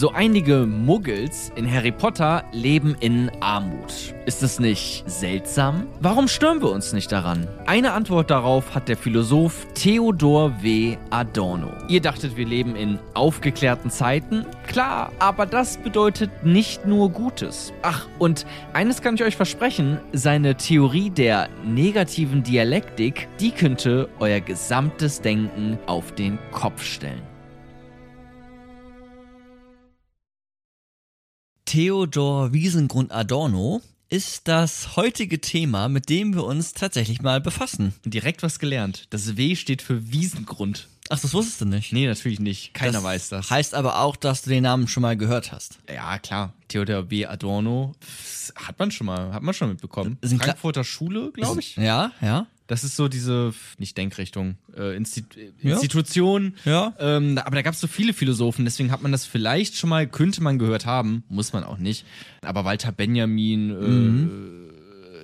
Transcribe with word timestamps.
So 0.00 0.12
einige 0.12 0.64
Muggels 0.64 1.52
in 1.56 1.70
Harry 1.70 1.92
Potter 1.92 2.42
leben 2.52 2.96
in 3.00 3.30
Armut. 3.40 4.14
Ist 4.24 4.42
es 4.42 4.58
nicht 4.58 5.04
seltsam? 5.06 5.88
Warum 6.00 6.26
stören 6.26 6.62
wir 6.62 6.70
uns 6.70 6.94
nicht 6.94 7.12
daran? 7.12 7.46
Eine 7.66 7.92
Antwort 7.92 8.30
darauf 8.30 8.74
hat 8.74 8.88
der 8.88 8.96
Philosoph 8.96 9.66
Theodor 9.74 10.54
W. 10.62 10.96
Adorno. 11.10 11.68
Ihr 11.88 12.00
dachtet, 12.00 12.38
wir 12.38 12.46
leben 12.46 12.76
in 12.76 12.98
aufgeklärten 13.12 13.90
Zeiten? 13.90 14.46
Klar, 14.66 15.12
aber 15.18 15.44
das 15.44 15.76
bedeutet 15.76 16.30
nicht 16.46 16.86
nur 16.86 17.10
Gutes. 17.10 17.74
Ach, 17.82 18.08
und 18.18 18.46
eines 18.72 19.02
kann 19.02 19.16
ich 19.16 19.22
euch 19.22 19.36
versprechen, 19.36 19.98
seine 20.14 20.54
Theorie 20.54 21.10
der 21.10 21.50
negativen 21.62 22.42
Dialektik, 22.42 23.28
die 23.38 23.50
könnte 23.50 24.08
euer 24.18 24.40
gesamtes 24.40 25.20
Denken 25.20 25.78
auf 25.84 26.14
den 26.14 26.38
Kopf 26.52 26.82
stellen. 26.82 27.29
Theodor 31.70 32.52
Wiesengrund 32.52 33.12
Adorno 33.12 33.80
ist 34.08 34.48
das 34.48 34.96
heutige 34.96 35.40
Thema, 35.40 35.88
mit 35.88 36.08
dem 36.08 36.34
wir 36.34 36.42
uns 36.42 36.72
tatsächlich 36.72 37.22
mal 37.22 37.40
befassen. 37.40 37.94
Direkt 38.04 38.42
was 38.42 38.58
gelernt. 38.58 39.06
Das 39.10 39.36
W 39.36 39.54
steht 39.54 39.80
für 39.80 40.10
Wiesengrund. 40.10 40.88
Ach, 41.10 41.20
das 41.20 41.32
wusstest 41.32 41.60
du 41.60 41.66
nicht? 41.66 41.92
Nee, 41.92 42.08
natürlich 42.08 42.40
nicht. 42.40 42.74
Keiner 42.74 42.94
das 42.94 43.02
weiß 43.04 43.28
das. 43.28 43.50
Heißt 43.50 43.74
aber 43.74 44.00
auch, 44.00 44.16
dass 44.16 44.42
du 44.42 44.50
den 44.50 44.64
Namen 44.64 44.88
schon 44.88 45.02
mal 45.02 45.16
gehört 45.16 45.52
hast. 45.52 45.78
Ja, 45.88 46.18
klar. 46.18 46.54
Theodor 46.66 47.08
W. 47.08 47.26
Adorno 47.26 47.94
hat 48.56 48.76
man 48.80 48.90
schon 48.90 49.06
mal, 49.06 49.32
hat 49.32 49.44
man 49.44 49.54
schon 49.54 49.68
mitbekommen. 49.68 50.18
Frankfurter 50.24 50.82
Schule, 50.82 51.30
glaube 51.30 51.60
ich. 51.60 51.76
Ja, 51.76 52.10
ja. 52.20 52.48
Das 52.70 52.84
ist 52.84 52.94
so 52.94 53.08
diese, 53.08 53.52
nicht 53.78 53.98
Denkrichtung, 53.98 54.54
äh, 54.76 54.94
Insti 54.96 55.24
Ja. 55.60 55.72
Institution. 55.72 56.54
Ja. 56.64 56.94
Ähm, 57.00 57.36
aber 57.38 57.56
da 57.56 57.62
gab 57.62 57.74
es 57.74 57.80
so 57.80 57.88
viele 57.88 58.12
Philosophen, 58.12 58.64
deswegen 58.64 58.92
hat 58.92 59.02
man 59.02 59.10
das 59.10 59.26
vielleicht 59.26 59.74
schon 59.74 59.90
mal, 59.90 60.06
könnte 60.06 60.40
man 60.40 60.56
gehört 60.56 60.86
haben, 60.86 61.24
muss 61.28 61.52
man 61.52 61.64
auch 61.64 61.78
nicht. 61.78 62.06
Aber 62.42 62.64
Walter 62.64 62.92
Benjamin, 62.92 64.70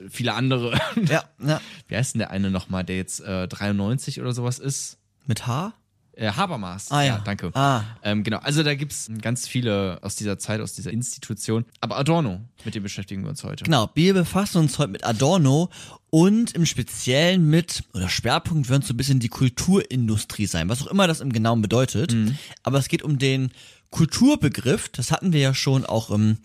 äh, 0.07 0.09
viele 0.11 0.35
andere. 0.35 0.77
Ja, 1.09 1.23
ja. 1.41 1.61
Wie 1.87 1.95
heißt 1.97 2.15
denn 2.15 2.19
der 2.19 2.33
eine 2.33 2.51
nochmal, 2.51 2.83
der 2.83 2.97
jetzt 2.97 3.21
äh, 3.21 3.47
93 3.47 4.21
oder 4.21 4.33
sowas 4.33 4.59
ist? 4.59 4.99
Mit 5.27 5.47
H? 5.47 5.73
Äh, 6.17 6.33
Habermas. 6.33 6.91
Ah, 6.91 7.03
ja. 7.03 7.19
danke. 7.25 7.51
Ah. 7.55 7.85
Ähm, 8.03 8.25
genau, 8.25 8.39
also 8.39 8.63
da 8.63 8.75
gibt's 8.75 9.11
ganz 9.21 9.47
viele 9.47 9.99
aus 10.03 10.17
dieser 10.17 10.39
Zeit, 10.39 10.61
aus 10.63 10.73
dieser 10.73 10.91
Institution. 10.91 11.67
Aber 11.81 11.99
Adorno, 11.99 12.41
mit 12.65 12.75
dem 12.75 12.83
beschäftigen 12.83 13.23
wir 13.23 13.29
uns 13.29 13.45
heute. 13.45 13.65
Genau, 13.65 13.91
wir 13.95 14.15
befassen 14.15 14.59
uns 14.59 14.79
heute 14.79 14.93
mit 14.93 15.05
Adorno 15.05 15.69
und 16.17 16.53
im 16.55 16.65
Speziellen 16.65 17.51
mit, 17.51 17.85
oder 17.93 18.09
Schwerpunkt 18.09 18.71
wird 18.71 18.85
so 18.87 18.95
ein 18.95 18.97
bisschen 18.97 19.21
die 19.21 19.29
Kulturindustrie 19.29 20.47
sein, 20.47 20.71
was 20.71 20.81
auch 20.81 20.87
immer 20.87 21.07
das 21.07 21.21
im 21.21 21.31
Genauen 21.31 21.61
bedeutet. 21.61 22.17
Aber 22.63 22.79
es 22.79 22.89
geht 22.89 23.03
um 23.03 23.19
den 23.19 23.51
Kulturbegriff, 23.91 24.89
das 24.89 25.13
hatten 25.13 25.35
wir 25.35 25.41
ja 25.41 25.53
schon 25.53 25.85
auch 25.85 26.11
im, 26.11 26.39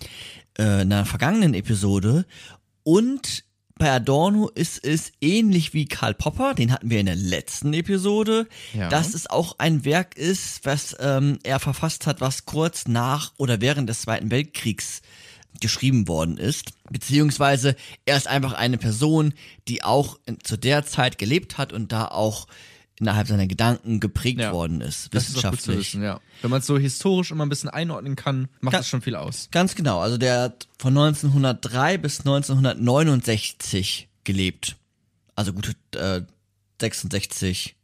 äh, 0.59 0.81
in 0.81 0.91
einer 0.91 1.05
vergangenen 1.05 1.53
Episode. 1.53 2.25
Und 2.83 3.45
bei 3.77 3.89
Adorno 3.89 4.49
ist 4.49 4.83
es 4.85 5.13
ähnlich 5.21 5.73
wie 5.73 5.85
Karl 5.85 6.15
Popper, 6.15 6.53
den 6.53 6.73
hatten 6.73 6.89
wir 6.89 6.99
in 6.99 7.05
der 7.05 7.15
letzten 7.15 7.73
Episode, 7.73 8.47
Ja. 8.73 8.89
dass 8.89 9.13
es 9.13 9.29
auch 9.29 9.57
ein 9.57 9.85
Werk 9.85 10.17
ist, 10.17 10.65
was 10.65 10.97
ähm, 10.99 11.39
er 11.43 11.61
verfasst 11.61 12.07
hat, 12.07 12.19
was 12.19 12.45
kurz 12.45 12.89
nach 12.89 13.31
oder 13.37 13.61
während 13.61 13.87
des 13.89 14.01
Zweiten 14.01 14.31
Weltkriegs 14.31 15.01
geschrieben 15.59 16.07
worden 16.07 16.37
ist. 16.37 16.71
Beziehungsweise 16.89 17.75
er 18.05 18.17
ist 18.17 18.27
einfach 18.27 18.53
eine 18.53 18.77
Person, 18.77 19.33
die 19.67 19.83
auch 19.83 20.17
in, 20.25 20.39
zu 20.43 20.57
der 20.57 20.85
Zeit 20.85 21.17
gelebt 21.17 21.57
hat 21.57 21.73
und 21.73 21.91
da 21.91 22.05
auch 22.05 22.47
innerhalb 22.99 23.27
seiner 23.27 23.47
Gedanken 23.47 23.99
geprägt 23.99 24.39
Ja. 24.39 24.51
worden 24.53 24.79
ist, 24.81 25.13
Das 25.13 25.23
ist 25.23 25.29
wissenschaftlich. 25.35 25.77
wissen, 25.79 26.03
ja. 26.03 26.19
Wenn 26.41 26.51
man 26.51 26.59
es 26.59 26.67
so 26.67 26.77
historisch 26.77 27.31
immer 27.31 27.45
ein 27.45 27.49
bisschen 27.49 27.69
einordnen 27.69 28.15
kann, 28.15 28.47
macht 28.59 28.73
Ga- 28.73 28.77
das 28.79 28.87
schon 28.87 29.01
viel 29.01 29.15
aus. 29.15 29.47
Ganz 29.51 29.73
genau, 29.75 29.99
also 29.99 30.17
der 30.19 30.39
hat 30.41 30.67
von 30.77 30.95
1903 30.95 31.97
bis 31.97 32.19
1969 32.95 34.07
gelebt. 34.23 34.75
Also 35.35 35.53
gute 35.53 35.73
äh, 35.95 36.21
66 36.79 37.75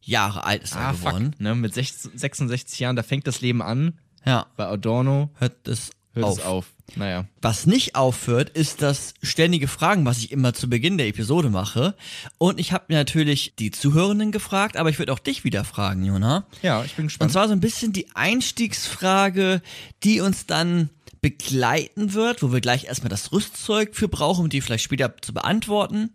Jahre 0.00 0.44
alt 0.44 0.62
ist 0.62 0.74
er 0.74 0.80
Ah, 0.80 0.92
fuck. 0.94 1.06
geworden. 1.10 1.36
Ne? 1.38 1.54
Mit 1.54 1.74
16, 1.74 2.16
66 2.18 2.80
Jahren, 2.80 2.96
da 2.96 3.02
fängt 3.02 3.26
das 3.26 3.40
Leben 3.40 3.62
an. 3.62 3.98
Ja, 4.24 4.46
Bei 4.56 4.66
Adorno 4.66 5.30
hört 5.38 5.66
es 5.68 5.90
hört 6.14 6.26
auf. 6.26 6.38
es 6.38 6.44
auf. 6.44 6.66
Naja. 6.94 7.26
Was 7.40 7.66
nicht 7.66 7.94
aufhört, 7.94 8.50
ist 8.50 8.82
das 8.82 9.14
ständige 9.22 9.68
Fragen, 9.68 10.04
was 10.04 10.18
ich 10.18 10.30
immer 10.30 10.52
zu 10.52 10.68
Beginn 10.68 10.98
der 10.98 11.06
Episode 11.08 11.48
mache. 11.48 11.94
Und 12.38 12.60
ich 12.60 12.72
habe 12.72 12.84
mir 12.88 12.96
natürlich 12.96 13.54
die 13.58 13.70
Zuhörenden 13.70 14.30
gefragt, 14.32 14.76
aber 14.76 14.90
ich 14.90 14.98
würde 14.98 15.12
auch 15.12 15.18
dich 15.18 15.44
wieder 15.44 15.64
fragen, 15.64 16.04
Jona. 16.04 16.46
Ja, 16.60 16.84
ich 16.84 16.94
bin 16.94 17.04
Und 17.04 17.08
gespannt. 17.08 17.32
zwar 17.32 17.46
so 17.48 17.52
ein 17.54 17.60
bisschen 17.60 17.92
die 17.92 18.14
Einstiegsfrage, 18.14 19.62
die 20.02 20.20
uns 20.20 20.46
dann 20.46 20.90
begleiten 21.22 22.14
wird, 22.14 22.42
wo 22.42 22.52
wir 22.52 22.60
gleich 22.60 22.84
erstmal 22.86 23.08
das 23.08 23.32
Rüstzeug 23.32 23.94
für 23.94 24.08
brauchen, 24.08 24.44
um 24.44 24.50
die 24.50 24.60
vielleicht 24.60 24.84
später 24.84 25.14
zu 25.22 25.32
beantworten. 25.32 26.10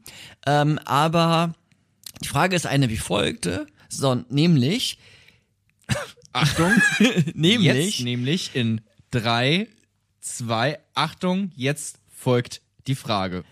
Ähm, 0.46 0.80
aber 0.86 1.56
die 2.22 2.28
Frage 2.28 2.56
ist 2.56 2.66
eine 2.68 2.90
wie 2.90 2.98
folgte, 2.98 3.68
so, 3.90 4.16
nämlich, 4.30 5.00
Achtung, 6.34 6.72
nämlich, 7.34 7.64
jetzt 7.96 8.00
nämlich 8.02 8.52
in 8.54 8.82
drei, 9.12 9.68
zwei, 10.20 10.80
Achtung, 10.94 11.52
jetzt 11.56 12.00
folgt 12.10 12.62
die 12.88 12.96
Frage. 12.96 13.44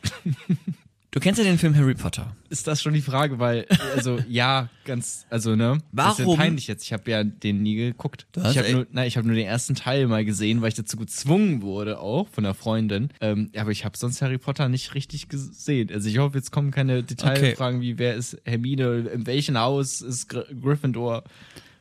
du 1.11 1.19
kennst 1.19 1.37
ja 1.37 1.43
den 1.43 1.57
Film 1.57 1.75
Harry 1.75 1.93
Potter. 1.93 2.35
Ist 2.49 2.67
das 2.67 2.81
schon 2.81 2.93
die 2.93 3.01
Frage? 3.01 3.39
Weil, 3.39 3.65
also, 3.95 4.19
ja, 4.27 4.69
ganz, 4.85 5.25
also, 5.29 5.55
ne? 5.55 5.79
Das 5.91 6.13
ist 6.13 6.19
ja 6.19 6.25
Warum? 6.25 6.37
peinlich 6.37 6.67
jetzt. 6.67 6.83
Ich 6.83 6.93
habe 6.93 7.09
ja 7.11 7.23
den 7.23 7.63
nie 7.63 7.75
geguckt. 7.75 8.27
Hast 8.37 8.51
ich 8.51 8.57
habe 8.57 8.71
nur, 8.71 8.87
nein, 8.91 9.07
ich 9.07 9.17
habe 9.17 9.27
nur 9.27 9.35
den 9.35 9.45
ersten 9.45 9.75
Teil 9.75 10.07
mal 10.07 10.25
gesehen, 10.25 10.61
weil 10.61 10.69
ich 10.69 10.75
dazu 10.75 10.97
gezwungen 10.97 11.61
wurde, 11.61 11.99
auch 11.99 12.27
von 12.29 12.45
einer 12.45 12.53
Freundin. 12.53 13.09
Ähm, 13.21 13.51
aber 13.55 13.71
ich 13.71 13.85
habe 13.85 13.97
sonst 13.97 14.21
Harry 14.21 14.37
Potter 14.37 14.69
nicht 14.69 14.95
richtig 14.95 15.29
gesehen. 15.29 15.89
Also, 15.91 16.09
ich 16.09 16.17
hoffe, 16.17 16.37
jetzt 16.37 16.51
kommen 16.51 16.71
keine 16.71 17.03
Detailfragen 17.03 17.81
wie, 17.81 17.97
wer 17.97 18.15
ist 18.15 18.37
Hermine, 18.45 19.09
in 19.13 19.27
welchem 19.27 19.57
Haus 19.57 20.01
ist 20.01 20.29
Gr 20.29 20.45
Gryffindor? 20.61 21.23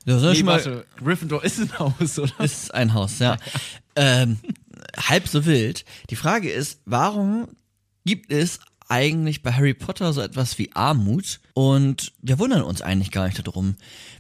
Sollst 0.07 0.25
Nee, 0.25 0.35
schon 0.37 0.47
mal, 0.47 0.53
warte, 0.53 0.87
Gryffindor 0.97 1.45
ist 1.45 1.61
ein 1.61 1.79
Haus, 1.79 2.19
oder? 2.19 2.41
ist 2.41 2.75
ein 2.75 2.93
Haus, 2.93 3.19
ja. 3.19 3.37
ähm, 3.97 4.39
halb 4.97 5.29
so 5.29 5.47
wild. 5.47 5.85
Die 6.11 6.17
Frage 6.17 6.51
ist, 6.51 6.81
warum 6.85 7.49
gibt 8.05 8.31
es 8.33 8.61
eigentlich 8.89 9.43
bei 9.43 9.53
Harry 9.53 9.75
Potter 9.75 10.13
so 10.13 10.21
etwas 10.21 10.59
wie 10.59 10.73
Armut? 10.75 11.41
Und 11.55 12.13
wir 12.21 12.39
wundern 12.39 12.63
uns 12.63 12.83
eigentlich 12.83 13.11
gar 13.11 13.27
nicht 13.27 13.47
darum. 13.47 13.77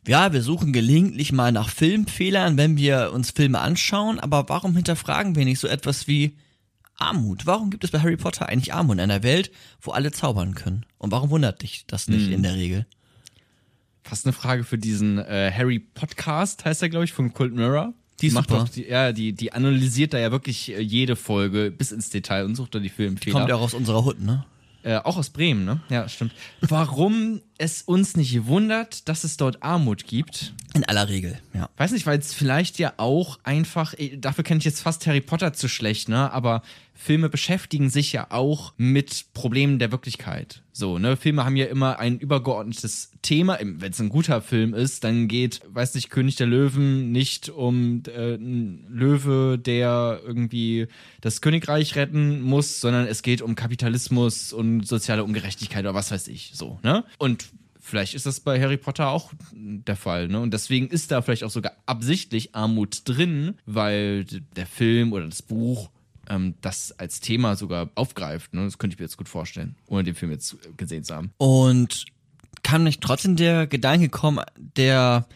Ja, 0.06 0.32
wir 0.32 0.42
suchen 0.42 0.72
gelegentlich 0.72 1.32
mal 1.32 1.52
nach 1.52 1.68
Filmfehlern, 1.68 2.56
wenn 2.56 2.76
wir 2.76 3.12
uns 3.12 3.30
Filme 3.30 3.60
anschauen, 3.60 4.18
aber 4.18 4.48
warum 4.48 4.74
hinterfragen 4.74 5.36
wir 5.36 5.44
nicht 5.44 5.60
so 5.60 5.68
etwas 5.68 6.06
wie 6.06 6.36
Armut? 6.96 7.46
Warum 7.46 7.70
gibt 7.70 7.84
es 7.84 7.90
bei 7.90 8.00
Harry 8.00 8.16
Potter 8.16 8.48
eigentlich 8.48 8.72
Armut 8.72 8.96
in 8.96 9.00
einer 9.00 9.22
Welt, 9.22 9.50
wo 9.80 9.90
alle 9.90 10.12
zaubern 10.12 10.54
können? 10.54 10.86
Und 10.98 11.10
warum 11.10 11.30
wundert 11.30 11.62
dich 11.62 11.86
das 11.86 12.08
nicht 12.08 12.30
in 12.30 12.42
der 12.42 12.54
Regel? 12.54 12.86
Fast 14.02 14.26
eine 14.26 14.32
Frage 14.32 14.64
für 14.64 14.78
diesen 14.78 15.18
äh, 15.18 15.50
Harry 15.54 15.78
Podcast, 15.78 16.64
heißt 16.64 16.82
er, 16.82 16.90
glaube 16.90 17.06
ich, 17.06 17.12
von 17.12 17.32
Cult 17.32 17.54
Mirror. 17.54 17.94
Die 18.20 18.28
ist 18.28 18.34
macht 18.34 18.48
super. 18.48 18.64
doch 18.64 18.68
die, 18.68 18.86
ja, 18.86 19.12
die, 19.12 19.32
die 19.32 19.52
analysiert 19.52 20.14
da 20.14 20.18
ja 20.18 20.30
wirklich 20.30 20.70
äh, 20.70 20.80
jede 20.80 21.16
Folge 21.16 21.70
bis 21.70 21.92
ins 21.92 22.10
Detail 22.10 22.44
und 22.44 22.54
sucht 22.54 22.74
da 22.74 22.78
die 22.78 22.88
Filmfehler. 22.88 23.38
Kommt 23.38 23.48
ja 23.48 23.56
auch 23.56 23.62
aus 23.62 23.74
unserer 23.74 24.04
Hut, 24.04 24.20
ne? 24.20 24.44
Äh, 24.84 24.98
auch 24.98 25.16
aus 25.16 25.30
Bremen, 25.30 25.64
ne? 25.64 25.80
Ja, 25.88 26.08
stimmt. 26.10 26.32
Warum 26.60 27.40
es 27.56 27.80
uns 27.82 28.16
nicht 28.16 28.46
wundert, 28.46 29.08
dass 29.08 29.24
es 29.24 29.38
dort 29.38 29.62
Armut 29.62 30.06
gibt. 30.06 30.52
In 30.74 30.84
aller 30.84 31.08
Regel, 31.08 31.38
ja. 31.54 31.70
Weiß 31.78 31.92
nicht, 31.92 32.04
weil 32.04 32.18
es 32.18 32.34
vielleicht 32.34 32.78
ja 32.78 32.92
auch 32.98 33.38
einfach, 33.44 33.94
eh, 33.96 34.18
dafür 34.18 34.44
kenne 34.44 34.58
ich 34.58 34.64
jetzt 34.64 34.82
fast 34.82 35.06
Harry 35.06 35.22
Potter 35.22 35.54
zu 35.54 35.68
schlecht, 35.68 36.10
ne? 36.10 36.30
Aber 36.32 36.62
Filme 36.94 37.28
beschäftigen 37.28 37.90
sich 37.90 38.12
ja 38.12 38.28
auch 38.30 38.72
mit 38.76 39.26
Problemen 39.34 39.78
der 39.78 39.92
Wirklichkeit. 39.92 40.62
So, 40.72 40.98
ne? 40.98 41.16
Filme 41.16 41.44
haben 41.44 41.56
ja 41.56 41.66
immer 41.66 41.98
ein 41.98 42.18
übergeordnetes 42.18 43.10
Thema. 43.20 43.58
Wenn 43.60 43.90
es 43.90 44.00
ein 44.00 44.08
guter 44.08 44.40
Film 44.40 44.74
ist, 44.74 45.04
dann 45.04 45.28
geht, 45.28 45.60
weiß 45.66 45.94
nicht, 45.96 46.10
König 46.10 46.36
der 46.36 46.46
Löwen 46.46 47.12
nicht 47.12 47.48
um 47.48 48.02
äh, 48.06 48.34
einen 48.34 48.86
Löwe, 48.88 49.58
der 49.58 50.20
irgendwie 50.24 50.86
das 51.20 51.40
Königreich 51.40 51.96
retten 51.96 52.40
muss, 52.40 52.80
sondern 52.80 53.06
es 53.06 53.22
geht 53.22 53.42
um 53.42 53.54
Kapitalismus 53.56 54.52
und 54.52 54.86
soziale 54.86 55.24
Ungerechtigkeit 55.24 55.84
oder 55.84 55.94
was 55.94 56.10
weiß 56.10 56.28
ich. 56.28 56.52
So, 56.54 56.78
ne? 56.82 57.04
Und 57.18 57.46
vielleicht 57.80 58.14
ist 58.14 58.26
das 58.26 58.40
bei 58.40 58.60
Harry 58.60 58.78
Potter 58.78 59.08
auch 59.08 59.32
der 59.52 59.96
Fall, 59.96 60.28
ne? 60.28 60.40
Und 60.40 60.54
deswegen 60.54 60.88
ist 60.88 61.10
da 61.10 61.22
vielleicht 61.22 61.44
auch 61.44 61.50
sogar 61.50 61.72
absichtlich 61.86 62.54
Armut 62.54 63.02
drin, 63.04 63.54
weil 63.66 64.24
der 64.56 64.66
Film 64.66 65.12
oder 65.12 65.26
das 65.26 65.42
Buch 65.42 65.90
ähm, 66.28 66.54
das 66.60 66.92
als 66.98 67.20
Thema 67.20 67.56
sogar 67.56 67.90
aufgreift. 67.94 68.54
Ne? 68.54 68.64
Das 68.64 68.78
könnte 68.78 68.94
ich 68.94 69.00
mir 69.00 69.06
jetzt 69.06 69.16
gut 69.16 69.28
vorstellen, 69.28 69.76
ohne 69.86 70.04
den 70.04 70.14
Film 70.14 70.30
jetzt 70.32 70.56
gesehen 70.76 71.04
zu 71.04 71.14
haben. 71.14 71.32
Und 71.38 72.06
kann 72.62 72.84
nicht 72.84 73.00
trotzdem 73.00 73.36
der 73.36 73.66
Gedanke 73.66 74.08
kommen, 74.08 74.44
der 74.56 75.26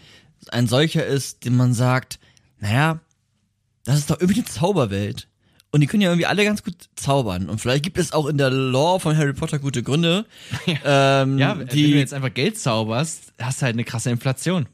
ein 0.50 0.66
solcher 0.66 1.04
ist, 1.06 1.44
den 1.44 1.56
man 1.56 1.74
sagt, 1.74 2.18
naja, 2.60 3.00
das 3.84 3.98
ist 3.98 4.10
doch 4.10 4.20
irgendwie 4.20 4.40
eine 4.40 4.48
Zauberwelt. 4.48 5.28
Und 5.70 5.82
die 5.82 5.86
können 5.86 6.00
ja 6.00 6.10
irgendwie 6.10 6.26
alle 6.26 6.44
ganz 6.44 6.62
gut 6.62 6.88
zaubern. 6.96 7.50
Und 7.50 7.60
vielleicht 7.60 7.84
gibt 7.84 7.98
es 7.98 8.12
auch 8.12 8.26
in 8.26 8.38
der 8.38 8.50
Lore 8.50 9.00
von 9.00 9.16
Harry 9.16 9.34
Potter 9.34 9.58
gute 9.58 9.82
Gründe. 9.82 10.24
Ja, 10.66 11.22
ähm, 11.22 11.38
ja 11.38 11.58
wenn 11.58 11.66
du 11.66 11.76
jetzt 11.76 12.14
einfach 12.14 12.32
Geld 12.32 12.58
zauberst, 12.58 13.34
hast 13.38 13.60
du 13.60 13.66
halt 13.66 13.74
eine 13.74 13.84
krasse 13.84 14.10
Inflation. 14.10 14.66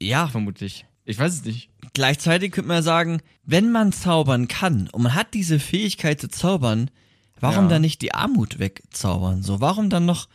Ja. 0.00 0.26
Vermutlich. 0.26 0.84
Ich 1.06 1.18
weiß 1.18 1.32
es 1.32 1.44
nicht. 1.44 1.70
Gleichzeitig 1.94 2.50
könnte 2.50 2.68
man 2.68 2.82
sagen, 2.82 3.22
wenn 3.44 3.70
man 3.70 3.92
zaubern 3.92 4.48
kann 4.48 4.88
und 4.90 5.02
man 5.02 5.14
hat 5.14 5.34
diese 5.34 5.60
Fähigkeit 5.60 6.20
zu 6.20 6.28
zaubern, 6.28 6.90
warum 7.40 7.64
ja. 7.64 7.70
dann 7.70 7.82
nicht 7.82 8.02
die 8.02 8.12
Armut 8.12 8.58
wegzaubern? 8.58 9.42
So, 9.42 9.60
warum 9.60 9.88
dann 9.88 10.04
noch 10.04 10.28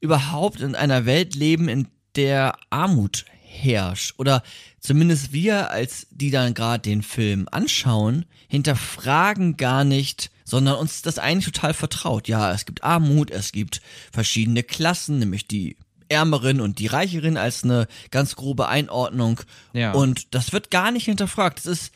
überhaupt 0.00 0.60
in 0.60 0.74
einer 0.74 1.04
Welt 1.04 1.34
leben, 1.34 1.68
in 1.68 1.88
der 2.16 2.56
Armut 2.70 3.26
herrscht? 3.42 4.14
Oder 4.16 4.42
zumindest 4.80 5.32
wir, 5.32 5.70
als 5.70 6.06
die 6.10 6.30
dann 6.30 6.54
gerade 6.54 6.82
den 6.82 7.02
Film 7.02 7.46
anschauen, 7.52 8.24
hinterfragen 8.48 9.58
gar 9.58 9.84
nicht, 9.84 10.30
sondern 10.44 10.76
uns 10.76 11.02
das 11.02 11.18
eigentlich 11.18 11.52
total 11.52 11.74
vertraut. 11.74 12.26
Ja, 12.26 12.52
es 12.52 12.64
gibt 12.64 12.84
Armut, 12.84 13.30
es 13.30 13.52
gibt 13.52 13.82
verschiedene 14.12 14.62
Klassen, 14.62 15.18
nämlich 15.18 15.46
die 15.46 15.76
Ärmeren 16.08 16.60
und 16.60 16.78
die 16.78 16.86
Reicheren 16.86 17.36
als 17.36 17.64
eine 17.64 17.86
ganz 18.10 18.36
grobe 18.36 18.68
Einordnung. 18.68 19.40
Ja. 19.72 19.92
Und 19.92 20.34
das 20.34 20.52
wird 20.52 20.70
gar 20.70 20.90
nicht 20.90 21.04
hinterfragt. 21.04 21.58
Es 21.58 21.66
ist 21.66 21.92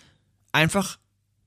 einfach 0.52 0.98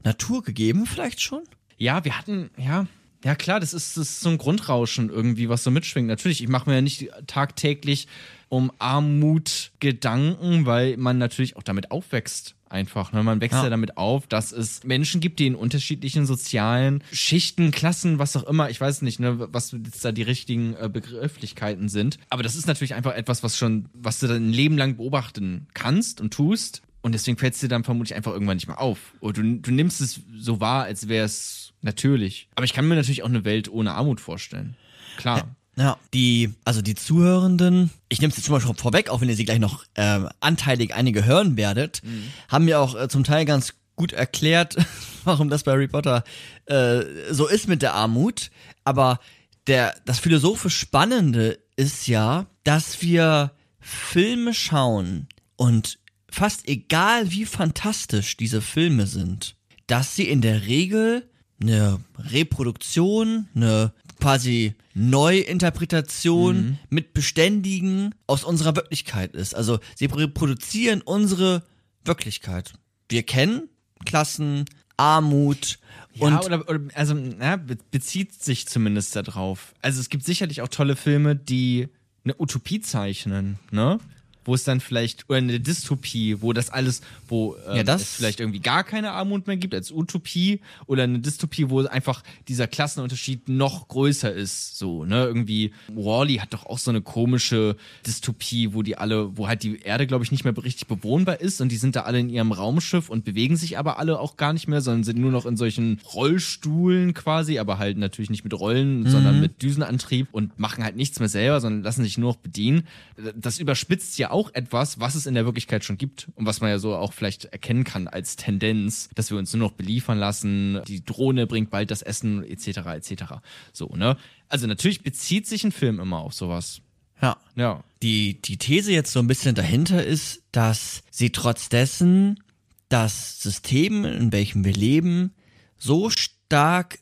naturgegeben, 0.03 0.85
vielleicht 0.85 1.21
schon. 1.21 1.43
Ja, 1.77 2.03
wir 2.05 2.17
hatten, 2.17 2.49
ja, 2.57 2.87
ja 3.23 3.35
klar, 3.35 3.59
das 3.59 3.73
ist, 3.73 3.97
das 3.97 4.09
ist 4.09 4.21
so 4.21 4.29
ein 4.29 4.37
Grundrauschen 4.37 5.09
irgendwie, 5.09 5.49
was 5.49 5.63
so 5.63 5.71
mitschwingt. 5.71 6.07
Natürlich, 6.07 6.41
ich 6.41 6.49
mache 6.49 6.69
mir 6.69 6.75
ja 6.77 6.81
nicht 6.81 7.09
tagtäglich 7.27 8.07
um 8.49 8.71
Armut 8.79 9.71
Gedanken, 9.79 10.65
weil 10.65 10.97
man 10.97 11.17
natürlich 11.17 11.55
auch 11.55 11.63
damit 11.63 11.91
aufwächst 11.91 12.55
einfach. 12.73 13.13
Ne? 13.13 13.23
Man 13.23 13.39
wächst 13.39 13.57
ja. 13.57 13.63
ja. 13.63 13.69
damit 13.69 13.97
auf, 13.97 14.27
dass 14.27 14.51
es 14.51 14.83
Menschen 14.83 15.21
gibt, 15.21 15.39
die 15.39 15.47
in 15.47 15.55
unterschiedlichen 15.55 16.25
sozialen 16.25 17.03
Schichten, 17.11 17.71
Klassen, 17.71 18.19
was 18.19 18.35
auch 18.35 18.43
immer, 18.43 18.69
ich 18.69 18.81
weiß 18.81 19.03
nicht, 19.03 19.19
ne, 19.19 19.47
was 19.53 19.71
jetzt 19.71 20.03
da 20.03 20.11
die 20.11 20.23
richtigen 20.23 20.75
äh, 20.75 20.89
Begrifflichkeiten 20.91 21.87
sind. 21.87 22.17
Aber 22.29 22.43
das 22.43 22.55
ist 22.55 22.67
natürlich 22.67 22.95
einfach 22.95 23.13
etwas, 23.13 23.43
was 23.43 23.57
schon, 23.57 23.89
was 23.93 24.19
du 24.19 24.27
dann 24.27 24.49
ein 24.49 24.53
Leben 24.53 24.77
lang 24.77 24.97
beobachten 24.97 25.67
kannst 25.73 26.19
und 26.19 26.33
tust. 26.33 26.81
Und 27.01 27.11
deswegen 27.11 27.37
fällt 27.37 27.53
es 27.53 27.59
dir 27.59 27.67
dann 27.67 27.83
vermutlich 27.83 28.15
einfach 28.15 28.31
irgendwann 28.31 28.57
nicht 28.57 28.67
mehr 28.67 28.79
auf. 28.79 29.13
Oder 29.19 29.41
du, 29.41 29.59
du 29.59 29.71
nimmst 29.71 29.99
es 30.01 30.21
so 30.37 30.61
wahr, 30.61 30.85
als 30.85 31.09
wäre 31.09 31.25
es 31.25 31.73
natürlich. 31.81 32.47
Aber 32.55 32.65
ich 32.65 32.73
kann 32.73 32.87
mir 32.87 32.95
natürlich 32.95 33.23
auch 33.23 33.29
eine 33.29 33.43
Welt 33.45 33.69
ohne 33.69 33.93
Armut 33.93 34.21
vorstellen. 34.21 34.75
Klar. 35.17 35.55
Ja, 35.75 35.97
die, 36.13 36.53
also 36.65 36.81
die 36.81 36.93
Zuhörenden, 36.93 37.89
ich 38.09 38.21
nehme 38.21 38.29
es 38.29 38.37
jetzt 38.37 38.45
schon 38.45 38.53
mal 38.53 38.75
vorweg, 38.75 39.09
auch 39.09 39.21
wenn 39.21 39.29
ihr 39.29 39.35
sie 39.35 39.45
gleich 39.45 39.59
noch 39.59 39.85
äh, 39.95 40.19
anteilig 40.39 40.93
einige 40.93 41.25
hören 41.25 41.57
werdet, 41.57 42.03
mhm. 42.03 42.29
haben 42.47 42.65
mir 42.65 42.79
auch 42.79 42.95
äh, 42.95 43.09
zum 43.09 43.23
Teil 43.23 43.45
ganz 43.45 43.73
gut 43.95 44.13
erklärt, 44.13 44.77
warum 45.23 45.49
das 45.49 45.63
bei 45.63 45.71
Harry 45.71 45.87
Potter 45.87 46.23
äh, 46.65 47.01
so 47.31 47.47
ist 47.47 47.67
mit 47.67 47.81
der 47.81 47.95
Armut. 47.95 48.51
Aber 48.83 49.19
der, 49.67 49.95
das 50.05 50.19
philosophisch 50.19 50.77
Spannende 50.77 51.59
ist 51.75 52.07
ja, 52.07 52.45
dass 52.63 53.01
wir 53.01 53.51
Filme 53.79 54.53
schauen 54.53 55.27
und 55.55 55.99
fast 56.29 56.67
egal 56.67 57.31
wie 57.31 57.45
fantastisch 57.45 58.37
diese 58.37 58.61
Filme 58.61 59.07
sind, 59.07 59.55
dass 59.87 60.15
sie 60.15 60.27
in 60.27 60.41
der 60.41 60.67
Regel 60.67 61.29
eine 61.61 61.99
Reproduktion, 62.17 63.47
eine 63.55 63.93
quasi 64.23 64.73
Neuinterpretation 64.93 66.55
mhm. 66.55 66.77
mit 66.89 67.13
Beständigen 67.13 68.15
aus 68.25 68.45
unserer 68.45 68.73
Wirklichkeit 68.73 69.35
ist. 69.35 69.53
Also 69.53 69.79
sie 69.95 70.05
reproduzieren 70.05 71.01
unsere 71.01 71.63
Wirklichkeit. 72.05 72.73
Wir 73.09 73.23
kennen 73.23 73.67
Klassen, 74.05 74.63
Armut, 74.95 75.77
ja, 76.13 76.39
oder, 76.41 76.69
oder 76.69 76.79
also 76.93 77.17
ja, 77.17 77.57
bezieht 77.91 78.41
sich 78.41 78.65
zumindest 78.65 79.13
darauf. 79.17 79.73
Also 79.81 79.99
es 79.99 80.09
gibt 80.09 80.23
sicherlich 80.23 80.61
auch 80.61 80.69
tolle 80.69 80.95
Filme, 80.95 81.35
die 81.35 81.89
eine 82.23 82.35
Utopie 82.39 82.79
zeichnen, 82.79 83.59
ne? 83.71 83.99
Wo 84.45 84.55
es 84.55 84.63
dann 84.63 84.79
vielleicht, 84.79 85.29
oder 85.29 85.37
eine 85.37 85.59
Dystopie, 85.59 86.41
wo 86.41 86.53
das 86.53 86.69
alles, 86.69 87.01
wo 87.27 87.55
ähm, 87.67 87.77
ja, 87.77 87.83
das 87.83 88.01
es 88.01 88.15
vielleicht 88.15 88.39
irgendwie 88.39 88.59
gar 88.59 88.83
keine 88.83 89.11
Armut 89.11 89.47
mehr 89.47 89.57
gibt 89.57 89.73
als 89.73 89.91
Utopie, 89.91 90.61
oder 90.85 91.03
eine 91.03 91.19
Dystopie, 91.19 91.69
wo 91.69 91.85
einfach 91.85 92.23
dieser 92.47 92.67
Klassenunterschied 92.67 93.49
noch 93.49 93.87
größer 93.87 94.31
ist, 94.31 94.77
so, 94.77 95.05
ne, 95.05 95.25
irgendwie, 95.25 95.73
Wally 95.89 96.37
hat 96.37 96.53
doch 96.53 96.65
auch 96.65 96.77
so 96.77 96.91
eine 96.91 97.01
komische 97.01 97.75
Dystopie, 98.05 98.73
wo 98.73 98.81
die 98.81 98.97
alle, 98.97 99.37
wo 99.37 99.47
halt 99.47 99.63
die 99.63 99.79
Erde, 99.81 100.07
glaube 100.07 100.23
ich, 100.23 100.31
nicht 100.31 100.43
mehr 100.43 100.55
richtig 100.63 100.87
bewohnbar 100.87 101.39
ist 101.41 101.61
und 101.61 101.71
die 101.71 101.77
sind 101.77 101.95
da 101.95 102.01
alle 102.01 102.19
in 102.19 102.29
ihrem 102.29 102.51
Raumschiff 102.51 103.09
und 103.09 103.25
bewegen 103.25 103.57
sich 103.57 103.77
aber 103.77 103.99
alle 103.99 104.19
auch 104.19 104.37
gar 104.37 104.53
nicht 104.53 104.67
mehr, 104.67 104.81
sondern 104.81 105.03
sind 105.03 105.19
nur 105.19 105.31
noch 105.31 105.45
in 105.45 105.57
solchen 105.57 105.99
Rollstuhlen 106.13 107.13
quasi, 107.13 107.59
aber 107.59 107.77
halt 107.77 107.97
natürlich 107.97 108.29
nicht 108.29 108.43
mit 108.43 108.53
Rollen, 108.53 109.01
mhm. 109.01 109.07
sondern 109.07 109.41
mit 109.41 109.61
Düsenantrieb 109.61 110.27
und 110.31 110.59
machen 110.59 110.83
halt 110.83 110.95
nichts 110.95 111.19
mehr 111.19 111.29
selber, 111.29 111.61
sondern 111.61 111.83
lassen 111.83 112.03
sich 112.03 112.17
nur 112.17 112.31
noch 112.31 112.37
bedienen. 112.37 112.87
Das 113.35 113.59
überspitzt 113.59 114.17
ja 114.17 114.31
auch 114.33 114.53
etwas, 114.53 114.99
was 114.99 115.15
es 115.15 115.25
in 115.25 115.35
der 115.35 115.45
Wirklichkeit 115.45 115.83
schon 115.83 115.97
gibt 115.97 116.29
und 116.35 116.45
was 116.45 116.59
man 116.59 116.69
ja 116.69 116.79
so 116.79 116.95
auch 116.95 117.13
vielleicht 117.13 117.45
erkennen 117.45 117.83
kann 117.83 118.07
als 118.07 118.35
Tendenz, 118.35 119.09
dass 119.15 119.31
wir 119.31 119.37
uns 119.37 119.53
nur 119.53 119.69
noch 119.69 119.75
beliefern 119.75 120.17
lassen, 120.17 120.81
die 120.87 121.05
Drohne 121.05 121.47
bringt 121.47 121.69
bald 121.69 121.91
das 121.91 122.01
Essen 122.01 122.43
etc. 122.43 122.79
etc. 122.95 123.23
So, 123.71 123.87
ne? 123.95 124.17
Also 124.49 124.67
natürlich 124.67 125.03
bezieht 125.03 125.47
sich 125.47 125.63
ein 125.63 125.71
Film 125.71 125.99
immer 125.99 126.19
auf 126.19 126.33
sowas. 126.33 126.81
Ja. 127.21 127.37
Ja. 127.55 127.83
Die, 128.01 128.41
die 128.41 128.57
These 128.57 128.91
jetzt 128.91 129.13
so 129.13 129.19
ein 129.19 129.27
bisschen 129.27 129.55
dahinter 129.55 130.03
ist, 130.03 130.43
dass 130.51 131.03
sie 131.09 131.29
trotz 131.29 131.69
dessen 131.69 132.43
das 132.89 133.41
System, 133.41 134.03
in 134.03 134.31
welchem 134.31 134.65
wir 134.65 134.73
leben, 134.73 135.33
so 135.77 136.09
stark 136.09 136.99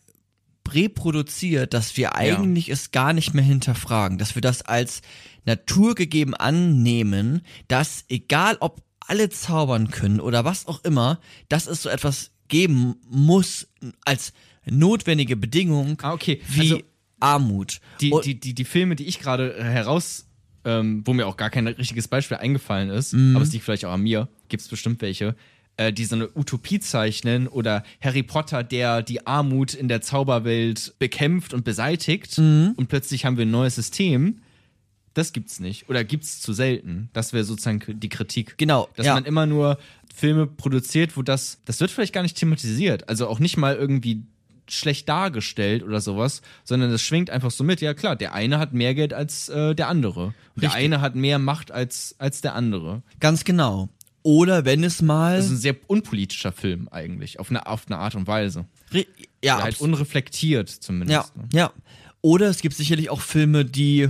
reproduziert, 0.69 1.73
dass 1.73 1.97
wir 1.97 2.15
eigentlich 2.15 2.67
ja. 2.67 2.73
es 2.73 2.91
gar 2.91 3.13
nicht 3.13 3.33
mehr 3.33 3.43
hinterfragen, 3.43 4.17
dass 4.17 4.35
wir 4.35 4.41
das 4.41 4.61
als 4.61 5.01
naturgegeben 5.45 6.33
annehmen, 6.33 7.41
dass 7.67 8.05
egal 8.09 8.57
ob 8.59 8.81
alle 8.99 9.29
zaubern 9.29 9.89
können 9.89 10.19
oder 10.19 10.45
was 10.45 10.67
auch 10.67 10.83
immer, 10.83 11.19
dass 11.49 11.67
es 11.67 11.81
so 11.81 11.89
etwas 11.89 12.31
geben 12.47 12.95
muss 13.09 13.67
als 14.05 14.33
notwendige 14.65 15.35
Bedingung 15.35 15.97
ah, 16.01 16.13
okay. 16.13 16.41
wie 16.47 16.73
also, 16.73 16.81
Armut. 17.19 17.79
Die, 17.99 18.13
die, 18.23 18.39
die, 18.39 18.53
die 18.53 18.65
Filme, 18.65 18.95
die 18.95 19.05
ich 19.05 19.19
gerade 19.19 19.63
heraus, 19.63 20.27
ähm, 20.65 21.01
wo 21.05 21.13
mir 21.13 21.27
auch 21.27 21.37
gar 21.37 21.49
kein 21.49 21.67
richtiges 21.67 22.07
Beispiel 22.07 22.37
eingefallen 22.37 22.89
ist, 22.89 23.13
mm. 23.13 23.35
aber 23.35 23.43
es 23.43 23.51
liegt 23.51 23.65
vielleicht 23.65 23.85
auch 23.85 23.93
an 23.93 24.01
mir, 24.01 24.27
gibt 24.49 24.61
es 24.61 24.67
bestimmt 24.67 25.01
welche, 25.01 25.35
äh, 25.77 25.91
die 25.91 26.05
so 26.05 26.15
eine 26.15 26.29
Utopie 26.35 26.79
zeichnen 26.79 27.47
oder 27.47 27.83
Harry 27.99 28.23
Potter, 28.23 28.63
der 28.63 29.01
die 29.01 29.25
Armut 29.25 29.73
in 29.73 29.87
der 29.87 30.01
Zauberwelt 30.01 30.93
bekämpft 30.99 31.53
und 31.53 31.63
beseitigt 31.63 32.37
mm. 32.37 32.71
und 32.75 32.87
plötzlich 32.87 33.25
haben 33.25 33.37
wir 33.37 33.45
ein 33.45 33.51
neues 33.51 33.75
System 33.75 34.40
das 35.13 35.33
gibt's 35.33 35.59
nicht. 35.59 35.89
Oder 35.89 36.03
gibt's 36.03 36.41
zu 36.41 36.53
selten. 36.53 37.09
Das 37.13 37.33
wäre 37.33 37.43
sozusagen 37.43 37.81
die 37.87 38.09
Kritik. 38.09 38.57
Genau. 38.57 38.89
Dass 38.95 39.05
ja. 39.05 39.13
man 39.13 39.25
immer 39.25 39.45
nur 39.45 39.77
Filme 40.13 40.47
produziert, 40.47 41.17
wo 41.17 41.21
das, 41.21 41.59
das 41.65 41.79
wird 41.79 41.91
vielleicht 41.91 42.13
gar 42.13 42.21
nicht 42.21 42.37
thematisiert. 42.37 43.09
Also 43.09 43.27
auch 43.27 43.39
nicht 43.39 43.57
mal 43.57 43.75
irgendwie 43.75 44.23
schlecht 44.69 45.09
dargestellt 45.09 45.83
oder 45.83 45.99
sowas, 45.99 46.41
sondern 46.63 46.91
das 46.91 47.01
schwingt 47.01 47.29
einfach 47.29 47.51
so 47.51 47.63
mit. 47.63 47.81
Ja 47.81 47.93
klar, 47.93 48.15
der 48.15 48.33
eine 48.33 48.57
hat 48.57 48.73
mehr 48.73 48.95
Geld 48.95 49.13
als 49.13 49.49
äh, 49.49 49.75
der 49.75 49.89
andere. 49.89 50.33
Und 50.55 50.63
der 50.63 50.73
eine 50.73 51.01
hat 51.01 51.15
mehr 51.15 51.39
Macht 51.39 51.71
als, 51.71 52.15
als 52.19 52.41
der 52.41 52.55
andere. 52.55 53.03
Ganz 53.19 53.43
genau. 53.43 53.89
Oder 54.23 54.65
wenn 54.65 54.83
es 54.83 55.01
mal. 55.01 55.37
Das 55.37 55.45
ist 55.45 55.51
ein 55.51 55.57
sehr 55.57 55.75
unpolitischer 55.87 56.51
Film 56.51 56.87
eigentlich, 56.89 57.39
auf 57.39 57.49
eine, 57.49 57.65
auf 57.65 57.85
eine 57.87 57.97
Art 57.97 58.15
und 58.15 58.27
Weise. 58.27 58.65
Re 58.93 59.05
ja. 59.43 59.55
Oder 59.55 59.63
halt 59.63 59.81
unreflektiert 59.81 60.69
zumindest. 60.69 61.33
Ja, 61.35 61.41
ne? 61.41 61.49
ja. 61.53 61.71
Oder 62.21 62.49
es 62.49 62.61
gibt 62.61 62.75
sicherlich 62.75 63.09
auch 63.09 63.21
Filme, 63.21 63.65
die 63.65 64.09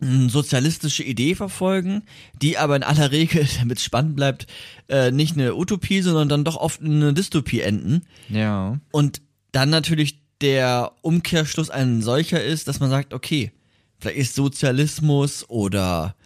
sozialistische 0.00 1.02
Idee 1.02 1.34
verfolgen, 1.34 2.02
die 2.40 2.58
aber 2.58 2.76
in 2.76 2.82
aller 2.82 3.10
Regel, 3.10 3.46
damit 3.58 3.78
es 3.78 3.84
spannend 3.84 4.16
bleibt, 4.16 4.46
äh, 4.88 5.10
nicht 5.10 5.36
eine 5.36 5.54
Utopie, 5.54 6.02
sondern 6.02 6.28
dann 6.28 6.44
doch 6.44 6.56
oft 6.56 6.82
eine 6.82 7.14
Dystopie 7.14 7.60
enden. 7.60 8.02
Ja. 8.28 8.78
Und 8.90 9.22
dann 9.52 9.70
natürlich 9.70 10.20
der 10.40 10.92
Umkehrschluss 11.02 11.70
ein 11.70 12.02
solcher 12.02 12.42
ist, 12.42 12.68
dass 12.68 12.80
man 12.80 12.90
sagt, 12.90 13.14
okay, 13.14 13.52
vielleicht 13.98 14.18
ist 14.18 14.34
Sozialismus 14.34 15.48
oder 15.48 16.16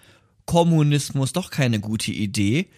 Kommunismus 0.47 1.33
doch 1.33 1.51
keine 1.51 1.79
gute 1.79 2.11
Idee. 2.11 2.69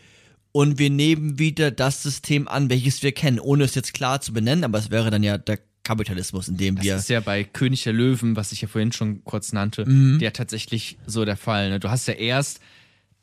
Und 0.52 0.80
wir 0.80 0.90
nehmen 0.90 1.38
wieder 1.38 1.70
das 1.70 2.02
System 2.02 2.48
an, 2.48 2.68
welches 2.68 3.04
wir 3.04 3.12
kennen, 3.12 3.38
ohne 3.38 3.62
es 3.64 3.76
jetzt 3.76 3.94
klar 3.94 4.20
zu 4.20 4.32
benennen, 4.32 4.64
aber 4.64 4.78
es 4.78 4.90
wäre 4.90 5.10
dann 5.10 5.22
ja 5.22 5.38
der 5.38 5.60
Kapitalismus, 5.82 6.48
in 6.48 6.56
dem 6.56 6.76
Das 6.76 6.84
wir. 6.84 6.96
ist 6.96 7.08
ja 7.08 7.20
bei 7.20 7.42
König 7.44 7.82
der 7.84 7.92
Löwen, 7.92 8.36
was 8.36 8.52
ich 8.52 8.60
ja 8.60 8.68
vorhin 8.68 8.92
schon 8.92 9.24
kurz 9.24 9.52
nannte, 9.52 9.84
der 10.20 10.32
tatsächlich 10.32 10.98
so 11.06 11.24
der 11.24 11.36
Fall. 11.36 11.70
Ne? 11.70 11.80
Du 11.80 11.90
hast 11.90 12.06
ja 12.06 12.14
erst 12.14 12.60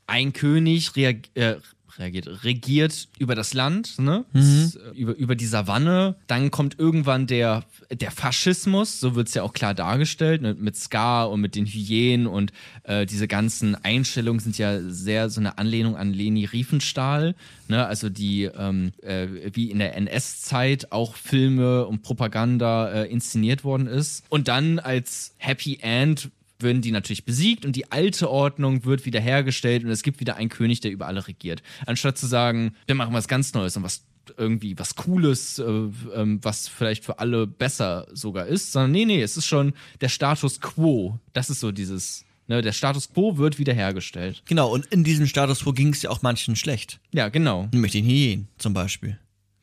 ein 0.07 0.33
König 0.33 0.95
äh, 0.97 1.55
reagiert, 1.99 2.43
regiert 2.43 3.07
über 3.19 3.35
das 3.35 3.53
Land, 3.53 3.99
ne? 3.99 4.25
S- 4.33 4.77
über, 4.95 5.15
über 5.15 5.35
die 5.35 5.45
Savanne. 5.45 6.15
Dann 6.27 6.51
kommt 6.51 6.77
irgendwann 6.79 7.27
der, 7.27 7.63
der 7.91 8.11
Faschismus, 8.11 8.99
so 8.99 9.15
wird's 9.15 9.33
ja 9.33 9.43
auch 9.43 9.53
klar 9.53 9.73
dargestellt, 9.73 10.41
ne? 10.41 10.53
mit 10.53 10.75
Scar 10.75 11.29
und 11.31 11.41
mit 11.41 11.55
den 11.55 11.65
Hyänen 11.65 12.27
und 12.27 12.51
äh, 12.83 13.05
diese 13.05 13.27
ganzen 13.27 13.75
Einstellungen 13.75 14.39
sind 14.39 14.57
ja 14.57 14.81
sehr 14.81 15.29
so 15.29 15.39
eine 15.39 15.57
Anlehnung 15.57 15.95
an 15.95 16.13
Leni 16.13 16.45
Riefenstahl, 16.45 17.35
ne? 17.67 17.85
also 17.85 18.09
die 18.09 18.43
ähm, 18.43 18.91
äh, 19.01 19.27
wie 19.53 19.71
in 19.71 19.79
der 19.79 19.95
NS-Zeit 19.95 20.91
auch 20.91 21.15
Filme 21.15 21.85
und 21.85 22.01
Propaganda 22.03 22.91
äh, 22.91 23.05
inszeniert 23.11 23.63
worden 23.63 23.87
ist. 23.87 24.23
Und 24.29 24.47
dann 24.47 24.79
als 24.79 25.33
Happy 25.37 25.79
End 25.81 26.29
würden 26.59 26.81
die 26.81 26.91
natürlich 26.91 27.25
besiegt 27.25 27.65
und 27.65 27.75
die 27.75 27.91
alte 27.91 28.29
Ordnung 28.29 28.85
wird 28.85 29.05
wiederhergestellt 29.05 29.83
und 29.83 29.91
es 29.91 30.03
gibt 30.03 30.19
wieder 30.19 30.35
einen 30.35 30.49
König, 30.49 30.79
der 30.79 30.91
über 30.91 31.07
alle 31.07 31.27
regiert. 31.27 31.61
Anstatt 31.85 32.17
zu 32.17 32.27
sagen, 32.27 32.75
wir 32.85 32.95
machen 32.95 33.13
was 33.13 33.27
ganz 33.27 33.53
Neues 33.53 33.77
und 33.77 33.83
was 33.83 34.03
irgendwie 34.37 34.77
was 34.77 34.95
Cooles, 34.95 35.57
äh, 35.59 35.63
ähm, 35.63 36.39
was 36.41 36.67
vielleicht 36.67 37.05
für 37.05 37.19
alle 37.19 37.47
besser 37.47 38.07
sogar 38.11 38.45
ist, 38.47 38.71
sondern 38.71 38.91
nee, 38.91 39.05
nee, 39.05 39.21
es 39.21 39.37
ist 39.37 39.45
schon 39.45 39.73
der 40.01 40.09
Status 40.09 40.59
quo. 40.59 41.19
Das 41.33 41.49
ist 41.49 41.61
so 41.61 41.71
dieses, 41.71 42.25
ne, 42.47 42.61
der 42.61 42.73
Status 42.73 43.13
quo 43.13 43.37
wird 43.37 43.57
wiederhergestellt. 43.57 44.43
Genau, 44.45 44.69
und 44.73 44.85
in 44.87 45.03
diesem 45.05 45.27
Status 45.27 45.61
quo 45.61 45.71
ging 45.71 45.93
es 45.93 46.01
ja 46.01 46.09
auch 46.09 46.23
manchen 46.23 46.55
schlecht. 46.57 46.99
Ja, 47.13 47.29
genau, 47.29 47.69
Nämlich 47.71 47.93
den 47.93 48.05
Hyänen 48.05 48.47
zum 48.57 48.73
Beispiel. 48.73 49.17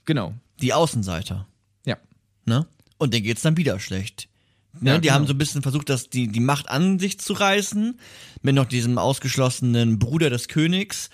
genau. 0.05 0.35
Die 0.61 0.73
Außenseiter. 0.73 1.49
Ja. 1.85 1.99
Ne? 2.47 2.67
Und 2.97 3.13
denen 3.13 3.25
geht's 3.25 3.43
dann 3.43 3.57
wieder 3.57 3.81
schlecht. 3.81 4.29
Ne? 4.81 4.91
Ja, 4.91 4.99
die 4.99 5.03
genau. 5.03 5.15
haben 5.15 5.27
so 5.27 5.35
ein 5.35 5.39
bisschen 5.39 5.63
versucht, 5.63 5.89
das, 5.89 6.11
die, 6.11 6.29
die 6.29 6.41
Macht 6.41 6.69
an 6.69 6.99
sich 6.99 7.19
zu 7.19 7.33
reißen, 7.33 7.99
mit 8.43 8.55
noch 8.55 8.67
diesem 8.67 8.99
ausgeschlossenen 8.99 9.99
Bruder 9.99 10.31
des 10.31 10.49
Königs. 10.49 11.11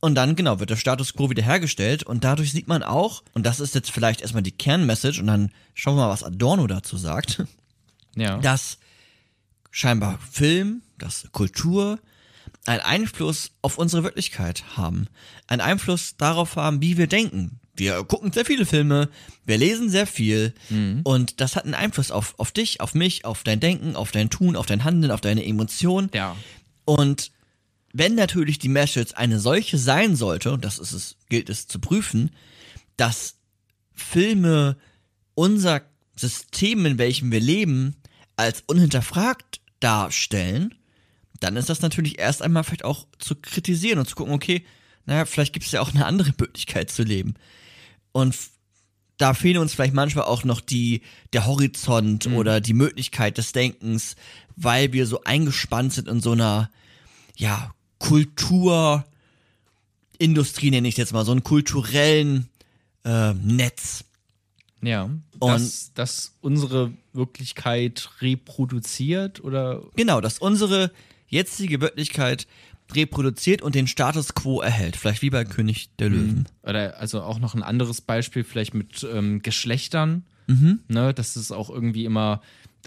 Und 0.00 0.14
dann, 0.14 0.36
genau, 0.36 0.60
wird 0.60 0.70
der 0.70 0.76
Status 0.76 1.14
quo 1.14 1.30
wiederhergestellt. 1.30 2.02
Und 2.02 2.24
dadurch 2.24 2.52
sieht 2.52 2.68
man 2.68 2.82
auch, 2.82 3.22
und 3.32 3.46
das 3.46 3.60
ist 3.60 3.74
jetzt 3.74 3.90
vielleicht 3.90 4.20
erstmal 4.20 4.42
die 4.42 4.52
Kernmessage, 4.52 5.20
und 5.20 5.26
dann 5.26 5.50
schauen 5.74 5.96
wir 5.96 6.02
mal, 6.06 6.10
was 6.10 6.22
Adorno 6.22 6.66
dazu 6.66 6.96
sagt, 6.96 7.44
Ja. 8.16 8.38
dass 8.38 8.78
scheinbar 9.70 10.18
Film, 10.30 10.82
dass 10.98 11.28
Kultur 11.32 11.98
einen 12.64 12.80
Einfluss 12.80 13.52
auf 13.62 13.78
unsere 13.78 14.04
Wirklichkeit 14.04 14.64
haben. 14.76 15.06
Einen 15.46 15.60
Einfluss 15.60 16.16
darauf 16.16 16.56
haben, 16.56 16.80
wie 16.80 16.96
wir 16.96 17.06
denken. 17.06 17.60
Wir 17.76 18.02
gucken 18.04 18.32
sehr 18.32 18.44
viele 18.44 18.66
Filme, 18.66 19.08
wir 19.44 19.58
lesen 19.58 19.90
sehr 19.90 20.06
viel 20.06 20.54
und 21.04 21.40
das 21.40 21.56
hat 21.56 21.64
einen 21.64 21.74
Einfluss 21.74 22.10
auf, 22.10 22.34
auf 22.38 22.52
dich, 22.52 22.80
auf 22.80 22.94
mich, 22.94 23.24
auf 23.24 23.42
dein 23.42 23.60
Denken, 23.60 23.96
auf 23.96 24.12
dein 24.12 24.30
Tun, 24.30 24.56
auf 24.56 24.66
dein 24.66 24.84
Handeln, 24.84 25.10
auf 25.10 25.20
deine 25.20 25.44
Emotionen. 25.44 26.10
ja. 26.14 26.36
Und 26.84 27.32
wenn 27.92 28.14
natürlich 28.14 28.58
die 28.58 28.68
Message 28.68 29.14
eine 29.14 29.40
solche 29.40 29.78
sein 29.78 30.16
sollte, 30.16 30.52
und 30.52 30.64
das 30.64 30.78
ist 30.78 30.92
es, 30.92 31.16
gilt 31.28 31.48
es 31.48 31.66
zu 31.66 31.78
prüfen, 31.78 32.30
dass 32.96 33.36
Filme 33.94 34.76
unser 35.34 35.82
System, 36.14 36.84
in 36.86 36.98
welchem 36.98 37.32
wir 37.32 37.40
leben, 37.40 37.96
als 38.36 38.62
unhinterfragt 38.66 39.60
darstellen, 39.80 40.74
dann 41.40 41.56
ist 41.56 41.68
das 41.68 41.80
natürlich 41.80 42.18
erst 42.18 42.42
einmal 42.42 42.64
vielleicht 42.64 42.84
auch 42.84 43.06
zu 43.18 43.34
kritisieren 43.34 43.98
und 43.98 44.06
zu 44.06 44.14
gucken, 44.14 44.34
okay, 44.34 44.64
naja, 45.06 45.24
vielleicht 45.24 45.52
gibt 45.52 45.66
es 45.66 45.72
ja 45.72 45.80
auch 45.80 45.94
eine 45.94 46.06
andere 46.06 46.34
Möglichkeit 46.38 46.90
zu 46.90 47.02
leben. 47.02 47.34
Und 48.16 48.34
da 49.18 49.34
fehlen 49.34 49.58
uns 49.58 49.74
vielleicht 49.74 49.92
manchmal 49.92 50.24
auch 50.24 50.42
noch 50.42 50.62
die, 50.62 51.02
der 51.34 51.44
Horizont 51.44 52.26
oder 52.28 52.62
die 52.62 52.72
Möglichkeit 52.72 53.36
des 53.36 53.52
Denkens, 53.52 54.16
weil 54.56 54.94
wir 54.94 55.06
so 55.06 55.22
eingespannt 55.24 55.92
sind 55.92 56.08
in 56.08 56.22
so 56.22 56.32
einer, 56.32 56.70
ja, 57.36 57.74
Kulturindustrie, 57.98 59.04
nenne 60.70 60.88
ich 60.88 60.96
jetzt 60.96 61.12
mal, 61.12 61.26
so 61.26 61.32
einen 61.32 61.44
kulturellen 61.44 62.48
äh, 63.04 63.34
Netz. 63.34 64.04
Ja. 64.80 65.02
Und- 65.04 65.22
dass, 65.40 65.92
dass 65.92 66.32
unsere 66.40 66.92
Wirklichkeit 67.12 68.08
reproduziert 68.22 69.44
oder 69.44 69.82
Genau, 69.94 70.22
dass 70.22 70.38
unsere 70.38 70.90
jetzige 71.28 71.82
Wirklichkeit 71.82 72.46
reproduziert 72.94 73.62
und 73.62 73.74
den 73.74 73.86
Status 73.86 74.34
quo 74.34 74.60
erhält. 74.60 74.96
Vielleicht 74.96 75.22
wie 75.22 75.30
bei 75.30 75.44
König 75.44 75.90
der 75.98 76.10
Löwen. 76.10 76.48
Oder 76.62 76.98
also 76.98 77.22
auch 77.22 77.38
noch 77.38 77.54
ein 77.54 77.62
anderes 77.62 78.00
Beispiel, 78.00 78.44
vielleicht 78.44 78.74
mit 78.74 79.06
ähm, 79.10 79.42
Geschlechtern. 79.42 80.24
Ne, 80.88 81.12
das 81.12 81.36
ist 81.36 81.50
auch 81.52 81.70
irgendwie 81.70 82.04
immer, 82.04 82.40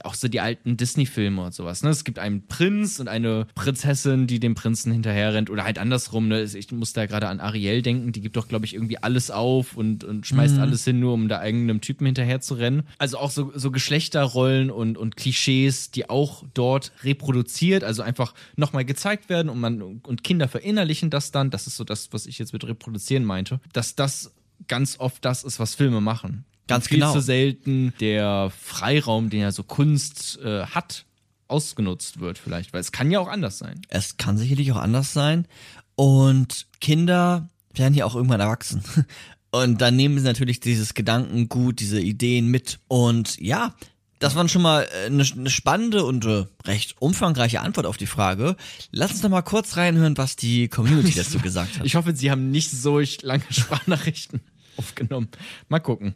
auch 0.05 0.13
so 0.13 0.27
die 0.27 0.39
alten 0.39 0.77
Disney-Filme 0.77 1.41
und 1.41 1.53
sowas. 1.53 1.83
Ne? 1.83 1.89
Es 1.89 2.03
gibt 2.03 2.19
einen 2.19 2.47
Prinz 2.47 2.99
und 2.99 3.07
eine 3.07 3.47
Prinzessin, 3.55 4.27
die 4.27 4.39
dem 4.39 4.55
Prinzen 4.55 4.91
hinterherrennt. 4.91 5.49
Oder 5.49 5.63
halt 5.63 5.79
andersrum. 5.79 6.27
Ne? 6.27 6.43
Ich 6.43 6.71
muss 6.71 6.93
da 6.93 7.05
gerade 7.05 7.27
an 7.27 7.39
Ariel 7.39 7.81
denken. 7.81 8.11
Die 8.11 8.21
gibt 8.21 8.35
doch, 8.35 8.47
glaube 8.47 8.65
ich, 8.65 8.73
irgendwie 8.73 8.97
alles 8.97 9.31
auf 9.31 9.77
und, 9.77 10.03
und 10.03 10.25
schmeißt 10.25 10.59
alles 10.59 10.83
hin, 10.83 10.99
nur 10.99 11.13
um 11.13 11.27
da 11.27 11.39
eigenem 11.39 11.81
Typen 11.81 12.05
hinterher 12.05 12.41
zu 12.41 12.55
rennen. 12.55 12.83
Also 12.97 13.17
auch 13.17 13.31
so, 13.31 13.51
so 13.55 13.71
Geschlechterrollen 13.71 14.71
und, 14.71 14.97
und 14.97 15.15
Klischees, 15.15 15.91
die 15.91 16.09
auch 16.09 16.43
dort 16.53 16.91
reproduziert, 17.03 17.83
also 17.83 18.01
einfach 18.01 18.33
nochmal 18.55 18.85
gezeigt 18.85 19.29
werden 19.29 19.49
und 19.49 19.59
man 19.59 19.81
und 19.81 20.23
Kinder 20.23 20.47
verinnerlichen 20.47 21.09
das 21.09 21.31
dann. 21.31 21.49
Das 21.49 21.67
ist 21.67 21.77
so 21.77 21.83
das, 21.83 22.11
was 22.11 22.25
ich 22.25 22.39
jetzt 22.39 22.53
mit 22.53 22.65
reproduzieren 22.65 23.23
meinte. 23.25 23.59
Dass 23.73 23.95
das 23.95 24.33
ganz 24.67 24.99
oft 24.99 25.23
das 25.25 25.43
ist, 25.43 25.59
was 25.59 25.75
Filme 25.75 26.01
machen. 26.01 26.45
Ganz 26.69 26.87
viel 26.87 26.99
genau. 26.99 27.11
zu 27.11 27.19
selten 27.19 27.93
der 27.99 28.51
Freiraum, 28.57 29.29
den 29.29 29.41
ja 29.41 29.51
so 29.51 29.63
Kunst 29.63 30.39
äh, 30.43 30.65
hat, 30.65 31.05
ausgenutzt 31.47 32.19
wird 32.19 32.37
vielleicht, 32.37 32.73
weil 32.73 32.81
es 32.81 32.91
kann 32.91 33.11
ja 33.11 33.19
auch 33.19 33.27
anders 33.27 33.57
sein. 33.57 33.81
Es 33.89 34.17
kann 34.17 34.37
sicherlich 34.37 34.71
auch 34.71 34.77
anders 34.77 35.13
sein. 35.13 35.47
Und 35.95 36.67
Kinder 36.79 37.49
werden 37.73 37.93
ja 37.93 38.05
auch 38.05 38.15
irgendwann 38.15 38.39
erwachsen. 38.39 38.83
Und 39.51 39.81
dann 39.81 39.95
nehmen 39.95 40.19
sie 40.19 40.25
natürlich 40.25 40.59
dieses 40.59 40.93
Gedankengut, 40.93 41.79
diese 41.79 41.99
Ideen 41.99 42.47
mit. 42.47 42.79
Und 42.87 43.39
ja, 43.41 43.73
das 44.19 44.35
war 44.35 44.47
schon 44.47 44.61
mal 44.61 44.83
äh, 44.83 45.07
eine, 45.07 45.23
eine 45.23 45.49
spannende 45.49 46.05
und 46.05 46.25
äh, 46.25 46.45
recht 46.65 46.95
umfangreiche 46.99 47.61
Antwort 47.61 47.87
auf 47.87 47.97
die 47.97 48.05
Frage. 48.05 48.55
Lass 48.91 49.11
uns 49.11 49.23
noch 49.23 49.29
mal 49.29 49.41
kurz 49.41 49.75
reinhören, 49.77 50.17
was 50.17 50.35
die 50.35 50.67
Community 50.67 51.13
dazu 51.15 51.39
gesagt 51.39 51.79
hat. 51.79 51.85
Ich 51.85 51.95
hoffe, 51.95 52.15
Sie 52.15 52.29
haben 52.29 52.51
nicht 52.51 52.69
solch 52.69 53.21
lange 53.23 53.45
Sprachnachrichten 53.49 54.41
aufgenommen. 54.77 55.29
Mal 55.67 55.79
gucken. 55.79 56.13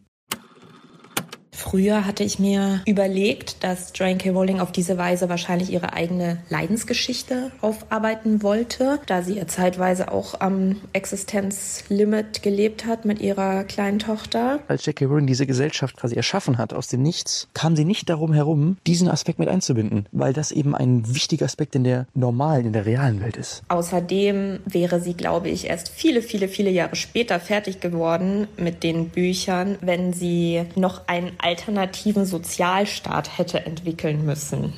Früher 1.64 2.06
hatte 2.06 2.26
ich 2.26 2.40
mir 2.40 2.82
überlegt, 2.86 3.64
dass 3.64 3.94
Joanne 3.96 4.18
K. 4.18 4.32
Rowling 4.32 4.60
auf 4.60 4.74
diese 4.74 4.98
Weise 4.98 5.30
wahrscheinlich 5.30 5.72
ihre 5.72 5.94
eigene 5.94 6.40
Leidensgeschichte 6.50 7.52
aufarbeiten 7.62 8.44
wollte, 8.44 9.00
da 9.06 9.22
sie 9.22 9.36
ja 9.36 9.48
zeitweise 9.48 10.12
auch 10.12 10.42
am 10.42 10.82
Existenzlimit 10.92 12.44
gelebt 12.44 12.86
hat 12.86 13.06
mit 13.06 13.22
ihrer 13.22 13.64
kleinen 13.64 14.00
Tochter. 14.00 14.60
als 14.68 14.86
J.K. 14.86 15.06
Rowling 15.06 15.26
diese 15.26 15.48
Gesellschaft 15.48 15.96
quasi 15.96 16.16
erschaffen 16.16 16.58
hat 16.58 16.74
aus 16.74 16.90
dem 16.90 17.02
Nichts, 17.02 17.48
kam 17.54 17.78
sie 17.78 17.86
nicht 17.86 18.10
darum 18.10 18.34
herum, 18.34 18.76
diesen 18.86 19.08
Aspekt 19.08 19.40
mit 19.40 19.48
einzubinden, 19.48 20.06
weil 20.12 20.34
das 20.34 20.52
eben 20.52 20.76
ein 20.76 21.16
wichtiger 21.16 21.46
Aspekt 21.46 21.76
in 21.76 21.86
der 21.86 22.08
normalen, 22.14 22.66
in 22.66 22.74
der 22.74 22.86
realen 22.86 23.22
Welt 23.22 23.38
ist. 23.38 23.64
Außerdem 23.70 24.60
wäre 24.66 25.00
sie, 25.00 25.14
glaube 25.14 25.48
ich, 25.48 25.68
erst 25.68 25.88
viele, 25.88 26.22
viele, 26.22 26.50
viele 26.50 26.72
Jahre 26.72 26.98
später 26.98 27.40
fertig 27.40 27.80
geworden 27.80 28.50
mit 28.58 28.84
den 28.84 29.08
Büchern, 29.08 29.78
wenn 29.80 30.12
sie 30.12 30.64
noch 30.76 31.08
einen 31.08 31.32
alternativen 31.54 32.26
Sozialstaat 32.26 33.38
hätte 33.38 33.64
entwickeln 33.68 34.26
müssen. 34.26 34.74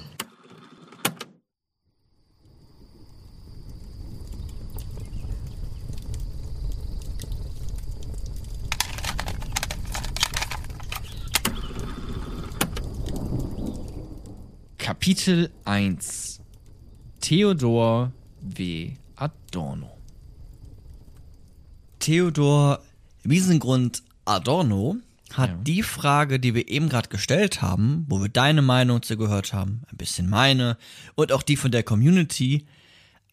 Kapitel 14.77 15.50
1 15.63 16.41
Theodor 17.22 18.12
W. 18.41 18.91
Adorno 19.15 19.91
Theodor 22.00 22.82
Wiesengrund 23.24 24.03
Adorno 24.25 24.98
hat 25.38 25.50
Ja. 25.50 25.56
die 25.58 25.84
Frage, 25.84 26.39
die 26.39 26.54
wir 26.56 26.68
eben 26.70 26.89
gerade 26.89 27.10
gestellt 27.10 27.62
haben, 27.62 28.06
wo 28.08 28.22
wir 28.22 28.30
deine 28.30 28.62
Meinung 28.62 29.01
zu 29.04 29.18
gehört 29.18 29.54
haben, 29.54 29.82
ein 29.92 29.98
bisschen 29.98 30.30
meine 30.30 30.77
und 31.15 31.32
auch 31.32 31.44
die 31.44 31.58
von 31.58 31.72
der 31.72 31.84
Community 31.84 32.65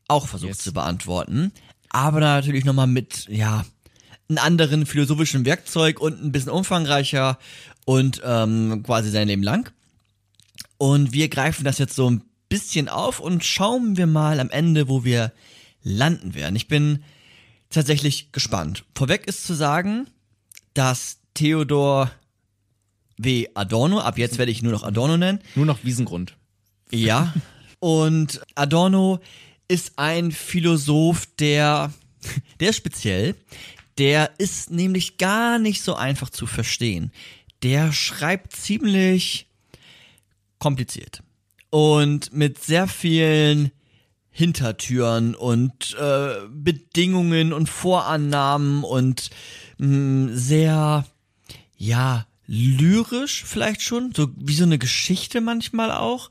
auch 0.08 0.26
versucht 0.28 0.50
Yes. 0.50 0.58
zu 0.58 0.72
beantworten, 0.72 1.52
aber 1.90 2.20
natürlich 2.20 2.64
nochmal 2.64 2.86
mit, 2.86 3.26
ja, 3.28 3.64
einem 4.28 4.38
anderen 4.38 4.86
philosophischen 4.86 5.44
Werkzeug 5.44 6.00
und 6.00 6.22
ein 6.22 6.32
bisschen 6.32 6.50
umfangreicher 6.52 7.38
und 7.84 8.20
ähm, 8.24 8.82
quasi 8.84 9.10
sein 9.10 9.28
Leben 9.28 9.42
lang. 9.42 9.70
Und 10.78 11.12
wir 11.12 11.28
greifen 11.28 11.64
das 11.64 11.78
jetzt 11.78 11.94
so 11.94 12.10
ein 12.10 12.22
bisschen 12.48 12.88
auf 12.88 13.20
und 13.20 13.44
schauen 13.44 13.96
wir 13.96 14.06
mal 14.06 14.40
am 14.40 14.50
Ende, 14.50 14.88
wo 14.88 15.04
wir 15.04 15.32
landen 15.82 16.34
werden. 16.34 16.56
Ich 16.56 16.68
bin 16.68 17.02
tatsächlich 17.70 18.32
gespannt. 18.32 18.84
Vorweg 18.94 19.26
ist 19.26 19.46
zu 19.46 19.54
sagen, 19.54 20.06
dass 20.74 21.18
Theodor 21.34 22.10
W. 23.18 23.48
Adorno. 23.54 24.00
Ab 24.00 24.18
jetzt 24.18 24.38
werde 24.38 24.52
ich 24.52 24.62
nur 24.62 24.72
noch 24.72 24.82
Adorno 24.82 25.16
nennen. 25.16 25.40
Nur 25.54 25.66
noch 25.66 25.84
Wiesengrund. 25.84 26.36
Ja. 26.90 27.32
Und 27.78 28.40
Adorno 28.54 29.20
ist 29.68 29.92
ein 29.96 30.32
Philosoph, 30.32 31.26
der, 31.38 31.92
der 32.60 32.70
ist 32.70 32.76
speziell. 32.76 33.34
Der 33.98 34.30
ist 34.38 34.70
nämlich 34.70 35.18
gar 35.18 35.58
nicht 35.58 35.82
so 35.82 35.94
einfach 35.94 36.30
zu 36.30 36.46
verstehen. 36.46 37.12
Der 37.62 37.92
schreibt 37.92 38.52
ziemlich 38.54 39.48
kompliziert. 40.58 41.22
Und 41.70 42.32
mit 42.32 42.62
sehr 42.62 42.86
vielen 42.86 43.72
Hintertüren 44.30 45.34
und 45.34 45.94
äh, 45.98 46.36
Bedingungen 46.48 47.52
und 47.52 47.68
Vorannahmen 47.68 48.82
und 48.82 49.30
mh, 49.78 50.30
sehr, 50.34 51.04
ja, 51.82 52.26
lyrisch 52.46 53.42
vielleicht 53.44 53.82
schon, 53.82 54.12
so 54.14 54.28
wie 54.36 54.54
so 54.54 54.62
eine 54.62 54.78
Geschichte 54.78 55.40
manchmal 55.40 55.90
auch. 55.90 56.30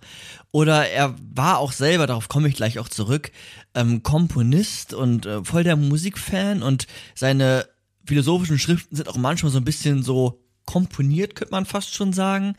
Oder 0.51 0.87
er 0.89 1.15
war 1.33 1.57
auch 1.57 1.73
selber, 1.73 2.07
darauf 2.07 2.29
komme 2.29 2.47
ich 2.47 2.55
gleich 2.55 2.79
auch 2.79 2.87
zurück, 2.87 3.31
ähm, 3.75 4.01
Komponist 4.01 4.93
und 4.93 5.25
äh, 5.25 5.43
voll 5.43 5.65
der 5.65 5.75
Musikfan 5.75 6.63
und 6.63 6.87
seine 7.15 7.67
philosophischen 8.05 8.59
Schriften 8.59 8.95
sind 8.95 9.09
auch 9.09 9.17
manchmal 9.17 9.51
so 9.51 9.57
ein 9.57 9.65
bisschen 9.65 10.03
so 10.03 10.41
komponiert, 10.65 11.35
könnte 11.35 11.51
man 11.51 11.65
fast 11.65 11.93
schon 11.93 12.13
sagen. 12.13 12.55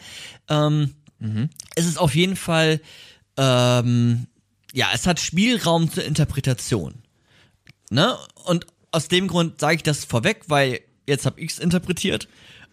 Ähm, 0.49 0.95
Es 1.75 1.87
ist 1.87 1.99
auf 1.99 2.15
jeden 2.15 2.37
Fall, 2.37 2.81
ähm, 3.39 4.27
ja, 4.75 4.89
es 4.93 5.07
hat 5.07 5.19
Spielraum 5.19 5.91
zur 5.91 6.05
Interpretation. 6.05 6.95
Ne? 7.89 8.15
Und 8.45 8.67
aus 8.91 9.09
dem 9.09 9.29
Grund 9.29 9.61
sage 9.61 9.77
ich 9.77 9.83
das 9.83 10.05
vorweg, 10.05 10.43
weil 10.49 10.81
jetzt 11.07 11.25
habe 11.25 11.41
ich 11.41 11.53
es 11.53 11.59
interpretiert 11.59 12.29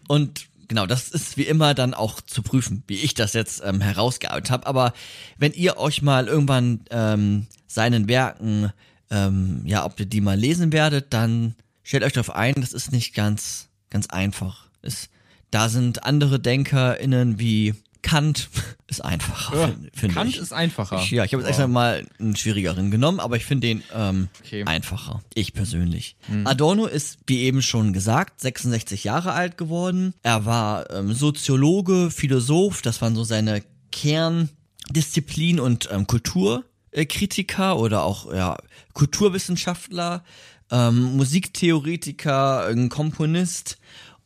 und 0.08 0.46
genau, 0.68 0.86
das 0.86 1.08
ist 1.08 1.36
wie 1.36 1.42
immer 1.42 1.74
dann 1.74 1.94
auch 1.94 2.20
zu 2.20 2.42
prüfen, 2.42 2.84
wie 2.86 2.98
ich 2.98 3.14
das 3.14 3.32
jetzt 3.32 3.62
ähm, 3.64 3.80
herausgearbeitet 3.80 4.50
habe. 4.50 4.66
Aber 4.66 4.94
wenn 5.36 5.52
ihr 5.52 5.76
euch 5.76 6.00
mal 6.00 6.28
irgendwann 6.28 6.80
ähm, 6.90 7.46
seinen 7.66 8.08
Werken, 8.08 8.72
ähm, 9.10 9.62
ja, 9.64 9.84
ob 9.84 9.98
ihr 9.98 10.06
die 10.06 10.20
mal 10.20 10.38
lesen 10.38 10.72
werdet, 10.72 11.12
dann 11.12 11.56
stellt 11.82 12.04
euch 12.04 12.12
darauf 12.12 12.34
ein, 12.34 12.54
das 12.54 12.72
ist 12.72 12.92
nicht 12.92 13.14
ganz, 13.14 13.68
ganz 13.90 14.06
einfach. 14.06 14.68
Es, 14.80 15.10
da 15.50 15.68
sind 15.68 16.04
andere 16.04 16.38
DenkerInnen 16.38 17.40
wie 17.40 17.74
Kant 18.02 18.48
ist 18.88 19.04
einfacher, 19.04 19.56
Ja, 19.58 19.66
finde 19.68 19.90
find 19.94 20.14
Kant 20.14 20.30
ich. 20.30 20.38
ist 20.38 20.52
einfacher. 20.52 21.00
Ich, 21.02 21.10
ja, 21.10 21.24
ich 21.24 21.32
habe 21.32 21.42
jetzt 21.42 21.50
extra 21.50 21.66
mal 21.68 22.06
einen 22.18 22.34
schwierigeren 22.36 22.90
genommen, 22.90 23.20
aber 23.20 23.36
ich 23.36 23.44
finde 23.44 23.66
den 23.68 23.82
ähm, 23.94 24.28
Okay. 24.44 24.64
einfacher. 24.64 25.20
Ich 25.34 25.52
persönlich. 25.52 26.16
Adorno 26.44 26.86
ist, 26.86 27.18
wie 27.26 27.40
eben 27.40 27.62
schon 27.62 27.92
gesagt, 27.92 28.40
66 28.40 29.04
Jahre 29.04 29.32
alt 29.32 29.56
geworden. 29.58 30.14
Er 30.22 30.44
war 30.46 30.90
ähm, 30.90 31.12
Soziologe, 31.12 32.10
Philosoph, 32.10 32.82
das 32.82 33.00
waren 33.02 33.14
so 33.14 33.24
seine 33.24 33.62
Kerndisziplin 33.92 35.60
und 35.60 35.88
ähm, 35.92 36.06
Kulturkritiker 36.06 37.78
oder 37.78 38.02
auch 38.02 38.32
ja, 38.32 38.56
Kulturwissenschaftler, 38.94 40.24
ähm, 40.70 41.16
Musiktheoretiker, 41.16 42.72
Komponist 42.88 43.78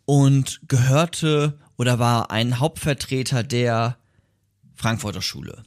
und 0.06 0.60
gehörte 0.68 1.58
oder 1.76 1.98
war 1.98 2.30
ein 2.30 2.58
Hauptvertreter 2.58 3.42
der 3.42 3.96
Frankfurter 4.74 5.22
Schule. 5.22 5.62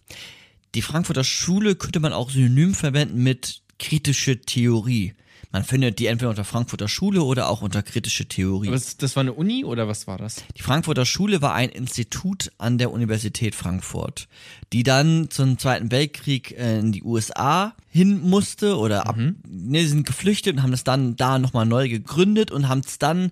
Die 0.75 0.81
Frankfurter 0.81 1.23
Schule 1.23 1.75
könnte 1.75 1.99
man 1.99 2.13
auch 2.13 2.29
synonym 2.29 2.73
verwenden 2.73 3.23
mit 3.23 3.61
kritische 3.79 4.41
Theorie. 4.41 5.13
Man 5.51 5.63
findet 5.63 5.97
die 5.99 6.07
entweder 6.07 6.29
unter 6.29 6.43
Frankfurter 6.43 6.89
Schule 6.89 7.23
oder 7.23 7.47
auch 7.47 7.61
unter 7.61 7.81
kritische 7.81 8.27
Theorie. 8.27 8.69
Das, 8.69 8.97
das 8.97 9.15
war 9.15 9.21
eine 9.21 9.33
Uni 9.33 9.63
oder 9.63 9.87
was 9.87 10.05
war 10.05 10.17
das? 10.17 10.43
Die 10.57 10.61
Frankfurter 10.61 11.05
Schule 11.05 11.41
war 11.41 11.53
ein 11.53 11.69
Institut 11.69 12.51
an 12.57 12.77
der 12.77 12.91
Universität 12.91 13.55
Frankfurt, 13.55 14.27
die 14.73 14.83
dann 14.83 15.29
zum 15.29 15.57
Zweiten 15.57 15.89
Weltkrieg 15.89 16.51
äh, 16.51 16.79
in 16.79 16.91
die 16.91 17.01
USA 17.01 17.73
hin 17.89 18.19
musste 18.19 18.77
oder 18.77 19.07
ab, 19.07 19.17
ne, 19.17 19.79
sie 19.79 19.87
sind 19.87 20.05
geflüchtet 20.05 20.57
und 20.57 20.63
haben 20.63 20.71
das 20.71 20.83
dann 20.83 21.15
da 21.15 21.39
nochmal 21.39 21.65
neu 21.65 21.87
gegründet 21.87 22.51
und 22.51 22.67
haben 22.67 22.81
es 22.85 22.99
dann 22.99 23.31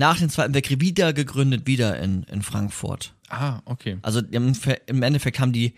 nach 0.00 0.18
dem 0.18 0.30
Zweiten 0.30 0.54
Weltkrieg 0.54 0.80
wieder 0.80 1.12
gegründet, 1.12 1.66
wieder 1.66 2.00
in, 2.00 2.22
in 2.24 2.42
Frankfurt. 2.42 3.12
Ah, 3.28 3.60
okay. 3.66 3.98
Also 4.00 4.20
im, 4.20 4.54
im 4.86 5.02
Endeffekt 5.02 5.38
haben 5.38 5.52
die 5.52 5.74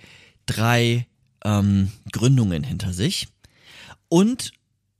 drei 0.46 1.06
ähm, 1.44 1.90
Gründungen 2.12 2.62
hinter 2.62 2.92
sich. 2.92 3.26
Und 4.08 4.52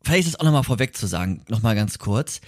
vielleicht 0.02 0.26
ist 0.26 0.34
es 0.34 0.40
auch 0.40 0.44
nochmal 0.44 0.64
vorweg 0.64 0.96
zu 0.96 1.06
sagen, 1.06 1.44
nochmal 1.48 1.76
ganz 1.76 2.00
kurz. 2.00 2.40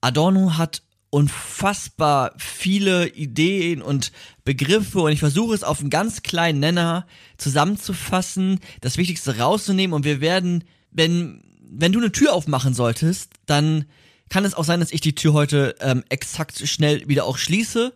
Adorno 0.00 0.56
hat 0.56 0.82
unfassbar 1.10 2.32
viele 2.38 3.08
Ideen 3.08 3.82
und 3.82 4.12
Begriffe 4.44 5.00
und 5.00 5.12
ich 5.12 5.18
versuche 5.18 5.54
es 5.54 5.64
auf 5.64 5.80
einen 5.80 5.90
ganz 5.90 6.22
kleinen 6.22 6.60
Nenner 6.60 7.04
zusammenzufassen, 7.36 8.60
das 8.80 8.96
Wichtigste 8.96 9.38
rauszunehmen 9.38 9.92
und 9.92 10.04
wir 10.04 10.20
werden, 10.20 10.62
wenn, 10.92 11.42
wenn 11.60 11.92
du 11.92 11.98
eine 11.98 12.12
Tür 12.12 12.32
aufmachen 12.32 12.74
solltest, 12.74 13.32
dann 13.44 13.86
kann 14.32 14.46
es 14.46 14.54
auch 14.54 14.64
sein, 14.64 14.80
dass 14.80 14.92
ich 14.92 15.02
die 15.02 15.14
Tür 15.14 15.34
heute 15.34 15.74
ähm, 15.80 16.04
exakt 16.08 16.66
schnell 16.66 17.06
wieder 17.06 17.26
auch 17.26 17.36
schließe, 17.36 17.92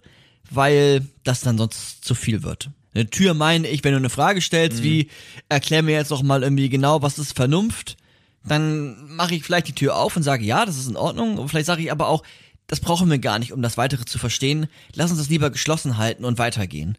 weil 0.50 1.06
das 1.24 1.40
dann 1.40 1.56
sonst 1.56 2.04
zu 2.04 2.14
viel 2.14 2.42
wird. 2.42 2.68
Eine 2.94 3.08
Tür 3.08 3.32
meine 3.32 3.68
ich, 3.68 3.82
wenn 3.84 3.92
du 3.92 3.96
eine 3.96 4.10
Frage 4.10 4.42
stellst, 4.42 4.82
wie 4.82 5.08
erklär 5.48 5.82
mir 5.82 5.92
jetzt 5.92 6.10
doch 6.10 6.22
mal 6.22 6.42
irgendwie 6.42 6.68
genau, 6.68 7.00
was 7.00 7.18
ist 7.18 7.32
Vernunft, 7.34 7.96
dann 8.44 9.16
mache 9.16 9.34
ich 9.34 9.44
vielleicht 9.44 9.68
die 9.68 9.74
Tür 9.74 9.96
auf 9.96 10.14
und 10.14 10.24
sage, 10.24 10.44
ja, 10.44 10.66
das 10.66 10.76
ist 10.76 10.88
in 10.88 10.96
Ordnung. 10.96 11.38
Und 11.38 11.48
vielleicht 11.48 11.66
sage 11.66 11.80
ich 11.82 11.90
aber 11.90 12.08
auch, 12.08 12.22
das 12.66 12.80
brauchen 12.80 13.10
wir 13.10 13.18
gar 13.18 13.38
nicht, 13.38 13.52
um 13.54 13.62
das 13.62 13.78
Weitere 13.78 14.04
zu 14.04 14.18
verstehen. 14.18 14.66
Lass 14.94 15.10
uns 15.10 15.20
das 15.20 15.30
lieber 15.30 15.48
geschlossen 15.48 15.96
halten 15.96 16.26
und 16.26 16.36
weitergehen. 16.36 16.98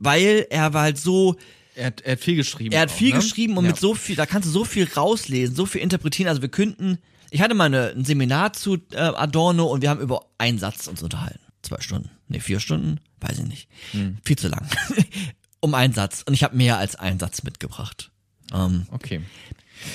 Weil 0.00 0.44
er 0.50 0.74
war 0.74 0.82
halt 0.82 0.98
so, 0.98 1.36
Er 1.76 1.86
hat, 1.86 2.00
er 2.00 2.12
hat 2.12 2.20
viel 2.20 2.34
geschrieben. 2.34 2.72
er 2.72 2.80
hat 2.80 2.90
auch, 2.90 2.94
viel 2.94 3.10
ne? 3.10 3.20
geschrieben 3.20 3.56
und 3.56 3.64
ja. 3.64 3.70
mit 3.70 3.80
so 3.80 3.94
viel, 3.94 4.16
da 4.16 4.26
kannst 4.26 4.48
du 4.48 4.52
so 4.52 4.64
viel 4.64 4.88
rauslesen, 4.92 5.54
so 5.54 5.66
viel 5.66 5.82
interpretieren. 5.82 6.28
Also 6.28 6.42
wir 6.42 6.48
könnten, 6.48 6.98
ich 7.32 7.40
hatte 7.40 7.54
mal 7.54 7.64
eine, 7.64 7.88
ein 7.90 8.04
Seminar 8.04 8.52
zu 8.52 8.74
äh, 8.92 8.96
Adorno 8.98 9.66
und 9.66 9.82
wir 9.82 9.90
haben 9.90 10.00
über 10.00 10.26
einen 10.38 10.58
Satz 10.58 10.86
uns 10.86 11.02
unterhalten. 11.02 11.40
Zwei 11.62 11.80
Stunden. 11.80 12.10
Nee, 12.28 12.40
vier 12.40 12.60
Stunden? 12.60 13.00
Weiß 13.20 13.38
ich 13.38 13.46
nicht. 13.46 13.68
Hm. 13.92 14.18
Viel 14.24 14.36
zu 14.36 14.48
lang. 14.48 14.66
um 15.60 15.74
einen 15.74 15.92
Satz. 15.94 16.22
Und 16.26 16.34
ich 16.34 16.42
habe 16.44 16.56
mehr 16.56 16.78
als 16.78 16.96
einen 16.96 17.18
Satz 17.18 17.42
mitgebracht. 17.42 18.10
Ähm, 18.52 18.86
Okay. 18.90 19.20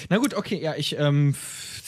Na 0.10 0.18
gut, 0.18 0.34
okay, 0.34 0.60
ja, 0.62 0.76
ich 0.76 0.98
ähm, 1.00 1.34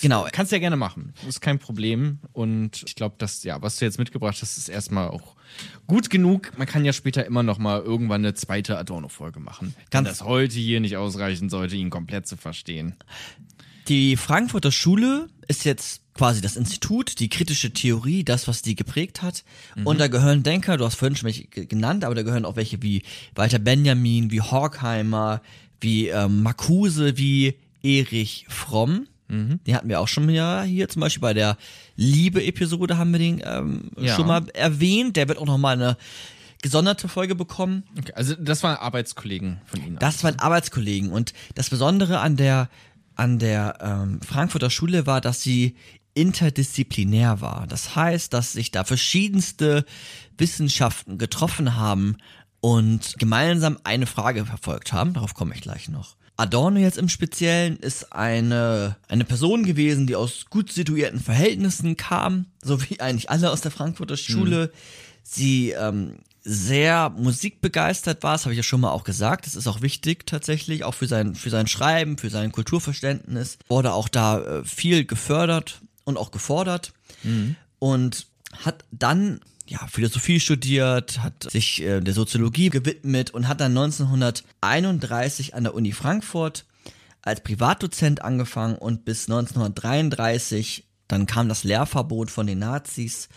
Genau. 0.01 0.25
kannst 0.31 0.53
ja 0.53 0.59
gerne 0.59 0.77
machen. 0.77 1.13
Ist 1.27 1.41
kein 1.41 1.59
Problem. 1.59 2.19
Und 2.31 2.83
ich 2.88 2.95
glaube, 2.95 3.15
dass, 3.17 3.43
ja, 3.43 3.62
was 3.62 3.75
du 3.77 3.83
jetzt 3.85 3.99
mitgebracht 3.99 4.38
hast, 4.41 4.57
ist 4.57 4.69
erstmal 4.69 5.09
auch 5.09 5.35
gut 5.88 6.09
genug. 6.09 6.51
Man 6.57 6.65
kann 6.67 6.85
ja 6.85 6.93
später 6.93 7.25
immer 7.25 7.43
noch 7.43 7.57
mal 7.57 7.81
irgendwann 7.81 8.21
eine 8.21 8.33
zweite 8.35 8.77
Adorno-Folge 8.77 9.41
machen. 9.41 9.73
Wenn 9.77 9.85
Ganz- 9.89 10.07
das 10.07 10.23
heute 10.23 10.55
hier 10.57 10.79
nicht 10.79 10.95
ausreichen 10.95 11.49
sollte, 11.49 11.75
ihn 11.75 11.89
komplett 11.89 12.25
zu 12.27 12.38
verstehen. 12.38 12.95
Die 13.89 14.15
Frankfurter 14.17 14.71
Schule 14.71 15.28
ist 15.47 15.65
jetzt 15.65 16.02
quasi 16.13 16.41
das 16.41 16.56
Institut, 16.58 17.19
die 17.19 17.30
kritische 17.30 17.71
Theorie, 17.71 18.23
das, 18.23 18.47
was 18.47 18.62
die 18.62 18.75
geprägt 18.75 19.21
hat. 19.21 19.43
Und 19.84 19.99
da 19.99 20.08
gehören 20.08 20.43
Denker, 20.43 20.78
du 20.78 20.86
hast 20.86 20.95
vorhin 20.95 21.15
schon 21.15 21.25
welche 21.28 21.45
ge- 21.45 21.65
genannt, 21.65 22.04
aber 22.04 22.13
da 22.13 22.23
gehören 22.23 22.45
auch 22.45 22.56
welche 22.56 22.82
wie 22.84 23.04
Walter 23.36 23.58
Benjamin, 23.60 24.30
wie 24.32 24.41
Horkheimer, 24.41 25.41
wie 25.82 26.10
ähm, 26.10 26.43
Marcuse, 26.43 27.17
wie 27.17 27.56
Erich 27.82 28.45
Fromm. 28.49 29.08
Den 29.32 29.75
hatten 29.75 29.89
wir 29.89 29.99
auch 29.99 30.08
schon 30.08 30.28
ja 30.30 30.63
hier 30.63 30.89
zum 30.89 31.02
Beispiel 31.02 31.21
bei 31.21 31.36
der 31.36 31.56
Liebe-Episode 31.95 32.97
haben 32.97 33.12
wir 33.12 33.19
den 33.19 33.41
ähm, 33.45 33.91
Ja. 33.99 34.15
schon 34.15 34.25
mal 34.25 34.47
erwähnt. 34.56 35.17
Der 35.17 35.28
wird 35.28 35.38
auch 35.38 35.45
noch 35.45 35.60
mal 35.60 35.73
eine 35.73 35.97
gesonderte 36.63 37.08
Folge 37.08 37.36
bekommen. 37.36 37.84
Okay, 37.97 38.12
also 38.15 38.34
das 38.34 38.63
waren 38.63 38.78
Arbeitskollegen 38.78 39.62
von 39.65 39.86
Ihnen. 39.86 39.97
Das 39.99 40.23
waren 40.23 40.39
Arbeitskollegen 40.39 41.12
und 41.12 41.34
das 41.54 41.69
Besondere 41.69 42.19
an 42.21 42.38
der 42.38 42.69
an 43.19 43.38
der 43.38 43.77
ähm, 43.82 44.21
Frankfurter 44.21 44.69
Schule 44.69 45.05
war, 45.05 45.19
dass 45.19 45.41
sie 45.41 45.75
interdisziplinär 46.13 47.41
war. 47.41 47.67
Das 47.67 47.95
heißt, 47.95 48.34
dass 48.34 48.53
sich 48.53 48.71
da 48.71 48.84
verschiedenste 48.84 49.86
Wissenschaften 50.38 51.17
getroffen 51.17 51.75
haben 51.75 52.17
und 52.62 53.15
gemeinsam 53.19 53.77
eine 53.84 54.05
Frage 54.05 54.45
verfolgt 54.45 54.93
haben. 54.93 55.13
Darauf 55.13 55.34
komme 55.34 55.53
ich 55.53 55.62
gleich 55.62 55.89
noch. 55.89 56.15
Adorno 56.38 56.79
jetzt 56.79 56.97
im 56.97 57.10
Speziellen 57.10 57.75
ist 57.77 58.13
eine, 58.13 58.95
eine 59.10 59.25
Person 59.25 59.63
gewesen, 59.63 60.08
die 60.08 60.15
aus 60.15 60.45
gut 60.49 60.71
situierten 60.71 61.19
Verhältnissen 61.19 61.97
kam, 61.97 62.45
so 62.63 62.82
wie 62.89 63.01
eigentlich 63.01 63.29
alle 63.29 63.51
aus 63.51 63.60
der 63.60 63.71
Frankfurter 63.71 64.15
Schule. 64.15 64.71
Sie 65.23 65.71
ähm, 65.71 66.19
sehr 66.41 67.10
musikbegeistert 67.10 68.23
war, 68.23 68.34
das 68.34 68.45
habe 68.45 68.54
ich 68.54 68.58
ja 68.58 68.63
schon 68.63 68.82
mal 68.82 68.91
auch 68.91 69.04
gesagt. 69.04 69.45
Das 69.45 69.56
ist 69.56 69.67
auch 69.67 69.82
wichtig 69.82 70.25
tatsächlich, 70.25 70.84
auch 70.84 70.93
für 70.93 71.08
sein, 71.08 71.36
für 71.36 71.49
sein 71.49 71.67
Schreiben, 71.67 72.17
für 72.17 72.30
sein 72.30 72.52
Kulturverständnis. 72.52 73.58
Wurde 73.67 73.93
auch 73.93 74.08
da 74.08 74.39
äh, 74.39 74.63
viel 74.63 75.06
gefördert 75.06 75.82
und 76.06 76.17
auch 76.17 76.32
gefordert. 76.32 76.93
Und 77.80 78.28
hat 78.63 78.86
dann 78.91 79.41
ja, 79.69 79.86
Philosophie 79.88 80.39
studiert, 80.39 81.21
hat 81.21 81.49
sich 81.52 81.82
äh, 81.82 82.02
der 82.02 82.13
Soziologie 82.13 82.69
gewidmet 82.69 83.32
und 83.32 83.47
hat 83.47 83.62
dann 83.62 83.78
1931 83.78 85.54
an 85.54 85.63
der 85.63 85.75
Uni 85.75 85.91
Frankfurt 85.91 86.65
als 87.21 87.41
Privatdozent 87.41 88.23
angefangen 88.23 88.75
und 88.75 89.06
bis 89.06 89.30
1933, 89.30 90.86
dann 91.08 91.28
kam 91.28 91.49
das 91.49 91.63
Lehrverbot 91.63 92.32
von 92.32 92.47
den 92.47 92.60
Nazis, 92.60 93.30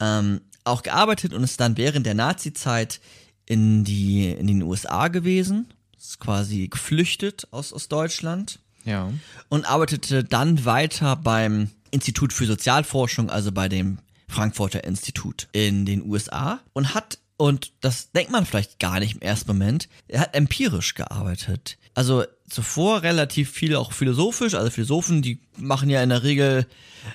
ähm, 0.00 0.40
auch 0.68 0.82
gearbeitet 0.82 1.32
und 1.32 1.42
ist 1.42 1.60
dann 1.60 1.76
während 1.76 2.06
der 2.06 2.14
Nazi-Zeit 2.14 3.00
in 3.46 3.84
die 3.84 4.28
in 4.30 4.46
den 4.46 4.62
USA 4.62 5.08
gewesen, 5.08 5.66
ist 5.98 6.20
quasi 6.20 6.68
geflüchtet 6.68 7.48
aus 7.50 7.72
aus 7.72 7.88
Deutschland 7.88 8.60
Ja. 8.84 9.10
und 9.48 9.64
arbeitete 9.68 10.22
dann 10.24 10.64
weiter 10.64 11.16
beim 11.16 11.70
Institut 11.90 12.32
für 12.32 12.46
Sozialforschung, 12.46 13.30
also 13.30 13.50
bei 13.52 13.68
dem 13.68 13.98
Frankfurter 14.28 14.84
Institut 14.84 15.48
in 15.52 15.86
den 15.86 16.04
USA 16.08 16.60
und 16.74 16.94
hat 16.94 17.18
und 17.38 17.72
das 17.80 18.10
denkt 18.10 18.32
man 18.32 18.44
vielleicht 18.44 18.78
gar 18.80 18.98
nicht 18.98 19.14
im 19.14 19.20
ersten 19.22 19.48
Moment. 19.48 19.88
Er 20.08 20.20
hat 20.20 20.34
empirisch 20.34 20.94
gearbeitet. 20.94 21.77
Also 21.98 22.24
zuvor 22.48 23.02
relativ 23.02 23.50
viel 23.50 23.74
auch 23.74 23.92
philosophisch. 23.92 24.54
Also 24.54 24.70
Philosophen, 24.70 25.20
die 25.20 25.40
machen 25.56 25.90
ja 25.90 26.00
in 26.00 26.10
der 26.10 26.22
Regel 26.22 26.64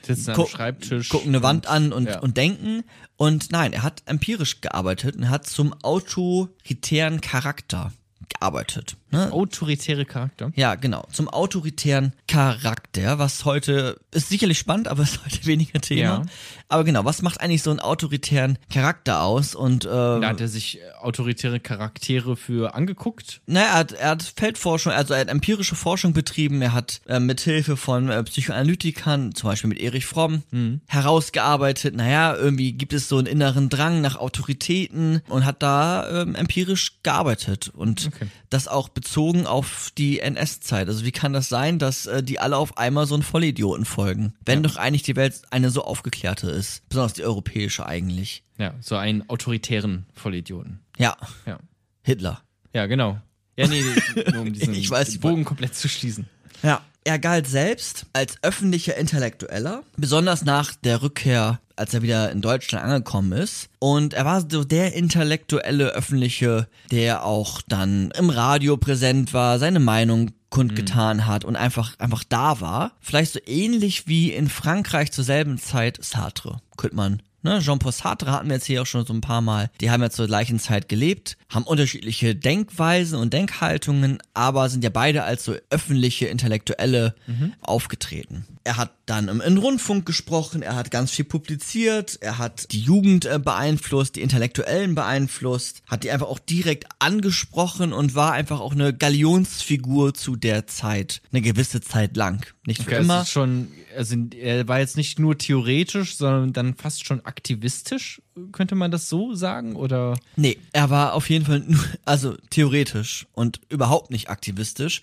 Sitzen 0.01 0.31
am 0.31 0.35
gu- 0.35 0.47
Schreibtisch. 0.47 1.07
gucken 1.07 1.29
eine 1.29 1.41
Wand 1.41 1.67
an 1.67 1.93
und, 1.93 2.07
ja. 2.07 2.19
und 2.19 2.35
denken. 2.35 2.83
Und 3.15 3.49
nein, 3.51 3.71
er 3.71 3.83
hat 3.83 4.03
empirisch 4.07 4.59
gearbeitet 4.59 5.15
und 5.15 5.29
hat 5.29 5.47
zum 5.47 5.73
autoritären 5.83 7.21
Charakter 7.21 7.93
gearbeitet. 8.27 8.97
Ne? 9.13 9.31
Autoritäre 9.31 10.05
Charakter. 10.05 10.51
Ja, 10.55 10.75
genau. 10.75 11.05
Zum 11.11 11.29
autoritären 11.29 12.13
Charakter, 12.27 13.19
was 13.19 13.45
heute 13.45 13.99
ist 14.11 14.29
sicherlich 14.29 14.57
spannend, 14.59 14.87
aber 14.87 15.03
ist 15.03 15.23
heute 15.25 15.45
weniger 15.45 15.79
Thema. 15.79 16.01
Ja. 16.01 16.21
Aber 16.67 16.83
genau, 16.83 17.05
was 17.05 17.21
macht 17.21 17.39
eigentlich 17.41 17.61
so 17.63 17.69
einen 17.69 17.79
autoritären 17.79 18.57
Charakter 18.71 19.21
aus? 19.21 19.53
Und 19.55 19.85
äh, 19.85 19.89
Da 19.89 20.21
hat 20.29 20.41
er 20.41 20.47
sich 20.47 20.79
äh, 20.79 20.81
autoritäre 20.99 21.59
Charaktere 21.59 22.35
für 22.35 22.73
angeguckt. 22.75 23.41
naja, 23.45 23.67
er 23.67 23.73
hat, 23.77 23.91
er 23.91 24.09
hat 24.09 24.23
Feldforschung, 24.23 24.91
also 24.91 25.13
er 25.13 25.21
hat 25.21 25.27
empirische 25.29 25.75
Forschung 25.75 26.13
betrieben. 26.13 26.61
Er 26.61 26.73
hat 26.73 27.01
äh, 27.07 27.19
mit 27.19 27.41
Hilfe 27.41 27.77
von 27.77 28.09
äh, 28.09 28.23
Psychoanalytikern, 28.23 29.35
zum 29.35 29.49
Beispiel 29.49 29.69
mit 29.69 29.79
Erich 29.79 30.05
Fromm, 30.05 30.41
herausgearbeitet. 30.87 31.95
Naja, 31.95 32.35
irgendwie 32.35 32.73
gibt 32.73 32.93
es 32.93 33.07
so 33.09 33.17
einen 33.17 33.27
inneren 33.27 33.69
Drang 33.69 34.01
nach 34.01 34.15
Autoritäten 34.15 35.21
und 35.27 35.45
hat 35.45 35.61
da 35.61 36.21
ähm, 36.21 36.35
empirisch 36.35 36.93
gearbeitet 37.03 37.69
und 37.73 38.07
Okay. 38.13 38.27
das 38.49 38.67
auch 38.67 38.89
bezogen 39.03 39.45
auf 39.45 39.91
die 39.97 40.19
NS-Zeit. 40.19 40.87
Also 40.87 41.05
wie 41.05 41.11
kann 41.11 41.33
das 41.33 41.49
sein, 41.49 41.77
dass 41.77 42.05
äh, 42.05 42.23
die 42.23 42.39
alle 42.39 42.57
auf 42.57 42.77
einmal 42.77 43.05
so 43.05 43.13
einen 43.15 43.23
Vollidioten 43.23 43.85
folgen, 43.85 44.33
wenn 44.45 44.63
doch 44.63 44.77
eigentlich 44.77 45.03
die 45.03 45.15
Welt 45.15 45.41
eine 45.51 45.69
so 45.69 45.83
aufgeklärte 45.83 46.49
ist, 46.49 46.87
besonders 46.89 47.13
die 47.13 47.23
europäische 47.23 47.85
eigentlich. 47.85 48.43
Ja, 48.57 48.73
so 48.79 48.95
einen 48.95 49.29
autoritären 49.29 50.05
Vollidioten. 50.13 50.79
Ja, 50.97 51.17
Ja. 51.45 51.59
Hitler. 52.01 52.41
Ja, 52.73 52.85
genau. 52.85 53.19
Ja, 53.55 53.67
nee, 53.67 53.83
nur 54.31 54.41
um 54.41 54.53
diesen 54.53 54.73
Ich 54.73 54.89
weiß, 54.89 55.19
Bogen 55.19 55.45
komplett 55.45 55.75
zu 55.75 55.87
schließen. 55.87 56.27
Ja. 56.63 56.81
Er 57.05 57.19
galt 57.19 57.47
selbst 57.47 58.05
als 58.13 58.37
öffentlicher 58.43 58.95
Intellektueller, 58.95 59.83
besonders 59.97 60.45
nach 60.45 60.73
der 60.75 61.01
Rückkehr, 61.01 61.59
als 61.75 61.93
er 61.93 62.01
wieder 62.01 62.31
in 62.31 62.41
Deutschland 62.41 62.85
angekommen 62.85 63.33
ist. 63.33 63.69
Und 63.79 64.13
er 64.13 64.25
war 64.25 64.45
so 64.49 64.63
der 64.63 64.93
intellektuelle 64.93 65.89
Öffentliche, 65.89 66.67
der 66.91 67.25
auch 67.25 67.61
dann 67.67 68.11
im 68.11 68.29
Radio 68.29 68.77
präsent 68.77 69.33
war, 69.33 69.59
seine 69.59 69.79
Meinung 69.79 70.31
kundgetan 70.49 71.25
hat 71.25 71.45
und 71.45 71.55
einfach, 71.55 71.97
einfach 71.99 72.23
da 72.23 72.61
war. 72.61 72.91
Vielleicht 73.01 73.33
so 73.33 73.39
ähnlich 73.45 74.07
wie 74.07 74.31
in 74.31 74.47
Frankreich 74.47 75.11
zur 75.11 75.23
selben 75.23 75.57
Zeit 75.57 75.97
Sartre, 76.01 76.61
könnte 76.77 76.95
man 76.95 77.21
Ne, 77.43 77.59
Jean-Paul 77.59 77.91
Sartre 77.91 78.31
hatten 78.31 78.47
wir 78.47 78.55
jetzt 78.55 78.65
hier 78.65 78.81
auch 78.81 78.85
schon 78.85 79.05
so 79.05 79.13
ein 79.13 79.19
paar 79.19 79.41
Mal. 79.41 79.69
Die 79.81 79.91
haben 79.91 80.01
ja 80.01 80.09
zur 80.09 80.27
gleichen 80.27 80.59
Zeit 80.59 80.87
gelebt, 80.87 81.37
haben 81.49 81.63
unterschiedliche 81.65 82.35
Denkweisen 82.35 83.19
und 83.19 83.33
Denkhaltungen, 83.33 84.19
aber 84.33 84.69
sind 84.69 84.83
ja 84.83 84.89
beide 84.89 85.23
als 85.23 85.43
so 85.43 85.55
öffentliche 85.69 86.27
Intellektuelle 86.27 87.15
aufgetreten. 87.61 88.45
Er 88.65 88.77
hat 88.77 88.91
dann 89.05 89.27
im, 89.27 89.57
Rundfunk 89.57 90.05
gesprochen, 90.05 90.61
er 90.61 90.75
hat 90.75 90.89
ganz 90.89 91.11
viel 91.11 91.25
publiziert, 91.25 92.17
er 92.21 92.37
hat 92.37 92.71
die 92.71 92.79
Jugend 92.79 93.25
äh, 93.25 93.37
beeinflusst, 93.37 94.15
die 94.15 94.21
Intellektuellen 94.21 94.95
beeinflusst, 94.95 95.81
hat 95.87 96.03
die 96.03 96.11
einfach 96.11 96.27
auch 96.27 96.39
direkt 96.39 96.85
angesprochen 96.99 97.91
und 97.91 98.15
war 98.15 98.31
einfach 98.31 98.61
auch 98.61 98.71
eine 98.71 98.93
Galionsfigur 98.93 100.13
zu 100.13 100.35
der 100.37 100.67
Zeit, 100.67 101.21
eine 101.31 101.41
gewisse 101.41 101.81
Zeit 101.81 102.15
lang. 102.15 102.45
Nicht 102.65 102.83
für 102.83 102.91
Okay, 102.91 103.01
immer. 103.01 103.15
das 103.15 103.27
ist 103.27 103.33
schon, 103.33 103.67
also 103.97 104.15
er 104.39 104.67
war 104.67 104.79
jetzt 104.79 104.95
nicht 104.95 105.19
nur 105.19 105.37
theoretisch, 105.37 106.15
sondern 106.15 106.53
dann 106.53 106.75
fast 106.75 107.05
schon 107.05 107.25
aktivistisch, 107.25 108.21
könnte 108.51 108.75
man 108.75 108.91
das 108.91 109.09
so 109.09 109.35
sagen? 109.35 109.75
Oder? 109.75 110.17
Nee, 110.35 110.57
er 110.71 110.89
war 110.89 111.13
auf 111.13 111.29
jeden 111.29 111.45
Fall 111.45 111.59
nur, 111.67 111.83
also 112.05 112.35
theoretisch 112.49 113.27
und 113.33 113.59
überhaupt 113.69 114.11
nicht 114.11 114.29
aktivistisch. 114.29 115.01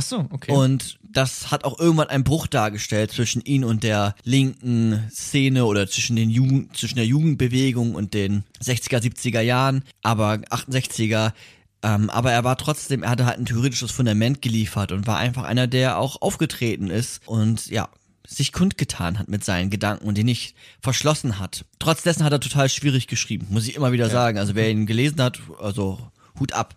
Ach 0.00 0.02
so, 0.02 0.26
okay. 0.30 0.50
Und 0.50 0.98
das 1.02 1.50
hat 1.50 1.64
auch 1.64 1.78
irgendwann 1.78 2.08
einen 2.08 2.24
Bruch 2.24 2.46
dargestellt 2.46 3.12
zwischen 3.12 3.42
ihn 3.42 3.64
und 3.64 3.82
der 3.82 4.14
linken 4.24 5.06
Szene 5.10 5.66
oder 5.66 5.86
zwischen 5.86 6.16
den 6.16 6.30
Jugend, 6.30 6.74
zwischen 6.74 6.96
der 6.96 7.04
Jugendbewegung 7.04 7.94
und 7.94 8.14
den 8.14 8.44
60er, 8.64 8.98
70er 8.98 9.42
Jahren, 9.42 9.84
aber 10.02 10.36
68er. 10.48 11.34
Ähm, 11.82 12.08
aber 12.08 12.32
er 12.32 12.44
war 12.44 12.56
trotzdem, 12.56 13.02
er 13.02 13.10
hatte 13.10 13.26
halt 13.26 13.40
ein 13.40 13.44
theoretisches 13.44 13.90
Fundament 13.90 14.40
geliefert 14.40 14.90
und 14.90 15.06
war 15.06 15.18
einfach 15.18 15.44
einer, 15.44 15.66
der 15.66 15.98
auch 15.98 16.22
aufgetreten 16.22 16.88
ist 16.88 17.20
und 17.26 17.66
ja, 17.66 17.90
sich 18.26 18.54
kundgetan 18.54 19.18
hat 19.18 19.28
mit 19.28 19.44
seinen 19.44 19.68
Gedanken 19.68 20.08
und 20.08 20.16
die 20.16 20.24
nicht 20.24 20.54
verschlossen 20.80 21.38
hat. 21.38 21.66
Trotz 21.78 22.02
dessen 22.02 22.24
hat 22.24 22.32
er 22.32 22.40
total 22.40 22.70
schwierig 22.70 23.06
geschrieben, 23.06 23.48
muss 23.50 23.68
ich 23.68 23.74
immer 23.76 23.92
wieder 23.92 24.08
sagen. 24.08 24.38
Also 24.38 24.54
wer 24.54 24.70
ihn 24.70 24.86
gelesen 24.86 25.20
hat, 25.20 25.40
also 25.60 25.98
Hut 26.38 26.54
ab. 26.54 26.76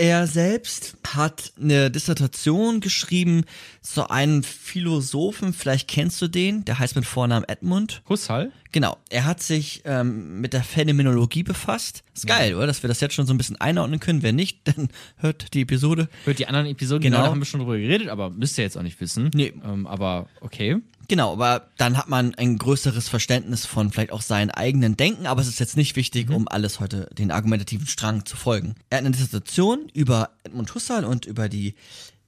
Er 0.00 0.28
selbst 0.28 0.96
hat 1.08 1.52
eine 1.60 1.90
Dissertation 1.90 2.78
geschrieben 2.78 3.44
zu 3.82 4.08
einem 4.10 4.44
Philosophen, 4.44 5.52
vielleicht 5.52 5.88
kennst 5.88 6.22
du 6.22 6.28
den, 6.28 6.64
der 6.64 6.78
heißt 6.78 6.94
mit 6.94 7.04
Vornamen 7.04 7.44
Edmund. 7.48 8.00
Husserl? 8.08 8.52
Genau, 8.70 8.96
er 9.10 9.24
hat 9.24 9.42
sich 9.42 9.82
ähm, 9.84 10.40
mit 10.40 10.52
der 10.52 10.62
Phänomenologie 10.62 11.42
befasst. 11.42 12.04
Ist 12.18 12.26
geil, 12.26 12.54
oder? 12.54 12.66
Dass 12.66 12.82
wir 12.82 12.88
das 12.88 13.00
jetzt 13.00 13.14
schon 13.14 13.26
so 13.26 13.34
ein 13.34 13.38
bisschen 13.38 13.60
einordnen 13.60 14.00
können. 14.00 14.22
Wer 14.22 14.32
nicht, 14.32 14.60
dann 14.64 14.88
hört 15.16 15.54
die 15.54 15.62
Episode. 15.62 16.08
Hört 16.24 16.38
die 16.38 16.46
anderen 16.46 16.66
Episoden, 16.66 17.02
Genau. 17.02 17.16
genau, 17.18 17.26
da 17.26 17.30
haben 17.32 17.40
wir 17.40 17.46
schon 17.46 17.60
drüber 17.60 17.78
geredet, 17.78 18.08
aber 18.08 18.30
müsst 18.30 18.58
ihr 18.58 18.64
jetzt 18.64 18.76
auch 18.76 18.82
nicht 18.82 19.00
wissen. 19.00 19.30
Nee. 19.34 19.52
Ähm, 19.64 19.86
aber 19.86 20.28
okay. 20.40 20.76
Genau, 21.10 21.32
aber 21.32 21.68
dann 21.78 21.96
hat 21.96 22.08
man 22.10 22.34
ein 22.34 22.58
größeres 22.58 23.08
Verständnis 23.08 23.64
von 23.64 23.90
vielleicht 23.92 24.12
auch 24.12 24.20
seinen 24.20 24.50
eigenen 24.50 24.94
Denken, 24.98 25.26
aber 25.26 25.40
es 25.40 25.48
ist 25.48 25.58
jetzt 25.58 25.76
nicht 25.78 25.96
wichtig, 25.96 26.28
um 26.28 26.46
alles 26.48 26.80
heute 26.80 27.08
den 27.16 27.30
argumentativen 27.30 27.86
Strang 27.86 28.26
zu 28.26 28.36
folgen. 28.36 28.74
Er 28.90 28.98
hat 28.98 29.06
eine 29.06 29.12
Dissertation 29.16 29.88
über 29.94 30.30
Edmund 30.44 30.74
Husserl 30.74 31.04
und 31.06 31.24
über 31.24 31.48
die 31.48 31.74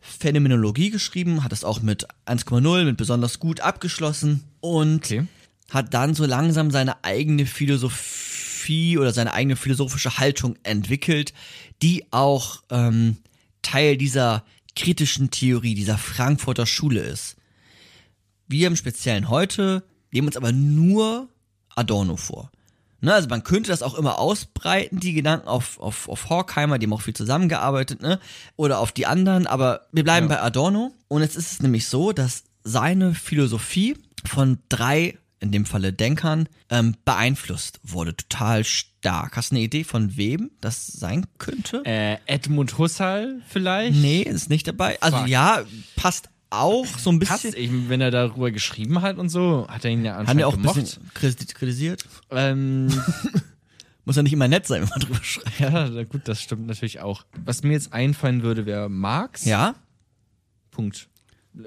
Phänomenologie 0.00 0.90
geschrieben, 0.90 1.44
hat 1.44 1.52
es 1.52 1.62
auch 1.62 1.82
mit 1.82 2.06
1,0 2.26 2.84
mit 2.84 2.96
besonders 2.96 3.38
gut 3.38 3.60
abgeschlossen 3.60 4.44
und 4.60 4.96
Okay. 5.04 5.26
hat 5.70 5.92
dann 5.92 6.14
so 6.14 6.24
langsam 6.24 6.70
seine 6.70 7.04
eigene 7.04 7.44
Philosophie 7.44 8.29
oder 8.98 9.12
seine 9.12 9.32
eigene 9.32 9.56
philosophische 9.56 10.18
Haltung 10.18 10.56
entwickelt, 10.62 11.32
die 11.82 12.04
auch 12.12 12.62
ähm, 12.70 13.18
Teil 13.62 13.96
dieser 13.96 14.44
kritischen 14.76 15.30
Theorie, 15.30 15.74
dieser 15.74 15.98
Frankfurter 15.98 16.66
Schule 16.66 17.00
ist. 17.00 17.36
Wir 18.46 18.66
im 18.66 18.76
Speziellen 18.76 19.28
heute 19.28 19.82
nehmen 20.12 20.28
uns 20.28 20.36
aber 20.36 20.52
nur 20.52 21.28
Adorno 21.74 22.16
vor. 22.16 22.50
Ne, 23.02 23.14
also 23.14 23.28
man 23.28 23.44
könnte 23.44 23.70
das 23.70 23.82
auch 23.82 23.94
immer 23.94 24.18
ausbreiten, 24.18 25.00
die 25.00 25.14
Gedanken 25.14 25.48
auf, 25.48 25.80
auf, 25.80 26.08
auf 26.08 26.28
Horkheimer, 26.28 26.78
die 26.78 26.86
haben 26.86 26.92
auch 26.92 27.00
viel 27.00 27.14
zusammengearbeitet, 27.14 28.02
ne? 28.02 28.20
Oder 28.56 28.78
auf 28.78 28.92
die 28.92 29.06
anderen, 29.06 29.46
aber 29.46 29.86
wir 29.90 30.04
bleiben 30.04 30.28
bei 30.28 30.42
Adorno. 30.42 30.92
Und 31.08 31.22
jetzt 31.22 31.36
ist 31.36 31.52
es 31.52 31.62
nämlich 31.62 31.86
so, 31.86 32.12
dass 32.12 32.44
seine 32.62 33.14
Philosophie 33.14 33.96
von 34.26 34.58
drei, 34.68 35.16
in 35.40 35.52
dem 35.52 35.64
Falle 35.66 35.92
Denkern, 35.92 36.48
ähm, 36.68 36.94
beeinflusst 37.04 37.80
wurde. 37.82 38.14
Total 38.16 38.62
stark. 38.64 39.36
Hast 39.36 39.50
du 39.50 39.56
eine 39.56 39.64
Idee, 39.64 39.84
von 39.84 40.16
wem 40.16 40.50
das 40.60 40.86
sein 40.86 41.26
könnte? 41.38 41.82
Äh, 41.86 42.18
Edmund 42.26 42.76
Husserl 42.78 43.40
vielleicht? 43.48 43.96
nee, 43.96 44.22
ist 44.22 44.50
nicht 44.50 44.68
dabei. 44.68 45.00
Also 45.00 45.16
Fuck. 45.18 45.28
ja, 45.28 45.62
passt 45.96 46.28
auch 46.50 46.84
so 46.98 47.10
ein 47.10 47.20
Passt, 47.20 47.44
bisschen. 47.44 47.58
ich, 47.84 47.88
wenn 47.88 48.00
er 48.00 48.10
darüber 48.10 48.50
geschrieben 48.50 49.00
hat 49.02 49.18
und 49.18 49.28
so, 49.28 49.66
hat 49.68 49.84
er 49.84 49.92
ihn 49.92 50.04
ja 50.04 50.12
Haben 50.12 50.20
anscheinend 50.20 50.38
wir 50.40 50.48
auch 50.48 50.54
ein 50.54 50.60
gemocht. 50.62 50.80
bisschen 50.80 51.10
kriti- 51.14 51.54
kritisiert? 51.54 52.04
Ähm, 52.30 52.88
Muss 54.04 54.16
ja 54.16 54.22
nicht 54.22 54.32
immer 54.32 54.48
nett 54.48 54.66
sein, 54.66 54.82
wenn 54.82 54.88
man 54.88 55.00
drüber 55.00 55.20
schreibt. 55.22 55.60
ja, 55.60 56.02
gut, 56.04 56.22
das 56.24 56.42
stimmt 56.42 56.66
natürlich 56.66 57.00
auch. 57.00 57.24
Was 57.44 57.62
mir 57.62 57.72
jetzt 57.72 57.92
einfallen 57.92 58.42
würde, 58.42 58.66
wäre 58.66 58.88
Marx. 58.88 59.44
Ja? 59.44 59.74
Punkt. 60.70 61.08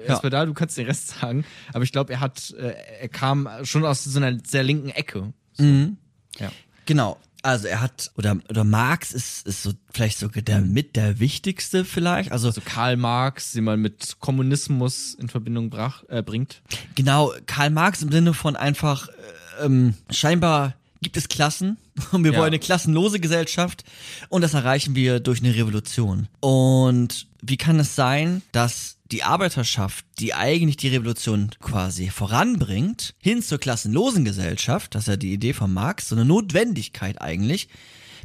Erstmal 0.06 0.30
da, 0.30 0.46
du 0.46 0.54
kannst 0.54 0.76
den 0.78 0.86
Rest 0.86 1.08
sagen. 1.20 1.44
Aber 1.72 1.84
ich 1.84 1.92
glaube, 1.92 2.12
er 2.12 2.20
hat, 2.20 2.50
äh, 2.58 2.74
er 3.02 3.08
kam 3.08 3.48
schon 3.64 3.84
aus 3.84 4.04
so 4.04 4.18
einer 4.18 4.38
sehr 4.44 4.62
linken 4.62 4.88
Ecke. 4.90 5.32
Ja. 5.58 6.50
Genau. 6.86 7.18
Also 7.42 7.66
er 7.68 7.82
hat, 7.82 8.10
oder, 8.16 8.38
oder 8.48 8.64
Marx 8.64 9.12
ist, 9.12 9.46
ist 9.46 9.62
so 9.62 9.72
vielleicht 9.92 10.18
sogar 10.18 10.42
der 10.42 10.62
mit 10.62 10.96
der 10.96 11.20
wichtigste 11.20 11.84
vielleicht. 11.84 12.32
Also 12.32 12.48
Also 12.48 12.62
Karl 12.64 12.96
Marx, 12.96 13.52
den 13.52 13.64
man 13.64 13.80
mit 13.80 14.16
Kommunismus 14.20 15.12
in 15.14 15.28
Verbindung 15.28 15.68
brach, 15.68 16.04
äh, 16.08 16.22
bringt. 16.22 16.62
genau, 16.94 17.32
Karl 17.46 17.68
Marx 17.68 18.00
im 18.02 18.10
Sinne 18.10 18.32
von 18.32 18.56
einfach, 18.56 19.08
äh, 19.08 19.66
ähm, 19.66 19.94
scheinbar 20.10 20.74
gibt 21.02 21.18
es 21.18 21.28
Klassen 21.28 21.76
und 22.12 22.24
wir 22.24 22.32
Ja. 22.32 22.38
wollen 22.38 22.46
eine 22.48 22.58
klassenlose 22.58 23.20
Gesellschaft 23.20 23.84
und 24.30 24.40
das 24.40 24.54
erreichen 24.54 24.94
wir 24.94 25.20
durch 25.20 25.40
eine 25.40 25.54
Revolution. 25.54 26.28
Und 26.40 27.26
wie 27.42 27.58
kann 27.58 27.78
es 27.78 27.94
sein, 27.94 28.40
dass 28.52 28.96
die 29.06 29.22
Arbeiterschaft, 29.22 30.06
die 30.18 30.34
eigentlich 30.34 30.76
die 30.76 30.88
Revolution 30.88 31.50
quasi 31.60 32.08
voranbringt, 32.08 33.14
hin 33.18 33.42
zur 33.42 33.58
klassenlosen 33.58 34.24
Gesellschaft, 34.24 34.94
das 34.94 35.02
ist 35.02 35.08
ja 35.08 35.16
die 35.16 35.32
Idee 35.32 35.52
von 35.52 35.72
Marx, 35.72 36.08
so 36.08 36.16
eine 36.16 36.24
Notwendigkeit 36.24 37.20
eigentlich, 37.20 37.68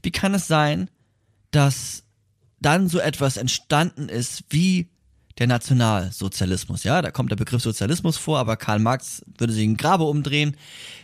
wie 0.04 0.12
kann 0.12 0.34
es 0.34 0.48
sein, 0.48 0.89
dass 1.52 2.04
dann 2.62 2.88
so 2.88 3.00
etwas 3.00 3.38
entstanden 3.38 4.10
ist 4.10 4.44
wie 4.50 4.89
der 5.38 5.48
Nationalsozialismus, 5.48 6.84
ja, 6.84 7.02
da 7.02 7.12
kommt 7.12 7.32
der 7.32 7.38
Begriff 7.38 7.62
Sozialismus 7.62 8.18
vor, 8.18 8.39
aber 8.39 8.58
Karl 8.58 8.80
Marx 8.80 9.22
würde 9.38 9.54
sich 9.54 9.63
in 9.63 9.78
Grabe 9.78 10.04
umdrehen. 10.04 10.58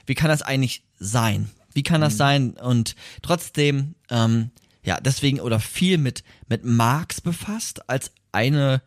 Wie 0.05 0.15
kann 0.15 0.29
das 0.29 0.41
eigentlich 0.41 0.83
sein? 0.99 1.49
Wie 1.73 1.83
kann 1.83 2.01
das 2.01 2.17
sein? 2.17 2.51
Und 2.51 2.95
trotzdem, 3.21 3.95
ähm, 4.09 4.51
ja, 4.83 4.99
deswegen 4.99 5.39
oder 5.39 5.59
viel 5.59 5.97
mit, 5.97 6.23
mit 6.47 6.65
Marx 6.65 7.21
befasst 7.21 7.89
als 7.89 8.11
eine 8.33 8.81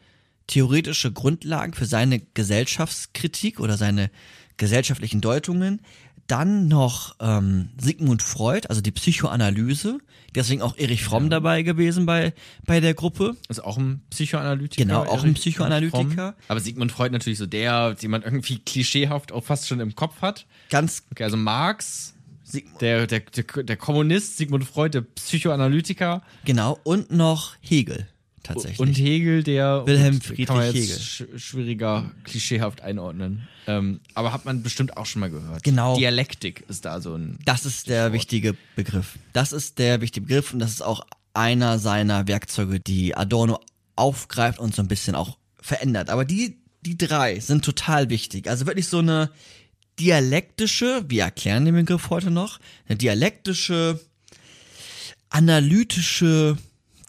theoretische 0.49 1.13
Grundlage 1.13 1.77
für 1.77 1.87
seine 1.87 2.21
Gesellschaftskritik 2.35 3.61
oder 3.61 3.77
seine 3.77 4.11
gesellschaftlichen 4.57 5.21
Deutungen. 5.21 5.81
Dann 6.27 6.69
noch 6.69 7.17
ähm, 7.21 7.71
Sigmund 7.81 8.23
Freud, 8.23 8.67
also 8.69 8.83
die 8.83 8.91
Psychoanalyse. 8.91 9.99
Deswegen 10.35 10.61
auch 10.61 10.77
Erich 10.77 11.03
Fromm 11.03 11.31
dabei 11.31 11.63
gewesen 11.63 12.05
bei, 12.05 12.35
bei 12.67 12.81
der 12.81 12.93
Gruppe. 12.93 13.37
Ist 13.49 13.65
auch 13.65 13.79
ein 13.79 14.03
Psychoanalytiker. 14.11 14.85
Genau, 14.85 15.05
auch 15.05 15.21
ein 15.21 15.31
Erich 15.31 15.37
Psychoanalytiker. 15.37 16.33
Fromm. 16.33 16.45
Aber 16.49 16.61
Sigmund 16.61 16.93
Freud 16.93 17.13
natürlich 17.13 17.39
so 17.39 17.47
der, 17.47 17.95
den 17.95 18.11
man 18.11 18.23
irgendwie 18.23 18.59
klischeehaft 18.59 19.33
auch 19.33 19.45
fast 19.45 19.69
schon 19.69 19.81
im 19.81 19.95
Kopf 19.95 20.21
hat. 20.21 20.47
Ganz 20.69 21.03
Okay, 21.11 21.25
also 21.25 21.39
Marx, 21.39 22.15
der, 22.81 23.07
der, 23.07 23.21
der, 23.21 23.45
der 23.65 23.77
Kommunist, 23.77 24.37
Sigmund 24.37 24.65
Freud, 24.65 24.91
der 24.91 25.03
Psychoanalytiker 25.03 26.23
genau. 26.45 26.79
Und 26.85 27.11
noch 27.11 27.55
Hegel, 27.61 28.07
tatsächlich. 28.49 28.81
und 28.81 28.95
Hegel, 28.95 29.43
der 29.43 29.87
Wilhelm 29.87 30.21
Friedrich 30.21 30.47
kann 30.47 30.57
man 30.57 30.67
jetzt 30.67 30.75
Hegel. 30.77 30.97
sch- 30.97 31.39
schwieriger 31.39 32.11
klischeehaft 32.25 32.81
einordnen. 32.81 33.47
Ähm, 33.67 34.01
aber 34.15 34.33
hat 34.33 34.45
man 34.45 34.63
bestimmt 34.63 34.97
auch 34.97 35.07
schon 35.07 35.21
mal 35.21 35.31
gehört. 35.31 35.63
Genau. 35.63 35.97
Dialektik 35.97 36.65
ist 36.69 36.85
da 36.85 37.01
so 37.01 37.15
ein. 37.15 37.39
Das 37.45 37.65
ist 37.67 37.89
der 37.89 38.13
wichtige 38.13 38.57
Begriff. 38.77 39.19
Das 39.33 39.53
ist 39.53 39.79
der 39.79 40.01
wichtige 40.01 40.27
Begriff 40.27 40.53
und 40.53 40.59
das 40.59 40.71
ist 40.73 40.83
auch 40.83 41.07
einer 41.35 41.79
seiner 41.79 42.27
Werkzeuge, 42.27 42.81
die 42.81 43.15
Adorno 43.17 43.61
aufgreift 43.95 44.59
und 44.59 44.75
so 44.75 44.83
ein 44.83 44.89
bisschen 44.89 45.15
auch 45.15 45.37
verändert. 45.61 46.09
Aber 46.11 46.25
die, 46.25 46.57
die 46.83 46.97
drei 46.97 47.39
sind 47.41 47.65
total 47.65 48.09
wichtig. 48.11 48.49
Also 48.49 48.67
wirklich 48.67 48.89
so 48.89 48.99
eine 49.01 49.31
dialektische, 50.01 51.05
wir 51.09 51.25
erklären 51.25 51.65
den 51.65 51.75
Begriff 51.75 52.09
heute 52.11 52.31
noch, 52.31 52.61
eine 52.89 52.97
dialektische, 52.97 54.01
analytische, 55.31 56.57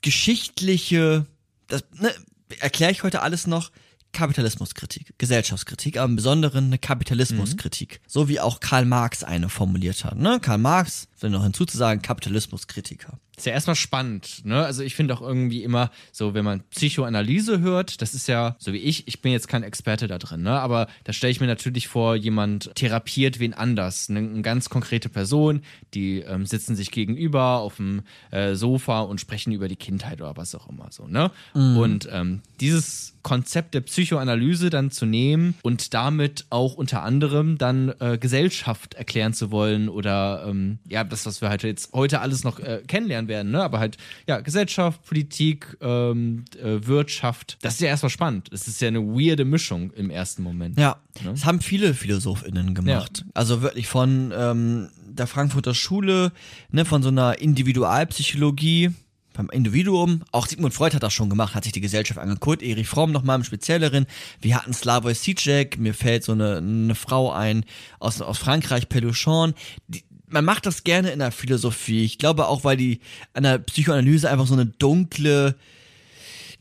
geschichtliche, 0.01 1.25
das 1.67 1.83
ne, 1.93 2.13
erkläre 2.59 2.91
ich 2.91 3.03
heute 3.03 3.21
alles 3.21 3.47
noch, 3.47 3.71
Kapitalismuskritik, 4.11 5.13
Gesellschaftskritik, 5.17 5.97
aber 5.97 6.09
im 6.09 6.15
Besonderen 6.15 6.65
eine 6.65 6.79
Kapitalismuskritik. 6.79 8.01
So 8.07 8.27
wie 8.27 8.39
auch 8.39 8.59
Karl 8.59 8.85
Marx 8.85 9.23
eine 9.23 9.49
formuliert 9.49 10.03
hat. 10.03 10.17
Ne? 10.17 10.39
Karl 10.41 10.57
Marx, 10.57 11.07
wenn 11.19 11.31
noch 11.31 11.43
hinzuzusagen, 11.43 12.01
Kapitalismuskritiker. 12.01 13.19
Ist 13.39 13.45
ja 13.45 13.53
erstmal 13.53 13.77
spannend, 13.77 14.41
ne? 14.43 14.65
Also 14.65 14.83
ich 14.83 14.95
finde 14.95 15.13
auch 15.13 15.21
irgendwie 15.21 15.63
immer 15.63 15.91
so, 16.11 16.33
wenn 16.33 16.43
man 16.43 16.61
Psychoanalyse 16.71 17.61
hört, 17.61 18.01
das 18.01 18.13
ist 18.13 18.27
ja, 18.27 18.57
so 18.59 18.73
wie 18.73 18.79
ich, 18.79 19.07
ich 19.07 19.21
bin 19.21 19.31
jetzt 19.31 19.47
kein 19.47 19.63
Experte 19.63 20.07
da 20.07 20.17
drin, 20.17 20.41
ne? 20.41 20.59
Aber 20.59 20.87
da 21.05 21.13
stelle 21.13 21.31
ich 21.31 21.39
mir 21.39 21.47
natürlich 21.47 21.87
vor, 21.87 22.17
jemand 22.17 22.75
therapiert 22.75 23.39
wen 23.39 23.53
anders. 23.53 24.09
Ne? 24.09 24.19
Eine 24.19 24.41
ganz 24.41 24.69
konkrete 24.69 25.07
Person, 25.07 25.61
die 25.93 26.19
ähm, 26.19 26.45
sitzen 26.45 26.75
sich 26.75 26.91
gegenüber 26.91 27.59
auf 27.59 27.77
dem 27.77 28.01
äh, 28.31 28.55
Sofa 28.55 28.99
und 29.03 29.21
sprechen 29.21 29.53
über 29.53 29.69
die 29.69 29.77
Kindheit 29.77 30.19
oder 30.19 30.35
was 30.35 30.53
auch 30.53 30.67
immer 30.67 30.91
so, 30.91 31.07
ne? 31.07 31.31
Und 31.77 32.09
ähm, 32.11 32.41
dieses 32.59 33.15
Konzept 33.23 33.73
der 33.73 33.81
Psychoanalyse 33.81 34.69
dann 34.69 34.91
zu 34.91 35.05
nehmen 35.05 35.55
und 35.61 35.93
damit 35.93 36.45
auch 36.49 36.73
unter 36.73 37.03
anderem 37.03 37.57
dann 37.57 37.93
äh, 37.99 38.17
Gesellschaft 38.17 38.95
erklären 38.95 39.33
zu 39.33 39.49
wollen 39.51 39.87
oder 39.87 40.45
ähm, 40.45 40.79
ja, 40.89 41.05
das, 41.05 41.25
was 41.25 41.41
wir 41.41 41.49
halt 41.49 41.63
jetzt 41.63 41.93
heute 41.93 42.19
alles 42.19 42.43
noch 42.43 42.59
äh, 42.59 42.81
kennenlernen 42.85 43.28
werden, 43.29 43.51
ne? 43.53 43.63
Aber 43.63 43.79
halt, 43.79 43.95
ja, 44.27 44.41
Gesellschaft, 44.41 45.01
Politik, 45.05 45.77
ähm, 45.79 46.43
äh, 46.61 46.85
Wirtschaft, 46.85 47.57
das 47.61 47.75
ist 47.75 47.79
ja 47.79 47.87
erstmal 47.87 48.09
spannend. 48.09 48.49
Es 48.51 48.67
ist 48.67 48.81
ja 48.81 48.89
eine 48.89 49.01
weirde 49.01 49.45
Mischung 49.45 49.91
im 49.91 50.09
ersten 50.09 50.43
Moment. 50.43 50.77
Ja, 50.77 50.97
Ne? 51.23 51.31
das 51.31 51.45
haben 51.45 51.59
viele 51.61 51.93
PhilosophInnen 51.93 52.73
gemacht. 52.75 53.25
Also 53.33 53.61
wirklich 53.61 53.87
von 53.87 54.33
ähm, 54.35 54.89
der 55.05 55.27
Frankfurter 55.27 55.73
Schule, 55.73 56.31
ne, 56.71 56.85
von 56.85 57.03
so 57.03 57.09
einer 57.09 57.39
Individualpsychologie 57.39 58.91
beim 59.33 59.49
Individuum. 59.49 60.23
Auch 60.31 60.47
Sigmund 60.47 60.73
Freud 60.73 60.95
hat 60.95 61.03
das 61.03 61.13
schon 61.13 61.29
gemacht, 61.29 61.55
hat 61.55 61.63
sich 61.63 61.71
die 61.73 61.81
Gesellschaft 61.81 62.19
angeguckt. 62.19 62.61
Erich 62.61 62.87
Fromm 62.87 63.11
nochmal 63.11 63.37
im 63.37 63.43
Spezielleren. 63.43 64.05
Wir 64.41 64.55
hatten 64.57 64.73
Slavoj 64.73 65.13
Zizek, 65.13 65.77
mir 65.77 65.93
fällt 65.93 66.23
so 66.23 66.33
eine, 66.33 66.57
eine 66.57 66.95
Frau 66.95 67.31
ein 67.31 67.63
aus, 67.99 68.21
aus 68.21 68.37
Frankreich, 68.37 68.89
Peluchon. 68.89 69.53
Die, 69.87 70.03
man 70.29 70.45
macht 70.45 70.65
das 70.65 70.83
gerne 70.83 71.11
in 71.11 71.19
der 71.19 71.31
Philosophie. 71.31 72.03
Ich 72.05 72.17
glaube 72.17 72.47
auch, 72.47 72.63
weil 72.63 72.77
die 72.77 72.99
an 73.33 73.43
der 73.43 73.57
Psychoanalyse 73.59 74.29
einfach 74.29 74.47
so 74.47 74.53
eine 74.53 74.65
dunkle 74.65 75.55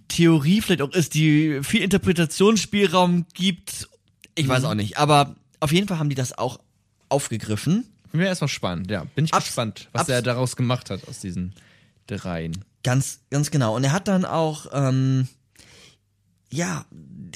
Theorie 0.08 0.60
vielleicht 0.62 0.82
auch 0.82 0.92
ist, 0.92 1.14
die 1.14 1.60
viel 1.62 1.82
Interpretationsspielraum 1.82 3.26
gibt. 3.34 3.88
Ich 4.34 4.48
weiß 4.48 4.64
auch 4.64 4.74
nicht. 4.74 4.96
Aber 4.98 5.36
auf 5.60 5.72
jeden 5.72 5.86
Fall 5.88 5.98
haben 5.98 6.08
die 6.08 6.14
das 6.14 6.36
auch 6.36 6.60
aufgegriffen. 7.08 7.84
Mir 8.12 8.26
erstmal 8.26 8.48
spannend, 8.48 8.90
ja. 8.90 9.04
Bin 9.14 9.26
ich 9.26 9.34
Abs- 9.34 9.46
gespannt, 9.46 9.88
was 9.92 10.08
er 10.08 10.22
daraus 10.22 10.56
gemacht 10.56 10.88
hat 10.90 11.06
aus 11.08 11.20
diesen 11.20 11.52
dreien. 12.06 12.64
Ganz, 12.82 13.20
ganz 13.30 13.50
genau. 13.50 13.76
Und 13.76 13.84
er 13.84 13.92
hat 13.92 14.08
dann 14.08 14.24
auch, 14.24 14.66
ähm, 14.72 15.28
ja, 16.50 16.86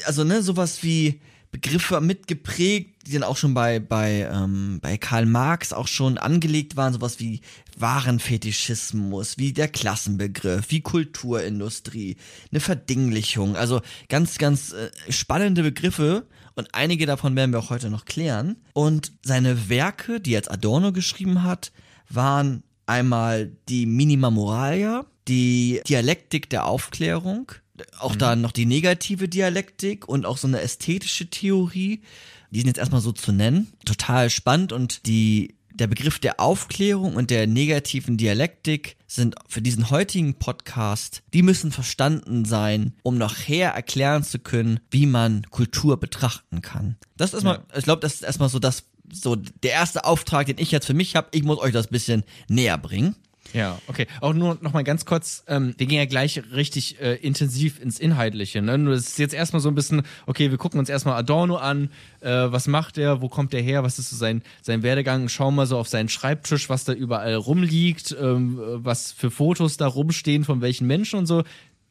also 0.07 0.25
ne, 0.25 0.43
sowas 0.43 0.83
wie 0.83 1.21
Begriffe 1.53 2.01
mitgeprägt, 2.01 3.07
die 3.07 3.13
dann 3.13 3.23
auch 3.23 3.37
schon 3.37 3.53
bei, 3.53 3.79
bei, 3.79 4.29
ähm, 4.33 4.79
bei 4.81 4.97
Karl 4.97 5.27
Marx 5.27 5.73
auch 5.73 5.87
schon 5.87 6.17
angelegt 6.17 6.77
waren, 6.77 6.95
sowas 6.95 7.21
wie 7.21 7.43
Warenfetischismus, 7.79 9.37
wie 9.37 9.53
der 9.53 9.69
Klassenbegriff, 9.69 10.71
wie 10.71 10.81
Kulturindustrie, 10.81 12.17
eine 12.51 12.61
Verdinglichung. 12.61 13.55
Also 13.55 13.83
ganz, 14.09 14.39
ganz 14.39 14.73
äh, 14.73 14.91
spannende 15.11 15.63
Begriffe 15.63 16.27
und 16.55 16.75
einige 16.75 17.05
davon 17.05 17.37
werden 17.37 17.53
wir 17.53 17.59
auch 17.59 17.71
heute 17.71 17.91
noch 17.91 18.07
klären. 18.07 18.57
Und 18.73 19.13
seine 19.23 19.69
Werke, 19.69 20.21
die 20.21 20.31
jetzt 20.31 20.51
Adorno 20.51 20.93
geschrieben 20.93 21.43
hat, 21.43 21.71
waren 22.09 22.63
einmal 22.87 23.53
die 23.69 23.85
Minima 23.85 24.31
Moralia, 24.31 25.05
die 25.29 25.83
Dialektik 25.87 26.51
der 26.51 26.67
Aufklärung, 26.67 27.53
auch 27.99 28.17
dann 28.17 28.41
noch 28.41 28.53
die 28.53 28.67
negative 28.67 29.29
Dialektik 29.29 30.09
und 30.09 30.27
auch 30.27 30.37
so 30.37 30.47
eine 30.47 30.61
ästhetische 30.61 31.29
Theorie. 31.29 32.03
Die 32.51 32.59
sind 32.59 32.67
jetzt 32.69 32.79
erstmal 32.79 33.01
so 33.01 33.13
zu 33.13 33.33
nennen. 33.33 33.73
Total 33.85 34.29
spannend 34.31 34.73
und 34.73 35.07
die, 35.07 35.55
der 35.75 35.87
Begriff 35.87 36.19
der 36.19 36.41
Aufklärung 36.41 37.17
und 37.17 37.31
der 37.31 37.47
negativen 37.47 38.17
Dialektik 38.17 38.97
sind 39.07 39.37
für 39.49 39.63
diesen 39.63 39.91
heutigen 39.91 40.35
Podcast, 40.35 41.23
die 41.33 41.43
müssen 41.43 41.73
verstanden 41.73 42.45
sein, 42.45 42.95
um 43.03 43.17
nachher 43.19 43.71
erklären 43.71 44.23
zu 44.23 44.39
können, 44.39 44.81
wie 44.91 45.07
man 45.07 45.47
Kultur 45.51 45.99
betrachten 45.99 46.61
kann. 46.63 46.97
Das 47.17 47.31
ist 47.31 47.35
erstmal, 47.35 47.63
ich 47.77 47.85
glaube, 47.85 48.01
das 48.01 48.15
ist 48.15 48.23
erstmal 48.23 48.49
so 48.49 48.59
das, 48.59 48.85
so 49.13 49.37
der 49.37 49.73
erste 49.73 50.05
Auftrag, 50.05 50.47
den 50.47 50.59
ich 50.59 50.71
jetzt 50.71 50.87
für 50.87 50.95
mich 50.95 51.17
habe. 51.17 51.29
Ich 51.33 51.43
muss 51.43 51.59
euch 51.59 51.73
das 51.73 51.89
bisschen 51.89 52.25
näher 52.49 52.79
bringen. 52.79 53.17
Ja, 53.53 53.79
okay. 53.87 54.07
Auch 54.21 54.33
nur 54.33 54.59
noch 54.61 54.73
mal 54.73 54.83
ganz 54.83 55.05
kurz, 55.05 55.45
ähm, 55.47 55.75
wir 55.77 55.87
gehen 55.87 55.99
ja 55.99 56.07
gleich 56.07 56.43
richtig 56.53 57.01
äh, 57.01 57.17
intensiv 57.17 57.81
ins 57.81 57.99
Inhaltliche. 57.99 58.63
Ne? 58.63 58.79
Nur 58.79 58.95
das 58.95 59.09
ist 59.09 59.19
jetzt 59.19 59.35
erstmal 59.35 59.61
so 59.61 59.69
ein 59.69 59.75
bisschen, 59.75 60.03
okay, 60.27 60.51
wir 60.51 60.59
gucken 60.59 60.79
uns 60.79 60.89
erstmal 60.89 61.17
Adorno 61.17 61.57
an, 61.57 61.91
äh, 62.21 62.31
was 62.31 62.67
macht 62.67 62.97
er, 62.99 63.21
wo 63.21 63.29
kommt 63.29 63.53
er 63.53 63.61
her, 63.61 63.83
was 63.83 63.99
ist 63.99 64.11
so 64.11 64.17
sein, 64.17 64.43
sein 64.63 64.83
Werdegang, 64.83 65.29
schauen 65.29 65.55
mal 65.55 65.67
so 65.67 65.77
auf 65.77 65.89
seinen 65.89 66.09
Schreibtisch, 66.09 66.69
was 66.71 66.85
da 66.85 66.93
überall 66.93 67.35
rumliegt, 67.35 68.17
ähm, 68.19 68.59
was 68.59 69.13
für 69.13 69.31
Fotos 69.31 69.77
da 69.77 69.87
rumstehen, 69.87 70.45
von 70.45 70.61
welchen 70.61 70.87
Menschen 70.87 71.19
und 71.19 71.27
so. 71.27 71.45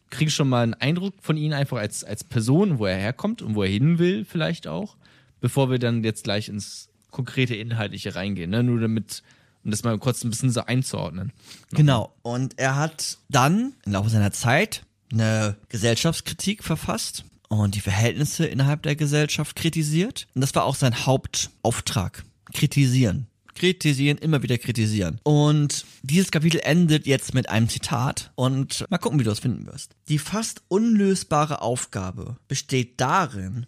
Kriege 0.09 0.31
schon 0.31 0.49
mal 0.49 0.63
einen 0.63 0.73
Eindruck 0.73 1.13
von 1.21 1.37
ihm 1.37 1.53
einfach 1.53 1.77
als, 1.77 2.03
als 2.03 2.23
Person, 2.23 2.79
wo 2.79 2.85
er 2.85 2.97
herkommt 2.97 3.41
und 3.41 3.55
wo 3.55 3.63
er 3.63 3.69
hin 3.69 3.97
will, 3.97 4.25
vielleicht 4.25 4.67
auch, 4.67 4.97
bevor 5.39 5.69
wir 5.69 5.79
dann 5.79 6.03
jetzt 6.03 6.23
gleich 6.23 6.49
ins 6.49 6.89
konkrete 7.11 7.55
Inhaltliche 7.55 8.15
reingehen. 8.15 8.49
Ne? 8.49 8.63
Nur 8.63 8.79
damit, 8.79 9.21
um 9.63 9.71
das 9.71 9.83
mal 9.83 9.97
kurz 9.97 10.23
ein 10.23 10.29
bisschen 10.29 10.51
so 10.51 10.61
einzuordnen. 10.61 11.31
Genau. 11.71 12.13
Und 12.21 12.57
er 12.57 12.75
hat 12.75 13.17
dann 13.29 13.73
im 13.85 13.93
Laufe 13.93 14.09
seiner 14.09 14.31
Zeit 14.31 14.83
eine 15.11 15.57
Gesellschaftskritik 15.69 16.63
verfasst 16.63 17.25
und 17.49 17.75
die 17.75 17.81
Verhältnisse 17.81 18.45
innerhalb 18.45 18.83
der 18.83 18.95
Gesellschaft 18.95 19.55
kritisiert. 19.55 20.27
Und 20.33 20.41
das 20.41 20.55
war 20.55 20.63
auch 20.63 20.75
sein 20.75 21.05
Hauptauftrag. 21.05 22.23
Kritisieren. 22.53 23.27
Kritisieren, 23.53 24.17
immer 24.17 24.41
wieder 24.41 24.57
kritisieren. 24.57 25.19
Und 25.23 25.85
dieses 26.01 26.31
Kapitel 26.31 26.61
endet 26.63 27.05
jetzt 27.05 27.33
mit 27.33 27.49
einem 27.49 27.67
Zitat 27.67 28.31
und 28.35 28.85
mal 28.89 28.97
gucken, 28.97 29.19
wie 29.19 29.23
du 29.23 29.29
das 29.29 29.39
finden 29.39 29.67
wirst. 29.67 29.95
Die 30.07 30.17
fast 30.17 30.63
unlösbare 30.69 31.61
Aufgabe 31.61 32.37
besteht 32.47 32.99
darin, 33.01 33.67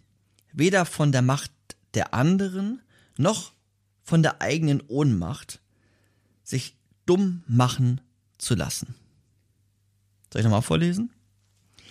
weder 0.53 0.85
von 0.85 1.11
der 1.11 1.21
Macht 1.21 1.51
der 1.93 2.13
anderen 2.13 2.81
noch 3.17 3.51
von 4.03 4.23
der 4.23 4.41
eigenen 4.41 4.81
Ohnmacht 4.87 5.59
sich 6.43 6.75
dumm 7.05 7.43
machen 7.47 8.01
zu 8.37 8.55
lassen. 8.55 8.95
Soll 10.31 10.41
ich 10.41 10.45
nochmal 10.45 10.61
vorlesen? 10.61 11.11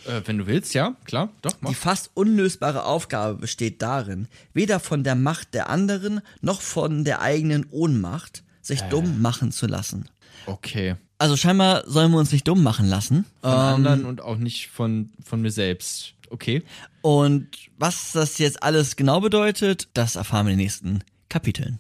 Äh, 0.07 0.23
wenn 0.25 0.39
du 0.39 0.47
willst, 0.47 0.75
ja, 0.75 0.97
klar, 1.05 1.31
doch, 1.43 1.55
mach. 1.61 1.71
Die 1.71 1.75
fast 1.75 2.11
unlösbare 2.15 2.85
Aufgabe 2.85 3.39
besteht 3.39 3.83
darin, 3.83 4.29
weder 4.53 4.81
von 4.81 5.05
der 5.05 5.15
Macht 5.15 5.55
der 5.55 5.71
anderen 5.71 6.21
noch 6.41 6.61
von 6.61 7.05
der 7.05 7.21
eigenen 7.21 7.67
Ohnmacht 7.71 8.43
sich 8.61 8.81
dumm 8.83 9.21
machen 9.21 9.53
zu 9.53 9.67
lassen. 9.67 10.09
Okay. 10.47 10.97
Also 11.19 11.37
scheinbar 11.37 11.85
sollen 11.89 12.11
wir 12.11 12.19
uns 12.19 12.33
nicht 12.33 12.49
dumm 12.49 12.63
machen 12.63 12.89
lassen. 12.89 13.27
Von 13.41 13.51
anderen 13.51 14.05
und 14.07 14.21
auch 14.23 14.37
nicht 14.37 14.69
von, 14.69 15.11
von 15.25 15.41
mir 15.41 15.51
selbst. 15.51 16.15
Okay. 16.31 16.63
Und 17.01 17.49
was 17.79 18.13
das 18.13 18.39
jetzt 18.39 18.63
alles 18.63 18.97
genau 18.97 19.21
bedeutet, 19.21 19.89
das 19.95 20.17
erfahren 20.17 20.47
wir 20.47 20.53
in 20.53 20.59
den 20.59 20.65
nächsten 20.65 21.05
Kapiteln. 21.29 21.79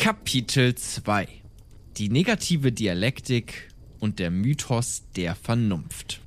Kapitel 0.00 0.74
2 0.74 1.28
Die 1.98 2.08
negative 2.08 2.72
Dialektik 2.72 3.68
und 3.98 4.18
der 4.18 4.30
Mythos 4.30 5.02
der 5.14 5.34
Vernunft. 5.34 6.22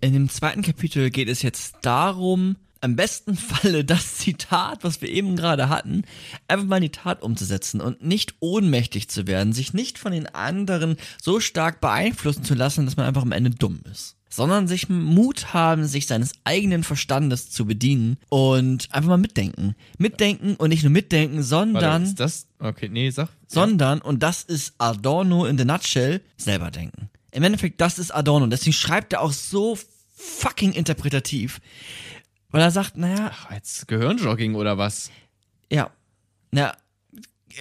In 0.00 0.12
dem 0.12 0.28
zweiten 0.28 0.62
Kapitel 0.62 1.10
geht 1.10 1.28
es 1.28 1.42
jetzt 1.42 1.76
darum, 1.82 2.56
am 2.80 2.96
besten 2.96 3.36
Falle 3.36 3.84
das 3.84 4.16
Zitat, 4.16 4.82
was 4.82 5.00
wir 5.00 5.10
eben 5.10 5.36
gerade 5.36 5.68
hatten, 5.68 6.02
einfach 6.48 6.66
mal 6.66 6.78
in 6.78 6.82
die 6.82 6.88
Tat 6.88 7.22
umzusetzen 7.22 7.80
und 7.80 8.02
nicht 8.04 8.34
ohnmächtig 8.40 9.08
zu 9.08 9.28
werden, 9.28 9.52
sich 9.52 9.72
nicht 9.72 9.96
von 9.96 10.10
den 10.10 10.26
anderen 10.26 10.96
so 11.22 11.38
stark 11.38 11.80
beeinflussen 11.80 12.42
zu 12.42 12.54
lassen, 12.54 12.84
dass 12.84 12.96
man 12.96 13.06
einfach 13.06 13.22
am 13.22 13.30
Ende 13.30 13.50
dumm 13.50 13.78
ist. 13.88 14.16
Sondern 14.32 14.66
sich 14.66 14.88
Mut 14.88 15.52
haben, 15.52 15.84
sich 15.86 16.06
seines 16.06 16.32
eigenen 16.44 16.84
Verstandes 16.84 17.50
zu 17.50 17.66
bedienen 17.66 18.16
und 18.30 18.88
einfach 18.90 19.10
mal 19.10 19.18
mitdenken. 19.18 19.74
Mitdenken 19.98 20.56
und 20.56 20.70
nicht 20.70 20.82
nur 20.82 20.90
mitdenken, 20.90 21.42
sondern 21.42 21.82
Warte, 21.82 22.04
ist 22.04 22.20
das? 22.20 22.46
Okay, 22.58 22.88
nee, 22.88 23.10
sag. 23.10 23.28
sondern, 23.46 24.00
und 24.00 24.22
das 24.22 24.42
ist 24.42 24.72
Adorno 24.78 25.44
in 25.44 25.58
the 25.58 25.66
nutshell, 25.66 26.22
selber 26.38 26.70
denken. 26.70 27.10
Im 27.30 27.42
Endeffekt, 27.42 27.80
das 27.80 27.98
ist 27.98 28.10
Adorno. 28.10 28.46
Deswegen 28.46 28.72
schreibt 28.72 29.12
er 29.12 29.20
auch 29.20 29.32
so 29.32 29.78
fucking 30.16 30.72
interpretativ. 30.72 31.60
Weil 32.50 32.62
er 32.62 32.70
sagt, 32.70 32.96
naja, 32.96 33.32
Ach, 33.34 33.50
jetzt 33.50 33.88
Gehirnjogging 33.88 34.54
oder 34.54 34.78
was? 34.78 35.10
ja, 35.70 35.90
na, 36.50 36.74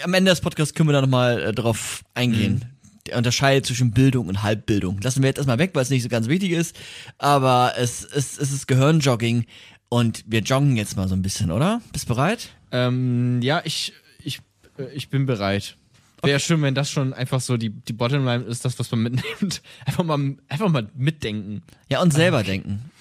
am 0.03 0.13
Ende 0.13 0.31
des 0.31 0.41
Podcasts 0.41 0.73
können 0.73 0.89
wir 0.89 0.93
da 0.93 1.01
nochmal 1.01 1.41
äh, 1.41 1.51
drauf 1.53 2.03
eingehen. 2.13 2.65
Der 3.07 3.17
Unterscheid 3.17 3.65
zwischen 3.65 3.91
Bildung 3.91 4.27
und 4.27 4.43
Halbbildung. 4.43 4.99
Lassen 5.01 5.21
wir 5.23 5.27
jetzt 5.29 5.37
erstmal 5.37 5.57
weg, 5.57 5.71
weil 5.73 5.83
es 5.83 5.89
nicht 5.89 6.03
so 6.03 6.09
ganz 6.09 6.27
wichtig 6.27 6.51
ist. 6.51 6.75
Aber 7.17 7.73
es, 7.77 8.03
es, 8.03 8.37
es 8.37 8.51
ist 8.51 8.67
Gehirnjogging 8.67 9.45
und 9.89 10.23
wir 10.27 10.41
joggen 10.41 10.77
jetzt 10.77 10.95
mal 10.95 11.07
so 11.07 11.15
ein 11.15 11.21
bisschen, 11.21 11.51
oder? 11.51 11.81
Bist 11.91 12.07
bereit? 12.07 12.49
Ähm, 12.71 13.41
ja, 13.41 13.61
ich, 13.65 13.93
ich, 14.23 14.39
äh, 14.77 14.85
ich 14.93 15.09
bin 15.09 15.25
bereit. 15.25 15.75
Wäre 16.23 16.39
schön, 16.39 16.61
wenn 16.61 16.75
das 16.75 16.91
schon 16.91 17.13
einfach 17.13 17.41
so 17.41 17.57
die, 17.57 17.69
die 17.71 17.93
Bottomline 17.93 18.43
ist, 18.43 18.63
das, 18.63 18.77
was 18.77 18.91
man 18.91 19.01
mitnimmt. 19.01 19.61
Einfach 19.85 20.03
mal, 20.03 20.35
einfach 20.47 20.69
mal 20.69 20.87
mitdenken. 20.93 21.63
Ja, 21.89 22.01
und 22.01 22.13
selber 22.13 22.43
denken. 22.43 22.91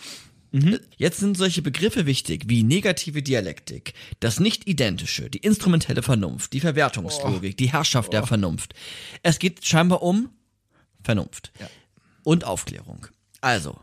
Jetzt 0.97 1.21
sind 1.21 1.37
solche 1.37 1.63
Begriffe 1.63 2.07
wichtig 2.07 2.45
wie 2.49 2.65
negative 2.65 3.23
Dialektik, 3.23 3.95
das 4.19 4.41
Nicht-Identische, 4.41 5.31
die 5.31 5.39
instrumentelle 5.39 6.03
Vernunft, 6.03 6.53
die 6.53 6.61
Verwertungslogik, 6.61 7.57
die 7.57 7.73
Herrschaft 7.73 8.13
der 8.13 8.27
Vernunft. 8.27 8.75
Es 9.23 9.39
geht 9.39 9.65
scheinbar 9.65 10.03
um 10.03 10.31
Vernunft 11.03 11.53
und 12.25 12.45
Aufklärung. 12.45 13.07
Also, 13.41 13.79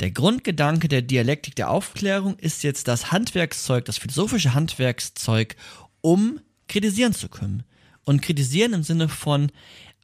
der 0.00 0.10
Grundgedanke 0.10 0.88
der 0.88 1.02
Dialektik 1.02 1.54
der 1.54 1.70
Aufklärung 1.70 2.36
ist 2.38 2.64
jetzt 2.64 2.88
das 2.88 3.12
Handwerkszeug, 3.12 3.84
das 3.84 3.98
philosophische 3.98 4.54
Handwerkszeug, 4.54 5.54
um 6.00 6.40
kritisieren 6.66 7.14
zu 7.14 7.28
können. 7.28 7.62
Und 8.04 8.20
kritisieren 8.20 8.72
im 8.72 8.82
Sinne 8.82 9.08
von 9.08 9.52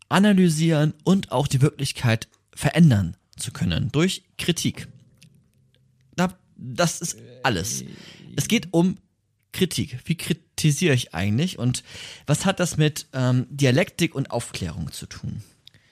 analysieren 0.09 0.95
und 1.03 1.33
auch 1.33 1.49
die 1.49 1.61
Wirklichkeit 1.61 2.29
verändern 2.55 3.17
zu 3.37 3.51
können 3.51 3.91
durch 3.91 4.23
Kritik. 4.37 4.87
Da- 6.18 6.38
Das 6.57 7.00
ist 7.00 7.16
alles. 7.42 7.85
Es 8.37 8.48
geht 8.48 8.68
um 8.72 8.98
Kritik. 9.52 9.98
Wie 10.04 10.16
kritisiere 10.16 10.94
ich 10.94 11.14
eigentlich? 11.14 11.59
Und 11.59 11.83
was 12.26 12.44
hat 12.44 12.61
das 12.61 12.76
mit 12.76 13.07
ähm, 13.12 13.46
Dialektik 13.50 14.14
und 14.14 14.31
Aufklärung 14.31 14.92
zu 14.92 15.07
tun? 15.07 15.42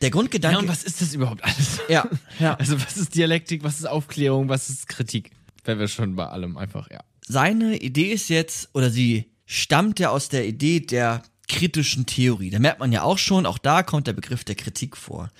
Der 0.02 0.10
Grundgedanke. 0.10 0.56
Ja, 0.56 0.60
und 0.62 0.68
was 0.68 0.84
ist 0.84 1.00
das 1.00 1.14
überhaupt 1.14 1.42
alles? 1.42 1.80
Ja, 1.88 2.08
ja. 2.38 2.54
Also, 2.58 2.78
was 2.80 2.96
ist 2.98 3.14
Dialektik, 3.14 3.62
was 3.64 3.78
ist 3.78 3.86
Aufklärung, 3.86 4.48
was 4.50 4.68
ist 4.68 4.88
Kritik? 4.88 5.30
Wären 5.64 5.78
wir 5.78 5.88
schon 5.88 6.14
bei 6.16 6.26
allem 6.26 6.56
einfach, 6.58 6.90
ja. 6.90 7.00
seine 7.26 7.78
Idee 7.78 8.12
ist 8.12 8.28
jetzt, 8.28 8.68
oder 8.74 8.90
sie 8.90 9.30
stammt 9.46 9.98
ja 9.98 10.10
aus 10.10 10.28
der 10.28 10.46
Idee 10.46 10.80
der 10.80 11.22
kritischen 11.48 12.04
Theorie. 12.06 12.50
Da 12.50 12.58
merkt 12.58 12.80
man 12.80 12.92
ja 12.92 13.02
auch 13.02 13.18
schon, 13.18 13.46
auch 13.46 13.58
da 13.58 13.82
kommt 13.82 14.06
der 14.06 14.12
Begriff 14.12 14.44
der 14.44 14.54
Kritik 14.56 14.96
vor. 14.96 15.30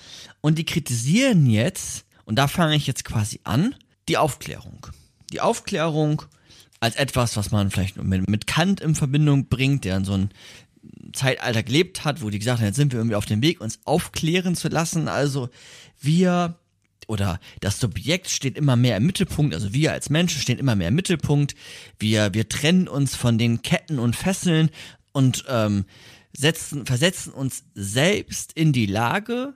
Und 0.41 0.57
die 0.57 0.65
kritisieren 0.65 1.45
jetzt, 1.45 2.05
und 2.25 2.35
da 2.37 2.47
fange 2.47 2.75
ich 2.75 2.87
jetzt 2.87 3.05
quasi 3.05 3.39
an, 3.43 3.75
die 4.07 4.17
Aufklärung. 4.17 4.87
Die 5.31 5.41
Aufklärung 5.41 6.23
als 6.79 6.95
etwas, 6.95 7.37
was 7.37 7.51
man 7.51 7.71
vielleicht 7.71 8.01
mit, 8.01 8.29
mit 8.29 8.47
Kant 8.47 8.81
in 8.81 8.95
Verbindung 8.95 9.47
bringt, 9.47 9.83
der 9.83 9.97
in 9.97 10.05
so 10.05 10.13
ein 10.13 10.29
Zeitalter 11.13 11.63
gelebt 11.63 12.05
hat, 12.05 12.21
wo 12.21 12.29
die 12.29 12.39
gesagt 12.39 12.59
haben, 12.59 12.67
jetzt 12.67 12.75
sind 12.75 12.91
wir 12.91 12.99
irgendwie 12.99 13.15
auf 13.15 13.25
dem 13.25 13.41
Weg, 13.41 13.61
uns 13.61 13.79
aufklären 13.85 14.55
zu 14.55 14.67
lassen. 14.67 15.07
Also 15.07 15.49
wir 15.99 16.55
oder 17.07 17.39
das 17.61 17.79
Subjekt 17.79 18.29
steht 18.29 18.57
immer 18.57 18.75
mehr 18.75 18.97
im 18.97 19.05
Mittelpunkt, 19.05 19.53
also 19.53 19.73
wir 19.73 19.93
als 19.93 20.09
Menschen 20.09 20.41
stehen 20.41 20.59
immer 20.59 20.75
mehr 20.75 20.89
im 20.89 20.95
Mittelpunkt. 20.95 21.55
Wir, 21.99 22.33
wir 22.33 22.49
trennen 22.49 22.87
uns 22.87 23.15
von 23.15 23.37
den 23.37 23.61
Ketten 23.61 23.97
und 23.97 24.15
Fesseln 24.15 24.69
und 25.13 25.45
ähm, 25.47 25.85
setzen, 26.33 26.85
versetzen 26.85 27.31
uns 27.31 27.63
selbst 27.73 28.53
in 28.53 28.73
die 28.73 28.85
Lage, 28.85 29.55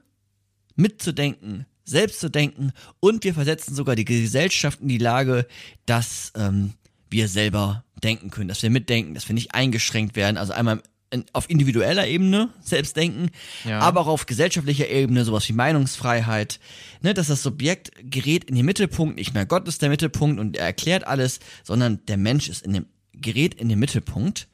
mitzudenken, 0.75 1.65
selbst 1.83 2.19
zu 2.19 2.29
denken 2.29 2.71
und 2.99 3.23
wir 3.23 3.33
versetzen 3.33 3.75
sogar 3.75 3.95
die 3.95 4.05
Gesellschaft 4.05 4.81
in 4.81 4.87
die 4.87 4.97
Lage, 4.97 5.47
dass 5.85 6.31
ähm, 6.35 6.73
wir 7.09 7.27
selber 7.27 7.83
denken 8.03 8.29
können, 8.29 8.47
dass 8.47 8.63
wir 8.63 8.69
mitdenken, 8.69 9.13
dass 9.13 9.27
wir 9.27 9.33
nicht 9.33 9.53
eingeschränkt 9.53 10.15
werden. 10.15 10.37
Also 10.37 10.53
einmal 10.53 10.81
in, 11.11 11.25
auf 11.33 11.49
individueller 11.49 12.07
Ebene 12.07 12.49
selbst 12.61 12.95
denken, 12.95 13.29
Ja. 13.65 13.79
aber 13.79 13.99
auch 14.01 14.07
auf 14.07 14.25
gesellschaftlicher 14.25 14.89
Ebene 14.89 15.25
sowas 15.25 15.47
wie 15.49 15.53
Meinungsfreiheit, 15.53 16.59
ne, 17.01 17.13
dass 17.13 17.27
das 17.27 17.43
Subjekt 17.43 17.91
gerät 18.09 18.45
in 18.45 18.55
den 18.55 18.65
Mittelpunkt, 18.65 19.17
nicht 19.17 19.33
mehr 19.33 19.45
Gott 19.45 19.67
ist 19.67 19.81
der 19.81 19.89
Mittelpunkt 19.89 20.39
und 20.39 20.55
er 20.57 20.65
erklärt 20.65 21.05
alles, 21.05 21.39
sondern 21.63 21.99
der 22.07 22.17
Mensch 22.17 22.47
ist 22.49 22.65
in 22.65 22.73
dem 22.73 22.85
gerät 23.13 23.53
in 23.55 23.69
den 23.69 23.77
Mittelpunkt 23.77 24.47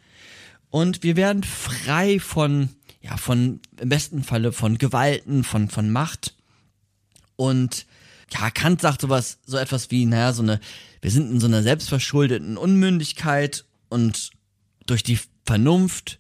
und 0.70 1.04
wir 1.04 1.16
werden 1.16 1.44
frei 1.44 2.20
von 2.20 2.70
ja 3.02 3.16
von 3.16 3.62
im 3.80 3.90
besten 3.90 4.24
Falle 4.24 4.52
von 4.52 4.78
Gewalten, 4.78 5.44
von 5.46 5.70
von 5.70 5.90
Macht 5.92 6.34
und 7.38 7.86
ja, 8.34 8.50
Kant 8.52 8.82
sagt 8.82 9.02
sowas, 9.02 9.40
so 9.46 9.58
etwas 9.58 9.90
wie, 9.90 10.06
naja, 10.06 10.34
so 10.34 10.44
eine, 10.44 10.60
wir 11.02 11.12
sind 11.12 11.32
in 11.32 11.40
so 11.40 11.48
einer 11.48 11.64
selbstverschuldeten 11.64 12.58
Unmündigkeit 12.58 13.64
und 13.88 14.32
durch 14.86 15.04
die 15.04 15.20
Vernunft 15.46 16.20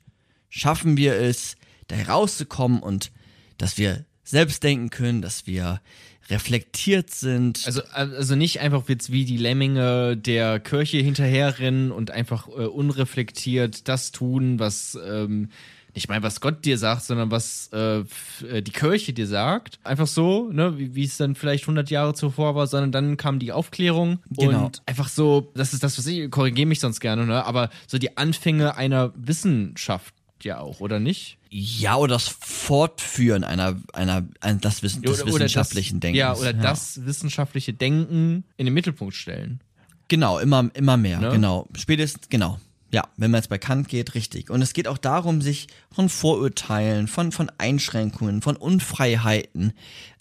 schaffen 0.50 0.96
wir 0.96 1.16
es, 1.16 1.58
da 1.88 1.96
herauszukommen 1.96 2.82
und 2.82 3.12
dass 3.58 3.78
wir 3.78 4.06
selbst 4.24 4.64
denken 4.64 4.90
können, 4.90 5.22
dass 5.22 5.48
wir 5.48 5.82
reflektiert 6.30 7.10
sind. 7.10 7.64
Also, 7.66 7.82
also 7.94 8.36
nicht 8.36 8.60
einfach 8.60 8.88
jetzt 8.90 9.12
wie 9.12 9.26
die 9.26 9.38
Lemminge 9.38 10.18
der 10.18 10.60
Kirche 10.60 10.98
hinterherrennen 10.98 11.92
und 11.92 12.12
einfach 12.12 12.48
äh, 12.50 12.66
unreflektiert 12.66 13.88
das 13.88 14.12
tun, 14.12 14.60
was 14.60 14.98
ähm, 15.06 15.50
nicht 15.98 16.10
mal 16.10 16.22
was 16.24 16.40
Gott 16.42 16.64
dir 16.64 16.78
sagt, 16.78 17.04
sondern 17.04 17.32
was 17.32 17.70
äh, 17.74 18.00
äh, 18.48 18.62
die 18.62 18.72
Kirche 18.72 19.14
dir 19.14 19.26
sagt. 19.28 19.80
Einfach 19.84 20.08
so, 20.08 20.50
ne, 20.52 20.78
wie 20.78 20.94
wie 20.96 21.04
es 21.04 21.18
dann 21.18 21.34
vielleicht 21.36 21.64
100 21.64 21.90
Jahre 21.90 22.14
zuvor 22.14 22.54
war, 22.56 22.68
sondern 22.68 22.92
dann 22.92 23.18
kam 23.18 23.40
die 23.40 23.52
Aufklärung 23.52 24.20
Genau. 24.30 24.66
und 24.68 24.82
einfach 24.86 25.10
so, 25.10 25.52
das 25.56 25.74
ist 25.74 25.84
das, 25.84 25.98
was 25.98 26.06
ich 26.06 26.30
korrigiere 26.32 26.68
mich 26.68 26.80
sonst 26.80 27.00
gerne, 27.00 27.26
ne, 27.26 27.44
aber 27.46 27.70
so 27.88 27.98
die 27.98 28.16
Anfänge 28.16 28.76
einer 28.78 29.12
Wissenschaft 29.16 30.14
ja 30.44 30.60
auch, 30.60 30.80
oder 30.82 31.00
nicht? 31.00 31.40
ja, 31.50 31.96
oder 31.96 32.16
das 32.16 32.28
Fortführen 32.28 33.44
einer, 33.44 33.78
einer, 33.94 34.28
ein, 34.42 34.60
das 34.60 34.84
Wissen, 34.84 35.02
des 35.02 35.26
wissenschaftlichen 35.26 35.96
das, 35.96 36.02
Denkens. 36.02 36.20
Ja, 36.20 36.36
oder 36.36 36.54
das 36.54 37.06
wissenschaftliche 37.06 37.74
Denken 37.74 38.44
in 38.58 38.66
den 38.66 38.74
Mittelpunkt 38.74 39.16
stellen. 39.16 39.62
Genau, 40.10 40.40
immer, 40.40 40.70
immer 40.74 40.98
mehr, 40.98 41.20
Ne? 41.20 41.30
genau. 41.32 41.68
Spätestens, 41.76 42.30
genau. 42.30 42.60
Ja, 42.94 43.08
wenn 43.18 43.32
man 43.32 43.40
jetzt 43.40 43.50
bei 43.50 43.58
Kant 43.58 43.90
geht, 43.90 44.16
richtig. 44.16 44.50
Und 44.50 44.62
es 44.62 44.74
geht 44.74 44.88
auch 44.88 44.98
darum, 44.98 45.42
sich 45.42 45.68
von 45.92 46.08
Vorurteilen, 46.10 47.08
von, 47.08 47.32
von 47.32 47.52
Einschränkungen, 47.58 48.42
von 48.42 48.56
Unfreiheiten, 48.56 49.74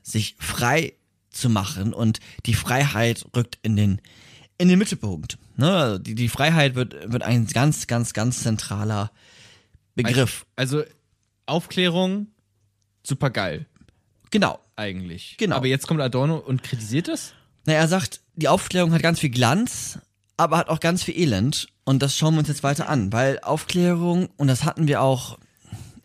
sich 0.03 0.37
frei 0.39 0.95
zu 1.31 1.49
machen 1.49 1.93
und 1.93 2.19
die 2.47 2.55
Freiheit 2.55 3.27
rückt 3.37 3.59
in 3.62 3.77
den, 3.77 4.01
in 4.59 4.69
den 4.69 4.79
Mittelpunkt. 4.79 5.39
Ne? 5.57 5.71
Also 5.71 5.99
Die, 5.99 6.14
die 6.14 6.29
Freiheit 6.29 6.75
wird, 6.75 7.12
wird 7.12 7.23
ein 7.23 7.47
ganz, 7.47 7.87
ganz, 7.87 8.12
ganz 8.14 8.43
zentraler 8.43 9.12
Begriff. 9.95 10.45
Also 10.57 10.83
Aufklärung, 11.47 12.29
super 13.03 13.31
geil 13.31 13.67
Genau. 14.31 14.59
eigentlich. 14.75 15.37
Genau. 15.39 15.57
Aber 15.57 15.67
jetzt 15.67 15.87
kommt 15.87 16.01
Adorno 16.01 16.37
und 16.37 16.62
kritisiert 16.62 17.09
das? 17.09 17.33
Na, 17.64 17.75
er 17.75 17.89
sagt, 17.89 18.21
die 18.35 18.49
Aufklärung 18.49 18.93
hat 18.93 19.03
ganz 19.03 19.21
viel 19.21 19.31
Glanz, 19.31 19.99
aber 20.37 20.59
hat 20.59 20.68
auch 20.68 20.80
ganz 20.80 21.03
viel 21.03 21.16
Elend. 21.16 21.68
Und 21.84 22.03
das 22.03 22.16
schauen 22.16 22.34
wir 22.34 22.41
uns 22.41 22.49
jetzt 22.49 22.62
weiter 22.62 22.89
an, 22.89 23.12
weil 23.12 23.39
Aufklärung, 23.41 24.28
und 24.37 24.49
das 24.49 24.64
hatten 24.64 24.89
wir 24.89 25.03
auch 25.03 25.39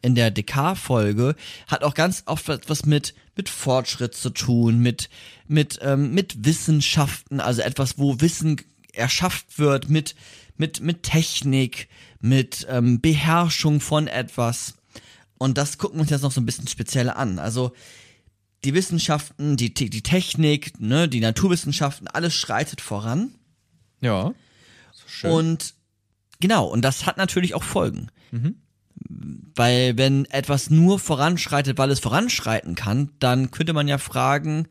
in 0.01 0.15
der 0.15 0.31
DK-Folge, 0.31 1.35
hat 1.67 1.83
auch 1.83 1.93
ganz 1.93 2.23
oft 2.25 2.47
was 2.69 2.85
mit, 2.85 3.13
mit 3.35 3.49
Fortschritt 3.49 4.15
zu 4.15 4.29
tun, 4.29 4.79
mit, 4.79 5.09
mit, 5.47 5.79
ähm, 5.81 6.13
mit 6.13 6.45
Wissenschaften, 6.45 7.39
also 7.39 7.61
etwas, 7.61 7.97
wo 7.97 8.19
Wissen 8.19 8.57
erschafft 8.93 9.59
wird, 9.59 9.89
mit, 9.89 10.15
mit, 10.57 10.81
mit 10.81 11.03
Technik, 11.03 11.87
mit 12.19 12.65
ähm, 12.69 13.01
Beherrschung 13.01 13.79
von 13.79 14.07
etwas. 14.07 14.75
Und 15.37 15.57
das 15.57 15.77
gucken 15.77 15.97
wir 15.97 16.01
uns 16.01 16.11
jetzt 16.11 16.21
noch 16.21 16.31
so 16.31 16.41
ein 16.41 16.45
bisschen 16.45 16.67
spezieller 16.67 17.15
an. 17.15 17.39
Also 17.39 17.71
die 18.63 18.73
Wissenschaften, 18.73 19.57
die, 19.57 19.73
die 19.73 20.03
Technik, 20.03 20.79
ne, 20.79 21.07
die 21.07 21.19
Naturwissenschaften, 21.19 22.07
alles 22.07 22.35
schreitet 22.35 22.81
voran. 22.81 23.33
Ja. 24.01 24.33
Schön. 25.05 25.31
Und 25.31 25.73
genau, 26.39 26.65
und 26.65 26.81
das 26.81 27.05
hat 27.05 27.17
natürlich 27.17 27.53
auch 27.55 27.63
Folgen. 27.63 28.09
Weil 29.55 29.97
wenn 29.97 30.25
etwas 30.25 30.69
nur 30.69 30.99
voranschreitet, 30.99 31.77
weil 31.77 31.91
es 31.91 31.99
voranschreiten 31.99 32.75
kann, 32.75 33.11
dann 33.19 33.51
könnte 33.51 33.73
man 33.73 33.87
ja 33.87 33.97
fragen, 33.97 34.67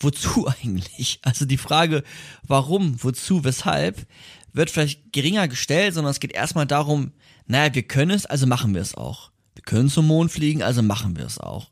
wozu 0.00 0.48
eigentlich? 0.62 1.20
Also 1.22 1.44
die 1.44 1.56
Frage, 1.56 2.02
warum, 2.46 3.02
wozu, 3.02 3.44
weshalb, 3.44 4.06
wird 4.52 4.70
vielleicht 4.70 5.12
geringer 5.12 5.48
gestellt, 5.48 5.94
sondern 5.94 6.10
es 6.10 6.20
geht 6.20 6.32
erstmal 6.32 6.66
darum, 6.66 7.12
naja, 7.46 7.74
wir 7.74 7.82
können 7.82 8.10
es, 8.10 8.26
also 8.26 8.46
machen 8.46 8.74
wir 8.74 8.80
es 8.80 8.94
auch. 8.94 9.30
Wir 9.54 9.62
können 9.62 9.88
zum 9.88 10.06
Mond 10.06 10.30
fliegen, 10.32 10.62
also 10.62 10.82
machen 10.82 11.16
wir 11.16 11.24
es 11.24 11.38
auch. 11.38 11.70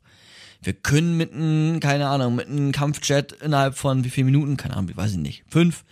Wir 0.61 0.73
können 0.73 1.17
mit 1.17 1.33
einem, 1.33 1.79
keine 1.79 2.07
Ahnung, 2.07 2.35
mit 2.35 2.47
einem 2.47 2.71
Kampfjet 2.71 3.33
innerhalb 3.33 3.75
von 3.75 4.03
wie 4.03 4.09
viel 4.09 4.23
Minuten, 4.23 4.57
keine 4.57 4.77
Ahnung, 4.77 4.95
weiß 4.95 5.11
ich 5.11 5.17
nicht, 5.17 5.43
fünf, 5.47 5.83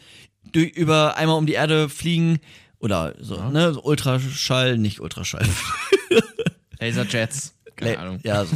durch, 0.54 0.72
über 0.72 1.18
einmal 1.18 1.38
um 1.38 1.46
die 1.46 1.54
Erde 1.54 1.90
fliegen 1.90 2.40
oder 2.80 3.16
so, 3.20 3.50
ne, 3.50 3.74
so 3.74 3.84
Ultraschall, 3.84 4.78
nicht 4.78 5.00
Ultraschall. 5.00 5.48
Laserjets. 6.80 7.54
Keine 7.76 8.00
Ahnung. 8.00 8.20
Ja, 8.24 8.46
so. 8.46 8.56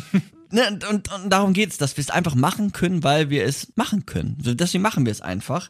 ne, 0.51 0.67
und, 0.67 0.87
und, 0.87 1.13
und 1.13 1.29
darum 1.29 1.53
geht's, 1.53 1.77
dass 1.77 1.97
wir 1.97 2.01
es 2.01 2.09
einfach 2.09 2.35
machen 2.35 2.71
können, 2.71 3.03
weil 3.03 3.29
wir 3.29 3.45
es 3.45 3.73
machen 3.75 4.05
können. 4.05 4.37
So, 4.41 4.53
Deswegen 4.53 4.81
machen 4.81 5.05
wir 5.05 5.11
es 5.11 5.21
einfach. 5.21 5.69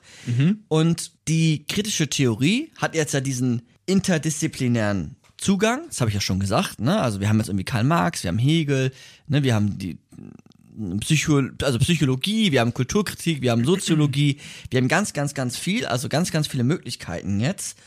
Und 0.67 1.11
die 1.28 1.65
kritische 1.67 2.09
Theorie 2.09 2.71
hat 2.78 2.95
jetzt 2.95 3.13
ja 3.13 3.21
diesen 3.21 3.63
interdisziplinären 3.86 5.15
Zugang, 5.38 5.84
das 5.88 6.01
habe 6.01 6.09
ich 6.09 6.15
ja 6.15 6.21
schon 6.21 6.39
gesagt, 6.39 6.82
ne? 6.82 6.99
Also 6.99 7.19
wir 7.19 7.30
haben 7.30 7.38
jetzt 7.38 7.47
irgendwie 7.47 7.63
Karl 7.63 7.84
Marx, 7.84 8.23
wir 8.23 8.30
haben 8.30 8.39
Hegel, 8.39 8.91
ne, 9.28 9.43
wir 9.43 9.53
haben 9.53 9.78
die 9.78 9.99
Psycho 10.99 11.41
also 11.63 11.80
Psychologie, 11.80 12.51
wir 12.51 12.61
haben 12.61 12.73
Kulturkritik, 12.73 13.41
wir 13.41 13.51
haben 13.51 13.65
Soziologie, 13.65 14.39
wir 14.69 14.80
haben 14.80 14.88
ganz, 14.88 15.13
ganz, 15.13 15.34
ganz 15.34 15.57
viel, 15.57 15.86
also 15.86 16.09
ganz, 16.09 16.32
ganz 16.32 16.47
viele 16.47 16.63
Möglichkeiten 16.63 17.39
jetzt, 17.39 17.78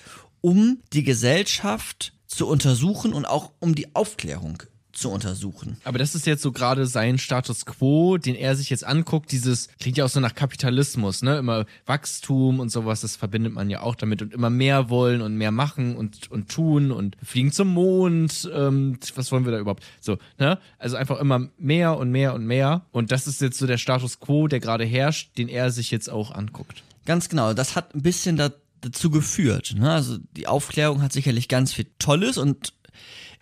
um 0.40 0.78
die 0.92 1.04
Gesellschaft 1.04 2.12
zu 2.26 2.46
untersuchen 2.46 3.12
und 3.12 3.26
auch 3.26 3.52
um 3.60 3.74
die 3.74 3.94
Aufklärung 3.94 4.62
zu 5.00 5.10
untersuchen. 5.10 5.78
Aber 5.84 5.98
das 5.98 6.14
ist 6.14 6.26
jetzt 6.26 6.42
so 6.42 6.52
gerade 6.52 6.86
sein 6.86 7.18
Status 7.18 7.66
quo, 7.66 8.18
den 8.18 8.34
er 8.34 8.54
sich 8.54 8.70
jetzt 8.70 8.84
anguckt. 8.84 9.32
Dieses 9.32 9.68
klingt 9.78 9.96
ja 9.96 10.04
auch 10.04 10.10
so 10.10 10.20
nach 10.20 10.34
Kapitalismus, 10.34 11.22
ne? 11.22 11.38
Immer 11.38 11.66
Wachstum 11.86 12.60
und 12.60 12.70
sowas, 12.70 13.00
das 13.00 13.16
verbindet 13.16 13.54
man 13.54 13.70
ja 13.70 13.80
auch 13.80 13.94
damit 13.94 14.22
und 14.22 14.32
immer 14.32 14.50
mehr 14.50 14.90
wollen 14.90 15.22
und 15.22 15.36
mehr 15.36 15.50
machen 15.50 15.96
und, 15.96 16.30
und 16.30 16.50
tun 16.50 16.92
und 16.92 17.16
fliegen 17.22 17.52
zum 17.52 17.68
Mond. 17.68 18.50
Ähm, 18.54 18.98
was 19.14 19.32
wollen 19.32 19.44
wir 19.44 19.52
da 19.52 19.58
überhaupt? 19.58 19.84
So, 20.00 20.18
ne? 20.38 20.58
Also 20.78 20.96
einfach 20.96 21.18
immer 21.18 21.48
mehr 21.58 21.96
und 21.96 22.10
mehr 22.10 22.34
und 22.34 22.46
mehr. 22.46 22.86
Und 22.92 23.10
das 23.12 23.26
ist 23.26 23.40
jetzt 23.40 23.58
so 23.58 23.66
der 23.66 23.78
Status 23.78 24.20
quo, 24.20 24.46
der 24.48 24.60
gerade 24.60 24.84
herrscht, 24.84 25.36
den 25.38 25.48
er 25.48 25.70
sich 25.70 25.90
jetzt 25.90 26.10
auch 26.10 26.30
anguckt. 26.30 26.82
Ganz 27.06 27.28
genau, 27.28 27.54
das 27.54 27.76
hat 27.76 27.94
ein 27.94 28.02
bisschen 28.02 28.36
da, 28.36 28.50
dazu 28.82 29.10
geführt. 29.10 29.74
Ne? 29.76 29.90
Also 29.90 30.18
die 30.36 30.46
Aufklärung 30.46 31.02
hat 31.02 31.12
sicherlich 31.12 31.48
ganz 31.48 31.72
viel 31.72 31.86
Tolles 31.98 32.38
und 32.38 32.74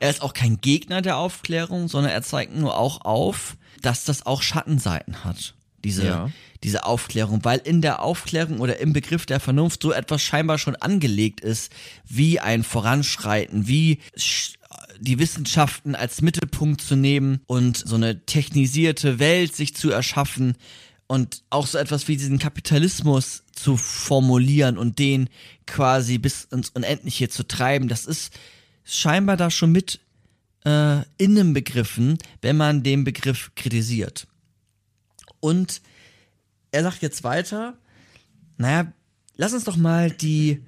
er 0.01 0.11
ist 0.11 0.22
auch 0.22 0.34
kein 0.34 0.61
Gegner 0.61 1.03
der 1.03 1.16
Aufklärung, 1.16 1.88
sondern 1.88 2.12
er 2.12 2.22
zeigt 2.22 2.55
nur 2.57 2.76
auch 2.76 3.03
auf, 3.03 3.57
dass 3.82 4.05
das 4.05 4.26
auch 4.26 4.42
Schattenseiten 4.42 5.24
hat. 5.24 5.55
Diese, 5.84 6.05
Ja. 6.05 6.30
diese 6.64 6.84
Aufklärung, 6.84 7.44
weil 7.44 7.59
in 7.59 7.82
der 7.82 8.03
Aufklärung 8.03 8.59
oder 8.59 8.80
im 8.80 8.92
Begriff 8.92 9.26
der 9.26 9.38
Vernunft 9.38 9.82
so 9.82 9.92
etwas 9.92 10.22
scheinbar 10.22 10.59
schon 10.59 10.74
angelegt 10.74 11.40
ist, 11.40 11.72
wie 12.05 12.40
ein 12.40 12.64
Voranschreiten, 12.64 13.68
wie 13.68 14.01
die 15.01 15.18
Wissenschaften 15.20 15.94
als 15.94 16.20
Mittelpunkt 16.20 16.80
zu 16.80 16.96
nehmen 16.96 17.40
und 17.46 17.76
so 17.76 17.94
eine 17.94 18.24
technisierte 18.26 19.20
Welt 19.20 19.55
sich 19.55 19.76
zu 19.76 19.90
erschaffen 19.90 20.57
und 21.07 21.42
auch 21.51 21.66
so 21.66 21.78
etwas 21.78 22.09
wie 22.09 22.16
diesen 22.16 22.40
Kapitalismus 22.40 23.44
zu 23.53 23.76
formulieren 23.76 24.76
und 24.76 24.99
den 24.99 25.28
quasi 25.66 26.18
bis 26.18 26.44
ins 26.44 26.70
Unendliche 26.70 27.28
zu 27.28 27.46
treiben, 27.46 27.88
das 27.88 28.05
ist 28.05 28.32
scheinbar 28.89 29.36
da 29.36 29.51
schon 29.51 29.72
mit 29.72 30.01
äh, 30.64 31.03
innen 31.18 31.53
begriffen, 31.53 32.18
wenn 32.41 32.57
man 32.57 32.82
den 32.82 33.05
Begriff 33.05 33.53
kritisiert. 33.55 34.26
Und 35.41 35.82
er 36.70 36.82
sagt 36.82 37.03
jetzt 37.03 37.22
weiter, 37.22 37.78
naja, 38.57 38.93
lass 39.36 39.53
uns 39.53 39.64
doch 39.64 39.76
mal 39.76 40.11
die, 40.11 40.64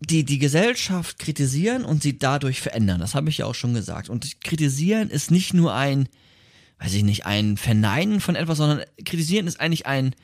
die, 0.00 0.24
die 0.24 0.38
Gesellschaft 0.38 1.18
kritisieren 1.18 1.84
und 1.84 2.02
sie 2.02 2.18
dadurch 2.18 2.60
verändern. 2.60 3.00
Das 3.00 3.14
habe 3.14 3.30
ich 3.30 3.38
ja 3.38 3.46
auch 3.46 3.54
schon 3.54 3.74
gesagt. 3.74 4.08
Und 4.08 4.40
kritisieren 4.42 5.10
ist 5.10 5.30
nicht 5.30 5.54
nur 5.54 5.74
ein, 5.74 6.08
weiß 6.78 6.94
ich 6.94 7.04
nicht, 7.04 7.26
ein 7.26 7.56
Verneinen 7.56 8.20
von 8.20 8.36
etwas, 8.36 8.58
sondern 8.58 8.84
kritisieren 9.04 9.46
ist 9.46 9.60
eigentlich 9.60 9.86
ein, 9.86 10.14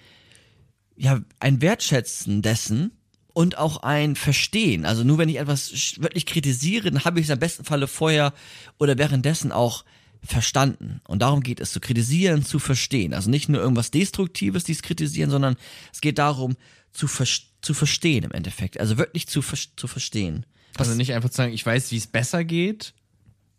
ja, 0.97 1.21
ein 1.39 1.63
Wertschätzen 1.63 2.43
dessen 2.43 2.93
und 3.33 3.59
auch 3.59 3.79
ein 3.79 4.17
Verstehen. 4.17 4.85
Also 4.85 5.05
nur 5.05 5.19
wenn 5.19 5.29
ich 5.29 5.39
etwas 5.39 5.97
wirklich 5.99 6.27
kritisiere, 6.27 6.91
dann 6.91 7.05
habe 7.05 7.21
ich 7.21 7.27
es 7.27 7.31
am 7.31 7.39
besten 7.39 7.65
Falle 7.65 7.87
vorher 7.87 8.33
oder 8.79 8.99
währenddessen 8.99 9.53
auch 9.53 9.85
verstanden. 10.23 11.01
Und 11.07 11.21
darum 11.21 11.43
geht 11.43 11.61
es, 11.61 11.73
zu 11.73 11.81
kritisieren, 11.81 12.45
zu 12.45 12.59
verstehen. 12.59 13.15
Also 13.15 13.31
nicht 13.31 13.49
nur 13.49 13.61
irgendwas 13.61 13.91
Destruktives, 13.91 14.65
dies 14.65 14.83
kritisieren, 14.83 15.31
sondern 15.31 15.57
es 15.93 16.01
geht 16.01 16.19
darum, 16.19 16.57
zu, 16.93 17.07
vers 17.07 17.43
zu 17.63 17.75
verstehen 17.75 18.25
im 18.25 18.33
Endeffekt. 18.33 18.81
Also 18.81 18.99
wirklich 18.99 19.27
zu, 19.27 19.43
ver 19.43 19.59
zu 19.77 19.87
verstehen. 19.87 20.47
Also 20.77 20.95
nicht 20.95 21.13
einfach 21.13 21.31
zu 21.31 21.37
sagen, 21.37 21.53
ich 21.53 21.65
weiß, 21.65 21.91
wie 21.91 21.97
es 21.97 22.07
besser 22.07 22.45
geht, 22.45 22.95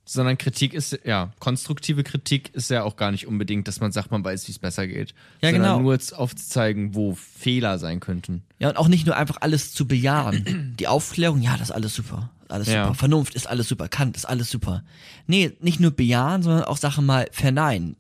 sondern 0.06 0.38
Kritik 0.38 0.74
ist, 0.74 1.00
ja, 1.06 1.32
konstruktive 1.40 2.04
Kritik 2.04 2.54
ist 2.54 2.70
ja 2.70 2.84
auch 2.84 2.96
gar 2.96 3.12
nicht 3.12 3.28
unbedingt, 3.28 3.68
dass 3.68 3.80
man 3.80 3.92
sagt, 3.92 4.12
man 4.12 4.24
weiß, 4.24 4.48
wie 4.48 4.52
es 4.52 4.60
besser 4.60 4.88
geht. 4.88 5.14
Ja, 5.42 5.52
sondern 5.52 5.62
genau. 5.62 5.80
nur 5.82 5.94
jetzt 5.94 6.14
aufzuzeigen, 6.14 6.96
wo 6.96 7.16
Fehler 7.16 7.78
sein 7.80 8.00
könnten. 8.00 8.44
Ja, 8.60 8.70
und 8.70 8.78
auch 8.78 8.88
nicht 8.88 9.06
nur 9.06 9.16
einfach 9.16 9.38
alles 9.42 9.74
zu 9.74 9.88
bejahen. 9.88 10.76
Die 10.80 10.88
Aufklärung, 10.88 11.42
ja, 11.42 11.54
das 11.54 11.70
ist 11.70 11.76
alles 11.76 11.94
super. 11.94 12.32
Alles 12.50 12.68
Ja. 12.68 12.86
super. 12.86 12.96
Vernunft 12.96 13.36
ist 13.36 13.48
alles 13.48 13.68
super. 13.70 13.88
Kant 13.88 14.18
ist 14.18 14.26
alles 14.26 14.50
super. 14.50 14.84
Nee, 15.28 15.54
nicht 15.62 15.80
nur 15.80 15.92
bejahen, 15.92 16.44
sondern 16.44 16.64
auch 16.66 16.78
Sachen 16.78 17.06
mal 17.06 17.28
verneinen. 17.32 17.96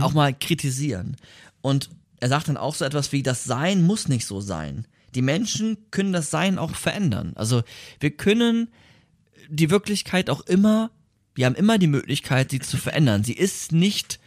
Auch 0.00 0.12
mal 0.12 0.34
kritisieren. 0.34 1.16
Und 1.60 1.90
er 2.18 2.28
sagt 2.28 2.48
dann 2.48 2.56
auch 2.56 2.74
so 2.74 2.84
etwas 2.84 3.12
wie, 3.12 3.22
das 3.22 3.44
Sein 3.44 3.82
muss 3.82 4.08
nicht 4.08 4.26
so 4.26 4.40
sein. 4.40 4.86
Die 5.14 5.22
Menschen 5.22 5.78
können 5.90 6.12
das 6.12 6.30
Sein 6.30 6.58
auch 6.58 6.74
verändern. 6.74 7.32
Also 7.34 7.62
wir 7.98 8.10
können 8.10 8.68
die 9.48 9.70
Wirklichkeit 9.70 10.30
auch 10.30 10.42
immer, 10.42 10.90
wir 11.40 11.46
haben 11.46 11.54
immer 11.54 11.78
die 11.78 11.86
Möglichkeit, 11.86 12.50
sie 12.50 12.58
zu 12.60 12.76
verändern. 12.76 13.24
Sie 13.24 13.32
ist 13.32 13.72
nicht 13.72 14.20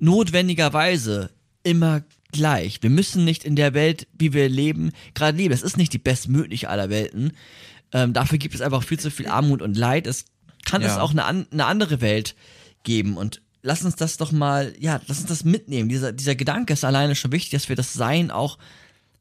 notwendigerweise 0.00 1.30
immer 1.62 2.02
gleich. 2.32 2.82
Wir 2.82 2.90
müssen 2.90 3.24
nicht 3.24 3.44
in 3.44 3.56
der 3.56 3.72
Welt, 3.72 4.06
wie 4.18 4.32
wir 4.34 4.48
leben, 4.50 4.92
gerade 5.14 5.38
leben. 5.38 5.54
Es 5.54 5.62
ist 5.62 5.78
nicht 5.78 5.92
die 5.94 5.98
bestmögliche 5.98 6.68
aller 6.68 6.90
Welten. 6.90 7.32
Ähm, 7.92 8.12
dafür 8.12 8.36
gibt 8.36 8.54
es 8.54 8.60
einfach 8.60 8.82
viel 8.82 8.98
zu 8.98 9.10
viel 9.10 9.28
Armut 9.28 9.62
und 9.62 9.76
Leid. 9.78 10.06
Es 10.06 10.26
kann 10.66 10.82
Ja. 10.82 10.88
es 10.88 10.98
auch 10.98 11.12
eine, 11.12 11.24
an, 11.24 11.46
eine 11.50 11.64
andere 11.64 12.02
Welt 12.02 12.34
geben. 12.82 13.16
Und 13.16 13.40
lass 13.62 13.82
uns 13.82 13.96
das 13.96 14.18
doch 14.18 14.30
mal, 14.30 14.74
ja, 14.78 15.00
lass 15.06 15.20
uns 15.20 15.28
das 15.28 15.44
mitnehmen. 15.44 15.88
Dieser, 15.88 16.12
dieser 16.12 16.34
Gedanke 16.34 16.74
ist 16.74 16.84
alleine 16.84 17.14
schon 17.14 17.32
wichtig, 17.32 17.50
dass 17.52 17.70
wir 17.70 17.76
das 17.76 17.94
Sein 17.94 18.30
auch 18.30 18.58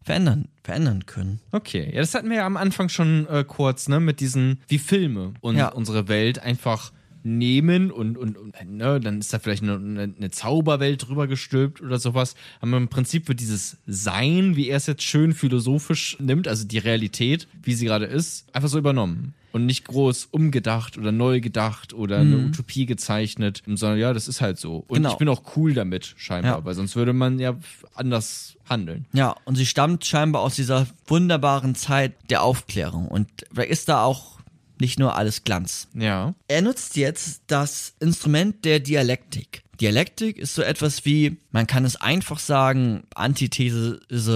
verändern, 0.04 0.50
verändern 0.64 1.06
können. 1.06 1.40
Okay, 1.54 1.90
ja, 1.94 2.02
das 2.02 2.14
hatten 2.14 2.30
wir 2.30 2.38
ja 2.38 2.46
am 2.46 2.58
Anfang 2.58 2.90
schon 2.90 3.26
äh, 3.28 3.46
kurz, 3.48 3.88
ne, 3.88 4.02
mit 4.02 4.20
diesen, 4.20 4.60
wie 4.68 4.80
Filme 4.80 5.34
und 5.40 5.56
Ja. 5.56 5.70
unsere 5.70 6.10
Welt 6.10 6.40
einfach 6.40 6.92
nehmen 7.24 7.92
und, 7.92 8.18
und, 8.18 8.38
und 8.38 8.54
ne, 8.66 9.00
dann 9.00 9.20
ist 9.20 9.34
da 9.34 9.40
vielleicht 9.40 9.64
eine, 9.64 9.74
eine, 9.76 10.32
Zauberwelt 10.32 11.08
drüber 11.08 11.28
gestülpt 11.28 11.82
oder 11.82 12.00
sowas. 12.00 12.36
Aber 12.62 12.78
im 12.78 12.88
Prinzip 12.88 13.28
wird 13.28 13.40
dieses 13.40 13.78
Sein, 13.86 14.56
wie 14.56 14.70
er 14.70 14.78
es 14.78 14.88
jetzt 14.88 15.04
schön 15.04 15.34
philosophisch 15.34 16.18
nimmt, 16.20 16.48
also 16.48 16.66
die 16.66 16.78
Realität, 16.78 17.48
wie 17.64 17.74
sie 17.74 17.86
gerade 17.86 18.06
ist, 18.06 18.46
einfach 18.54 18.70
so 18.70 18.78
übernommen. 18.78 19.34
Und 19.54 19.66
nicht 19.66 19.86
groß 19.86 20.28
umgedacht 20.32 20.98
oder 21.00 21.12
neu 21.12 21.40
gedacht 21.42 21.94
oder 21.94 22.18
eine 22.20 22.38
Utopie 22.38 22.86
gezeichnet, 22.86 23.64
sondern 23.66 23.98
ja, 23.98 24.14
das 24.14 24.28
ist 24.28 24.40
halt 24.40 24.60
so. 24.60 24.84
Und 24.88 24.98
Genau. 24.98 25.12
ich 25.12 25.18
bin 25.18 25.30
auch 25.30 25.42
cool 25.56 25.74
damit, 25.74 26.14
scheinbar, 26.18 26.60
Ja. 26.60 26.66
weil 26.66 26.76
sonst 26.76 26.96
würde 26.96 27.14
man 27.14 27.40
ja 27.40 27.56
anders 27.96 28.58
handeln. 28.70 29.06
Ja, 29.14 29.36
und 29.46 29.56
sie 29.56 29.66
stammt 29.66 30.06
scheinbar 30.06 30.44
aus 30.44 30.56
dieser 30.56 30.86
wunderbaren 31.08 31.74
Zeit 31.74 32.14
der 32.30 32.44
Aufklärung. 32.44 33.08
Und 33.08 33.28
ist 33.68 33.90
da 33.90 34.04
auch 34.04 34.37
nicht 34.82 35.00
nur 35.00 35.16
alles 35.16 35.44
Glanz. 35.44 35.88
Ja. 35.94 36.34
Er 36.48 36.62
nutzt 36.62 36.96
jetzt 36.96 37.44
das 37.48 37.94
Instrument 38.00 38.66
der 38.66 38.80
Dialektik. 38.80 39.64
Dialektik 39.80 40.38
ist 40.38 40.56
so 40.56 40.62
etwas 40.62 41.06
wie, 41.06 41.38
man 41.52 41.68
kann 41.68 41.86
es 41.86 41.96
einfach 41.96 42.40
sagen, 42.40 43.04
Antithese 43.14 44.00
ist 44.10 44.28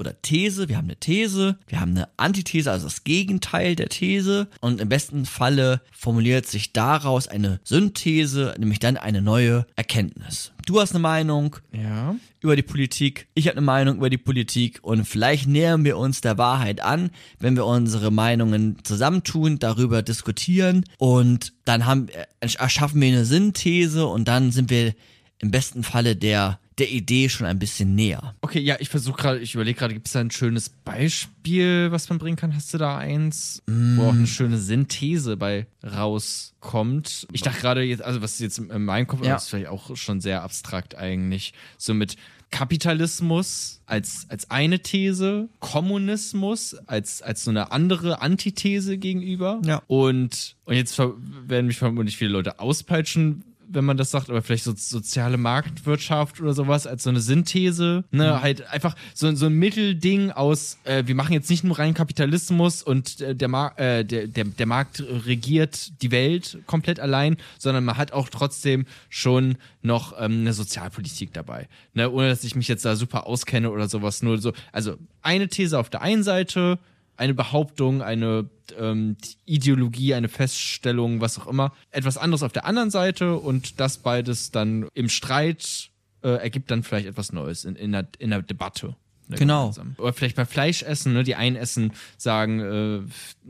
oder 0.00 0.20
These, 0.22 0.68
wir 0.68 0.76
haben 0.78 0.86
eine 0.86 0.96
These, 0.96 1.58
wir 1.68 1.78
haben 1.80 1.90
eine 1.90 2.08
Antithese, 2.16 2.72
also 2.72 2.86
das 2.86 3.04
Gegenteil 3.04 3.76
der 3.76 3.88
These. 3.90 4.48
Und 4.60 4.80
im 4.80 4.88
besten 4.88 5.26
Falle 5.26 5.82
formuliert 5.92 6.46
sich 6.46 6.72
daraus 6.72 7.28
eine 7.28 7.60
Synthese, 7.64 8.54
nämlich 8.58 8.78
dann 8.80 8.96
eine 8.96 9.22
neue 9.22 9.66
Erkenntnis. 9.76 10.52
Du 10.66 10.80
hast 10.80 10.92
eine 10.92 11.00
Meinung 11.00 11.56
Ja. 11.72 12.14
über 12.40 12.56
die 12.56 12.62
Politik, 12.62 13.26
ich 13.34 13.46
habe 13.46 13.56
eine 13.58 13.66
Meinung 13.66 13.96
über 13.98 14.08
die 14.10 14.18
Politik. 14.18 14.78
Und 14.82 15.04
vielleicht 15.04 15.46
nähern 15.46 15.84
wir 15.84 15.98
uns 15.98 16.20
der 16.20 16.38
Wahrheit 16.38 16.80
an, 16.80 17.10
wenn 17.38 17.54
wir 17.56 17.66
unsere 17.66 18.10
Meinungen 18.10 18.78
zusammentun, 18.82 19.58
darüber 19.58 20.02
diskutieren. 20.02 20.84
Und 20.98 21.52
dann 21.64 21.84
haben, 21.86 22.08
äh, 22.08 22.26
erschaffen 22.40 23.00
wir 23.00 23.08
eine 23.08 23.24
Synthese. 23.26 24.06
Und 24.06 24.28
dann 24.28 24.50
sind 24.52 24.70
wir 24.70 24.94
im 25.40 25.50
besten 25.50 25.82
Falle 25.82 26.16
der 26.16 26.58
der 26.80 26.90
Idee 26.90 27.28
schon 27.28 27.46
ein 27.46 27.58
bisschen 27.58 27.94
näher. 27.94 28.34
Okay, 28.40 28.60
ja, 28.60 28.76
ich 28.80 28.88
versuche 28.88 29.20
gerade, 29.20 29.38
ich 29.40 29.54
überlege 29.54 29.78
gerade, 29.78 29.94
gibt 29.94 30.06
es 30.06 30.12
da 30.14 30.20
ein 30.20 30.30
schönes 30.30 30.68
Beispiel, 30.68 31.92
was 31.92 32.08
man 32.08 32.18
bringen 32.18 32.36
kann? 32.36 32.54
Hast 32.54 32.72
du 32.74 32.78
da 32.78 32.96
eins, 32.98 33.62
wo 33.66 34.04
auch 34.04 34.12
eine 34.12 34.26
schöne 34.26 34.58
Synthese 34.58 35.36
bei 35.36 35.66
rauskommt? 35.84 37.26
Ich 37.32 37.42
dachte 37.42 37.60
gerade 37.60 37.82
jetzt, 37.82 38.02
also 38.02 38.22
was 38.22 38.38
jetzt 38.38 38.58
in 38.58 38.84
meinem 38.84 39.06
Kopf 39.06 39.24
Ja. 39.24 39.36
ist, 39.36 39.48
vielleicht 39.48 39.68
auch 39.68 39.96
schon 39.96 40.20
sehr 40.20 40.42
abstrakt 40.42 40.96
eigentlich, 40.96 41.52
so 41.78 41.94
mit 41.94 42.16
Kapitalismus 42.50 43.80
als, 43.86 44.26
als 44.28 44.50
eine 44.50 44.80
These, 44.80 45.48
Kommunismus 45.60 46.74
als, 46.86 47.22
als 47.22 47.44
so 47.44 47.50
eine 47.50 47.70
andere 47.70 48.20
Antithese 48.22 48.98
gegenüber. 48.98 49.60
Ja. 49.64 49.82
Und, 49.86 50.56
und 50.64 50.74
jetzt 50.74 50.98
werden 50.98 51.66
mich 51.66 51.78
vermutlich 51.78 52.16
viele 52.16 52.30
Leute 52.30 52.58
auspeitschen, 52.58 53.44
wenn 53.72 53.84
man 53.84 53.96
das 53.96 54.10
sagt, 54.10 54.30
aber 54.30 54.42
vielleicht 54.42 54.64
so 54.64 54.74
soziale 54.76 55.36
Marktwirtschaft 55.36 56.40
oder 56.40 56.52
sowas 56.52 56.86
als 56.86 57.04
so 57.04 57.10
eine 57.10 57.20
Synthese, 57.20 58.04
ne, 58.10 58.42
halt 58.42 58.68
einfach 58.68 58.96
so, 59.14 59.34
so 59.34 59.46
ein 59.46 59.54
Mittelding 59.54 60.30
aus, 60.30 60.78
äh, 60.84 61.04
wir 61.06 61.14
machen 61.14 61.32
jetzt 61.32 61.48
nicht 61.50 61.64
nur 61.64 61.78
rein 61.78 61.94
Kapitalismus 61.94 62.82
und 62.82 63.20
äh, 63.20 63.34
der, 63.34 63.48
Mar 63.48 63.78
äh, 63.78 64.04
der, 64.04 64.26
der, 64.26 64.44
der 64.44 64.66
Markt 64.66 65.02
regiert 65.26 66.02
die 66.02 66.10
Welt 66.10 66.58
komplett 66.66 67.00
allein, 67.00 67.36
sondern 67.58 67.84
man 67.84 67.96
hat 67.96 68.12
auch 68.12 68.28
trotzdem 68.28 68.86
schon 69.08 69.56
noch 69.82 70.12
ähm, 70.18 70.40
eine 70.40 70.52
Sozialpolitik 70.52 71.32
dabei, 71.32 71.68
ne, 71.94 72.10
ohne 72.10 72.28
dass 72.28 72.44
ich 72.44 72.56
mich 72.56 72.68
jetzt 72.68 72.84
da 72.84 72.96
super 72.96 73.26
auskenne 73.26 73.70
oder 73.70 73.88
sowas, 73.88 74.22
nur 74.22 74.38
so, 74.38 74.52
also 74.72 74.96
eine 75.22 75.48
These 75.48 75.78
auf 75.78 75.90
der 75.90 76.02
einen 76.02 76.22
Seite, 76.22 76.78
eine 77.20 77.34
Behauptung, 77.34 78.00
eine 78.00 78.48
ähm, 78.78 79.18
Ideologie, 79.44 80.14
eine 80.14 80.28
Feststellung, 80.28 81.20
was 81.20 81.38
auch 81.38 81.46
immer. 81.46 81.74
Etwas 81.90 82.16
anderes 82.16 82.42
auf 82.42 82.52
der 82.52 82.64
anderen 82.64 82.90
Seite 82.90 83.36
und 83.36 83.78
das 83.78 83.98
beides 83.98 84.52
dann 84.52 84.88
im 84.94 85.10
Streit 85.10 85.90
äh, 86.22 86.30
ergibt 86.30 86.70
dann 86.70 86.82
vielleicht 86.82 87.06
etwas 87.06 87.32
Neues 87.32 87.66
in, 87.66 87.76
in, 87.76 87.92
der, 87.92 88.08
in 88.18 88.30
der 88.30 88.40
Debatte. 88.40 88.96
Ne, 89.30 89.36
Genau. 89.36 89.60
gemeinsam. 89.70 89.94
Oder 89.98 90.12
vielleicht 90.12 90.36
bei 90.36 90.44
Fleischessen, 90.44 91.12
ne? 91.12 91.22
Die 91.24 91.34
einen 91.34 91.56
essen, 91.56 91.92
sagen, 92.18 92.60
äh, 92.60 93.00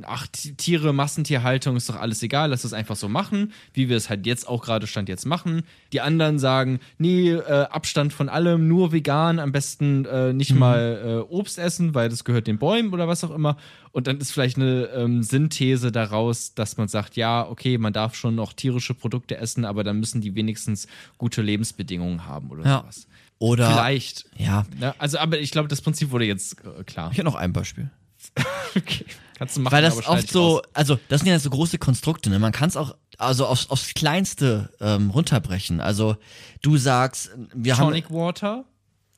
ach, 0.03 0.26
Tiere, 0.28 0.93
Massentierhaltung 0.93 1.76
ist 1.76 1.89
doch 1.89 1.97
alles 1.97 2.22
egal, 2.22 2.51
lass 2.51 2.64
es 2.64 2.72
einfach 2.72 2.97
so 2.97 3.09
machen, 3.09 3.53
wie 3.72 3.89
wir 3.89 3.97
es 3.97 4.09
halt 4.09 4.26
jetzt 4.26 4.47
auch 4.49 4.62
gerade 4.62 4.87
Stand 4.87 5.09
jetzt 5.09 5.26
machen. 5.26 5.62
Die 5.93 6.01
anderen 6.01 6.39
sagen, 6.39 6.81
nee, 6.99 7.31
äh, 7.31 7.66
Abstand 7.70 8.12
von 8.12 8.28
allem, 8.28 8.68
nur 8.68 8.93
vegan, 8.93 9.39
am 9.39 9.53
besten 9.53 10.05
äh, 10.05 10.33
nicht 10.33 10.55
mal 10.55 11.24
äh, 11.28 11.33
Obst 11.35 11.59
essen, 11.59 11.95
weil 11.95 12.09
das 12.09 12.24
gehört 12.24 12.47
den 12.47 12.59
Bäumen 12.59 12.93
oder 12.93 13.09
was 13.09 13.24
auch 13.24 13.31
immer. 13.35 13.57
Und 13.93 14.07
dann 14.07 14.18
ist 14.18 14.31
vielleicht 14.31 14.57
eine 14.57 14.85
ähm, 14.95 15.22
Synthese 15.24 15.91
daraus, 15.91 16.55
dass 16.55 16.76
man 16.76 16.87
sagt, 16.87 17.16
ja, 17.16 17.47
okay, 17.49 17.76
man 17.78 17.93
darf 17.93 18.14
schon 18.14 18.37
noch 18.37 18.53
tierische 18.53 18.95
Produkte 18.95 19.37
essen, 19.37 19.64
aber 19.64 19.83
dann 19.83 19.99
müssen 19.99 20.20
die 20.20 20.35
wenigstens 20.37 20.87
gute 21.18 21.43
Lebensbedingungen 21.43 22.26
haben 22.26 22.51
oder 22.51 22.64
Ja. 22.64 22.81
sowas. 22.83 23.07
Oder 23.41 23.72
Vielleicht. 23.72 24.26
ja, 24.36 24.66
Ja, 24.78 24.95
also, 24.99 25.18
aber 25.18 25.41
ich 25.41 25.51
glaube, 25.51 25.66
das 25.66 25.80
Prinzip 25.80 26.11
wurde 26.11 26.26
jetzt 26.26 26.59
äh, 26.64 26.84
klar. 26.84 27.11
ich 27.11 27.18
habe 27.18 27.24
noch 27.24 27.34
ein 27.34 27.53
Beispiel. 27.53 27.91
Okay. 28.76 29.05
Kannst 29.34 29.57
du 29.57 29.62
machen, 29.62 29.72
Weil 29.72 29.82
das 29.82 30.07
oft 30.07 30.28
so, 30.30 30.57
raus. 30.59 30.62
also 30.74 30.99
das 31.09 31.22
sind 31.22 31.28
ja 31.30 31.38
so 31.38 31.51
große 31.51 31.78
Konstrukte, 31.78 32.30
ne? 32.30 32.38
Man 32.38 32.53
kann 32.53 32.68
es 32.68 32.76
auch 32.76 32.95
also 33.18 33.47
aufs, 33.47 33.68
aufs 33.70 33.95
Kleinste 33.95 34.70
ähm, 34.80 35.11
runterbrechen. 35.11 35.80
Also 35.80 36.16
du 36.62 36.76
sagst, 36.76 37.30
wir 37.55 37.76
haben 37.78 37.88
Tonic 37.88 38.11
Water, 38.11 38.64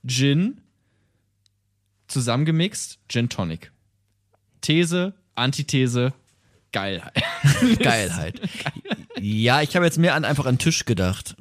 Gin, 0.07 0.61
zusammengemixt, 2.09 2.99
Gin 3.09 3.29
Tonic. 3.29 3.73
These, 4.63 5.13
Antithese, 5.35 6.15
Geilheit. 6.73 7.23
Geilheit. 7.79 8.41
ja, 9.21 9.63
ich 9.63 9.77
habe 9.77 9.85
jetzt 9.85 9.99
mehr 9.99 10.15
an 10.15 10.25
einfach 10.25 10.47
an 10.47 10.59
Tisch 10.59 10.85
gedacht. 10.85 11.37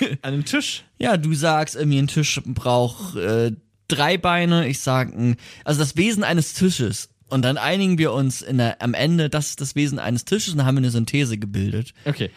An 0.00 0.34
einem 0.34 0.44
Tisch. 0.44 0.84
Ja, 0.98 1.16
du 1.16 1.32
sagst 1.34 1.76
irgendwie 1.76 1.98
ein 1.98 2.08
Tisch 2.08 2.40
braucht 2.44 3.16
äh, 3.16 3.52
drei 3.88 4.18
Beine. 4.18 4.68
Ich 4.68 4.80
sag 4.80 5.14
ein, 5.14 5.36
also 5.64 5.80
das 5.80 5.96
Wesen 5.96 6.24
eines 6.24 6.54
Tisches. 6.54 7.08
Und 7.28 7.42
dann 7.42 7.56
einigen 7.58 7.98
wir 7.98 8.12
uns 8.12 8.42
in 8.42 8.58
der, 8.58 8.80
am 8.82 8.94
Ende, 8.94 9.28
das 9.28 9.50
ist 9.50 9.60
das 9.60 9.74
Wesen 9.74 9.98
eines 9.98 10.24
Tisches 10.24 10.54
und 10.54 10.64
haben 10.64 10.76
eine 10.76 10.90
Synthese 10.90 11.38
gebildet. 11.38 11.92
Okay. 12.04 12.30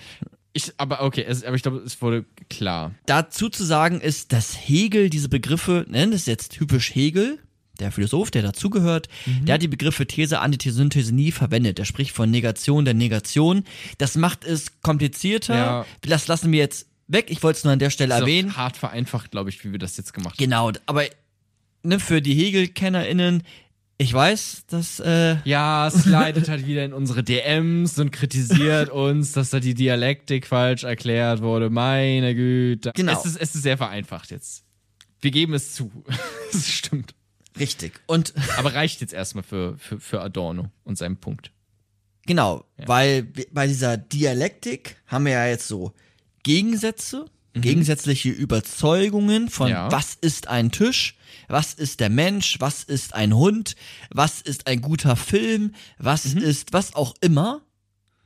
Ich, 0.54 0.74
aber 0.78 1.04
okay, 1.04 1.24
es, 1.28 1.44
aber 1.44 1.56
ich 1.56 1.62
glaube, 1.62 1.78
es 1.80 2.02
wurde 2.02 2.26
klar. 2.50 2.94
Dazu 3.06 3.50
zu 3.50 3.64
sagen 3.64 4.02
ist, 4.02 4.34
dass 4.34 4.56
Hegel 4.56 5.10
diese 5.12 5.30
Begriffe, 5.30 5.86
nennen 5.88 6.12
es 6.12 6.26
jetzt 6.26 6.54
typisch 6.54 6.94
Hegel, 6.96 7.38
der 7.80 7.92
Philosoph, 7.92 8.32
der 8.32 8.42
dazugehört, 8.42 9.08
der 9.44 9.56
hat 9.56 9.62
die 9.62 9.68
Begriffe 9.68 10.06
These, 10.06 10.40
Antithese, 10.40 10.76
Synthese 10.78 11.14
nie 11.14 11.32
verwendet. 11.32 11.80
Er 11.80 11.86
spricht 11.86 12.12
von 12.12 12.30
Negation 12.30 12.86
der 12.86 12.94
Negation. 12.94 13.64
Das 13.98 14.16
macht 14.16 14.44
es 14.44 14.82
komplizierter. 14.82 15.56
Ja. 15.56 15.86
Das 16.02 16.28
lassen 16.28 16.52
wir 16.52 16.60
jetzt 16.60 16.88
weg. 17.08 17.28
Ich 17.30 17.42
wollte 17.44 17.58
es 17.58 17.64
nur 17.64 17.74
an 17.74 17.80
der 17.80 17.90
Stelle 17.90 18.14
Ist 18.14 18.18
auch 18.18 18.22
erwähnen. 18.28 18.56
hart 18.58 18.78
vereinfacht, 18.78 19.32
glaube 19.32 19.50
ich, 19.50 19.64
wie 19.64 19.72
wir 19.72 19.80
das 19.80 19.98
jetzt 19.98 20.14
gemacht 20.14 20.36
haben. 20.36 20.44
Genau, 20.44 20.72
aber 20.86 21.04
ne, 21.84 22.00
für 22.00 22.22
die 22.22 22.34
Hegel-KennerInnen, 22.36 23.44
ich 23.98 24.14
weiß, 24.14 24.64
dass 24.68 25.00
äh, 25.02 25.38
Ja, 25.44 25.88
es 25.88 26.06
leidet 26.08 26.48
halt 26.48 26.66
wieder 26.66 26.86
in 26.86 26.94
unsere 26.94 27.24
DMs 27.24 28.00
und 28.00 28.12
kritisiert 28.12 28.90
uns, 28.90 29.34
dass 29.34 29.50
da 29.50 29.60
die 29.60 29.74
Dialektik 29.74 30.48
falsch 30.48 30.84
erklärt 30.84 31.42
wurde. 31.42 31.70
Meine 31.70 32.34
Güte. 32.36 32.92
Genau. 32.96 33.12
Es 33.12 33.26
ist, 33.26 33.36
es 33.36 33.56
ist 33.56 33.64
sehr 33.64 33.78
vereinfacht 33.78 34.32
jetzt. 34.32 34.64
Wir 35.22 35.32
geben 35.32 35.54
es 35.54 35.74
zu. 35.74 35.92
Es 36.52 36.68
stimmt. 36.68 37.14
Richtig. 37.60 37.99
Und 38.07 38.34
Aber 38.57 38.74
reicht 38.74 39.01
jetzt 39.01 39.14
erstmal 39.14 39.43
für, 39.43 39.78
für, 39.78 39.99
für 39.99 40.22
Adorno 40.22 40.72
und 40.84 40.97
seinen 40.97 41.18
Punkt. 41.18 41.51
Genau, 42.26 42.66
weil 42.86 43.28
wir- 43.36 43.47
bei 43.51 43.68
dieser 43.68 43.97
Dialektik 43.97 44.97
haben 45.07 45.26
wir 45.26 45.34
ja 45.34 45.47
jetzt 45.47 45.68
so 45.68 45.93
Gegensätze, 46.43 47.26
gegensätzliche 47.53 48.30
Überzeugungen 48.30 49.49
von 49.49 49.70
Ja. 49.70 49.91
was 49.91 50.14
ist 50.16 50.47
ein 50.47 50.72
Tisch, 50.72 51.18
was 51.47 51.74
ist 51.74 51.99
der 51.99 52.10
Mensch, 52.10 52.57
was 52.60 52.84
ist 52.84 53.14
ein 53.16 53.36
Hund, 53.36 53.76
was 54.12 54.41
ist 54.41 54.68
ein 54.68 54.82
guter 54.82 55.16
Film, 55.16 55.74
was 55.97 56.26
ist 56.26 56.72
was 56.74 56.93
auch 56.95 57.16
immer, 57.22 57.62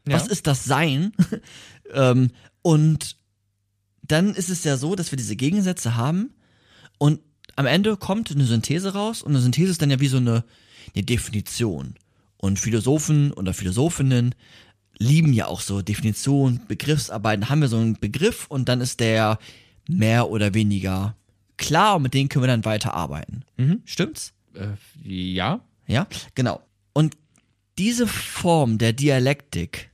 Ja. 0.08 0.16
was 0.16 0.28
ist 0.28 0.46
das 0.48 0.66
Sein. 0.66 1.14
ähm, 1.94 2.32
und 2.62 3.16
dann 4.02 4.36
ist 4.36 4.50
es 4.50 4.66
ja 4.66 4.76
so, 4.78 4.96
dass 4.96 5.12
wir 5.12 5.18
diese 5.18 5.38
Gegensätze 5.38 5.96
haben 5.96 6.34
und 6.98 7.22
am 7.56 7.66
Ende 7.66 7.98
kommt 7.98 8.32
eine 8.32 8.46
Synthese 8.46 8.94
raus 8.94 9.22
und 9.22 9.32
eine 9.32 9.42
Synthese 9.42 9.72
ist 9.72 9.82
dann 9.82 9.92
ja 9.92 10.00
wie 10.00 10.08
so 10.08 10.18
eine, 10.18 10.44
eine 10.96 11.04
Definition. 11.04 11.96
Und 12.38 12.60
Philosophen 12.60 13.32
oder 13.32 13.54
Philosophinnen 13.54 14.36
lieben 14.98 15.34
ja 15.34 15.48
auch 15.48 15.62
so 15.62 15.82
Definitionen, 15.82 16.62
Begriffsarbeiten, 16.68 17.50
haben 17.50 17.62
wir 17.62 17.68
so 17.68 17.78
einen 17.78 18.00
Begriff 18.00 18.48
und 18.48 18.70
dann 18.70 18.82
ist 18.82 19.00
der 19.00 19.40
mehr 19.88 20.30
oder 20.30 20.54
weniger 20.54 21.16
klar 21.58 21.96
und 21.98 22.04
mit 22.04 22.14
dem 22.14 22.30
können 22.30 22.44
wir 22.44 22.48
dann 22.48 22.66
weiterarbeiten. 22.66 23.46
Stimmt's? 23.86 24.34
Äh, 24.54 24.74
ja. 25.04 25.62
Ja, 25.88 26.08
genau. 26.36 26.62
Und 26.94 27.18
diese 27.78 28.08
Form 28.08 28.78
der 28.78 28.94
Dialektik, 28.94 29.90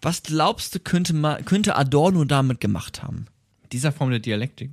was 0.00 0.22
glaubst 0.22 0.74
du, 0.74 0.80
könnte, 0.80 1.12
man, 1.12 1.44
könnte 1.44 1.76
Adorno 1.76 2.24
damit 2.24 2.60
gemacht 2.60 3.02
haben? 3.02 3.26
Dieser 3.70 3.92
Form 3.92 4.10
der 4.10 4.18
Dialektik. 4.18 4.70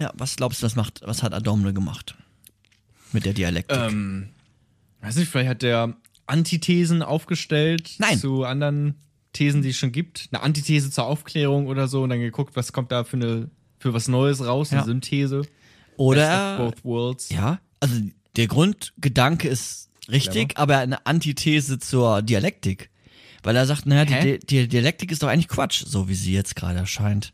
Ja, 0.00 0.10
was 0.14 0.36
glaubst 0.36 0.62
du, 0.62 0.66
was, 0.66 0.76
macht, 0.76 1.00
was 1.04 1.22
hat 1.22 1.32
Adorno 1.34 1.72
gemacht? 1.72 2.14
Mit 3.12 3.24
der 3.24 3.34
Dialektik? 3.34 3.76
Ähm, 3.76 4.28
weiß 5.00 5.16
nicht, 5.16 5.28
vielleicht 5.30 5.50
hat 5.50 5.62
der 5.62 5.94
Antithesen 6.26 7.02
aufgestellt 7.02 7.92
Nein. 7.98 8.18
zu 8.18 8.44
anderen 8.44 8.94
Thesen, 9.32 9.62
die 9.62 9.70
es 9.70 9.76
schon 9.76 9.92
gibt. 9.92 10.28
Eine 10.32 10.42
Antithese 10.42 10.90
zur 10.90 11.04
Aufklärung 11.06 11.66
oder 11.66 11.88
so 11.88 12.02
und 12.02 12.10
dann 12.10 12.20
geguckt, 12.20 12.56
was 12.56 12.72
kommt 12.72 12.92
da 12.92 13.04
für 13.04 13.16
eine 13.16 13.50
für 13.78 13.92
was 13.92 14.06
Neues 14.08 14.44
raus, 14.44 14.70
eine 14.70 14.80
Ja. 14.82 14.84
Synthese. 14.84 15.42
Oder, 15.96 16.56
both 16.58 16.84
worlds. 16.84 17.28
ja, 17.30 17.58
also 17.80 17.94
der 18.36 18.46
Grundgedanke 18.46 19.48
ist 19.48 19.90
richtig, 20.08 20.56
aber 20.56 20.78
eine 20.78 21.04
Antithese 21.04 21.78
zur 21.78 22.22
Dialektik. 22.22 22.90
Weil 23.42 23.56
er 23.56 23.66
sagt, 23.66 23.86
naja, 23.86 24.04
die, 24.04 24.38
die 24.38 24.68
Dialektik 24.68 25.10
ist 25.10 25.22
doch 25.22 25.28
eigentlich 25.28 25.48
Quatsch, 25.48 25.82
so 25.84 26.08
wie 26.08 26.14
sie 26.14 26.32
jetzt 26.32 26.54
gerade 26.54 26.78
erscheint. 26.78 27.32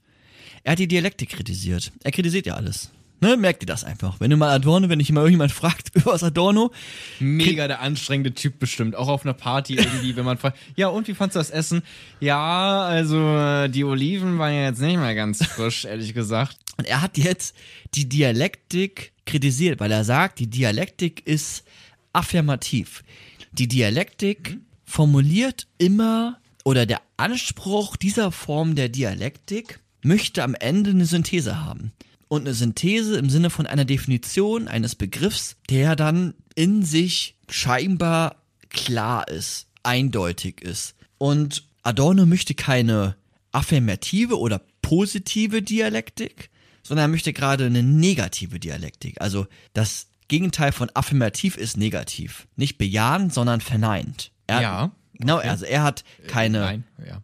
Er 0.64 0.72
hat 0.72 0.78
die 0.78 0.88
Dialektik 0.88 1.30
kritisiert. 1.30 1.92
Er 2.02 2.12
kritisiert 2.12 2.46
ja 2.46 2.54
alles. 2.54 2.90
Ne, 3.20 3.36
merkt 3.36 3.64
ihr 3.64 3.66
das 3.66 3.82
einfach. 3.82 4.20
Wenn 4.20 4.30
du 4.30 4.36
mal 4.36 4.54
Adorno, 4.54 4.88
wenn 4.88 5.00
dich 5.00 5.10
mal 5.10 5.22
irgendjemand 5.22 5.50
fragt 5.50 5.90
über 5.94 6.12
was 6.12 6.22
Adorno, 6.22 6.70
Mega 7.18 7.66
der 7.66 7.80
anstrengende 7.80 8.32
Typ 8.32 8.60
bestimmt. 8.60 8.94
Auch 8.94 9.08
auf 9.08 9.24
einer 9.24 9.34
Party 9.34 9.74
irgendwie, 9.74 10.14
wenn 10.14 10.24
man 10.24 10.38
fragt, 10.38 10.56
ja, 10.76 10.88
und 10.88 11.08
wie 11.08 11.14
fandst 11.14 11.34
du 11.34 11.40
das 11.40 11.50
Essen? 11.50 11.82
Ja, 12.20 12.82
also 12.82 13.18
äh, 13.18 13.68
die 13.68 13.82
Oliven 13.82 14.38
waren 14.38 14.54
ja 14.54 14.66
jetzt 14.66 14.80
nicht 14.80 14.98
mehr 14.98 15.14
ganz 15.16 15.44
frisch, 15.44 15.84
ehrlich 15.84 16.14
gesagt. 16.14 16.58
Und 16.76 16.86
er 16.86 17.02
hat 17.02 17.18
jetzt 17.18 17.56
die 17.94 18.08
Dialektik 18.08 19.12
kritisiert, 19.26 19.80
weil 19.80 19.90
er 19.90 20.04
sagt, 20.04 20.38
die 20.38 20.46
Dialektik 20.46 21.26
ist 21.26 21.64
affirmativ. 22.12 23.02
Die 23.50 23.66
Dialektik 23.66 24.58
formuliert 24.84 25.66
immer 25.78 26.38
oder 26.64 26.86
der 26.86 27.02
Anspruch 27.16 27.96
dieser 27.96 28.30
Form 28.30 28.76
der 28.76 28.88
Dialektik 28.88 29.80
möchte 30.08 30.42
am 30.42 30.54
Ende 30.54 30.90
eine 30.90 31.06
Synthese 31.06 31.64
haben. 31.64 31.92
Und 32.26 32.42
eine 32.42 32.54
Synthese 32.54 33.16
im 33.16 33.30
Sinne 33.30 33.48
von 33.50 33.66
einer 33.66 33.84
Definition 33.84 34.68
eines 34.68 34.94
Begriffs, 34.94 35.56
der 35.70 35.96
dann 35.96 36.34
in 36.54 36.82
sich 36.82 37.36
scheinbar 37.48 38.42
klar 38.68 39.28
ist, 39.28 39.68
eindeutig 39.82 40.60
ist. 40.60 40.94
Und 41.16 41.64
Adorno 41.82 42.26
möchte 42.26 42.54
keine 42.54 43.16
affirmative 43.52 44.38
oder 44.38 44.60
positive 44.82 45.62
Dialektik, 45.62 46.50
sondern 46.82 47.04
er 47.04 47.08
möchte 47.08 47.32
gerade 47.32 47.66
eine 47.66 47.82
negative 47.82 48.60
Dialektik. 48.60 49.20
Also 49.20 49.46
das 49.72 50.08
Gegenteil 50.28 50.72
von 50.72 50.90
affirmativ 50.92 51.56
ist 51.56 51.78
negativ. 51.78 52.46
Nicht 52.56 52.76
bejahend, 52.76 53.32
sondern 53.32 53.62
verneint. 53.62 54.32
Er, 54.46 54.60
Ja. 54.60 54.92
Genau, 55.14 55.38
also 55.38 55.64
er 55.64 55.82
hat 55.82 56.04
keine, 56.28 56.60
Nein, 56.60 56.84
ja. 57.04 57.22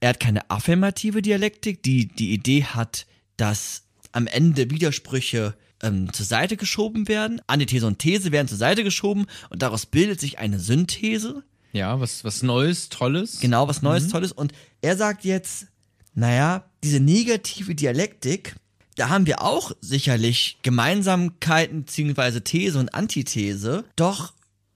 Er 0.00 0.10
hat 0.10 0.20
keine 0.20 0.50
affirmative 0.50 1.22
Dialektik, 1.22 1.82
die 1.82 2.08
die 2.08 2.32
Idee 2.32 2.64
hat, 2.64 3.06
dass 3.36 3.84
am 4.12 4.26
Ende 4.26 4.70
Widersprüche 4.70 5.54
ähm, 5.82 6.12
zur 6.12 6.26
Seite 6.26 6.56
geschoben 6.56 7.08
werden. 7.08 7.40
Antithese 7.46 7.86
und 7.86 7.98
These 7.98 8.32
werden 8.32 8.48
zur 8.48 8.58
Seite 8.58 8.82
geschoben 8.82 9.26
und 9.50 9.62
daraus 9.62 9.86
bildet 9.86 10.20
sich 10.20 10.38
eine 10.38 10.58
Synthese. 10.58 11.42
Ja, 11.72 12.00
was, 12.00 12.24
was 12.24 12.42
Neues, 12.42 12.88
Tolles. 12.88 13.40
Genau, 13.40 13.68
was 13.68 13.82
Neues, 13.82 14.08
Tolles. 14.08 14.32
Und 14.32 14.52
er 14.80 14.96
sagt 14.96 15.24
jetzt, 15.24 15.68
naja, 16.14 16.64
diese 16.82 16.98
negative 16.98 17.74
Dialektik, 17.74 18.56
da 18.96 19.08
haben 19.08 19.26
wir 19.26 19.42
auch 19.42 19.72
sicherlich 19.80 20.58
Gemeinsamkeiten 20.62 21.84
beziehungsweise 21.84 22.42
These 22.42 22.78
und 22.78 22.94
Antithese. 22.94 23.84
Doch 23.96 24.32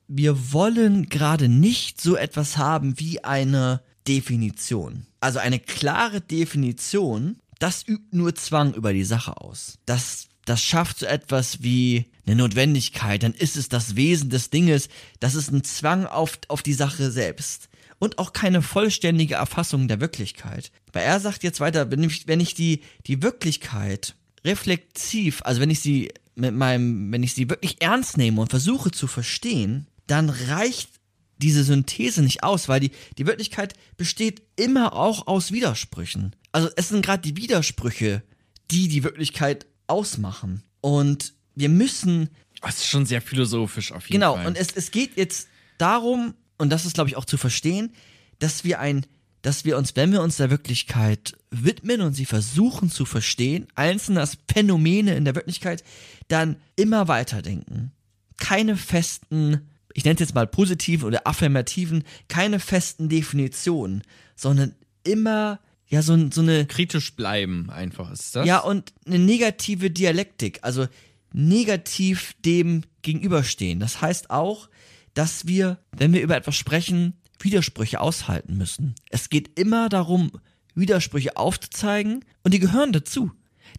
wir 0.07 0.53
wollen 0.53 1.09
gerade 1.09 1.49
nicht 1.49 2.01
so 2.01 2.15
etwas 2.17 2.59
haben 2.59 3.01
wie 3.01 3.25
eine 3.25 3.81
Definition. 4.07 5.07
Also 5.21 5.39
eine 5.39 5.59
klare 5.59 6.21
Definition, 6.21 7.37
das 7.59 7.87
übt 7.87 8.17
nur 8.17 8.35
Zwang 8.35 8.75
über 8.75 8.93
die 8.93 9.05
Sache 9.05 9.41
aus. 9.41 9.79
Das, 9.87 10.29
das 10.45 10.63
schafft 10.63 10.99
so 10.99 11.07
etwas 11.07 11.63
wie 11.63 12.07
eine 12.27 12.37
Notwendigkeit, 12.37 13.23
dann 13.23 13.35
ist 13.35 13.57
es 13.57 13.69
das 13.69 13.97
Wesen 13.97 14.31
des 14.31 14.51
Dinges, 14.51 14.89
das 15.21 15.35
ist 15.35 15.51
ein 15.51 15.65
Zwang 15.65 16.07
auf, 16.07 16.39
auf 16.49 16.63
die 16.63 16.73
Sache 16.73 17.11
selbst. 17.11 17.69
Und 17.99 18.19
auch 18.19 18.33
keine 18.33 18.61
vollständige 18.61 19.37
Erfassung 19.37 19.89
der 19.89 20.01
Wirklichkeit. 20.01 20.73
Weil 20.93 21.05
er 21.05 21.21
sagt 21.21 21.43
jetzt 21.43 21.61
weiter, 21.61 21.91
wenn 21.91 22.03
ich, 22.03 22.27
wenn 22.27 22.41
ich 22.41 22.55
die, 22.55 22.81
die 23.07 23.23
Wirklichkeit 23.23 24.15
reflexiv, 24.45 25.43
also 25.45 25.61
wenn 25.61 25.71
ich 25.71 25.81
sie 25.81 26.13
mit 26.35 26.55
meinem, 26.55 27.13
wenn 27.13 27.23
ich 27.23 27.35
sie 27.35 27.49
wirklich 27.49 27.81
ernst 27.81 28.17
nehme 28.17 28.41
und 28.41 28.51
versuche 28.51 28.91
zu 28.91 29.07
verstehen, 29.07 29.87
dann 30.07 30.29
reicht 30.29 30.91
diese 31.39 31.65
Synthese 31.65 32.23
nicht 32.23 32.43
aus, 32.43 32.69
weil 32.69 32.81
die, 32.81 32.91
die 33.19 33.27
Wirklichkeit 33.27 33.75
besteht 33.97 34.43
immer 34.57 34.95
auch 34.95 35.27
aus 35.27 35.53
Widersprüchen. 35.53 36.35
Also 36.53 36.69
es 36.77 36.89
sind 36.89 37.05
gerade 37.05 37.23
die 37.23 37.37
Widersprüche, 37.37 38.23
die 38.71 38.89
die 38.89 39.03
Wirklichkeit 39.05 39.67
ausmachen. 39.87 40.63
Und 40.81 41.35
wir 41.55 41.69
müssen 41.69 42.31
Das 42.63 42.77
ist 42.77 42.87
schon 42.87 43.07
sehr 43.07 43.21
philosophisch 43.21 43.93
auf 43.93 44.05
jeden 44.09 44.21
Genau, 44.21 44.37
Fall. 44.37 44.47
und 44.47 44.57
es, 44.57 44.69
es 44.75 44.91
geht 44.91 45.17
jetzt 45.17 45.49
darum, 45.79 46.35
und 46.59 46.71
das 46.71 46.87
ist, 46.87 46.95
glaube 46.95 47.11
ich, 47.11 47.17
auch 47.17 47.25
zu 47.25 47.37
verstehen, 47.37 47.93
dass 48.39 48.65
wir 48.65 48.81
ein, 48.81 49.05
dass 49.43 49.65
wir 49.65 49.77
uns, 49.77 49.95
wenn 49.97 50.13
wir 50.13 50.23
uns 50.23 50.37
der 50.37 50.51
Wirklichkeit 50.51 51.35
widmen 51.51 52.01
und 52.01 52.15
sie 52.15 52.25
versuchen 52.25 52.91
zu 52.91 53.05
verstehen, 53.05 53.67
einzelne 53.75 54.27
Phänomene 54.53 55.15
in 55.17 55.25
der 55.25 55.35
Wirklichkeit, 55.35 55.85
dann 56.29 56.57
immer 56.77 57.09
weiterdenken. 57.09 57.93
Keine 58.39 58.77
festen, 58.77 59.69
ich 59.95 60.05
nenne 60.05 60.15
es 60.15 60.21
jetzt 60.21 60.35
mal 60.35 60.47
positiven 60.47 61.07
oder 61.07 61.27
affirmativen, 61.27 62.05
keine 62.29 62.59
festen 62.59 63.09
Definitionen, 63.09 64.03
sondern 64.37 64.75
immer, 65.05 65.61
ja, 65.87 66.03
so, 66.03 66.31
so 66.31 66.43
eine, 66.43 66.67
Kritisch 66.67 67.15
bleiben 67.15 67.71
einfach, 67.71 68.11
ist 68.11 68.37
das? 68.37 68.47
ja, 68.47 68.59
und 68.59 68.93
eine 69.07 69.21
negative 69.21 69.91
Dialektik, 69.91 70.59
also 70.63 70.87
negativ 71.33 72.35
dem 72.45 72.83
gegenüberstehen. 73.03 73.81
Das 73.81 74.01
heißt 74.01 74.31
auch, 74.31 74.69
dass 75.15 75.47
wir, 75.47 75.79
wenn 75.97 76.13
wir 76.13 76.23
über 76.23 76.37
etwas 76.37 76.57
sprechen, 76.57 77.15
Widersprüche 77.39 78.01
aushalten 78.01 78.57
müssen. 78.57 78.95
Es 79.11 79.29
geht 79.31 79.59
immer 79.59 79.89
darum, 79.89 80.33
Widersprüche 80.75 81.37
aufzuzeigen 81.37 82.25
und 82.43 82.53
die 82.53 82.59
gehören 82.59 82.93
dazu. 82.93 83.31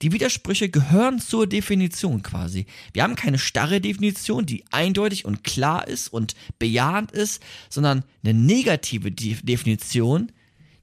Die 0.02 0.12
Widersprüche 0.12 0.70
gehören 0.70 1.20
zur 1.20 1.48
Definition 1.48 2.22
quasi. 2.22 2.66
Wir 2.93 3.04
haben 3.04 3.16
keine 3.16 3.39
starre 3.39 3.80
Definition, 3.80 4.46
die 4.46 4.64
eindeutig 4.72 5.26
und 5.26 5.43
klar 5.43 5.88
ist 5.88 6.10
und 6.10 6.36
bejahend 6.60 7.12
ist, 7.12 7.41
sondern 7.70 8.04
eine 8.24 8.34
negative 8.34 9.12
De 9.12 9.36
Definition, 9.41 10.32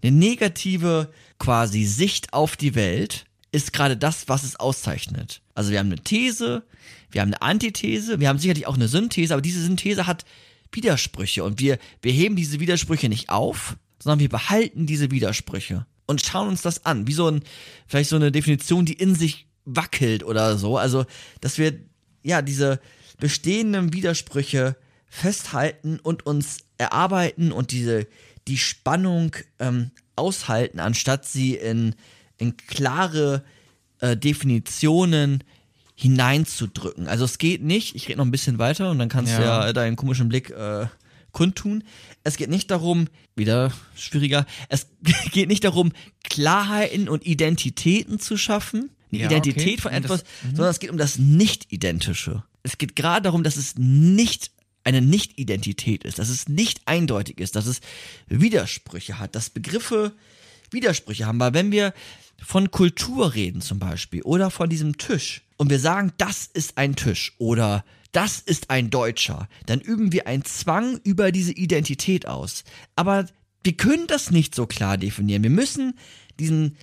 eine 0.03 0.13
negative 0.13 1.13
quasi 1.39 1.85
Sicht 1.85 2.33
auf 2.33 2.57
die 2.57 2.75
Welt 2.75 3.27
ist 3.53 3.75
gerade 3.75 3.97
das, 3.97 4.29
was 4.29 4.45
es 4.45 4.57
auszeichnet. 4.57 5.43
Also 5.55 5.71
wir 5.71 5.79
haben 5.79 5.89
eine 5.89 6.03
These, 6.03 6.65
wir 7.11 7.21
haben 7.21 7.29
eine 7.29 7.43
Antithese, 7.43 8.19
wir 8.19 8.29
haben 8.29 8.39
sicherlich 8.39 8.67
auch 8.67 8.75
eine 8.75 8.89
Synthese, 8.89 9.35
aber 9.35 9.43
diese 9.43 9.63
Synthese 9.63 10.07
hat 10.07 10.25
Widersprüche 10.73 11.45
und 11.45 11.61
wir, 11.61 11.79
wir 12.01 12.13
heben 12.13 12.35
diese 12.35 12.61
Widersprüche 12.61 13.11
nicht 13.11 13.29
auf, 13.29 13.77
sondern 13.99 14.21
wir 14.21 14.31
behalten 14.31 14.87
diese 14.87 15.11
Widersprüche 15.11 15.87
und 16.13 16.25
schauen 16.25 16.49
uns 16.49 16.63
das 16.63 16.87
an, 16.87 17.07
wie 17.09 17.13
so 17.13 17.27
ein, 17.29 17.43
vielleicht 17.89 18.11
so 18.11 18.17
eine 18.17 18.31
Definition, 18.31 18.85
die 18.85 18.93
in 18.95 19.15
sich 19.17 19.47
wackelt 19.65 20.23
oder 20.23 20.57
so. 20.57 20.79
Also, 20.79 21.05
dass 21.41 21.59
wir, 21.59 21.75
ja, 22.23 22.41
diese 22.43 22.81
bestehenden 23.19 23.93
Widersprüche 23.93 24.77
festhalten 25.07 25.99
und 26.01 26.25
uns 26.27 26.59
erarbeiten 26.79 27.53
und 27.53 27.71
diese, 27.71 28.07
die 28.49 28.59
Spannung 28.59 29.37
ähm, 29.59 29.91
aushalten, 30.17 30.81
anstatt 30.81 31.27
sie 31.27 31.55
in, 31.55 31.95
in 32.39 32.57
klare 32.57 33.45
äh, 34.01 34.17
Definitionen 34.17 35.45
hineinzudrücken. 35.95 37.07
Also 37.07 37.25
es 37.25 37.39
geht 37.39 37.63
nicht, 37.63 37.95
ich 37.95 38.09
rede 38.09 38.19
noch 38.19 38.25
ein 38.25 38.31
bisschen 38.31 38.59
weiter 38.59 38.91
und 38.91 38.99
dann 38.99 39.09
kannst 39.09 39.37
du 39.37 39.43
Ja. 39.43 39.67
ja 39.67 39.73
deinen 39.73 39.97
komischen 39.97 40.29
Blick 40.29 40.51
äh, 40.51 40.87
kundtun. 41.33 41.85
Es 42.25 42.37
geht 42.37 42.51
nicht 42.51 42.71
darum, 42.71 43.09
wieder 43.37 43.73
schwieriger, 43.97 44.47
es 44.69 44.87
geht 45.33 45.49
nicht 45.49 45.65
darum, 45.65 45.93
Klarheiten 46.25 47.09
und 47.09 47.27
Identitäten 47.27 48.19
zu 48.21 48.37
schaffen, 48.37 48.91
eine 49.11 49.21
Ja, 49.23 49.27
Identität 49.27 49.75
okay. 49.75 49.81
von 49.81 49.93
etwas, 49.93 50.23
das- 50.23 50.31
mhm. 50.45 50.57
sondern 50.57 50.71
es 50.71 50.81
geht 50.81 50.91
um 50.91 50.99
das 50.99 51.19
Nicht-Identische. 51.19 52.43
Es 52.63 52.79
geht 52.79 52.95
gerade 52.97 53.23
darum, 53.23 53.43
dass 53.43 53.57
es 53.57 53.75
nicht 53.77 54.51
eine 54.85 55.01
Nicht-Identität 55.01 56.05
ist, 56.05 56.19
dass 56.19 56.29
es 56.29 56.49
nicht 56.49 56.83
eindeutig 56.87 57.39
ist, 57.41 57.55
dass 57.57 57.67
es 57.67 57.81
Widersprüche 58.29 59.19
hat, 59.19 59.35
dass 59.35 59.51
Begriffe 59.51 60.13
Widersprüche 60.71 61.27
haben. 61.27 61.39
Weil 61.41 61.55
wenn 61.55 61.71
wir 61.73 61.93
von 62.43 62.71
Kultur 62.71 63.35
reden 63.35 63.61
zum 63.61 63.79
Beispiel 63.79 64.23
oder 64.23 64.51
von 64.51 64.69
diesem 64.69 64.99
Tisch 64.99 65.43
und 65.57 65.71
wir 65.71 65.79
sagen, 65.79 66.13
das 66.19 66.47
ist 66.53 66.79
ein 66.79 66.97
Tisch 66.97 67.33
oder 67.39 67.85
das 68.13 68.41
ist 68.41 68.71
ein 68.71 68.91
Deutscher, 68.91 69.49
dann 69.67 69.81
üben 69.81 70.13
wir 70.13 70.27
einen 70.27 70.45
Zwang 70.45 71.01
über 71.03 71.33
diese 71.33 71.53
Identität 71.53 72.27
aus. 72.27 72.65
Aber 72.95 73.27
wir 73.65 73.73
können 73.73 74.07
das 74.07 74.31
nicht 74.31 74.55
so 74.55 74.67
klar 74.67 74.99
definieren. 74.99 75.43
Wir 75.43 75.51
müssen 75.51 75.95
diesen, 76.39 76.77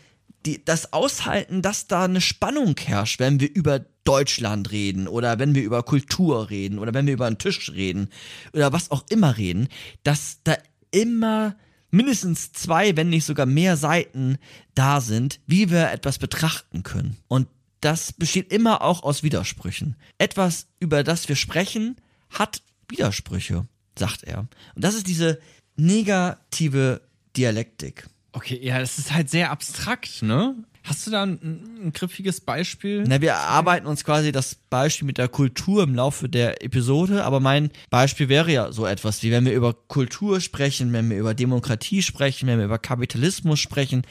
die, 0.46 0.64
das 0.64 0.94
aushalten, 0.94 1.62
dass 1.62 1.88
da 1.88 2.06
eine 2.06 2.22
Spannung 2.22 2.76
herrscht, 2.78 3.20
wenn 3.20 3.40
wir 3.40 3.54
über 3.54 3.86
Deutschland 4.04 4.72
reden 4.72 5.08
oder 5.08 5.38
wenn 5.38 5.54
wir 5.54 5.64
über 5.64 5.84
Kultur 5.84 6.50
reden 6.50 6.80
oder 6.80 6.94
wenn 6.94 7.06
wir 7.06 7.14
über 7.14 7.28
einen 7.28 7.38
Tisch 7.38 7.72
reden 7.72 8.10
oder 8.54 8.74
was 8.74 8.90
auch 8.90 9.04
immer 9.10 9.38
reden, 9.38 9.68
dass 10.04 10.40
da 10.44 10.58
immer 10.92 11.56
mindestens 11.92 12.52
zwei, 12.52 12.96
wenn 12.98 13.10
nicht 13.10 13.26
sogar 13.26 13.46
mehr 13.46 13.78
Seiten 13.78 14.38
da 14.74 15.02
sind, 15.02 15.40
wie 15.46 15.70
wir 15.70 15.92
etwas 15.92 16.18
betrachten 16.18 16.84
können. 16.84 17.18
Und 17.28 17.48
das 17.82 18.14
besteht 18.14 18.52
immer 18.52 18.82
auch 18.82 19.04
aus 19.04 19.24
Widersprüchen. 19.24 19.96
Etwas, 20.18 20.68
über 20.80 21.04
das 21.04 21.30
wir 21.30 21.36
sprechen, 21.36 21.96
hat 22.30 22.62
Widersprüche, 22.88 23.68
sagt 23.98 24.24
er. 24.24 24.48
Und 24.76 24.84
das 24.84 24.96
ist 24.96 25.08
diese 25.08 25.40
negative 25.76 27.02
Dialektik. 27.38 28.08
Okay, 28.32 28.60
ja, 28.62 28.80
das 28.80 29.00
ist 29.00 29.14
halt 29.14 29.30
sehr 29.30 29.52
abstrakt, 29.52 30.22
ne? 30.22 30.56
Hast 30.84 31.06
du 31.06 31.12
da 31.12 31.24
ein, 31.24 31.40
ein 31.84 31.94
griffiges 31.94 32.42
Beispiel? 32.42 33.04
Na, 33.08 33.22
wir 33.22 33.32
erarbeiten 33.32 33.86
uns 33.86 34.04
quasi 34.04 34.32
das 34.32 34.56
Beispiel 34.56 35.06
mit 35.06 35.18
der 35.18 35.28
Kultur 35.28 35.84
im 35.84 35.94
Laufe 35.94 36.30
der 36.30 36.64
Episode, 36.64 37.26
aber 37.26 37.40
mein 37.40 37.70
Beispiel 37.90 38.30
wäre 38.30 38.52
ja 38.52 38.72
so 38.72 38.86
etwas 38.86 39.22
wie, 39.22 39.32
wenn 39.32 39.46
wir 39.46 39.54
über 39.54 39.74
Kultur 39.74 40.42
sprechen, 40.42 40.94
wenn 40.94 41.10
wir 41.10 41.18
über 41.18 41.34
Demokratie 41.34 42.02
sprechen, 42.02 42.48
wenn 42.48 42.60
wir 42.60 42.66
über 42.66 42.80
Kapitalismus 42.80 43.60
sprechen, 43.60 44.04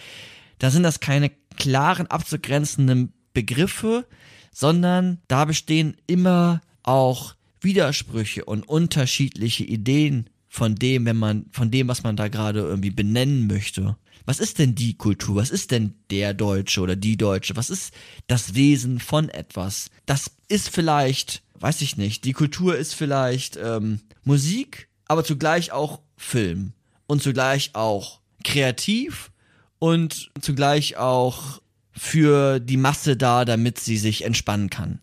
da 0.59 0.71
sind 0.71 0.83
das 0.83 1.01
keine 1.01 1.31
klaren 1.57 2.07
abzugrenzenden 2.07 3.13
Begriffe, 3.39 4.05
sondern 4.53 5.19
da 5.29 5.45
bestehen 5.45 5.97
immer 6.09 6.61
auch 6.83 7.37
Widersprüche 7.61 8.45
und 8.45 8.69
unterschiedliche 8.69 9.63
Ideen 9.63 10.29
von 10.49 10.75
dem, 10.75 11.05
wenn 11.05 11.17
man, 11.17 11.47
von 11.53 11.71
dem, 11.71 11.87
was 11.87 12.03
man 12.03 12.17
da 12.17 12.27
gerade 12.27 12.59
irgendwie 12.59 12.91
benennen 12.91 13.47
möchte. 13.47 13.97
Was 14.27 14.41
ist 14.41 14.59
denn 14.59 14.75
die 14.75 14.95
Kultur? 14.95 15.37
Was 15.37 15.51
ist 15.51 15.71
denn 15.71 15.95
der 16.11 16.35
Deutsche 16.35 16.81
oder 16.81 16.97
die 16.97 17.17
Deutsche? 17.17 17.55
Was 17.55 17.71
ist 17.71 17.95
das 18.27 18.57
Wesen 18.57 18.99
von 18.99 19.29
etwas? 19.29 19.89
Das 20.05 20.33
ist 20.49 20.69
vielleicht, 20.69 21.43
weiß 21.61 21.81
ich 21.83 21.97
nicht, 21.97 22.25
die 22.25 22.33
Kultur 22.33 22.77
ist 22.77 22.95
vielleicht 22.95 23.57
ähm, 23.57 24.01
Musik, 24.25 24.89
aber 25.07 25.23
zugleich 25.23 25.71
auch 25.71 26.01
Film 26.17 26.73
und 27.07 27.23
zugleich 27.23 27.71
auch 27.75 28.19
kreativ 28.43 29.31
und 29.79 30.33
zugleich 30.41 30.97
auch 30.97 31.61
für 31.99 32.61
die 32.61 32.77
Masse 32.77 33.17
da, 33.17 33.45
damit 33.45 33.79
sie 33.79 33.99
sich 33.99 34.25
entspannen 34.25 34.71
kann. 34.71 35.01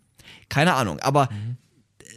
Keine 0.49 0.73
Ahnung, 0.73 0.99
aber 0.99 1.29
mhm. 1.31 1.57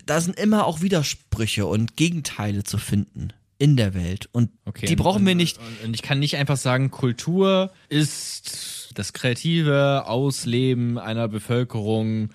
da 0.06 0.20
sind 0.20 0.38
immer 0.38 0.66
auch 0.66 0.80
Widersprüche 0.80 1.66
und 1.66 1.96
Gegenteile 1.96 2.64
zu 2.64 2.78
finden 2.78 3.32
in 3.58 3.76
der 3.76 3.92
Welt 3.92 4.28
und 4.32 4.50
okay, 4.64 4.86
die 4.86 4.96
brauchen 4.96 5.22
und, 5.22 5.26
wir 5.26 5.34
nicht. 5.34 5.58
Und 5.84 5.94
ich 5.94 6.02
kann 6.02 6.20
nicht 6.20 6.36
einfach 6.36 6.56
sagen, 6.56 6.90
Kultur 6.90 7.72
ist 7.88 8.90
das 8.94 9.12
kreative 9.12 10.04
Ausleben 10.06 10.98
einer 10.98 11.28
Bevölkerung 11.28 12.30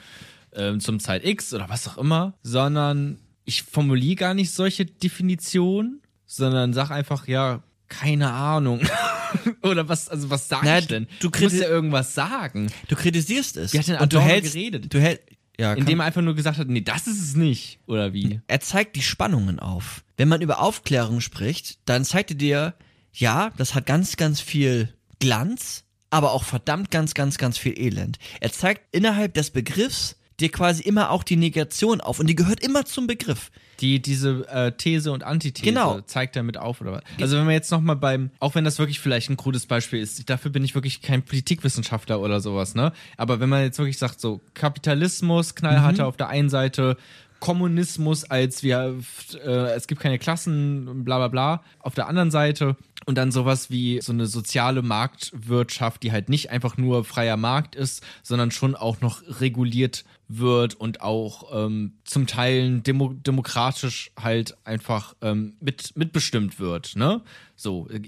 äh, 0.52 0.78
zum 0.78 1.00
Zeit 1.00 1.26
X 1.26 1.54
oder 1.54 1.70
was 1.70 1.88
auch 1.88 1.98
immer, 1.98 2.34
sondern 2.44 3.20
ich 3.46 3.64
formuliere 3.64 4.16
gar 4.16 4.34
nicht 4.34 4.52
solche 4.52 4.86
Definitionen, 4.86 6.02
sondern 6.26 6.74
sag 6.74 6.92
einfach, 6.92 7.28
ja, 7.28 7.64
keine 8.00 8.32
Ahnung. 8.32 8.82
Oder 9.62 9.88
was, 9.88 10.10
also 10.10 10.30
was 10.30 10.48
sag 10.48 10.64
naja, 10.64 10.80
ich 10.80 10.88
denn? 10.88 11.08
Du, 11.20 11.30
du 11.30 11.44
musst 11.44 11.56
ja 11.56 11.68
irgendwas 11.68 12.14
sagen. 12.14 12.72
Du 12.88 12.96
kritisierst 12.96 13.58
es. 13.58 13.74
Wie 13.74 13.80
hat 13.80 13.88
denn 13.88 13.98
und 13.98 14.14
du 14.14 14.20
hältst, 14.20 14.54
geredet? 14.54 14.94
Du 14.94 15.00
hältst, 15.00 15.24
ja, 15.60 15.74
Indem 15.74 16.00
er 16.00 16.08
einfach 16.08 16.22
nur 16.22 16.36
gesagt 16.36 16.58
hat, 16.58 16.68
nee, 16.68 16.82
das 16.82 17.06
ist 17.08 17.22
es 17.22 17.36
nicht. 17.36 17.80
Oder 17.86 18.14
wie? 18.14 18.42
Er 18.48 18.60
zeigt 18.60 18.96
die 18.96 19.04
Spannungen 19.04 19.60
auf. 19.60 20.04
Wenn 20.18 20.28
man 20.28 20.42
über 20.42 20.60
Aufklärung 20.60 21.22
spricht, 21.22 21.78
dann 21.86 22.06
zeigt 22.06 22.32
er 22.32 22.38
dir, 22.38 22.74
ja, 23.14 23.52
das 23.58 23.76
hat 23.76 23.86
ganz, 23.86 24.18
ganz 24.18 24.42
viel 24.42 24.92
Glanz, 25.20 25.84
aber 26.10 26.32
auch 26.32 26.44
verdammt 26.44 26.90
ganz, 26.90 27.14
ganz, 27.14 27.38
ganz 27.38 27.58
viel 27.60 27.80
Elend. 27.80 28.18
Er 28.40 28.52
zeigt 28.52 28.96
innerhalb 28.96 29.36
des 29.36 29.52
Begriffs 29.52 30.16
dir 30.40 30.50
quasi 30.50 30.82
immer 30.82 31.12
auch 31.12 31.24
die 31.24 31.36
Negation 31.36 32.02
auf 32.02 32.20
und 32.20 32.28
die 32.28 32.36
gehört 32.36 32.62
immer 32.62 32.86
zum 32.86 33.06
Begriff. 33.06 33.52
Die, 33.84 34.02
diese 34.02 34.48
äh, 34.48 34.72
These 34.72 35.12
und 35.12 35.24
Antithese 35.26 35.66
genau. 35.66 36.00
zeigt 36.02 36.38
er 36.38 36.44
mit 36.44 36.58
auf, 36.58 36.80
oder 36.80 36.94
was? 36.94 37.02
Also 37.20 37.38
wenn 37.38 37.48
wir 37.48 37.54
jetzt 37.54 37.70
nochmal 37.70 37.98
beim, 37.98 38.30
auch 38.40 38.56
wenn 38.56 38.64
das 38.64 38.80
wirklich 38.80 39.02
vielleicht 39.02 39.30
ein 39.30 39.36
krudes 39.36 39.66
Beispiel 39.66 40.00
ist, 40.00 40.30
dafür 40.30 40.52
bin 40.52 40.64
ich 40.64 40.74
wirklich 40.74 41.02
kein 41.02 41.22
Politikwissenschaftler 41.22 42.22
oder 42.22 42.40
sowas, 42.40 42.76
ne? 42.76 42.94
Aber 43.18 43.42
wenn 43.42 43.50
man 43.50 43.64
jetzt 43.64 43.78
wirklich 43.80 43.98
sagt, 43.98 44.22
so 44.22 44.40
Kapitalismus, 44.54 45.56
knallharter 45.56 46.04
mhm. 46.04 46.08
auf 46.08 46.16
der 46.16 46.30
einen 46.30 46.50
Seite, 46.50 46.96
Kommunismus 47.42 48.24
als 48.24 48.64
wir, 48.64 48.96
äh, 49.44 49.74
es 49.74 49.88
gibt 49.88 50.00
keine 50.00 50.18
Klassen, 50.18 51.04
bla 51.04 51.18
bla 51.18 51.28
bla. 51.28 51.64
Auf 51.80 51.94
der 51.94 52.08
anderen 52.08 52.32
Seite 52.32 52.78
und 53.06 53.18
dann 53.18 53.34
sowas 53.34 53.70
wie 53.70 54.00
so 54.02 54.14
eine 54.14 54.28
soziale 54.28 54.82
Marktwirtschaft, 54.82 56.04
die 56.04 56.14
halt 56.14 56.30
nicht 56.30 56.52
einfach 56.52 56.78
nur 56.78 57.04
freier 57.04 57.36
Markt 57.36 57.76
ist, 57.76 58.02
sondern 58.22 58.52
schon 58.52 58.76
auch 58.76 59.02
noch 59.02 59.22
reguliert 59.42 60.06
wird 60.38 60.76
und 60.76 61.02
auch 61.02 61.66
ähm, 61.66 61.94
zum 62.06 62.28
Teil 62.28 62.80
demo 62.80 63.14
demokratisch 63.14 64.12
halt 64.20 64.58
einfach 64.66 65.16
ähm, 65.22 65.56
mit, 65.60 65.96
mitbestimmt 65.96 66.60
wird. 66.60 66.96
Ne? 66.96 67.22
So, 67.56 67.88
äh, 67.90 68.00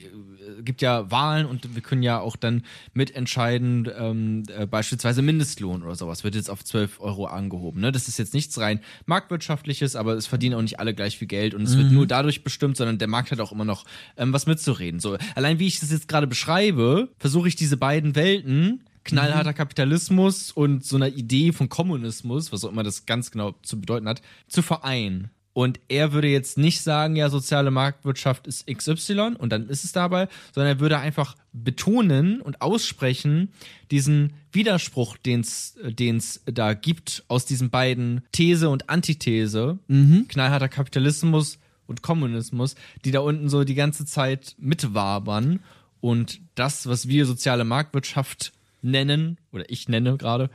gibt 0.62 0.82
ja 0.82 1.10
Wahlen 1.12 1.46
und 1.46 1.76
wir 1.76 1.82
können 1.82 2.04
ja 2.04 2.20
auch 2.20 2.36
dann 2.36 2.64
mitentscheiden, 2.94 3.90
ähm, 3.98 4.44
äh, 4.56 4.66
beispielsweise 4.66 5.22
Mindestlohn 5.22 5.84
oder 5.84 5.96
sowas 5.96 6.24
wird 6.24 6.36
jetzt 6.36 6.50
auf 6.50 6.64
12 6.64 7.00
Euro 7.00 7.26
angehoben. 7.26 7.82
Ne? 7.82 7.92
Das 7.92 8.08
ist 8.08 8.18
jetzt 8.18 8.34
nichts 8.34 8.60
rein 8.60 8.80
marktwirtschaftliches, 9.06 9.96
aber 9.96 10.14
es 10.14 10.28
verdienen 10.28 10.56
auch 10.56 10.62
nicht 10.62 10.80
alle 10.80 10.94
gleich 10.94 11.18
viel 11.18 11.28
Geld 11.28 11.54
und 11.54 11.64
es 11.64 11.76
mhm. 11.76 11.80
wird 11.80 11.92
nur 11.92 12.08
dadurch 12.08 12.44
bestimmt, 12.44 12.78
sondern 12.78 12.98
der 12.98 13.08
Markt 13.08 13.32
hat 13.32 13.40
auch 13.40 13.52
immer 13.52 13.66
noch 13.66 13.86
ähm, 14.18 14.34
was 14.34 14.48
mitzureden. 14.48 15.00
So, 15.00 15.18
allein 15.36 15.60
wie 15.60 15.68
ich 15.68 15.80
das 15.80 15.92
jetzt 15.92 16.08
gerade 16.08 16.28
beschreibe, 16.28 17.10
versuche 17.18 17.48
ich 17.48 17.56
diese 17.56 17.78
beiden 17.78 18.16
Welten 18.16 18.84
knallharter 19.06 19.52
mhm. 19.52 19.56
Kapitalismus 19.56 20.52
und 20.52 20.84
so 20.84 20.98
einer 20.98 21.08
Idee 21.08 21.54
von 21.54 21.70
Kommunismus, 21.70 22.52
was 22.52 22.66
auch 22.66 22.72
immer 22.72 22.84
das 22.84 23.06
ganz 23.06 23.32
genau 23.32 23.56
zu 23.62 23.80
bedeuten 23.80 24.10
hat, 24.10 24.22
zu 24.48 24.62
vereinen. 24.62 25.30
Und 25.54 25.80
er 25.88 26.12
würde 26.12 26.28
jetzt 26.28 26.58
nicht 26.58 26.82
sagen, 26.82 27.16
ja, 27.16 27.30
soziale 27.30 27.72
Marktwirtschaft 27.72 28.46
ist 28.46 28.68
XY 28.68 29.36
und 29.38 29.54
dann 29.54 29.70
ist 29.70 29.86
es 29.86 29.94
dabei, 29.94 30.28
sondern 30.54 30.76
er 30.76 30.80
würde 30.82 31.00
einfach 31.00 31.38
betonen 31.54 32.42
und 32.42 32.62
aussprechen 32.62 33.54
diesen 33.90 34.34
Widerspruch, 34.52 35.16
den 35.16 35.40
es 35.40 36.44
da 36.46 36.74
gibt 36.74 37.24
aus 37.30 37.46
diesen 37.46 37.70
beiden 37.70 38.26
These 38.34 38.68
und 38.68 38.90
Antithese, 38.90 39.80
mhm. 39.88 40.26
knallharter 40.28 40.68
Kapitalismus 40.68 41.58
und 41.88 42.02
Kommunismus, 42.02 42.76
die 43.06 43.12
da 43.12 43.22
unten 43.22 43.48
so 43.48 43.64
die 43.64 43.76
ganze 43.76 44.06
Zeit 44.06 44.56
mitwabern 44.60 45.62
und 46.02 46.42
das, 46.56 46.86
was 46.88 47.08
wir 47.08 47.26
soziale 47.26 47.64
Marktwirtschaft 47.64 48.52
nennen, 48.86 49.38
oder 49.52 49.66
ich 49.70 49.90
nenne 49.90 50.18
gerade, 50.18 50.50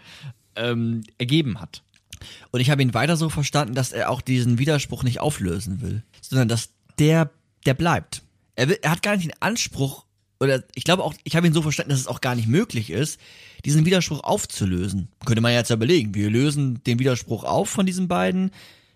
ähm, 0.57 1.03
ergeben 1.19 1.61
hat. 1.61 1.83
Und 2.51 2.61
ich 2.61 2.71
habe 2.71 2.83
ihn 2.83 2.95
weiter 2.95 3.17
so 3.17 3.29
verstanden, 3.29 3.75
dass 3.75 3.93
er 3.93 4.11
auch 4.11 4.21
diesen 4.21 4.59
Widerspruch 4.59 5.03
nicht 5.03 5.21
auflösen 5.21 5.81
will, 5.81 6.03
sondern 6.21 6.49
dass 6.49 6.71
der, 6.99 7.31
der 7.67 7.75
bleibt. 7.75 8.23
Er, 8.57 8.69
will, 8.69 8.79
er 8.83 8.91
hat 8.91 9.03
gar 9.03 9.17
nicht 9.17 9.27
den 9.27 9.43
Anspruch, 9.43 10.05
oder 10.39 10.65
ich 10.75 10.85
glaube 10.85 11.05
auch, 11.05 11.15
ich 11.25 11.37
habe 11.37 11.47
ihn 11.47 11.53
so 11.53 11.63
verstanden, 11.63 11.91
dass 11.91 12.01
es 12.01 12.07
auch 12.07 12.21
gar 12.21 12.35
nicht 12.35 12.49
möglich 12.49 12.91
ist, 12.91 13.19
diesen 13.65 13.87
Widerspruch 13.87 14.23
aufzulösen. 14.23 15.09
Könnte 15.25 15.41
man 15.41 15.53
jetzt 15.53 15.71
überlegen, 15.71 16.15
wir 16.15 16.31
lösen 16.31 16.83
den 16.85 16.99
Widerspruch 16.99 17.45
auf 17.45 17.71
von 17.71 17.87
diesen 17.87 18.09
beiden 18.09 18.51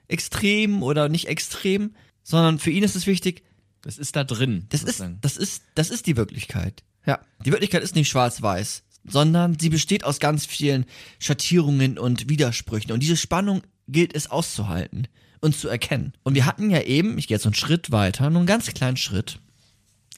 Extremen 0.09 0.83
oder 0.83 1.09
nicht 1.09 1.29
extrem, 1.29 1.95
sondern 2.23 2.59
für 2.59 2.71
ihn 2.71 2.83
ist 2.83 2.97
es 2.97 3.07
wichtig, 3.07 3.43
das 3.83 3.99
ist 3.99 4.17
da 4.17 4.25
drin. 4.25 4.67
Das 4.71 4.83
ist, 4.83 5.05
das 5.21 5.37
ist, 5.37 5.63
das 5.75 5.91
ist 5.91 6.07
die 6.07 6.17
Wirklichkeit. 6.17 6.83
Ja. 7.07 7.21
Die 7.45 7.53
Wirklichkeit 7.53 7.83
ist 7.83 7.95
nicht 7.95 8.09
schwarz-weiß 8.09 8.83
sondern 9.07 9.59
sie 9.59 9.69
besteht 9.69 10.05
aus 10.05 10.19
ganz 10.19 10.47
vielen 10.47 10.87
Schattierungen 11.19 11.99
und 11.99 12.29
Widersprüchen. 12.29 12.93
Und 12.93 13.01
diese 13.03 13.17
Spannung 13.17 13.63
gilt 13.89 14.15
es 14.15 14.31
auszuhalten 14.31 15.09
und 15.41 15.57
zu 15.57 15.69
erkennen. 15.69 16.15
Und 16.23 16.35
wir 16.35 16.47
hatten 16.47 16.71
ja 16.71 16.81
eben, 16.83 17.19
ich 17.19 17.29
gehe 17.29 17.37
jetzt 17.37 17.47
einen 17.47 17.55
Schritt 17.55 17.91
weiter, 17.91 18.31
nur 18.31 18.41
einen 18.41 18.47
ganz 18.47 18.67
kleinen 18.73 18.97
Schritt, 18.97 19.39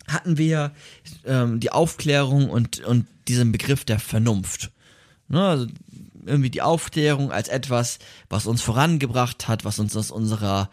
hatten 0.06 0.38
wir 0.38 0.72
ähm, 1.24 1.58
die 1.58 1.72
Aufklärung 1.72 2.48
und, 2.48 2.80
und 2.80 3.06
diesen 3.26 3.50
Begriff 3.50 3.84
der 3.84 3.98
Vernunft. 3.98 4.70
Ne, 5.28 5.42
also 5.42 5.66
irgendwie 6.24 6.50
die 6.50 6.62
Aufklärung 6.62 7.32
als 7.32 7.48
etwas, 7.48 7.98
was 8.28 8.46
uns 8.46 8.62
vorangebracht 8.62 9.48
hat, 9.48 9.64
was 9.64 9.78
uns 9.78 9.96
aus 9.96 10.10
unserer, 10.10 10.70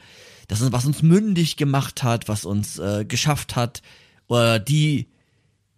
das, 0.48 0.72
was 0.72 0.86
uns 0.86 1.02
mündig 1.02 1.58
gemacht 1.58 2.04
hat, 2.04 2.28
was 2.28 2.46
uns 2.46 2.78
äh, 2.80 3.06
geschafft 3.06 3.56
hat, 3.56 3.82
oder 4.28 4.60
die 4.60 5.08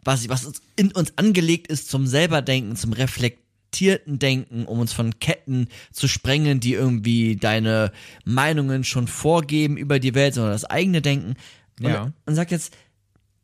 was, 0.06 0.30
was 0.30 0.52
in 0.76 0.92
uns 0.92 1.18
angelegt 1.18 1.68
ist 1.68 1.90
zum 1.90 2.08
selberdenken, 2.08 2.76
zum 2.76 2.94
reflektierten 2.94 4.20
Denken, 4.20 4.66
um 4.66 4.80
uns 4.80 4.94
von 4.94 5.20
Ketten 5.20 5.68
zu 5.92 6.08
sprengen, 6.08 6.60
die 6.60 6.74
irgendwie 6.74 7.36
deine 7.36 7.92
Meinungen 8.24 8.84
schon 8.84 9.08
vorgeben 9.08 9.76
über 9.76 10.00
die 10.00 10.16
Welt, 10.16 10.36
sondern 10.36 10.54
das 10.54 10.66
eigene 10.66 11.02
Denken. 11.02 11.36
Und, 11.80 11.90
ja. 11.90 12.14
und 12.26 12.36
sagt 12.36 12.52
jetzt, 12.52 12.74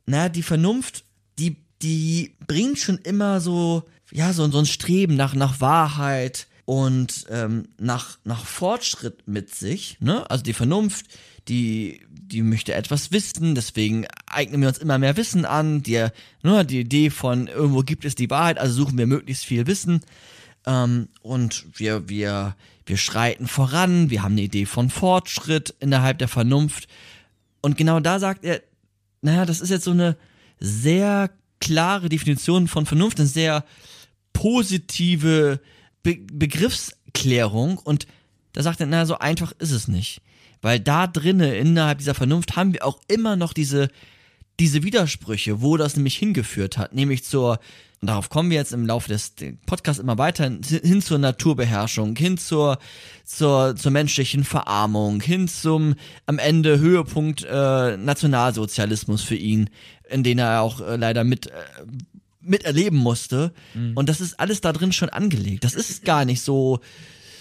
na, 0.05 0.29
die 0.29 0.43
Vernunft, 0.43 1.03
die, 1.39 1.57
die 1.81 2.35
bringt 2.47 2.79
schon 2.79 2.99
immer 2.99 3.41
so, 3.41 3.83
ja, 4.11 4.31
so, 4.31 4.49
so 4.49 4.59
ein 4.59 4.65
Streben 4.65 5.15
nach, 5.15 5.33
nach 5.33 5.59
Wahrheit 5.59 6.47
und 6.65 7.25
ähm, 7.29 7.67
nach, 7.79 8.19
nach 8.23 8.45
Fortschritt 8.45 9.27
mit 9.27 9.53
sich. 9.53 9.97
Ne? 9.99 10.29
Also 10.29 10.43
die 10.43 10.53
Vernunft, 10.53 11.07
die, 11.47 12.05
die 12.31 12.41
möchte 12.41 12.73
etwas 12.73 13.11
wissen, 13.11 13.55
deswegen 13.55 14.05
eignen 14.25 14.61
wir 14.61 14.69
uns 14.69 14.77
immer 14.77 14.97
mehr 14.97 15.17
Wissen 15.17 15.45
an. 15.45 15.83
Die, 15.83 16.07
ne, 16.43 16.65
die 16.65 16.79
Idee 16.79 17.09
von 17.09 17.47
irgendwo 17.47 17.81
gibt 17.81 18.05
es 18.05 18.15
die 18.15 18.29
Wahrheit, 18.29 18.57
also 18.57 18.73
suchen 18.73 18.97
wir 18.97 19.07
möglichst 19.07 19.45
viel 19.45 19.67
Wissen. 19.67 20.01
Ähm, 20.65 21.09
und 21.21 21.65
wir, 21.73 22.07
wir, 22.07 22.55
wir 22.85 22.97
schreiten 22.97 23.47
voran, 23.47 24.09
wir 24.09 24.23
haben 24.23 24.33
eine 24.33 24.43
Idee 24.43 24.65
von 24.65 24.89
Fortschritt 24.89 25.75
innerhalb 25.79 26.19
der 26.19 26.27
Vernunft. 26.27 26.87
Und 27.61 27.77
genau 27.77 27.99
da 27.99 28.19
sagt 28.19 28.43
er, 28.45 28.61
naja, 29.21 29.45
das 29.45 29.61
ist 29.61 29.69
jetzt 29.69 29.85
so 29.85 29.91
eine 29.91 30.17
sehr 30.59 31.29
klare 31.59 32.09
Definition 32.09 32.67
von 32.67 32.85
Vernunft, 32.85 33.19
eine 33.19 33.27
sehr 33.27 33.65
positive 34.33 35.59
Be 36.03 36.17
Begriffsklärung 36.31 37.77
und 37.77 38.07
da 38.53 38.63
sagt 38.63 38.79
er, 38.79 38.87
naja, 38.87 39.05
so 39.05 39.19
einfach 39.19 39.51
ist 39.59 39.71
es 39.71 39.87
nicht. 39.87 40.21
Weil 40.61 40.79
da 40.79 41.07
drinnen, 41.07 41.53
innerhalb 41.53 41.97
dieser 41.97 42.13
Vernunft, 42.13 42.55
haben 42.55 42.73
wir 42.73 42.85
auch 42.85 42.99
immer 43.07 43.35
noch 43.35 43.53
diese, 43.53 43.89
diese 44.59 44.83
Widersprüche, 44.83 45.61
wo 45.61 45.77
das 45.77 45.95
nämlich 45.95 46.15
hingeführt 46.17 46.77
hat, 46.77 46.93
nämlich 46.93 47.23
zur, 47.23 47.59
und 47.99 48.07
darauf 48.07 48.29
kommen 48.29 48.49
wir 48.49 48.57
jetzt 48.57 48.73
im 48.73 48.85
Laufe 48.85 49.09
des 49.09 49.33
Podcasts 49.65 50.01
immer 50.01 50.17
weiter, 50.17 50.45
hin 50.45 51.01
zur 51.01 51.17
Naturbeherrschung, 51.17 52.15
hin 52.15 52.37
zur, 52.37 52.77
zur, 53.25 53.75
zur 53.75 53.91
menschlichen 53.91 54.43
Verarmung, 54.43 55.21
hin 55.21 55.47
zum 55.47 55.95
am 56.25 56.37
Ende 56.37 56.79
Höhepunkt 56.79 57.43
äh, 57.43 57.97
Nationalsozialismus 57.97 59.23
für 59.23 59.35
ihn, 59.35 59.69
in 60.09 60.23
den 60.23 60.39
er 60.39 60.61
auch 60.61 60.81
äh, 60.81 60.95
leider 60.95 61.23
mit 61.23 61.47
äh, 61.47 61.51
miterleben 62.41 62.97
musste. 62.97 63.53
Und 63.95 64.09
das 64.09 64.19
ist 64.19 64.39
alles 64.39 64.61
da 64.61 64.73
drin 64.73 64.91
schon 64.91 65.09
angelegt. 65.09 65.63
Das 65.63 65.75
ist 65.75 66.03
gar 66.05 66.25
nicht 66.25 66.41
so, 66.41 66.79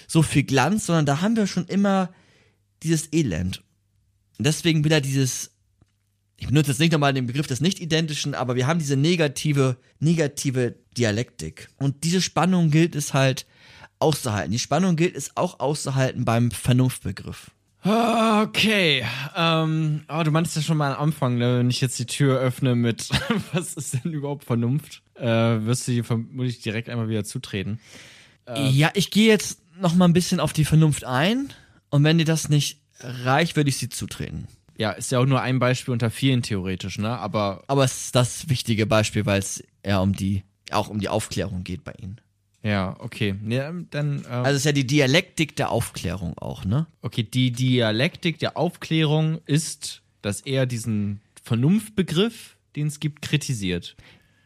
so 0.06 0.22
viel 0.22 0.42
Glanz, 0.42 0.86
sondern 0.86 1.06
da 1.06 1.22
haben 1.22 1.36
wir 1.36 1.46
schon 1.46 1.66
immer 1.66 2.10
dieses 2.82 3.12
Elend. 3.12 3.62
Und 4.38 4.46
deswegen 4.46 4.84
wieder 4.84 5.00
dieses, 5.00 5.50
ich 6.36 6.46
benutze 6.46 6.70
jetzt 6.70 6.80
nicht 6.80 6.92
nochmal 6.92 7.12
den 7.12 7.26
Begriff 7.26 7.46
des 7.46 7.60
Nicht-Identischen, 7.60 8.34
aber 8.34 8.56
wir 8.56 8.66
haben 8.66 8.78
diese 8.78 8.96
negative, 8.96 9.76
negative 9.98 10.76
Dialektik. 10.96 11.68
Und 11.76 12.04
diese 12.04 12.22
Spannung 12.22 12.70
gilt 12.70 12.94
es 12.94 13.12
halt 13.12 13.46
auszuhalten. 13.98 14.52
Die 14.52 14.58
Spannung 14.58 14.96
gilt 14.96 15.14
es 15.14 15.36
auch 15.36 15.60
auszuhalten 15.60 16.24
beim 16.24 16.50
Vernunftbegriff. 16.50 17.50
Okay, 17.82 19.06
ähm, 19.34 20.02
oh, 20.08 20.22
du 20.22 20.30
meintest 20.30 20.56
ja 20.56 20.62
schon 20.62 20.76
mal 20.76 20.92
am 20.94 21.02
Anfang, 21.02 21.38
ne, 21.38 21.60
wenn 21.60 21.70
ich 21.70 21.80
jetzt 21.80 21.98
die 21.98 22.04
Tür 22.04 22.38
öffne 22.38 22.74
mit, 22.74 23.08
was 23.54 23.72
ist 23.72 23.94
denn 23.94 24.12
überhaupt 24.12 24.44
Vernunft, 24.44 25.02
äh, 25.14 25.24
wirst 25.26 25.88
du 25.88 25.92
hier 25.92 26.04
vermutlich 26.04 26.60
direkt 26.60 26.90
einmal 26.90 27.08
wieder 27.08 27.24
zutreten. 27.24 27.80
Ja, 28.56 28.90
ich 28.94 29.10
gehe 29.10 29.28
jetzt 29.28 29.60
noch 29.80 29.94
mal 29.94 30.06
ein 30.06 30.12
bisschen 30.12 30.40
auf 30.40 30.52
die 30.52 30.64
Vernunft 30.64 31.04
ein 31.04 31.52
und 31.90 32.04
wenn 32.04 32.18
dir 32.18 32.24
das 32.24 32.48
nicht 32.48 32.80
reicht, 33.00 33.56
würde 33.56 33.70
ich 33.70 33.76
sie 33.76 33.88
zutreten. 33.88 34.46
Ja, 34.78 34.92
ist 34.92 35.12
ja 35.12 35.18
auch 35.18 35.26
nur 35.26 35.42
ein 35.42 35.58
Beispiel 35.58 35.92
unter 35.92 36.10
vielen 36.10 36.42
theoretisch, 36.42 36.98
ne, 36.98 37.18
aber 37.18 37.62
Aber 37.66 37.84
es 37.84 38.06
ist 38.06 38.14
das 38.14 38.48
wichtige 38.48 38.86
Beispiel, 38.86 39.26
weil 39.26 39.38
es 39.38 39.62
eher 39.82 40.00
um 40.00 40.14
die, 40.14 40.42
auch 40.70 40.88
um 40.88 41.00
die 41.00 41.08
Aufklärung 41.08 41.64
geht 41.64 41.84
bei 41.84 41.92
ihnen. 42.00 42.20
ja, 42.62 42.96
okay, 42.98 43.34
ja, 43.46 43.72
dann, 43.90 44.18
ähm, 44.20 44.44
Also 44.44 44.50
es 44.52 44.56
ist 44.58 44.64
ja 44.66 44.72
die 44.72 44.86
Dialektik 44.86 45.56
der 45.56 45.70
Aufklärung 45.70 46.36
auch, 46.38 46.64
ne? 46.64 46.86
okay, 47.02 47.22
die 47.22 47.50
Dialektik 47.52 48.38
der 48.38 48.56
Aufklärung 48.56 49.40
ist, 49.46 50.02
dass 50.22 50.40
er 50.42 50.66
diesen 50.66 51.20
Vernunftbegriff, 51.42 52.56
den 52.76 52.86
es 52.86 53.00
gibt, 53.00 53.22
kritisiert. 53.22 53.96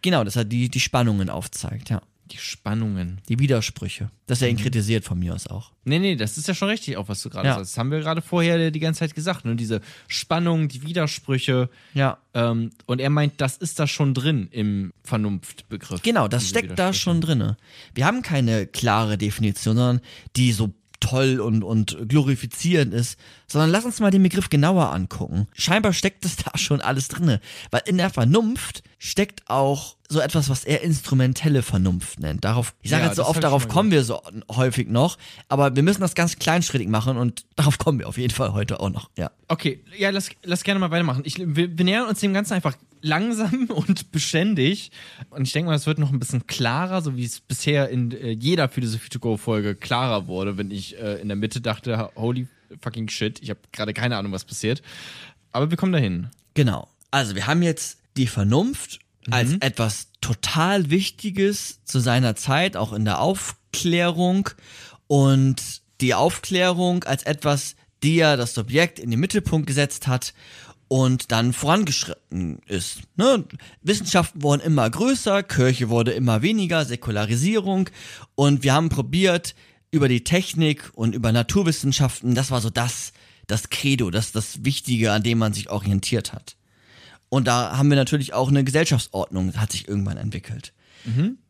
Genau, 0.03 0.23
dass 0.25 0.37
er 0.37 0.45
die, 0.45 0.69
die 0.69 0.81
Spannungen 0.81 1.31
aufzeigt, 1.31 1.91
ja. 1.91 2.03
Die 2.31 2.39
Spannungen. 2.39 3.21
Die 3.29 3.39
Widersprüche. 3.39 4.11
Dass 4.27 4.41
er 4.41 4.49
ihn 4.49 4.57
kritisiert 4.57 5.05
von 5.05 5.19
mir 5.19 5.35
aus 5.35 5.47
auch. 5.47 5.73
Nee, 5.85 5.99
nee, 5.99 6.17
das 6.17 6.39
ist 6.39 6.49
ja 6.49 6.55
schon 6.55 6.69
richtig, 6.69 6.97
auch 6.97 7.09
was 7.09 7.21
du 7.23 7.29
gerade 7.29 7.47
Ja. 7.49 7.55
sagst. 7.57 7.73
Das 7.73 7.79
haben 7.79 7.91
wir 7.91 8.01
gerade 8.01 8.23
vorher 8.23 8.71
die 8.71 8.81
ganze 8.81 9.01
Zeit 9.01 9.15
gesagt. 9.15 9.45
Ne? 9.45 9.57
Diese 9.57 9.83
Spannung, 10.09 10.69
die 10.69 10.83
Widersprüche. 10.83 11.69
Ja. 11.93 12.17
Ähm, 12.33 12.71
und 12.87 13.01
er 13.01 13.11
meint, 13.11 13.41
das 13.43 13.59
ist 13.59 13.79
da 13.79 13.87
schon 13.87 14.15
drin 14.15 14.49
im 14.51 14.95
Vernunftbegriff. 15.03 16.01
Genau, 16.03 16.27
das 16.29 16.49
steckt 16.49 16.79
da 16.79 16.93
schon 16.95 17.21
drinne. 17.21 17.57
Wir 17.95 18.07
haben 18.07 18.23
keine 18.23 18.67
klare 18.67 19.19
Definition, 19.19 19.77
sondern 19.77 20.01
die 20.37 20.53
so 20.53 20.73
toll 21.05 21.41
und, 21.41 21.63
und 21.63 22.09
glorifizierend 22.09 22.95
ist, 22.95 23.19
sondern 23.47 23.71
lass 23.71 23.85
uns 23.85 24.01
mal 24.01 24.11
den 24.11 24.23
Begriff 24.23 24.49
genauer 24.49 24.91
angucken. 24.93 25.47
Scheinbar 25.55 25.93
steckt 25.93 26.25
es 26.25 26.37
da 26.45 26.57
schon 26.57 26.81
alles 26.81 27.09
drinne, 27.09 27.41
weil 27.71 27.83
in 27.87 27.99
der 27.99 28.11
Vernunft 28.11 28.83
steckt 28.99 29.43
auch 29.49 29.97
so 30.09 30.21
etwas, 30.21 30.49
was 30.49 30.65
er 30.65 30.83
instrumentelle 30.83 31.63
Vernunft 31.63 32.21
nennt. 32.21 32.45
Darauf, 32.45 32.75
ich 32.81 32.91
sage 32.91 33.03
Ja, 33.03 33.09
jetzt 33.09 33.17
so 33.17 33.27
oft, 33.27 33.43
darauf 33.43 33.69
kommen 33.69 33.91
wir 33.91 34.05
so 34.05 34.23
häufig 34.51 34.89
noch, 34.89 35.19
aber 35.49 35.77
wir 35.77 35.83
müssen 35.83 36.01
das 36.01 36.15
ganz 36.15 36.39
kleinschrittig 36.39 36.89
machen 36.89 37.17
und 37.17 37.45
darauf 37.57 37.79
kommen 37.79 37.99
wir 37.99 38.09
auf 38.09 38.17
jeden 38.17 38.33
Fall 38.33 38.53
heute 38.55 38.81
auch 38.81 38.91
noch, 38.91 39.11
ja. 39.17 39.31
Okay, 39.49 39.85
ja, 39.99 40.11
lass, 40.11 40.31
lass 40.43 40.65
gerne 40.65 40.81
mal 40.81 40.91
weitermachen. 40.91 41.23
Ich, 41.27 41.39
wir, 41.39 41.77
wir 41.77 41.85
nähern 41.85 42.09
uns 42.09 42.21
dem 42.21 42.33
Ganzen 42.33 42.55
einfach 42.55 42.77
langsam 43.05 43.67
und 43.69 44.11
beständig. 44.11 44.91
Und 45.31 45.47
ich 45.47 45.53
denke 45.53 45.69
mal, 45.69 45.77
es 45.77 45.87
wird 45.87 45.99
noch 45.99 46.13
ein 46.13 46.19
bisschen 46.19 46.47
klarer, 46.47 47.03
so 47.03 47.17
wie 47.17 47.25
es 47.25 47.41
bisher 47.41 47.89
in 47.91 48.11
äh, 48.11 48.31
jeder 48.31 48.69
Philosophie 48.69 49.11
to 49.11 49.19
go 49.21 49.37
Folge 49.37 49.75
klarer 49.75 50.27
wurde, 50.27 50.57
wenn 50.57 50.71
ich 50.71 50.99
äh, 50.99 51.21
in 51.21 51.29
der 51.29 51.37
Mitte 51.37 51.61
dachte, 51.61 52.11
holy 52.17 52.49
fucking 52.81 53.09
shit, 53.09 53.41
ich 53.43 53.51
habe 53.51 53.61
gerade 53.73 53.93
keine 53.93 54.17
Ahnung, 54.17 54.33
was 54.33 54.45
passiert. 54.45 54.83
Aber 55.53 55.71
wir 55.71 55.77
kommen 55.77 55.93
dahin. 55.93 56.31
Genau. 56.55 56.89
Also 57.11 57.37
wir 57.37 57.47
haben 57.47 57.63
jetzt 57.63 57.99
die 58.17 58.27
Vernunft 58.27 58.99
als 59.31 59.53
etwas 59.61 60.09
total 60.21 60.91
Wichtiges 60.91 61.83
zu 61.85 61.99
seiner 62.01 62.37
Zeit, 62.37 62.77
auch 62.77 62.93
in 62.93 63.05
der 63.05 63.21
Aufklärung 63.21 64.51
und 65.07 65.63
die 66.01 66.15
Aufklärung 66.15 67.05
als 67.05 67.23
etwas, 67.23 67.77
die 68.03 68.17
ja 68.17 68.37
das 68.37 68.55
Subjekt 68.55 68.99
in 68.99 69.11
den 69.11 69.21
Mittelpunkt 69.21 69.67
gesetzt 69.67 70.07
hat 70.07 70.35
und 70.89 71.33
dann 71.33 71.53
vorangeschritten 71.53 72.61
ist. 72.67 73.01
Ne? 73.17 73.45
Wissenschaften 73.83 74.43
wurden 74.43 74.63
immer 74.63 74.89
größer, 74.89 75.43
Kirche 75.43 75.89
wurde 75.89 76.13
immer 76.13 76.43
weniger, 76.43 76.85
Säkularisierung 76.85 77.91
und 78.35 78.63
wir 78.63 78.75
haben 78.75 78.89
probiert, 78.89 79.55
über 79.95 80.09
die 80.09 80.25
Technik 80.25 80.91
und 80.95 81.15
über 81.15 81.31
Naturwissenschaften, 81.31 82.35
das 82.35 82.51
war 82.51 82.61
so 82.61 82.69
das, 82.69 83.13
das 83.47 83.71
Credo, 83.71 84.11
das, 84.11 84.33
das 84.33 84.65
Wichtige, 84.65 85.13
an 85.13 85.23
dem 85.23 85.39
man 85.39 85.53
sich 85.53 85.71
orientiert 85.71 86.33
hat. 86.33 86.57
Und 87.29 87.47
da 87.47 87.77
haben 87.77 87.91
wir 87.91 87.97
natürlich 87.97 88.35
auch 88.35 88.49
eine 88.49 88.65
Gesellschaftsordnung, 88.65 89.55
hat 89.55 89.71
sich 89.71 89.87
irgendwann 89.87 90.17
entwickelt. 90.17 90.73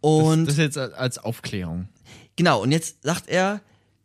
Und 0.03 0.47
das, 0.47 0.57
das 0.57 0.63
jetzt 0.63 0.79
als 0.79 1.17
Aufklärung. 1.17 1.89
genau, 2.37 2.63
und 2.63 2.71
jetzt 2.71 3.03
sagt 3.03 3.29
er, 3.29 3.63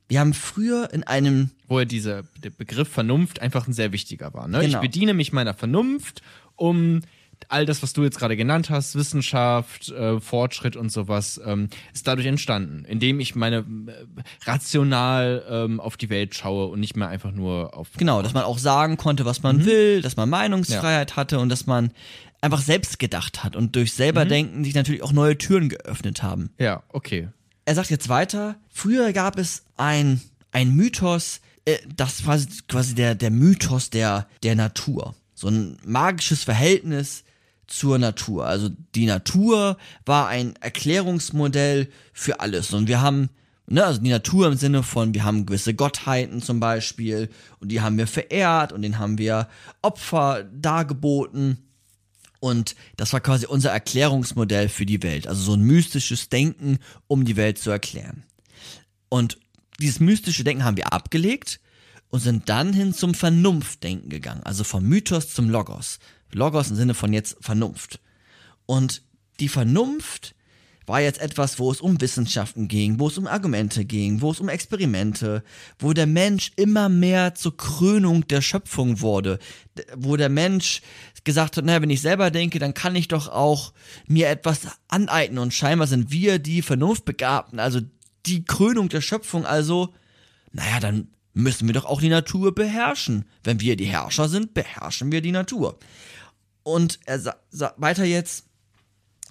wir 0.09 0.19
haben 0.19 0.33
früher 0.33 0.91
in 0.91 1.03
einem, 1.03 1.51
Wo 1.67 1.79
er 1.79 1.85
dieser 1.85 2.23
Begriff 2.57 2.89
Vernunft 2.89 3.41
einfach 3.41 3.67
ein 3.67 3.73
sehr 3.73 3.93
wichtiger 3.93 4.33
war. 4.33 4.47
Ne? 4.47 4.59
Genau. 4.59 4.77
Ich 4.77 4.81
bediene 4.81 5.13
mich 5.13 5.31
meiner 5.31 5.53
Vernunft, 5.53 6.21
um 6.55 7.01
all 7.47 7.65
das, 7.65 7.81
was 7.81 7.93
du 7.93 8.03
jetzt 8.03 8.19
gerade 8.19 8.35
genannt 8.35 8.69
hast, 8.69 8.95
Wissenschaft, 8.95 9.89
äh, 9.89 10.19
Fortschritt 10.19 10.75
und 10.75 10.91
sowas, 10.91 11.39
ähm, 11.45 11.69
ist 11.93 12.07
dadurch 12.07 12.27
entstanden, 12.27 12.83
indem 12.85 13.19
ich 13.19 13.35
meine 13.35 13.59
äh, 13.59 13.93
rational 14.45 15.45
ähm, 15.49 15.79
auf 15.79 15.95
die 15.95 16.09
Welt 16.09 16.35
schaue 16.35 16.67
und 16.67 16.79
nicht 16.79 16.97
mehr 16.97 17.07
einfach 17.07 17.31
nur 17.31 17.77
auf. 17.77 17.89
genau, 17.97 18.21
dass 18.21 18.33
man 18.33 18.43
auch 18.43 18.57
sagen 18.57 18.97
konnte, 18.97 19.25
was 19.25 19.41
man 19.41 19.63
will, 19.63 20.01
dass 20.01 20.17
man 20.17 20.29
Meinungsfreiheit 20.29 21.15
hatte 21.15 21.39
und 21.39 21.49
dass 21.49 21.65
man 21.65 21.91
einfach 22.41 22.61
selbst 22.61 22.99
gedacht 22.99 23.43
hat 23.43 23.55
und 23.55 23.75
durch 23.75 23.93
selber 23.93 24.25
Denken 24.25 24.63
sich 24.63 24.75
natürlich 24.75 25.03
auch 25.03 25.13
neue 25.13 25.37
Türen 25.37 25.69
geöffnet 25.69 26.23
haben. 26.23 26.49
Ja, 26.57 26.83
okay. 26.89 27.29
Er 27.69 27.75
sagt 27.75 27.91
jetzt 27.91 28.09
weiter, 28.09 28.55
früher 28.71 29.13
gab 29.13 29.37
es 29.37 29.61
ein, 29.77 30.21
ein 30.51 30.75
Mythos, 30.75 31.39
äh, 31.65 31.77
das 31.95 32.25
war 32.25 32.39
quasi 32.67 32.95
der, 32.95 33.13
der 33.13 33.29
Mythos 33.29 33.91
der, 33.91 34.27
der 34.41 34.55
Natur. 34.55 35.13
So 35.35 35.49
ein 35.49 35.77
magisches 35.85 36.43
Verhältnis 36.43 37.25
zur 37.67 37.99
Natur. 37.99 38.47
Also 38.47 38.69
die 38.95 39.05
Natur 39.05 39.77
war 40.03 40.29
ein 40.29 40.55
Erklärungsmodell 40.55 41.89
für 42.11 42.39
alles. 42.39 42.73
Und 42.73 42.87
wir 42.87 43.01
haben, 43.01 43.29
ne, 43.67 43.85
also 43.85 44.01
die 44.01 44.09
Natur 44.09 44.47
im 44.47 44.57
Sinne 44.57 44.81
von, 44.81 45.13
wir 45.13 45.23
haben 45.23 45.45
gewisse 45.45 45.75
Gottheiten 45.75 46.41
zum 46.41 46.59
Beispiel 46.59 47.29
und 47.59 47.71
die 47.71 47.81
haben 47.81 47.99
wir 47.99 48.07
verehrt 48.07 48.73
und 48.73 48.81
denen 48.81 48.97
haben 48.97 49.19
wir 49.19 49.47
Opfer 49.83 50.43
dargeboten. 50.51 51.68
Und 52.39 52.75
das 52.95 53.11
war 53.13 53.19
quasi 53.19 53.45
unser 53.45 53.71
Erklärungsmodell 53.71 54.69
für 54.69 54.85
die 54.85 55.03
Welt. 55.03 55.27
Also 55.27 55.41
so 55.41 55.53
ein 55.53 55.61
mystisches 55.61 56.29
Denken, 56.29 56.79
um 57.07 57.25
die 57.25 57.35
Welt 57.35 57.57
zu 57.57 57.69
erklären. 57.69 58.23
Und 59.09 59.37
dieses 59.79 59.99
mystische 59.99 60.43
Denken 60.43 60.63
haben 60.63 60.77
wir 60.77 60.93
abgelegt 60.93 61.59
und 62.09 62.19
sind 62.19 62.49
dann 62.49 62.73
hin 62.73 62.93
zum 62.93 63.13
Vernunftdenken 63.13 64.09
gegangen. 64.09 64.43
Also 64.43 64.63
vom 64.63 64.83
Mythos 64.83 65.33
zum 65.33 65.49
Logos. 65.49 65.99
Logos 66.31 66.69
im 66.69 66.75
Sinne 66.75 66.93
von 66.93 67.13
jetzt 67.13 67.37
Vernunft. 67.41 67.99
Und 68.65 69.01
die 69.39 69.49
Vernunft 69.49 70.35
war 70.89 70.99
jetzt 70.99 71.21
etwas, 71.21 71.59
wo 71.59 71.71
es 71.71 71.79
um 71.79 72.01
Wissenschaften 72.01 72.67
ging, 72.67 72.99
wo 72.99 73.07
es 73.07 73.17
um 73.17 73.27
Argumente 73.27 73.85
ging, 73.85 74.21
wo 74.21 74.31
es 74.31 74.39
um 74.39 74.49
Experimente, 74.49 75.43
wo 75.77 75.93
der 75.93 76.07
Mensch 76.07 76.51
immer 76.55 76.89
mehr 76.89 77.35
zur 77.35 77.55
Krönung 77.55 78.27
der 78.27 78.41
Schöpfung 78.41 78.99
wurde, 78.99 79.39
wo 79.95 80.17
der 80.17 80.29
Mensch 80.29 80.81
gesagt 81.23 81.57
hat, 81.57 81.65
naja, 81.65 81.81
wenn 81.81 81.89
ich 81.89 82.01
selber 82.01 82.31
denke, 82.31 82.59
dann 82.59 82.73
kann 82.73 82.95
ich 82.95 83.07
doch 83.07 83.27
auch 83.27 83.71
mir 84.07 84.29
etwas 84.29 84.61
aneignen 84.87 85.37
und 85.37 85.53
scheinbar 85.53 85.87
sind 85.87 86.11
wir 86.11 86.39
die 86.39 86.61
Vernunftbegabten, 86.61 87.59
also 87.59 87.81
die 88.25 88.43
Krönung 88.43 88.89
der 88.89 89.01
Schöpfung, 89.01 89.45
also, 89.45 89.93
naja, 90.51 90.79
dann 90.79 91.09
müssen 91.33 91.67
wir 91.67 91.73
doch 91.73 91.85
auch 91.85 92.01
die 92.01 92.09
Natur 92.09 92.53
beherrschen. 92.53 93.25
Wenn 93.43 93.61
wir 93.61 93.75
die 93.75 93.85
Herrscher 93.85 94.27
sind, 94.27 94.53
beherrschen 94.55 95.11
wir 95.11 95.21
die 95.21 95.31
Natur. 95.31 95.77
Und 96.63 96.99
er 97.05 97.19
sa 97.19 97.35
sa 97.49 97.73
weiter 97.77 98.03
jetzt, 98.03 98.48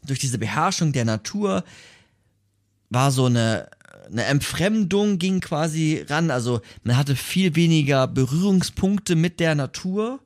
durch 0.04 0.18
diese 0.18 0.38
Beherrschung 0.38 0.92
der 0.92 1.04
Natur 1.04 1.64
war 2.90 3.10
so 3.10 3.26
eine, 3.26 3.68
eine 4.10 4.24
Entfremdung 4.24 5.18
ging 5.18 5.40
quasi 5.40 6.04
ran. 6.08 6.30
Also 6.30 6.60
man 6.84 6.96
hatte 6.96 7.16
viel 7.16 7.54
weniger 7.54 8.06
Berührungspunkte 8.06 9.16
mit 9.16 9.40
der 9.40 9.54
Natur. 9.54 10.20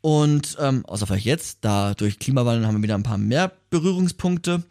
Und 0.00 0.56
ähm, 0.60 0.84
außer 0.86 1.06
vielleicht 1.06 1.26
jetzt, 1.26 1.58
da 1.62 1.94
durch 1.94 2.18
Klimawandel 2.18 2.66
haben 2.66 2.76
wir 2.76 2.82
wieder 2.82 2.94
ein 2.94 3.02
paar 3.02 3.18
mehr 3.18 3.52
Berührungspunkte. 3.70 4.62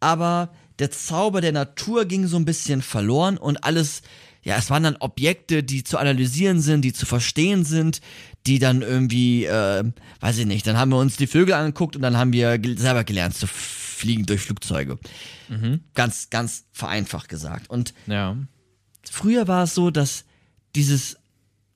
Aber 0.00 0.50
der 0.78 0.90
Zauber 0.90 1.42
der 1.42 1.52
Natur 1.52 2.06
ging 2.06 2.26
so 2.26 2.36
ein 2.36 2.46
bisschen 2.46 2.80
verloren 2.80 3.36
und 3.36 3.64
alles, 3.64 4.02
ja, 4.42 4.56
es 4.56 4.70
waren 4.70 4.82
dann 4.82 4.96
Objekte, 4.96 5.62
die 5.62 5.84
zu 5.84 5.98
analysieren 5.98 6.60
sind, 6.60 6.82
die 6.82 6.92
zu 6.92 7.06
verstehen 7.06 7.64
sind, 7.64 8.00
die 8.46 8.58
dann 8.58 8.82
irgendwie, 8.82 9.44
äh, 9.44 9.84
weiß 10.20 10.38
ich 10.38 10.46
nicht, 10.46 10.66
dann 10.66 10.78
haben 10.78 10.90
wir 10.90 10.98
uns 10.98 11.16
die 11.16 11.26
Vögel 11.26 11.54
angeguckt 11.54 11.94
und 11.96 12.02
dann 12.02 12.16
haben 12.16 12.32
wir 12.32 12.58
selber 12.76 13.04
gelernt 13.04 13.36
zu 13.36 13.46
fliegen 13.46 14.24
durch 14.24 14.40
Flugzeuge. 14.40 14.98
Ganz, 15.94 16.30
ganz 16.30 16.64
vereinfacht 16.72 17.28
gesagt. 17.28 17.68
Und 17.68 17.92
Ja. 18.06 18.36
früher 19.10 19.46
war 19.48 19.64
es 19.64 19.74
so, 19.74 19.90
dass 19.90 20.24
dieses 20.74 21.18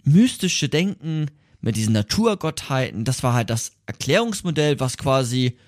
mystische 0.04 0.68
Denken 0.68 1.26
mit 1.60 1.76
diesen 1.76 1.92
Naturgottheiten, 1.92 3.04
das 3.04 3.22
war 3.22 3.34
halt 3.34 3.50
das 3.50 3.72
Erklärungsmodell, 3.86 4.80
was 4.80 4.96
quasi 4.96 5.58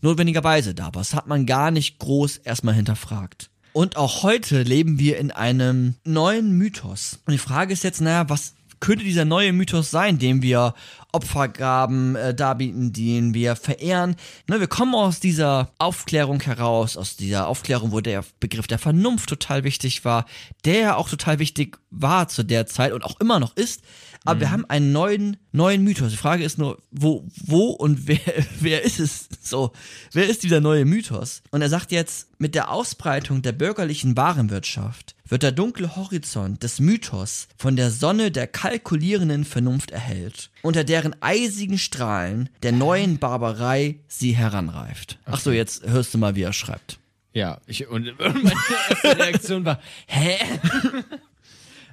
notwendigerweise 0.00 0.74
da 0.74 0.84
war. 0.86 0.92
Das 0.92 1.14
hat 1.14 1.26
man 1.26 1.46
gar 1.46 1.70
nicht 1.70 1.98
groß 1.98 2.38
erstmal 2.38 2.74
hinterfragt. 2.74 3.50
Und 3.74 3.96
auch 3.96 4.22
heute 4.22 4.62
leben 4.62 5.00
wir 5.00 5.18
in 5.18 5.32
einem 5.32 5.96
neuen 6.04 6.52
Mythos. 6.52 7.18
Und 7.26 7.32
die 7.32 7.38
Frage 7.38 7.72
ist 7.72 7.82
jetzt, 7.82 8.00
naja, 8.00 8.28
was 8.28 8.54
könnte 8.78 9.02
dieser 9.02 9.24
neue 9.24 9.52
Mythos 9.52 9.90
sein, 9.90 10.20
den 10.20 10.42
wir 10.42 10.74
Opfergaben 11.10 12.14
äh, 12.14 12.34
darbieten, 12.34 12.92
den 12.92 13.34
wir 13.34 13.56
verehren. 13.56 14.14
Ne, 14.46 14.60
wir 14.60 14.68
kommen 14.68 14.94
aus 14.94 15.18
dieser 15.18 15.72
Aufklärung 15.78 16.40
heraus, 16.40 16.96
aus 16.96 17.16
dieser 17.16 17.48
Aufklärung, 17.48 17.90
wo 17.90 18.00
der 18.00 18.24
Begriff 18.38 18.68
der 18.68 18.78
Vernunft 18.78 19.28
total 19.28 19.64
wichtig 19.64 20.04
war, 20.04 20.24
der 20.64 20.96
auch 20.96 21.08
total 21.08 21.40
wichtig 21.40 21.78
war 21.90 22.28
zu 22.28 22.44
der 22.44 22.66
Zeit 22.66 22.92
und 22.92 23.04
auch 23.04 23.18
immer 23.18 23.40
noch 23.40 23.56
ist. 23.56 23.82
Aber 24.24 24.36
mhm. 24.36 24.40
wir 24.40 24.50
haben 24.50 24.64
einen 24.66 24.92
neuen, 24.92 25.36
neuen 25.52 25.84
Mythos. 25.84 26.10
Die 26.10 26.16
Frage 26.16 26.44
ist 26.44 26.58
nur, 26.58 26.78
wo, 26.90 27.24
wo 27.44 27.70
und 27.70 28.08
wer, 28.08 28.18
wer 28.60 28.82
ist 28.82 29.00
es? 29.00 29.28
So, 29.42 29.72
wer 30.12 30.26
ist 30.28 30.42
dieser 30.42 30.60
neue 30.60 30.84
Mythos? 30.84 31.42
Und 31.50 31.62
er 31.62 31.68
sagt 31.68 31.92
jetzt, 31.92 32.28
mit 32.38 32.54
der 32.54 32.70
Ausbreitung 32.70 33.42
der 33.42 33.52
bürgerlichen 33.52 34.16
Warenwirtschaft 34.16 35.14
wird 35.26 35.42
der 35.42 35.52
dunkle 35.52 35.96
Horizont 35.96 36.62
des 36.62 36.80
Mythos 36.80 37.48
von 37.56 37.76
der 37.76 37.90
Sonne 37.90 38.30
der 38.30 38.46
kalkulierenden 38.46 39.44
Vernunft 39.44 39.90
erhellt, 39.90 40.50
unter 40.62 40.84
deren 40.84 41.14
eisigen 41.22 41.78
Strahlen 41.78 42.50
der 42.62 42.72
neuen 42.72 43.18
Barbarei 43.18 44.00
sie 44.08 44.36
heranreift. 44.36 45.18
Okay. 45.22 45.32
Ach 45.34 45.40
so, 45.40 45.52
jetzt 45.52 45.86
hörst 45.86 46.12
du 46.14 46.18
mal, 46.18 46.34
wie 46.34 46.42
er 46.42 46.52
schreibt. 46.52 46.98
Ja, 47.32 47.60
ich, 47.66 47.88
und 47.88 48.12
meine 48.18 48.52
erste 48.88 49.18
Reaktion 49.18 49.64
war, 49.64 49.80
hä? 50.06 50.36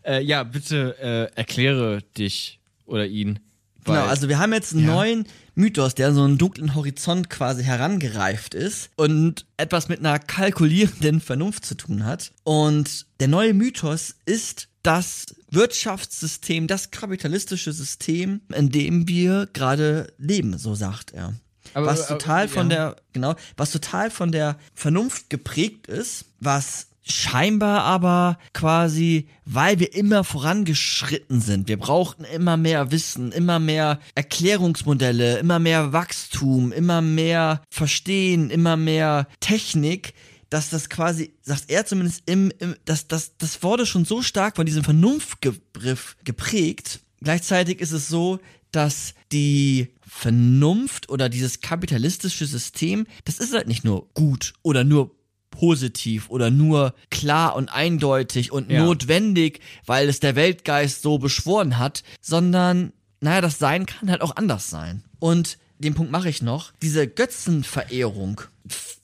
äh, 0.05 0.21
ja, 0.23 0.43
bitte 0.43 0.95
äh, 0.99 1.37
erkläre 1.37 2.01
dich 2.17 2.59
oder 2.85 3.05
ihn. 3.05 3.39
Genau, 3.83 4.05
also 4.05 4.29
wir 4.29 4.37
haben 4.37 4.53
jetzt 4.53 4.73
einen 4.73 4.85
ja. 4.85 4.93
neuen 4.93 5.27
Mythos, 5.55 5.95
der 5.95 6.13
so 6.13 6.23
einen 6.23 6.37
dunklen 6.37 6.75
Horizont 6.75 7.29
quasi 7.29 7.63
herangereift 7.63 8.53
ist 8.53 8.91
und 8.95 9.45
etwas 9.57 9.89
mit 9.89 9.99
einer 9.99 10.19
kalkulierenden 10.19 11.19
Vernunft 11.19 11.65
zu 11.65 11.75
tun 11.75 12.05
hat. 12.05 12.31
Und 12.43 13.07
der 13.19 13.27
neue 13.27 13.53
Mythos 13.53 14.15
ist 14.25 14.67
das 14.83 15.27
Wirtschaftssystem, 15.49 16.67
das 16.67 16.91
kapitalistische 16.91 17.73
System, 17.73 18.41
in 18.55 18.69
dem 18.69 19.07
wir 19.07 19.49
gerade 19.51 20.13
leben, 20.17 20.57
so 20.57 20.75
sagt 20.75 21.13
er. 21.13 21.33
Aber, 21.73 21.87
was 21.87 22.07
total 22.07 22.43
aber, 22.43 22.45
ja. 22.45 22.47
von 22.47 22.69
der, 22.69 22.95
genau, 23.13 23.35
was 23.57 23.71
total 23.71 24.11
von 24.11 24.31
der 24.31 24.57
Vernunft 24.73 25.29
geprägt 25.29 25.87
ist, 25.87 26.25
was 26.39 26.87
scheinbar 27.07 27.83
aber 27.83 28.37
quasi, 28.53 29.27
weil 29.45 29.79
wir 29.79 29.93
immer 29.93 30.23
vorangeschritten 30.23 31.41
sind. 31.41 31.67
Wir 31.67 31.77
brauchten 31.77 32.23
immer 32.23 32.57
mehr 32.57 32.91
Wissen, 32.91 33.31
immer 33.31 33.59
mehr 33.59 33.99
Erklärungsmodelle, 34.15 35.39
immer 35.39 35.59
mehr 35.59 35.93
Wachstum, 35.93 36.71
immer 36.71 37.01
mehr 37.01 37.61
Verstehen, 37.69 38.49
immer 38.49 38.77
mehr 38.77 39.27
Technik, 39.39 40.13
dass 40.49 40.69
das 40.69 40.89
quasi, 40.89 41.33
sagt 41.41 41.65
er 41.69 41.85
zumindest, 41.85 42.23
im, 42.25 42.51
im 42.59 42.75
das, 42.85 43.07
das, 43.07 43.37
das 43.37 43.63
wurde 43.63 43.85
schon 43.85 44.05
so 44.05 44.21
stark 44.21 44.57
von 44.57 44.65
diesem 44.65 44.83
Vernunftbegriff 44.83 46.17
geprägt. 46.23 46.99
Gleichzeitig 47.21 47.79
ist 47.79 47.93
es 47.93 48.09
so, 48.09 48.39
dass 48.71 49.13
die 49.31 49.93
Vernunft 50.05 51.09
oder 51.09 51.29
dieses 51.29 51.61
kapitalistische 51.61 52.45
System, 52.45 53.07
das 53.25 53.39
ist 53.39 53.53
halt 53.53 53.67
nicht 53.67 53.85
nur 53.85 54.09
gut 54.13 54.53
oder 54.61 54.83
nur 54.83 55.15
positiv 55.51 56.29
oder 56.29 56.49
nur 56.49 56.95
klar 57.11 57.55
und 57.55 57.69
eindeutig 57.69 58.51
und 58.51 58.71
ja. 58.71 58.83
notwendig, 58.83 59.59
weil 59.85 60.09
es 60.09 60.19
der 60.19 60.35
Weltgeist 60.35 61.03
so 61.03 61.19
beschworen 61.19 61.77
hat, 61.77 62.03
sondern, 62.19 62.93
naja, 63.19 63.41
das 63.41 63.59
Sein 63.59 63.85
kann 63.85 64.09
halt 64.09 64.21
auch 64.21 64.35
anders 64.35 64.69
sein. 64.69 65.03
Und 65.19 65.59
den 65.77 65.93
Punkt 65.93 66.11
mache 66.11 66.29
ich 66.29 66.41
noch. 66.41 66.71
Diese 66.81 67.07
Götzenverehrung 67.07 68.41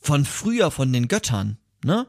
von 0.01 0.25
früher, 0.25 0.71
von 0.71 0.91
den 0.91 1.07
Göttern, 1.07 1.57
ne? 1.83 2.07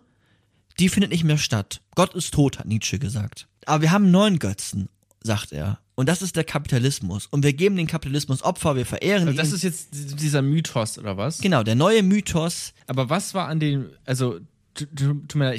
Die 0.78 0.89
findet 0.89 1.11
nicht 1.11 1.24
mehr 1.24 1.39
statt. 1.39 1.80
Gott 1.97 2.14
ist 2.14 2.32
tot, 2.32 2.61
hat 2.61 2.66
Nietzsche 2.66 2.99
gesagt. 2.99 3.49
Aber 3.66 3.82
wir 3.82 3.91
haben 3.91 4.11
neuen 4.12 4.39
Götzen, 4.39 4.89
sagt 5.22 5.53
er. 5.53 5.80
Und 5.99 6.09
das 6.09 6.22
ist 6.22 6.36
der 6.36 6.44
Kapitalismus. 6.44 7.26
Und 7.26 7.42
wir 7.42 7.53
geben 7.53 7.74
den 7.74 7.88
Kapitalismus 7.88 8.44
Opfer, 8.44 8.76
wir 8.76 8.86
verehren 8.86 9.26
also 9.26 9.36
das 9.36 9.49
ihn. 9.49 9.51
Das 9.51 9.57
ist 9.57 9.62
jetzt 9.64 10.20
dieser 10.20 10.42
Mythos, 10.42 10.96
oder 10.96 11.16
was? 11.16 11.40
Genau, 11.40 11.64
der 11.64 11.74
neue 11.74 12.05
Mythos. 12.05 12.72
Aber 12.86 13.11
was 13.11 13.34
war 13.34 13.49
an 13.49 13.59
dem, 13.59 13.86
also, 14.07 14.38
ich 14.78 14.86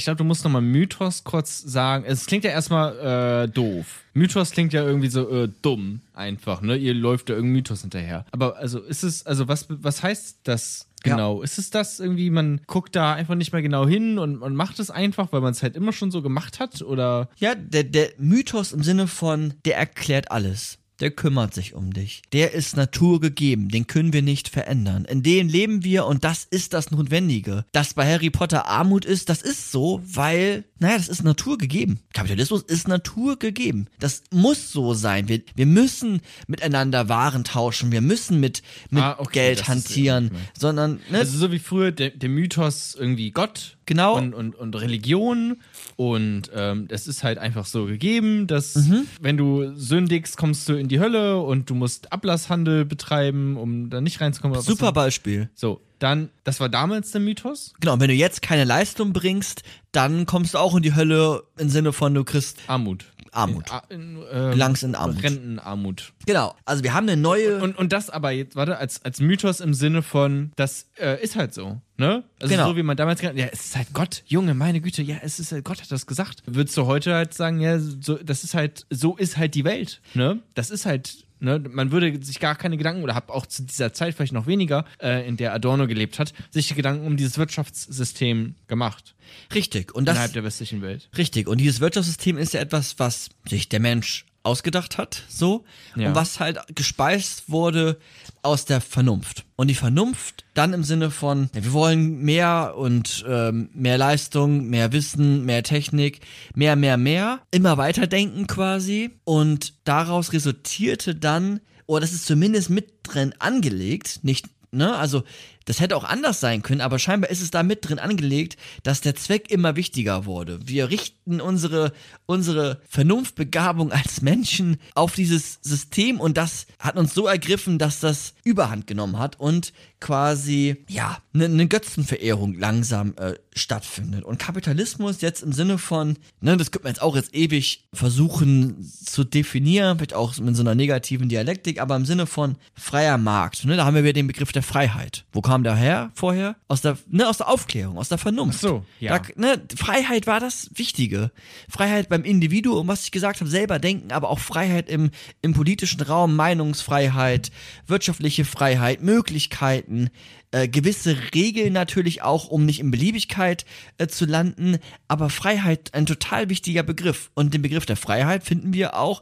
glaube, 0.05 0.15
du 0.15 0.23
musst 0.23 0.45
nochmal 0.45 0.61
Mythos 0.61 1.25
kurz 1.25 1.61
sagen. 1.61 2.05
Es 2.07 2.25
klingt 2.25 2.45
ja 2.45 2.51
erstmal 2.51 3.43
äh, 3.43 3.49
doof. 3.49 4.05
Mythos 4.13 4.51
klingt 4.51 4.71
ja 4.71 4.81
irgendwie 4.85 5.09
so 5.09 5.29
äh, 5.29 5.49
dumm, 5.61 5.99
einfach, 6.13 6.61
ne? 6.61 6.77
Ihr 6.77 6.93
läuft 6.93 7.27
da 7.27 7.33
irgendein 7.33 7.57
Mythos 7.57 7.81
hinterher. 7.81 8.25
Aber 8.31 8.55
also 8.55 8.79
ist 8.79 9.03
es, 9.03 9.25
also 9.25 9.49
was, 9.49 9.65
was 9.67 10.03
heißt 10.03 10.37
das 10.43 10.87
Genau. 11.03 11.37
Ja. 11.37 11.43
Ist 11.43 11.57
es 11.57 11.69
das 11.69 11.99
irgendwie, 11.99 12.29
man 12.29 12.61
guckt 12.67 12.95
da 12.95 13.13
einfach 13.13 13.35
nicht 13.35 13.53
mehr 13.53 13.61
genau 13.61 13.87
hin 13.87 14.19
und 14.19 14.39
man 14.39 14.55
macht 14.55 14.79
es 14.79 14.91
einfach, 14.91 15.31
weil 15.31 15.41
man 15.41 15.51
es 15.51 15.63
halt 15.63 15.75
immer 15.75 15.93
schon 15.93 16.11
so 16.11 16.21
gemacht 16.21 16.59
hat? 16.59 16.81
Oder? 16.81 17.29
Ja, 17.37 17.55
der, 17.55 17.83
der 17.83 18.09
Mythos 18.17 18.73
im 18.73 18.83
Sinne 18.83 19.07
von, 19.07 19.53
der 19.65 19.77
erklärt 19.77 20.31
alles 20.31 20.78
der 20.99 21.11
kümmert 21.11 21.53
sich 21.53 21.73
um 21.73 21.93
dich. 21.93 22.21
Der 22.33 22.53
ist 22.53 22.75
naturgegeben, 22.75 23.69
den 23.69 23.87
können 23.87 24.13
wir 24.13 24.21
nicht 24.21 24.49
verändern. 24.49 25.05
In 25.05 25.23
dem 25.23 25.47
leben 25.47 25.83
wir 25.83 26.05
und 26.05 26.23
das 26.23 26.45
ist 26.49 26.73
das 26.73 26.91
Notwendige. 26.91 27.65
Dass 27.71 27.93
bei 27.93 28.05
Harry 28.05 28.29
Potter 28.29 28.67
Armut 28.67 29.05
ist, 29.05 29.29
das 29.29 29.41
ist 29.41 29.71
so, 29.71 30.01
weil, 30.05 30.65
naja, 30.79 30.97
das 30.97 31.09
ist 31.09 31.23
naturgegeben. 31.23 31.99
Kapitalismus 32.13 32.63
ist 32.63 32.87
naturgegeben. 32.87 33.87
Das 33.99 34.23
muss 34.31 34.71
so 34.71 34.93
sein. 34.93 35.27
Wir, 35.27 35.41
wir 35.55 35.65
müssen 35.65 36.21
miteinander 36.47 37.09
Waren 37.09 37.43
tauschen, 37.43 37.91
wir 37.91 38.01
müssen 38.01 38.39
mit, 38.39 38.61
mit 38.89 39.03
ah, 39.03 39.15
okay, 39.19 39.33
Geld 39.33 39.67
hantieren, 39.67 40.31
sondern, 40.57 40.99
ne? 41.09 41.19
Also 41.19 41.37
so 41.37 41.51
wie 41.51 41.59
früher 41.59 41.91
der, 41.91 42.11
der 42.11 42.29
Mythos 42.29 42.95
irgendwie 42.97 43.31
Gott 43.31 43.77
Genau. 43.89 44.17
Und, 44.17 44.35
und, 44.35 44.53
und 44.53 44.75
Religion. 44.75 45.57
Und 45.95 46.51
ähm, 46.53 46.87
es 46.91 47.07
ist 47.07 47.23
halt 47.23 47.39
einfach 47.39 47.65
so 47.65 47.85
gegeben, 47.85 48.45
dass 48.45 48.75
mhm. 48.75 49.07
wenn 49.19 49.35
du 49.35 49.73
sündigst, 49.73 50.37
kommst 50.37 50.69
du 50.69 50.73
in 50.73 50.89
die 50.89 50.99
Hölle 50.99 51.39
und 51.39 51.71
du 51.71 51.73
musst 51.73 52.13
Ablasshandel 52.13 52.85
betreiben, 52.85 53.57
um 53.57 53.89
da 53.89 53.99
nicht 53.99 54.21
reinzukommen. 54.21 54.61
Super 54.61 54.91
Beispiel. 54.91 55.49
So, 55.55 55.81
dann, 55.97 56.29
das 56.43 56.59
war 56.59 56.69
damals 56.69 57.09
der 57.09 57.21
Mythos. 57.21 57.73
Genau, 57.79 57.93
und 57.93 57.99
wenn 57.99 58.09
du 58.09 58.13
jetzt 58.13 58.43
keine 58.43 58.63
Leistung 58.63 59.11
bringst, 59.11 59.63
dann 59.91 60.27
kommst 60.27 60.53
du 60.53 60.59
auch 60.59 60.75
in 60.75 60.83
die 60.83 60.93
Hölle 60.93 61.41
im 61.57 61.69
Sinne 61.69 61.91
von 61.91 62.13
du 62.13 62.23
kriegst 62.23 62.59
Armut. 62.67 63.05
Armut. 63.31 63.65
In, 63.89 64.17
in, 64.17 64.25
ähm, 64.31 64.57
Langst 64.57 64.83
in 64.83 64.95
Armut. 64.95 65.23
Rentenarmut. 65.23 66.13
Genau. 66.25 66.55
Also 66.65 66.83
wir 66.83 66.93
haben 66.93 67.07
eine 67.07 67.19
neue. 67.19 67.61
Und, 67.61 67.77
und, 67.77 67.93
das 67.93 68.09
aber 68.09 68.31
jetzt, 68.31 68.55
warte, 68.55 68.77
als, 68.77 69.03
als 69.03 69.19
Mythos 69.19 69.59
im 69.59 69.73
Sinne 69.73 70.01
von, 70.01 70.51
das 70.55 70.87
äh, 70.99 71.21
ist 71.23 71.35
halt 71.35 71.53
so. 71.53 71.81
Ne? 71.97 72.23
Also 72.39 72.53
genau. 72.53 72.69
so 72.69 72.77
wie 72.77 72.83
man 72.83 72.95
damals 72.95 73.19
gesagt 73.19 73.37
ja, 73.37 73.47
es 73.51 73.65
ist 73.65 73.75
halt 73.75 73.87
Gott, 73.93 74.23
Junge, 74.25 74.53
meine 74.53 74.79
Güte, 74.79 75.01
ja, 75.01 75.17
es 75.21 75.39
ist 75.39 75.51
halt, 75.51 75.65
Gott 75.65 75.81
hat 75.81 75.91
das 75.91 76.05
gesagt. 76.05 76.43
Würdest 76.45 76.77
du 76.77 76.85
heute 76.85 77.13
halt 77.13 77.33
sagen, 77.33 77.59
ja, 77.59 77.77
so, 77.79 78.15
das 78.15 78.43
ist 78.43 78.53
halt, 78.53 78.85
so 78.89 79.17
ist 79.17 79.37
halt 79.37 79.53
die 79.55 79.65
Welt, 79.65 80.01
ne? 80.13 80.39
Das 80.53 80.69
ist 80.69 80.85
halt 80.85 81.25
Ne, 81.41 81.59
man 81.59 81.91
würde 81.91 82.23
sich 82.23 82.39
gar 82.39 82.55
keine 82.55 82.75
Gedanken, 82.75 83.01
oder 83.01 83.15
habe 83.15 83.33
auch 83.33 83.45
zu 83.45 83.63
dieser 83.63 83.93
Zeit 83.93 84.13
vielleicht 84.13 84.33
noch 84.33 84.45
weniger, 84.45 84.85
äh, 85.01 85.25
in 85.27 85.37
der 85.37 85.53
Adorno 85.53 85.87
gelebt 85.87 86.19
hat, 86.19 86.33
sich 86.49 86.75
Gedanken 86.75 87.07
um 87.07 87.15
dieses 87.15 87.37
Wirtschaftssystem 87.37 88.55
gemacht. 88.67 89.15
Richtig. 89.53 89.95
Und 89.95 90.05
das, 90.05 90.15
innerhalb 90.15 90.33
der 90.33 90.43
westlichen 90.43 90.81
Welt. 90.81 91.09
Richtig. 91.17 91.47
Und 91.47 91.59
dieses 91.59 91.79
Wirtschaftssystem 91.79 92.37
ist 92.37 92.53
ja 92.53 92.59
etwas, 92.59 92.99
was 92.99 93.29
sich 93.47 93.69
der 93.69 93.79
Mensch 93.79 94.25
ausgedacht 94.43 94.97
hat, 94.97 95.23
so, 95.27 95.65
ja. 95.95 96.09
und 96.09 96.15
was 96.15 96.39
halt 96.39 96.59
gespeist 96.73 97.49
wurde 97.49 97.97
aus 98.41 98.65
der 98.65 98.81
Vernunft. 98.81 99.45
Und 99.55 99.67
die 99.67 99.75
Vernunft 99.75 100.45
dann 100.53 100.73
im 100.73 100.83
Sinne 100.83 101.11
von, 101.11 101.49
wir 101.53 101.73
wollen 101.73 102.21
mehr 102.21 102.75
und 102.77 103.25
ähm, 103.27 103.69
mehr 103.73 103.97
Leistung, 103.97 104.67
mehr 104.69 104.91
Wissen, 104.93 105.45
mehr 105.45 105.63
Technik, 105.63 106.21
mehr, 106.55 106.75
mehr, 106.75 106.97
mehr, 106.97 107.41
immer 107.51 107.77
weiterdenken 107.77 108.47
quasi. 108.47 109.11
Und 109.25 109.73
daraus 109.83 110.31
resultierte 110.31 111.15
dann, 111.15 111.59
oder 111.85 112.01
das 112.01 112.13
ist 112.13 112.25
zumindest 112.25 112.69
mit 112.69 112.91
drin 113.03 113.33
angelegt, 113.39 114.19
nicht, 114.23 114.47
ne, 114.71 114.95
also 114.95 115.23
das 115.69 115.79
hätte 115.79 115.95
auch 115.95 116.03
anders 116.03 116.39
sein 116.39 116.63
können, 116.63 116.81
aber 116.81 116.97
scheinbar 116.97 117.29
ist 117.29 117.43
es 117.43 117.51
da 117.51 117.61
mit 117.61 117.87
drin 117.87 117.99
angelegt, 117.99 118.57
dass 118.81 119.01
der 119.01 119.13
Zweck 119.13 119.51
immer 119.51 119.75
wichtiger 119.75 120.25
wurde. 120.25 120.59
Wir 120.65 120.89
richten 120.89 121.39
unsere, 121.39 121.93
unsere 122.25 122.81
Vernunftbegabung 122.89 123.91
als 123.91 124.23
Menschen 124.23 124.77
auf 124.95 125.13
dieses 125.13 125.59
System 125.61 126.19
und 126.19 126.37
das 126.37 126.65
hat 126.79 126.97
uns 126.97 127.13
so 127.13 127.27
ergriffen, 127.27 127.77
dass 127.77 127.99
das 127.99 128.33
Überhand 128.43 128.87
genommen 128.87 129.19
hat 129.19 129.39
und 129.39 129.71
quasi, 129.99 130.85
ja, 130.89 131.19
eine 131.35 131.49
ne 131.49 131.67
Götzenverehrung 131.67 132.57
langsam 132.57 133.13
äh, 133.17 133.35
stattfindet. 133.55 134.23
Und 134.23 134.39
Kapitalismus 134.39 135.21
jetzt 135.21 135.43
im 135.43 135.53
Sinne 135.53 135.77
von, 135.77 136.17
ne, 136.41 136.57
das 136.57 136.71
könnte 136.71 136.85
man 136.85 136.93
jetzt 136.93 137.01
auch 137.01 137.15
jetzt 137.15 137.35
ewig 137.35 137.87
versuchen 137.93 138.83
zu 138.83 139.23
definieren, 139.23 139.97
vielleicht 139.97 140.15
auch 140.15 140.37
mit 140.37 140.55
so 140.55 140.63
einer 140.63 140.75
negativen 140.75 141.29
Dialektik, 141.29 141.79
aber 141.79 141.95
im 141.95 142.05
Sinne 142.05 142.25
von 142.25 142.55
freier 142.75 143.17
Markt, 143.17 143.65
ne, 143.65 143.75
da 143.75 143.85
haben 143.85 143.95
wir 143.95 144.03
wieder 144.03 144.13
den 144.13 144.27
Begriff 144.27 144.51
der 144.51 144.63
Freiheit. 144.63 145.25
Wo 145.31 145.41
kam 145.41 145.59
kam 145.59 145.63
daher 145.63 146.11
vorher? 146.15 146.55
Aus 146.67 146.81
der, 146.81 146.97
ne, 147.09 147.27
aus 147.27 147.37
der 147.37 147.49
Aufklärung, 147.49 147.97
aus 147.97 148.09
der 148.09 148.17
Vernunft. 148.17 148.59
Ach 148.59 148.69
so, 148.69 148.85
ja. 148.99 149.19
Da, 149.19 149.25
ne, 149.35 149.61
Freiheit 149.75 150.27
war 150.27 150.39
das 150.39 150.69
Wichtige. 150.75 151.31
Freiheit 151.67 152.09
beim 152.09 152.23
Individuum, 152.23 152.87
was 152.87 153.03
ich 153.03 153.11
gesagt 153.11 153.41
habe, 153.41 153.49
selber 153.49 153.79
denken, 153.79 154.11
aber 154.11 154.29
auch 154.29 154.39
Freiheit 154.39 154.89
im, 154.89 155.11
im 155.41 155.53
politischen 155.53 156.01
Raum, 156.01 156.35
Meinungsfreiheit, 156.35 157.51
wirtschaftliche 157.87 158.45
Freiheit, 158.45 159.01
Möglichkeiten, 159.01 160.09
äh, 160.51 160.67
gewisse 160.67 161.15
Regeln 161.33 161.73
natürlich 161.73 162.21
auch, 162.21 162.47
um 162.47 162.65
nicht 162.65 162.79
in 162.79 162.91
Beliebigkeit 162.91 163.65
äh, 163.97 164.07
zu 164.07 164.25
landen, 164.25 164.77
aber 165.07 165.29
Freiheit 165.29 165.93
ein 165.93 166.05
total 166.05 166.49
wichtiger 166.49 166.83
Begriff. 166.83 167.29
Und 167.35 167.53
den 167.53 167.61
Begriff 167.61 167.85
der 167.85 167.97
Freiheit 167.97 168.43
finden 168.43 168.73
wir 168.73 168.97
auch 168.97 169.21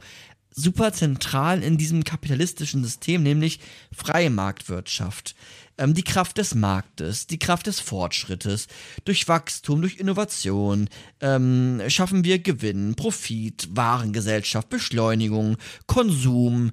super 0.50 0.92
zentral 0.92 1.62
in 1.62 1.78
diesem 1.78 2.04
kapitalistischen 2.04 2.82
System, 2.82 3.22
nämlich 3.22 3.60
freie 3.94 4.30
Marktwirtschaft. 4.30 5.34
Ähm, 5.78 5.94
die 5.94 6.02
Kraft 6.02 6.38
des 6.38 6.54
Marktes, 6.54 7.26
die 7.26 7.38
Kraft 7.38 7.68
des 7.68 7.80
Fortschrittes, 7.80 8.66
durch 9.04 9.28
Wachstum, 9.28 9.80
durch 9.80 9.96
Innovation 9.96 10.88
ähm, 11.20 11.80
schaffen 11.88 12.24
wir 12.24 12.40
Gewinn, 12.40 12.96
Profit, 12.96 13.68
Warengesellschaft, 13.72 14.68
Beschleunigung, 14.68 15.56
Konsum, 15.86 16.72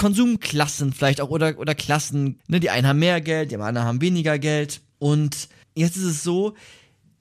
Konsumklassen 0.00 0.94
vielleicht 0.94 1.20
auch 1.20 1.28
oder, 1.28 1.58
oder 1.58 1.74
Klassen. 1.74 2.38
Ne? 2.48 2.58
Die 2.58 2.70
einen 2.70 2.86
haben 2.86 2.98
mehr 2.98 3.20
Geld, 3.20 3.50
die 3.50 3.56
anderen 3.56 3.86
haben 3.86 4.00
weniger 4.00 4.38
Geld. 4.38 4.80
Und 4.98 5.50
jetzt 5.74 5.98
ist 5.98 6.04
es 6.04 6.22
so, 6.22 6.54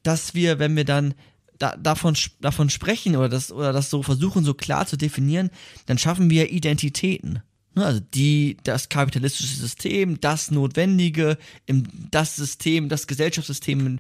dass 0.01 0.33
wir, 0.33 0.59
wenn 0.59 0.77
wir 0.77 0.85
dann 0.85 1.13
da, 1.57 1.75
davon, 1.75 2.15
davon 2.39 2.69
sprechen 2.69 3.17
oder 3.17 3.27
das, 3.27 3.51
oder 3.51 3.73
das 3.73 3.89
so 3.89 4.01
versuchen, 4.01 4.45
so 4.45 4.53
klar 4.53 4.87
zu 4.87 4.95
definieren, 4.95 5.49
dann 5.87 5.97
schaffen 5.97 6.29
wir 6.29 6.51
Identitäten. 6.53 7.41
Ne, 7.75 7.85
Also 7.85 7.99
die, 7.99 8.55
das 8.63 8.87
kapitalistische 8.87 9.57
System, 9.57 10.21
das 10.21 10.49
Notwendige, 10.49 11.37
im, 11.65 11.83
das 12.11 12.37
System, 12.37 12.87
das 12.87 13.07
Gesellschaftssystem, 13.07 13.85
in, 13.85 13.99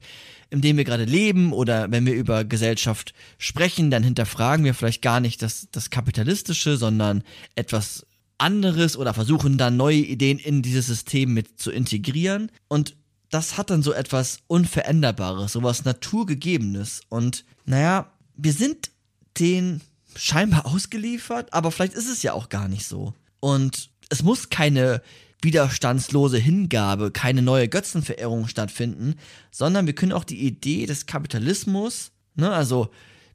in 0.51 0.61
dem 0.61 0.77
wir 0.77 0.85
gerade 0.85 1.03
leben, 1.03 1.51
oder 1.51 1.91
wenn 1.91 2.05
wir 2.05 2.13
über 2.13 2.45
Gesellschaft 2.45 3.13
sprechen, 3.39 3.91
dann 3.91 4.03
hinterfragen 4.03 4.63
wir 4.63 4.73
vielleicht 4.73 5.01
gar 5.01 5.19
nicht 5.19 5.41
das, 5.41 5.67
das 5.73 5.89
Kapitalistische, 5.89 6.77
sondern 6.77 7.23
etwas 7.55 8.05
anderes 8.39 8.97
oder 8.97 9.13
versuchen 9.13 9.57
dann 9.57 9.77
neue 9.77 9.97
Ideen 9.97 10.39
in 10.39 10.61
dieses 10.61 10.87
System 10.87 11.33
mit 11.33 11.59
zu 11.59 11.71
integrieren. 11.71 12.51
Und 12.67 12.95
das 13.29 13.57
hat 13.57 13.69
dann 13.69 13.83
so 13.83 13.93
etwas 13.93 14.39
Unveränderbares, 14.47 15.53
sowas 15.53 15.85
Naturgegebenes. 15.85 17.01
Und 17.09 17.45
naja, 17.65 18.11
wir 18.35 18.53
sind 18.53 18.91
den 19.39 19.81
scheinbar 20.15 20.65
ausgeliefert, 20.65 21.53
aber 21.53 21.71
vielleicht 21.71 21.93
ist 21.93 22.09
es 22.09 22.23
ja 22.23 22.33
auch 22.33 22.49
gar 22.49 22.67
nicht 22.67 22.85
so. 22.87 23.13
Und 23.39 23.89
es 24.09 24.23
muss 24.23 24.49
keine 24.49 25.01
widerstandslose 25.41 26.37
Hingabe, 26.37 27.11
keine 27.11 27.41
neue 27.41 27.69
Götzenverehrung 27.69 28.47
stattfinden, 28.47 29.15
sondern 29.51 29.85
wir 29.85 29.93
können 29.93 30.11
auch 30.11 30.25
die 30.25 30.45
Idee 30.45 30.85
des 30.85 31.05
Kapitalismus, 31.05 32.11
ne, 32.35 32.51
also 32.51 32.89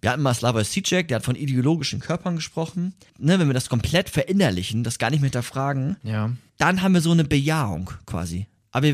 wir 0.05 0.11
hatten 0.11 0.21
mal 0.23 0.35
Slavoj 0.35 0.65
Zizek, 0.67 1.09
der 1.09 1.17
hat 1.17 1.25
von 1.25 1.35
ideologischen 1.35 1.99
Körpern 1.99 2.37
gesprochen, 2.37 2.93
ne, 3.19 3.39
wenn 3.39 3.47
wir 3.47 3.55
das 3.55 3.71
komplett 3.71 4.11
verinnerlichen, 4.11 4.85
das 4.85 4.99
gar 4.99 5.09
nicht 5.09 5.21
mehr 5.21 5.29
hinterfragen, 5.29 5.97
Ja. 6.03 6.31
dann 6.59 6.83
haben 6.83 6.93
wir 6.93 7.01
so 7.01 7.11
eine 7.13 7.25
Bejahung 7.25 7.91
quasi. 8.05 8.47
Aber 8.71 8.93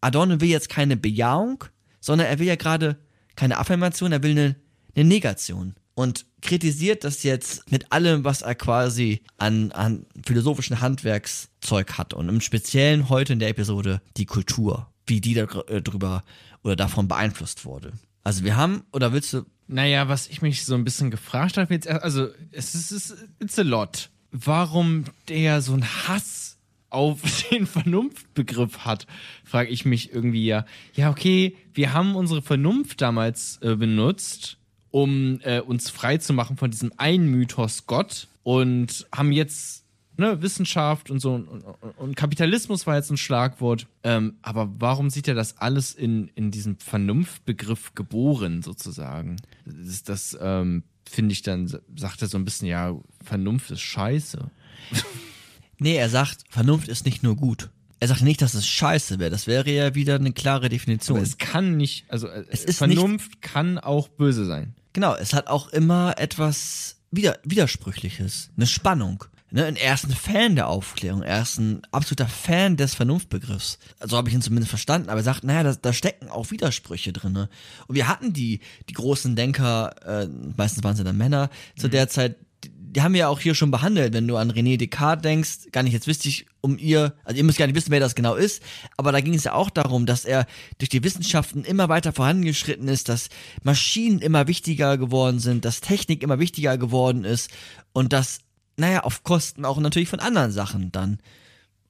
Adorno 0.00 0.40
will 0.40 0.48
jetzt 0.48 0.70
keine 0.70 0.96
Bejahung, 0.96 1.64
sondern 2.00 2.28
er 2.28 2.38
will 2.38 2.46
ja 2.46 2.56
gerade 2.56 2.96
keine 3.36 3.58
Affirmation, 3.58 4.10
er 4.10 4.22
will 4.22 4.30
eine, 4.30 4.56
eine 4.96 5.04
Negation. 5.04 5.74
Und 5.92 6.24
kritisiert 6.40 7.04
das 7.04 7.24
jetzt 7.24 7.70
mit 7.70 7.92
allem, 7.92 8.24
was 8.24 8.40
er 8.40 8.54
quasi 8.54 9.20
an, 9.36 9.70
an 9.72 10.06
philosophischen 10.24 10.80
Handwerkszeug 10.80 11.98
hat. 11.98 12.14
Und 12.14 12.30
im 12.30 12.40
Speziellen 12.40 13.10
heute 13.10 13.34
in 13.34 13.38
der 13.38 13.50
Episode 13.50 14.00
die 14.16 14.24
Kultur, 14.24 14.86
wie 15.06 15.20
die 15.20 15.34
darüber 15.34 16.24
oder 16.62 16.74
davon 16.74 17.06
beeinflusst 17.06 17.66
wurde. 17.66 17.92
Also 18.24 18.44
wir 18.44 18.56
haben, 18.56 18.84
oder 18.92 19.12
willst 19.12 19.32
du, 19.34 19.44
Naja, 19.68 20.08
was 20.08 20.28
ich 20.28 20.40
mich 20.40 20.64
so 20.64 20.74
ein 20.74 20.84
bisschen 20.84 21.10
gefragt 21.10 21.58
habe 21.58 21.72
jetzt, 21.74 21.86
also 21.86 22.28
es 22.52 22.74
ist, 22.74 22.90
es 22.90 23.10
ist 23.10 23.28
it's 23.38 23.58
a 23.58 23.62
lot. 23.62 24.08
Warum 24.32 25.04
der 25.28 25.60
so 25.62 25.74
einen 25.74 25.84
Hass 25.84 26.56
auf 26.90 27.20
den 27.50 27.66
Vernunftbegriff 27.66 28.86
hat, 28.86 29.06
frage 29.44 29.70
ich 29.70 29.84
mich 29.84 30.12
irgendwie 30.12 30.46
ja. 30.46 30.64
Ja, 30.94 31.10
okay, 31.10 31.54
wir 31.74 31.92
haben 31.92 32.16
unsere 32.16 32.40
Vernunft 32.40 33.02
damals 33.02 33.58
äh, 33.60 33.76
benutzt, 33.76 34.56
um 34.90 35.40
äh, 35.42 35.60
uns 35.60 35.90
frei 35.90 36.16
zu 36.16 36.32
machen 36.32 36.56
von 36.56 36.70
diesem 36.70 36.92
einen 36.96 37.30
Mythos 37.30 37.86
Gott 37.86 38.26
und 38.42 39.06
haben 39.14 39.32
jetzt 39.32 39.84
ne, 40.18 40.42
Wissenschaft 40.42 41.10
und 41.10 41.20
so 41.20 41.34
und, 41.34 41.48
und, 41.48 41.64
und 41.96 42.16
Kapitalismus 42.16 42.86
war 42.86 42.96
jetzt 42.96 43.10
ein 43.10 43.16
Schlagwort. 43.16 43.86
Ähm, 44.02 44.34
aber 44.42 44.68
warum 44.78 45.08
sieht 45.10 45.28
er 45.28 45.34
das 45.34 45.56
alles 45.58 45.94
in, 45.94 46.28
in 46.34 46.50
diesem 46.50 46.78
Vernunftbegriff 46.78 47.94
geboren, 47.94 48.62
sozusagen? 48.62 49.36
Das, 49.64 50.02
das 50.02 50.38
ähm, 50.40 50.82
finde 51.08 51.32
ich 51.32 51.42
dann, 51.42 51.68
sagt 51.96 52.20
er 52.20 52.28
so 52.28 52.36
ein 52.36 52.44
bisschen, 52.44 52.68
ja, 52.68 52.94
Vernunft 53.24 53.70
ist 53.70 53.80
scheiße. 53.80 54.50
nee, 55.78 55.96
er 55.96 56.10
sagt, 56.10 56.44
Vernunft 56.50 56.88
ist 56.88 57.06
nicht 57.06 57.22
nur 57.22 57.36
gut. 57.36 57.70
Er 58.00 58.08
sagt 58.08 58.22
nicht, 58.22 58.42
dass 58.42 58.54
es 58.54 58.66
scheiße 58.66 59.18
wäre. 59.18 59.30
Das 59.30 59.46
wäre 59.46 59.70
ja 59.70 59.94
wieder 59.94 60.16
eine 60.16 60.32
klare 60.32 60.68
Definition. 60.68 61.16
Aber 61.18 61.26
es 61.26 61.38
kann 61.38 61.76
nicht, 61.76 62.04
also 62.08 62.28
äh, 62.28 62.44
Es 62.48 62.64
ist 62.64 62.78
Vernunft 62.78 63.40
kann 63.42 63.78
auch 63.78 64.08
böse 64.08 64.44
sein. 64.44 64.74
Genau, 64.92 65.14
es 65.14 65.32
hat 65.32 65.46
auch 65.48 65.68
immer 65.68 66.14
etwas 66.18 66.96
Wider 67.10 67.38
Widersprüchliches, 67.44 68.50
eine 68.56 68.66
Spannung. 68.66 69.24
Ne, 69.50 69.74
er 69.80 69.94
ist 69.94 70.04
ein 70.04 70.12
Fan 70.12 70.56
der 70.56 70.68
Aufklärung, 70.68 71.22
er 71.22 71.40
ist 71.40 71.58
ein 71.58 71.80
absoluter 71.90 72.28
Fan 72.28 72.76
des 72.76 72.94
Vernunftbegriffs. 72.94 73.78
So 74.04 74.18
habe 74.18 74.28
ich 74.28 74.34
ihn 74.34 74.42
zumindest 74.42 74.68
verstanden, 74.68 75.08
aber 75.08 75.20
er 75.20 75.24
sagt, 75.24 75.42
naja, 75.42 75.62
da, 75.62 75.74
da 75.74 75.92
stecken 75.94 76.28
auch 76.28 76.50
Widersprüche 76.50 77.14
drinne. 77.14 77.48
Und 77.86 77.94
wir 77.94 78.08
hatten 78.08 78.34
die, 78.34 78.60
die 78.90 78.94
großen 78.94 79.36
Denker, 79.36 79.94
äh, 80.04 80.28
meistens 80.56 80.84
waren 80.84 80.96
sie 80.96 81.04
dann 81.04 81.16
Männer, 81.16 81.48
zu 81.78 81.88
der 81.88 82.08
Zeit, 82.08 82.36
die, 82.62 82.70
die 82.70 83.00
haben 83.00 83.14
wir 83.14 83.20
ja 83.20 83.28
auch 83.28 83.40
hier 83.40 83.54
schon 83.54 83.70
behandelt, 83.70 84.12
wenn 84.12 84.28
du 84.28 84.36
an 84.36 84.52
René 84.52 84.76
Descartes 84.76 85.22
denkst, 85.22 85.72
gar 85.72 85.82
nicht 85.82 85.94
jetzt 85.94 86.06
wichtig 86.06 86.44
um 86.60 86.76
ihr, 86.76 87.14
also 87.24 87.38
ihr 87.38 87.44
müsst 87.44 87.56
gar 87.56 87.66
nicht 87.66 87.76
wissen, 87.76 87.90
wer 87.90 88.00
das 88.00 88.14
genau 88.14 88.34
ist, 88.34 88.62
aber 88.98 89.12
da 89.12 89.20
ging 89.22 89.32
es 89.32 89.44
ja 89.44 89.54
auch 89.54 89.70
darum, 89.70 90.04
dass 90.04 90.26
er 90.26 90.44
durch 90.76 90.90
die 90.90 91.04
Wissenschaften 91.04 91.64
immer 91.64 91.88
weiter 91.88 92.12
vorangeschritten 92.12 92.88
ist, 92.88 93.08
dass 93.08 93.30
Maschinen 93.62 94.18
immer 94.18 94.46
wichtiger 94.46 94.98
geworden 94.98 95.38
sind, 95.38 95.64
dass 95.64 95.80
Technik 95.80 96.22
immer 96.22 96.38
wichtiger 96.38 96.76
geworden 96.76 97.24
ist 97.24 97.50
und 97.94 98.12
dass 98.12 98.40
naja, 98.78 99.02
auf 99.02 99.24
Kosten 99.24 99.64
auch 99.64 99.78
natürlich 99.78 100.08
von 100.08 100.20
anderen 100.20 100.52
Sachen 100.52 100.92
dann. 100.92 101.18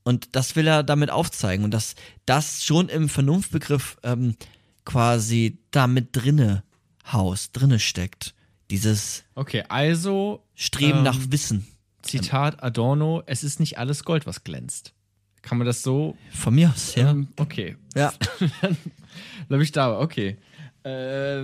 Und 0.04 0.34
das 0.34 0.56
will 0.56 0.66
er 0.66 0.82
damit 0.82 1.10
aufzeigen 1.10 1.64
und 1.64 1.70
dass 1.72 1.94
das 2.24 2.64
schon 2.64 2.88
im 2.88 3.08
Vernunftbegriff 3.08 3.98
ähm, 4.02 4.36
quasi 4.84 5.58
damit 5.70 6.08
drinne 6.12 6.64
haust, 7.12 7.50
drinne 7.52 7.78
steckt. 7.78 8.34
Dieses 8.70 9.24
Okay, 9.34 9.64
also 9.68 10.44
Streben 10.54 10.98
Ähm, 10.98 11.04
nach 11.04 11.18
Wissen. 11.28 11.66
Zitat 12.02 12.62
Adorno, 12.62 13.22
es 13.26 13.44
ist 13.44 13.60
nicht 13.60 13.76
alles 13.78 14.04
Gold, 14.04 14.26
was 14.26 14.44
glänzt. 14.44 14.94
Kann 15.42 15.58
man 15.58 15.66
das 15.66 15.82
so? 15.82 16.16
Von 16.30 16.54
mir 16.54 16.70
aus, 16.70 16.94
ja. 16.94 17.10
Ähm, 17.10 17.28
okay. 17.36 17.76
Ja. 17.94 18.12
Bleib 19.48 19.60
ich 19.60 19.72
da, 19.72 19.98
okay. 19.98 20.38
Äh, 20.84 21.42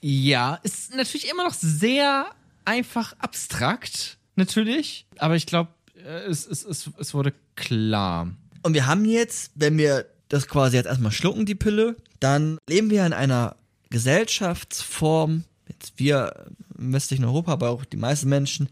ja, 0.00 0.54
ist 0.62 0.94
natürlich 0.94 1.28
immer 1.28 1.44
noch 1.44 1.54
sehr 1.54 2.30
einfach 2.64 3.14
abstrakt, 3.18 4.18
natürlich. 4.40 5.06
Aber 5.18 5.36
ich 5.36 5.46
glaube, 5.46 5.70
es, 6.26 6.46
es, 6.46 6.64
es, 6.64 6.90
es 6.98 7.14
wurde 7.14 7.32
klar. 7.54 8.28
Und 8.62 8.74
wir 8.74 8.86
haben 8.86 9.04
jetzt, 9.04 9.52
wenn 9.54 9.78
wir 9.78 10.06
das 10.28 10.48
quasi 10.48 10.76
jetzt 10.76 10.86
erstmal 10.86 11.12
schlucken, 11.12 11.46
die 11.46 11.54
Pille, 11.54 11.96
dann 12.18 12.58
leben 12.68 12.90
wir 12.90 13.06
in 13.06 13.12
einer 13.12 13.56
Gesellschaftsform, 13.90 15.44
jetzt 15.68 15.94
wir 15.96 16.46
im 16.78 16.92
westlichen 16.92 17.24
Europa, 17.24 17.52
aber 17.52 17.70
auch 17.70 17.84
die 17.84 17.96
meisten 17.96 18.28
Menschen, 18.28 18.68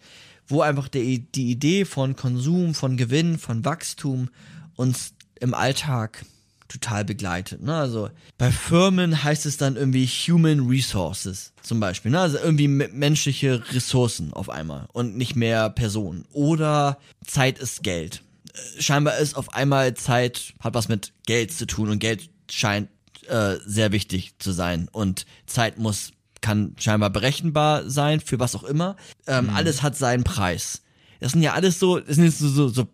wo 0.47 0.62
einfach 0.62 0.89
die, 0.89 1.21
die 1.33 1.51
Idee 1.51 1.84
von 1.84 2.17
Konsum, 2.17 2.75
von 2.75 2.97
Gewinn, 2.97 3.38
von 3.38 3.64
Wachstum 3.64 4.30
uns 4.76 5.13
im 5.41 5.55
Alltag 5.55 6.25
total 6.68 7.04
begleitet. 7.04 7.62
Ne? 7.62 7.74
Also 7.74 8.11
bei 8.36 8.50
Firmen 8.53 9.24
heißt 9.24 9.46
es 9.46 9.57
dann 9.57 9.76
irgendwie 9.76 10.07
Human 10.07 10.68
Resources 10.68 11.53
zum 11.62 11.80
Beispiel. 11.80 12.11
Ne? 12.11 12.20
Also 12.20 12.38
irgendwie 12.38 12.68
me- 12.68 12.88
menschliche 12.92 13.62
Ressourcen 13.72 14.32
auf 14.32 14.50
einmal 14.50 14.86
und 14.92 15.16
nicht 15.16 15.34
mehr 15.34 15.70
Personen. 15.70 16.24
Oder 16.32 16.99
Zeit 17.26 17.58
ist 17.58 17.82
Geld. 17.82 18.22
Äh, 18.53 18.82
Scheinbar 18.82 19.16
ist 19.18 19.34
auf 19.36 19.54
einmal 19.54 19.95
Zeit, 19.95 20.53
hat 20.61 20.74
was 20.74 20.88
mit 20.88 21.12
Geld 21.26 21.53
zu 21.53 21.66
tun 21.66 21.88
und 21.88 21.99
Geld 21.99 22.28
scheint 22.50 22.88
äh, 23.28 23.57
sehr 23.66 23.92
wichtig 23.92 24.34
zu 24.38 24.53
sein. 24.53 24.88
Und 24.92 25.26
Zeit 25.46 25.78
muss, 25.78 26.12
kann 26.40 26.74
scheinbar 26.78 27.11
berechenbar 27.11 27.88
sein, 27.90 28.20
für 28.20 28.38
was 28.38 28.54
auch 28.54 28.64
immer. 28.64 28.96
Ähm, 29.26 29.50
Alles 29.50 29.82
hat 29.82 29.96
seinen 29.96 30.24
Preis. 30.24 30.82
Das 31.20 31.32
sind 31.32 31.42
ja 31.42 31.54
alles 31.54 31.78
so, 31.80 31.99
das 31.99 32.14
sind 32.14 32.24
jetzt 32.26 32.38
so, 32.38 32.49
so, 32.49 32.68
so 32.68 32.86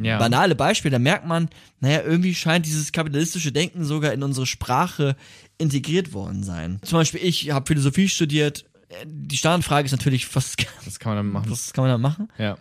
Ja. 0.00 0.18
banale 0.18 0.54
Beispiele, 0.54 0.92
da 0.92 0.98
merkt 0.98 1.26
man, 1.26 1.48
naja, 1.80 2.02
irgendwie 2.02 2.34
scheint 2.34 2.66
dieses 2.66 2.92
kapitalistische 2.92 3.52
Denken 3.52 3.84
sogar 3.84 4.12
in 4.12 4.22
unsere 4.22 4.46
Sprache 4.46 5.16
integriert 5.58 6.12
worden 6.12 6.42
sein. 6.42 6.80
Zum 6.82 6.98
Beispiel, 6.98 7.20
ich 7.22 7.50
habe 7.50 7.66
Philosophie 7.66 8.08
studiert. 8.08 8.64
Die 9.04 9.36
Standardfrage 9.36 9.86
ist 9.86 9.92
natürlich, 9.92 10.34
was, 10.34 10.56
Das 10.84 10.98
kann 10.98 11.14
man 11.14 11.24
dann 11.24 11.32
machen. 11.32 11.50
was 11.50 11.72
kann 11.72 11.84
man 11.84 11.90
da 11.90 11.98
machen? 11.98 12.28
ja. 12.38 12.56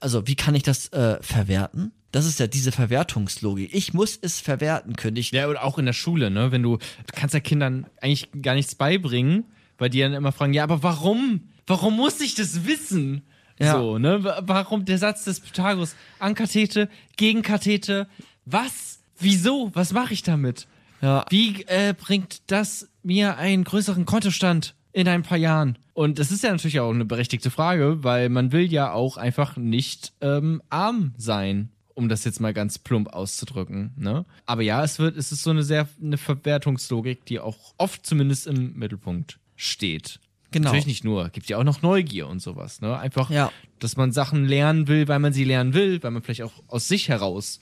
Also, 0.00 0.26
wie 0.26 0.34
kann 0.34 0.54
ich 0.54 0.64
das 0.64 0.88
äh, 0.92 1.16
verwerten? 1.22 1.92
Das 2.10 2.26
ist 2.26 2.38
ja 2.38 2.46
diese 2.46 2.72
Verwertungslogik. 2.72 3.74
Ich 3.74 3.94
muss 3.94 4.18
es 4.20 4.38
verwerten 4.38 4.96
können. 4.96 5.16
Ich, 5.16 5.30
Ja, 5.30 5.48
oder 5.48 5.64
auch 5.64 5.78
in 5.78 5.86
der 5.86 5.94
Schule, 5.94 6.30
ne? 6.30 6.52
Wenn 6.52 6.62
du, 6.62 6.76
du 6.76 7.12
kannst 7.14 7.32
ja 7.32 7.40
Kindern 7.40 7.86
eigentlich 8.02 8.28
gar 8.42 8.54
nichts 8.54 8.74
beibringen, 8.74 9.44
weil 9.78 9.88
die 9.88 10.00
dann 10.00 10.12
immer 10.12 10.30
fragen, 10.32 10.52
ja, 10.52 10.62
aber 10.64 10.82
warum? 10.82 11.48
Warum 11.66 11.96
muss 11.96 12.20
ich 12.20 12.34
das 12.34 12.66
wissen? 12.66 13.22
Ja. 13.58 13.72
So, 13.72 13.98
ne? 13.98 14.22
Wa- 14.24 14.42
Warum 14.44 14.84
der 14.84 14.98
Satz 14.98 15.24
des 15.24 15.40
Pythagoras? 15.40 15.94
Ankathete, 16.18 16.88
Gegenkathete. 17.16 18.08
Was? 18.44 19.00
Wieso? 19.18 19.70
Was 19.74 19.92
mache 19.92 20.12
ich 20.14 20.22
damit? 20.22 20.66
Ja. 21.00 21.24
Wie 21.30 21.62
äh, 21.66 21.94
bringt 21.98 22.42
das 22.50 22.88
mir 23.02 23.36
einen 23.36 23.64
größeren 23.64 24.04
Kontostand 24.04 24.74
in 24.92 25.08
ein 25.08 25.22
paar 25.22 25.38
Jahren? 25.38 25.78
Und 25.94 26.18
das 26.18 26.30
ist 26.32 26.42
ja 26.42 26.50
natürlich 26.50 26.80
auch 26.80 26.90
eine 26.92 27.04
berechtigte 27.04 27.50
Frage, 27.50 28.02
weil 28.02 28.28
man 28.28 28.52
will 28.52 28.72
ja 28.72 28.92
auch 28.92 29.16
einfach 29.16 29.56
nicht 29.56 30.12
ähm, 30.20 30.62
arm 30.70 31.14
sein, 31.18 31.70
um 31.94 32.08
das 32.08 32.24
jetzt 32.24 32.40
mal 32.40 32.54
ganz 32.54 32.78
plump 32.78 33.08
auszudrücken. 33.08 33.92
Ne? 33.96 34.24
Aber 34.46 34.62
ja, 34.62 34.82
es 34.82 34.98
wird, 34.98 35.16
es 35.16 35.32
ist 35.32 35.42
so 35.42 35.50
eine 35.50 35.62
sehr 35.62 35.88
eine 36.02 36.16
Verwertungslogik, 36.16 37.24
die 37.26 37.40
auch 37.40 37.74
oft 37.78 38.06
zumindest 38.06 38.46
im 38.46 38.72
Mittelpunkt 38.74 39.38
steht. 39.56 40.18
Genau. 40.52 40.68
Natürlich 40.68 40.86
nicht 40.86 41.04
nur, 41.04 41.28
gibt 41.30 41.48
ja 41.48 41.58
auch 41.58 41.64
noch 41.64 41.82
Neugier 41.82 42.28
und 42.28 42.40
sowas. 42.40 42.80
Ne? 42.80 42.96
Einfach, 42.98 43.30
Ja. 43.30 43.50
dass 43.80 43.96
man 43.96 44.12
Sachen 44.12 44.44
lernen 44.46 44.86
will, 44.86 45.08
weil 45.08 45.18
man 45.18 45.32
sie 45.32 45.44
lernen 45.44 45.74
will, 45.74 46.02
weil 46.02 46.10
man 46.12 46.22
vielleicht 46.22 46.42
auch 46.42 46.52
aus 46.68 46.86
sich 46.88 47.08
heraus 47.08 47.58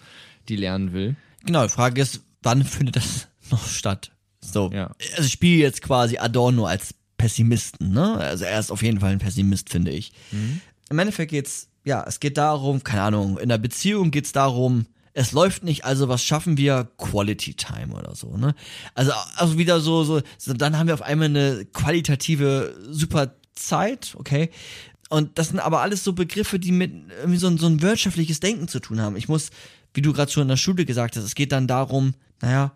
die 0.48 0.56
lernen 0.56 0.92
will. 0.92 1.16
Genau, 1.46 1.62
die 1.62 1.68
Frage 1.70 2.00
ist, 2.02 2.20
wann 2.42 2.64
findet 2.64 2.96
das 2.96 3.28
noch 3.50 3.66
statt? 3.66 4.10
So. 4.40 4.70
Ja. 4.72 4.90
Also 5.16 5.24
ich 5.26 5.32
spiele 5.32 5.62
jetzt 5.62 5.82
quasi 5.82 6.18
Adorno 6.18 6.66
als 6.66 6.94
Pessimisten, 7.18 7.92
ne? 7.92 8.14
Also 8.16 8.44
er 8.44 8.58
ist 8.58 8.70
auf 8.72 8.82
jeden 8.82 9.00
Fall 9.00 9.12
ein 9.12 9.18
Pessimist, 9.18 9.68
finde 9.70 9.90
ich. 9.90 10.12
Im 10.88 10.98
Endeffekt 10.98 11.30
geht's, 11.30 11.68
ja, 11.84 12.02
es 12.06 12.18
geht 12.18 12.38
darum, 12.38 12.82
keine 12.82 13.02
Ahnung, 13.02 13.38
in 13.38 13.48
der 13.50 13.58
Beziehung 13.58 14.10
geht's 14.10 14.32
darum, 14.32 14.86
es 15.12 15.32
läuft 15.32 15.64
nicht, 15.64 15.84
also 15.84 16.08
was 16.08 16.22
schaffen 16.22 16.56
wir? 16.56 16.88
Quality 16.98 17.54
Time 17.54 17.94
oder 17.94 18.14
so, 18.14 18.36
ne? 18.36 18.54
Also, 18.94 19.12
also 19.36 19.58
wieder 19.58 19.80
so, 19.80 20.04
so, 20.04 20.22
so, 20.38 20.52
dann 20.54 20.78
haben 20.78 20.86
wir 20.86 20.94
auf 20.94 21.02
einmal 21.02 21.26
eine 21.26 21.66
qualitative 21.72 22.76
super 22.88 23.34
Zeit, 23.54 24.14
okay? 24.16 24.50
Und 25.08 25.38
das 25.38 25.48
sind 25.48 25.58
aber 25.58 25.80
alles 25.80 26.04
so 26.04 26.12
Begriffe, 26.12 26.60
die 26.60 26.70
mit 26.70 26.92
irgendwie 27.18 27.38
so 27.38 27.48
ein, 27.48 27.58
so 27.58 27.66
ein 27.66 27.82
wirtschaftliches 27.82 28.38
Denken 28.38 28.68
zu 28.68 28.78
tun 28.78 29.00
haben. 29.00 29.16
Ich 29.16 29.28
muss, 29.28 29.50
wie 29.92 30.02
du 30.02 30.12
gerade 30.12 30.30
schon 30.30 30.42
in 30.42 30.48
der 30.48 30.56
Schule 30.56 30.84
gesagt 30.84 31.16
hast, 31.16 31.24
es 31.24 31.34
geht 31.34 31.50
dann 31.50 31.66
darum, 31.66 32.14
naja, 32.40 32.72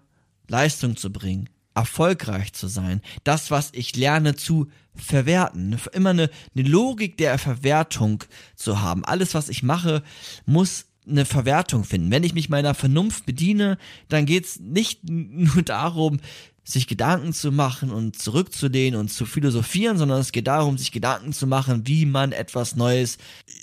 Leistung 0.48 0.96
zu 0.96 1.12
bringen, 1.12 1.48
erfolgreich 1.74 2.52
zu 2.52 2.66
sein, 2.66 3.00
das, 3.22 3.52
was 3.52 3.70
ich 3.72 3.94
lerne, 3.94 4.34
zu 4.34 4.68
verwerten. 4.96 5.78
Immer 5.92 6.10
eine, 6.10 6.30
eine 6.56 6.68
Logik 6.68 7.16
der 7.18 7.38
Verwertung 7.38 8.24
zu 8.56 8.80
haben. 8.80 9.04
Alles, 9.04 9.34
was 9.34 9.48
ich 9.48 9.62
mache, 9.62 10.02
muss 10.44 10.86
eine 11.08 11.24
Verwertung 11.24 11.84
finden. 11.84 12.10
Wenn 12.10 12.24
ich 12.24 12.34
mich 12.34 12.48
meiner 12.48 12.74
Vernunft 12.74 13.26
bediene, 13.26 13.78
dann 14.08 14.26
geht's 14.26 14.60
nicht 14.60 15.00
nur 15.08 15.62
darum, 15.62 16.20
sich 16.66 16.86
Gedanken 16.86 17.34
zu 17.34 17.52
machen 17.52 17.90
und 17.90 18.18
zurückzulehnen 18.18 18.98
und 18.98 19.12
zu 19.12 19.26
philosophieren, 19.26 19.98
sondern 19.98 20.20
es 20.20 20.32
geht 20.32 20.46
darum, 20.46 20.78
sich 20.78 20.92
Gedanken 20.92 21.34
zu 21.34 21.46
machen, 21.46 21.86
wie 21.86 22.06
man 22.06 22.32
etwas 22.32 22.74
Neues 22.74 23.18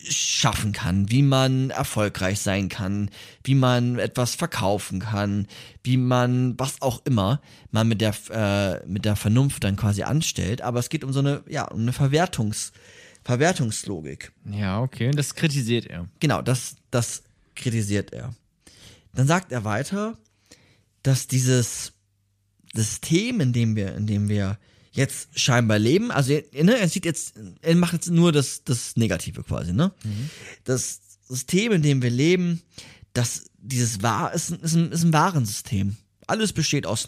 schaffen 0.07 0.72
kann, 0.72 1.09
wie 1.09 1.23
man 1.23 1.72
erfolgreich 1.72 2.39
sein 2.39 2.69
kann, 2.69 3.09
wie 3.43 3.55
man 3.55 3.97
etwas 3.97 4.35
verkaufen 4.35 4.99
kann, 4.99 5.47
wie 5.84 5.97
man 5.97 6.53
was 6.59 6.81
auch 6.84 7.01
immer 7.05 7.41
man 7.72 7.88
mit 7.88 8.01
der 8.01 8.13
äh, 8.30 8.85
mit 8.85 9.03
der 9.05 9.15
Vernunft 9.15 9.63
dann 9.63 9.77
quasi 9.77 10.03
anstellt. 10.03 10.61
Aber 10.61 10.77
es 10.77 10.89
geht 10.89 11.03
um 11.03 11.11
so 11.11 11.19
eine 11.19 11.41
ja 11.49 11.65
um 11.69 11.81
eine 11.81 11.93
Verwertungs 11.93 12.72
Verwertungslogik. 13.23 14.31
Ja, 14.45 14.81
okay. 14.81 15.07
Und 15.07 15.18
das 15.18 15.35
kritisiert 15.35 15.85
er. 15.85 16.07
Genau, 16.19 16.41
das, 16.41 16.77
das 16.89 17.23
kritisiert 17.55 18.13
er. 18.13 18.33
Dann 19.13 19.27
sagt 19.27 19.51
er 19.51 19.63
weiter, 19.63 20.17
dass 21.03 21.27
dieses 21.27 21.93
System, 22.73 23.41
in 23.41 23.53
dem 23.53 23.75
wir, 23.75 23.95
in 23.95 24.07
dem 24.07 24.29
wir 24.29 24.57
jetzt 24.91 25.37
scheinbar 25.39 25.79
leben, 25.79 26.11
also 26.11 26.33
er, 26.33 26.63
ne, 26.63 26.77
er 26.77 26.87
sieht 26.89 27.05
jetzt, 27.05 27.33
er 27.61 27.75
macht 27.75 27.93
jetzt 27.93 28.09
nur 28.09 28.31
das, 28.31 28.63
das 28.63 28.95
Negative 28.97 29.43
quasi, 29.43 29.73
ne? 29.73 29.93
Das 30.63 30.99
System, 31.27 31.71
in 31.73 31.81
dem 31.81 32.01
wir 32.01 32.09
leben, 32.09 32.61
das, 33.13 33.45
dieses 33.57 34.01
Wahr, 34.03 34.33
ist, 34.33 34.51
ein- 34.51 34.59
ist, 34.59 34.73
ein, 34.75 34.91
ist 34.91 35.03
ein 35.03 35.13
Warensystem. 35.13 35.95
Alles 36.27 36.53
besteht 36.53 36.85
aus, 36.85 37.07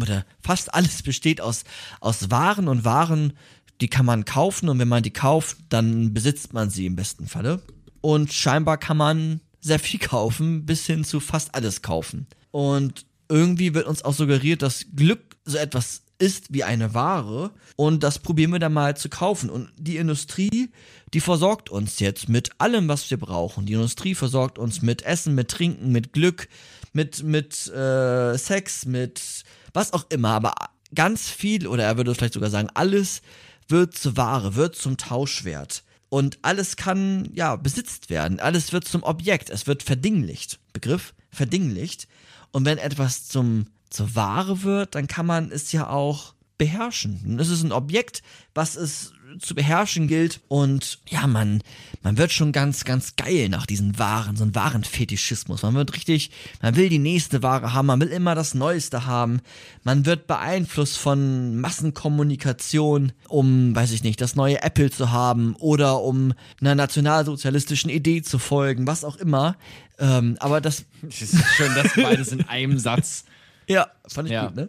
oder 0.00 0.24
fast 0.40 0.74
alles 0.74 1.02
besteht 1.04 1.40
aus, 1.40 1.64
aus 2.00 2.30
Waren 2.30 2.68
und 2.68 2.84
Waren, 2.84 3.32
die 3.80 3.88
kann 3.88 4.06
man 4.06 4.24
kaufen 4.24 4.68
und 4.68 4.78
wenn 4.80 4.88
man 4.88 5.02
die 5.04 5.12
kauft, 5.12 5.56
dann 5.68 6.12
besitzt 6.14 6.52
man 6.52 6.68
sie 6.70 6.86
im 6.86 6.96
besten 6.96 7.26
Falle. 7.28 7.62
Und 8.00 8.32
scheinbar 8.32 8.76
kann 8.78 8.96
man 8.96 9.40
sehr 9.60 9.78
viel 9.78 10.00
kaufen, 10.00 10.66
bis 10.66 10.86
hin 10.86 11.04
zu 11.04 11.20
fast 11.20 11.54
alles 11.54 11.82
kaufen. 11.82 12.26
Und 12.50 13.06
irgendwie 13.28 13.74
wird 13.74 13.86
uns 13.86 14.04
auch 14.04 14.14
suggeriert, 14.14 14.62
dass 14.62 14.86
Glück 14.94 15.36
so 15.44 15.58
etwas 15.58 16.02
ist 16.18 16.52
wie 16.52 16.64
eine 16.64 16.94
Ware 16.94 17.52
und 17.76 18.02
das 18.02 18.18
probieren 18.18 18.52
wir 18.52 18.58
dann 18.58 18.72
mal 18.72 18.96
zu 18.96 19.08
kaufen. 19.08 19.50
Und 19.50 19.70
die 19.76 19.96
Industrie, 19.96 20.70
die 21.14 21.20
versorgt 21.20 21.70
uns 21.70 22.00
jetzt 22.00 22.28
mit 22.28 22.50
allem, 22.58 22.88
was 22.88 23.08
wir 23.10 23.18
brauchen. 23.18 23.66
Die 23.66 23.74
Industrie 23.74 24.14
versorgt 24.14 24.58
uns 24.58 24.82
mit 24.82 25.02
Essen, 25.02 25.34
mit 25.34 25.48
Trinken, 25.48 25.92
mit 25.92 26.12
Glück, 26.12 26.48
mit, 26.92 27.22
mit 27.22 27.68
äh, 27.68 28.36
Sex, 28.36 28.84
mit 28.84 29.44
was 29.72 29.92
auch 29.92 30.06
immer. 30.10 30.30
Aber 30.30 30.54
ganz 30.94 31.28
viel, 31.28 31.66
oder 31.66 31.84
er 31.84 31.96
würde 31.96 32.14
vielleicht 32.14 32.34
sogar 32.34 32.50
sagen, 32.50 32.68
alles 32.74 33.22
wird 33.68 33.96
zur 33.96 34.16
Ware, 34.16 34.56
wird 34.56 34.74
zum 34.74 34.96
Tauschwert. 34.96 35.84
Und 36.10 36.38
alles 36.42 36.76
kann, 36.76 37.28
ja, 37.34 37.56
besitzt 37.56 38.08
werden. 38.08 38.40
Alles 38.40 38.72
wird 38.72 38.86
zum 38.86 39.02
Objekt. 39.02 39.50
Es 39.50 39.66
wird 39.66 39.82
verdinglicht. 39.82 40.58
Begriff? 40.72 41.14
Verdinglicht. 41.30 42.08
Und 42.50 42.64
wenn 42.64 42.78
etwas 42.78 43.28
zum, 43.28 43.66
zur 43.90 44.14
Ware 44.14 44.62
wird, 44.62 44.94
dann 44.94 45.06
kann 45.06 45.26
man 45.26 45.50
es 45.50 45.72
ja 45.72 45.88
auch 45.88 46.34
beherrschen. 46.56 47.38
Es 47.38 47.48
ist 47.48 47.62
ein 47.62 47.72
Objekt, 47.72 48.22
was 48.54 48.74
es 48.76 49.12
zu 49.40 49.54
beherrschen 49.54 50.08
gilt. 50.08 50.40
Und 50.48 50.98
ja, 51.08 51.26
man, 51.26 51.62
man 52.02 52.16
wird 52.16 52.32
schon 52.32 52.52
ganz, 52.52 52.84
ganz 52.84 53.16
geil 53.16 53.48
nach 53.48 53.66
diesen 53.66 53.98
Waren, 53.98 54.36
so 54.36 54.44
ein 54.44 54.54
Warenfetischismus. 54.54 55.62
Man 55.62 55.74
wird 55.74 55.94
richtig, 55.94 56.30
man 56.62 56.76
will 56.76 56.88
die 56.88 56.98
nächste 56.98 57.42
Ware 57.42 57.72
haben, 57.74 57.86
man 57.86 58.00
will 58.00 58.08
immer 58.08 58.34
das 58.34 58.54
Neueste 58.54 59.06
haben. 59.06 59.40
Man 59.84 60.06
wird 60.06 60.26
beeinflusst 60.26 60.96
von 60.98 61.60
Massenkommunikation, 61.60 63.12
um, 63.28 63.74
weiß 63.76 63.92
ich 63.92 64.02
nicht, 64.02 64.20
das 64.20 64.34
neue 64.34 64.62
Apple 64.62 64.90
zu 64.90 65.10
haben 65.12 65.54
oder 65.56 66.00
um 66.02 66.32
einer 66.60 66.74
nationalsozialistischen 66.74 67.90
Idee 67.90 68.22
zu 68.22 68.38
folgen, 68.38 68.86
was 68.86 69.04
auch 69.04 69.16
immer. 69.16 69.56
Ähm, 69.98 70.36
aber 70.40 70.60
das, 70.60 70.84
Es 71.08 71.20
ist 71.22 71.44
schön, 71.56 71.74
dass 71.74 71.92
beides 71.94 72.28
in 72.32 72.48
einem 72.48 72.78
Satz. 72.78 73.24
ja, 73.66 73.88
fand 74.06 74.28
ich 74.28 74.32
Ja. 74.34 74.46
gut, 74.46 74.56
ne? 74.56 74.68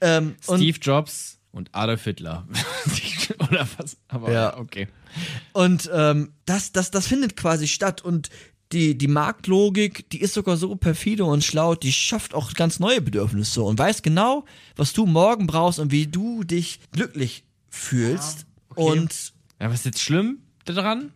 Ähm, 0.00 0.34
Steve 0.42 0.78
Jobs 0.80 1.35
und 1.56 1.74
Adolf 1.74 2.04
Hitler. 2.04 2.46
Oder 3.48 3.66
was? 3.78 3.96
Aber 4.08 4.28
Ja. 4.28 4.34
ja, 4.50 4.56
okay. 4.58 4.88
Und 5.52 5.90
ähm, 5.92 6.32
das, 6.44 6.72
das, 6.72 6.90
das 6.90 7.06
findet 7.06 7.36
quasi 7.36 7.66
statt 7.66 8.02
und 8.02 8.28
die, 8.72 8.98
die 8.98 9.08
Marktlogik, 9.08 10.10
die 10.10 10.20
ist 10.20 10.34
sogar 10.34 10.56
so 10.56 10.74
perfide 10.76 11.24
und 11.24 11.44
schlau, 11.44 11.74
die 11.76 11.92
schafft 11.92 12.34
auch 12.34 12.52
ganz 12.54 12.80
neue 12.80 13.00
Bedürfnisse 13.00 13.62
und 13.62 13.78
weiß 13.78 14.02
genau, 14.02 14.44
was 14.74 14.92
du 14.92 15.06
morgen 15.06 15.46
brauchst 15.46 15.78
und 15.78 15.92
wie 15.92 16.06
du 16.08 16.42
dich 16.44 16.80
glücklich 16.92 17.44
fühlst. 17.70 18.46
okay. 18.70 18.80
Und 19.00 19.32
Ja, 19.60 19.70
was 19.70 19.80
ist 19.80 19.84
jetzt 19.86 20.00
schlimm 20.02 20.38
daran? 20.64 21.12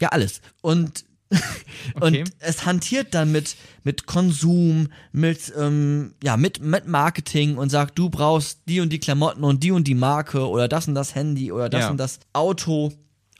ja, 0.00 0.08
alles. 0.08 0.40
Und, 0.62 1.04
Okay. 1.96 2.22
und 2.22 2.32
es 2.40 2.64
hantiert 2.64 3.12
dann 3.14 3.30
mit, 3.30 3.56
mit 3.84 4.06
Konsum, 4.06 4.88
mit, 5.12 5.52
ähm, 5.58 6.14
ja, 6.22 6.36
mit, 6.36 6.60
mit 6.62 6.86
Marketing 6.88 7.56
und 7.58 7.68
sagt, 7.70 7.98
du 7.98 8.08
brauchst 8.08 8.60
die 8.66 8.80
und 8.80 8.88
die 8.90 8.98
Klamotten 8.98 9.44
und 9.44 9.62
die 9.62 9.70
und 9.70 9.86
die 9.86 9.94
Marke 9.94 10.48
oder 10.48 10.66
das 10.66 10.88
und 10.88 10.94
das 10.94 11.14
Handy 11.14 11.52
oder 11.52 11.68
das 11.68 11.82
Ja. 11.82 11.90
und 11.90 11.98
das 11.98 12.20
Auto. 12.32 12.92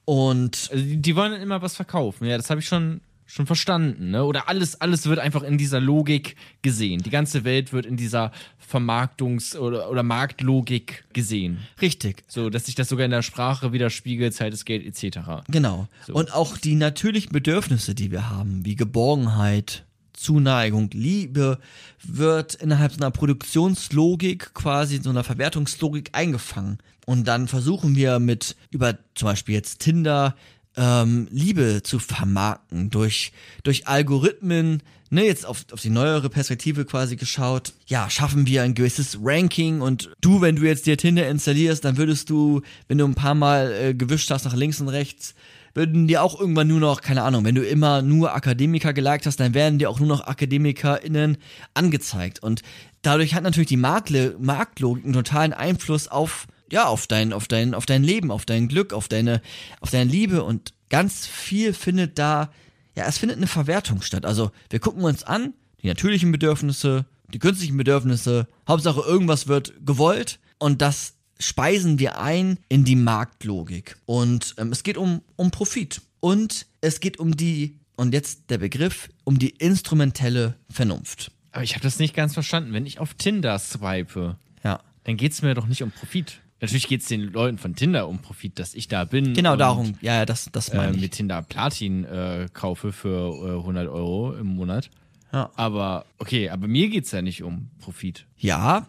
Und 0.04 0.68
Also 0.70 0.84
die, 0.84 0.98
die 1.00 1.16
wollen 1.16 1.32
dann 1.32 1.40
immer 1.40 1.62
was 1.62 1.74
verkaufen. 1.76 2.26
Ja, 2.26 2.36
das 2.36 2.50
habe 2.50 2.60
ich 2.60 2.66
schon, 2.68 3.00
schon 3.26 3.46
verstanden. 3.46 4.10
Ne? 4.10 4.24
Oder 4.24 4.48
alles, 4.48 4.80
alles 4.80 5.06
wird 5.06 5.18
einfach 5.18 5.42
in 5.42 5.58
dieser 5.58 5.80
Logik 5.80 6.36
gesehen. 6.62 7.02
Die 7.02 7.10
ganze 7.10 7.44
Welt 7.44 7.72
wird 7.72 7.86
in 7.86 7.96
dieser 7.96 8.32
Vermarktungs- 8.70 9.56
oder, 9.56 9.90
oder 9.90 10.02
Marktlogik 10.02 11.04
gesehen. 11.12 11.58
richtig. 11.80 12.24
So, 12.28 12.50
dass 12.50 12.66
sich 12.66 12.74
das 12.74 12.88
sogar 12.88 13.04
in 13.04 13.10
der 13.10 13.22
Sprache 13.22 13.72
widerspiegelt, 13.72 14.34
Zeit 14.34 14.52
ist 14.52 14.64
Geld 14.64 14.84
etc. 14.84 15.18
Genau. 15.48 15.88
Und 16.12 16.32
auch 16.32 16.56
die 16.56 16.74
natürlichen 16.74 17.32
Bedürfnisse, 17.32 17.94
die 17.94 18.10
wir 18.10 18.30
haben, 18.30 18.64
wie 18.64 18.76
Geborgenheit, 18.76 19.84
Zuneigung, 20.12 20.90
Liebe, 20.92 21.58
wird 22.02 22.54
innerhalb 22.54 22.92
so 22.92 22.98
einer 22.98 23.10
Produktionslogik, 23.10 24.54
quasi 24.54 25.00
so 25.02 25.10
einer 25.10 25.24
Verwertungslogik 25.24 26.10
eingefangen. 26.12 26.78
Und 27.06 27.28
dann 27.28 27.48
versuchen 27.48 27.96
wir 27.96 28.18
mit 28.18 28.56
über 28.70 28.98
zum 29.14 29.26
Beispiel 29.26 29.54
jetzt 29.54 29.80
Tinder 29.80 30.34
ähm, 30.76 31.28
Liebe 31.30 31.82
zu 31.82 31.98
vermarkten 31.98 32.90
durch 32.90 33.32
durch 33.62 33.86
Algorithmen. 33.86 34.82
Ne, 35.10 35.26
jetzt 35.26 35.46
auf, 35.46 35.64
auf 35.70 35.80
die 35.80 35.90
neuere 35.90 36.28
Perspektive 36.28 36.84
quasi 36.84 37.14
geschaut. 37.14 37.72
Ja, 37.86 38.10
schaffen 38.10 38.46
wir 38.46 38.62
ein 38.62 38.74
gewisses 38.74 39.18
Ranking 39.22 39.80
und 39.80 40.10
du, 40.20 40.40
wenn 40.40 40.56
du 40.56 40.62
jetzt 40.62 40.86
dir 40.86 40.96
Tinder 40.96 41.28
installierst, 41.28 41.84
dann 41.84 41.98
würdest 41.98 42.30
du, 42.30 42.62
wenn 42.88 42.98
du 42.98 43.04
ein 43.04 43.14
paar 43.14 43.34
Mal 43.34 43.72
äh, 43.72 43.94
gewischt 43.94 44.30
hast 44.30 44.44
nach 44.44 44.54
links 44.54 44.80
und 44.80 44.88
rechts, 44.88 45.34
würden 45.74 46.06
dir 46.06 46.22
auch 46.22 46.38
irgendwann 46.38 46.68
nur 46.68 46.80
noch, 46.80 47.00
keine 47.00 47.22
Ahnung, 47.22 47.44
wenn 47.44 47.54
du 47.54 47.62
immer 47.62 48.00
nur 48.00 48.34
Akademiker 48.34 48.92
geliked 48.92 49.26
hast, 49.26 49.40
dann 49.40 49.54
werden 49.54 49.78
dir 49.78 49.90
auch 49.90 49.98
nur 49.98 50.08
noch 50.08 50.26
AkademikerInnen 50.26 51.36
angezeigt. 51.74 52.42
Und 52.42 52.62
dadurch 53.02 53.34
hat 53.34 53.42
natürlich 53.42 53.68
die 53.68 53.76
Markle 53.76 54.36
Marktlogik 54.38 55.04
einen 55.04 55.12
totalen 55.12 55.52
Einfluss 55.52 56.08
auf, 56.08 56.46
ja, 56.70 56.86
auf 56.86 57.06
dein, 57.06 57.32
auf 57.32 57.48
dein, 57.48 57.74
auf 57.74 57.86
dein 57.86 58.02
Leben, 58.04 58.30
auf 58.30 58.44
dein 58.46 58.68
Glück, 58.68 58.92
auf 58.92 59.08
deine, 59.08 59.40
auf 59.80 59.90
deine 59.90 60.10
Liebe 60.10 60.42
und 60.42 60.72
ganz 60.90 61.26
viel 61.26 61.72
findet 61.74 62.18
da, 62.18 62.50
ja, 62.96 63.06
es 63.06 63.18
findet 63.18 63.36
eine 63.38 63.46
Verwertung 63.46 64.02
statt. 64.02 64.24
Also 64.24 64.50
wir 64.70 64.78
gucken 64.80 65.02
uns 65.04 65.22
an, 65.24 65.54
die 65.82 65.88
natürlichen 65.88 66.32
Bedürfnisse, 66.32 67.04
die 67.32 67.38
künstlichen 67.38 67.76
Bedürfnisse, 67.76 68.46
Hauptsache 68.68 69.00
irgendwas 69.00 69.48
wird 69.48 69.72
gewollt 69.84 70.38
und 70.58 70.80
das 70.82 71.14
speisen 71.40 71.98
wir 71.98 72.20
ein 72.20 72.58
in 72.68 72.84
die 72.84 72.96
Marktlogik. 72.96 73.96
Und 74.06 74.54
ähm, 74.58 74.70
es 74.72 74.82
geht 74.84 74.96
um, 74.96 75.20
um 75.36 75.50
Profit. 75.50 76.00
Und 76.20 76.66
es 76.80 77.00
geht 77.00 77.18
um 77.18 77.36
die, 77.36 77.76
und 77.96 78.14
jetzt 78.14 78.50
der 78.50 78.58
Begriff, 78.58 79.10
um 79.24 79.38
die 79.38 79.50
instrumentelle 79.50 80.54
Vernunft. 80.70 81.32
Aber 81.50 81.64
ich 81.64 81.74
habe 81.74 81.82
das 81.82 81.98
nicht 81.98 82.14
ganz 82.14 82.34
verstanden. 82.34 82.72
Wenn 82.72 82.86
ich 82.86 82.98
auf 83.00 83.14
Tinder 83.14 83.58
swipe, 83.58 84.36
Ja. 84.62 84.80
dann 85.04 85.16
geht 85.16 85.32
es 85.32 85.42
mir 85.42 85.54
doch 85.54 85.66
nicht 85.66 85.82
um 85.82 85.90
Profit. 85.90 86.40
Natürlich 86.64 86.88
geht 86.88 87.02
es 87.02 87.08
den 87.08 87.32
Leuten 87.32 87.58
von 87.58 87.74
Tinder 87.74 88.08
um 88.08 88.18
Profit, 88.20 88.58
dass 88.58 88.74
ich 88.74 88.88
da 88.88 89.04
bin. 89.04 89.34
Genau 89.34 89.52
und, 89.52 89.58
darum. 89.58 89.94
Ja, 90.00 90.14
ja, 90.14 90.26
das, 90.26 90.48
das 90.52 90.68
Äh, 90.70 90.76
meine 90.76 90.94
ich. 90.96 91.00
mit 91.00 91.12
Tinder 91.12 91.42
Platin 91.42 92.04
äh, 92.04 92.48
kaufe 92.52 92.92
für 92.92 93.54
äh, 93.54 93.58
100 93.58 93.88
Euro 93.88 94.34
im 94.34 94.46
Monat. 94.48 94.90
Ja. 95.32 95.50
Aber, 95.56 96.06
okay, 96.18 96.50
aber 96.50 96.68
mir 96.68 96.88
geht 96.88 97.04
es 97.06 97.10
ja 97.12 97.22
nicht 97.22 97.42
um 97.42 97.70
Profit. 97.80 98.26
Ja, 98.38 98.88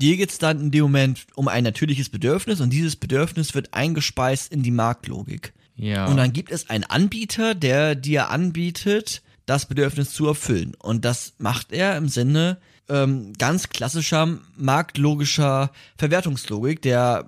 dir 0.00 0.16
geht's 0.16 0.38
dann 0.38 0.60
in 0.60 0.70
dem 0.70 0.82
Moment 0.82 1.26
um 1.36 1.46
ein 1.48 1.62
natürliches 1.64 2.08
Bedürfnis 2.08 2.60
und 2.60 2.70
dieses 2.70 2.96
Bedürfnis 2.96 3.54
wird 3.54 3.74
eingespeist 3.74 4.52
in 4.52 4.62
die 4.62 4.70
Marktlogik. 4.72 5.52
Ja. 5.76 6.06
Und 6.06 6.16
dann 6.16 6.32
gibt 6.32 6.50
es 6.50 6.70
einen 6.70 6.84
Anbieter, 6.84 7.54
der 7.54 7.94
dir 7.94 8.30
anbietet, 8.30 9.22
das 9.46 9.66
Bedürfnis 9.66 10.12
zu 10.12 10.26
erfüllen. 10.26 10.74
Und 10.78 11.04
das 11.04 11.34
macht 11.38 11.72
er 11.72 11.96
im 11.96 12.08
Sinne 12.08 12.58
ähm, 12.88 13.32
ganz 13.38 13.68
klassischer 13.68 14.38
marktlogischer 14.56 15.70
Verwertungslogik. 15.96 16.82
Der 16.82 17.26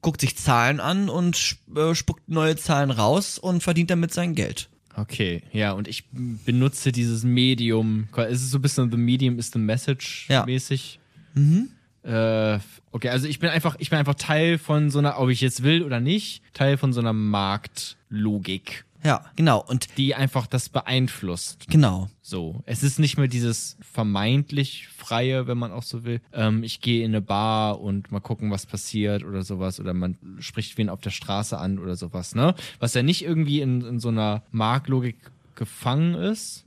guckt 0.00 0.20
sich 0.20 0.36
Zahlen 0.36 0.80
an 0.80 1.08
und 1.08 1.56
äh, 1.76 1.94
spuckt 1.94 2.28
neue 2.28 2.56
Zahlen 2.56 2.90
raus 2.90 3.38
und 3.38 3.62
verdient 3.62 3.90
damit 3.90 4.12
sein 4.12 4.34
Geld. 4.34 4.68
Okay, 4.94 5.42
ja, 5.52 5.72
und 5.72 5.88
ich 5.88 6.04
benutze 6.12 6.92
dieses 6.92 7.24
Medium. 7.24 8.08
Ist 8.28 8.42
es 8.42 8.50
so 8.50 8.58
ein 8.58 8.62
bisschen 8.62 8.90
The 8.90 8.96
Medium 8.98 9.38
is 9.38 9.50
the 9.50 9.58
Message 9.58 10.26
Ja. 10.28 10.44
mäßig? 10.44 10.98
Mhm. 11.34 11.70
Äh, 12.02 12.58
okay, 12.90 13.08
also 13.08 13.26
ich 13.26 13.38
bin 13.38 13.48
einfach, 13.48 13.76
ich 13.78 13.88
bin 13.90 13.98
einfach 13.98 14.16
Teil 14.16 14.58
von 14.58 14.90
so 14.90 14.98
einer, 14.98 15.18
ob 15.18 15.30
ich 15.30 15.40
jetzt 15.40 15.62
will 15.62 15.82
oder 15.82 16.00
nicht, 16.00 16.42
Teil 16.52 16.76
von 16.76 16.92
so 16.92 17.00
einer 17.00 17.12
Marktlogik, 17.12 18.84
Ja, 19.04 19.24
genau. 19.36 19.64
Und 19.66 19.98
die 19.98 20.14
einfach 20.14 20.46
das 20.46 20.68
beeinflusst. 20.68 21.66
genau. 21.68 22.08
So, 22.24 22.62
es 22.66 22.82
ist 22.84 23.00
nicht 23.00 23.18
mehr 23.18 23.26
dieses 23.26 23.76
vermeintlich 23.80 24.88
freie, 24.88 25.48
wenn 25.48 25.58
man 25.58 25.72
auch 25.72 25.82
so 25.82 26.04
will. 26.04 26.20
Ähm, 26.32 26.62
ich 26.62 26.80
gehe 26.80 27.04
in 27.04 27.10
eine 27.10 27.20
Bar 27.20 27.80
und 27.80 28.12
mal 28.12 28.20
gucken, 28.20 28.50
was 28.50 28.64
passiert 28.64 29.24
oder 29.24 29.42
sowas. 29.42 29.80
Oder 29.80 29.92
man 29.92 30.16
spricht 30.38 30.78
wen 30.78 30.88
auf 30.88 31.00
der 31.00 31.10
Straße 31.10 31.58
an 31.58 31.78
oder 31.80 31.96
sowas, 31.96 32.34
ne? 32.34 32.54
Was 32.78 32.94
ja 32.94 33.02
nicht 33.02 33.24
irgendwie 33.24 33.60
in, 33.60 33.82
in 33.82 33.98
so 34.00 34.08
einer 34.08 34.42
Marktlogik 34.52 35.16
gefangen 35.56 36.14
ist, 36.14 36.62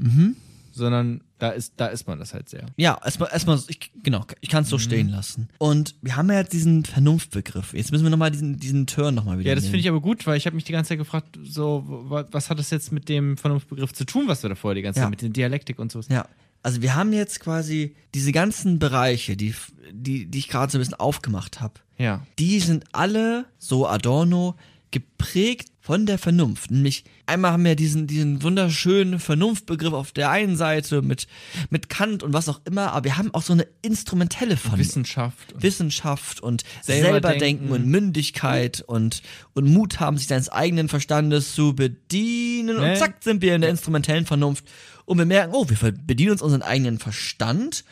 sondern 0.76 1.22
da 1.39 1.49
ist, 1.49 1.73
da 1.77 1.88
ist 1.88 2.07
man 2.07 2.19
das 2.19 2.34
halt 2.34 2.49
sehr. 2.49 2.65
Ja, 2.77 2.97
erstmal, 3.03 3.30
erstmal, 3.31 3.60
ich, 3.68 3.91
genau, 4.03 4.26
ich 4.41 4.49
kann 4.49 4.64
es 4.64 4.69
so 4.69 4.77
stehen 4.77 5.10
lassen. 5.10 5.47
Und 5.57 5.95
wir 6.02 6.15
haben 6.15 6.30
ja 6.30 6.38
jetzt 6.39 6.53
diesen 6.53 6.85
Vernunftbegriff. 6.85 7.73
Jetzt 7.73 7.91
müssen 7.91 8.03
wir 8.03 8.10
nochmal 8.10 8.31
diesen, 8.31 8.57
diesen 8.57 8.88
Turn 8.88 9.15
nochmal 9.15 9.39
wieder 9.39 9.49
Ja, 9.49 9.56
das 9.56 9.65
finde 9.65 9.80
ich 9.80 9.89
aber 9.89 10.02
gut, 10.02 10.26
weil 10.27 10.38
ich 10.38 10.45
habe 10.45 10.56
mich 10.56 10.65
die 10.65 10.72
ganze 10.72 10.89
Zeit 10.89 10.97
gefragt, 10.97 11.38
so, 11.43 11.84
wa- 11.88 12.26
was 12.31 12.49
hat 12.49 12.60
das 12.60 12.69
jetzt 12.69 12.91
mit 12.91 13.10
dem 13.10 13.38
Vernunftbegriff 13.38 13.93
zu 13.93 14.06
tun, 14.06 14.26
was 14.27 14.43
wir 14.43 14.49
da 14.49 14.56
vorher 14.56 14.76
die 14.76 14.81
ganze 14.81 14.99
Ja. 14.99 15.06
Zeit 15.06 15.11
mit 15.11 15.22
der 15.22 15.30
Dialektik 15.30 15.80
und 15.80 15.91
so. 15.91 16.02
Ja, 16.10 16.26
also 16.64 16.81
wir 16.81 16.95
haben 16.95 17.14
jetzt 17.14 17.39
quasi 17.39 17.95
diese 18.14 18.31
ganzen 18.31 18.80
Bereiche, 18.80 19.38
die, 19.38 19.53
die, 19.91 20.26
die 20.26 20.38
ich 20.39 20.47
gerade 20.47 20.72
so 20.72 20.77
ein 20.77 20.81
bisschen 20.81 20.95
aufgemacht 20.95 21.61
habe. 21.61 21.76
Ja. 21.97 22.26
Die 22.39 22.60
sind 22.60 22.85
alle, 22.91 23.45
so 23.60 23.88
Adorno, 23.88 24.56
geprägt 24.91 25.69
von 25.85 26.07
der 26.07 26.17
Vernunft. 26.17 26.71
Nämlich 26.71 27.03
einmal 27.27 27.51
haben 27.51 27.63
wir 27.63 27.75
diesen, 27.75 28.07
diesen 28.07 28.41
wunderschönen 28.41 29.19
Vernunftbegriff 29.19 29.93
auf 29.93 30.11
der 30.11 30.31
einen 30.31 30.55
Seite 30.57 31.01
mit, 31.01 31.27
mit 31.69 31.89
Kant 31.89 32.23
und 32.23 32.33
was 32.33 32.49
auch 32.49 32.61
immer, 32.65 32.93
aber 32.93 33.03
wir 33.03 33.17
haben 33.17 33.31
auch 33.33 33.43
so 33.43 33.53
eine 33.53 33.67
instrumentelle 33.83 34.57
Vernunft. 34.57 34.89
Wissenschaft. 34.89 35.53
Und 35.53 35.63
Wissenschaft 35.63 36.39
und 36.39 36.63
Selber 36.81 37.29
selber, 37.29 37.73
und 37.73 37.85
Mündigkeit 37.85 38.81
und, 38.81 39.21
und 39.53 39.71
Mut 39.71 39.99
haben, 39.99 40.17
sich 40.17 40.27
seines 40.27 40.49
eigenen 40.49 40.89
Verstandes 40.89 41.53
zu 41.53 41.75
bedienen. 41.75 42.77
Ne? 42.77 42.91
Und 42.91 42.97
zack, 42.97 43.17
sind 43.21 43.43
wir 43.43 43.53
in 43.53 43.61
der 43.61 43.69
instrumentellen 43.69 44.25
Vernunft. 44.25 44.65
Und 45.05 45.19
wir 45.19 45.25
merken, 45.25 45.53
oh, 45.53 45.69
wir 45.69 45.91
bedienen 45.91 46.31
uns 46.31 46.41
unseren 46.41 46.63
eigenen 46.63 46.97
Verstand. 46.97 47.85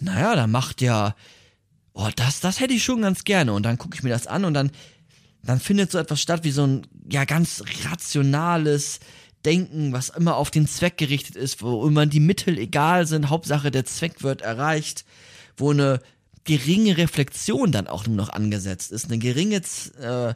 Naja, 0.00 0.36
da 0.36 0.46
macht 0.46 0.82
ja, 0.82 1.14
oh, 1.94 2.08
das, 2.14 2.40
das 2.40 2.60
hätte 2.60 2.74
ich 2.74 2.84
schon 2.84 3.00
ganz 3.00 3.24
gerne. 3.24 3.54
Und 3.54 3.62
dann 3.62 3.78
gucke 3.78 3.96
ich 3.96 4.02
mir 4.02 4.10
das 4.10 4.26
an 4.26 4.44
und 4.44 4.52
dann, 4.52 4.70
dann 5.42 5.60
findet 5.60 5.90
so 5.90 5.98
etwas 5.98 6.20
statt 6.20 6.44
wie 6.44 6.50
so 6.50 6.66
ein, 6.66 6.86
ja, 7.10 7.24
ganz 7.24 7.62
rationales 7.84 9.00
Denken, 9.44 9.92
was 9.92 10.08
immer 10.10 10.36
auf 10.36 10.50
den 10.50 10.66
Zweck 10.66 10.98
gerichtet 10.98 11.36
ist, 11.36 11.62
wo 11.62 11.86
immer 11.86 12.06
die 12.06 12.20
Mittel 12.20 12.58
egal 12.58 13.06
sind, 13.06 13.30
Hauptsache 13.30 13.70
der 13.70 13.84
Zweck 13.84 14.22
wird 14.22 14.42
erreicht, 14.42 15.04
wo 15.56 15.70
eine 15.70 16.00
geringe 16.44 16.96
Reflexion 16.96 17.70
dann 17.70 17.86
auch 17.86 18.06
nur 18.06 18.16
noch 18.16 18.30
angesetzt 18.30 18.90
ist, 18.90 19.06
eine 19.06 19.18
geringe, 19.18 19.62
äh, 20.00 20.34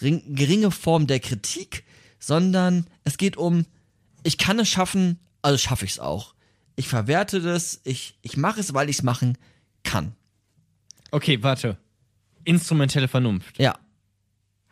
ring, 0.00 0.22
geringe 0.34 0.70
Form 0.70 1.06
der 1.06 1.18
Kritik, 1.18 1.84
sondern 2.20 2.86
es 3.04 3.16
geht 3.16 3.36
um, 3.36 3.66
ich 4.22 4.38
kann 4.38 4.58
es 4.58 4.68
schaffen, 4.68 5.18
also 5.42 5.58
schaffe 5.58 5.84
ich 5.84 5.92
es 5.92 5.98
auch. 5.98 6.34
Ich 6.76 6.88
verwerte 6.88 7.40
das, 7.40 7.80
ich, 7.84 8.18
ich 8.22 8.36
mache 8.36 8.60
es, 8.60 8.74
weil 8.74 8.90
ich 8.90 8.98
es 8.98 9.02
machen 9.02 9.38
kann. 9.82 10.14
Okay, 11.10 11.42
warte. 11.42 11.78
Instrumentelle 12.44 13.08
Vernunft. 13.08 13.58
Ja, 13.58 13.78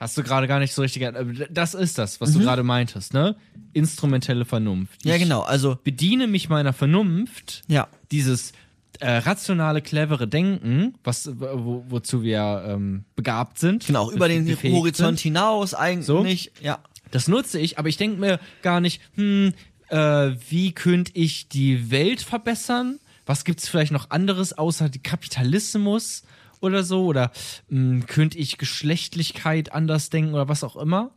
Hast 0.05 0.19
du 0.19 0.23
gerade 0.23 0.47
gar 0.47 0.59
nicht 0.59 0.75
so 0.75 0.83
richtig. 0.83 1.01
äh, 1.01 1.47
Das 1.51 1.73
ist 1.73 1.97
das, 1.97 2.21
was 2.21 2.35
du 2.35 2.41
gerade 2.41 2.63
meintest, 2.63 3.15
ne? 3.15 3.37
Instrumentelle 3.73 4.45
Vernunft. 4.45 5.03
Mhm. 5.03 5.09
ja 5.09 5.17
Ich 5.17 5.23
genau, 5.23 5.41
also, 5.41 5.79
Bediene 5.83 6.27
mich 6.27 6.51
meiner 6.51 6.75
Vernunft, 6.75 7.63
ja, 7.69 7.89
dieses 8.13 8.53
äh, 9.01 9.11
rationale, 9.11 9.81
clevere 9.81 10.29
Denken, 10.29 10.93
was, 11.05 11.31
wo, 11.41 11.87
wozu 11.89 12.23
wir 12.23 12.67
ähm, 12.69 13.05
begabt 13.17 13.59
sind. 13.59 13.87
genau, 13.87 14.11
über 14.11 14.29
den 14.29 14.47
Horizont 14.47 15.19
Sind. 15.19 15.21
hinaus 15.21 15.73
eigentlich, 15.73 16.53
ja. 16.61 16.81
Das 17.11 17.27
nutze 17.27 17.59
ich, 17.59 17.79
aber 17.79 17.89
ich 17.89 17.97
denke 17.97 18.21
mir 18.21 18.41
gar 18.61 18.81
nicht, 18.83 19.01
hm, 19.15 19.55
äh, 19.89 20.33
wie 20.51 20.73
könnte 20.73 21.13
ich 21.15 21.49
die 21.49 21.91
Welt 21.91 22.21
verbessern? 22.21 22.99
Was 23.25 23.45
gibt's 23.45 23.69
vielleicht 23.71 23.93
noch 23.93 24.11
anderes 24.11 24.53
außer 24.53 24.91
Kapitalismus 25.03 26.25
oder 26.61 26.83
so? 26.85 27.05
Oder 27.05 27.31
hm, 27.69 28.07
könnte 28.07 28.39
ich 28.39 28.59
Geschlechtlichkeit 28.59 29.73
anders 29.73 30.11
denken 30.11 30.35
oder 30.35 30.49
was 30.49 30.65
auch 30.65 30.77
immer? 30.77 31.13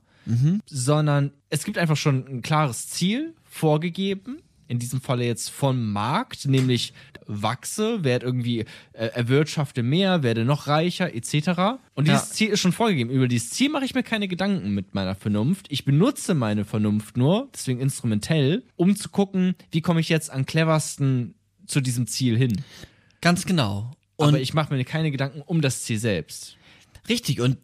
Sondern 0.65 1.31
es 1.49 1.63
gibt 1.63 1.77
einfach 1.77 1.95
schon 1.95 2.27
ein 2.27 2.41
klares 2.41 2.89
Ziel 2.89 3.33
vorgegeben. 3.45 4.39
In 4.67 4.79
diesem 4.79 4.99
Falle 4.99 5.23
jetzt 5.23 5.49
vom 5.49 5.93
Markt, 5.93 6.45
nämlich 6.45 6.91
wachse, 7.25 8.03
werde 8.03 8.25
irgendwie 8.25 8.65
äh, 8.91 9.05
erwirtschafte 9.07 9.83
mehr, 9.83 10.23
werde 10.23 10.43
noch 10.43 10.67
reicher, 10.67 11.13
etc. 11.15 11.79
Und 11.93 12.07
dieses 12.09 12.27
Ja. 12.29 12.33
Ziel 12.33 12.49
ist 12.49 12.59
schon 12.59 12.73
vorgegeben. 12.73 13.09
Über 13.09 13.29
dieses 13.29 13.51
Ziel 13.51 13.69
mache 13.69 13.85
ich 13.85 13.95
mir 13.95 14.03
keine 14.03 14.27
Gedanken 14.27 14.73
mit 14.73 14.93
meiner 14.93 15.15
Vernunft. 15.15 15.67
Ich 15.69 15.85
benutze 15.85 16.33
meine 16.33 16.65
Vernunft 16.65 17.15
nur, 17.15 17.47
deswegen 17.53 17.79
instrumentell, 17.79 18.63
um 18.75 18.97
zu 18.97 19.07
gucken, 19.07 19.55
wie 19.71 19.79
komme 19.81 20.01
ich 20.01 20.09
jetzt 20.09 20.29
am 20.29 20.45
cleversten 20.45 21.35
zu 21.65 21.79
diesem 21.79 22.07
Ziel 22.07 22.37
hin. 22.37 22.61
Ganz 23.21 23.45
genau. 23.45 23.91
Und 24.17 24.29
Aber 24.29 24.39
ich 24.39 24.53
mache 24.53 24.73
mir 24.73 24.83
keine 24.83 25.11
Gedanken 25.11 25.41
um 25.41 25.61
das 25.61 25.83
Ziel 25.83 25.99
selbst. 25.99 26.57
Richtig, 27.07 27.39
und 27.39 27.57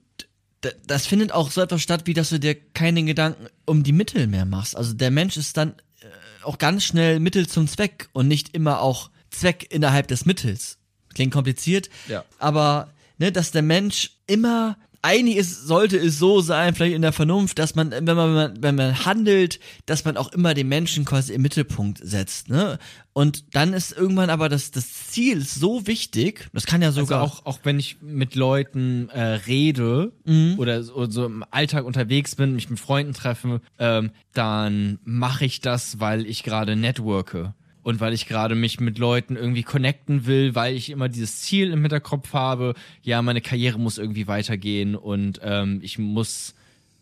das 0.88 1.06
findet 1.06 1.34
auch 1.34 1.52
so 1.52 1.60
etwas 1.62 1.82
statt, 1.82 2.04
wie 2.06 2.14
dass 2.14 2.30
du 2.30 2.40
dir 2.40 2.56
keine 2.56 3.04
Gedanken 3.04 3.48
um 3.66 3.84
die 3.84 3.92
Mittel 3.92 4.28
mehr 4.28 4.46
machst. 4.46 4.78
Also 4.78 4.94
der 4.94 5.12
Mensch 5.12 5.36
ist 5.36 5.58
dann 5.58 5.72
äh, 5.72 6.44
auch 6.44 6.58
ganz 6.58 6.86
schnell 6.86 7.20
Mittel 7.20 7.48
zum 7.48 7.68
Zweck 7.68 8.08
und 8.14 8.28
nicht 8.30 8.56
immer 8.56 8.80
auch 8.82 9.10
Zweck 9.30 9.68
innerhalb 9.72 10.08
des 10.08 10.26
Mittels. 10.26 10.78
Klingt 11.14 11.34
kompliziert, 11.34 11.90
Ja. 12.08 12.24
aber 12.40 12.94
ne, 13.18 13.32
dass 13.32 13.52
der 13.52 13.62
Mensch 13.62 14.12
immer 14.26 14.78
eigentlich 15.04 15.36
ist, 15.36 15.68
sollte 15.68 15.98
es 15.98 16.18
so 16.18 16.40
sein, 16.40 16.74
vielleicht 16.74 16.96
in 16.96 17.02
der 17.02 17.12
Vernunft, 17.12 17.60
dass 17.60 17.76
man, 17.76 17.92
wenn 17.92 18.06
man, 18.06 18.54
wenn 18.62 18.76
man, 18.76 19.06
handelt, 19.06 19.60
dass 19.86 20.06
man 20.06 20.16
auch 20.16 20.32
immer 20.32 20.54
den 20.54 20.70
Menschen 20.70 21.04
quasi 21.04 21.34
im 21.34 21.42
Mittelpunkt 21.42 22.00
setzt, 22.02 22.50
ne? 22.50 22.80
Und 23.12 23.54
dann 23.54 23.74
ist 23.74 23.92
irgendwann 23.92 24.32
aber 24.32 24.50
das, 24.50 24.72
das 24.72 24.92
Ziel 25.12 25.42
so 25.46 25.86
wichtig, 25.86 26.48
das 26.54 26.66
kann 26.66 26.82
ja 26.82 26.88
Also 26.88 27.02
sogar 27.02 27.22
auch, 27.22 27.46
auch 27.46 27.60
wenn 27.64 27.78
ich 27.78 27.98
mit 28.02 28.34
Leuten 28.34 29.10
äh, 29.10 29.22
rede 29.22 30.14
Mhm. 30.26 30.56
oder 30.58 30.82
so, 30.82 31.06
so 31.10 31.26
im 31.26 31.44
Alltag 31.52 31.86
unterwegs 31.86 32.36
bin, 32.36 32.56
mich 32.56 32.70
mit 32.70 32.80
Freunden 32.80 33.14
treffe, 33.14 33.62
ähm, 33.78 34.12
dann 34.34 35.00
mache 35.04 35.46
ich 35.46 35.60
das, 35.62 36.00
weil 36.00 36.26
ich 36.26 36.44
gerade 36.44 36.76
networke. 36.76 37.54
Und 37.84 38.00
weil 38.00 38.14
ich 38.14 38.28
gerade 38.28 38.56
mich 38.56 38.80
mit 38.80 38.98
Leuten 38.98 39.36
irgendwie 39.36 39.64
connecten 39.64 40.26
will, 40.26 40.56
weil 40.56 40.76
ich 40.76 40.90
immer 40.90 41.10
dieses 41.10 41.42
Ziel 41.42 41.72
im 41.72 41.82
Hinterkopf 41.82 42.34
habe, 42.34 42.74
ja, 43.02 43.22
meine 43.22 43.42
Karriere 43.42 43.78
muss 43.78 43.98
irgendwie 43.98 44.28
weitergehen 44.28 44.96
und 44.96 45.42
ähm, 45.44 45.80
ich 45.84 46.00
muss 46.00 46.56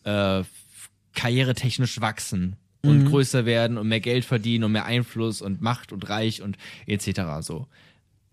äh, 0.04 0.44
karrieretechnisch 1.14 2.02
wachsen 2.02 2.56
und 2.84 3.06
größer 3.06 3.46
werden 3.46 3.78
und 3.78 3.88
mehr 3.88 4.00
Geld 4.00 4.26
verdienen 4.26 4.64
und 4.64 4.72
mehr 4.72 4.86
Einfluss 4.86 5.42
und 5.42 5.62
Macht 5.62 5.92
und 5.92 6.10
Reich 6.10 6.42
und 6.42 6.58
etc. 6.88 7.22
so. 7.42 7.68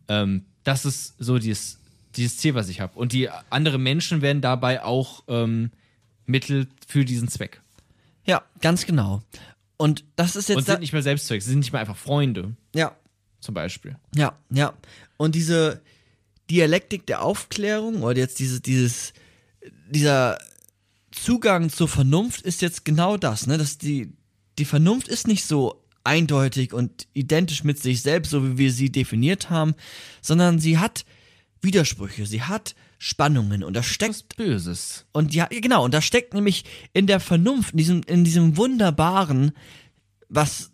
Ähm, 0.08 0.44
das 0.64 0.84
ist 0.84 1.14
so 1.18 1.38
dieses, 1.38 1.78
dieses 2.16 2.38
Ziel, 2.38 2.54
was 2.54 2.68
ich 2.68 2.80
habe. 2.80 2.98
Und 2.98 3.12
die 3.12 3.28
anderen 3.50 3.82
Menschen 3.82 4.22
werden 4.22 4.40
dabei 4.40 4.82
auch 4.82 5.24
ähm, 5.28 5.70
Mittel 6.26 6.68
für 6.86 7.04
diesen 7.04 7.28
Zweck. 7.28 7.60
Ja, 8.24 8.42
ganz 8.60 8.86
genau. 8.86 9.22
Und 9.78 10.04
das 10.16 10.36
ist 10.36 10.50
Und 10.50 10.56
jetzt 10.56 10.68
da, 10.68 10.72
sind 10.72 10.80
nicht 10.80 10.92
mehr 10.92 11.02
Selbstzweck, 11.02 11.40
sie 11.40 11.50
sind 11.50 11.60
nicht 11.60 11.72
mehr 11.72 11.80
einfach 11.80 11.96
Freunde, 11.96 12.56
ja, 12.74 12.94
zum 13.40 13.54
Beispiel. 13.54 13.96
ja, 14.14 14.36
ja. 14.50 14.74
Und 15.16 15.34
diese 15.34 15.80
Dialektik 16.50 17.06
der 17.06 17.22
Aufklärung 17.22 18.02
oder 18.02 18.18
jetzt 18.18 18.38
dieses 18.40 18.60
dieses 18.60 19.12
dieser 19.88 20.38
Zugang 21.12 21.70
zur 21.70 21.88
Vernunft 21.88 22.42
ist 22.42 22.60
jetzt 22.60 22.84
genau 22.84 23.16
das, 23.16 23.46
ne? 23.46 23.56
Dass 23.56 23.78
die 23.78 24.12
die 24.58 24.64
Vernunft 24.64 25.08
ist 25.08 25.28
nicht 25.28 25.44
so 25.44 25.84
eindeutig 26.02 26.72
und 26.72 27.06
identisch 27.12 27.64
mit 27.64 27.80
sich 27.80 28.02
selbst, 28.02 28.30
so 28.30 28.44
wie 28.44 28.58
wir 28.58 28.72
sie 28.72 28.90
definiert 28.90 29.50
haben, 29.50 29.74
sondern 30.22 30.58
sie 30.58 30.78
hat 30.78 31.04
Widersprüche, 31.60 32.26
sie 32.26 32.42
hat 32.42 32.74
Spannungen 32.98 33.62
und 33.62 33.74
da 33.74 33.82
steckt 33.82 34.14
Was 34.14 34.22
Böses. 34.24 35.06
Und 35.12 35.32
ja, 35.34 35.46
genau, 35.50 35.84
und 35.84 35.94
da 35.94 36.02
steckt 36.02 36.34
nämlich 36.34 36.64
in 36.92 37.06
der 37.06 37.20
Vernunft, 37.20 37.72
in 37.72 37.78
diesem, 37.78 38.02
in 38.06 38.24
diesem 38.24 38.56
wunderbaren, 38.56 39.52
was 40.28 40.70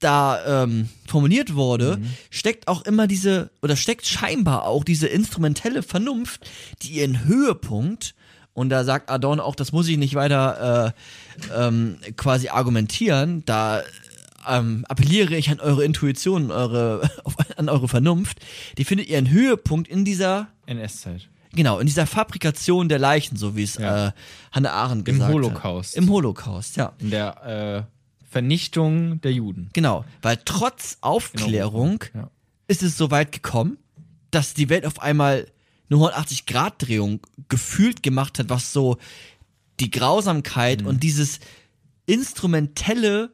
da 0.00 0.62
ähm, 0.62 0.88
formuliert 1.06 1.54
wurde, 1.54 2.00
steckt 2.30 2.68
auch 2.68 2.82
immer 2.82 3.06
diese, 3.06 3.50
oder 3.62 3.76
steckt 3.76 4.06
scheinbar 4.06 4.64
auch 4.64 4.84
diese 4.84 5.06
instrumentelle 5.06 5.82
Vernunft, 5.82 6.48
die 6.82 6.92
ihren 6.92 7.24
Höhepunkt, 7.24 8.14
und 8.52 8.70
da 8.70 8.82
sagt 8.82 9.08
Adorno 9.08 9.44
auch, 9.44 9.54
das 9.54 9.70
muss 9.70 9.86
ich 9.86 9.98
nicht 9.98 10.16
weiter 10.16 10.94
äh, 11.52 11.66
ähm, 11.66 11.98
quasi 12.16 12.48
argumentieren, 12.48 13.44
da 13.46 13.82
ähm, 14.48 14.84
appelliere 14.88 15.36
ich 15.36 15.50
an 15.50 15.60
eure 15.60 15.84
Intuition, 15.84 16.50
eure, 16.50 17.08
auf, 17.24 17.36
an 17.56 17.68
eure 17.68 17.88
Vernunft, 17.88 18.38
die 18.76 18.84
findet 18.84 19.08
ihren 19.08 19.30
Höhepunkt 19.30 19.88
in 19.88 20.04
dieser 20.04 20.48
NS-Zeit. 20.66 21.28
Genau, 21.52 21.78
in 21.78 21.86
dieser 21.86 22.06
Fabrikation 22.06 22.88
der 22.88 22.98
Leichen, 22.98 23.36
so 23.36 23.56
wie 23.56 23.62
es 23.62 23.76
Ja. 23.76 24.08
äh, 24.08 24.12
Hannah 24.52 24.70
Arendt 24.72 25.08
Im 25.08 25.14
gesagt 25.16 25.32
Holocaust. 25.32 25.96
hat. 25.96 26.02
Im 26.02 26.10
Holocaust, 26.10 26.76
ja. 26.76 26.92
In 26.98 27.10
der 27.10 27.86
äh, 27.88 28.26
Vernichtung 28.30 29.20
der 29.22 29.32
Juden. 29.32 29.70
Genau, 29.72 30.04
weil 30.22 30.38
trotz 30.44 30.98
Aufklärung 31.00 32.04
Ja. 32.14 32.30
ist 32.66 32.82
es 32.82 32.96
so 32.98 33.10
weit 33.10 33.32
gekommen, 33.32 33.78
dass 34.30 34.52
die 34.54 34.68
Welt 34.68 34.84
auf 34.84 35.00
einmal 35.00 35.46
eine 35.90 35.98
180-Grad-Drehung 36.00 37.20
gefühlt 37.48 38.02
gemacht 38.02 38.38
hat, 38.38 38.50
was 38.50 38.72
so 38.74 38.98
die 39.80 39.90
Grausamkeit 39.90 40.82
und 40.82 41.02
dieses 41.02 41.40
instrumentelle, 42.04 43.30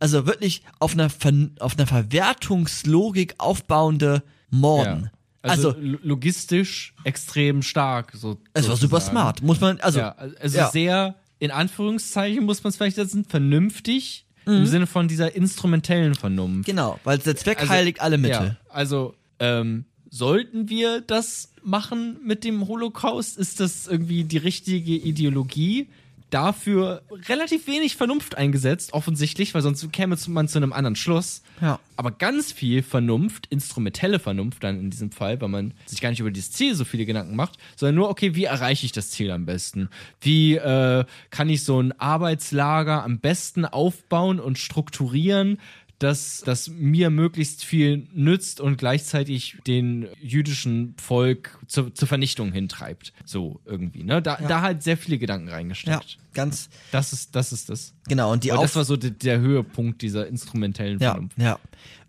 also 0.00 0.26
wirklich 0.26 0.62
auf 0.78 0.92
einer, 0.92 1.08
Ver 1.08 1.32
auf 1.60 1.78
einer 1.78 1.86
Verwertungslogik 1.86 3.34
aufbauende 3.38 4.22
Morden. 4.50 5.04
Ja. 5.04 5.10
Also, 5.50 5.68
Also, 5.70 5.80
lo- 5.80 5.98
logistisch 6.02 6.94
extrem 7.04 7.62
stark. 7.62 8.12
So, 8.14 8.38
es 8.54 8.68
war 8.68 8.76
super 8.76 9.00
smart, 9.00 9.42
muss 9.42 9.60
man, 9.60 9.80
also, 9.80 9.98
ja, 10.00 10.10
also 10.40 10.58
ja. 10.58 10.70
sehr, 10.70 11.14
in 11.38 11.50
Anführungszeichen 11.50 12.44
muss 12.44 12.62
man 12.64 12.70
es 12.70 12.76
vielleicht 12.76 12.96
setzen, 12.96 13.24
vernünftig 13.24 14.24
Mhm. 14.46 14.54
im 14.54 14.66
Sinne 14.66 14.86
von 14.86 15.08
dieser 15.08 15.34
instrumentellen 15.34 16.14
Vernunft. 16.14 16.66
genau, 16.66 16.98
weil 17.04 17.18
der 17.18 17.36
Zweck 17.36 17.60
Also, 17.60 17.70
heiligt 17.72 18.00
alle 18.00 18.16
Mittel. 18.18 18.56
Ja, 18.56 18.56
also, 18.70 19.14
ähm, 19.40 19.84
sollten 20.10 20.68
wir 20.70 21.00
das 21.02 21.52
machen 21.62 22.16
mit 22.24 22.44
dem 22.44 22.66
Holocaust? 22.66 23.36
Ist 23.36 23.60
das 23.60 23.86
irgendwie 23.86 24.24
die 24.24 24.38
richtige 24.38 24.92
Ideologie? 24.94 25.88
Dafür 26.30 27.02
relativ 27.28 27.66
wenig 27.66 27.96
Vernunft 27.96 28.36
eingesetzt, 28.36 28.92
offensichtlich, 28.92 29.54
weil 29.54 29.62
sonst 29.62 29.90
käme 29.92 30.16
man 30.28 30.48
zu 30.48 30.58
einem 30.58 30.72
anderen 30.72 30.96
Schluss. 30.96 31.42
Ja. 31.60 31.80
Aber 31.96 32.10
ganz 32.10 32.52
viel 32.52 32.82
Vernunft, 32.82 33.46
instrumentelle 33.46 34.18
Vernunft 34.18 34.62
dann 34.62 34.78
in 34.78 34.90
diesem 34.90 35.10
Fall, 35.10 35.40
weil 35.40 35.48
man 35.48 35.74
sich 35.86 36.00
gar 36.00 36.10
nicht 36.10 36.20
über 36.20 36.30
dieses 36.30 36.52
Ziel 36.52 36.74
so 36.74 36.84
viele 36.84 37.06
Gedanken 37.06 37.34
macht, 37.34 37.58
sondern 37.76 37.96
nur, 37.96 38.10
okay, 38.10 38.34
wie 38.34 38.44
erreiche 38.44 38.86
ich 38.86 38.92
das 38.92 39.10
Ziel 39.10 39.30
am 39.30 39.46
besten? 39.46 39.88
Wie 40.20 40.56
äh, 40.56 41.04
kann 41.30 41.48
ich 41.48 41.64
so 41.64 41.80
ein 41.80 41.98
Arbeitslager 41.98 43.02
am 43.04 43.18
besten 43.18 43.64
aufbauen 43.64 44.38
und 44.38 44.58
strukturieren, 44.58 45.58
dass 45.98 46.42
das 46.44 46.68
mir 46.68 47.10
möglichst 47.10 47.64
viel 47.64 48.06
nützt 48.14 48.60
und 48.60 48.76
gleichzeitig 48.76 49.58
den 49.66 50.06
jüdischen 50.22 50.94
Volk 50.96 51.58
zur, 51.66 51.92
zur 51.92 52.06
Vernichtung 52.06 52.52
hintreibt. 52.52 53.12
So 53.24 53.60
irgendwie, 53.64 54.04
ne? 54.04 54.22
Da, 54.22 54.36
da 54.36 54.62
halt 54.62 54.82
sehr 54.84 54.96
viele 54.96 55.18
Gedanken 55.18 55.48
Ja, 55.48 55.54
reingesteckt. 55.54 56.18
ganz, 56.34 56.68
Das 56.92 57.12
ist, 57.12 57.34
das 57.34 57.52
ist 57.52 57.68
das. 57.68 57.94
genau, 58.08 58.30
und 58.32 58.44
die 58.44 58.52
Auf 58.52 58.60
das 58.62 58.76
war 58.76 58.84
so 58.84 58.96
der, 58.96 59.10
der 59.10 59.40
Höhepunkt 59.40 60.00
dieser 60.02 60.28
instrumentellen 60.28 61.00
Ja, 61.00 61.12
Vernunft. 61.12 61.36
ja. 61.38 61.58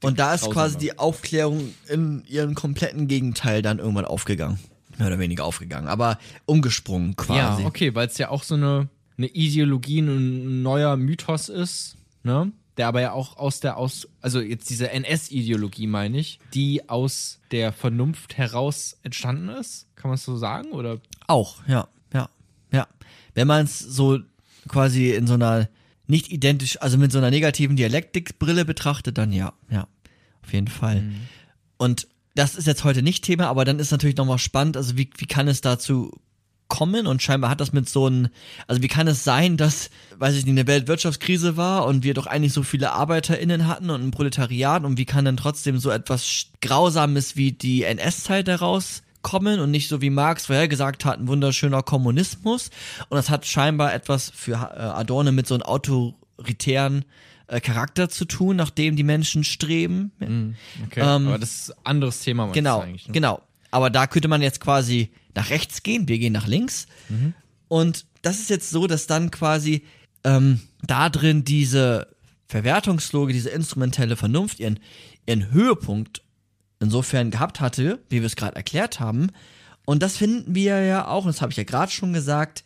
Und 0.03 0.19
da 0.19 0.33
ist 0.35 0.49
quasi 0.51 0.77
die 0.77 0.97
Aufklärung 0.99 1.73
in 1.89 2.23
ihrem 2.27 2.53
kompletten 2.55 3.07
Gegenteil 3.07 3.61
dann 3.63 3.79
irgendwann 3.79 4.05
aufgegangen. 4.05 4.59
Mehr 4.97 5.07
oder 5.07 5.19
weniger 5.19 5.45
aufgegangen, 5.45 5.87
aber 5.87 6.19
umgesprungen 6.45 7.15
quasi. 7.15 7.61
Ja, 7.63 7.67
okay, 7.67 7.95
weil 7.95 8.07
es 8.07 8.17
ja 8.17 8.29
auch 8.29 8.43
so 8.43 8.55
eine, 8.55 8.87
eine 9.17 9.27
Ideologie, 9.27 9.99
ein 10.01 10.61
neuer 10.61 10.95
Mythos 10.95 11.49
ist, 11.49 11.95
ne? 12.23 12.51
Der 12.79 12.87
aber 12.87 13.01
ja 13.01 13.11
auch 13.11 13.35
aus 13.35 13.59
der, 13.59 13.75
aus, 13.75 14.07
also 14.21 14.39
jetzt 14.39 14.69
diese 14.69 14.89
NS-Ideologie 14.89 15.85
meine 15.85 16.17
ich, 16.17 16.39
die 16.53 16.87
aus 16.87 17.41
der 17.51 17.73
Vernunft 17.73 18.37
heraus 18.37 18.97
entstanden 19.03 19.49
ist. 19.49 19.87
Kann 19.97 20.07
man 20.07 20.15
es 20.15 20.23
so 20.23 20.37
sagen? 20.37 20.71
Oder? 20.71 21.01
Auch, 21.27 21.57
ja, 21.67 21.89
ja, 22.13 22.29
ja. 22.71 22.87
Wenn 23.33 23.47
man 23.47 23.65
es 23.65 23.79
so 23.79 24.19
quasi 24.69 25.11
in 25.11 25.27
so 25.27 25.33
einer 25.33 25.67
nicht 26.07 26.31
identisch, 26.31 26.81
also 26.81 26.97
mit 26.97 27.11
so 27.11 27.17
einer 27.17 27.31
negativen 27.31 27.75
Dialektikbrille 27.75 28.63
betrachtet, 28.63 29.17
dann 29.17 29.33
ja, 29.33 29.51
ja, 29.69 29.85
auf 30.41 30.53
jeden 30.53 30.69
Fall. 30.69 31.03
Und 31.75 32.07
das 32.33 32.55
ist 32.55 32.65
jetzt 32.65 32.85
heute 32.85 33.01
nicht 33.01 33.25
Thema, 33.25 33.47
aber 33.47 33.65
dann 33.65 33.79
ist 33.79 33.91
natürlich 33.91 34.15
nochmal 34.15 34.39
spannend, 34.39 34.77
also 34.77 34.97
wie, 34.97 35.09
wie 35.17 35.25
kann 35.25 35.49
es 35.49 35.59
dazu 35.59 36.17
kommen 36.69 37.07
und 37.07 37.21
scheinbar 37.21 37.49
hat 37.49 37.59
das 37.59 37.73
mit 37.73 37.89
so 37.89 38.05
einem, 38.05 38.29
also 38.67 38.81
wie 38.81 38.87
kann 38.87 39.07
es 39.07 39.25
sein, 39.25 39.57
dass, 39.57 39.89
weiß 40.17 40.35
ich 40.35 40.45
nicht, 40.45 40.53
eine 40.53 40.67
Weltwirtschaftskrise 40.67 41.57
war 41.57 41.85
und 41.85 42.03
wir 42.03 42.13
doch 42.13 42.27
eigentlich 42.27 42.53
so 42.53 42.63
viele 42.63 42.93
ArbeiterInnen 42.93 43.67
hatten 43.67 43.89
und 43.89 44.01
ein 44.01 44.11
Proletariat 44.11 44.85
und 44.85 44.97
wie 44.97 45.05
kann 45.05 45.25
dann 45.25 45.35
trotzdem 45.35 45.79
so 45.79 45.89
etwas 45.89 46.45
Grausames 46.61 47.35
wie 47.35 47.51
die 47.51 47.83
NS-Zeit 47.83 48.47
daraus 48.47 49.01
kommen 49.21 49.59
und 49.59 49.71
nicht 49.71 49.89
so 49.89 50.01
wie 50.01 50.09
Marx 50.09 50.45
vorhergesagt 50.45 51.03
hat, 51.03 51.19
ein 51.19 51.27
wunderschöner 51.27 51.83
Kommunismus 51.83 52.69
und 53.09 53.17
das 53.17 53.29
hat 53.29 53.45
scheinbar 53.45 53.93
etwas 53.93 54.31
für 54.33 54.53
äh, 54.53 54.79
Adorno 54.79 55.33
mit 55.33 55.47
so 55.47 55.55
einem 55.55 55.63
autoritären 55.63 57.03
äh, 57.47 57.59
Charakter 57.59 58.09
zu 58.09 58.25
tun, 58.25 58.55
nach 58.55 58.69
dem 58.69 58.95
die 58.95 59.03
Menschen 59.03 59.43
streben. 59.43 60.11
Okay, 60.85 61.01
Ähm, 61.01 61.27
aber 61.27 61.39
das 61.39 61.61
ist 61.61 61.71
ein 61.71 61.85
anderes 61.85 62.19
Thema. 62.21 62.47
Genau, 62.51 62.81
eigentlich, 62.81 63.07
ne? 63.07 63.13
genau. 63.13 63.41
Aber 63.71 63.89
da 63.89 64.07
könnte 64.07 64.27
man 64.27 64.41
jetzt 64.41 64.59
quasi 64.59 65.11
nach 65.35 65.49
rechts 65.49 65.83
gehen, 65.83 66.07
wir 66.07 66.19
gehen 66.19 66.33
nach 66.33 66.47
links. 66.47 66.87
Und 67.67 68.05
das 68.21 68.39
ist 68.39 68.49
jetzt 68.49 68.69
so, 68.69 68.87
dass 68.87 69.07
dann 69.07 69.31
quasi 69.31 69.83
ähm, 70.23 70.59
da 70.81 71.09
drin 71.09 71.43
diese 71.43 72.07
Verwertungslogik, 72.47 73.35
diese 73.35 73.49
instrumentelle 73.49 74.15
Vernunft 74.15 74.59
ihren, 74.59 74.79
ihren 75.25 75.51
Höhepunkt 75.51 76.23
insofern 76.79 77.29
gehabt 77.29 77.59
hatte, 77.59 77.99
wie 78.09 78.21
wir 78.21 78.25
es 78.25 78.35
gerade 78.35 78.55
erklärt 78.55 78.99
haben. 78.99 79.31
Und 79.85 80.01
das 80.01 80.17
finden 80.17 80.55
wir 80.55 80.81
ja 80.83 81.07
auch, 81.07 81.25
und 81.25 81.29
das 81.29 81.41
habe 81.41 81.51
ich 81.51 81.57
ja 81.57 81.63
gerade 81.63 81.91
schon 81.91 82.13
gesagt, 82.13 82.63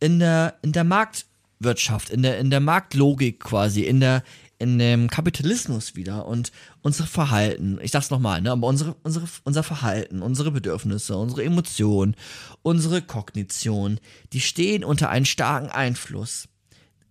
in 0.00 0.18
der, 0.18 0.56
in 0.62 0.72
der 0.72 0.84
Marktwirtschaft, 0.84 2.10
in 2.10 2.22
der, 2.22 2.38
in 2.38 2.50
der 2.50 2.60
Marktlogik 2.60 3.40
quasi, 3.40 3.82
in 3.82 4.00
der, 4.00 4.22
in 4.62 4.78
dem 4.78 5.10
Kapitalismus 5.10 5.96
wieder 5.96 6.26
und 6.26 6.52
unser 6.82 7.04
Verhalten, 7.04 7.80
ich 7.82 7.90
sag's 7.90 8.10
nochmal, 8.10 8.40
ne, 8.40 8.52
aber 8.52 8.68
unsere, 8.68 8.94
unsere, 9.02 9.26
unser 9.42 9.64
Verhalten, 9.64 10.22
unsere 10.22 10.52
Bedürfnisse, 10.52 11.16
unsere 11.16 11.42
Emotionen, 11.44 12.14
unsere 12.62 13.02
Kognition, 13.02 13.98
die 14.32 14.40
stehen 14.40 14.84
unter 14.84 15.10
einem 15.10 15.24
starken 15.24 15.68
Einfluss 15.68 16.48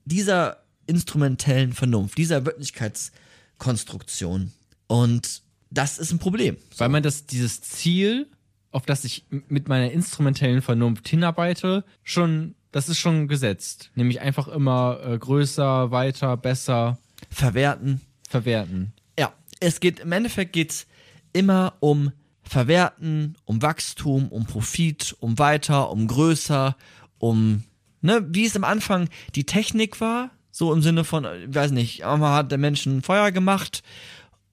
dieser 0.06 0.64
instrumentellen 0.88 1.74
Vernunft, 1.74 2.18
dieser 2.18 2.46
Wirklichkeitskonstruktion. 2.46 4.54
Und 4.88 5.42
das 5.70 5.98
ist 5.98 6.14
ein 6.14 6.20
Problem. 6.20 6.56
Weil 6.78 6.90
man 6.90 7.04
das, 7.04 7.26
dieses 7.26 7.60
Ziel, 7.62 8.28
auf 8.72 8.86
das 8.86 9.04
ich 9.04 9.26
mit 9.30 9.68
meiner 9.68 9.92
instrumentellen 9.92 10.62
Vernunft 10.62 11.10
hinarbeite, 11.10 11.84
schon, 12.04 12.56
das 12.72 12.88
ist 12.88 13.00
schon 13.00 13.28
gesetzt. 13.28 13.92
Nämlich 13.96 14.22
einfach 14.22 14.48
immer 14.48 15.02
äh, 15.04 15.18
größer, 15.18 15.92
weiter, 15.92 16.38
besser 16.38 16.98
Verwerten, 17.30 18.02
verwerten. 18.28 18.94
Ja, 19.18 19.34
es 19.60 19.80
geht 19.80 20.00
im 20.00 20.12
Endeffekt 20.12 20.54
geht's 20.54 20.88
immer 21.34 21.74
um 21.80 22.12
Verwerten, 22.44 23.36
um 23.46 23.62
Wachstum, 23.62 24.28
um 24.30 24.46
Profit, 24.46 25.16
um 25.20 25.40
weiter, 25.40 25.90
um 25.90 26.08
größer, 26.08 26.76
um 27.18 27.64
ne, 28.02 28.26
wie 28.30 28.46
es 28.46 28.56
am 28.56 28.64
Anfang 28.64 29.08
die 29.36 29.46
Technik 29.46 30.02
war, 30.02 30.32
so 30.52 30.74
im 30.74 30.82
Sinne 30.82 31.04
von, 31.04 31.26
ich 31.26 31.56
weiß 31.56 31.72
nicht, 31.72 32.04
einmal 32.04 32.34
hat 32.34 32.52
der 32.52 32.58
Mensch 32.58 32.86
ein 32.86 33.04
Feuer 33.04 33.32
gemacht 33.32 33.84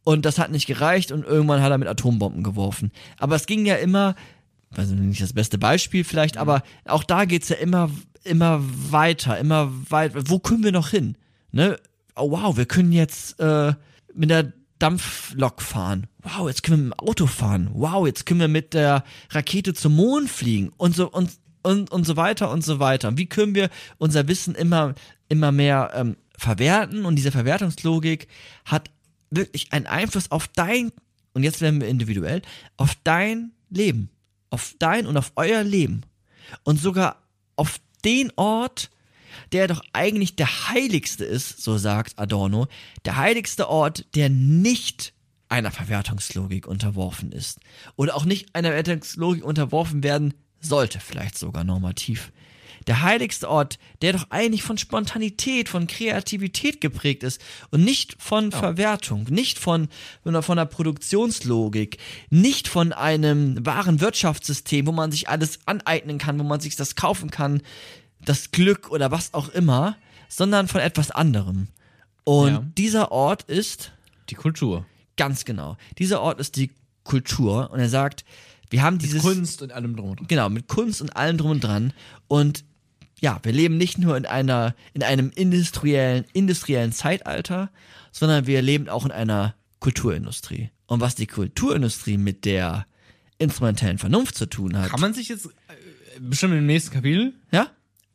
und 0.05 0.25
das 0.25 0.39
hat 0.39 0.53
nicht 0.53 0.67
gereicht 0.67 1.11
und 1.11 1.25
irgendwann 1.25 1.63
hat 1.63 1.71
er 1.71 1.79
mit 1.79 1.89
Atombomben 1.89 2.45
geworfen. 2.45 2.93
Aber 3.19 3.35
es 3.35 3.47
ging 3.47 3.67
ja 3.67 3.77
immer 3.77 4.15
also 4.77 4.95
nicht 4.95 5.21
das 5.21 5.33
beste 5.33 5.59
Beispiel 5.59 6.05
vielleicht, 6.05 6.37
aber 6.37 6.63
auch 6.85 7.05
da 7.05 7.25
geht's 7.25 7.49
ja 7.49 7.57
immer, 7.57 7.91
immer 8.25 8.61
weiter, 8.63 9.39
immer 9.39 9.71
weiter. 9.91 10.29
Wo 10.29 10.39
können 10.39 10.63
wir 10.63 10.73
noch 10.73 10.89
hin? 10.89 11.17
Ne? 11.53 11.79
Oh 12.19 12.31
wow, 12.31 12.57
wir 12.57 12.67
können 12.67 12.93
jetzt 12.93 13.39
äh, 13.41 13.75
mit 14.15 14.31
der 14.31 14.53
Dampflok 14.79 15.61
fahren. 15.63 16.07
Wow, 16.23 16.49
jetzt 16.49 16.63
können 16.63 16.79
wir 16.79 16.85
mit 16.85 17.01
dem 17.01 17.09
Auto 17.09 17.27
fahren. 17.27 17.71
Wow, 17.73 18.07
jetzt 18.07 18.27
können 18.27 18.41
wir 18.41 18.49
mit 18.49 18.75
der 18.75 19.05
Rakete 19.31 19.75
zum 19.75 19.97
Mond 19.97 20.31
fliegen 20.31 20.71
und 20.77 20.95
so 20.95 21.11
und 21.11 21.31
und, 21.63 21.91
und 21.91 22.05
so 22.05 22.17
weiter 22.17 22.51
und 22.51 22.65
so 22.65 22.79
weiter. 22.79 23.17
Wie 23.17 23.27
können 23.27 23.55
wir 23.55 23.69
unser 23.99 24.29
Wissen 24.29 24.55
immer, 24.55 24.95
immer 25.29 25.53
mehr 25.53 25.91
ähm, 25.95 26.17
verwerten? 26.37 27.05
Und 27.05 27.17
diese 27.17 27.33
Verwertungslogik 27.33 28.29
hat 28.65 28.91
wirklich 29.31 29.73
einen 29.73 29.87
Einfluss 29.87 30.31
auf 30.31 30.49
dein, 30.49 30.93
und 31.35 31.43
jetzt 31.43 31.61
werden 31.61 31.81
wir 31.81 31.89
individuell, 31.89 32.43
auf 32.77 32.97
dein 33.05 33.53
Leben. 33.71 34.11
Auf 34.51 34.75
dein 34.79 35.07
und 35.07 35.17
auf 35.17 35.33
euer 35.37 35.63
Leben. 35.63 36.03
Und 36.63 36.81
sogar 36.81 37.17
auf 37.57 37.81
den 38.05 38.33
Ort, 38.37 38.91
der 39.53 39.69
doch 39.69 39.83
eigentlich 39.93 40.37
der 40.37 40.69
heiligste 40.69 41.25
ist, 41.25 41.63
so 41.63 41.79
sagt 41.79 42.19
Adorno, 42.19 42.67
der 43.05 43.17
heiligste 43.17 43.69
Ort, 43.69 44.07
der 44.15 44.29
nicht 44.29 45.13
einer 45.49 45.71
Verwertungslogik 45.71 46.67
unterworfen 46.67 47.33
ist. 47.33 47.59
Oder 47.97 48.17
auch 48.17 48.25
nicht 48.25 48.55
einer 48.55 48.69
Verwertungslogik 48.69 49.45
unterworfen 49.45 50.03
werden 50.03 50.35
sollte, 50.61 51.01
vielleicht 51.01 51.39
sogar 51.39 51.65
normativ. 51.65 52.33
Der 52.87 53.03
heiligste 53.03 53.51
Ort, 53.51 53.79
der 54.01 54.15
doch 54.15 54.27
eigentlich 54.31 54.63
von 54.63 54.79
Spontanität, 54.79 55.69
von 55.69 55.87
Kreativität 55.87 56.81
geprägt 56.81 57.23
ist 57.23 57.39
und 57.71 57.85
nicht 57.85 58.17
von 58.19 58.51
Verwertung, 58.51 59.25
nicht 59.25 59.59
von, 59.59 59.89
von 60.23 60.59
einer 60.59 60.65
Produktionslogik, 60.65 61.99
nicht 62.31 62.67
von 62.67 62.95
einem 62.95 63.65
wahren 63.67 64.01
Wirtschaftssystem, 64.01 64.87
wo 64.87 64.93
man 64.93 65.13
sich 65.13 65.29
alles 65.29 65.59
aneignen 65.67 66.17
kann, 66.17 66.39
wo 66.39 66.45
man 66.45 66.61
sich 66.61 66.77
das 66.77 66.97
kaufen 66.97 67.31
kann, 67.31 67.61
das 68.29 68.51
Glück 68.51 68.91
oder 68.91 69.11
was 69.11 69.33
auch 69.35 69.49
immer, 69.51 69.97
sondern 70.29 70.69
von 70.69 70.81
etwas 70.81 71.11
anderem. 71.11 71.69
Und 72.25 72.49
Ja. 72.53 72.65
dieser 72.77 73.13
Ort 73.13 73.45
ist 73.45 73.93
Die 74.29 74.35
Kultur. 74.35 74.85
ganz 75.17 75.45
genau. 75.45 75.77
Dieser 75.99 76.21
Ort 76.21 76.39
ist 76.41 76.57
die 76.57 76.71
Kultur 77.05 77.71
und 77.71 77.81
er 77.81 77.89
sagt, 77.89 78.25
wir 78.71 78.83
haben 78.83 78.99
dieses 78.99 79.23
Kunst 79.23 79.63
und 79.63 79.73
allem 79.73 79.97
drum 79.97 80.11
und 80.11 80.21
dran. 80.21 80.29
genau 80.29 80.51
mit 80.51 80.69
Kunst 80.69 81.01
und 81.01 81.17
allem 81.17 81.39
drum 81.39 81.53
und 81.53 81.61
dran 81.65 81.93
und 82.29 82.65
ja, 83.21 83.41
wir 83.43 83.53
leben 83.53 83.79
nicht 83.79 83.97
nur 83.99 84.17
in 84.17 84.27
einer 84.27 84.75
in 84.93 85.03
einem 85.03 85.31
industriellen 85.35 86.25
industriellen 86.35 86.93
Zeitalter, 86.93 87.71
sondern 88.13 88.47
wir 88.47 88.61
leben 88.63 88.89
auch 88.91 89.05
in 89.07 89.11
einer 89.11 89.55
Kulturindustrie. 89.81 90.71
Und 90.87 91.01
was 91.01 91.15
die 91.15 91.27
Kulturindustrie 91.27 92.17
mit 92.19 92.45
der 92.45 92.87
instrumentellen 93.39 93.99
Vernunft 93.99 94.37
zu 94.37 94.47
tun 94.47 94.77
hat, 94.79 94.91
Kann 94.91 95.01
man 95.01 95.15
sich 95.15 95.29
jetzt 95.29 95.47
äh, 95.47 96.21
bestimmt 96.21 96.55
im 96.55 96.67
nächsten 96.67 96.93
Kapitel, 96.93 97.33
ja, 97.51 97.69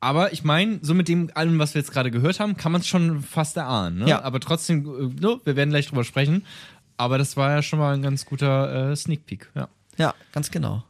aber 0.04 0.34
ich 0.34 0.44
meine, 0.44 0.80
so 0.82 0.94
mit 0.94 1.08
dem 1.08 1.32
allem, 1.34 1.60
was 1.60 1.74
wir 1.76 1.82
jetzt 1.82 1.94
gerade 1.94 2.12
gehört 2.12 2.42
haben, 2.42 2.58
kann 2.58 2.74
man 2.74 2.82
es 2.82 2.88
schon 2.88 3.22
fast 3.22 3.56
erahnen. 3.56 4.00
Ne? 4.00 4.10
Ja. 4.10 4.22
Aber 4.24 4.42
trotzdem, 4.42 4.86
äh, 4.86 5.22
ne, 5.22 5.40
wir 5.46 5.56
werden 5.56 5.70
gleich 5.70 5.88
drüber 5.88 6.04
sprechen. 6.04 6.46
Aber 6.98 7.18
das 7.18 7.38
war 7.38 7.52
ja 7.52 7.62
schon 7.62 7.80
mal 7.80 7.94
ein 7.94 8.02
ganz 8.02 8.26
guter 8.26 8.92
äh, 8.92 8.96
Sneak 8.98 9.26
Peek. 9.26 9.50
Ja. 9.56 9.70
ja, 9.98 10.14
ganz 10.34 10.52
genau. 10.52 10.84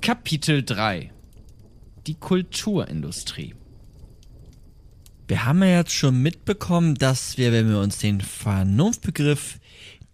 Kapitel 0.00 0.62
3 0.64 1.12
Die 2.06 2.14
Kulturindustrie. 2.14 3.54
Wir 5.30 5.44
haben 5.44 5.62
ja 5.62 5.76
jetzt 5.76 5.92
schon 5.92 6.20
mitbekommen, 6.20 6.96
dass 6.96 7.38
wir, 7.38 7.52
wenn 7.52 7.68
wir 7.70 7.78
uns 7.78 7.98
den 7.98 8.20
Vernunftbegriff 8.20 9.60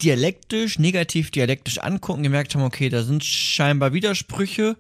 dialektisch, 0.03 0.79
negativ 0.79 1.31
dialektisch 1.31 1.79
angucken, 1.79 2.23
gemerkt 2.23 2.55
haben, 2.55 2.63
okay, 2.63 2.91
da 2.91 3.03
sind 3.03 3.25
scheinbar 3.25 3.95
Widersprüche 3.95 4.77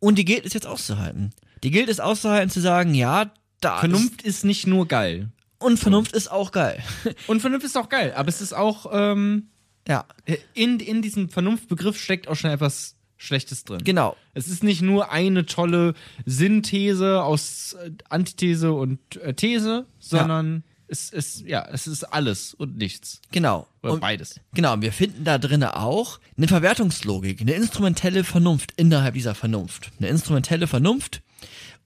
und 0.00 0.18
die 0.18 0.24
gilt 0.24 0.44
es 0.44 0.54
jetzt 0.54 0.66
auszuhalten. 0.66 1.30
Die 1.62 1.70
gilt 1.70 1.88
es 1.88 2.00
auszuhalten 2.00 2.50
zu 2.50 2.60
sagen, 2.60 2.94
ja, 2.94 3.30
da 3.60 3.78
Vernunft 3.78 4.22
ist 4.22 4.44
nicht 4.44 4.66
nur 4.66 4.88
geil. 4.88 5.28
ist, 5.60 5.60
und 5.60 5.76
Vernunft 5.78 6.14
ist 6.14 6.32
auch 6.32 6.50
geil. 6.50 6.82
Und 7.28 7.38
Vernunft 7.38 7.64
ist 7.64 7.78
auch 7.78 7.88
geil, 7.88 8.12
aber 8.16 8.28
es 8.28 8.40
ist 8.40 8.54
auch, 8.54 8.90
ähm, 8.92 9.50
ja, 9.86 10.04
in, 10.52 10.80
in 10.80 11.00
diesem 11.00 11.28
Vernunftbegriff 11.28 11.96
steckt 11.96 12.26
auch 12.26 12.34
schon 12.34 12.50
etwas 12.50 12.95
Schlechtes 13.16 13.64
drin. 13.64 13.80
genau. 13.84 14.16
Es 14.34 14.48
ist 14.48 14.62
nicht 14.62 14.82
nur 14.82 15.10
eine 15.10 15.46
tolle 15.46 15.94
Synthese 16.26 17.22
aus 17.22 17.74
äh, 17.82 17.90
Antithese 18.10 18.72
und 18.72 18.98
äh, 19.16 19.32
These, 19.34 19.86
sondern 19.98 20.64
es 20.88 21.10
ist, 21.10 21.40
ja, 21.40 21.66
es 21.72 21.86
ist 21.86 22.04
alles 22.04 22.54
und 22.54 22.76
nichts. 22.76 23.20
Genau. 23.32 23.66
Oder 23.82 23.94
Und- 23.94 24.00
beides. 24.00 24.38
Genau, 24.54 24.74
und 24.74 24.82
wir 24.82 24.92
finden 24.92 25.24
da 25.24 25.38
drinnen 25.38 25.68
auch 25.68 26.20
eine 26.36 26.46
Verwertungslogik, 26.46 27.40
eine 27.40 27.54
instrumentelle 27.54 28.22
Vernunft 28.22 28.72
innerhalb 28.76 29.14
dieser 29.14 29.34
Vernunft. 29.34 29.90
Eine 29.98 30.08
instrumentelle 30.08 30.66
Vernunft. 30.66 31.22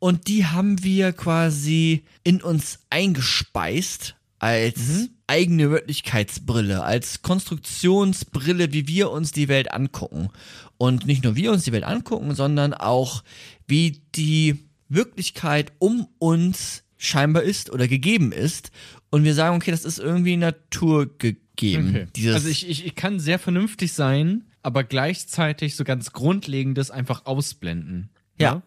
Und 0.00 0.28
die 0.28 0.46
haben 0.46 0.82
wir 0.82 1.12
quasi 1.12 2.04
in 2.24 2.42
uns 2.42 2.80
eingespeist 2.90 4.16
als 4.40 5.10
eigene 5.26 5.70
Wirklichkeitsbrille, 5.70 6.82
als 6.82 7.22
Konstruktionsbrille, 7.22 8.72
wie 8.72 8.88
wir 8.88 9.10
uns 9.10 9.32
die 9.32 9.48
Welt 9.48 9.70
angucken. 9.70 10.30
Und 10.78 11.06
nicht 11.06 11.22
nur 11.22 11.36
wir 11.36 11.52
uns 11.52 11.64
die 11.64 11.72
Welt 11.72 11.84
angucken, 11.84 12.34
sondern 12.34 12.74
auch 12.74 13.22
wie 13.68 14.00
die 14.14 14.64
Wirklichkeit 14.88 15.72
um 15.78 16.08
uns 16.18 16.82
scheinbar 16.96 17.42
ist 17.42 17.70
oder 17.70 17.86
gegeben 17.86 18.32
ist. 18.32 18.72
Und 19.10 19.24
wir 19.24 19.34
sagen, 19.34 19.56
okay, 19.56 19.70
das 19.70 19.84
ist 19.84 19.98
irgendwie 19.98 20.36
Natur 20.36 21.16
gegeben. 21.18 22.08
Dieses, 22.16 22.34
also 22.34 22.48
ich, 22.48 22.68
ich, 22.68 22.86
ich 22.86 22.94
kann 22.94 23.20
sehr 23.20 23.38
vernünftig 23.38 23.92
sein, 23.92 24.44
aber 24.62 24.84
gleichzeitig 24.84 25.76
so 25.76 25.84
ganz 25.84 26.12
Grundlegendes 26.12 26.90
einfach 26.90 27.26
ausblenden. 27.26 28.08
ja, 28.38 28.54
ja, 28.54 28.62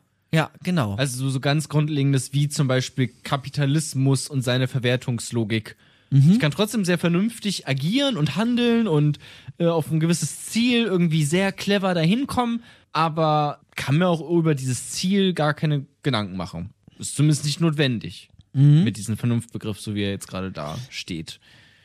genau. 0.63 0.95
Also 0.95 1.17
so, 1.17 1.29
so 1.29 1.39
ganz 1.39 1.69
Grundlegendes 1.69 2.33
wie 2.33 2.49
zum 2.49 2.67
Beispiel 2.67 3.07
Kapitalismus 3.23 4.27
und 4.27 4.41
seine 4.41 4.67
Verwertungslogik. 4.67 5.75
Mhm. 6.09 6.31
Ich 6.33 6.39
kann 6.39 6.51
trotzdem 6.51 6.85
sehr 6.85 6.97
vernünftig 6.97 7.67
agieren 7.67 8.17
und 8.17 8.35
handeln 8.35 8.87
und 8.87 9.19
äh, 9.57 9.67
auf 9.67 9.91
ein 9.91 9.99
gewisses 9.99 10.45
Ziel 10.45 10.83
irgendwie 10.83 11.23
sehr 11.23 11.51
clever 11.51 11.93
dahin 11.93 12.27
kommen, 12.27 12.63
aber 12.91 13.61
kann 13.75 13.97
mir 13.97 14.07
auch 14.07 14.27
über 14.29 14.55
dieses 14.55 14.89
Ziel 14.91 15.33
gar 15.33 15.53
keine 15.53 15.85
Gedanken 16.03 16.35
machen. 16.35 16.71
Ist 16.99 17.15
zumindest 17.15 17.45
nicht 17.45 17.59
notwendig. 17.59 18.29
Mhm. 18.53 18.83
Mit 18.83 18.97
diesem 18.97 19.17
Vernunftbegriff, 19.17 19.79
so 19.79 19.95
wie 19.95 20.03
er 20.03 20.11
jetzt 20.11 20.27
gerade 20.27 20.51
da 20.51 20.77
steht. 20.89 21.39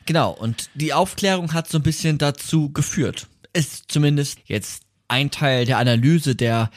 Genau, 0.05 0.31
und 0.31 0.69
die 0.75 0.93
Aufklärung 0.93 1.53
hat 1.53 1.67
so 1.67 1.77
ein 1.77 1.83
bisschen 1.83 2.17
dazu 2.17 2.71
geführt. 2.71 3.27
Ist 3.53 3.91
zumindest 3.91 4.39
jetzt 4.45 4.83
ein 5.07 5.31
Teil 5.31 5.65
der 5.65 5.79
Analyse 5.79 6.35
der, 6.35 6.69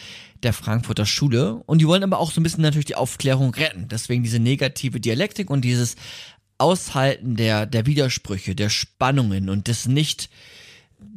der 0.43 0.53
Frankfurter 0.53 1.07
Schule. 1.07 1.63
Und 1.67 1.79
die 1.79 1.87
wollen 1.87 2.03
aber 2.03 2.19
auch 2.19 2.31
so 2.31 2.41
ein 2.41 2.43
bisschen 2.43 2.63
natürlich 2.63 2.87
die 2.87 2.97
Aufklärung 2.97 3.55
retten. 3.55 3.89
Deswegen 3.89 4.23
diese 4.23 4.39
negative 4.39 5.01
Dialektik 5.01 5.51
und 5.51 5.63
dieses 5.63 5.97
Aushalten 6.59 7.37
der, 7.37 7.67
der 7.67 7.87
Widersprüche, 7.87 8.55
der 8.55 8.69
Spannungen 8.69 9.49
und 9.49 9.69
das 9.69 9.87
nicht, 9.87 10.31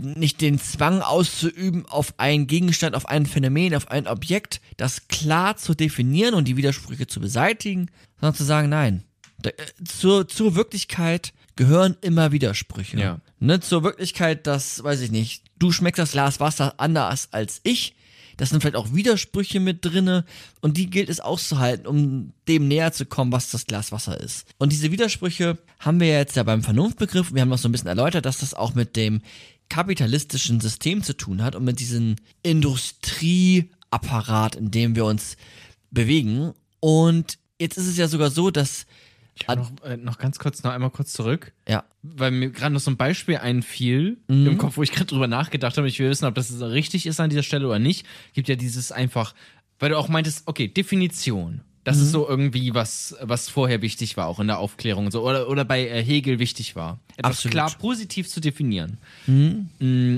nicht 0.01 0.41
den 0.41 0.59
Zwang 0.59 1.01
auszuüben, 1.01 1.85
auf 1.85 2.15
einen 2.17 2.47
Gegenstand, 2.47 2.95
auf 2.95 3.07
ein 3.07 3.25
Phänomen, 3.25 3.75
auf 3.75 3.91
ein 3.91 4.07
Objekt, 4.07 4.61
das 4.77 5.07
klar 5.07 5.57
zu 5.57 5.75
definieren 5.75 6.33
und 6.33 6.47
die 6.47 6.57
Widersprüche 6.57 7.07
zu 7.07 7.19
beseitigen, 7.19 7.91
sondern 8.19 8.35
zu 8.35 8.43
sagen, 8.43 8.69
nein, 8.69 9.03
äh, 9.43 9.51
zur, 9.83 10.27
zur 10.27 10.55
Wirklichkeit 10.55 11.33
gehören 11.55 11.95
immer 12.01 12.31
Widersprüche. 12.31 12.99
Ja. 12.99 13.21
Ne, 13.39 13.59
zur 13.59 13.83
Wirklichkeit, 13.83 14.47
dass, 14.47 14.83
weiß 14.83 15.01
ich 15.01 15.11
nicht, 15.11 15.43
du 15.59 15.71
schmeckst 15.71 15.99
das 15.99 16.11
Glas 16.11 16.39
Wasser 16.39 16.75
anders 16.77 17.29
als 17.31 17.61
ich. 17.63 17.95
Das 18.37 18.49
sind 18.49 18.61
vielleicht 18.61 18.75
auch 18.75 18.93
Widersprüche 18.93 19.59
mit 19.59 19.85
drinne 19.85 20.25
und 20.61 20.77
die 20.77 20.89
gilt 20.89 21.09
es 21.09 21.19
auszuhalten, 21.19 21.87
um 21.87 22.33
dem 22.47 22.67
näher 22.67 22.91
zu 22.91 23.05
kommen, 23.05 23.31
was 23.31 23.51
das 23.51 23.65
Glas 23.65 23.91
Wasser 23.91 24.19
ist. 24.19 24.47
Und 24.57 24.71
diese 24.71 24.91
Widersprüche 24.91 25.57
haben 25.79 25.99
wir 25.99 26.07
jetzt 26.07 26.35
ja 26.35 26.43
beim 26.43 26.63
Vernunftbegriff. 26.63 27.33
Wir 27.33 27.41
haben 27.41 27.49
noch 27.49 27.57
so 27.57 27.69
ein 27.69 27.71
bisschen 27.71 27.87
erläutert, 27.87 28.25
dass 28.25 28.39
das 28.39 28.53
auch 28.53 28.75
mit 28.75 28.95
dem 28.95 29.21
kapitalistischen 29.69 30.61
System 30.61 31.03
zu 31.03 31.17
tun 31.17 31.43
hat 31.43 31.55
und 31.55 31.63
mit 31.63 31.79
diesem 31.79 32.15
Industrieapparat, 32.43 34.55
in 34.55 34.69
dem 34.71 34.95
wir 34.95 35.05
uns 35.05 35.37
bewegen. 35.91 36.53
Und 36.79 37.37
jetzt 37.59 37.77
ist 37.77 37.87
es 37.87 37.97
ja 37.97 38.07
sogar 38.07 38.29
so, 38.29 38.51
dass 38.51 38.85
Ich 39.37 39.47
noch, 39.47 39.71
äh, 39.83 39.97
noch 39.97 40.17
ganz 40.17 40.39
kurz, 40.39 40.63
noch 40.63 40.71
einmal 40.71 40.91
kurz 40.91 41.11
zurück. 41.11 41.51
ja, 41.67 41.83
weil 42.03 42.31
mir 42.31 42.49
gerade 42.51 42.73
noch 42.73 42.79
so 42.79 42.89
ein 42.91 42.97
Beispiel 42.97 43.37
einfiel 43.37 44.17
Mhm. 44.29 44.47
im 44.47 44.57
Kopf, 44.57 44.77
wo 44.77 44.83
ich 44.83 44.91
gerade 44.93 45.07
drüber 45.07 45.27
nachgedacht 45.27 45.77
habe. 45.77 45.87
Ich 45.89 45.99
will 45.99 46.09
wissen, 46.09 46.25
ob 46.25 46.35
das 46.35 46.61
richtig 46.61 47.05
ist 47.05 47.19
an 47.19 47.29
dieser 47.29 47.43
Stelle 47.43 47.67
oder 47.67 47.79
nicht. 47.79 48.05
Gibt 48.33 48.47
ja 48.47 48.55
dieses 48.55 48.91
einfach, 48.93 49.35
weil 49.79 49.89
du 49.89 49.97
auch 49.97 50.07
meintest, 50.07 50.43
okay, 50.47 50.67
Definition. 50.69 51.61
Das 51.83 51.97
Mhm. 51.97 52.03
ist 52.03 52.11
so 52.13 52.27
irgendwie 52.27 52.73
was, 52.73 53.15
was 53.21 53.49
vorher 53.49 53.81
wichtig 53.81 54.15
war, 54.17 54.27
auch 54.27 54.39
in 54.39 54.47
der 54.47 54.57
Aufklärung 54.59 55.05
und 55.07 55.11
so, 55.11 55.21
oder, 55.27 55.49
oder 55.49 55.65
bei 55.65 55.87
äh, 55.87 56.01
Hegel 56.03 56.39
wichtig 56.39 56.75
war. 56.75 56.99
Etwas 57.17 57.31
Absolut. 57.37 57.51
klar 57.51 57.71
positiv 57.77 58.27
zu 58.29 58.39
definieren. 58.39 58.97
Mm, 59.27 60.17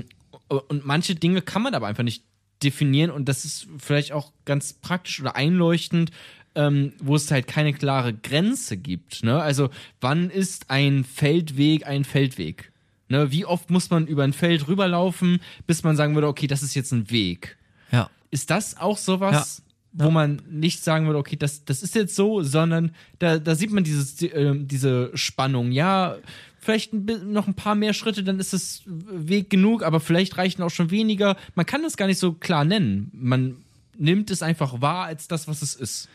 Und 0.49 0.85
manche 0.85 1.15
Dinge 1.15 1.41
kann 1.41 1.61
man 1.61 1.73
aber 1.75 1.87
einfach 1.87 2.03
nicht 2.03 2.23
definieren 2.63 3.11
und 3.11 3.27
das 3.27 3.43
ist 3.45 3.67
vielleicht 3.77 4.11
auch 4.13 4.31
ganz 4.45 4.73
praktisch 4.73 5.19
oder 5.19 5.35
einleuchtend, 5.35 6.11
ähm, 6.57 6.93
wo 6.99 7.15
es 7.15 7.29
halt 7.29 7.47
keine 7.47 7.71
klare 7.71 8.13
Grenze 8.13 8.77
gibt. 8.77 9.23
Ne? 9.23 9.39
Also 9.39 9.69
wann 10.01 10.31
ist 10.31 10.69
ein 10.69 11.05
Feldweg 11.05 11.85
ein 11.85 12.03
Feldweg? 12.03 12.71
Ne? 13.09 13.31
Wie 13.31 13.45
oft 13.45 13.69
muss 13.69 13.91
man 13.91 14.07
über 14.07 14.23
ein 14.23 14.33
Feld 14.33 14.67
rüberlaufen, 14.67 15.39
bis 15.67 15.83
man 15.83 15.95
sagen 15.95 16.15
würde, 16.15 16.27
okay, 16.27 16.47
das 16.47 16.63
ist 16.63 16.73
jetzt 16.73 16.91
ein 16.91 17.11
Weg? 17.11 17.57
Ja. 17.91 18.09
Ist 18.31 18.49
das 18.49 18.75
auch 18.75 18.97
sowas, 18.97 19.61
wo 19.93 20.09
man 20.09 20.41
nicht 20.49 20.83
sagen 20.83 21.05
würde, 21.05 21.19
okay, 21.19 21.35
das, 21.35 21.63
das 21.63 21.83
ist 21.83 21.95
jetzt 21.95 22.15
so, 22.15 22.41
sondern 22.41 22.91
da, 23.19 23.37
da 23.37 23.55
sieht 23.55 23.71
man 23.71 23.83
dieses, 23.83 24.21
äh, 24.21 24.53
diese 24.55 25.11
Spannung. 25.13 25.71
Ja, 25.71 26.17
vielleicht 26.59 26.91
ein, 26.93 27.31
noch 27.31 27.47
ein 27.47 27.53
paar 27.53 27.75
mehr 27.75 27.93
Schritte, 27.93 28.23
dann 28.23 28.39
ist 28.39 28.53
es 28.53 28.81
Weg 28.85 29.49
genug, 29.49 29.83
aber 29.83 29.99
vielleicht 29.99 30.37
reichen 30.37 30.63
auch 30.63 30.69
schon 30.69 30.89
weniger. 30.89 31.37
Man 31.55 31.65
kann 31.65 31.83
das 31.83 31.97
gar 31.97 32.07
nicht 32.07 32.19
so 32.19 32.33
klar 32.33 32.65
nennen. 32.65 33.11
Man 33.13 33.57
nimmt 33.97 34.31
es 34.31 34.41
einfach 34.41 34.81
wahr 34.81 35.05
als 35.05 35.27
das, 35.27 35.47
was 35.47 35.61
es 35.61 35.75
ist. 35.75 36.09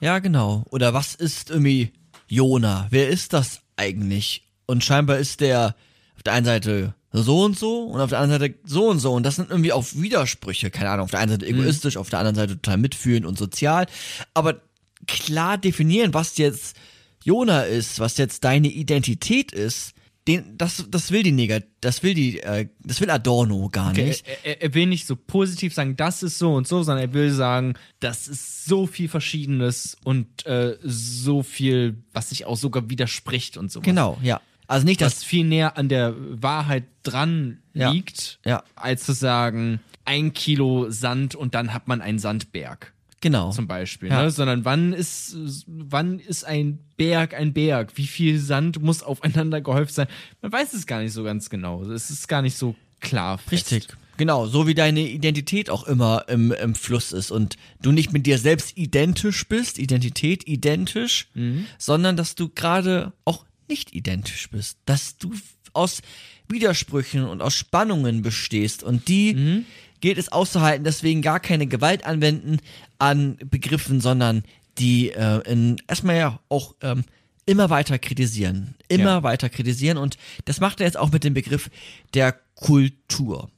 Ja, 0.00 0.18
genau. 0.18 0.64
Oder 0.70 0.94
was 0.94 1.14
ist 1.14 1.50
irgendwie 1.50 1.92
Jona? 2.26 2.86
Wer 2.90 3.08
ist 3.08 3.32
das 3.32 3.60
eigentlich? 3.76 4.48
Und 4.66 4.82
scheinbar 4.82 5.18
ist 5.18 5.40
der 5.40 5.74
auf 6.16 6.22
der 6.22 6.32
einen 6.32 6.46
Seite 6.46 6.94
so 7.12 7.44
und 7.44 7.58
so 7.58 7.84
und 7.84 8.00
auf 8.00 8.10
der 8.10 8.20
anderen 8.20 8.40
Seite 8.40 8.54
so 8.64 8.88
und 8.88 8.98
so. 9.00 9.12
Und 9.12 9.24
das 9.24 9.36
sind 9.36 9.50
irgendwie 9.50 9.72
auch 9.72 9.84
Widersprüche. 9.94 10.70
Keine 10.70 10.90
Ahnung, 10.90 11.04
auf 11.04 11.10
der 11.10 11.20
einen 11.20 11.32
Seite 11.32 11.46
egoistisch, 11.46 11.96
auf 11.96 12.08
der 12.08 12.20
anderen 12.20 12.36
Seite 12.36 12.54
total 12.54 12.78
mitfühlend 12.78 13.26
und 13.26 13.38
sozial. 13.38 13.86
Aber 14.32 14.60
klar 15.06 15.58
definieren, 15.58 16.14
was 16.14 16.38
jetzt 16.38 16.76
Jona 17.24 17.62
ist, 17.62 18.00
was 18.00 18.16
jetzt 18.16 18.44
deine 18.44 18.68
Identität 18.68 19.52
ist, 19.52 19.94
den, 20.28 20.56
das, 20.58 20.84
das 20.90 21.10
will 21.10 21.22
die 21.22 21.32
Neger, 21.32 21.62
das 21.80 22.02
will 22.02 22.14
die, 22.14 22.40
äh, 22.40 22.68
das 22.84 23.00
will 23.00 23.10
Adorno 23.10 23.68
gar 23.70 23.90
Okay, 23.90 24.04
nicht. 24.08 24.24
er, 24.44 24.60
er, 24.62 24.74
will 24.74 24.86
nicht 24.86 25.06
so 25.06 25.16
positiv 25.16 25.72
sagen, 25.74 25.96
das 25.96 26.22
ist 26.22 26.38
so 26.38 26.54
und 26.54 26.68
so, 26.68 26.82
sondern 26.82 27.08
er 27.08 27.14
will 27.14 27.32
sagen, 27.32 27.74
das 28.00 28.28
ist 28.28 28.64
so 28.66 28.86
viel 28.86 29.08
Verschiedenes 29.08 29.96
und 30.04 30.44
äh, 30.46 30.76
so 30.82 31.42
viel, 31.42 31.96
was 32.12 32.28
sich 32.28 32.44
auch 32.44 32.56
sogar 32.56 32.90
widerspricht 32.90 33.56
und 33.56 33.72
so. 33.72 33.80
Genau, 33.80 34.18
ja. 34.22 34.40
Also 34.66 34.84
nicht, 34.86 35.00
dass 35.00 35.16
was 35.16 35.24
viel 35.24 35.44
näher 35.46 35.76
an 35.76 35.88
der 35.88 36.14
Wahrheit 36.16 36.84
dran 37.02 37.58
Ja. 37.72 37.90
liegt, 37.90 38.38
Ja. 38.44 38.62
als 38.76 39.04
zu 39.04 39.12
sagen, 39.12 39.80
ein 40.04 40.32
Kilo 40.32 40.90
Sand 40.90 41.34
und 41.34 41.54
dann 41.54 41.72
hat 41.72 41.88
man 41.88 42.00
einen 42.00 42.18
Sandberg 42.18 42.92
genau. 43.20 43.50
zum 43.50 43.66
Beispiel. 43.66 44.08
Ja. 44.08 44.22
Ne? 44.22 44.30
Sondern 44.30 44.64
wann 44.64 44.92
ist, 44.92 45.36
wann 45.66 46.18
ist 46.18 46.44
ein 46.44 46.78
Berg 46.96 47.34
ein 47.34 47.52
Berg? 47.52 47.92
Wie 47.96 48.06
viel 48.06 48.38
Sand 48.38 48.82
muss 48.82 49.02
aufeinander 49.02 49.60
gehäuft 49.60 49.94
sein? 49.94 50.08
Man 50.42 50.52
weiß 50.52 50.72
es 50.74 50.86
gar 50.86 51.00
nicht 51.00 51.12
so 51.12 51.24
ganz 51.24 51.50
genau. 51.50 51.82
Es 51.84 52.10
ist 52.10 52.28
gar 52.28 52.42
nicht 52.42 52.56
so 52.56 52.74
klar. 53.00 53.38
Fest. 53.38 53.52
Richtig. 53.52 53.88
Genau, 54.16 54.46
so 54.46 54.66
wie 54.66 54.74
deine 54.74 55.00
Identität 55.00 55.70
auch 55.70 55.84
immer 55.84 56.26
im, 56.28 56.52
im 56.52 56.74
Fluss 56.74 57.12
ist 57.12 57.30
und 57.30 57.56
du 57.80 57.90
nicht 57.90 58.12
mit 58.12 58.26
dir 58.26 58.36
selbst 58.36 58.76
identisch 58.76 59.48
bist, 59.48 59.78
Identität 59.78 60.46
identisch, 60.46 61.30
sondern 61.78 62.18
dass 62.18 62.34
du 62.34 62.50
gerade 62.50 63.14
auch 63.24 63.46
nicht 63.66 63.94
identisch 63.94 64.50
bist, 64.50 64.76
dass 64.84 65.16
du 65.16 65.32
aus 65.72 66.02
Widersprüchen 66.48 67.24
und 67.24 67.40
aus 67.40 67.54
Spannungen 67.54 68.20
bestehst 68.20 68.82
und 68.82 69.08
die 69.08 69.64
gilt 70.00 70.18
es 70.18 70.30
auszuhalten, 70.32 70.84
deswegen 70.84 71.22
gar 71.22 71.40
keine 71.40 71.66
Gewalt 71.66 72.04
anwenden 72.04 72.58
an 72.98 73.36
Begriffen, 73.44 74.00
sondern 74.00 74.44
die 74.78 75.10
äh, 75.10 75.40
in, 75.50 75.76
erstmal 75.88 76.16
ja 76.16 76.40
auch 76.48 76.74
ähm, 76.82 77.04
immer 77.46 77.70
weiter 77.70 77.98
kritisieren, 77.98 78.74
immer 78.88 79.04
Ja. 79.04 79.22
weiter 79.22 79.48
kritisieren 79.48 79.98
und 79.98 80.16
das 80.44 80.60
macht 80.60 80.80
er 80.80 80.86
jetzt 80.86 80.96
auch 80.96 81.10
mit 81.12 81.24
dem 81.24 81.34
Begriff 81.34 81.70
der 82.14 82.32
Kultur. 82.54 83.50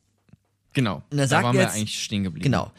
Genau. 0.72 1.02
Und 1.10 1.18
er 1.18 1.24
da 1.24 1.28
sagt 1.28 1.44
waren 1.44 1.54
wir 1.56 1.62
jetzt- 1.62 1.74
eigentlich 1.76 2.02
stehen 2.02 2.24
geblieben. 2.24 2.44
Genau. 2.44 2.72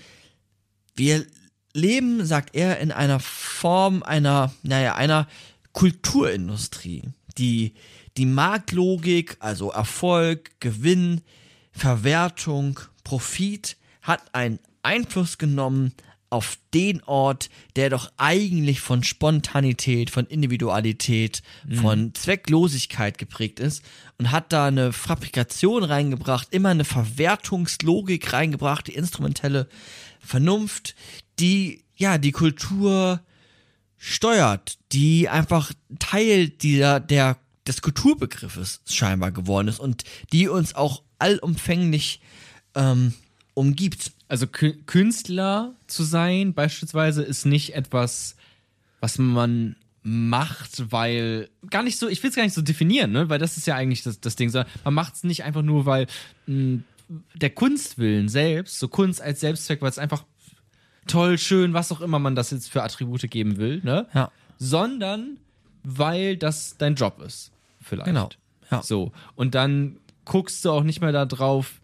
Wir 0.95 1.25
leben, 1.73 2.25
sagt 2.25 2.55
er, 2.55 2.79
in 2.79 2.91
einer 2.91 3.19
Form 3.19 4.03
einer, 4.03 4.53
naja, 4.63 4.95
einer 4.95 5.27
Kulturindustrie, 5.73 7.03
die 7.37 7.73
die 8.17 8.25
Marktlogik, 8.27 9.37
also 9.39 9.71
Erfolg, 9.71 10.51
Gewinn, 10.59 11.21
Verwertung, 11.71 12.79
Profit, 13.03 13.77
hat 14.01 14.33
einen 14.33 14.59
Einfluss 14.81 15.37
genommen 15.37 15.93
auf 16.33 16.57
den 16.73 17.03
Ort, 17.03 17.51
der 17.75 17.91
doch 17.91 18.11
eigentlich 18.17 18.81
von 18.81 19.03
Spontanität, 19.03 20.09
von 20.09 20.25
Individualität, 20.25 21.43
von 21.75 22.15
Zwecklosigkeit 22.15 23.19
geprägt 23.19 23.59
ist 23.59 23.83
und 24.17 24.31
hat 24.31 24.51
da 24.51 24.65
eine 24.65 24.93
Fabrikation 24.93 25.83
reingebracht, 25.83 26.47
immer 26.49 26.69
eine 26.69 26.85
Verwertungslogik 26.85 28.33
reingebracht, 28.33 28.87
die 28.87 28.95
instrumentelle 28.95 29.67
Vernunft, 30.19 30.95
die 31.39 31.83
ja 31.95 32.17
die 32.17 32.31
Kultur 32.31 33.21
steuert, 33.97 34.79
die 34.91 35.29
einfach 35.29 35.71
Teil 35.99 36.49
dieser 36.49 36.99
der 36.99 37.37
des 37.67 37.81
Kulturbegriffes 37.81 38.81
scheinbar 38.89 39.31
geworden 39.31 39.67
ist 39.67 39.79
und 39.79 40.03
die 40.31 40.47
uns 40.47 40.75
auch 40.75 41.03
allumfänglich 41.19 42.19
ähm, 42.75 43.13
umgibt. 43.53 44.11
Also 44.27 44.45
Kü- 44.45 44.83
Künstler 44.85 45.73
zu 45.87 46.03
sein 46.03 46.53
beispielsweise 46.53 47.21
ist 47.23 47.45
nicht 47.45 47.75
etwas, 47.75 48.35
was 48.99 49.17
man 49.17 49.75
macht, 50.01 50.91
weil 50.91 51.49
gar 51.69 51.83
nicht 51.83 51.97
so, 51.97 52.07
ich 52.09 52.21
will 52.23 52.29
es 52.29 52.35
gar 52.35 52.43
nicht 52.43 52.53
so 52.55 52.61
definieren, 52.61 53.11
ne? 53.11 53.29
weil 53.29 53.39
das 53.39 53.55
ist 53.57 53.67
ja 53.67 53.75
eigentlich 53.75 54.03
das, 54.03 54.19
das 54.19 54.35
Ding, 54.35 54.49
sondern 54.49 54.69
man 54.83 54.93
macht 54.95 55.15
es 55.15 55.23
nicht 55.23 55.43
einfach 55.43 55.61
nur, 55.61 55.85
weil 55.85 56.07
mh, 56.47 56.79
der 57.35 57.51
Kunstwillen 57.51 58.27
selbst, 58.27 58.79
so 58.79 58.87
Kunst 58.87 59.21
als 59.21 59.39
Selbstzweck, 59.39 59.81
weil 59.81 59.89
es 59.89 59.99
einfach 59.99 60.25
toll, 61.07 61.37
schön, 61.37 61.73
was 61.73 61.91
auch 61.91 62.01
immer 62.01 62.19
man 62.19 62.35
das 62.35 62.51
jetzt 62.51 62.69
für 62.69 62.83
Attribute 62.83 63.29
geben 63.29 63.57
will, 63.57 63.81
ne? 63.83 64.07
Ja. 64.13 64.31
sondern 64.57 65.37
weil 65.83 66.37
das 66.37 66.75
dein 66.77 66.95
Job 66.95 67.21
ist, 67.21 67.51
vielleicht. 67.81 68.05
Genau, 68.05 68.29
ja. 68.71 68.81
So. 68.81 69.11
Und 69.35 69.53
dann 69.53 69.97
guckst 70.25 70.63
du 70.65 70.71
auch 70.71 70.83
nicht 70.83 71.01
mehr 71.01 71.11
da 71.11 71.25
drauf, 71.25 71.81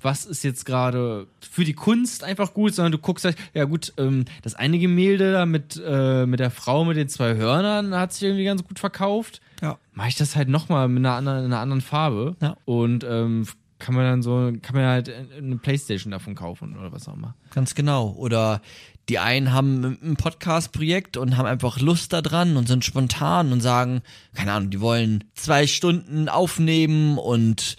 was 0.00 0.24
ist 0.24 0.44
jetzt 0.44 0.66
gerade 0.66 1.26
für 1.40 1.64
die 1.64 1.74
Kunst 1.74 2.24
einfach 2.24 2.54
gut, 2.54 2.74
sondern 2.74 2.92
du 2.92 2.98
guckst 2.98 3.24
halt, 3.24 3.36
ja 3.54 3.64
gut, 3.64 3.92
ähm, 3.96 4.24
das 4.42 4.54
eine 4.54 4.78
Gemälde 4.78 5.32
da 5.32 5.46
mit, 5.46 5.80
äh, 5.84 6.26
mit 6.26 6.40
der 6.40 6.50
Frau 6.50 6.84
mit 6.84 6.96
den 6.96 7.08
zwei 7.08 7.34
Hörnern 7.34 7.94
hat 7.94 8.12
sich 8.12 8.24
irgendwie 8.24 8.44
ganz 8.44 8.64
gut 8.64 8.78
verkauft. 8.78 9.40
Ja. 9.62 9.78
Mache 9.92 10.08
ich 10.08 10.16
das 10.16 10.36
halt 10.36 10.48
nochmal 10.48 10.88
mit 10.88 10.98
einer 10.98 11.14
anderen, 11.14 11.38
in 11.40 11.46
einer 11.46 11.60
anderen 11.60 11.80
Farbe. 11.80 12.36
Ja. 12.40 12.56
Und 12.64 13.04
ähm, 13.04 13.46
kann 13.78 13.94
man 13.94 14.04
dann 14.04 14.22
so, 14.22 14.52
kann 14.62 14.74
man 14.74 14.86
halt 14.86 15.12
eine 15.36 15.56
Playstation 15.56 16.10
davon 16.10 16.34
kaufen 16.34 16.76
oder 16.78 16.92
was 16.92 17.08
auch 17.08 17.14
immer. 17.14 17.34
Ganz 17.52 17.74
genau. 17.74 18.10
Oder 18.12 18.62
die 19.08 19.18
einen 19.18 19.52
haben 19.52 19.98
ein 20.02 20.16
Podcast-Projekt 20.16 21.16
und 21.16 21.36
haben 21.36 21.46
einfach 21.46 21.78
Lust 21.80 22.12
daran 22.12 22.56
und 22.56 22.66
sind 22.66 22.84
spontan 22.84 23.52
und 23.52 23.60
sagen, 23.60 24.02
keine 24.34 24.52
Ahnung, 24.52 24.70
die 24.70 24.80
wollen 24.80 25.24
zwei 25.34 25.66
Stunden 25.66 26.28
aufnehmen 26.28 27.18
und 27.18 27.76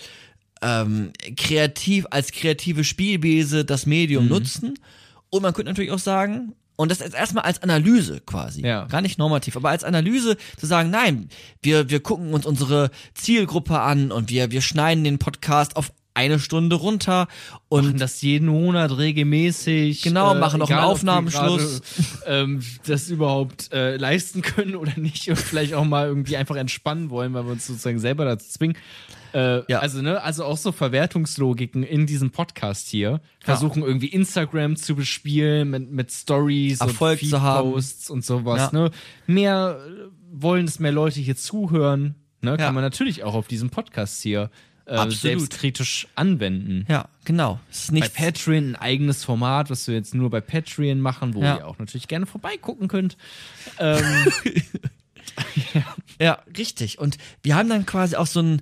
ähm, 0.62 1.12
kreativ 1.36 2.06
als 2.12 2.32
kreative 2.32 2.84
Spielbese 2.84 3.66
das 3.66 3.86
Medium 3.86 4.24
Mhm. 4.26 4.30
nutzen. 4.30 4.80
Und 5.30 5.42
man 5.42 5.54
könnte 5.54 5.72
natürlich 5.72 5.92
auch 5.92 6.00
sagen, 6.00 6.54
und 6.78 6.92
das 6.92 7.00
jetzt 7.00 7.16
erstmal 7.16 7.44
als 7.44 7.62
Analyse 7.64 8.22
quasi, 8.26 8.62
Ja. 8.62 8.86
gar 8.86 9.02
nicht 9.02 9.18
normativ, 9.18 9.56
aber 9.58 9.70
als 9.70 9.84
Analyse 9.84 10.38
zu 10.58 10.66
sagen, 10.68 10.90
nein, 10.92 11.30
wir, 11.62 11.90
wir 11.90 12.00
gucken 12.02 12.34
uns 12.34 12.46
unsere 12.46 12.92
Zielgruppe 13.16 13.80
an 13.80 14.12
und 14.12 14.30
wir, 14.30 14.52
wir 14.52 14.62
schneiden 14.62 15.04
den 15.04 15.18
Podcast 15.18 15.76
auf 15.76 15.92
eine 16.14 16.40
Stunde 16.40 16.76
runter 16.78 17.28
und 17.70 17.86
machen 17.86 17.98
das 18.00 18.22
jeden 18.24 18.48
Monat 18.48 18.98
regelmäßig. 18.98 20.02
Genau, 20.02 20.34
machen 20.34 20.62
auch 20.64 20.70
einen 20.70 20.78
egal, 20.80 20.86
ob 20.86 20.86
wir 20.86 20.92
Aufnahmeschluss. 20.92 21.82
gerade, 22.24 22.42
ähm, 22.42 22.64
das 22.88 23.10
überhaupt 23.10 23.72
äh, 23.72 23.98
leisten 23.98 24.42
können 24.42 24.76
oder 24.76 24.94
nicht 24.98 25.30
und 25.30 25.36
vielleicht 25.38 25.74
auch 25.76 25.86
mal 25.86 26.08
irgendwie 26.08 26.38
einfach 26.38 26.56
entspannen 26.56 27.10
wollen, 27.12 27.34
weil 27.34 27.44
wir 27.46 27.52
uns 27.52 27.68
sozusagen 27.68 28.00
selber 28.00 28.26
dazu 28.26 28.48
zwingen. 28.50 28.78
Äh, 29.38 29.64
Ja. 29.72 29.80
Also, 29.80 30.02
ne, 30.02 30.22
also 30.24 30.44
auch 30.46 30.58
so 30.58 30.72
Verwertungslogiken 30.72 31.84
in 31.84 32.06
diesem 32.08 32.32
Podcast 32.32 32.88
hier. 32.90 33.22
Versuchen 33.40 33.84
irgendwie 33.84 34.08
Instagram 34.08 34.76
zu 34.76 34.96
bespielen 34.96 35.70
mit, 35.70 35.92
mit 35.92 36.12
Stories 36.12 36.82
Erfolg 36.82 37.22
und. 37.22 37.62
Posts 37.62 38.10
und 38.10 38.26
sowas. 38.26 38.72
Ja. 38.74 38.80
Ne? 38.80 38.92
Mehr 39.28 39.80
äh, 39.88 40.10
wollen, 40.32 40.66
dass 40.66 40.80
mehr 40.80 40.92
Leute 40.92 41.20
hier 41.20 41.36
zuhören. 41.36 42.16
Ne? 42.42 42.52
Kann 42.52 42.60
Ja. 42.60 42.72
man 42.72 42.84
natürlich 42.84 43.24
auch 43.24 43.34
auf 43.36 43.48
diesem 43.48 43.70
Podcast 43.70 44.22
hier 44.22 44.50
äh, 44.86 44.92
Absolut. 44.92 45.16
selbstkritisch 45.20 46.08
anwenden 46.16 46.86
ja, 46.88 47.10
genau. 47.26 47.60
Es 47.70 47.80
ist 47.80 47.88
bei 47.90 47.96
nicht 47.96 48.14
Patreon 48.14 48.70
ein 48.72 48.76
eigenes 48.78 49.26
Format, 49.26 49.70
was 49.70 49.86
wir 49.88 49.96
jetzt 49.96 50.16
nur 50.16 50.30
bei 50.30 50.40
Patreon 50.40 51.02
machen, 51.02 51.34
wo 51.34 51.44
Ja. 51.44 51.58
ihr 51.58 51.68
auch 51.68 51.78
natürlich 51.78 52.08
gerne 52.08 52.26
vorbeigucken 52.26 52.88
könnt. 52.88 53.18
Ähm, 53.80 54.02
Ja, 56.20 56.40
richtig. 56.58 57.00
Und 57.00 57.18
wir 57.44 57.56
haben 57.56 57.70
dann 57.70 57.86
quasi 57.86 58.16
auch 58.16 58.26
so 58.28 58.40
einen, 58.40 58.62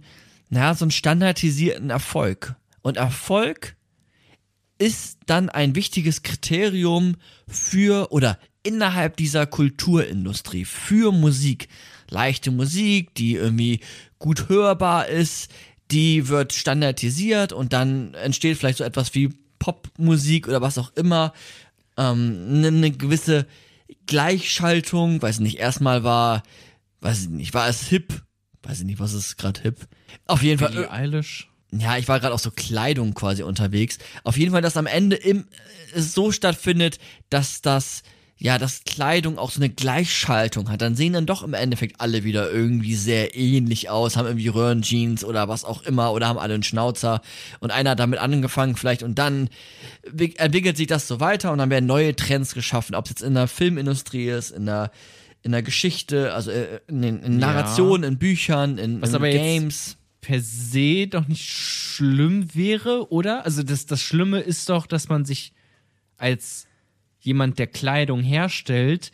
naja, 0.55 0.73
so 0.73 0.85
einen 0.85 0.91
standardisierten 0.91 1.89
Erfolg. 1.89 2.55
Und 2.81 2.97
Erfolg 2.97 3.75
ist 4.77 5.19
dann 5.25 5.49
ein 5.49 5.75
wichtiges 5.75 6.23
Kriterium 6.23 7.17
für 7.47 8.11
oder 8.11 8.39
innerhalb 8.63 9.17
dieser 9.17 9.45
Kulturindustrie 9.45 10.65
für 10.65 11.11
Musik. 11.11 11.67
Leichte 12.09 12.51
Musik, 12.51 13.13
die 13.15 13.35
irgendwie 13.35 13.81
gut 14.17 14.49
hörbar 14.49 15.07
ist, 15.07 15.51
die 15.91 16.29
wird 16.29 16.53
standardisiert 16.53 17.51
und 17.51 17.73
dann 17.73 18.13
entsteht 18.13 18.57
vielleicht 18.57 18.77
so 18.77 18.83
etwas 18.83 19.13
wie 19.13 19.29
Popmusik 19.59 20.47
oder 20.47 20.61
was 20.61 20.77
auch 20.77 20.93
immer, 20.95 21.33
ähm, 21.97 22.45
eine 22.49 22.71
ne 22.71 22.91
gewisse 22.91 23.45
Gleichschaltung, 24.07 25.21
weiß 25.21 25.39
nicht, 25.39 25.57
erstmal 25.57 26.03
war, 26.03 26.43
weiß 27.01 27.23
ich 27.23 27.29
nicht, 27.29 27.53
war 27.53 27.67
es 27.67 27.87
hip, 27.87 28.23
weiß 28.63 28.79
ich 28.79 28.85
nicht, 28.85 28.99
was 28.99 29.13
ist 29.13 29.37
gerade 29.37 29.61
hip. 29.61 29.87
Auf 30.27 30.41
jeden 30.43 30.59
Fall. 30.59 30.69
Billie 30.71 30.91
Eilish. 30.91 31.47
Ja, 31.71 31.97
ich 31.97 32.07
war 32.07 32.19
gerade 32.19 32.33
auch 32.33 32.39
so 32.39 32.51
Kleidung 32.51 33.13
quasi 33.13 33.43
unterwegs. 33.43 33.97
Auf 34.23 34.37
jeden 34.37 34.51
Fall, 34.51 34.61
dass 34.61 34.77
am 34.77 34.85
Ende 34.85 35.15
im, 35.17 35.45
es 35.93 36.13
so 36.13 36.31
stattfindet, 36.31 36.99
dass 37.29 37.61
das, 37.61 38.03
ja, 38.37 38.57
dass 38.57 38.83
Kleidung 38.85 39.37
auch 39.37 39.51
so 39.51 39.59
eine 39.59 39.69
Gleichschaltung 39.69 40.69
hat. 40.69 40.81
Dann 40.81 40.95
sehen 40.95 41.13
dann 41.13 41.25
doch 41.25 41.43
im 41.43 41.53
Endeffekt 41.53 41.99
alle 41.99 42.23
wieder 42.23 42.49
irgendwie 42.49 42.95
sehr 42.95 43.35
ähnlich 43.35 43.89
aus, 43.89 44.15
haben 44.15 44.27
irgendwie 44.27 44.47
Röhrenjeans 44.47 45.25
oder 45.25 45.49
was 45.49 45.65
auch 45.65 45.81
immer 45.83 46.13
oder 46.13 46.27
haben 46.27 46.39
alle 46.39 46.53
einen 46.53 46.63
Schnauzer 46.63 47.21
und 47.59 47.71
einer 47.71 47.91
hat 47.91 47.99
damit 47.99 48.19
angefangen 48.19 48.75
vielleicht 48.77 49.03
und 49.03 49.19
dann 49.19 49.49
entwickelt 50.37 50.77
sich 50.77 50.87
das 50.87 51.07
so 51.07 51.19
weiter 51.19 51.51
und 51.51 51.57
dann 51.57 51.69
werden 51.69 51.87
neue 51.87 52.15
Trends 52.15 52.53
geschaffen, 52.53 52.95
ob 52.95 53.05
es 53.05 53.11
jetzt 53.11 53.21
in 53.21 53.33
der 53.33 53.47
Filmindustrie 53.47 54.29
ist, 54.29 54.51
in 54.51 54.65
der 54.65 54.91
in 55.41 55.51
der 55.51 55.61
Geschichte, 55.61 56.33
also 56.33 56.49
äh, 56.51 56.79
in, 56.87 57.03
in, 57.03 57.21
in 57.21 57.37
Narrationen, 57.37 58.03
in 58.13 58.17
Büchern, 58.17 58.77
in, 58.79 59.01
in 59.03 59.15
aber 59.15 59.27
jetzt- 59.27 59.37
Games. 59.41 59.97
Per 60.25 60.41
se 60.41 61.05
doch 61.07 61.27
nicht 61.27 61.47
schlimm 61.47 62.55
wäre, 62.55 63.11
oder? 63.11 63.45
Also 63.45 63.61
das, 63.61 63.85
das 63.85 64.01
Schlimme 64.01 64.39
ist 64.39 64.67
doch, 64.69 64.87
dass 64.87 65.07
man 65.07 65.23
sich 65.23 65.53
als 66.17 66.67
jemand, 67.19 67.59
der 67.59 67.67
Kleidung 67.67 68.23
herstellt, 68.23 69.11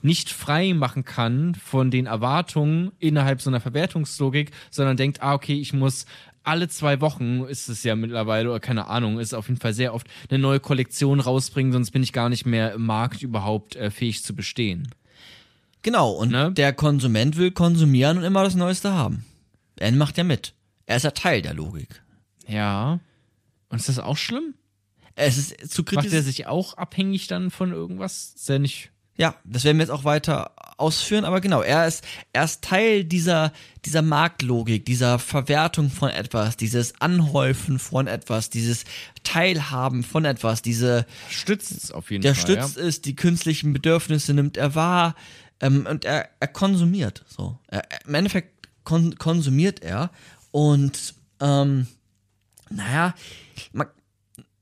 nicht 0.00 0.30
frei 0.30 0.72
machen 0.72 1.04
kann 1.04 1.54
von 1.54 1.90
den 1.90 2.06
Erwartungen 2.06 2.92
innerhalb 2.98 3.42
so 3.42 3.50
einer 3.50 3.60
Verwertungslogik, 3.60 4.52
sondern 4.70 4.96
denkt, 4.96 5.22
ah, 5.22 5.34
okay, 5.34 5.60
ich 5.60 5.74
muss 5.74 6.06
alle 6.44 6.68
zwei 6.68 7.02
Wochen 7.02 7.44
ist 7.44 7.68
es 7.68 7.84
ja 7.84 7.94
mittlerweile, 7.94 8.48
oder 8.48 8.60
keine 8.60 8.88
Ahnung, 8.88 9.18
ist 9.18 9.34
auf 9.34 9.48
jeden 9.48 9.60
Fall 9.60 9.74
sehr 9.74 9.92
oft 9.92 10.06
eine 10.30 10.38
neue 10.38 10.60
Kollektion 10.60 11.20
rausbringen, 11.20 11.72
sonst 11.72 11.90
bin 11.90 12.02
ich 12.02 12.14
gar 12.14 12.30
nicht 12.30 12.46
mehr 12.46 12.72
im 12.72 12.86
Markt 12.86 13.22
überhaupt 13.22 13.76
äh, 13.76 13.90
fähig 13.90 14.22
zu 14.22 14.34
bestehen. 14.34 14.88
Genau, 15.82 16.10
und 16.12 16.30
Ne? 16.30 16.52
der 16.52 16.72
Konsument 16.72 17.36
will 17.36 17.50
konsumieren 17.50 18.16
und 18.16 18.24
immer 18.24 18.44
das 18.44 18.54
Neueste 18.54 18.92
haben. 18.92 19.26
Er 19.76 19.92
macht 19.92 20.16
ja 20.16 20.24
mit. 20.24 20.53
Er 20.86 20.96
ist 20.96 21.02
ja 21.04 21.10
Teil 21.12 21.42
der 21.42 21.54
Logik. 21.54 22.02
Ja. 22.46 23.00
Und 23.68 23.78
ist 23.78 23.88
das 23.88 23.98
auch 23.98 24.16
schlimm? 24.16 24.54
Es 25.16 25.38
ist 25.38 25.70
zu 25.70 25.82
Macht 25.82 25.94
er 25.96 26.02
kritisch. 26.02 26.24
sich 26.24 26.46
auch 26.46 26.74
abhängig 26.76 27.26
dann 27.28 27.50
von 27.50 27.72
irgendwas? 27.72 28.32
Ist 28.36 28.50
er 28.50 28.58
nicht. 28.58 28.90
Ja, 29.16 29.36
das 29.44 29.62
werden 29.62 29.76
wir 29.78 29.84
jetzt 29.84 29.92
auch 29.92 30.02
weiter 30.02 30.50
ausführen, 30.76 31.24
aber 31.24 31.40
genau, 31.40 31.62
er 31.62 31.86
ist, 31.86 32.02
er 32.32 32.42
ist 32.44 32.62
Teil 32.62 33.04
dieser, 33.04 33.52
dieser 33.84 34.02
Marktlogik, 34.02 34.84
dieser 34.84 35.20
Verwertung 35.20 35.88
von 35.88 36.10
etwas, 36.10 36.56
dieses 36.56 37.00
Anhäufen 37.00 37.78
von 37.78 38.08
etwas, 38.08 38.50
dieses 38.50 38.84
Teilhaben 39.22 40.02
von 40.02 40.24
etwas, 40.24 40.62
diese, 40.62 41.06
Stützt 41.30 41.70
es 41.70 41.92
auf 41.92 42.10
jeden 42.10 42.22
der 42.22 42.34
Fall. 42.34 42.42
stützt 42.42 42.76
es, 42.76 43.02
die 43.02 43.14
künstlichen 43.14 43.72
Bedürfnisse 43.72 44.34
nimmt 44.34 44.56
er 44.56 44.74
wahr 44.74 45.14
ähm, 45.60 45.86
und 45.88 46.04
er, 46.04 46.28
er 46.40 46.48
konsumiert 46.48 47.24
so. 47.28 47.56
Er- 47.68 47.86
Im 48.08 48.14
Endeffekt 48.14 48.68
kon 48.82 49.16
konsumiert 49.16 49.80
er 49.82 50.10
und 50.54 51.16
ähm, 51.40 51.88
naja, 52.70 53.12
man, 53.72 53.88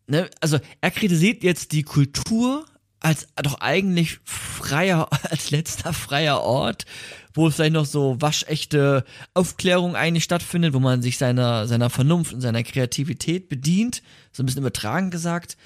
ne, 0.07 0.31
also 0.41 0.59
er 0.81 0.91
kritisiert 0.91 1.45
jetzt 1.45 1.73
die 1.73 1.83
Kultur 1.83 2.65
als 3.01 3.29
doch 3.37 3.61
eigentlich 3.61 4.19
freier, 4.25 5.11
als 5.31 5.51
letzter 5.51 5.93
freier 5.93 6.41
Ort, 6.41 6.87
wo 7.35 7.47
es 7.47 7.57
vielleicht 7.57 7.75
noch 7.75 7.85
so 7.85 8.19
waschechte 8.19 9.05
Aufklärung 9.35 9.95
eigentlich 9.95 10.25
stattfindet, 10.25 10.73
wo 10.73 10.81
man 10.81 11.03
sich 11.03 11.19
seiner, 11.19 11.69
seiner 11.69 11.91
Vernunft 11.91 12.33
und 12.33 12.41
seiner 12.41 12.63
Kreativität 12.63 13.51
bedient, 13.51 14.03
so 14.33 14.43
ein 14.43 14.47
bisschen 14.47 14.63
übertragen 14.63 15.11
gesagt, 15.11 15.59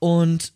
und 0.00 0.54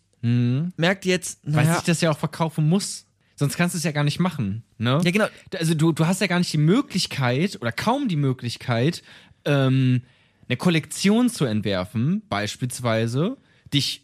merkt 0.75 1.05
jetzt, 1.05 1.39
Ja. 1.45 1.53
Weil 1.53 1.63
naja, 1.63 1.75
sich 1.75 1.85
das 1.85 2.01
ja 2.01 2.11
auch 2.11 2.17
verkaufen 2.17 2.67
muss. 2.67 3.05
Sonst 3.35 3.57
kannst 3.57 3.73
du 3.73 3.77
es 3.77 3.83
ja 3.83 3.91
gar 3.91 4.03
nicht 4.03 4.19
machen. 4.19 4.63
Ne? 4.77 5.01
Ja, 5.03 5.11
genau. 5.11 5.25
Also 5.57 5.73
du, 5.73 5.91
du 5.91 6.05
hast 6.05 6.21
ja 6.21 6.27
gar 6.27 6.39
nicht 6.39 6.53
die 6.53 6.57
Möglichkeit 6.57 7.57
oder 7.59 7.71
kaum 7.71 8.07
die 8.07 8.15
Möglichkeit, 8.15 9.03
ähm, 9.45 10.01
eine 10.47 10.57
Kollektion 10.57 11.29
zu 11.29 11.45
entwerfen, 11.45 12.21
beispielsweise, 12.29 13.37
dich 13.73 14.03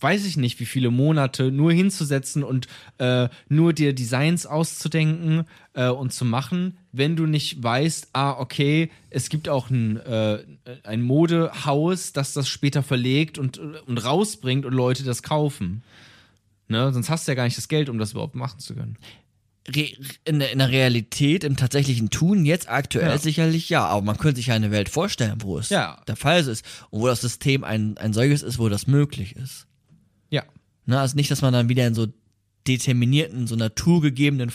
weiß 0.00 0.26
ich 0.26 0.36
nicht, 0.36 0.60
wie 0.60 0.66
viele 0.66 0.90
Monate 0.90 1.50
nur 1.50 1.72
hinzusetzen 1.72 2.44
und 2.44 2.66
äh, 2.98 3.28
nur 3.48 3.72
dir 3.72 3.94
Designs 3.94 4.46
auszudenken 4.46 5.44
äh, 5.74 5.88
und 5.88 6.12
zu 6.12 6.24
machen, 6.24 6.78
wenn 6.92 7.16
du 7.16 7.26
nicht 7.26 7.62
weißt, 7.62 8.10
ah, 8.12 8.32
okay, 8.32 8.90
es 9.10 9.28
gibt 9.28 9.48
auch 9.48 9.70
ein, 9.70 9.96
äh, 9.98 10.44
ein 10.82 11.02
Modehaus, 11.02 12.12
das 12.12 12.34
das 12.34 12.48
später 12.48 12.82
verlegt 12.82 13.38
und, 13.38 13.58
und 13.58 14.04
rausbringt 14.04 14.66
und 14.66 14.74
Leute 14.74 15.04
das 15.04 15.22
kaufen. 15.22 15.82
Ne? 16.68 16.92
Sonst 16.92 17.10
hast 17.10 17.26
du 17.26 17.32
ja 17.32 17.36
gar 17.36 17.44
nicht 17.44 17.56
das 17.56 17.68
Geld, 17.68 17.88
um 17.88 17.98
das 17.98 18.12
überhaupt 18.12 18.34
machen 18.34 18.58
zu 18.60 18.74
können. 18.74 18.96
Re 19.68 19.88
in, 20.24 20.38
der- 20.38 20.52
in 20.52 20.58
der 20.58 20.70
Realität, 20.70 21.42
im 21.42 21.56
tatsächlichen 21.56 22.10
Tun, 22.10 22.44
jetzt 22.44 22.68
aktuell 22.68 23.08
Ja. 23.10 23.18
sicherlich 23.18 23.68
ja, 23.68 23.84
aber 23.84 24.02
man 24.02 24.16
könnte 24.16 24.36
sich 24.36 24.46
ja 24.46 24.54
eine 24.54 24.70
Welt 24.70 24.88
vorstellen, 24.88 25.38
wo 25.42 25.58
es 25.58 25.70
Ja. 25.70 26.00
der 26.06 26.16
Fall 26.16 26.40
ist 26.46 26.64
und 26.90 27.00
wo 27.00 27.06
das 27.08 27.20
System 27.20 27.64
ein, 27.64 27.98
ein 27.98 28.12
solches 28.12 28.42
ist, 28.42 28.58
wo 28.60 28.68
das 28.68 28.86
möglich 28.86 29.34
ist. 29.36 29.66
Ja. 30.30 30.44
Ne, 30.86 31.00
also 31.00 31.16
nicht, 31.16 31.30
dass 31.32 31.42
man 31.42 31.52
dann 31.52 31.68
wieder 31.68 31.86
in 31.86 31.94
so 31.94 32.06
determinierten, 32.68 33.46
so 33.48 33.56
naturgegebenen, 33.56 34.52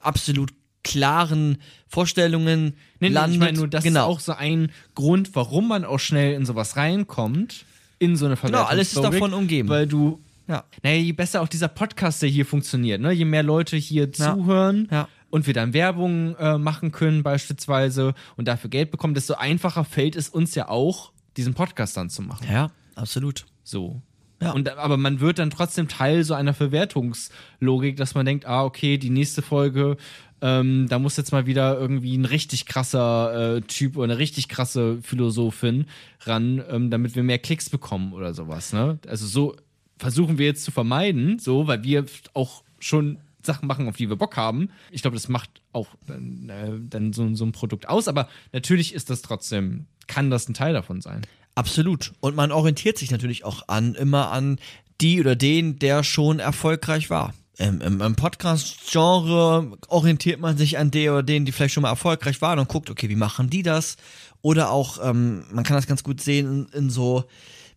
absolut 0.00 0.52
klaren 0.82 1.58
Vorstellungen 1.86 2.74
Nee, 3.00 3.08
nee, 3.08 3.14
landet. 3.14 3.34
ich 3.34 3.40
meine 3.40 3.58
nur, 3.58 3.68
das 3.68 3.84
genau. 3.84 4.00
ist 4.10 4.16
auch 4.16 4.20
so 4.20 4.32
ein 4.32 4.72
Grund, 4.94 5.34
warum 5.34 5.68
man 5.68 5.84
auch 5.84 5.98
schnell 6.00 6.34
in 6.34 6.46
sowas 6.46 6.76
reinkommt, 6.76 7.64
in 7.98 8.16
so 8.16 8.24
eine 8.26 8.36
Genau, 8.36 8.62
alles 8.62 8.94
ist 8.94 9.02
davon 9.04 9.34
umgeben. 9.34 9.68
Weil 9.68 9.86
du, 9.86 10.20
Ja. 10.50 10.64
naja, 10.82 10.96
je 11.00 11.12
besser 11.12 11.40
auch 11.40 11.48
dieser 11.48 11.68
Podcast, 11.68 12.20
der 12.22 12.28
hier 12.28 12.44
funktioniert, 12.44 13.00
ne? 13.00 13.12
je 13.12 13.24
mehr 13.24 13.42
Leute 13.42 13.76
hier 13.76 14.10
Ja. 14.16 14.34
zuhören 14.34 14.88
Ja. 14.90 15.08
und 15.30 15.46
wir 15.46 15.54
dann 15.54 15.72
Werbung 15.72 16.34
äh, 16.36 16.58
machen 16.58 16.92
können 16.92 17.22
beispielsweise 17.22 18.14
und 18.36 18.48
dafür 18.48 18.68
Geld 18.68 18.90
bekommen, 18.90 19.14
desto 19.14 19.34
einfacher 19.34 19.84
fällt 19.84 20.16
es 20.16 20.28
uns 20.28 20.54
ja 20.56 20.68
auch, 20.68 21.12
diesen 21.36 21.54
Podcast 21.54 21.96
dann 21.96 22.10
zu 22.10 22.20
machen. 22.22 22.46
Ja, 22.52 22.70
absolut. 22.96 23.46
So. 23.62 24.02
Ja. 24.42 24.52
Und, 24.52 24.68
aber 24.70 24.96
man 24.96 25.20
wird 25.20 25.38
dann 25.38 25.50
trotzdem 25.50 25.86
Teil 25.86 26.24
so 26.24 26.34
einer 26.34 26.54
Verwertungslogik, 26.54 27.96
dass 27.96 28.14
man 28.14 28.26
denkt, 28.26 28.46
ah, 28.46 28.64
okay, 28.64 28.98
die 28.98 29.10
nächste 29.10 29.42
Folge, 29.42 29.96
ähm, 30.42 30.86
da 30.88 30.98
muss 30.98 31.16
jetzt 31.18 31.32
mal 31.32 31.44
wieder 31.46 31.78
irgendwie 31.78 32.16
ein 32.16 32.24
richtig 32.24 32.64
krasser 32.66 33.56
äh, 33.56 33.60
Typ 33.60 33.96
oder 33.96 34.04
eine 34.04 34.18
richtig 34.18 34.48
krasse 34.48 34.98
Philosophin 35.02 35.84
ran, 36.22 36.62
ähm, 36.70 36.90
damit 36.90 37.14
wir 37.14 37.22
mehr 37.22 37.38
Klicks 37.38 37.68
bekommen 37.68 38.12
oder 38.14 38.32
sowas. 38.32 38.72
Ne? 38.72 38.98
Also 39.06 39.26
so 39.26 39.56
versuchen 40.00 40.38
wir 40.38 40.46
jetzt 40.46 40.64
zu 40.64 40.70
vermeiden, 40.70 41.38
so, 41.38 41.66
weil 41.66 41.84
wir 41.84 42.06
auch 42.32 42.62
schon 42.78 43.18
Sachen 43.42 43.68
machen, 43.68 43.86
auf 43.88 43.96
die 43.96 44.08
wir 44.08 44.16
Bock 44.16 44.36
haben. 44.36 44.70
Ich 44.90 45.02
glaube, 45.02 45.16
das 45.16 45.28
macht 45.28 45.50
auch 45.72 45.88
dann, 46.06 46.48
äh, 46.48 46.72
dann 46.88 47.12
so, 47.12 47.34
so 47.34 47.44
ein 47.44 47.52
Produkt 47.52 47.88
aus, 47.88 48.08
aber 48.08 48.28
natürlich 48.52 48.94
ist 48.94 49.10
das 49.10 49.22
trotzdem, 49.22 49.86
kann 50.06 50.30
das 50.30 50.48
ein 50.48 50.54
Teil 50.54 50.72
davon 50.72 51.00
sein. 51.02 51.22
Absolut. 51.54 52.12
Und 52.20 52.34
man 52.34 52.50
orientiert 52.50 52.96
sich 52.96 53.10
natürlich 53.10 53.44
auch 53.44 53.68
an, 53.68 53.94
immer 53.94 54.30
an 54.30 54.58
die 55.00 55.20
oder 55.20 55.36
den, 55.36 55.78
der 55.78 56.02
schon 56.02 56.38
erfolgreich 56.38 57.10
war. 57.10 57.34
Im, 57.58 57.82
im, 57.82 58.00
im 58.00 58.16
Podcast-Genre 58.16 59.76
orientiert 59.88 60.40
man 60.40 60.56
sich 60.56 60.78
an 60.78 60.90
der 60.90 61.12
oder 61.12 61.22
den, 61.22 61.44
die 61.44 61.52
vielleicht 61.52 61.74
schon 61.74 61.82
mal 61.82 61.90
erfolgreich 61.90 62.40
waren 62.40 62.58
und 62.58 62.68
guckt, 62.68 62.88
okay, 62.88 63.10
wie 63.10 63.16
machen 63.16 63.50
die 63.50 63.62
das? 63.62 63.98
Oder 64.40 64.70
auch, 64.70 64.98
ähm, 65.02 65.44
man 65.52 65.64
kann 65.64 65.76
das 65.76 65.86
ganz 65.86 66.02
gut 66.02 66.22
sehen 66.22 66.68
in, 66.72 66.84
in 66.84 66.90
so, 66.90 67.24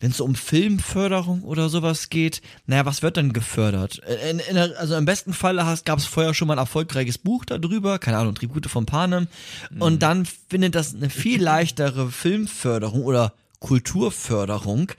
wenn 0.03 0.11
es 0.11 0.19
um 0.19 0.35
Filmförderung 0.35 1.43
oder 1.43 1.69
sowas 1.69 2.09
geht, 2.09 2.41
naja, 2.65 2.85
was 2.85 3.01
wird 3.03 3.15
dann 3.15 3.31
gefördert? 3.31 4.01
In, 4.29 4.39
in, 4.39 4.55
der- 4.55 4.77
also 4.77 4.97
im 4.97 5.05
besten 5.05 5.31
Fall 5.31 5.55
gab 5.85 5.97
es 5.97 6.03
vorher 6.03 6.33
schon 6.33 6.49
mal 6.49 6.55
ein 6.55 6.59
erfolgreiches 6.59 7.17
Buch 7.17 7.45
darüber, 7.45 7.99
keine 7.99 8.17
Ahnung, 8.17 8.35
Tribute 8.35 8.65
von 8.67 8.85
Panem. 8.85 9.27
Und 9.79 10.03
dann 10.03 10.25
findet 10.25 10.75
das 10.75 10.93
eine 10.93 11.09
viel 11.09 11.41
leichtere 11.41 12.11
Filmförderung 12.11 13.05
oder 13.05 13.31
Kulturförderung, 13.59 14.91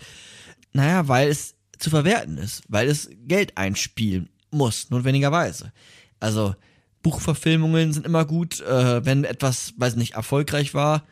naja, 0.72 1.06
weil 1.06 1.28
es 1.28 1.54
zu 1.78 1.90
verwerten 1.90 2.38
ist, 2.38 2.62
weil 2.68 2.88
es 2.88 3.10
Geld 3.28 3.58
einspielen 3.58 4.30
muss, 4.50 4.88
notwendigerweise. 4.88 5.70
Also 6.18 6.54
Buchverfilmungen 7.02 7.92
sind 7.92 8.06
immer 8.06 8.24
gut, 8.24 8.60
äh, 8.62 9.04
wenn 9.04 9.24
etwas, 9.24 9.74
weiß 9.76 9.96
nicht, 9.96 10.14
erfolgreich 10.14 10.72
war, 10.72 11.02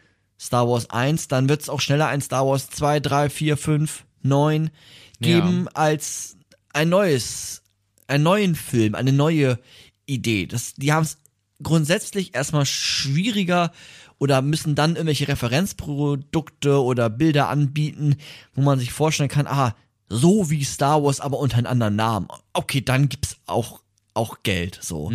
Star 0.42 0.68
Wars 0.68 0.90
1, 0.90 1.28
dann 1.28 1.48
wird 1.48 1.62
es 1.62 1.68
auch 1.68 1.80
schneller 1.80 2.08
ein 2.08 2.20
Star 2.20 2.44
Wars 2.46 2.68
2, 2.68 2.98
3, 2.98 3.30
4, 3.30 3.56
5, 3.56 4.04
9 4.22 4.70
geben 5.20 5.68
als 5.74 6.36
ein 6.72 6.88
neues, 6.88 7.62
einen 8.08 8.24
neuen 8.24 8.56
Film, 8.56 8.96
eine 8.96 9.12
neue 9.12 9.60
Idee. 10.04 10.46
Das, 10.46 10.74
die 10.74 10.92
haben 10.92 11.04
es 11.04 11.18
grundsätzlich 11.62 12.34
erstmal 12.34 12.66
schwieriger 12.66 13.70
oder 14.18 14.42
müssen 14.42 14.74
dann 14.74 14.96
irgendwelche 14.96 15.28
Referenzprodukte 15.28 16.82
oder 16.82 17.08
Bilder 17.08 17.48
anbieten, 17.48 18.16
wo 18.52 18.62
man 18.62 18.80
sich 18.80 18.92
vorstellen 18.92 19.28
kann, 19.28 19.46
ah, 19.46 19.76
so 20.08 20.50
wie 20.50 20.64
Star 20.64 21.04
Wars, 21.04 21.20
aber 21.20 21.38
unter 21.38 21.58
einem 21.58 21.66
anderen 21.66 21.96
Namen. 21.96 22.28
Okay, 22.52 22.80
dann 22.80 23.08
gibt's 23.08 23.36
auch, 23.46 23.80
auch 24.12 24.42
Geld, 24.42 24.78
so. 24.82 25.10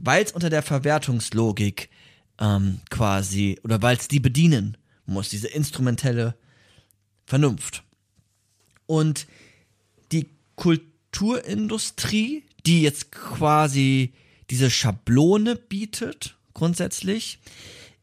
Weil 0.00 0.24
es 0.24 0.30
unter 0.30 0.50
der 0.50 0.62
Verwertungslogik 0.62 1.90
ähm, 2.42 2.80
quasi, 2.90 3.58
oder 3.62 3.80
weil 3.80 3.96
es 3.96 4.08
die 4.08 4.20
bedienen 4.20 4.76
muss, 5.06 5.30
diese 5.30 5.48
instrumentelle 5.48 6.34
Vernunft. 7.24 7.84
Und 8.86 9.26
die 10.10 10.28
Kulturindustrie, 10.56 12.44
die 12.66 12.82
jetzt 12.82 13.12
quasi 13.12 14.12
diese 14.50 14.70
Schablone 14.70 15.54
bietet, 15.56 16.36
grundsätzlich, 16.52 17.38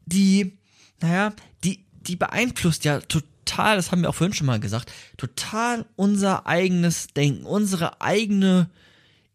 die, 0.06 0.58
naja, 1.02 1.34
die, 1.64 1.86
die 1.92 2.16
beeinflusst 2.16 2.86
ja 2.86 3.02
total, 3.02 3.76
das 3.76 3.92
haben 3.92 4.02
wir 4.02 4.10
auch 4.10 4.16
vorhin 4.16 4.34
schon 4.34 4.48
mal 4.48 4.60
gesagt, 4.62 4.92
total 5.18 5.86
unser 5.98 6.48
eigenes 6.48 7.08
Denken, 7.08 7.46
unsere 7.46 8.02
eigene 8.02 8.70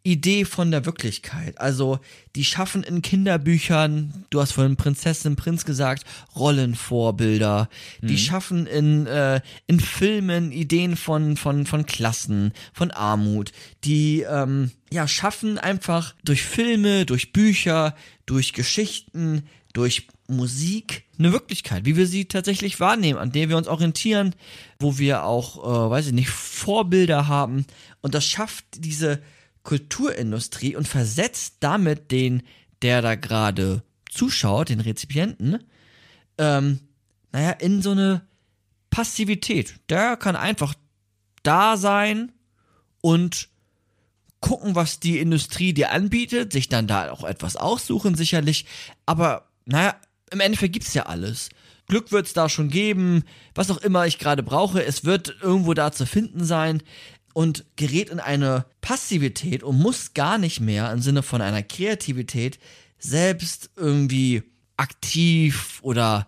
Idee 0.05 0.45
von 0.45 0.71
der 0.71 0.85
Wirklichkeit. 0.85 1.59
Also, 1.59 1.99
die 2.37 2.45
schaffen 2.45 2.83
in 2.83 3.01
Kinderbüchern, 3.01 4.27
du 4.29 4.41
hast 4.41 4.53
vorhin 4.53 4.77
Prinzessin, 4.77 5.35
Prinz 5.35 5.65
gesagt, 5.65 6.05
Rollenvorbilder. 6.37 7.71
Die 8.03 8.19
schaffen 8.19 8.67
in, 8.67 9.07
äh, 9.07 9.41
in 9.67 9.81
Filmen 9.81 10.53
Ideen 10.53 10.97
von, 10.97 11.39
von, 11.39 11.65
von 11.65 11.87
Klassen, 11.87 12.53
von 12.75 12.91
Armut. 12.91 13.53
Die, 13.85 14.21
ähm, 14.21 14.73
ja, 14.93 15.09
schaffen 15.09 15.57
einfach 15.57 16.15
durch 16.23 16.43
Filme, 16.43 17.07
durch 17.07 17.33
Bücher, 17.33 17.97
durch 18.27 18.53
Geschichten, 18.53 19.45
durch 19.73 20.07
Musik 20.29 21.05
eine 21.19 21.33
Wirklichkeit, 21.33 21.87
wie 21.87 21.97
wir 21.97 22.07
sie 22.07 22.27
tatsächlich 22.27 22.79
wahrnehmen, 22.79 23.19
an 23.19 23.33
der 23.33 23.49
wir 23.49 23.57
uns 23.57 23.69
orientieren, 23.69 24.35
wo 24.79 24.99
wir 24.99 25.25
auch, 25.25 25.59
äh, 25.59 25.91
weiß 25.91 26.09
ich 26.09 26.13
nicht, 26.13 26.29
Vorbilder 26.29 27.27
haben. 27.27 27.65
Und 28.03 28.15
das 28.15 28.27
schafft 28.27 28.65
diese 28.77 29.23
Kulturindustrie 29.65 30.77
und 30.77 30.87
versetzt 30.87 31.57
damit 31.61 32.11
den, 32.11 32.43
der 32.83 33.03
da 33.03 33.17
gerade 33.17 33.83
zuschaut, 34.11 34.69
den 34.69 34.81
Rezipienten, 34.81 35.65
ähm, 36.39 36.81
naja, 37.33 37.51
in 37.51 37.83
so 37.83 37.91
eine 37.91 38.23
Passivität. 38.91 39.75
Der 39.89 40.17
kann 40.17 40.37
einfach 40.37 40.75
da 41.43 41.77
sein 41.77 42.33
und 43.01 43.49
gucken, 44.41 44.75
was 44.75 45.01
die 45.01 45.19
Industrie 45.19 45.73
dir 45.73 45.91
anbietet, 45.91 46.53
sich 46.53 46.69
dann 46.69 46.87
da 46.87 47.11
auch 47.11 47.25
etwas 47.25 47.57
aussuchen, 47.57 48.15
sicherlich. 48.15 48.67
Aber 49.07 49.49
naja, 49.65 49.97
im 50.31 50.41
Endeffekt 50.41 50.75
gibt's 50.75 50.95
ja 50.95 51.07
alles. 51.07 51.49
Glück 51.87 52.13
wird's 52.13 52.33
da 52.33 52.49
schon 52.49 52.69
geben, 52.69 53.25
was 53.55 53.71
auch 53.71 53.79
immer 53.79 54.07
ich 54.07 54.19
gerade 54.19 54.43
brauche, 54.43 54.85
es 54.85 55.05
wird 55.05 55.37
irgendwo 55.43 55.75
da 55.75 55.93
zu 55.93 56.07
finden 56.07 56.45
sein 56.45 56.83
und 57.35 57.67
gerät 57.77 58.09
in 58.09 58.21
eine 58.21 58.65
Passivität 58.81 59.63
und 59.63 59.79
muss 59.79 60.15
gar 60.15 60.39
nicht 60.39 60.61
mehr 60.61 60.91
im 60.91 61.03
Sinne 61.03 61.23
von 61.23 61.43
einer 61.43 61.63
Kreativität 61.63 62.59
selbst 62.99 63.71
irgendwie 63.77 64.45
aktiv 64.77 65.81
oder 65.83 66.27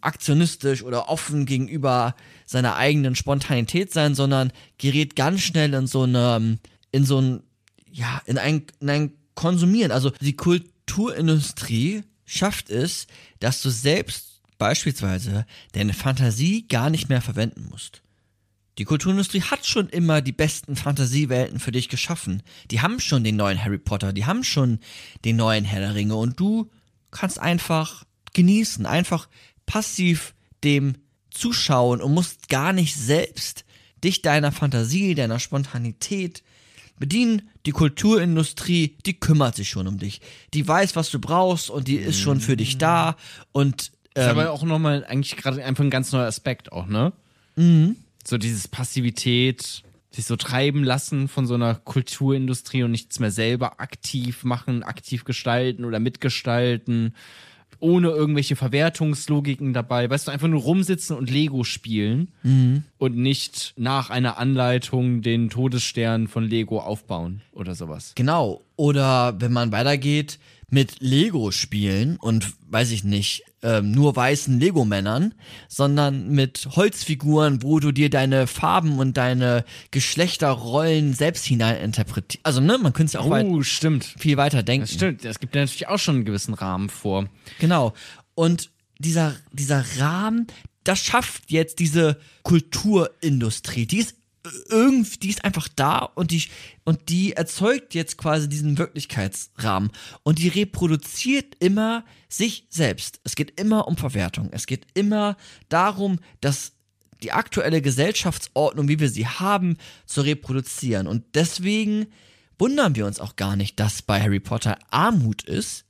aktionistisch 0.00 0.82
oder 0.82 1.08
offen 1.08 1.46
gegenüber 1.46 2.14
seiner 2.44 2.76
eigenen 2.76 3.14
Spontanität 3.14 3.92
sein, 3.92 4.14
sondern 4.14 4.52
gerät 4.78 5.16
ganz 5.16 5.40
schnell 5.40 5.72
in 5.74 5.86
so 5.86 6.02
eine, 6.02 6.58
in 6.92 7.04
so 7.04 7.20
ein, 7.20 7.42
ja, 7.90 8.20
in 8.26 8.36
ein, 8.38 8.64
in 8.80 8.90
ein 8.90 9.12
Konsumieren. 9.34 9.92
Also 9.92 10.10
die 10.20 10.36
Kulturindustrie 10.36 12.02
schafft 12.24 12.70
es, 12.70 13.06
dass 13.40 13.62
du 13.62 13.70
selbst 13.70 14.42
beispielsweise 14.58 15.46
deine 15.72 15.94
Fantasie 15.94 16.66
gar 16.66 16.90
nicht 16.90 17.08
mehr 17.08 17.22
verwenden 17.22 17.68
musst. 17.70 18.02
Die 18.78 18.84
Kulturindustrie 18.84 19.42
hat 19.42 19.66
schon 19.66 19.88
immer 19.88 20.20
die 20.22 20.32
besten 20.32 20.76
Fantasiewelten 20.76 21.58
für 21.58 21.72
dich 21.72 21.88
geschaffen. 21.88 22.44
Die 22.70 22.80
haben 22.80 23.00
schon 23.00 23.24
den 23.24 23.36
neuen 23.36 23.62
Harry 23.62 23.78
Potter, 23.78 24.12
die 24.12 24.24
haben 24.24 24.44
schon 24.44 24.78
den 25.24 25.36
neuen 25.36 25.64
Herr 25.64 25.80
der 25.80 25.94
Ringe 25.94 26.14
und 26.14 26.38
du 26.38 26.70
kannst 27.10 27.40
einfach 27.40 28.04
genießen, 28.34 28.86
einfach 28.86 29.28
passiv 29.66 30.34
dem 30.62 30.94
zuschauen 31.30 32.00
und 32.00 32.14
musst 32.14 32.48
gar 32.48 32.72
nicht 32.72 32.94
selbst 32.94 33.64
dich 34.02 34.22
deiner 34.22 34.52
Fantasie, 34.52 35.16
deiner 35.16 35.40
Spontanität 35.40 36.44
bedienen. 36.98 37.50
Die 37.66 37.72
Kulturindustrie, 37.72 38.96
die 39.04 39.18
kümmert 39.18 39.56
sich 39.56 39.68
schon 39.68 39.88
um 39.88 39.98
dich. 39.98 40.20
Die 40.54 40.66
weiß, 40.66 40.94
was 40.94 41.10
du 41.10 41.18
brauchst 41.18 41.68
und 41.68 41.88
die 41.88 41.96
ist 41.96 42.20
schon 42.20 42.40
für 42.40 42.56
dich 42.56 42.78
da 42.78 43.16
und 43.50 43.90
Das 44.14 44.24
ist 44.24 44.30
ähm, 44.30 44.38
aber 44.38 44.52
auch 44.52 44.62
nochmal 44.62 45.04
eigentlich 45.04 45.36
gerade 45.36 45.64
einfach 45.64 45.82
ein 45.82 45.90
ganz 45.90 46.12
neuer 46.12 46.26
Aspekt 46.26 46.70
auch, 46.70 46.86
ne? 46.86 47.12
Mhm. 47.56 47.96
So 48.28 48.36
dieses 48.36 48.68
Passivität, 48.68 49.82
sich 50.10 50.26
so 50.26 50.36
treiben 50.36 50.84
lassen 50.84 51.28
von 51.28 51.46
so 51.46 51.54
einer 51.54 51.74
Kulturindustrie 51.76 52.82
und 52.82 52.90
nichts 52.90 53.20
mehr 53.20 53.30
selber 53.30 53.80
aktiv 53.80 54.44
machen, 54.44 54.82
aktiv 54.82 55.24
gestalten 55.24 55.86
oder 55.86 55.98
mitgestalten, 55.98 57.14
ohne 57.80 58.08
irgendwelche 58.08 58.54
Verwertungslogiken 58.54 59.72
dabei. 59.72 60.10
Weißt 60.10 60.28
du, 60.28 60.30
einfach 60.32 60.48
nur 60.48 60.60
rumsitzen 60.60 61.16
und 61.16 61.30
Lego 61.30 61.64
spielen 61.64 62.28
Mhm. 62.42 62.82
und 62.98 63.16
nicht 63.16 63.72
nach 63.78 64.10
einer 64.10 64.36
Anleitung 64.36 65.22
den 65.22 65.48
Todesstern 65.48 66.28
von 66.28 66.44
Lego 66.44 66.80
aufbauen 66.80 67.40
oder 67.52 67.74
sowas. 67.74 68.12
Genau. 68.14 68.60
Oder 68.76 69.40
wenn 69.40 69.54
man 69.54 69.72
weitergeht 69.72 70.38
mit 70.68 71.00
Lego 71.00 71.50
spielen 71.50 72.18
und 72.18 72.52
weiß 72.68 72.90
ich 72.90 73.04
nicht, 73.04 73.44
ähm, 73.62 73.90
nur 73.90 74.14
weißen 74.14 74.58
Lego-Männern, 74.60 75.34
sondern 75.68 76.28
mit 76.28 76.68
Holzfiguren, 76.76 77.62
wo 77.62 77.80
du 77.80 77.90
dir 77.92 78.08
deine 78.10 78.46
Farben 78.46 78.98
und 78.98 79.16
deine 79.16 79.64
Geschlechterrollen 79.90 81.14
selbst 81.14 81.44
hineininterpretierst. 81.44 82.44
Also, 82.46 82.60
ne, 82.60 82.78
man 82.78 82.92
könnte 82.92 83.06
es 83.08 83.12
ja 83.14 83.20
auch 83.20 83.30
weit, 83.30 83.46
Oh, 83.46 83.62
stimmt. 83.62 84.04
viel 84.04 84.36
weiter 84.36 84.62
denken. 84.62 84.86
Das 84.86 84.94
stimmt. 84.94 85.24
Es 85.24 85.40
gibt 85.40 85.54
ja 85.54 85.62
natürlich 85.62 85.88
auch 85.88 85.98
schon 85.98 86.16
einen 86.16 86.24
gewissen 86.24 86.54
Rahmen 86.54 86.88
vor. 86.88 87.28
Genau. 87.58 87.94
Und 88.34 88.70
dieser, 88.98 89.34
dieser 89.52 89.84
Rahmen, 89.98 90.46
das 90.84 91.00
schafft 91.00 91.50
jetzt 91.50 91.78
diese 91.80 92.18
Kulturindustrie. 92.44 93.86
Die 93.86 93.98
ist 93.98 94.14
irgendwie, 94.68 95.18
die 95.18 95.30
ist 95.30 95.44
einfach 95.44 95.68
da 95.68 95.98
und 95.98 96.30
die, 96.30 96.44
und 96.84 97.08
die 97.08 97.32
erzeugt 97.32 97.94
jetzt 97.94 98.18
quasi 98.18 98.48
diesen 98.48 98.78
Wirklichkeitsrahmen. 98.78 99.90
Und 100.22 100.38
die 100.38 100.48
reproduziert 100.48 101.56
immer 101.60 102.04
sich 102.28 102.66
selbst. 102.70 103.20
Es 103.24 103.36
geht 103.36 103.60
immer 103.60 103.88
um 103.88 103.96
Verwertung. 103.96 104.48
Es 104.52 104.66
geht 104.66 104.86
immer 104.94 105.36
darum, 105.68 106.18
dass 106.40 106.72
die 107.22 107.32
aktuelle 107.32 107.82
Gesellschaftsordnung, 107.82 108.88
wie 108.88 109.00
wir 109.00 109.08
sie 109.08 109.26
haben, 109.26 109.76
zu 110.06 110.20
reproduzieren. 110.20 111.06
Und 111.06 111.24
deswegen 111.34 112.06
wundern 112.58 112.94
wir 112.96 113.06
uns 113.06 113.20
auch 113.20 113.36
gar 113.36 113.56
nicht, 113.56 113.78
dass 113.80 114.02
bei 114.02 114.20
Harry 114.20 114.40
Potter 114.40 114.78
Armut 114.90 115.42
ist, 115.42 115.84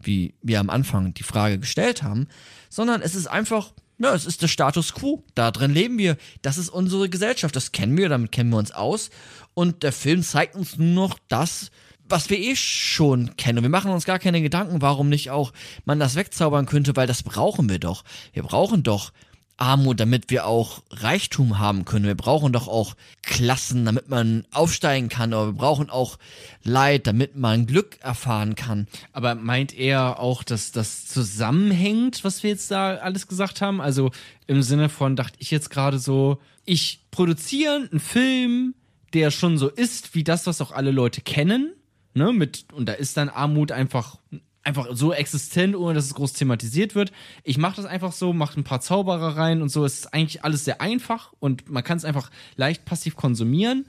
wie 0.00 0.34
wir 0.42 0.60
am 0.60 0.70
Anfang 0.70 1.14
die 1.14 1.22
Frage 1.22 1.58
gestellt 1.58 2.02
haben, 2.02 2.28
sondern 2.68 3.00
es 3.00 3.14
ist 3.14 3.26
einfach, 3.26 3.72
ja, 3.98 4.14
es 4.14 4.26
ist 4.26 4.42
der 4.42 4.48
Status 4.48 4.92
quo. 4.94 5.24
Da 5.34 5.50
drin 5.50 5.72
leben 5.72 5.98
wir. 5.98 6.16
Das 6.42 6.58
ist 6.58 6.68
unsere 6.68 7.08
Gesellschaft. 7.08 7.54
Das 7.54 7.72
kennen 7.72 7.96
wir, 7.96 8.08
damit 8.08 8.32
kennen 8.32 8.50
wir 8.50 8.58
uns 8.58 8.72
aus. 8.72 9.10
Und 9.54 9.82
der 9.82 9.92
Film 9.92 10.22
zeigt 10.22 10.56
uns 10.56 10.76
nur 10.78 11.08
noch 11.08 11.18
das, 11.28 11.70
was 12.08 12.28
wir 12.28 12.38
eh 12.38 12.56
schon 12.56 13.36
kennen. 13.36 13.58
Und 13.58 13.64
wir 13.64 13.70
machen 13.70 13.92
uns 13.92 14.04
gar 14.04 14.18
keine 14.18 14.42
Gedanken, 14.42 14.82
warum 14.82 15.08
nicht 15.08 15.30
auch 15.30 15.52
man 15.84 16.00
das 16.00 16.16
wegzaubern 16.16 16.66
könnte, 16.66 16.96
weil 16.96 17.06
das 17.06 17.22
brauchen 17.22 17.68
wir 17.68 17.78
doch. 17.78 18.04
Wir 18.32 18.42
brauchen 18.42 18.82
doch 18.82 19.12
Armut, 19.56 20.00
damit 20.00 20.30
wir 20.30 20.46
auch 20.46 20.82
Reichtum 20.90 21.58
haben 21.58 21.84
können. 21.84 22.06
Wir 22.06 22.16
brauchen 22.16 22.52
doch 22.52 22.66
auch 22.66 22.96
Klassen, 23.22 23.84
damit 23.84 24.08
man 24.08 24.46
aufsteigen 24.52 25.08
kann. 25.08 25.32
Aber 25.32 25.46
wir 25.46 25.58
brauchen 25.58 25.90
auch 25.90 26.18
Leid, 26.64 27.06
damit 27.06 27.36
man 27.36 27.66
Glück 27.66 27.98
erfahren 28.00 28.56
kann. 28.56 28.88
Aber 29.12 29.34
meint 29.34 29.72
er 29.72 30.18
auch, 30.18 30.42
dass 30.42 30.72
das 30.72 31.06
zusammenhängt, 31.06 32.24
was 32.24 32.42
wir 32.42 32.50
jetzt 32.50 32.70
da 32.70 32.96
alles 32.96 33.28
gesagt 33.28 33.60
haben? 33.60 33.80
Also 33.80 34.10
im 34.46 34.62
Sinne 34.62 34.88
von, 34.88 35.16
dachte 35.16 35.36
ich 35.38 35.50
jetzt 35.50 35.70
gerade 35.70 35.98
so, 35.98 36.40
ich 36.64 37.00
produziere 37.10 37.88
einen 37.90 38.00
Film, 38.00 38.74
der 39.12 39.30
schon 39.30 39.58
so 39.58 39.68
ist, 39.68 40.14
wie 40.14 40.24
das, 40.24 40.46
was 40.46 40.60
auch 40.60 40.72
alle 40.72 40.90
Leute 40.90 41.20
kennen, 41.20 41.72
ne, 42.14 42.32
mit, 42.32 42.66
und 42.72 42.86
da 42.86 42.92
ist 42.94 43.16
dann 43.16 43.28
Armut 43.28 43.72
einfach, 43.72 44.18
einfach 44.64 44.88
so 44.92 45.12
existent, 45.12 45.76
ohne 45.76 45.94
dass 45.94 46.06
es 46.06 46.14
groß 46.14 46.32
thematisiert 46.32 46.94
wird. 46.94 47.12
Ich 47.42 47.58
mache 47.58 47.76
das 47.76 47.84
einfach 47.84 48.12
so, 48.12 48.32
mache 48.32 48.58
ein 48.58 48.64
paar 48.64 48.80
Zauberer 48.80 49.36
rein 49.36 49.62
und 49.62 49.68
so. 49.68 49.84
Es 49.84 49.94
ist 50.00 50.14
eigentlich 50.14 50.42
alles 50.44 50.64
sehr 50.64 50.80
einfach 50.80 51.32
und 51.38 51.68
man 51.70 51.84
kann 51.84 51.98
es 51.98 52.04
einfach 52.04 52.30
leicht 52.56 52.84
passiv 52.84 53.14
konsumieren. 53.16 53.86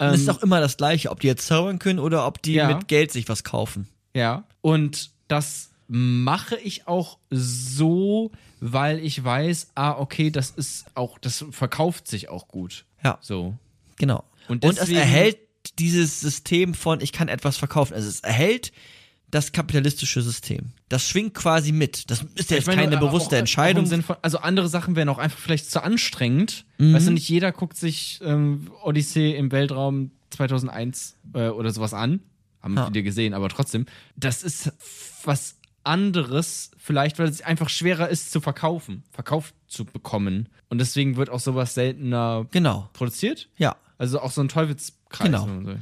Es 0.00 0.20
ist 0.20 0.28
auch 0.30 0.42
immer 0.42 0.60
das 0.60 0.76
Gleiche, 0.76 1.10
ob 1.10 1.20
die 1.20 1.26
jetzt 1.26 1.46
zaubern 1.46 1.78
können 1.80 1.98
oder 1.98 2.26
ob 2.26 2.40
die 2.42 2.52
Ja. 2.54 2.68
mit 2.68 2.86
Geld 2.88 3.10
sich 3.10 3.28
was 3.28 3.42
kaufen. 3.42 3.88
Ja. 4.14 4.44
Und 4.60 5.10
das 5.26 5.70
mache 5.88 6.56
ich 6.56 6.86
auch 6.86 7.18
so, 7.30 8.30
weil 8.60 8.98
ich 9.00 9.22
weiß, 9.22 9.68
ah, 9.74 9.92
okay, 9.98 10.30
das 10.30 10.50
ist 10.50 10.86
auch, 10.94 11.18
das 11.18 11.44
verkauft 11.50 12.06
sich 12.08 12.28
auch 12.28 12.48
gut. 12.48 12.84
Ja. 13.04 13.18
So. 13.20 13.54
Genau. 13.96 14.24
Und 14.48 14.64
Und, 14.64 14.72
es 14.72 14.76
deswegen- 14.80 14.98
erhält 14.98 15.38
dieses 15.78 16.20
System 16.20 16.74
von, 16.74 17.00
ich 17.00 17.12
kann 17.12 17.28
etwas 17.28 17.56
verkaufen. 17.56 17.94
Also 17.94 18.08
es 18.08 18.20
erhält 18.20 18.72
das 19.30 19.52
kapitalistische 19.52 20.22
System. 20.22 20.72
Das 20.88 21.06
schwingt 21.06 21.34
quasi 21.34 21.72
mit. 21.72 22.10
Das 22.10 22.22
ist 22.34 22.50
jetzt 22.50 22.60
Ich 22.62 22.66
meine, 22.66 22.82
keine 22.82 22.96
bewusste 22.96 23.36
Auch 23.36 23.40
Entscheidung. 23.40 23.86
von, 23.86 24.16
also 24.22 24.38
andere 24.38 24.68
Sachen 24.68 24.96
wären 24.96 25.08
auch 25.10 25.18
einfach 25.18 25.38
vielleicht 25.38 25.70
zu 25.70 25.82
anstrengend. 25.82 26.64
Mhm. 26.78 26.94
Weißt 26.94 27.08
du, 27.08 27.12
nicht 27.12 27.28
jeder 27.28 27.52
guckt 27.52 27.76
sich 27.76 28.20
ähm, 28.24 28.70
Odyssee 28.82 29.36
im 29.36 29.52
Weltraum 29.52 30.10
2001 30.30 31.16
äh, 31.34 31.48
oder 31.48 31.70
sowas 31.72 31.92
an. 31.94 32.20
Haben 32.62 32.76
Ja. 32.76 32.86
viele 32.86 33.02
gesehen, 33.02 33.34
aber 33.34 33.48
trotzdem. 33.50 33.86
Das 34.16 34.42
ist 34.42 34.72
was 35.24 35.56
anderes, 35.84 36.70
vielleicht, 36.76 37.18
weil 37.18 37.28
es 37.28 37.40
einfach 37.40 37.68
schwerer 37.68 38.08
ist 38.08 38.30
zu 38.30 38.40
verkaufen, 38.40 39.04
verkauft 39.10 39.54
zu 39.68 39.84
bekommen. 39.84 40.48
Und 40.68 40.78
deswegen 40.78 41.16
wird 41.16 41.30
auch 41.30 41.40
sowas 41.40 41.74
seltener 41.74 42.46
genau. 42.50 42.88
produziert. 42.92 43.48
Ja. 43.56 43.76
Also 43.96 44.20
auch 44.20 44.30
so 44.30 44.40
ein 44.40 44.48
Teufelskreis. 44.48 45.26
Genau. 45.26 45.46
so- 45.46 45.74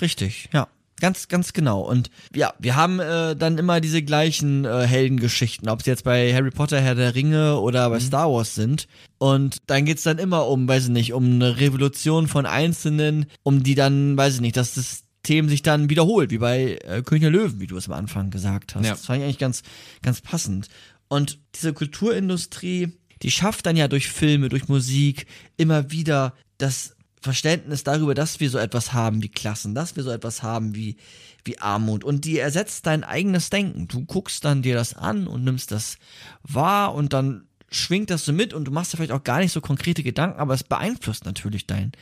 Richtig, 0.00 0.48
ja. 0.52 0.68
Ganz, 1.04 1.28
ganz 1.28 1.52
genau. 1.52 1.82
Und 1.82 2.08
ja, 2.34 2.54
wir 2.58 2.76
haben 2.76 2.98
äh, 2.98 3.36
dann 3.36 3.58
immer 3.58 3.82
diese 3.82 4.02
gleichen 4.02 4.64
äh, 4.64 4.86
Heldengeschichten, 4.86 5.68
ob 5.68 5.82
sie 5.82 5.90
jetzt 5.90 6.04
bei 6.04 6.32
Harry 6.32 6.50
Potter, 6.50 6.80
Herr 6.80 6.94
der 6.94 7.14
Ringe 7.14 7.60
oder 7.60 7.90
bei 7.90 8.00
Star 8.00 8.32
Wars 8.32 8.54
sind. 8.54 8.88
Und 9.18 9.58
dann 9.66 9.84
geht's 9.84 10.04
dann 10.04 10.16
immer 10.16 10.48
um, 10.48 10.66
weiß 10.66 10.84
ich 10.84 10.88
nicht, 10.88 11.12
um 11.12 11.26
eine 11.26 11.60
Revolution 11.60 12.26
von 12.26 12.46
Einzelnen, 12.46 13.26
um 13.42 13.62
die 13.62 13.74
dann, 13.74 14.16
weiß 14.16 14.36
ich 14.36 14.40
nicht, 14.40 14.56
das 14.56 14.72
System 14.72 15.50
sich 15.50 15.60
dann 15.60 15.90
wiederholt, 15.90 16.30
wie 16.30 16.38
bei 16.38 16.78
äh, 16.82 17.02
König 17.02 17.24
der 17.24 17.32
Löwen, 17.32 17.60
wie 17.60 17.66
du 17.66 17.76
es 17.76 17.86
am 17.86 17.92
Anfang 17.92 18.30
gesagt 18.30 18.74
hast. 18.74 18.86
Ja. 18.86 18.92
Das 18.92 19.04
fand 19.04 19.18
ich 19.18 19.24
eigentlich 19.24 19.38
ganz, 19.38 19.60
ganz 20.00 20.22
passend. 20.22 20.68
Und 21.08 21.38
diese 21.54 21.74
Kulturindustrie, 21.74 22.96
die 23.20 23.30
schafft 23.30 23.66
dann 23.66 23.76
ja 23.76 23.88
durch 23.88 24.08
Filme, 24.08 24.48
durch 24.48 24.68
Musik 24.68 25.26
immer 25.58 25.90
wieder 25.90 26.32
das 26.56 26.93
Verständnis 27.24 27.84
darüber, 27.84 28.14
dass 28.14 28.38
wir 28.38 28.50
so 28.50 28.58
etwas 28.58 28.92
haben 28.92 29.22
wie 29.22 29.30
Klassen, 29.30 29.74
dass 29.74 29.96
wir 29.96 30.02
so 30.02 30.10
etwas 30.10 30.42
haben 30.42 30.74
wie, 30.74 30.96
wie 31.44 31.58
Armut. 31.58 32.04
Und 32.04 32.26
die 32.26 32.38
ersetzt 32.38 32.86
dein 32.86 33.02
eigenes 33.02 33.48
Denken. 33.48 33.88
Du 33.88 34.04
guckst 34.04 34.44
dann 34.44 34.60
dir 34.60 34.74
das 34.74 34.94
an 34.94 35.26
und 35.26 35.42
nimmst 35.42 35.70
das 35.72 35.96
wahr 36.42 36.94
und 36.94 37.14
dann 37.14 37.46
schwingt 37.70 38.10
das 38.10 38.26
so 38.26 38.32
mit 38.34 38.52
und 38.52 38.66
du 38.66 38.70
machst 38.70 38.92
dir 38.92 38.98
vielleicht 38.98 39.12
auch 39.12 39.24
gar 39.24 39.38
nicht 39.40 39.52
so 39.52 39.62
konkrete 39.62 40.02
Gedanken, 40.02 40.38
aber 40.38 40.52
es 40.52 40.64
beeinflusst 40.64 41.24
natürlich 41.24 41.66
dein, 41.66 41.92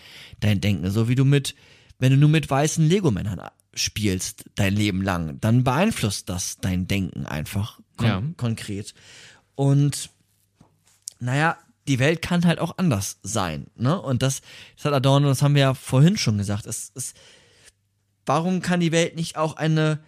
dein 0.40 0.60
Denken. 0.60 0.90
So 0.90 1.08
wie 1.08 1.14
du 1.14 1.24
mit, 1.24 1.54
wenn 2.00 2.10
du 2.10 2.18
nur 2.18 2.28
mit 2.28 2.50
weißen 2.50 2.86
Lego-Männern 2.86 3.48
spielst 3.74 4.44
dein 4.56 4.74
Leben 4.74 5.02
lang, 5.02 5.40
dann 5.40 5.62
beeinflusst 5.62 6.28
das 6.28 6.58
dein 6.58 6.88
Denken 6.88 7.26
einfach 7.26 7.78
kon 7.96 8.06
Ja. 8.08 8.22
konkret. 8.36 8.92
Und 9.54 10.10
naja, 11.20 11.56
die 11.88 11.98
Welt 11.98 12.22
kann 12.22 12.46
halt 12.46 12.58
auch 12.58 12.78
anders 12.78 13.18
sein, 13.22 13.66
ne? 13.74 14.00
Und 14.00 14.22
das, 14.22 14.42
das 14.76 14.84
hat 14.84 14.92
Adorno, 14.92 15.28
das 15.28 15.42
haben 15.42 15.54
wir 15.54 15.62
ja 15.62 15.74
vorhin 15.74 16.16
schon 16.16 16.38
gesagt. 16.38 16.66
Es, 16.66 16.92
es, 16.94 17.14
warum 18.24 18.62
kann 18.62 18.80
die 18.80 18.92
Welt 18.92 19.16
nicht 19.16 19.36
auch 19.36 19.56
eine, 19.56 19.98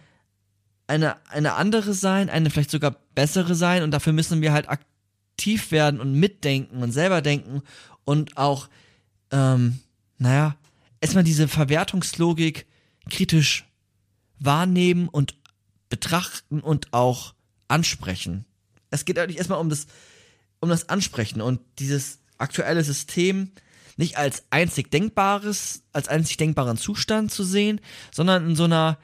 eine, 0.87 1.17
eine 1.29 1.53
andere 1.55 1.93
sein, 1.93 2.29
eine 2.29 2.49
vielleicht 2.49 2.71
sogar 2.71 2.95
bessere 3.13 3.55
sein? 3.55 3.83
Und 3.83 3.91
dafür 3.91 4.13
müssen 4.13 4.41
wir 4.41 4.53
halt 4.53 4.69
aktiv 4.69 5.71
werden 5.71 5.99
und 5.99 6.13
mitdenken 6.13 6.81
und 6.81 6.91
selber 6.91 7.21
denken 7.21 7.61
und 8.05 8.37
auch, 8.37 8.69
ähm, 9.31 9.79
naja, 10.17 10.55
erstmal 11.01 11.25
diese 11.25 11.47
Verwertungslogik 11.47 12.67
kritisch 13.09 13.65
wahrnehmen 14.39 15.09
und 15.09 15.35
betrachten 15.89 16.61
und 16.61 16.93
auch 16.93 17.33
ansprechen. 17.67 18.45
Es 18.91 19.03
geht 19.05 19.19
eigentlich 19.19 19.37
erstmal 19.37 19.59
um 19.59 19.69
das, 19.69 19.87
um 20.65 20.69
das 20.69 20.89
Ansprechen 20.89 21.41
und 21.41 21.61
dieses 21.79 22.19
aktuelle 22.37 22.83
System 22.83 23.51
nicht 23.97 24.17
als 24.17 24.43
einzig 24.49 24.91
denkbares, 24.91 25.83
als 25.93 26.09
einzig 26.09 26.37
denkbaren 26.37 26.77
Zustand 26.77 27.31
zu 27.31 27.43
sehen, 27.43 27.79
sondern 28.11 28.49
in 28.49 28.55
so 28.55 28.65
einer 28.65 28.97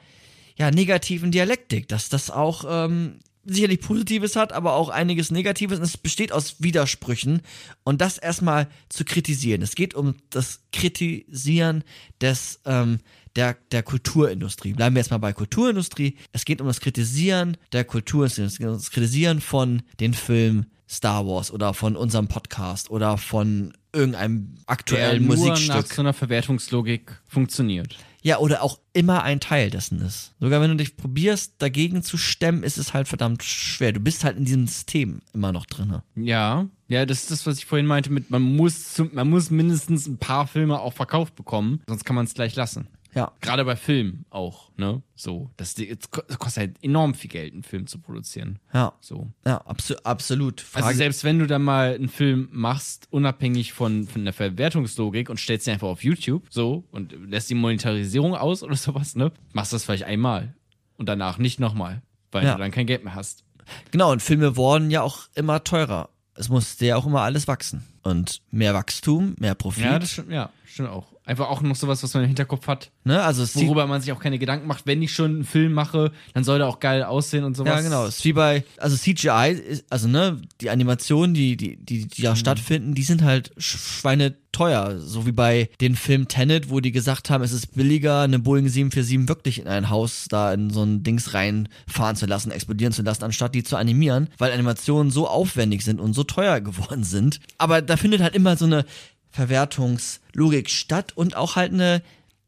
ja, 0.56 0.70
negativen 0.70 1.30
Dialektik, 1.30 1.88
dass 1.88 2.10
das 2.10 2.30
auch 2.30 2.64
ähm, 2.68 3.20
sicherlich 3.44 3.80
Positives 3.80 4.36
hat, 4.36 4.52
aber 4.52 4.74
auch 4.74 4.90
einiges 4.90 5.30
Negatives 5.30 5.78
und 5.78 5.84
es 5.84 5.96
besteht 5.96 6.30
aus 6.30 6.56
Widersprüchen 6.58 7.40
und 7.84 8.00
das 8.00 8.18
erstmal 8.18 8.68
zu 8.88 9.04
kritisieren. 9.04 9.62
Es 9.62 9.74
geht 9.74 9.94
um 9.94 10.16
das 10.30 10.60
Kritisieren 10.72 11.84
des 12.20 12.60
ähm, 12.66 12.98
der, 13.34 13.56
der 13.70 13.82
Kulturindustrie. 13.82 14.74
Bleiben 14.74 14.94
wir 14.94 15.00
erstmal 15.00 15.20
bei 15.20 15.32
Kulturindustrie. 15.32 16.16
Es 16.32 16.44
geht 16.44 16.60
um 16.60 16.66
das 16.66 16.80
Kritisieren 16.80 17.56
der 17.72 17.84
Kulturindustrie, 17.84 18.66
um 18.66 18.74
das 18.74 18.90
Kritisieren 18.90 19.40
von 19.40 19.82
den 20.00 20.12
Filmen 20.12 20.66
Star 20.92 21.26
Wars 21.26 21.50
oder 21.50 21.72
von 21.72 21.96
unserem 21.96 22.28
Podcast 22.28 22.90
oder 22.90 23.16
von 23.16 23.72
irgendeinem 23.94 24.54
Der 24.56 24.70
aktuellen 24.70 25.26
nur 25.26 25.36
nach 25.36 25.44
Musikstück. 25.44 25.86
so 25.86 26.02
einer 26.02 26.12
Verwertungslogik 26.12 27.20
funktioniert. 27.26 27.96
Ja, 28.24 28.38
oder 28.38 28.62
auch 28.62 28.78
immer 28.92 29.24
ein 29.24 29.40
Teil 29.40 29.70
dessen 29.70 30.00
ist. 30.00 30.32
Sogar 30.38 30.60
wenn 30.60 30.70
du 30.70 30.76
dich 30.76 30.96
probierst, 30.96 31.54
dagegen 31.58 32.02
zu 32.04 32.16
stemmen, 32.16 32.62
ist 32.62 32.78
es 32.78 32.94
halt 32.94 33.08
verdammt 33.08 33.42
schwer. 33.42 33.92
Du 33.92 33.98
bist 33.98 34.22
halt 34.22 34.36
in 34.36 34.44
diesem 34.44 34.68
System 34.68 35.20
immer 35.32 35.50
noch 35.50 35.66
drinne. 35.66 36.04
Ja, 36.14 36.68
ja, 36.86 37.04
das 37.04 37.22
ist 37.22 37.30
das, 37.32 37.46
was 37.46 37.58
ich 37.58 37.66
vorhin 37.66 37.86
meinte 37.86 38.12
mit, 38.12 38.30
man 38.30 38.42
muss, 38.42 38.92
zum, 38.92 39.10
man 39.14 39.28
muss 39.28 39.50
mindestens 39.50 40.06
ein 40.06 40.18
paar 40.18 40.46
Filme 40.46 40.78
auch 40.78 40.92
verkauft 40.92 41.34
bekommen, 41.34 41.80
sonst 41.88 42.04
kann 42.04 42.14
man 42.14 42.26
es 42.26 42.34
gleich 42.34 42.54
lassen. 42.54 42.86
Ja. 43.14 43.32
Gerade 43.42 43.64
bei 43.64 43.76
Filmen 43.76 44.24
auch, 44.30 44.70
ne? 44.76 45.02
So, 45.14 45.50
das, 45.58 45.74
das 45.74 46.10
kostet 46.38 46.56
halt 46.60 46.76
enorm 46.82 47.14
viel 47.14 47.28
Geld, 47.30 47.52
einen 47.52 47.62
Film 47.62 47.86
zu 47.86 47.98
produzieren. 47.98 48.58
Ja. 48.72 48.94
So. 49.00 49.30
Ja, 49.46 49.58
abso 49.66 49.94
absolut. 50.02 50.60
Frage, 50.62 50.86
Also 50.86 50.96
selbst 50.98 51.22
wenn 51.24 51.38
du 51.38 51.46
dann 51.46 51.62
mal 51.62 51.94
einen 51.94 52.08
Film 52.08 52.48
machst, 52.52 53.08
unabhängig 53.10 53.74
von, 53.74 54.06
von 54.08 54.24
der 54.24 54.32
Verwertungslogik 54.32 55.28
und 55.28 55.38
stellst 55.38 55.66
ihn 55.66 55.74
einfach 55.74 55.88
auf 55.88 56.02
YouTube, 56.02 56.46
so, 56.50 56.84
und 56.90 57.12
lässt 57.30 57.50
die 57.50 57.54
Monetarisierung 57.54 58.34
aus 58.34 58.62
oder 58.62 58.76
sowas, 58.76 59.14
ne? 59.14 59.30
Machst 59.52 59.72
das 59.74 59.84
vielleicht 59.84 60.04
einmal 60.04 60.54
und 60.96 61.06
danach 61.08 61.36
nicht 61.38 61.60
nochmal, 61.60 62.00
weil 62.30 62.44
Ja. 62.44 62.54
du 62.54 62.60
dann 62.60 62.70
kein 62.70 62.86
Geld 62.86 63.04
mehr 63.04 63.14
hast. 63.14 63.44
genau, 63.90 64.10
und 64.10 64.22
Filme 64.22 64.56
wurden 64.56 64.90
ja 64.90 65.02
auch 65.02 65.28
immer 65.34 65.62
teurer. 65.64 66.08
Es 66.34 66.48
musste 66.48 66.86
ja 66.86 66.96
auch 66.96 67.04
immer 67.04 67.20
alles 67.20 67.46
wachsen. 67.46 67.84
Und 68.02 68.40
mehr 68.50 68.72
Wachstum, 68.72 69.34
mehr 69.38 69.54
Profit. 69.54 69.84
Ja, 69.84 69.98
das 69.98 70.12
stimmt, 70.12 70.30
ja, 70.32 70.48
stimmt 70.64 70.88
auch. 70.88 71.11
Einfach 71.24 71.48
auch 71.48 71.62
noch 71.62 71.76
sowas, 71.76 72.02
was 72.02 72.12
man 72.14 72.24
im 72.24 72.28
Hinterkopf 72.28 72.66
hat, 72.66 72.90
ne? 73.04 73.22
Also 73.22 73.44
worüber 73.60 73.86
man 73.86 74.00
sich 74.00 74.10
auch 74.12 74.18
keine 74.18 74.40
Gedanken 74.40 74.66
macht. 74.66 74.86
Wenn 74.86 75.00
ich 75.02 75.12
schon 75.12 75.30
einen 75.30 75.44
Film 75.44 75.72
mache, 75.72 76.10
dann 76.34 76.42
soll 76.42 76.58
der 76.58 76.66
auch 76.66 76.80
geil 76.80 77.04
aussehen 77.04 77.44
und 77.44 77.56
sowas. 77.56 77.76
Ja, 77.76 77.80
genau. 77.80 78.06
Es 78.06 78.18
ist 78.18 78.24
wie 78.24 78.32
bei, 78.32 78.64
also 78.76 78.96
CGI, 78.96 79.52
ist, 79.52 79.84
also 79.88 80.08
ne, 80.08 80.42
die 80.60 80.70
Animationen, 80.70 81.32
die, 81.34 81.56
die, 81.56 81.76
die, 81.76 82.08
die 82.08 82.22
Mhm. 82.22 82.24
da 82.24 82.36
stattfinden, 82.36 82.94
die 82.94 83.04
sind 83.04 83.22
halt 83.22 83.52
schweine 83.56 84.34
teuer. 84.52 84.98
So 84.98 85.24
wie 85.24 85.32
bei 85.32 85.70
den 85.80 85.96
Film 85.96 86.28
Tenet, 86.28 86.68
wo 86.70 86.80
die 86.80 86.92
gesagt 86.92 87.30
haben, 87.30 87.42
es 87.42 87.52
ist 87.52 87.74
billiger, 87.74 88.20
eine 88.22 88.38
Boeing 88.38 88.68
747 88.68 89.28
wirklich 89.28 89.58
in 89.60 89.66
ein 89.66 89.88
Haus 89.90 90.26
da 90.28 90.52
in 90.52 90.70
so 90.70 90.82
ein 90.82 91.02
Dings 91.02 91.32
reinfahren 91.34 92.16
zu 92.16 92.26
lassen, 92.26 92.50
explodieren 92.50 92.92
zu 92.92 93.02
lassen, 93.02 93.24
anstatt 93.24 93.54
die 93.54 93.62
zu 93.62 93.76
animieren, 93.76 94.28
weil 94.38 94.52
Animationen 94.52 95.10
so 95.10 95.26
aufwendig 95.28 95.84
sind 95.84 96.00
und 96.00 96.12
so 96.14 96.24
teuer 96.24 96.60
geworden 96.60 97.04
sind. 97.04 97.40
Aber 97.58 97.80
da 97.80 97.96
findet 97.96 98.20
halt 98.20 98.34
immer 98.34 98.56
so 98.56 98.66
eine 98.66 98.84
Verwertungslogik 99.32 100.70
statt 100.70 101.12
und 101.14 101.36
auch 101.36 101.56
halt 101.56 101.72
eine 101.72 102.02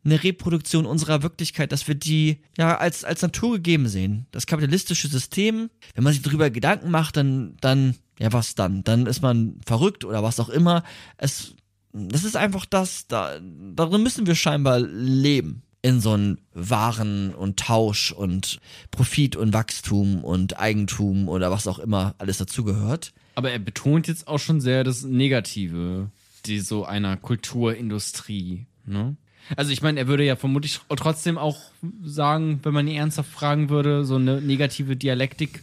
eine 0.04 0.22
Reproduktion 0.22 0.86
unserer 0.86 1.22
Wirklichkeit, 1.22 1.72
dass 1.72 1.88
wir 1.88 1.94
die 1.94 2.38
ja 2.58 2.76
als, 2.76 3.04
als 3.04 3.22
naturgegeben 3.22 3.88
sehen. 3.88 4.26
Das 4.32 4.46
kapitalistische 4.46 5.08
System, 5.08 5.70
wenn 5.94 6.04
man 6.04 6.12
sich 6.12 6.22
darüber 6.22 6.50
Gedanken 6.50 6.90
macht, 6.90 7.16
dann, 7.16 7.56
dann, 7.60 7.94
ja, 8.18 8.32
was 8.32 8.54
dann? 8.54 8.84
Dann 8.84 9.06
ist 9.06 9.22
man 9.22 9.60
verrückt 9.64 10.04
oder 10.04 10.22
was 10.22 10.40
auch 10.40 10.50
immer. 10.50 10.84
Es, 11.16 11.54
das 11.92 12.24
ist 12.24 12.36
einfach 12.36 12.66
das, 12.66 13.06
da, 13.06 13.38
darin 13.40 14.02
müssen 14.02 14.26
wir 14.26 14.34
scheinbar 14.34 14.80
leben. 14.80 15.62
In 15.80 16.00
so 16.00 16.12
einem 16.12 16.38
Waren 16.54 17.34
und 17.34 17.58
Tausch 17.58 18.10
und 18.10 18.58
Profit 18.90 19.36
und 19.36 19.52
Wachstum 19.52 20.24
und 20.24 20.58
Eigentum 20.58 21.28
oder 21.28 21.50
was 21.50 21.66
auch 21.66 21.78
immer 21.78 22.14
alles 22.16 22.38
dazugehört. 22.38 23.12
Aber 23.34 23.50
er 23.50 23.58
betont 23.58 24.08
jetzt 24.08 24.26
auch 24.26 24.38
schon 24.38 24.62
sehr 24.62 24.82
das 24.82 25.02
Negative, 25.02 26.10
die 26.46 26.60
so 26.60 26.84
einer 26.84 27.16
Kulturindustrie, 27.16 28.66
ne? 28.86 29.16
Also 29.56 29.72
ich 29.72 29.82
meine, 29.82 30.00
er 30.00 30.06
würde 30.06 30.24
ja 30.24 30.36
vermutlich 30.36 30.80
trotzdem 30.96 31.36
auch 31.36 31.58
sagen, 32.02 32.60
wenn 32.62 32.72
man 32.72 32.88
ihn 32.88 32.96
ernsthaft 32.96 33.30
fragen 33.30 33.68
würde, 33.68 34.04
so 34.06 34.14
eine 34.16 34.40
negative 34.40 34.96
Dialektik, 34.96 35.62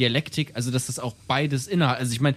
Dialektik, 0.00 0.52
also 0.54 0.72
dass 0.72 0.86
das 0.86 0.98
auch 0.98 1.14
beides 1.28 1.68
innerhalb, 1.68 2.00
also 2.00 2.12
ich 2.12 2.20
meine, 2.20 2.36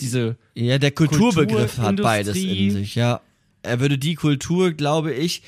diese 0.00 0.36
Ja, 0.54 0.78
der 0.78 0.90
Kulturbegriff 0.90 1.78
hat 1.78 2.02
beides 2.02 2.36
in 2.36 2.72
sich, 2.72 2.96
ja. 2.96 3.20
Er 3.62 3.80
würde 3.80 3.96
die 3.98 4.14
Kultur, 4.14 4.72
glaube 4.72 5.12
ich, 5.12 5.42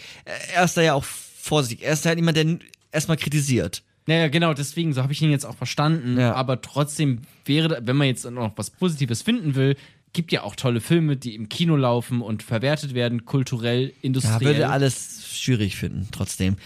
er 0.54 0.64
ist 0.64 0.76
da 0.76 0.82
ja 0.82 0.94
auch 0.94 1.04
vorsichtig. 1.04 1.86
Er 1.86 1.94
ist 1.94 2.06
halt 2.06 2.18
jemand, 2.18 2.36
der 2.36 2.58
erstmal 2.92 3.16
kritisiert. 3.16 3.82
Naja, 4.06 4.28
genau, 4.28 4.54
deswegen, 4.54 4.92
so 4.92 5.02
habe 5.02 5.12
ich 5.12 5.20
ihn 5.20 5.30
jetzt 5.30 5.44
auch 5.44 5.56
verstanden. 5.56 6.18
Ja. 6.18 6.32
Aber 6.34 6.60
trotzdem 6.60 7.22
wäre, 7.44 7.80
wenn 7.82 7.96
man 7.96 8.06
jetzt 8.06 8.28
noch 8.28 8.56
was 8.56 8.70
Positives 8.70 9.22
finden 9.22 9.54
will, 9.54 9.76
gibt 10.12 10.32
ja 10.32 10.42
auch 10.42 10.56
tolle 10.56 10.80
Filme, 10.80 11.16
die 11.16 11.34
im 11.34 11.48
Kino 11.48 11.76
laufen 11.76 12.20
und 12.22 12.42
verwertet 12.42 12.94
werden, 12.94 13.24
kulturell, 13.24 13.88
Ja, 13.88 13.92
industriell. 14.02 14.40
würde 14.56 14.68
alles 14.68 15.26
schwierig 15.30 15.76
finden, 15.76 16.08
trotzdem. 16.12 16.56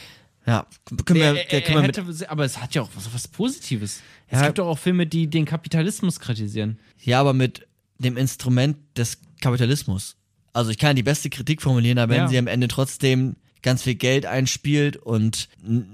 Ja, 0.46 0.66
können 1.04 1.20
wir, 1.20 1.26
er, 1.26 1.52
er, 1.52 1.60
können 1.60 1.76
wir 1.78 1.82
er 1.82 1.86
mit, 1.86 1.96
hätte, 2.18 2.30
aber 2.30 2.44
es 2.44 2.60
hat 2.60 2.74
ja 2.74 2.82
auch 2.82 2.90
was, 2.96 3.12
was 3.14 3.28
Positives. 3.28 4.00
Ja. 4.30 4.38
Es 4.40 4.46
gibt 4.46 4.58
doch 4.58 4.66
auch 4.66 4.78
Filme, 4.78 5.06
die 5.06 5.28
den 5.28 5.44
Kapitalismus 5.44 6.18
kritisieren. 6.18 6.78
ja, 6.98 7.20
aber 7.20 7.32
mit 7.32 7.66
dem 7.98 8.16
Instrument 8.16 8.76
des 8.96 9.18
Kapitalismus. 9.40 10.16
Also 10.52 10.70
ich 10.70 10.78
kann 10.78 10.96
die 10.96 11.02
beste 11.04 11.30
Kritik 11.30 11.62
formulieren, 11.62 11.98
aber 11.98 12.12
wenn 12.14 12.22
Ja. 12.22 12.28
sie 12.28 12.38
am 12.38 12.46
Ende 12.48 12.66
trotzdem 12.68 13.36
ganz 13.62 13.82
viel 13.82 13.94
Geld 13.94 14.26
einspielt 14.26 14.96
und 14.96 15.48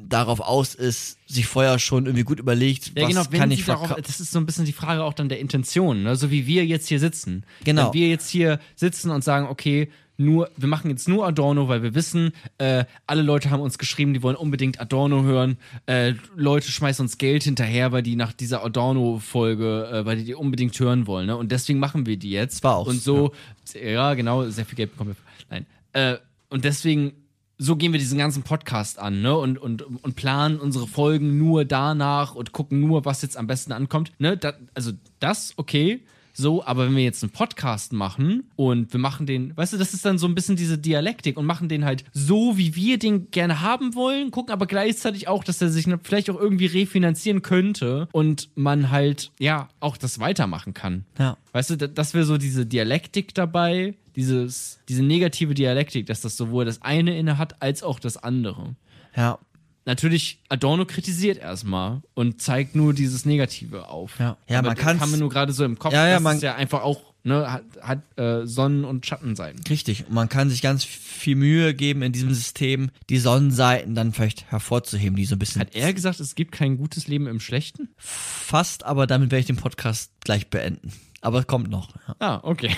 darauf 0.08 0.40
aus 0.40 0.74
ist, 0.74 1.18
sich 1.26 1.46
vorher 1.46 1.78
schon 1.78 2.06
irgendwie 2.06 2.24
gut 2.24 2.40
überlegt, 2.40 2.92
Ja, 2.96 3.02
was 3.02 3.08
genau, 3.08 3.24
kann 3.38 3.50
ich 3.50 3.64
verkaufen. 3.64 4.02
das 4.04 4.20
ist 4.20 4.30
so 4.32 4.38
ein 4.38 4.46
bisschen 4.46 4.64
die 4.64 4.72
Frage 4.72 5.04
auch 5.04 5.12
dann 5.14 5.28
der 5.28 5.38
Intention, 5.40 6.02
ne? 6.02 6.16
so 6.16 6.30
wie 6.30 6.46
wir 6.46 6.64
jetzt 6.64 6.88
hier 6.88 6.98
sitzen. 7.00 7.44
Genau. 7.64 7.86
Wenn 7.86 7.92
wir 8.00 8.08
jetzt 8.08 8.28
hier 8.30 8.58
sitzen 8.74 9.10
und 9.10 9.22
sagen, 9.22 9.46
okay, 9.46 9.90
nur, 10.20 10.50
wir 10.56 10.66
machen 10.66 10.90
jetzt 10.90 11.08
nur 11.08 11.24
Adorno, 11.26 11.68
weil 11.68 11.84
wir 11.84 11.94
wissen, 11.94 12.32
äh, 12.58 12.86
alle 13.06 13.22
Leute 13.22 13.50
haben 13.50 13.60
uns 13.60 13.78
geschrieben, 13.78 14.14
die 14.14 14.22
wollen 14.24 14.34
unbedingt 14.34 14.80
Adorno 14.80 15.22
hören. 15.22 15.58
Äh, 15.86 16.14
Leute 16.34 16.72
schmeißen 16.72 17.04
uns 17.04 17.18
Geld 17.18 17.44
hinterher, 17.44 17.92
weil 17.92 18.02
die 18.02 18.16
nach 18.16 18.32
dieser 18.32 18.64
Adorno-Folge, 18.64 19.88
äh, 19.92 20.06
weil 20.06 20.16
die 20.16 20.24
die 20.24 20.34
unbedingt 20.34 20.78
hören 20.80 21.06
wollen. 21.06 21.26
Ne? 21.26 21.36
Und 21.36 21.52
deswegen 21.52 21.78
machen 21.78 22.06
wir 22.06 22.16
die 22.16 22.30
jetzt. 22.30 22.64
War 22.64 22.76
auch 22.76 22.88
Und 22.88 23.00
so, 23.00 23.32
ja. 23.80 24.14
genau, 24.14 24.48
sehr 24.50 24.64
viel 24.64 24.74
Geld 24.76 24.90
bekommen 24.90 25.10
wir. 25.10 25.16
Nein. 25.50 25.66
Äh, 25.92 26.18
und 26.48 26.64
deswegen, 26.64 27.12
so 27.58 27.74
gehen 27.74 27.92
wir 27.92 27.98
diesen 27.98 28.18
ganzen 28.18 28.44
Podcast 28.44 29.00
an, 29.00 29.20
ne? 29.20 29.36
Und, 29.36 29.58
und, 29.58 29.82
und 29.82 30.14
planen 30.14 30.60
unsere 30.60 30.86
Folgen 30.86 31.38
nur 31.38 31.64
danach 31.64 32.36
und 32.36 32.52
gucken 32.52 32.80
nur, 32.80 33.04
was 33.04 33.20
jetzt 33.22 33.36
am 33.36 33.48
besten 33.48 33.72
ankommt. 33.72 34.12
Ne? 34.18 34.36
Da, 34.36 34.54
also 34.74 34.92
das, 35.18 35.54
okay. 35.56 36.00
So, 36.40 36.64
aber 36.64 36.86
wenn 36.86 36.94
wir 36.94 37.02
jetzt 37.02 37.24
einen 37.24 37.32
Podcast 37.32 37.92
machen 37.92 38.44
und 38.54 38.92
wir 38.92 39.00
machen 39.00 39.26
den, 39.26 39.56
weißt 39.56 39.72
du, 39.72 39.76
das 39.76 39.92
ist 39.92 40.04
dann 40.04 40.18
so 40.18 40.28
ein 40.28 40.36
bisschen 40.36 40.54
diese 40.54 40.78
Dialektik 40.78 41.36
und 41.36 41.46
machen 41.46 41.68
den 41.68 41.84
halt 41.84 42.04
so, 42.12 42.56
wie 42.56 42.76
wir 42.76 42.96
den 42.96 43.32
gerne 43.32 43.60
haben 43.60 43.96
wollen, 43.96 44.30
gucken 44.30 44.52
aber 44.52 44.66
gleichzeitig 44.66 45.26
auch, 45.26 45.42
dass 45.42 45.60
er 45.60 45.68
sich 45.68 45.86
vielleicht 46.04 46.30
auch 46.30 46.38
irgendwie 46.38 46.66
refinanzieren 46.66 47.42
könnte 47.42 48.08
und 48.12 48.50
man 48.54 48.92
halt, 48.92 49.32
ja, 49.40 49.68
auch 49.80 49.96
das 49.96 50.20
weitermachen 50.20 50.74
kann. 50.74 51.04
Ja. 51.18 51.36
Weißt 51.50 51.70
du, 51.70 51.76
da- 51.76 51.86
das 51.88 52.14
wäre 52.14 52.24
so 52.24 52.38
diese 52.38 52.66
Dialektik 52.66 53.34
dabei, 53.34 53.94
dieses, 54.14 54.78
diese 54.88 55.02
negative 55.02 55.54
Dialektik, 55.54 56.06
dass 56.06 56.20
das 56.20 56.36
sowohl 56.36 56.64
das 56.64 56.82
eine 56.82 57.18
inne 57.18 57.36
hat 57.38 57.60
als 57.60 57.82
auch 57.82 57.98
das 57.98 58.16
andere. 58.16 58.76
Ja. 59.16 59.40
Natürlich, 59.88 60.38
Adorno 60.50 60.84
kritisiert 60.84 61.38
erstmal 61.38 62.02
und 62.12 62.42
zeigt 62.42 62.76
nur 62.76 62.92
dieses 62.92 63.24
Negative 63.24 63.88
auf. 63.88 64.18
Ja. 64.18 64.36
Ja, 64.46 64.58
Aber 64.58 64.68
man 64.68 64.76
das 64.76 64.84
kann's- 64.84 65.00
kam 65.00 65.10
mir 65.12 65.16
nur 65.16 65.30
gerade 65.30 65.54
so 65.54 65.64
im 65.64 65.78
Kopf, 65.78 65.94
Ja, 65.94 66.06
ja, 66.06 66.20
man- 66.20 66.36
es 66.36 66.42
ja 66.42 66.54
einfach 66.56 66.82
auch, 66.82 67.00
ne, 67.24 67.50
hat, 67.50 67.64
hat 67.80 68.18
äh, 68.18 68.46
Sonnen- 68.46 68.84
und 68.84 69.06
Schattenseiten. 69.06 69.60
Richtig. 69.66 70.04
Und 70.06 70.12
man 70.12 70.28
kann 70.28 70.50
sich 70.50 70.60
ganz 70.60 70.84
viel 70.84 71.36
Mühe 71.36 71.72
geben 71.72 72.02
in 72.02 72.12
diesem 72.12 72.34
System, 72.34 72.90
die 73.08 73.18
Sonnenseiten 73.18 73.94
dann 73.94 74.12
vielleicht 74.12 74.50
hervorzuheben, 74.50 75.16
die 75.16 75.24
so 75.24 75.36
ein 75.36 75.38
bisschen 75.38 75.62
Hat 75.62 75.74
er 75.74 75.94
gesagt, 75.94 76.20
es 76.20 76.34
gibt 76.34 76.52
kein 76.52 76.76
gutes 76.76 77.08
Leben 77.08 77.26
im 77.26 77.40
Schlechten? 77.40 77.88
fast, 77.96 78.84
aber 78.84 79.06
damit 79.06 79.30
werde 79.30 79.40
ich 79.40 79.46
den 79.46 79.56
Podcast 79.56 80.12
gleich 80.20 80.48
beenden. 80.50 80.92
Aber 81.22 81.38
es 81.38 81.46
kommt 81.46 81.70
noch. 81.70 81.94
Ja, 82.06 82.14
Ah, 82.18 82.40
okay. 82.42 82.76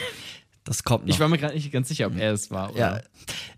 das 0.63 0.85
kommt 0.85 1.07
noch. 1.07 1.13
Ich 1.15 1.19
war 1.19 1.29
mir 1.29 1.39
gerade 1.39 1.55
nicht 1.55 1.73
ganz 1.73 1.89
sicher, 1.89 2.07
ob 2.07 2.17
er 2.17 2.33
es 2.33 2.53
war. 2.53 2.71
Oder? 2.71 2.79
Ja, 2.79 3.01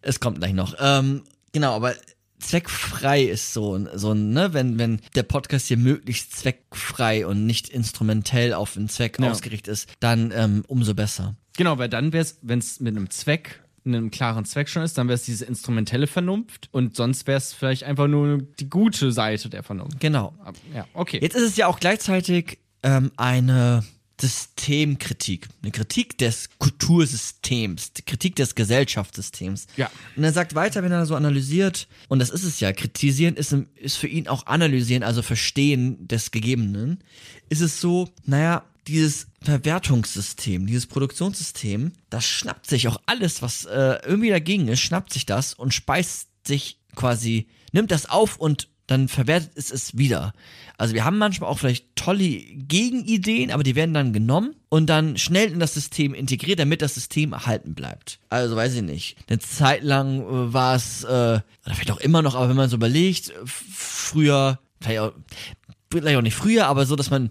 es 0.00 0.20
kommt 0.20 0.38
gleich 0.38 0.54
noch. 0.54 0.74
Ähm, 0.80 1.22
genau, 1.52 1.74
aber 1.76 1.94
zweckfrei 2.42 3.22
ist 3.22 3.52
so, 3.54 3.76
ein- 3.76 3.88
so 3.94 4.14
ne, 4.14 4.52
wenn, 4.52 4.78
wenn 4.78 5.00
der 5.14 5.22
Podcast 5.22 5.68
hier 5.68 5.76
möglichst 5.78 6.36
zweckfrei 6.36 7.26
und 7.26 7.46
nicht 7.46 7.68
instrumentell 7.68 8.52
auf 8.54 8.74
den 8.74 8.88
Zweck 8.88 9.18
Ja. 9.20 9.30
ausgerichtet 9.30 9.72
ist, 9.72 9.88
dann 10.00 10.32
ähm, 10.34 10.64
umso 10.68 10.94
besser. 10.94 11.36
Genau, 11.56 11.78
weil 11.78 11.88
dann 11.88 12.12
wäre 12.12 12.22
es, 12.22 12.38
wenn 12.42 12.58
es 12.58 12.80
mit 12.80 12.96
einem 12.96 13.10
Zweck, 13.10 13.62
einem 13.84 14.10
klaren 14.10 14.44
Zweck 14.44 14.68
schon 14.68 14.82
ist, 14.82 14.96
dann 14.96 15.08
wäre 15.08 15.16
es 15.16 15.24
diese 15.24 15.44
instrumentelle 15.44 16.06
Vernunft 16.06 16.68
und 16.72 16.94
sonst 16.96 17.26
wäre 17.26 17.38
es 17.38 17.52
vielleicht 17.52 17.84
einfach 17.84 18.06
nur 18.06 18.38
die 18.60 18.70
gute 18.70 19.10
Seite 19.12 19.48
der 19.50 19.62
Vernunft. 19.62 19.98
Genau. 20.00 20.34
Ja, 20.74 20.86
okay. 20.94 21.18
Jetzt 21.20 21.34
ist 21.36 21.42
es 21.42 21.56
ja 21.56 21.66
auch 21.66 21.80
gleichzeitig 21.80 22.58
ähm, 22.84 23.10
eine 23.16 23.82
Systemkritik, 24.22 25.48
eine 25.62 25.72
Kritik 25.72 26.16
des 26.16 26.48
Kultursystems, 26.58 27.92
die 27.92 28.02
Kritik 28.02 28.36
des 28.36 28.54
Gesellschaftssystems. 28.54 29.66
Ja. 29.76 29.90
Und 30.14 30.22
er 30.22 30.32
sagt 30.32 30.54
weiter, 30.54 30.84
wenn 30.84 30.92
er 30.92 31.06
so 31.06 31.16
analysiert, 31.16 31.88
und 32.08 32.20
das 32.20 32.30
ist 32.30 32.44
es 32.44 32.60
ja, 32.60 32.72
kritisieren 32.72 33.34
ist, 33.34 33.52
ist 33.74 33.96
für 33.96 34.06
ihn 34.06 34.28
auch 34.28 34.46
analysieren, 34.46 35.02
also 35.02 35.22
verstehen 35.22 36.06
des 36.06 36.30
Gegebenen, 36.30 37.02
ist 37.48 37.62
es 37.62 37.80
so, 37.80 38.08
naja, 38.24 38.64
dieses 38.86 39.26
Verwertungssystem, 39.42 40.66
dieses 40.66 40.86
Produktionssystem, 40.86 41.92
das 42.08 42.24
schnappt 42.24 42.68
sich 42.68 42.86
auch 42.86 43.00
alles, 43.06 43.42
was 43.42 43.64
äh, 43.64 43.98
irgendwie 44.06 44.30
dagegen 44.30 44.68
ist, 44.68 44.80
schnappt 44.80 45.12
sich 45.12 45.26
das 45.26 45.52
und 45.54 45.74
speist 45.74 46.28
sich 46.46 46.78
quasi, 46.94 47.48
nimmt 47.72 47.90
das 47.90 48.06
auf 48.06 48.36
und 48.36 48.68
dann 48.92 49.08
verwertet 49.08 49.50
es 49.56 49.70
es 49.70 49.96
wieder. 49.96 50.32
Also 50.78 50.94
wir 50.94 51.04
haben 51.04 51.18
manchmal 51.18 51.50
auch 51.50 51.58
vielleicht 51.58 51.96
tolle 51.96 52.28
Gegenideen, 52.28 53.50
aber 53.50 53.62
die 53.62 53.74
werden 53.74 53.94
dann 53.94 54.12
genommen 54.12 54.54
und 54.68 54.86
dann 54.86 55.16
schnell 55.16 55.50
in 55.50 55.60
das 55.60 55.74
System 55.74 56.14
integriert, 56.14 56.58
damit 56.58 56.82
das 56.82 56.94
System 56.94 57.32
erhalten 57.32 57.74
bleibt. 57.74 58.18
Also 58.28 58.56
weiß 58.56 58.74
ich 58.74 58.82
nicht. 58.82 59.16
Eine 59.28 59.38
Zeit 59.38 59.82
lang 59.82 60.20
äh, 60.20 60.52
war 60.52 60.76
es, 60.76 61.04
äh, 61.04 61.08
oder 61.08 61.74
vielleicht 61.74 61.90
auch 61.90 62.00
immer 62.00 62.22
noch, 62.22 62.34
aber 62.34 62.48
wenn 62.48 62.56
man 62.56 62.68
so 62.68 62.76
überlegt, 62.76 63.30
äh, 63.30 63.34
früher, 63.44 64.58
vielleicht 64.80 65.00
auch, 65.00 65.12
vielleicht 65.90 66.16
auch 66.16 66.22
nicht 66.22 66.36
früher, 66.36 66.66
aber 66.66 66.86
so, 66.86 66.96
dass 66.96 67.10
man 67.10 67.30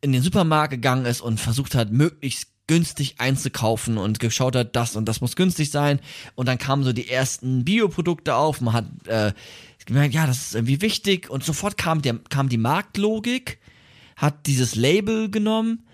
in 0.00 0.12
den 0.12 0.22
Supermarkt 0.22 0.70
gegangen 0.70 1.06
ist 1.06 1.20
und 1.20 1.40
versucht 1.40 1.74
hat, 1.74 1.90
möglichst 1.90 2.48
günstig 2.66 3.16
einzukaufen 3.18 3.98
und 3.98 4.20
geschaut 4.20 4.56
hat, 4.56 4.74
das 4.76 4.96
und 4.96 5.06
das 5.06 5.20
muss 5.20 5.36
günstig 5.36 5.70
sein. 5.70 6.00
Und 6.34 6.46
dann 6.46 6.58
kamen 6.58 6.84
so 6.84 6.92
die 6.92 7.08
ersten 7.08 7.64
Bioprodukte 7.64 8.34
auf. 8.34 8.60
Man 8.60 8.74
hat 8.74 8.84
äh, 9.06 9.32
gemerkt, 9.86 10.14
ja, 10.14 10.26
das 10.26 10.38
ist 10.38 10.54
irgendwie 10.54 10.80
wichtig. 10.80 11.30
Und 11.30 11.44
sofort 11.44 11.76
kam, 11.76 12.02
der, 12.02 12.18
kam 12.28 12.48
die 12.48 12.58
Marktlogik, 12.58 13.58
hat 14.16 14.46
dieses 14.46 14.74
Label 14.74 15.30
genommen 15.30 15.84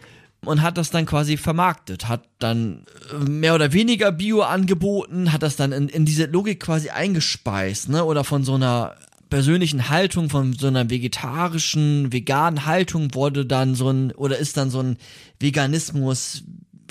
und 0.45 0.62
hat 0.62 0.79
das 0.79 0.91
dann 0.91 1.07
quasi 1.07 1.37
vermarktet, 1.37 2.09
hat 2.09 2.25
dann 2.39 2.85
äh, 3.12 3.25
mehr 3.29 3.55
oder 3.55 3.73
weniger 3.73 4.12
Bio 4.12 4.43
angeboten, 4.43 5.33
hat 5.33 5.43
das 5.43 5.57
dann 5.57 5.73
in, 5.73 5.89
in 5.89 6.05
diese 6.05 6.27
Logik 6.27 6.61
quasi 6.61 6.91
eingespeist, 6.91 7.89
ne? 7.89 8.05
Oder 8.05 8.25
von 8.25 8.45
so 8.45 8.55
einer 8.55 8.95
persönlichen 9.29 9.89
Haltung, 9.89 10.29
von 10.29 10.53
so 10.55 10.67
einer 10.67 10.91
vegetarischen, 10.91 12.12
veganen 12.12 12.67
Haltung 12.67 13.15
wurde 13.15 13.47
dann 13.47 13.75
so 13.75 13.91
ein, 13.91 14.12
oder 14.12 14.39
ist 14.39 14.57
dann 14.57 14.71
so 14.71 14.81
ein 14.81 14.97
Veganismus 15.39 16.43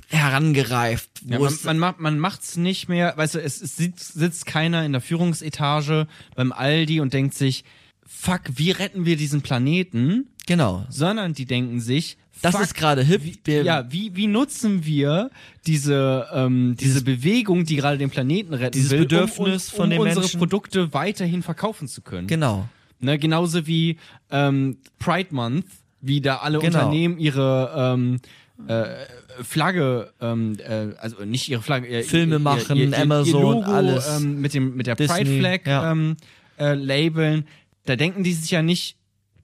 herangereift, 0.10 1.10
wo 1.26 1.34
Ja, 1.34 1.40
man, 1.40 1.53
man, 1.64 1.80
macht, 1.80 1.99
man 1.99 2.19
macht's 2.19 2.57
nicht 2.57 2.90
mehr, 2.90 3.14
weißt 3.15 3.36
du, 3.36 3.40
es, 3.41 3.61
es 3.61 3.76
sitzt, 3.77 4.14
sitzt 4.14 4.45
keiner 4.45 4.86
in 4.86 4.91
der 4.91 5.02
Führungsetage 5.02 6.07
beim 6.36 6.52
Aldi 6.52 6.99
und 6.99 7.14
denkt 7.14 7.36
sich, 7.36 7.64
fuck, 8.06 8.41
wie 8.56 8.72
retten 8.72 9.06
wir 9.06 9.18
diesen 9.18 9.41
Planeten? 9.41 10.27
genau, 10.48 10.86
Sondern 10.90 11.34
die 11.34 11.45
denken 11.45 11.80
sich, 11.80 12.18
das 12.41 12.53
fuck, 12.56 12.64
ist 12.64 12.73
gerade 12.73 13.03
hip, 13.03 13.22
wie, 13.44 13.52
ja, 13.57 13.91
wie, 13.91 14.15
wie 14.15 14.26
nutzen 14.27 14.84
wir 14.86 15.30
diese, 15.68 16.26
ähm, 16.34 16.76
diese 16.80 17.03
Bewegung, 17.03 17.65
die 17.65 17.76
gerade 17.76 17.98
den 17.98 18.10
Planeten 18.10 18.53
retten 18.53 18.72
Dieses 18.77 18.91
will, 18.91 18.99
Bedürfnis 18.99 19.69
um, 19.69 19.73
um, 19.73 19.77
von 19.77 19.90
den 19.91 19.99
um 19.99 20.06
unsere 20.07 20.22
Menschen. 20.22 20.40
Produkte 20.40 20.94
weiterhin 20.94 21.44
verkaufen 21.44 21.88
zu 21.88 22.02
können. 22.02 22.27
genau, 22.27 22.68
Ne, 23.02 23.18
genauso 23.18 23.65
wie 23.65 23.98
ähm, 24.30 24.77
Pride 24.99 25.30
Month, 25.34 25.65
wie 26.02 26.19
da 26.19 26.38
alle 26.38 26.60
Genau. 26.60 26.80
Unternehmen 26.80 27.18
ihre 27.18 27.72
ähm, 27.95 28.19
äh, 28.68 29.06
Flagge, 29.44 30.14
ähm, 30.22 30.57
äh, 30.60 30.95
also 30.98 31.24
nicht 31.26 31.49
ihre 31.49 31.61
Flagge, 31.61 31.88
ihr, 31.88 32.03
Filme 32.03 32.36
ihr, 32.36 32.40
machen, 32.40 32.78
ihr, 32.78 32.98
Amazon, 32.98 33.41
Logo, 33.41 33.61
alles. 33.72 34.07
Ähm, 34.18 34.41
mit 34.41 34.53
dem 34.53 34.76
mit 34.76 34.88
der 34.88 34.95
Disney, 34.95 35.24
Pride 35.24 35.40
Flag 35.40 35.68
ja. 35.68 35.91
ähm, 35.91 36.18
äh, 36.57 36.74
labeln. 36.74 37.45
Da 37.86 37.95
denken 37.95 38.24
die 38.24 38.34
sich 38.34 38.52
ja 38.52 38.61
nicht 38.61 38.98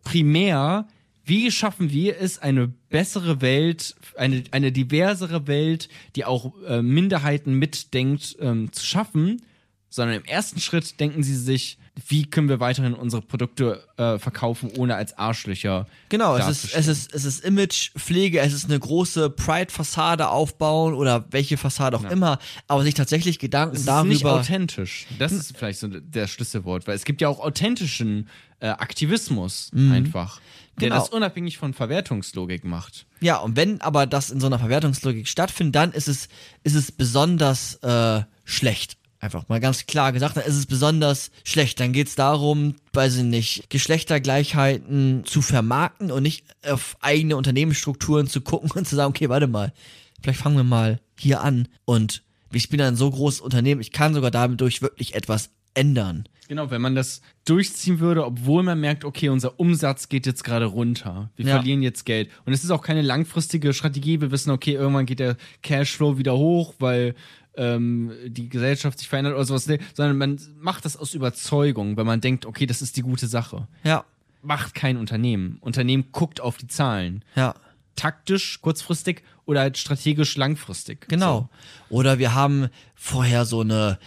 primär, 0.03 0.87
wie 1.23 1.49
schaffen 1.51 1.91
wir 1.91 2.19
es, 2.19 2.39
eine 2.39 2.67
bessere 2.67 3.41
Welt, 3.41 3.95
eine, 4.15 4.43
eine 4.51 4.71
diversere 4.71 5.47
Welt, 5.47 5.89
die 6.15 6.25
auch 6.25 6.53
äh, 6.67 6.81
Minderheiten 6.81 7.55
mitdenkt, 7.55 8.37
ähm, 8.39 8.71
zu 8.71 8.85
schaffen, 8.85 9.41
sondern 9.89 10.17
im 10.17 10.25
ersten 10.25 10.59
Schritt 10.59 10.99
denken 10.99 11.23
sie 11.23 11.35
sich, 11.35 11.79
wie 12.07 12.25
können 12.25 12.49
wir 12.49 12.59
weiterhin 12.59 12.93
unsere 12.93 13.21
Produkte 13.21 13.81
äh, 13.97 14.19
verkaufen, 14.19 14.69
ohne 14.77 14.95
als 14.95 15.17
Arschlöcher 15.17 15.87
Genau, 16.09 16.35
es 16.35 16.47
ist, 16.47 16.75
es 16.75 16.87
ist, 16.87 17.13
es 17.13 17.23
ist 17.25 17.45
Imagepflege, 17.45 18.39
es 18.41 18.53
ist 18.53 18.65
eine 18.65 18.77
große 18.79 19.29
Pride-Fassade 19.29 20.27
aufbauen 20.29 20.93
oder 20.93 21.25
welche 21.31 21.57
Fassade 21.57 21.97
auch 21.97 22.03
immer, 22.03 22.39
aber 22.67 22.83
sich 22.83 22.93
tatsächlich 22.95 23.39
Gedanken 23.39 23.75
Es 23.75 23.81
ist 23.83 24.03
nicht 24.05 24.23
darüber. 24.23 24.39
authentisch. 24.41 25.07
Das 25.19 25.31
ist 25.31 25.57
vielleicht 25.57 25.79
so 25.79 25.87
der 25.87 26.27
Schlüsselwort, 26.27 26.87
weil 26.87 26.95
es 26.95 27.05
gibt 27.05 27.21
ja 27.21 27.29
auch 27.29 27.39
authentischen 27.39 28.27
äh, 28.59 28.67
Aktivismus 28.67 29.71
einfach, 29.73 30.39
der 30.79 30.89
Genau. 30.89 30.99
das 30.99 31.09
unabhängig 31.09 31.57
von 31.57 31.73
Verwertungslogik 31.73 32.65
macht. 32.65 33.05
Ja, 33.21 33.37
und 33.37 33.55
wenn 33.55 33.79
aber 33.79 34.05
das 34.05 34.29
in 34.29 34.41
so 34.41 34.47
einer 34.47 34.59
Verwertungslogik 34.59 35.27
stattfindet, 35.27 35.75
dann 35.75 35.91
ist 35.93 36.07
es, 36.09 36.27
ist 36.63 36.75
es 36.75 36.91
besonders 36.91 37.75
äh, 37.75 38.23
schlecht. 38.43 38.97
Einfach 39.25 39.49
mal 39.49 39.59
ganz 39.59 39.87
klar 39.87 40.11
gesagt, 40.11 40.37
dann 40.37 40.43
ist 40.45 40.55
es 40.55 40.67
besonders 40.67 41.31
schlecht. 41.43 41.79
Dann 41.79 41.93
geht 41.93 42.09
es 42.09 42.13
darum, 42.13 42.75
weiß 42.93 43.15
ich 43.17 43.23
nicht, 43.23 43.71
Geschlechtergleichheiten 43.71 45.23
zu 45.25 45.41
vermarkten 45.41 46.11
und 46.11 46.21
nicht 46.21 46.45
auf 46.63 46.95
eigene 47.01 47.35
Unternehmensstrukturen 47.35 48.27
zu 48.27 48.41
gucken 48.41 48.69
und 48.71 48.87
zu 48.87 48.95
sagen, 48.95 49.09
okay, 49.09 49.27
warte 49.29 49.47
mal, 49.47 49.73
vielleicht 50.21 50.39
fangen 50.39 50.57
wir 50.57 50.63
mal 50.63 50.99
hier 51.17 51.41
an 51.41 51.67
und 51.85 52.21
ich 52.53 52.69
bin 52.69 52.79
ein 52.81 52.95
so 52.95 53.09
großes 53.09 53.41
Unternehmen, 53.41 53.81
ich 53.81 53.91
kann 53.91 54.13
sogar 54.13 54.29
dadurch 54.29 54.83
wirklich 54.83 55.15
etwas 55.15 55.49
ändern. 55.73 56.29
Genau, 56.47 56.69
wenn 56.69 56.81
man 56.81 56.93
das 56.93 57.21
durchziehen 57.45 57.99
würde, 57.99 58.23
obwohl 58.25 58.61
man 58.61 58.79
merkt, 58.79 59.03
okay, 59.03 59.29
unser 59.29 59.59
Umsatz 59.59 60.07
geht 60.09 60.27
jetzt 60.27 60.43
gerade 60.43 60.65
runter. 60.65 61.31
Wir 61.35 61.47
Ja. 61.47 61.55
verlieren 61.55 61.81
jetzt 61.81 62.05
Geld. 62.05 62.29
Und 62.45 62.53
es 62.53 62.63
ist 62.63 62.69
auch 62.69 62.83
keine 62.83 63.01
langfristige 63.01 63.73
Strategie. 63.73 64.21
Wir 64.21 64.29
wissen, 64.29 64.51
okay, 64.51 64.73
irgendwann 64.73 65.07
geht 65.07 65.19
der 65.19 65.37
Cashflow 65.63 66.19
wieder 66.19 66.37
hoch, 66.37 66.75
weil 66.77 67.15
ähm, 67.57 68.11
die 68.27 68.49
Gesellschaft 68.49 68.99
sich 68.99 69.07
verändert 69.07 69.33
oder 69.35 69.45
sowas. 69.45 69.67
Nee, 69.67 69.79
Sondern 69.93 70.17
man 70.17 70.39
macht 70.59 70.85
das 70.85 70.97
aus 70.97 71.13
Überzeugung, 71.13 71.97
weil 71.97 72.05
man 72.05 72.21
denkt, 72.21 72.45
okay, 72.45 72.65
das 72.65 72.81
ist 72.81 72.97
die 72.97 73.01
gute 73.01 73.27
Sache. 73.27 73.67
Ja, 73.83 74.05
Macht 74.41 74.75
kein 74.75 74.97
Unternehmen. 74.97 75.57
Unternehmen 75.61 76.05
guckt 76.11 76.39
auf 76.39 76.57
die 76.57 76.67
Zahlen. 76.67 77.23
ja. 77.35 77.55
Taktisch, 77.95 78.59
kurzfristig 78.61 79.23
oder 79.45 79.61
halt 79.61 79.77
strategisch 79.77 80.35
langfristig. 80.35 81.07
Genau. 81.07 81.47
Oder 81.87 82.19
wir 82.19 82.33
haben 82.33 82.67
vorher 82.93 83.45
so 83.45 83.61
eine 83.61 83.99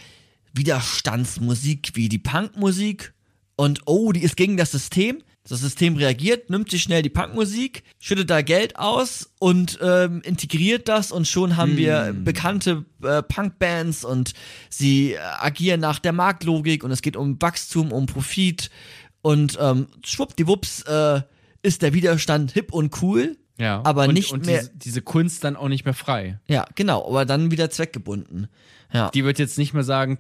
Widerstandsmusik 0.52 1.92
wie 1.94 2.08
die 2.08 2.18
Punkmusik 2.18 3.14
und 3.56 3.80
oh, 3.86 4.12
die 4.12 4.22
ist 4.22 4.36
gegen 4.36 4.56
das 4.56 4.70
System. 4.72 5.22
Das 5.48 5.60
System 5.60 5.96
reagiert, 5.96 6.50
nimmt 6.50 6.70
sich 6.70 6.82
schnell 6.82 7.02
die 7.02 7.08
Punkmusik, 7.08 7.82
schüttet 7.98 8.28
da 8.30 8.42
Geld 8.42 8.78
aus 8.78 9.30
und 9.38 9.78
ähm, 9.82 10.20
integriert 10.22 10.88
das 10.88 11.10
und 11.10 11.26
schon 11.26 11.56
haben 11.56 11.76
wir 11.76 12.14
bekannte 12.24 12.84
äh, 13.02 13.22
Punkbands 13.22 14.04
und 14.04 14.34
sie 14.68 15.12
äh, 15.14 15.18
agieren 15.40 15.80
nach 15.80 15.98
der 16.00 16.12
Marktlogik 16.12 16.84
und 16.84 16.90
es 16.90 17.00
geht 17.02 17.16
um 17.16 17.40
Wachstum, 17.40 17.92
um 17.92 18.06
Profit 18.06 18.70
und 19.22 19.56
ähm, 19.60 19.86
schwuppdiwupps 20.04 20.82
äh, 20.82 21.22
ist 21.62 21.82
der 21.82 21.92
Widerstand 21.94 22.52
hip 22.52 22.72
und 22.72 23.02
cool. 23.02 23.36
Ja. 23.58 23.80
Aber 23.84 24.04
und, 24.06 24.14
nicht 24.14 24.32
und 24.32 24.46
mehr- 24.46 24.58
Diese, 24.60 24.72
diese 24.76 25.02
Kunst 25.02 25.42
dann 25.44 25.56
auch 25.56 25.68
nicht 25.68 25.84
mehr 25.84 25.94
frei. 25.94 26.38
Ja, 26.46 26.66
genau, 26.74 27.06
aber 27.06 27.24
dann 27.24 27.50
wieder 27.50 27.70
zweckgebunden. 27.70 28.46
Ja. 28.92 29.10
Die 29.10 29.24
wird 29.24 29.38
jetzt 29.38 29.58
nicht 29.58 29.74
mehr 29.74 29.82
sagen, 29.82 30.18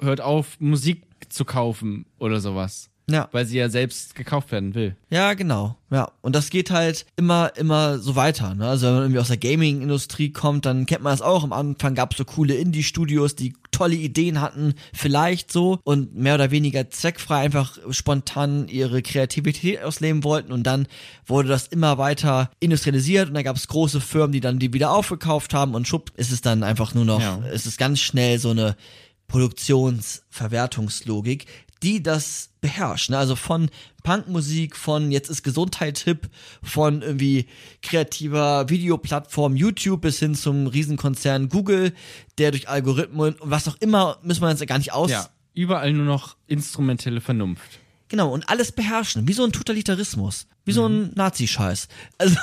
hört 0.00 0.20
auf, 0.20 0.58
Musik 0.60 1.04
zu 1.28 1.44
kaufen 1.44 2.06
oder 2.18 2.40
sowas. 2.40 2.87
Ja. 3.10 3.28
Weil 3.32 3.46
sie 3.46 3.56
ja 3.56 3.70
selbst 3.70 4.14
gekauft 4.14 4.52
werden 4.52 4.74
will. 4.74 4.94
Ja, 5.08 5.32
genau. 5.34 5.76
Ja. 5.90 6.12
Und 6.20 6.34
das 6.34 6.50
geht 6.50 6.70
halt 6.70 7.06
immer, 7.16 7.52
immer 7.56 7.98
so 7.98 8.16
weiter. 8.16 8.54
Ne? 8.54 8.68
Also 8.68 8.86
wenn 8.86 8.92
man 8.94 9.02
irgendwie 9.04 9.20
aus 9.20 9.28
der 9.28 9.38
Gaming-Industrie 9.38 10.30
kommt, 10.30 10.66
dann 10.66 10.84
kennt 10.84 11.02
man 11.02 11.14
das 11.14 11.22
auch. 11.22 11.42
Am 11.42 11.54
Anfang 11.54 11.94
gab 11.94 12.12
es 12.12 12.18
so 12.18 12.26
coole 12.26 12.54
Indie-Studios, 12.54 13.34
die 13.34 13.54
tolle 13.70 13.94
Ideen 13.94 14.40
hatten, 14.40 14.74
vielleicht 14.92 15.52
so 15.52 15.78
und 15.84 16.16
mehr 16.16 16.34
oder 16.34 16.50
weniger 16.50 16.90
zweckfrei 16.90 17.36
einfach 17.38 17.78
spontan 17.90 18.66
ihre 18.68 19.00
Kreativität 19.02 19.82
ausleben 19.82 20.24
wollten 20.24 20.52
und 20.52 20.64
dann 20.64 20.88
wurde 21.26 21.48
das 21.48 21.68
immer 21.68 21.96
weiter 21.96 22.50
industrialisiert 22.60 23.28
und 23.28 23.34
dann 23.34 23.44
gab 23.44 23.56
es 23.56 23.68
große 23.68 24.00
Firmen, 24.00 24.32
die 24.32 24.40
dann 24.40 24.58
die 24.58 24.72
wieder 24.72 24.90
aufgekauft 24.90 25.54
haben 25.54 25.74
und 25.76 25.86
schupp 25.86 26.10
ist 26.16 26.32
es 26.32 26.40
dann 26.40 26.64
einfach 26.64 26.92
nur 26.94 27.04
noch, 27.04 27.20
Ja. 27.20 27.38
es 27.52 27.66
ist 27.66 27.78
ganz 27.78 28.00
schnell 28.00 28.40
so 28.40 28.50
eine 28.50 28.74
Produktionsverwertungslogik, 29.28 31.46
die 31.82 32.02
das 32.02 32.50
beherrscht. 32.60 33.10
Ne? 33.10 33.18
Also 33.18 33.36
von 33.36 33.70
Punkmusik, 34.02 34.76
von 34.76 35.10
jetzt 35.12 35.30
ist 35.30 35.42
Gesundheit 35.42 35.98
hip, 35.98 36.28
von 36.62 37.02
irgendwie 37.02 37.46
kreativer 37.82 38.68
Videoplattform 38.68 39.56
YouTube 39.56 40.00
bis 40.00 40.18
hin 40.18 40.34
zum 40.34 40.66
Riesenkonzern 40.66 41.48
Google, 41.48 41.92
der 42.38 42.50
durch 42.50 42.68
Algorithmen 42.68 43.20
und 43.20 43.36
was 43.40 43.68
auch 43.68 43.76
immer, 43.80 44.18
müssen 44.22 44.42
wir 44.42 44.50
jetzt 44.50 44.66
gar 44.66 44.78
nicht 44.78 44.92
aus. 44.92 45.10
Ja. 45.10 45.28
Überall 45.54 45.92
nur 45.92 46.04
noch 46.04 46.36
instrumentelle 46.46 47.20
Vernunft. 47.20 47.80
Genau, 48.08 48.32
und 48.32 48.48
alles 48.48 48.72
beherrschen, 48.72 49.28
wie 49.28 49.34
so 49.34 49.44
ein 49.44 49.52
Totalitarismus, 49.52 50.46
wie 50.64 50.72
so 50.72 50.86
ein 50.86 51.12
Nazi-Scheiß. 51.14 51.88
Also, 52.16 52.36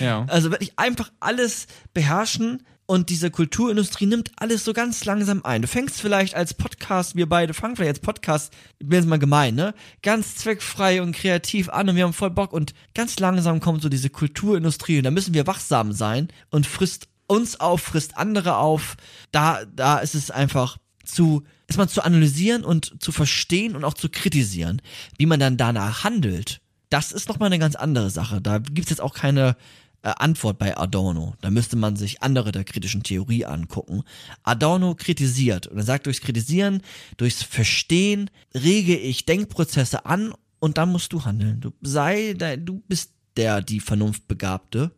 Ja. 0.00 0.24
also 0.28 0.50
wirklich 0.50 0.72
einfach 0.76 1.12
alles 1.20 1.66
beherrschen 1.94 2.64
und 2.90 3.08
diese 3.08 3.30
Kulturindustrie 3.30 4.06
nimmt 4.06 4.32
alles 4.34 4.64
so 4.64 4.72
ganz 4.72 5.04
langsam 5.04 5.44
ein. 5.44 5.62
Du 5.62 5.68
fängst 5.68 6.00
vielleicht 6.00 6.34
als 6.34 6.54
Podcast, 6.54 7.14
wir 7.14 7.28
beide 7.28 7.54
fangen 7.54 7.76
vielleicht 7.76 7.90
als 7.90 8.00
Podcast, 8.00 8.52
ich 8.80 8.88
bin 8.88 8.98
jetzt 8.98 9.08
mal 9.08 9.20
gemein, 9.20 9.54
ne? 9.54 9.74
Ganz 10.02 10.34
zweckfrei 10.34 11.00
und 11.00 11.14
kreativ 11.14 11.68
an 11.68 11.88
und 11.88 11.94
wir 11.94 12.02
haben 12.02 12.12
voll 12.12 12.30
Bock 12.30 12.52
und 12.52 12.74
ganz 12.92 13.20
langsam 13.20 13.60
kommt 13.60 13.80
so 13.80 13.88
diese 13.88 14.10
Kulturindustrie 14.10 14.98
und 14.98 15.04
da 15.04 15.12
müssen 15.12 15.34
wir 15.34 15.46
wachsam 15.46 15.92
sein 15.92 16.30
und 16.50 16.66
frisst 16.66 17.06
uns 17.28 17.60
auf, 17.60 17.80
frisst 17.80 18.16
andere 18.16 18.56
auf. 18.56 18.96
Da, 19.30 19.64
da 19.66 19.98
ist 19.98 20.16
es 20.16 20.32
einfach 20.32 20.78
zu, 21.04 21.44
ist 21.68 21.78
man 21.78 21.88
zu 21.88 22.02
analysieren 22.02 22.64
und 22.64 23.00
zu 23.00 23.12
verstehen 23.12 23.76
und 23.76 23.84
auch 23.84 23.94
zu 23.94 24.08
kritisieren, 24.08 24.82
wie 25.16 25.26
man 25.26 25.38
dann 25.38 25.56
danach 25.56 26.02
handelt. 26.02 26.60
Das 26.88 27.12
ist 27.12 27.28
nochmal 27.28 27.46
eine 27.46 27.60
ganz 27.60 27.76
andere 27.76 28.10
Sache. 28.10 28.40
Da 28.40 28.58
gibt's 28.58 28.90
jetzt 28.90 29.00
auch 29.00 29.14
keine 29.14 29.54
äh, 30.02 30.12
Antwort 30.16 30.58
bei 30.58 30.76
Adorno. 30.76 31.34
Da 31.40 31.50
müsste 31.50 31.76
man 31.76 31.96
sich 31.96 32.22
andere 32.22 32.52
der 32.52 32.64
kritischen 32.64 33.02
Theorie 33.02 33.44
angucken. 33.44 34.02
Adorno 34.42 34.94
kritisiert 34.94 35.66
und 35.66 35.78
er 35.78 35.84
sagt, 35.84 36.06
durchs 36.06 36.20
Kritisieren, 36.20 36.82
durchs 37.16 37.42
Verstehen 37.42 38.30
rege 38.54 38.96
ich 38.96 39.26
Denkprozesse 39.26 40.06
an 40.06 40.32
und 40.58 40.78
dann 40.78 40.90
musst 40.90 41.12
du 41.12 41.24
handeln. 41.24 41.60
Du 41.60 41.72
sei, 41.82 42.34
du 42.34 42.82
bist 42.88 43.12
der, 43.36 43.62
die 43.62 43.80
Vernunftbegabte. 43.80 44.92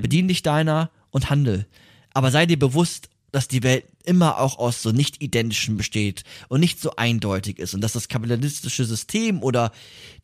Bedien 0.00 0.28
dich 0.28 0.42
deiner 0.42 0.90
und 1.10 1.30
handel. 1.30 1.66
Aber 2.12 2.30
sei 2.30 2.46
dir 2.46 2.58
bewusst, 2.58 3.10
dass 3.32 3.48
die 3.48 3.62
Welt 3.62 3.84
immer 4.04 4.38
auch 4.38 4.58
aus 4.58 4.82
so 4.82 4.92
nicht 4.92 5.22
identischen 5.22 5.76
besteht 5.76 6.24
und 6.48 6.60
nicht 6.60 6.80
so 6.80 6.96
eindeutig 6.96 7.58
ist 7.58 7.74
und 7.74 7.82
dass 7.82 7.92
das 7.92 8.08
kapitalistische 8.08 8.84
System 8.86 9.42
oder 9.42 9.72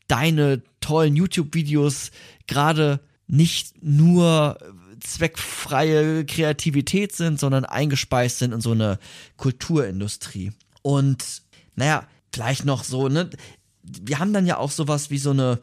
deine 0.09 0.62
tollen 0.80 1.16
YouTube-Videos 1.16 2.10
gerade 2.46 3.00
nicht 3.32 3.82
nur 3.82 4.59
zweckfreie 5.00 6.26
Kreativität 6.26 7.16
sind, 7.16 7.40
sondern 7.40 7.64
eingespeist 7.64 8.38
sind 8.38 8.52
in 8.52 8.60
so 8.60 8.72
eine 8.72 8.98
Kulturindustrie. 9.38 10.52
Und 10.82 11.42
naja, 11.74 12.06
gleich 12.30 12.64
noch 12.64 12.84
so, 12.84 13.09
ne? 13.09 13.30
Wir 13.82 14.18
haben 14.18 14.34
dann 14.34 14.46
ja 14.46 14.59
auch 14.59 14.70
sowas 14.70 15.09
wie 15.09 15.16
so 15.16 15.30
eine 15.30 15.60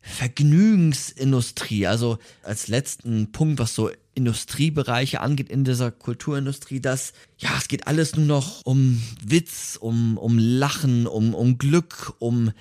Vergnügensindustrie. 0.00 1.86
Also 1.86 2.18
als 2.42 2.68
letzten 2.68 3.32
Punkt, 3.32 3.58
was 3.58 3.74
so 3.74 3.90
Industriebereiche 4.14 5.20
angeht 5.20 5.50
in 5.50 5.64
dieser 5.64 5.90
Kulturindustrie, 5.90 6.80
dass 6.80 7.12
ja, 7.36 7.50
es 7.58 7.68
geht 7.68 7.86
alles 7.86 8.16
nur 8.16 8.24
noch 8.24 8.62
um 8.64 9.02
Witz, 9.22 9.76
um, 9.78 10.16
um 10.16 10.38
Lachen, 10.38 11.06
um, 11.06 11.34
um 11.34 11.58
Glück, 11.58 12.14
um 12.18 12.52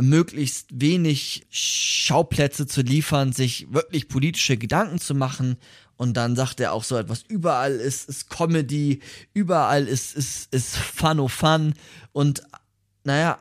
möglichst 0.00 0.68
wenig 0.80 1.46
Schauplätze 1.50 2.66
zu 2.66 2.82
liefern, 2.82 3.32
sich 3.32 3.72
wirklich 3.72 4.08
politische 4.08 4.56
Gedanken 4.56 4.98
zu 4.98 5.14
machen. 5.14 5.56
Und 5.96 6.16
dann 6.16 6.36
sagt 6.36 6.60
er 6.60 6.72
auch 6.72 6.84
so 6.84 6.96
etwas, 6.96 7.24
überall 7.26 7.72
ist, 7.72 8.08
ist 8.08 8.28
Comedy, 8.28 9.00
überall 9.32 9.86
ist, 9.88 10.14
ist, 10.14 10.52
ist 10.54 10.76
Fun 10.76 11.20
oh 11.20 11.28
Fun. 11.28 11.74
Und 12.12 12.42
naja, 13.04 13.38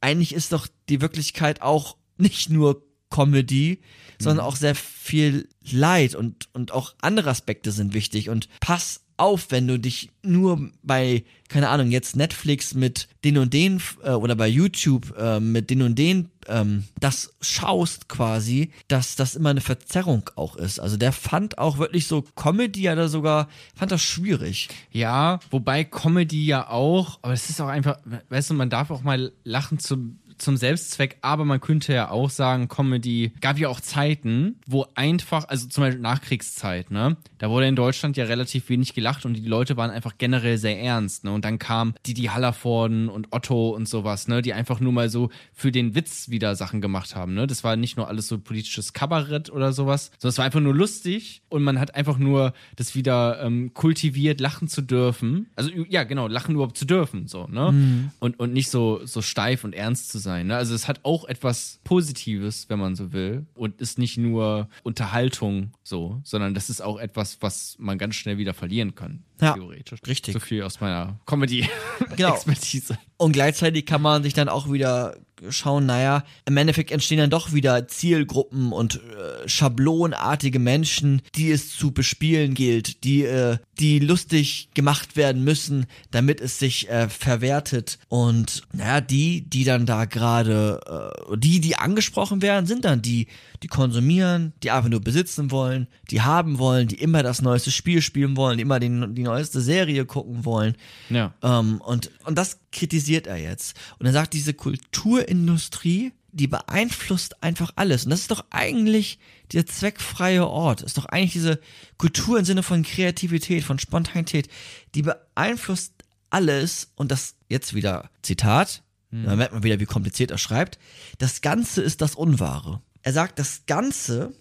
eigentlich 0.00 0.34
ist 0.34 0.52
doch 0.52 0.68
die 0.88 1.00
Wirklichkeit 1.00 1.60
auch 1.60 1.96
nicht 2.16 2.50
nur 2.50 2.82
Comedy, 3.10 3.80
sondern 4.18 4.44
auch 4.44 4.56
sehr 4.56 4.74
viel 4.74 5.48
Leid 5.70 6.14
und, 6.14 6.48
und 6.52 6.72
auch 6.72 6.94
andere 7.00 7.30
Aspekte 7.30 7.72
sind 7.72 7.94
wichtig. 7.94 8.30
Und 8.30 8.48
pass 8.60 9.00
auf, 9.18 9.50
wenn 9.50 9.66
du 9.66 9.78
dich 9.78 10.10
nur 10.22 10.70
bei, 10.82 11.24
keine 11.48 11.68
Ahnung, 11.68 11.90
jetzt 11.90 12.16
Netflix 12.16 12.74
mit 12.74 13.08
den 13.24 13.38
und 13.38 13.52
den 13.52 13.82
äh, 14.02 14.10
oder 14.10 14.36
bei 14.36 14.48
YouTube 14.48 15.14
äh, 15.18 15.40
mit 15.40 15.70
den 15.70 15.82
und 15.82 15.98
den 15.98 16.30
ähm, 16.48 16.84
das 16.98 17.34
schaust 17.40 18.08
quasi, 18.08 18.72
dass 18.88 19.16
das 19.16 19.36
immer 19.36 19.50
eine 19.50 19.60
Verzerrung 19.60 20.30
auch 20.36 20.56
ist. 20.56 20.80
Also 20.80 20.96
der 20.96 21.12
fand 21.12 21.58
auch 21.58 21.78
wirklich 21.78 22.06
so 22.06 22.22
Comedy 22.34 22.88
oder 22.90 23.08
sogar, 23.08 23.48
fand 23.74 23.92
das 23.92 24.02
schwierig. 24.02 24.68
Ja, 24.90 25.40
wobei 25.50 25.84
Comedy 25.84 26.46
ja 26.46 26.68
auch, 26.68 27.18
aber 27.22 27.34
es 27.34 27.50
ist 27.50 27.60
auch 27.60 27.68
einfach, 27.68 27.98
weißt 28.28 28.50
du, 28.50 28.54
man 28.54 28.70
darf 28.70 28.90
auch 28.90 29.02
mal 29.02 29.32
lachen 29.44 29.78
zum, 29.78 30.18
zum 30.38 30.56
Selbstzweck, 30.56 31.18
aber 31.20 31.44
man 31.44 31.60
könnte 31.60 31.92
ja 31.92 32.10
auch 32.10 32.30
sagen, 32.30 32.68
Comedy 32.68 33.32
gab 33.40 33.58
ja 33.58 33.68
auch 33.68 33.80
Zeiten, 33.80 34.56
wo 34.66 34.86
einfach, 34.94 35.48
also 35.48 35.68
zum 35.68 35.84
Beispiel 35.84 36.00
Nachkriegszeit, 36.00 36.90
ne, 36.90 37.16
da 37.38 37.50
wurde 37.50 37.66
in 37.66 37.76
Deutschland 37.76 38.16
ja 38.16 38.24
relativ 38.24 38.68
wenig 38.68 38.94
gelacht 38.94 39.24
und 39.24 39.34
die 39.34 39.46
Leute 39.46 39.76
waren 39.76 39.90
einfach 39.90 40.14
generell 40.18 40.58
sehr 40.58 40.80
ernst, 40.80 41.24
ne, 41.24 41.32
und 41.32 41.44
dann 41.44 41.58
kam 41.58 41.94
Didi 42.06 42.24
Hallervorden 42.24 43.08
und 43.08 43.28
Otto 43.32 43.70
und 43.70 43.88
sowas, 43.88 44.28
ne, 44.28 44.42
die 44.42 44.52
einfach 44.52 44.80
nur 44.80 44.92
mal 44.92 45.08
so 45.08 45.30
für 45.52 45.72
den 45.72 45.94
Witz 45.94 46.28
wieder 46.28 46.54
Sachen 46.54 46.80
gemacht 46.80 47.14
haben, 47.16 47.34
ne, 47.34 47.46
das 47.46 47.64
war 47.64 47.76
nicht 47.76 47.96
nur 47.96 48.08
alles 48.08 48.28
so 48.28 48.38
politisches 48.38 48.92
Kabarett 48.92 49.50
oder 49.50 49.72
sowas, 49.72 50.10
sondern 50.18 50.30
es 50.30 50.38
war 50.38 50.44
einfach 50.44 50.60
nur 50.60 50.74
lustig 50.74 51.42
und 51.48 51.62
man 51.62 51.80
hat 51.80 51.94
einfach 51.94 52.18
nur 52.18 52.52
das 52.76 52.94
wieder 52.94 53.42
ähm, 53.42 53.74
kultiviert, 53.74 54.40
lachen 54.40 54.68
zu 54.68 54.82
dürfen, 54.82 55.48
also 55.56 55.70
ja, 55.88 56.04
genau, 56.04 56.28
lachen 56.28 56.54
überhaupt 56.54 56.78
zu 56.78 56.84
dürfen, 56.84 57.26
so, 57.26 57.46
ne, 57.48 58.10
und, 58.20 58.38
und 58.38 58.52
nicht 58.52 58.70
so, 58.70 59.00
so 59.04 59.22
steif 59.22 59.64
und 59.64 59.74
ernst 59.74 60.10
zu 60.10 60.18
sein, 60.18 60.27
ne, 60.28 60.56
also 60.56 60.74
es 60.74 60.88
hat 60.88 61.00
auch 61.04 61.24
etwas 61.24 61.80
Positives, 61.84 62.68
wenn 62.68 62.78
man 62.78 62.96
so 62.96 63.12
will. 63.12 63.46
Und 63.54 63.80
ist 63.80 63.98
nicht 63.98 64.18
nur 64.18 64.68
Unterhaltung 64.82 65.72
so, 65.82 66.20
sondern 66.24 66.54
das 66.54 66.70
ist 66.70 66.80
auch 66.80 66.98
etwas, 66.98 67.38
was 67.40 67.76
man 67.78 67.98
ganz 67.98 68.14
schnell 68.14 68.38
wieder 68.38 68.54
verlieren 68.54 68.94
kann, 68.94 69.24
Ja, 69.40 69.54
theoretisch. 69.54 70.00
richtig. 70.06 70.32
So 70.34 70.40
viel 70.40 70.62
aus 70.62 70.80
meiner 70.80 71.04
Genau. 71.06 71.20
Comedy-Expertise. 71.26 72.98
Und 73.16 73.32
gleichzeitig 73.32 73.86
kann 73.86 74.02
man 74.02 74.22
sich 74.22 74.32
dann 74.34 74.48
auch 74.48 74.70
wieder 74.70 75.16
schauen, 75.50 75.86
naja, 75.86 76.24
im 76.46 76.56
Endeffekt 76.56 76.90
entstehen 76.90 77.18
dann 77.18 77.30
doch 77.30 77.52
wieder 77.52 77.86
Zielgruppen 77.86 78.72
und 78.72 78.96
äh, 78.96 79.48
schablonartige 79.48 80.58
Menschen, 80.58 81.22
die 81.36 81.50
es 81.52 81.76
zu 81.76 81.92
bespielen 81.92 82.54
gilt, 82.54 83.04
die, 83.04 83.24
äh, 83.24 83.58
die 83.78 83.98
lustig 84.00 84.68
gemacht 84.74 85.16
werden 85.16 85.44
müssen, 85.44 85.86
damit 86.10 86.40
es 86.40 86.58
sich 86.58 86.88
äh, 86.90 87.08
verwertet. 87.08 87.98
Und 88.08 88.62
naja, 88.72 89.00
die, 89.00 89.42
die 89.42 89.64
dann 89.64 89.86
da 89.86 90.04
gerade, 90.06 91.14
äh, 91.30 91.36
die, 91.36 91.60
die 91.60 91.76
angesprochen 91.76 92.42
werden, 92.42 92.66
sind 92.66 92.84
dann 92.84 93.00
die, 93.02 93.28
die 93.62 93.68
konsumieren, 93.68 94.52
die 94.62 94.70
einfach 94.70 94.88
nur 94.88 95.00
besitzen 95.00 95.50
wollen, 95.50 95.88
die 96.10 96.22
haben 96.22 96.58
wollen, 96.58 96.88
die 96.88 97.00
immer 97.00 97.22
das 97.22 97.42
neueste 97.42 97.70
Spiel 97.70 98.02
spielen 98.02 98.36
wollen, 98.36 98.58
die 98.58 98.62
immer 98.62 98.80
den, 98.80 99.14
die 99.14 99.22
neueste 99.22 99.60
Serie 99.60 100.04
gucken 100.04 100.44
wollen. 100.44 100.76
Ja. 101.10 101.34
Ähm, 101.42 101.80
und, 101.80 102.10
und 102.24 102.36
das 102.36 102.58
kritisiert 102.72 103.26
er 103.26 103.36
jetzt. 103.36 103.76
Und 103.98 104.06
er 104.06 104.12
sagt, 104.12 104.34
diese 104.34 104.54
Kulturindustrie, 104.54 106.12
die 106.30 106.46
beeinflusst 106.46 107.42
einfach 107.42 107.72
alles. 107.76 108.04
Und 108.04 108.10
das 108.10 108.20
ist 108.20 108.30
doch 108.30 108.44
eigentlich 108.50 109.18
dieser 109.50 109.66
zweckfreie 109.66 110.46
Ort. 110.46 110.82
Ist 110.82 110.98
doch 110.98 111.06
eigentlich 111.06 111.32
diese 111.32 111.58
Kultur 111.96 112.38
im 112.38 112.44
Sinne 112.44 112.62
von 112.62 112.82
Kreativität, 112.82 113.64
von 113.64 113.78
Spontanität, 113.78 114.48
die 114.94 115.02
beeinflusst 115.02 115.94
alles. 116.30 116.92
Und 116.94 117.10
das 117.10 117.34
jetzt 117.48 117.74
wieder 117.74 118.10
Zitat. 118.22 118.82
Da 119.10 119.36
merkt 119.36 119.54
man 119.54 119.62
wieder, 119.62 119.80
wie 119.80 119.86
kompliziert 119.86 120.30
er 120.30 120.36
schreibt. 120.36 120.78
Das 121.16 121.40
Ganze 121.40 121.80
ist 121.80 122.02
das 122.02 122.14
Unwahre. 122.14 122.82
Er 123.08 123.14
sagt, 123.14 123.38
das 123.38 123.62
Ganze 123.64 124.34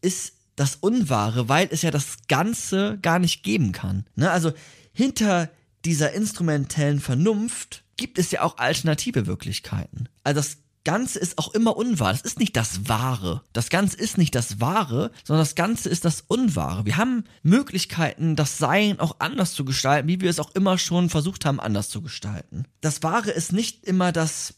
ist 0.00 0.32
das 0.56 0.74
Unwahre, 0.74 1.48
weil 1.48 1.68
es 1.70 1.82
ja 1.82 1.92
das 1.92 2.16
Ganze 2.26 2.98
gar 3.02 3.20
nicht 3.20 3.44
geben 3.44 3.70
kann. 3.70 4.04
Ne? 4.16 4.32
Also 4.32 4.52
hinter 4.92 5.48
dieser 5.84 6.10
instrumentellen 6.10 6.98
Vernunft 6.98 7.84
gibt 7.96 8.18
es 8.18 8.32
ja 8.32 8.42
auch 8.42 8.58
alternative 8.58 9.28
Wirklichkeiten. 9.28 10.08
Also 10.24 10.40
das 10.40 10.56
Ganze 10.82 11.20
ist 11.20 11.38
auch 11.38 11.54
immer 11.54 11.76
unwahr. 11.76 12.10
Das 12.10 12.22
ist 12.22 12.40
nicht 12.40 12.56
das 12.56 12.88
Wahre. 12.88 13.44
Das 13.52 13.70
Ganze 13.70 13.96
ist 13.96 14.18
nicht 14.18 14.34
das 14.34 14.60
Wahre, 14.60 15.12
sondern 15.22 15.42
das 15.42 15.54
Ganze 15.54 15.88
ist 15.88 16.04
das 16.04 16.24
Unwahre. 16.26 16.84
Wir 16.84 16.96
haben 16.96 17.26
Möglichkeiten, 17.44 18.34
das 18.34 18.58
Sein 18.58 18.98
auch 18.98 19.20
anders 19.20 19.52
zu 19.52 19.64
gestalten, 19.64 20.08
wie 20.08 20.20
wir 20.20 20.30
es 20.30 20.40
auch 20.40 20.52
immer 20.56 20.78
schon 20.78 21.10
versucht 21.10 21.44
haben, 21.44 21.60
anders 21.60 21.90
zu 21.90 22.02
gestalten. 22.02 22.64
Das 22.80 23.04
Wahre 23.04 23.30
ist 23.30 23.52
nicht 23.52 23.84
immer 23.84 24.10
das 24.10 24.54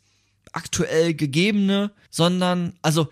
aktuell 0.52 1.14
Gegebene, 1.14 1.90
sondern, 2.10 2.74
also, 2.82 3.08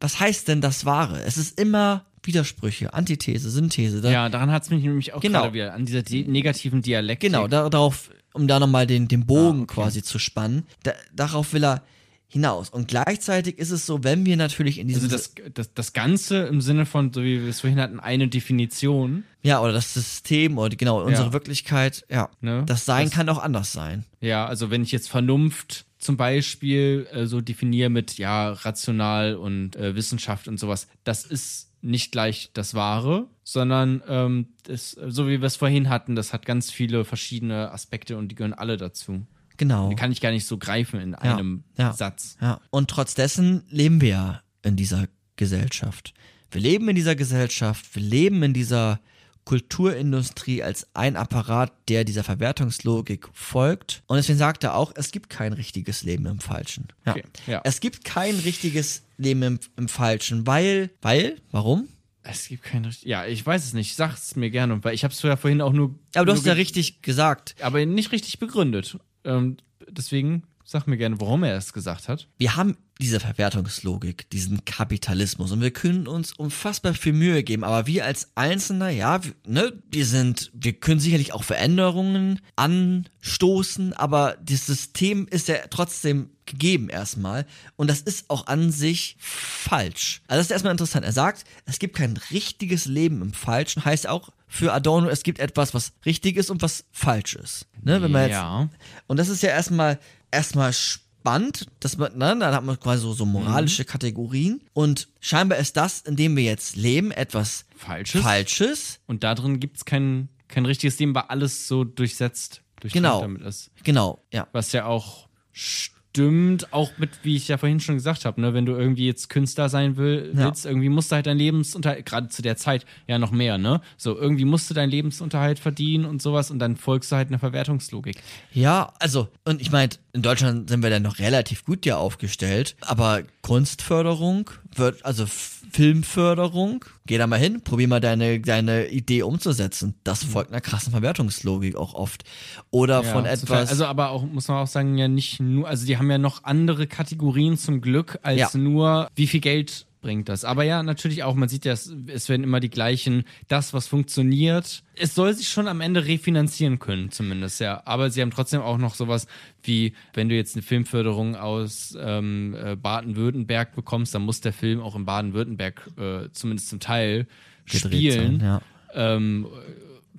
was 0.00 0.20
heißt 0.20 0.48
denn 0.48 0.60
das 0.60 0.84
Wahre? 0.84 1.22
Es 1.24 1.36
ist 1.38 1.58
immer 1.60 2.04
Widersprüche, 2.22 2.92
Antithese, 2.94 3.50
Synthese. 3.50 4.00
Da, 4.00 4.10
Ja, 4.10 4.28
daran 4.28 4.50
hat 4.50 4.62
es 4.64 4.70
mich 4.70 4.82
nämlich 4.82 5.12
auch 5.12 5.20
Genau. 5.20 5.42
gerade 5.42 5.54
wieder 5.54 5.74
an 5.74 5.84
dieser 5.86 6.02
di 6.02 6.24
negativen 6.24 6.82
Dialektik. 6.82 7.30
Genau, 7.30 7.46
da, 7.48 7.68
darauf, 7.68 8.10
um 8.32 8.48
da 8.48 8.58
nochmal 8.58 8.86
den, 8.86 9.08
den 9.08 9.26
Bogen 9.26 9.60
Ah, 9.60 9.62
okay. 9.64 9.74
quasi 9.74 10.02
zu 10.02 10.18
spannen, 10.18 10.64
da, 10.82 10.92
darauf 11.14 11.52
will 11.52 11.64
er 11.64 11.82
hinaus. 12.26 12.70
Und 12.70 12.88
gleichzeitig 12.88 13.58
ist 13.58 13.70
es 13.70 13.86
so, 13.86 14.02
wenn 14.02 14.24
wir 14.26 14.36
natürlich 14.36 14.78
in 14.78 14.88
diesem, 14.88 15.04
Also 15.04 15.14
das, 15.16 15.34
das, 15.52 15.72
das 15.74 15.92
Ganze 15.92 16.38
im 16.44 16.60
Sinne 16.60 16.84
von, 16.86 17.12
so 17.12 17.22
wie 17.22 17.42
wir 17.42 17.48
es 17.50 17.60
vorhin 17.60 17.78
hatten, 17.78 18.00
eine 18.00 18.26
Definition. 18.28 19.24
ja, 19.42 19.60
oder 19.60 19.72
das 19.72 19.92
System 19.94 20.56
oder 20.58 20.74
genau, 20.74 21.02
unsere 21.04 21.26
Ja. 21.28 21.32
Wirklichkeit, 21.34 22.04
ja, 22.10 22.30
Ne? 22.40 22.64
das 22.66 22.86
Sein 22.86 23.06
Das- 23.06 23.14
kann 23.14 23.28
auch 23.28 23.38
anders 23.38 23.72
sein. 23.72 24.04
Ja, 24.20 24.46
also 24.46 24.70
wenn 24.70 24.82
ich 24.82 24.90
jetzt 24.92 25.08
Vernunft 25.10 25.84
zum 26.04 26.18
Beispiel 26.18 27.08
äh, 27.12 27.24
so 27.26 27.40
definiere 27.40 27.88
mit 27.88 28.18
ja 28.18 28.52
rational 28.52 29.36
und 29.36 29.74
äh, 29.74 29.96
Wissenschaft 29.96 30.48
und 30.48 30.60
sowas, 30.60 30.86
das 31.02 31.24
ist 31.24 31.70
nicht 31.80 32.12
gleich 32.12 32.50
das 32.52 32.74
Wahre, 32.74 33.26
sondern 33.42 34.02
ähm, 34.06 34.48
das, 34.64 34.90
so 34.90 35.28
wie 35.28 35.40
wir 35.40 35.46
es 35.46 35.56
vorhin 35.56 35.88
hatten, 35.88 36.14
das 36.14 36.32
hat 36.34 36.44
ganz 36.44 36.70
viele 36.70 37.04
verschiedene 37.04 37.72
Aspekte 37.72 38.18
und 38.18 38.28
die 38.28 38.34
gehören 38.34 38.52
alle 38.52 38.76
dazu. 38.76 39.26
Genau. 39.56 39.88
Die 39.88 39.96
kann 39.96 40.12
ich 40.12 40.20
gar 40.20 40.30
nicht 40.30 40.46
so 40.46 40.58
greifen 40.58 41.00
in 41.00 41.12
Ja, 41.12 41.18
einem 41.36 41.64
ja. 41.78 41.92
Satz. 41.92 42.36
Ja, 42.40 42.60
und 42.70 42.90
trotz 42.90 43.14
dessen 43.14 43.62
leben 43.70 44.00
wir 44.00 44.08
ja 44.08 44.42
in 44.62 44.76
dieser 44.76 45.06
Gesellschaft. 45.36 46.12
Wir 46.50 46.60
leben 46.60 46.88
in 46.88 46.96
dieser 46.96 47.16
Gesellschaft, 47.16 47.94
wir 47.94 48.02
leben 48.02 48.42
in 48.42 48.52
dieser 48.52 49.00
Kulturindustrie 49.44 50.62
als 50.62 50.88
ein 50.94 51.16
Apparat, 51.16 51.72
der 51.88 52.04
dieser 52.04 52.24
Verwertungslogik 52.24 53.28
folgt. 53.32 54.02
Und 54.06 54.16
deswegen 54.16 54.38
sagt 54.38 54.64
er 54.64 54.74
auch, 54.74 54.92
es 54.94 55.10
gibt 55.10 55.28
kein 55.28 55.52
richtiges 55.52 56.02
Leben 56.02 56.26
im 56.26 56.38
Falschen. 56.38 56.88
Ja. 57.04 57.12
Okay, 57.12 57.24
ja. 57.46 57.60
Es 57.64 57.80
gibt 57.80 58.04
kein 58.04 58.34
richtiges 58.36 59.02
Leben 59.18 59.42
im, 59.42 59.60
im 59.76 59.88
Falschen, 59.88 60.46
weil, 60.46 60.90
weil, 61.02 61.36
warum? 61.50 61.88
Es 62.22 62.48
gibt 62.48 62.62
keine. 62.62 62.90
Ja, 63.02 63.26
ich 63.26 63.44
weiß 63.44 63.64
es 63.64 63.74
nicht. 63.74 63.96
Sag 63.96 64.14
es 64.16 64.34
mir 64.34 64.50
gerne, 64.50 64.82
weil 64.82 64.94
ich 64.94 65.04
habe 65.04 65.12
es 65.12 65.20
ja 65.20 65.36
vorhin 65.36 65.60
auch 65.60 65.74
nur. 65.74 65.94
Aber 66.14 66.24
du 66.24 66.32
nur 66.32 66.36
hast 66.36 66.46
ja 66.46 66.54
richtig 66.54 67.02
gesagt. 67.02 67.54
aber 67.60 67.84
nicht 67.84 68.12
richtig 68.12 68.38
begründet. 68.38 68.98
Ähm, 69.24 69.58
deswegen 69.90 70.44
sag 70.64 70.86
mir 70.86 70.96
gerne, 70.96 71.20
warum 71.20 71.44
er 71.44 71.56
es 71.56 71.72
gesagt 71.72 72.08
hat. 72.08 72.28
wir 72.38 72.56
haben 72.56 72.76
diese 73.00 73.18
Verwertungslogik, 73.18 74.30
diesen 74.30 74.64
Kapitalismus 74.64 75.50
und 75.50 75.60
wir 75.60 75.72
können 75.72 76.06
uns 76.06 76.32
unfassbar 76.32 76.94
viel 76.94 77.12
Mühe 77.12 77.42
geben, 77.42 77.64
aber 77.64 77.88
wir 77.88 78.04
als 78.04 78.30
Einzelner, 78.36 78.88
ja, 78.88 79.22
wir, 79.24 79.32
ne, 79.46 79.72
wir 79.90 80.06
sind, 80.06 80.52
wir 80.54 80.74
können 80.74 81.00
sicherlich 81.00 81.32
auch 81.32 81.42
Veränderungen 81.42 82.40
anstoßen, 82.54 83.92
aber 83.94 84.36
das 84.42 84.66
System 84.66 85.26
ist 85.28 85.48
ja 85.48 85.56
trotzdem 85.70 86.30
gegeben 86.46 86.88
erstmal 86.90 87.46
und 87.76 87.88
das 87.88 88.00
ist 88.02 88.28
auch 88.28 88.46
an 88.46 88.70
sich 88.70 89.16
falsch. 89.18 90.22
Also 90.28 90.38
das 90.40 90.46
ist 90.46 90.50
erstmal 90.52 90.72
interessant. 90.72 91.04
Er 91.04 91.12
sagt, 91.12 91.44
es 91.64 91.78
gibt 91.78 91.96
kein 91.96 92.16
richtiges 92.30 92.84
Leben 92.84 93.22
im 93.22 93.32
Falschen, 93.32 93.84
heißt 93.84 94.06
auch 94.08 94.28
für 94.46 94.72
Adorno, 94.72 95.08
es 95.08 95.22
gibt 95.22 95.38
etwas, 95.40 95.74
was 95.74 95.92
richtig 96.04 96.36
ist 96.36 96.50
und 96.50 96.62
was 96.62 96.84
falsch 96.92 97.34
ist. 97.34 97.66
Ne, 97.82 98.00
wenn 98.02 98.12
man 98.12 98.22
jetzt, 98.22 98.32
Ja. 98.32 98.68
und 99.06 99.16
das 99.16 99.28
ist 99.28 99.42
ja 99.42 99.50
erstmal 99.50 99.98
erstmal 100.34 100.72
spannend, 100.72 101.66
dass 101.80 101.96
man, 101.96 102.12
ne, 102.18 102.36
dann 102.38 102.54
hat 102.54 102.64
man 102.64 102.78
quasi 102.78 103.02
so, 103.02 103.14
so 103.14 103.24
moralische 103.24 103.84
Kategorien. 103.84 104.60
Und 104.74 105.08
scheinbar 105.20 105.58
ist 105.58 105.76
das, 105.76 106.00
in 106.02 106.16
dem 106.16 106.36
wir 106.36 106.42
jetzt 106.44 106.76
leben, 106.76 107.10
etwas 107.12 107.64
Falsches. 107.76 108.20
Falsches. 108.20 109.00
Und 109.06 109.24
da 109.24 109.34
drin 109.34 109.60
gibt 109.60 109.78
es 109.78 109.84
kein, 109.84 110.28
kein 110.48 110.66
richtiges 110.66 110.98
Leben, 110.98 111.14
weil 111.14 111.24
alles 111.28 111.66
so 111.68 111.84
durchsetzt, 111.84 112.60
Genau. 112.92 113.22
damit 113.22 113.40
ist. 113.42 113.70
Genau, 113.82 114.22
ja. 114.30 114.46
Was 114.52 114.72
ja 114.72 114.84
auch 114.84 115.26
stimmt, 115.52 116.72
auch 116.72 116.92
mit, 116.98 117.10
wie 117.22 117.34
ich 117.34 117.48
ja 117.48 117.56
vorhin 117.58 117.80
schon 117.80 117.96
gesagt 117.96 118.24
habe, 118.24 118.40
ne, 118.40 118.54
wenn 118.54 118.66
du 118.66 118.72
irgendwie 118.72 119.06
jetzt 119.06 119.30
Künstler 119.30 119.68
sein 119.68 119.96
will, 119.96 120.32
Ja. 120.36 120.44
willst, 120.46 120.64
irgendwie 120.66 120.88
musst 120.88 121.10
du 121.10 121.16
halt 121.16 121.26
dein 121.26 121.38
Lebensunterhalt, 121.38 122.06
gerade 122.06 122.28
zu 122.28 122.42
der 122.42 122.56
Zeit 122.56 122.84
ja 123.08 123.18
noch 123.18 123.30
mehr, 123.32 123.58
ne? 123.58 123.80
So, 123.96 124.16
irgendwie 124.16 124.44
musst 124.44 124.70
du 124.70 124.74
deinen 124.74 124.90
Lebensunterhalt 124.90 125.58
verdienen 125.58 126.04
und 126.04 126.22
sowas 126.22 126.50
und 126.50 126.58
dann 126.60 126.76
folgst 126.76 127.10
du 127.10 127.16
halt 127.16 127.28
einer 127.28 127.38
Verwertungslogik. 127.40 128.16
Ja, 128.52 128.92
also, 129.00 129.28
und 129.44 129.60
ich 129.60 129.72
meine, 129.72 129.90
in 130.14 130.22
Deutschland 130.22 130.70
sind 130.70 130.82
wir 130.82 130.90
dann 130.90 131.02
noch 131.02 131.18
relativ 131.18 131.64
gut 131.64 131.84
ja 131.84 131.96
aufgestellt, 131.98 132.76
aber 132.80 133.22
Kunstförderung 133.42 134.48
wird, 134.76 135.04
also 135.04 135.26
Filmförderung, 135.26 136.84
geh 137.04 137.18
da 137.18 137.26
mal 137.26 137.38
hin, 137.38 137.62
probier 137.62 137.88
mal 137.88 138.00
deine, 138.00 138.40
deine 138.40 138.86
Idee 138.88 139.22
umzusetzen. 139.22 139.94
Das 140.04 140.22
folgt 140.22 140.50
einer 140.52 140.60
krassen 140.60 140.92
Verwertungslogik 140.92 141.74
auch 141.76 141.94
oft. 141.94 142.22
Oder 142.70 143.02
Ja, 143.02 143.12
von 143.12 143.26
etwas. 143.26 143.70
Also 143.70 143.86
aber 143.86 144.10
auch, 144.10 144.22
muss 144.24 144.46
man 144.48 144.58
auch 144.62 144.66
sagen, 144.68 144.96
ja 144.96 145.08
nicht 145.08 145.40
nur, 145.40 145.68
also 145.68 145.84
die 145.84 145.98
haben 145.98 146.10
ja 146.10 146.18
noch 146.18 146.44
andere 146.44 146.86
Kategorien 146.86 147.58
zum 147.58 147.80
Glück, 147.80 148.18
als 148.22 148.38
Ja. 148.38 148.50
nur, 148.58 149.08
wie 149.16 149.26
viel 149.26 149.40
Geld 149.40 149.86
bringt 150.04 150.28
das. 150.28 150.44
Aber 150.44 150.64
ja, 150.64 150.82
natürlich 150.82 151.22
auch, 151.22 151.34
man 151.34 151.48
sieht 151.48 151.64
ja, 151.64 151.72
es, 151.72 152.28
werden 152.28 152.44
immer 152.44 152.60
die 152.60 152.68
gleichen, 152.68 153.24
das, 153.48 153.72
was 153.72 153.88
funktioniert. 153.88 154.82
Es 154.96 155.14
soll 155.14 155.32
sich 155.32 155.48
schon 155.48 155.66
am 155.66 155.80
Ende 155.80 156.04
refinanzieren 156.04 156.78
können, 156.78 157.10
zumindest, 157.10 157.58
ja. 157.62 157.80
Aber 157.86 158.10
sie 158.10 158.20
haben 158.20 158.30
trotzdem 158.30 158.60
auch 158.60 158.76
noch 158.76 158.96
sowas 158.96 159.26
wie, 159.62 159.94
wenn 160.12 160.28
du 160.28 160.34
jetzt 160.34 160.56
eine 160.56 160.62
Filmförderung 160.62 161.36
aus 161.36 161.96
ähm, 161.98 162.54
äh, 162.54 162.76
Baden-Württemberg 162.76 163.74
bekommst, 163.74 164.14
dann 164.14 164.22
muss 164.22 164.42
der 164.42 164.52
Film 164.52 164.82
auch 164.82 164.94
in 164.94 165.06
Baden-Württemberg 165.06 165.90
äh, 165.96 166.28
zumindest 166.32 166.68
zum 166.68 166.80
Teil 166.80 167.26
Gedreht 167.64 167.80
spielen 167.80 168.40
sein, 168.40 168.60
ja. 168.94 169.16
ähm, 169.16 169.46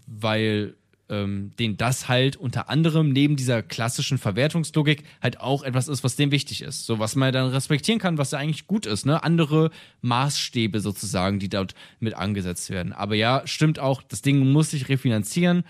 weil 0.08 0.74
ähm, 1.10 1.52
den 1.60 1.78
das 1.78 2.08
halt 2.08 2.36
unter 2.36 2.70
anderem 2.70 3.10
neben 3.10 3.36
dieser 3.36 3.62
klassischen 3.62 4.18
Verwertungslogik 4.18 5.04
halt 5.22 5.40
auch 5.40 5.64
etwas 5.64 5.88
ist, 5.88 6.04
was 6.04 6.16
dem 6.16 6.32
wichtig 6.32 6.62
ist. 6.62 6.86
So, 6.86 7.00
was 7.00 7.16
man 7.16 7.32
dann 7.32 7.50
respektieren 7.50 8.00
kann, 8.00 8.18
was 8.18 8.32
ja 8.32 8.40
eigentlich 8.40 8.68
gut 8.68 8.86
ist, 8.86 9.06
ne? 9.06 9.24
Andere 9.24 9.70
Maßstäbe 10.02 10.80
sozusagen, 10.80 11.40
die 11.40 11.50
dort 11.50 11.76
mit 12.00 12.16
angesetzt 12.16 12.70
werden. 12.70 12.94
Aber 12.94 13.16
ja, 13.16 13.44
stimmt 13.46 13.80
auch, 13.80 14.02
das 14.02 14.22
Ding 14.22 14.52
muss 14.52 14.72
sich 14.72 14.90
refinanzieren, 14.90 15.64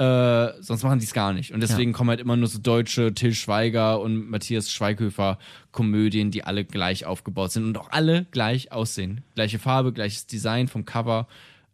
äh, 0.00 0.54
sonst 0.62 0.82
machen 0.82 0.98
die 0.98 1.04
es 1.04 1.12
gar 1.12 1.34
nicht. 1.34 1.52
Und 1.52 1.60
deswegen 1.60 1.92
kommen 1.92 2.08
halt 2.08 2.20
immer 2.20 2.36
nur 2.36 2.48
so 2.48 2.58
deutsche 2.58 3.12
Till 3.12 3.34
Schweiger 3.34 4.00
und 4.00 4.30
Matthias 4.30 4.72
Schweighöfer 4.72 5.38
Komödien, 5.72 6.30
die 6.30 6.42
alle 6.42 6.64
gleich 6.64 7.04
aufgebaut 7.04 7.52
sind 7.52 7.64
und 7.64 7.76
auch 7.76 7.90
alle 7.90 8.24
gleich 8.30 8.72
aussehen. 8.72 9.24
Gleiche 9.34 9.58
Farbe, 9.58 9.92
gleiches 9.92 10.26
Design 10.26 10.68
vom 10.68 10.86
Cover, 10.86 11.28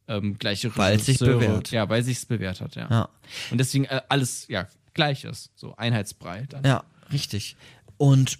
ähm, 0.08 0.38
gleiche 0.38 0.76
Weil 0.76 0.96
es 0.96 1.06
sich 1.06 1.20
Regisseure. 1.20 1.38
bewährt. 1.38 1.70
Ja, 1.70 1.88
weil 1.88 2.02
sich's 2.02 2.26
bewährt 2.26 2.60
hat, 2.60 2.76
ja. 2.76 2.88
Ja. 2.90 3.08
Und 3.50 3.58
deswegen 3.58 3.84
äh, 3.86 4.00
alles, 4.08 4.46
ja, 4.48 4.68
gleich 4.94 5.24
ist. 5.24 5.50
So 5.56 5.74
einheitsbrei 5.76 6.46
dann. 6.48 6.64
Ja, 6.64 6.84
richtig. 7.12 7.56
Und 7.96 8.38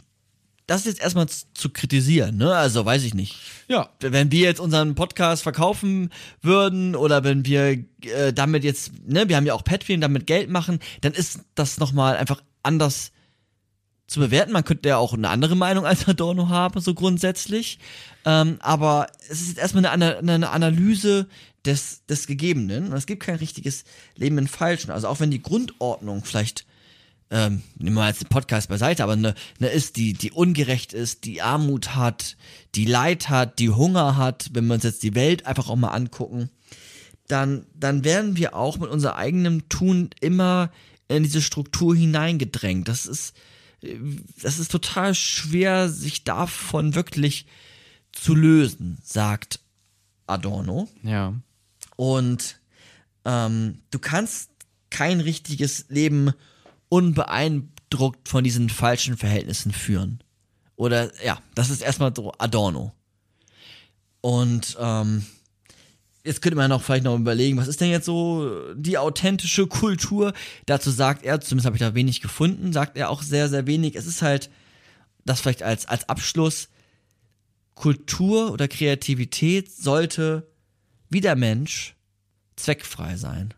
das 0.66 0.80
ist 0.80 0.86
jetzt 0.86 1.01
erstmal 1.01 1.28
zu 1.28 1.70
kritisieren, 1.70 2.36
ne? 2.38 2.55
Also 2.55 2.84
weiß 2.84 3.05
ich 3.05 3.14
nicht. 3.14 3.36
Ja. 3.68 3.90
Wenn 4.01 4.32
wir 4.32 4.40
jetzt 4.40 4.59
unseren 4.60 4.97
Podcast 4.97 5.44
verkaufen 5.44 6.10
würden 6.43 6.97
oder 6.97 7.22
wenn 7.22 7.47
wir 7.47 7.84
äh, 8.02 8.32
damit 8.34 8.64
jetzt, 8.64 8.93
ne, 9.06 9.28
wir 9.28 9.36
haben 9.36 9.47
ja 9.47 9.55
auch 9.55 9.62
Patreon, 9.62 10.01
damit 10.01 10.26
Geld 10.26 10.51
machen, 10.51 10.80
dann 11.02 11.12
ist 11.12 11.40
das 11.55 11.78
nochmal 11.78 12.16
einfach 12.16 12.43
anders 12.64 13.12
zu 14.09 14.18
bewerten. 14.18 14.52
Man 14.52 14.64
könnte 14.64 14.88
ja 14.88 14.97
auch 14.97 15.14
eine 15.14 15.28
andere 15.28 15.55
Meinung 15.56 15.86
als 15.86 16.09
Adorno 16.09 16.48
haben, 16.48 16.80
so 16.80 16.94
grundsätzlich. 16.94 17.78
Ähm, 18.24 18.56
aber 18.60 19.06
es 19.28 19.40
ist 19.43 19.48
jetzt 19.51 19.59
erstmal 19.59 19.86
eine, 19.86 20.18
eine 20.18 20.51
Analyse 20.51 21.28
des, 21.66 22.05
des 22.06 22.26
Gegebenen. 22.26 22.88
Und 22.88 22.97
es 22.97 23.06
gibt 23.06 23.22
kein 23.22 23.36
richtiges 23.36 23.84
Leben 24.14 24.38
in 24.38 24.48
Falschen. 24.48 24.90
Also 24.90 25.09
auch 25.09 25.20
wenn 25.20 25.30
die 25.30 25.43
Grundordnung 25.43 26.24
vielleicht 26.24 26.66
ähm, 27.30 27.62
nehmen 27.76 27.97
wir 27.97 28.06
jetzt 28.06 28.22
den 28.22 28.28
Podcast 28.28 28.68
beiseite, 28.68 29.02
aber 29.02 29.14
eine, 29.14 29.34
eine 29.59 29.68
ist, 29.70 29.97
die, 29.97 30.12
die 30.12 30.30
ungerecht 30.30 30.93
ist, 30.93 31.24
die 31.24 31.43
Armut 31.43 31.97
hat, 31.97 32.36
die 32.74 32.84
Leid 32.84 33.28
hat, 33.28 33.59
die 33.59 33.70
Hunger 33.70 34.16
hat, 34.16 34.51
wenn 34.52 34.66
wir 34.66 34.74
uns 34.74 34.84
jetzt 34.84 35.02
die 35.02 35.14
Welt 35.14 35.44
einfach 35.44 35.68
auch 35.68 35.76
mal 35.76 35.88
angucken, 35.88 36.51
dann, 37.26 37.66
dann 37.74 38.05
werden 38.05 38.36
wir 38.36 38.55
auch 38.55 38.78
mit 38.78 38.90
unser 38.90 39.16
eigenem 39.16 39.68
Tun 39.68 40.10
immer 40.20 40.70
in 41.09 41.24
diese 41.24 41.43
Struktur 41.43 41.97
hineingedrängt. 41.97 42.86
Das 42.86 43.06
ist, 43.06 43.34
das 44.40 44.60
ist 44.60 44.70
total 44.70 45.14
schwer, 45.14 45.88
sich 45.88 46.22
davon 46.22 46.94
wirklich 46.94 47.47
zu 48.12 48.34
lösen, 48.34 48.98
sagt 49.02 49.60
Adorno. 50.26 50.88
Ja. 51.02 51.34
Und 51.97 52.60
ähm, 53.24 53.82
du 53.90 53.98
kannst 53.98 54.51
kein 54.90 55.20
richtiges 55.20 55.86
Leben 55.89 56.32
beeindruckt 56.89 58.28
von 58.28 58.44
diesen 58.44 58.70
falschen 58.70 59.16
Verhältnissen 59.16 59.73
führen. 59.73 60.23
Oder 60.77 61.10
ja, 61.24 61.40
das 61.55 61.70
ist 61.70 61.82
erstmal 61.82 62.14
so 62.14 62.32
Adorno. 62.39 62.93
Und 64.20 64.77
ähm, 64.81 65.24
jetzt 66.24 66.43
könnte 66.43 66.56
man 66.56 66.70
noch 66.70 66.82
vielleicht 66.82 67.05
noch 67.05 67.16
überlegen, 67.16 67.56
was 67.56 67.68
ist 67.68 67.81
denn 67.81 67.90
jetzt 67.90 68.06
so 68.06 68.74
die 68.74 68.98
authentische 68.98 69.66
Kultur? 69.66 70.32
Dazu 70.66 70.90
sagt 70.90 71.24
er, 71.24 71.40
zumindest 71.40 71.66
habe 71.66 71.77
ich 71.77 71.81
da 71.81 71.94
wenig 71.94 72.20
gefunden, 72.20 72.73
sagt 72.73 72.97
er 72.97 73.10
auch 73.10 73.23
sehr, 73.23 73.48
sehr 73.48 73.66
wenig. 73.66 73.97
Es 73.97 74.06
ist 74.06 74.23
halt, 74.23 74.51
das 75.24 75.40
vielleicht 75.40 75.62
als, 75.62 75.86
als 75.86 76.09
Abschluss, 76.09 76.68
Kultur 77.74 78.52
oder 78.52 78.68
Kreativität 78.68 79.70
sollte 79.70 80.47
wie 81.10 81.20
der 81.20 81.36
Mensch 81.36 81.94
zweckfrei 82.56 83.16
sein. 83.16 83.54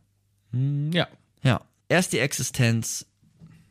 Hm, 0.52 0.90
Ja. 0.92 1.06
Ja. 1.42 1.60
Erst 1.88 2.12
die 2.12 2.18
Existenz 2.18 3.06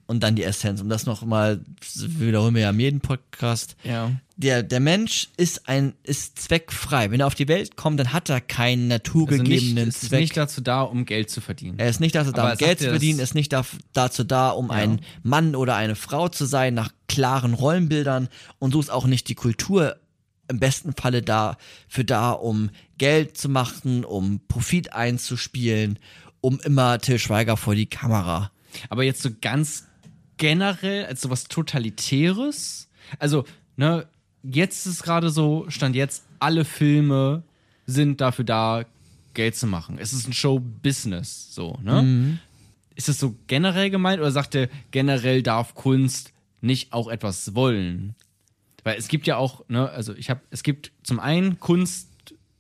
und 0.08 0.24
dann 0.24 0.36
die 0.36 0.44
Essenz. 0.44 0.80
Um 0.82 0.88
das 0.90 1.06
nochmal, 1.06 1.60
wiederholen 1.96 2.56
wir 2.56 2.62
ja 2.62 2.70
in 2.70 2.80
jedem 2.80 3.02
Podcast. 3.02 3.76
Ja. 3.84 4.12
Der, 4.38 4.64
der 4.64 4.80
Mensch 4.80 5.28
ist 5.36 5.68
ein, 5.68 5.94
ist 6.04 6.40
zweckfrei. 6.40 7.12
Wenn 7.12 7.20
er 7.20 7.28
auf 7.28 7.36
die 7.36 7.48
Welt 7.48 7.76
kommt, 7.76 8.00
dann 8.00 8.14
hat 8.14 8.30
er 8.30 8.40
keinen 8.40 8.84
Also 8.92 8.94
naturgegebenen 8.94 9.76
nicht, 9.86 9.88
es 9.98 10.04
ist 10.04 10.10
Zweck. 10.10 10.20
nicht 10.22 10.38
dazu 10.38 10.62
da, 10.62 10.82
um 10.84 11.06
Geld 11.06 11.30
zu 11.30 11.42
verdienen. 11.42 11.78
er 11.78 11.90
ist 11.90 12.00
nicht 12.00 12.16
dazu 12.16 12.32
da, 12.32 12.44
Aber 12.44 12.52
um 12.54 12.58
Geld 12.58 12.80
zu 12.80 12.86
er 12.86 12.92
verdienen, 12.92 13.20
ist 13.20 13.36
nicht 13.36 13.52
da, 13.52 13.66
dazu 13.94 14.24
da, 14.24 14.50
um 14.52 14.72
ein 14.72 15.02
Mann 15.24 15.56
oder 15.56 15.76
eine 15.76 15.96
Frau 15.96 16.30
zu 16.30 16.46
sein, 16.46 16.74
nach 16.74 16.92
klaren 17.10 17.54
Rollenbildern. 17.54 18.30
Und 18.60 18.72
so 18.74 18.80
ist 18.80 18.90
auch 18.92 19.08
nicht 19.08 19.28
die 19.28 19.36
Kultur 19.36 19.98
im 20.48 20.60
besten 20.60 20.94
Falle 20.94 21.22
dafür 21.22 22.04
da, 22.06 22.32
um 22.32 22.70
Geld 22.98 23.38
zu 23.38 23.50
machen, 23.50 24.06
um 24.06 24.40
Profit 24.48 24.94
einzuspielen, 24.94 26.00
um 26.42 26.60
immer 26.62 27.00
Till 27.00 27.20
Schweiger 27.20 27.58
vor 27.58 27.76
die 27.76 27.88
Kamera. 27.88 28.52
Aber 28.90 29.04
jetzt 29.04 29.22
so 29.22 29.30
ganz 29.42 29.88
generell 30.38 31.06
als 31.06 31.22
sowas 31.22 31.46
Totalitäres. 31.46 32.90
Also, 33.20 33.46
ne, 33.76 34.08
jetzt 34.44 34.86
ist 34.86 34.94
es 34.94 35.04
gerade 35.04 35.30
so, 35.30 35.66
stand 35.70 35.96
jetzt, 35.96 36.24
alle 36.40 36.66
Filme 36.66 37.44
sind 37.86 38.22
dafür 38.22 38.46
da, 38.46 38.86
Geld 39.34 39.56
zu 39.56 39.68
machen. 39.68 40.00
Es 40.00 40.14
ist 40.14 40.28
ein 40.28 40.34
Show-Business, 40.34 41.54
so, 41.54 41.78
ne? 41.84 42.40
Ist 42.96 43.08
das 43.08 43.20
so 43.20 43.36
generell 43.46 43.92
gemeint 43.92 44.20
oder 44.20 44.32
sagt 44.32 44.56
er, 44.56 44.68
generell 44.90 45.44
darf 45.44 45.76
Kunst 45.76 46.34
nicht 46.62 46.92
auch 46.92 47.08
etwas 47.08 47.54
wollen? 47.54 48.16
Weil 48.88 48.98
es 48.98 49.10
gibt 49.10 49.28
ja 49.28 49.36
auch, 49.36 49.68
ne, 49.68 49.90
also 49.90 50.16
ich 50.16 50.30
habe, 50.30 50.40
es 50.50 50.64
gibt 50.64 50.94
zum 51.04 51.20
einen 51.20 51.60
Kunst 51.60 52.08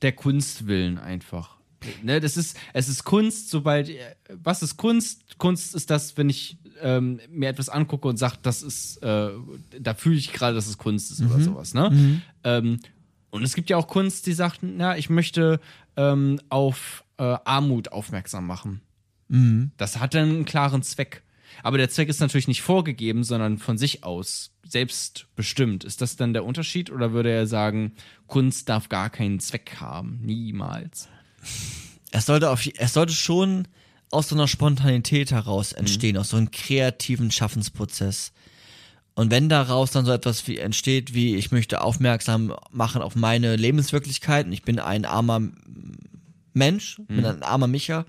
der 0.02 0.12
Kunst 0.12 0.68
willen 0.68 0.98
einfach. 0.98 1.56
Ne, 2.04 2.20
das 2.20 2.36
ist, 2.36 2.58
es 2.74 2.90
ist 2.90 3.06
Kunst, 3.06 3.49
sobald, 3.49 3.90
was 4.44 4.62
ist 4.62 4.76
Kunst? 4.76 5.38
Kunst 5.38 5.74
ist 5.74 5.90
das, 5.90 6.18
wenn 6.18 6.30
ich 6.30 6.58
ähm, 6.82 7.22
mir 7.30 7.48
etwas 7.48 7.70
angucke 7.70 8.10
und 8.10 8.18
sage, 8.18 8.40
das 8.41 8.62
ist, 8.62 8.98
äh, 9.04 9.30
da 9.80 9.94
fühle 9.94 10.18
ich 10.18 10.34
gerade, 10.34 10.54
dass 10.54 10.68
es 10.68 10.78
Kunst 10.78 11.12
ist 11.12 11.22
oder 11.22 11.40
sowas, 11.45 11.74
ne? 11.74 11.91
Ähm, 12.44 12.82
und 13.30 13.44
es 13.44 13.56
gibt 13.56 13.70
ja 13.70 13.78
auch 13.78 13.88
Kunst, 13.88 14.26
die 14.28 14.34
sagt, 14.34 14.60
na, 14.64 14.98
ich 14.98 15.10
möchte 15.10 15.62
ähm, 15.95 16.41
auf 16.49 17.06
äh, 17.20 17.38
Armut 17.45 17.94
aufmerksam 17.94 18.45
machen. 18.48 18.82
Das 19.78 19.98
hat 20.02 20.14
dann 20.14 20.28
einen 20.30 20.45
klaren 20.45 20.84
Zweck. 20.84 21.24
Aber 21.64 21.78
der 21.78 21.90
Zweck 21.90 22.10
ist 22.10 22.20
natürlich 22.20 22.48
nicht 22.48 22.62
vorgegeben, 22.62 23.24
sondern 23.24 23.58
von 23.58 23.78
sich 23.78 24.04
aus 24.04 24.52
selbst 24.64 25.28
bestimmt. 25.36 25.84
Ist 25.84 26.02
das 26.02 26.16
dann 26.16 26.34
der 26.34 26.46
Unterschied 26.46 26.92
oder 26.92 27.14
würde 27.14 27.32
er 27.32 27.48
sagen, 27.48 27.94
Kunst 28.28 28.70
darf 28.70 28.90
gar 28.90 29.10
keinen 29.10 29.40
Zweck 29.40 29.78
haben? 29.80 30.20
Niemals. 30.24 31.08
Es 32.12 32.26
sollte, 32.26 32.50
auf, 32.50 32.68
es 32.78 32.94
sollte 32.94 33.14
schon 33.14 33.68
aus 34.12 34.30
so 34.30 34.36
einer 34.36 34.48
Spontanität 34.48 35.32
heraus 35.32 35.74
entstehen, 35.74 36.18
aus 36.18 36.30
so 36.30 36.38
einem 36.38 36.52
kreativen 36.52 37.32
Schaffensprozess. 37.32 38.32
Und 39.16 39.32
wenn 39.32 39.50
daraus 39.50 39.92
dann 39.92 40.06
so 40.06 40.12
etwas 40.12 40.48
wie 40.48 40.60
entsteht, 40.60 41.14
wie 41.14 41.36
ich 41.36 41.52
möchte 41.52 41.82
aufmerksam 41.82 42.54
machen 42.72 43.02
auf 43.02 43.16
meine 43.16 43.56
Lebenswirklichkeit 43.56 44.46
und 44.46 44.54
ich 44.54 44.62
bin 44.62 44.80
ein 44.80 45.06
armer 45.06 45.42
Mensch, 46.54 47.02
bin 47.08 47.26
ein 47.26 47.44
armer 47.44 47.68
Micha, 47.68 48.06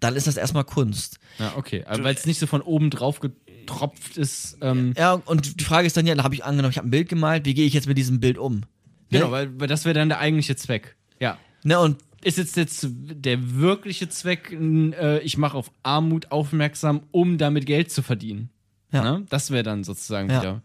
dann 0.00 0.16
ist 0.16 0.26
das 0.26 0.36
erstmal 0.36 0.64
Kunst. 0.64 1.18
Ja, 1.38 1.54
okay. 1.56 1.84
Aber 1.86 2.04
weil 2.04 2.14
es 2.14 2.26
nicht 2.26 2.38
so 2.38 2.46
von 2.46 2.60
oben 2.62 2.90
drauf 2.90 3.20
getropft 3.20 4.16
ist. 4.18 4.58
Ähm, 4.60 4.94
Ja, 4.96 5.12
und 5.14 5.60
die 5.60 5.64
Frage 5.64 5.86
ist 5.86 5.96
dann 5.96 6.06
ja, 6.06 6.14
da 6.14 6.22
habe 6.24 6.34
ich 6.34 6.44
angenommen, 6.44 6.70
ich 6.72 6.78
habe 6.78 6.88
ein 6.88 6.90
Bild 6.90 7.08
gemalt, 7.08 7.46
wie 7.46 7.54
gehe 7.54 7.66
ich 7.66 7.72
jetzt 7.74 7.86
mit 7.88 7.96
diesem 7.98 8.20
Bild 8.20 8.38
um? 8.38 8.62
Genau, 9.10 9.30
weil, 9.30 9.58
weil 9.60 9.68
das 9.68 9.84
wäre 9.84 9.94
dann 9.94 10.08
der 10.08 10.18
eigentliche 10.18 10.56
Zweck. 10.56 10.96
Ja. 11.20 11.38
Ne, 11.62 11.78
und 11.78 11.98
Ist 12.22 12.38
jetzt, 12.38 12.56
jetzt 12.56 12.86
der 12.90 13.54
wirkliche 13.56 14.08
Zweck, 14.08 14.50
äh, 14.52 15.18
ich 15.20 15.38
mache 15.38 15.56
auf 15.56 15.70
Armut 15.84 16.32
aufmerksam, 16.32 17.02
um 17.12 17.38
damit 17.38 17.66
Geld 17.66 17.90
zu 17.92 18.02
verdienen? 18.02 18.50
Ja. 18.92 19.02
Ne? 19.18 19.26
Das 19.28 19.50
wäre 19.50 19.62
dann 19.62 19.84
sozusagen 19.84 20.28
Ja. 20.30 20.40
wieder 20.40 20.62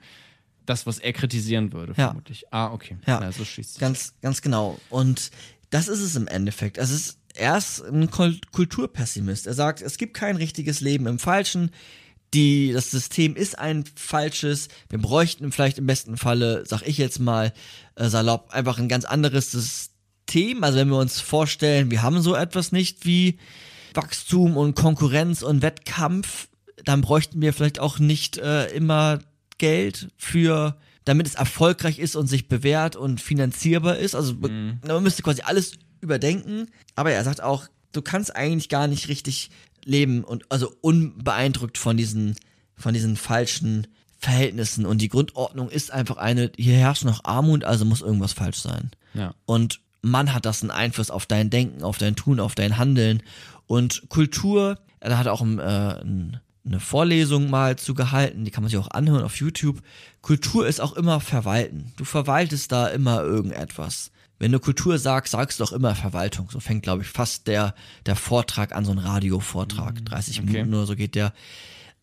das, 0.65 0.85
was 0.87 0.97
er 0.99 1.13
kritisieren 1.13 1.71
würde, 1.73 1.93
Ja. 1.97 2.07
vermutlich. 2.07 2.45
Ah, 2.51 2.71
okay. 2.71 2.97
Ja. 3.05 3.19
Na, 3.21 3.31
so 3.31 3.45
schließt 3.45 3.73
sich. 3.73 3.79
Ganz, 3.79 4.15
ganz 4.21 4.41
genau. 4.41 4.79
Und 4.89 5.31
das 5.69 5.87
ist 5.87 6.01
es 6.01 6.15
im 6.15 6.27
Endeffekt. 6.27 6.77
Es 6.77 6.89
ist 6.91 7.19
erst 7.35 7.83
ein 7.83 8.09
Kul- 8.09 8.39
Kulturpessimist. 8.51 9.47
Er 9.47 9.53
sagt, 9.53 9.81
es 9.81 9.97
gibt 9.97 10.13
kein 10.13 10.35
richtiges 10.35 10.81
Leben 10.81 11.07
im 11.07 11.19
Falschen. 11.19 11.71
Die, 12.33 12.71
das 12.71 12.91
System 12.91 13.35
ist 13.35 13.59
ein 13.59 13.83
falsches. 13.95 14.69
Wir 14.89 14.99
bräuchten 14.99 15.51
vielleicht 15.51 15.77
im 15.77 15.85
besten 15.87 16.17
Falle, 16.17 16.63
sag 16.65 16.81
ich 16.87 16.97
jetzt 16.97 17.19
mal, 17.19 17.53
äh, 17.95 18.07
salopp, 18.07 18.51
einfach 18.51 18.79
ein 18.79 18.87
ganz 18.87 19.03
anderes 19.05 19.51
System. 19.51 20.63
Also 20.63 20.77
wenn 20.77 20.87
wir 20.87 20.97
uns 20.97 21.19
vorstellen, 21.19 21.91
wir 21.91 22.01
haben 22.03 22.21
so 22.21 22.35
etwas 22.35 22.71
nicht 22.71 23.05
wie 23.05 23.37
Wachstum 23.93 24.55
und 24.55 24.75
Konkurrenz 24.75 25.41
und 25.41 25.61
Wettkampf, 25.61 26.47
dann 26.85 27.01
bräuchten 27.01 27.41
wir 27.41 27.51
vielleicht 27.53 27.79
auch 27.79 27.99
nicht 27.99 28.37
äh, 28.37 28.67
immer 28.67 29.19
Geld 29.57 30.07
für, 30.17 30.77
damit 31.05 31.27
es 31.27 31.35
erfolgreich 31.35 31.99
ist 31.99 32.15
und 32.15 32.27
sich 32.27 32.47
bewährt 32.47 32.95
und 32.95 33.21
finanzierbar 33.21 33.97
ist. 33.97 34.15
Also 34.15 34.35
man 34.35 35.03
müsste 35.03 35.23
quasi 35.23 35.41
alles 35.41 35.73
überdenken. 35.99 36.67
Aber 36.95 37.11
er 37.11 37.23
sagt 37.23 37.41
auch, 37.41 37.67
du 37.91 38.01
kannst 38.01 38.35
eigentlich 38.35 38.69
gar 38.69 38.87
nicht 38.87 39.07
richtig 39.07 39.49
leben 39.83 40.23
und 40.23 40.45
also 40.49 40.71
unbeeindruckt 40.81 41.77
von 41.77 41.97
diesen, 41.97 42.35
von 42.75 42.93
diesen 42.93 43.17
falschen 43.17 43.87
Verhältnissen. 44.17 44.85
Und 44.85 45.01
die 45.01 45.09
Grundordnung 45.09 45.69
ist 45.69 45.91
einfach 45.91 46.17
eine, 46.17 46.51
hier 46.55 46.75
herrscht 46.77 47.05
noch 47.05 47.23
Armut, 47.23 47.63
also 47.63 47.85
muss 47.85 48.01
irgendwas 48.01 48.33
falsch 48.33 48.59
sein. 48.59 48.91
Ja. 49.13 49.33
Und 49.45 49.81
Mann 50.01 50.33
hat 50.33 50.45
das 50.45 50.61
einen 50.61 50.71
Einfluss 50.71 51.09
auf 51.09 51.25
dein 51.25 51.49
Denken, 51.49 51.83
auf 51.83 51.97
dein 51.97 52.15
Tun, 52.15 52.39
auf 52.39 52.55
dein 52.55 52.77
Handeln. 52.77 53.23
Und 53.67 54.09
Kultur, 54.09 54.79
er 54.99 55.17
hat 55.17 55.27
auch 55.27 55.41
ein, 55.41 55.59
äh, 55.59 56.01
ein, 56.01 56.39
eine 56.65 56.79
Vorlesung 56.79 57.49
mal 57.49 57.77
zu 57.77 57.93
gehalten, 57.93 58.45
die 58.45 58.51
kann 58.51 58.63
man 58.63 58.69
sich 58.69 58.79
auch 58.79 58.91
anhören 58.91 59.23
auf 59.23 59.37
YouTube. 59.37 59.81
Kultur 60.21 60.67
ist 60.67 60.79
auch 60.79 60.93
immer 60.93 61.19
Verwalten. 61.19 61.91
Du 61.97 62.05
verwaltest 62.05 62.71
da 62.71 62.87
immer 62.87 63.21
irgendetwas. 63.21 64.11
Wenn 64.37 64.51
du 64.51 64.59
Kultur 64.59 64.97
sagst, 64.97 65.31
sagst 65.31 65.59
du 65.59 65.63
auch 65.63 65.71
immer 65.71 65.95
Verwaltung. 65.95 66.49
So 66.51 66.59
fängt, 66.59 66.83
glaube 66.83 67.03
ich, 67.03 67.09
fast 67.09 67.47
der, 67.47 67.75
der 68.05 68.15
Vortrag 68.15 68.73
an, 68.73 68.85
so 68.85 68.91
ein 68.91 68.97
Radiovortrag. 68.97 70.03
30 70.05 70.43
Minuten 70.43 70.73
oder 70.73 70.85
so 70.85 70.95
geht 70.95 71.15
der. 71.15 71.33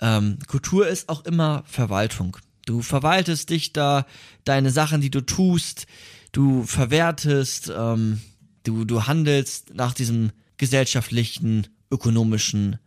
Ähm, 0.01 0.39
Kultur 0.47 0.87
ist 0.87 1.09
auch 1.09 1.25
immer 1.25 1.65
Verwaltung. 1.67 2.37
Du 2.65 2.83
verwaltest 2.83 3.51
dich 3.51 3.73
da, 3.73 4.07
deine 4.45 4.71
Sachen, 4.71 5.01
die 5.01 5.11
du 5.11 5.21
tust, 5.21 5.87
du 6.33 6.65
verwertest, 6.65 7.73
ähm, 7.77 8.21
du, 8.63 8.85
du 8.85 9.07
handelst 9.07 9.75
nach 9.75 9.95
diesem 9.95 10.31
gesellschaftlichen, 10.59 11.67
ökonomischen 11.91 12.79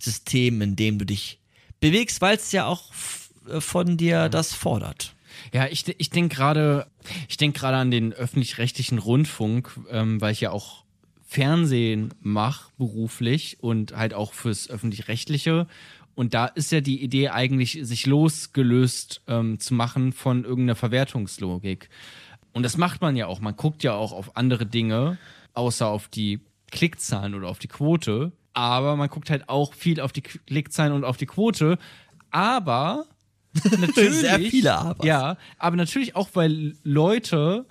System, 0.00 0.62
in 0.62 0.76
dem 0.76 0.98
du 0.98 1.06
dich 1.06 1.38
bewegst, 1.80 2.20
weil 2.20 2.36
es 2.36 2.52
ja 2.52 2.66
auch 2.66 2.90
äh, 3.48 3.60
von 3.60 3.96
dir 3.96 4.28
das 4.28 4.54
fordert. 4.54 5.14
Ja, 5.52 5.66
ich, 5.66 5.86
ich 5.98 6.10
denke 6.10 6.36
gerade, 6.36 6.86
ich 7.28 7.36
denke 7.36 7.58
gerade 7.60 7.78
an 7.78 7.90
den 7.90 8.12
öffentlich-rechtlichen 8.12 8.98
Rundfunk, 8.98 9.78
ähm, 9.90 10.20
weil 10.20 10.32
ich 10.32 10.40
ja 10.40 10.50
auch 10.50 10.84
Fernsehen 11.26 12.12
mache 12.20 12.70
beruflich 12.76 13.58
und 13.60 13.96
halt 13.96 14.14
auch 14.14 14.32
fürs 14.32 14.68
öffentlich-rechtliche. 14.68 15.66
Und 16.14 16.34
da 16.34 16.46
ist 16.46 16.72
ja 16.72 16.80
die 16.80 17.02
Idee 17.02 17.28
eigentlich, 17.28 17.78
sich 17.82 18.04
losgelöst 18.06 19.22
ähm, 19.28 19.58
zu 19.58 19.74
machen 19.74 20.12
von 20.12 20.44
irgendeiner 20.44 20.74
Verwertungslogik. 20.74 21.88
Und 22.52 22.64
das 22.64 22.76
macht 22.76 23.00
man 23.00 23.16
ja 23.16 23.26
auch. 23.26 23.40
Man 23.40 23.56
guckt 23.56 23.82
ja 23.84 23.94
auch 23.94 24.12
auf 24.12 24.36
andere 24.36 24.66
Dinge, 24.66 25.18
außer 25.54 25.86
auf 25.86 26.08
die 26.08 26.40
Klickzahlen 26.70 27.34
oder 27.34 27.48
auf 27.48 27.58
die 27.58 27.68
Quote. 27.68 28.32
Aber 28.52 28.96
man 28.96 29.08
guckt 29.08 29.30
halt 29.30 29.48
auch 29.48 29.74
viel 29.74 30.00
auf 30.00 30.12
die 30.12 30.22
Klickzahlen 30.22 30.92
und 30.92 31.04
auf 31.04 31.16
die 31.16 31.26
Quote. 31.26 31.78
Aber 32.30 33.06
natürlich. 33.78 34.20
Sehr 34.20 34.38
viele 34.38 34.76
Abers. 34.76 35.06
Ja, 35.06 35.36
aber 35.58 35.76
natürlich 35.76 36.16
auch, 36.16 36.30
weil 36.34 36.74
Leute 36.82 37.66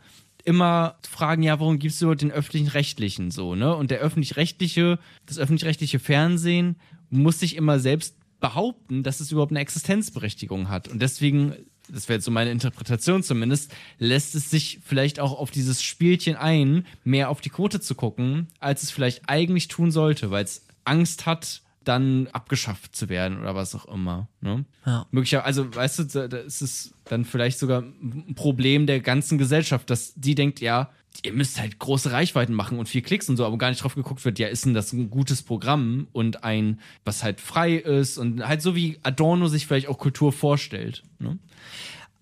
immer 0.45 0.95
fragen, 1.07 1.43
ja, 1.43 1.59
warum 1.59 1.79
gibst 1.79 2.01
du 2.01 2.05
überhaupt 2.05 2.21
den 2.21 2.31
öffentlich-rechtlichen 2.31 3.29
so, 3.31 3.55
ne? 3.55 3.75
Und 3.75 3.91
der 3.91 3.99
öffentlich-rechtliche, 3.99 4.99
das 5.25 5.37
öffentlich-rechtliche 5.37 5.99
Fernsehen 5.99 6.77
muss 7.09 7.39
sich 7.39 7.55
immer 7.55 7.79
selbst 7.79 8.15
behaupten, 8.39 9.03
dass 9.03 9.19
es 9.19 9.31
überhaupt 9.31 9.51
eine 9.51 9.59
Existenzberechtigung 9.59 10.69
hat. 10.69 10.87
Und 10.87 11.01
deswegen, 11.01 11.55
das 11.89 12.07
wäre 12.07 12.17
jetzt 12.17 12.25
so 12.25 12.31
meine 12.31 12.51
Interpretation 12.51 13.21
zumindest, 13.21 13.73
lässt 13.97 14.33
es 14.35 14.49
sich 14.49 14.79
vielleicht 14.83 15.19
auch 15.19 15.37
auf 15.37 15.51
dieses 15.51 15.83
Spielchen 15.83 16.35
ein, 16.35 16.85
mehr 17.03 17.29
auf 17.29 17.41
die 17.41 17.49
Quote 17.49 17.81
zu 17.81 17.95
gucken, 17.95 18.47
als 18.59 18.83
es 18.83 18.91
vielleicht 18.91 19.27
eigentlich 19.27 19.67
tun 19.67 19.91
sollte, 19.91 20.31
weil 20.31 20.45
es 20.45 20.65
Angst 20.85 21.25
hat, 21.25 21.61
dann 21.83 22.27
abgeschafft 22.27 22.95
zu 22.95 23.09
werden 23.09 23.39
oder 23.39 23.55
was 23.55 23.73
auch 23.73 23.85
immer. 23.85 24.27
Ne? 24.41 24.65
Ja. 24.85 25.07
Möglicherweise, 25.11 25.45
also 25.45 25.75
weißt 25.75 25.99
du, 25.99 26.27
da 26.27 26.37
ist 26.37 26.61
es 26.61 26.93
dann 27.05 27.25
vielleicht 27.25 27.57
sogar 27.57 27.81
ein 27.81 28.35
Problem 28.35 28.85
der 28.85 28.99
ganzen 28.99 29.37
Gesellschaft, 29.37 29.89
dass 29.89 30.13
die 30.15 30.35
denkt, 30.35 30.59
ja, 30.59 30.91
ihr 31.23 31.33
müsst 31.33 31.59
halt 31.59 31.79
große 31.79 32.11
Reichweiten 32.11 32.53
machen 32.53 32.77
und 32.77 32.87
viel 32.87 33.01
Klicks 33.01 33.29
und 33.29 33.37
so, 33.37 33.45
aber 33.45 33.57
gar 33.57 33.69
nicht 33.69 33.81
drauf 33.81 33.95
geguckt 33.95 34.23
wird, 34.23 34.39
ja, 34.39 34.47
ist 34.47 34.65
denn 34.65 34.73
das 34.73 34.93
ein 34.93 35.09
gutes 35.09 35.41
Programm 35.41 36.07
und 36.11 36.43
ein, 36.43 36.79
was 37.05 37.23
halt 37.23 37.41
frei 37.41 37.75
ist 37.75 38.17
und 38.17 38.47
halt 38.47 38.61
so 38.61 38.75
wie 38.75 38.99
Adorno 39.03 39.47
sich 39.47 39.65
vielleicht 39.65 39.87
auch 39.87 39.97
Kultur 39.97 40.31
vorstellt. 40.31 41.03
Ne? 41.17 41.39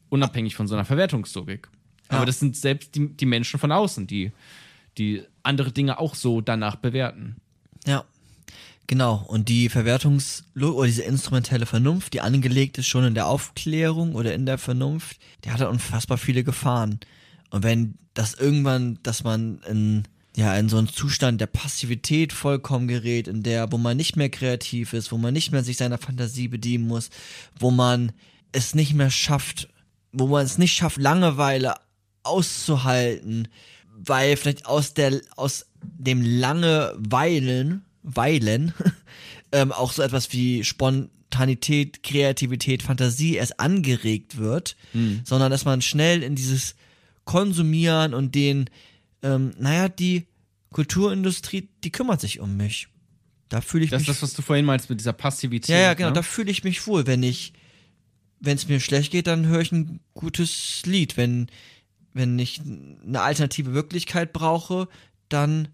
Unabhängig 0.09 0.55
von 0.55 0.67
so 0.67 0.75
einer 0.75 0.85
Verwertungslogik. 0.85 1.69
Aber 2.09 2.25
das 2.25 2.39
sind 2.39 2.55
selbst 2.55 2.95
die, 2.95 3.09
die 3.09 3.25
Menschen 3.25 3.59
von 3.59 3.71
außen, 3.71 4.07
die, 4.07 4.31
die 4.97 5.23
andere 5.43 5.73
Dinge 5.73 5.99
auch 5.99 6.15
so 6.15 6.39
danach 6.39 6.77
bewerten. 6.77 7.35
Ja. 7.85 8.05
Genau, 8.87 9.25
und 9.27 9.49
die 9.49 9.69
Verwertungs- 9.69 10.43
oder 10.55 10.85
diese 10.85 11.03
instrumentelle 11.03 11.65
Vernunft, 11.65 12.13
die 12.13 12.21
angelegt 12.21 12.77
ist 12.77 12.87
schon 12.87 13.03
in 13.03 13.15
der 13.15 13.27
Aufklärung 13.27 14.15
oder 14.15 14.33
in 14.33 14.45
der 14.45 14.57
Vernunft, 14.57 15.17
die 15.43 15.51
hat 15.51 15.59
halt 15.59 15.69
unfassbar 15.69 16.17
viele 16.17 16.45
Gefahren. 16.45 17.01
Und 17.49 17.63
wenn 17.63 17.95
das 18.13 18.33
irgendwann, 18.33 18.97
dass 19.03 19.25
man 19.25 19.59
in, 19.69 20.03
ja, 20.37 20.55
in 20.55 20.69
so 20.69 20.77
einen 20.77 20.87
Zustand 20.87 21.41
der 21.41 21.47
Passivität 21.47 22.31
vollkommen 22.31 22.87
gerät, 22.87 23.27
in 23.27 23.43
der, 23.43 23.71
wo 23.73 23.77
man 23.77 23.97
nicht 23.97 24.15
mehr 24.15 24.29
kreativ 24.29 24.93
ist, 24.93 25.11
wo 25.11 25.17
man 25.17 25.33
nicht 25.33 25.51
mehr 25.51 25.65
sich 25.65 25.75
seiner 25.75 25.97
Fantasie 25.97 26.47
bedienen 26.47 26.87
muss, 26.87 27.09
wo 27.59 27.71
man 27.71 28.13
es 28.53 28.73
nicht 28.73 28.93
mehr 28.93 29.11
schafft, 29.11 29.67
wo 30.13 30.27
man 30.27 30.45
es 30.45 30.57
nicht 30.57 30.73
schafft, 30.73 30.97
Langeweile 30.97 31.75
auszuhalten, 32.23 33.49
weil 33.93 34.37
vielleicht 34.37 34.65
aus 34.65 34.93
der, 34.93 35.19
aus 35.35 35.65
dem 35.81 36.21
Langeweilen, 36.21 37.83
Weilen, 38.15 38.73
ähm, 39.51 39.71
auch 39.71 39.91
so 39.91 40.01
etwas 40.01 40.31
wie 40.31 40.63
Spontanität, 40.63 42.03
Kreativität, 42.03 42.81
Fantasie 42.83 43.35
erst 43.35 43.59
angeregt 43.59 44.37
wird, 44.37 44.75
sondern 45.25 45.51
dass 45.51 45.65
man 45.65 45.81
schnell 45.81 46.23
in 46.23 46.35
dieses 46.35 46.75
Konsumieren 47.25 48.13
und 48.13 48.33
den, 48.33 48.69
ähm, 49.21 49.53
naja, 49.59 49.89
die 49.89 50.25
Kulturindustrie, 50.71 51.67
die 51.83 51.91
kümmert 51.91 52.21
sich 52.21 52.39
um 52.39 52.55
mich. 52.55 52.87
Da 53.49 53.61
fühle 53.61 53.83
ich 53.85 53.89
Das 53.89 54.01
ist 54.01 54.07
mich. 54.07 54.15
das, 54.15 54.23
was 54.23 54.33
du 54.33 54.41
vorhin 54.41 54.65
meinst 54.65 54.89
mit 54.89 54.99
dieser 54.99 55.13
Passivität. 55.13 55.69
ja, 55.69 55.81
ja, 55.81 55.93
genau, 55.93 56.09
ne? 56.09 56.13
da 56.15 56.21
fühle 56.21 56.51
ich 56.51 56.63
mich 56.63 56.85
wohl. 56.87 57.07
Wenn 57.07 57.23
ich, 57.23 57.53
wenn 58.39 58.55
es 58.55 58.67
mir 58.67 58.79
schlecht 58.79 59.11
geht, 59.11 59.27
dann 59.27 59.45
höre 59.47 59.61
ich 59.61 59.71
ein 59.71 59.99
gutes 60.13 60.81
Lied. 60.85 61.17
Wenn, 61.17 61.47
wenn 62.13 62.37
ich 62.39 62.61
eine 62.61 63.21
alternative 63.21 63.73
Wirklichkeit 63.73 64.33
brauche, 64.33 64.87
dann 65.29 65.69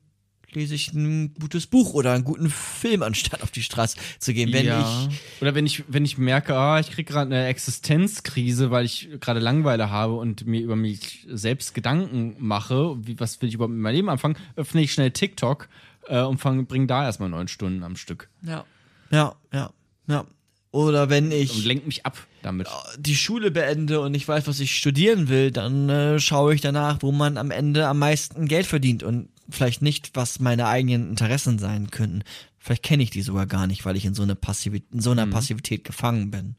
lese 0.56 0.76
ich 0.76 0.94
ein 0.94 1.34
gutes 1.40 1.68
Buch 1.68 1.94
oder 1.94 2.14
einen 2.14 2.24
guten 2.24 2.50
Film, 2.50 3.04
anstatt 3.04 3.42
auf 3.44 3.52
die 3.52 3.64
Straße 3.64 3.98
zu 4.20 4.34
gehen. 4.34 4.52
Wenn 4.54 4.66
ja. 4.66 5.08
ich 5.10 5.42
Oder 5.42 5.56
wenn 5.56 5.66
ich, 5.66 5.84
wenn 5.88 6.06
ich 6.06 6.18
merke, 6.18 6.56
ah, 6.56 6.80
ich 6.80 6.92
kriege 6.92 7.12
gerade 7.12 7.34
eine 7.36 7.48
Existenzkrise, 7.48 8.72
weil 8.72 8.86
ich 8.86 9.10
gerade 9.20 9.40
Langeweile 9.40 9.90
habe 9.90 10.16
und 10.16 10.46
mir 10.46 10.62
über 10.62 10.76
mich 10.76 11.26
selbst 11.30 11.74
Gedanken 11.74 12.36
mache, 12.40 12.96
wie, 13.02 13.20
was 13.20 13.42
will 13.42 13.50
ich 13.50 13.56
überhaupt 13.56 13.74
mit 13.74 13.82
meinem 13.82 13.96
Leben 13.96 14.10
anfangen, 14.10 14.38
öffne 14.56 14.82
ich 14.82 14.94
schnell 14.94 15.12
TikTok 15.12 15.68
äh, 16.08 16.22
und 16.22 16.40
fang, 16.40 16.66
bring 16.66 16.88
da 16.88 17.04
erstmal 17.04 17.30
neun 17.30 17.48
Stunden 17.48 17.84
am 17.84 17.96
Stück. 17.96 18.30
Ja. 18.42 18.66
Ja, 19.12 19.36
ja, 19.52 19.72
ja. 20.08 20.26
Oder 20.74 21.08
wenn 21.12 21.26
Und 21.26 21.34
ich 21.34 21.66
lenk 21.66 21.86
mich 21.86 22.04
ab 22.04 22.18
damit. 22.42 22.68
die 22.98 23.16
Schule 23.16 23.52
beende 23.52 24.02
und 24.02 24.16
ich 24.16 24.28
weiß, 24.28 24.48
was 24.48 24.60
ich 24.60 24.76
studieren 24.76 25.30
will, 25.30 25.52
dann 25.52 25.88
äh, 25.88 26.20
schaue 26.20 26.56
ich 26.56 26.62
danach, 26.62 26.98
wo 27.02 27.12
man 27.12 27.38
am 27.38 27.52
Ende 27.52 27.88
am 27.88 28.00
meisten 28.00 28.48
Geld 28.48 28.66
verdient 28.66 29.04
und 29.04 29.30
vielleicht 29.50 29.82
nicht, 29.82 30.12
was 30.16 30.40
meine 30.40 30.68
eigenen 30.68 31.10
Interessen 31.10 31.60
sein 31.60 31.90
könnten. 31.92 32.24
Vielleicht 32.60 32.84
kenne 32.84 33.04
ich 33.04 33.10
die 33.10 33.22
sogar 33.22 33.46
gar 33.46 33.68
nicht, 33.68 33.84
weil 33.86 33.96
ich 33.98 34.06
in 34.06 34.14
so, 34.14 34.24
eine 34.24 34.36
Passivität, 34.36 34.92
in 34.94 35.02
so 35.02 35.12
einer 35.12 35.28
Passivität 35.28 35.84
gefangen 35.84 36.32
bin. 36.32 36.56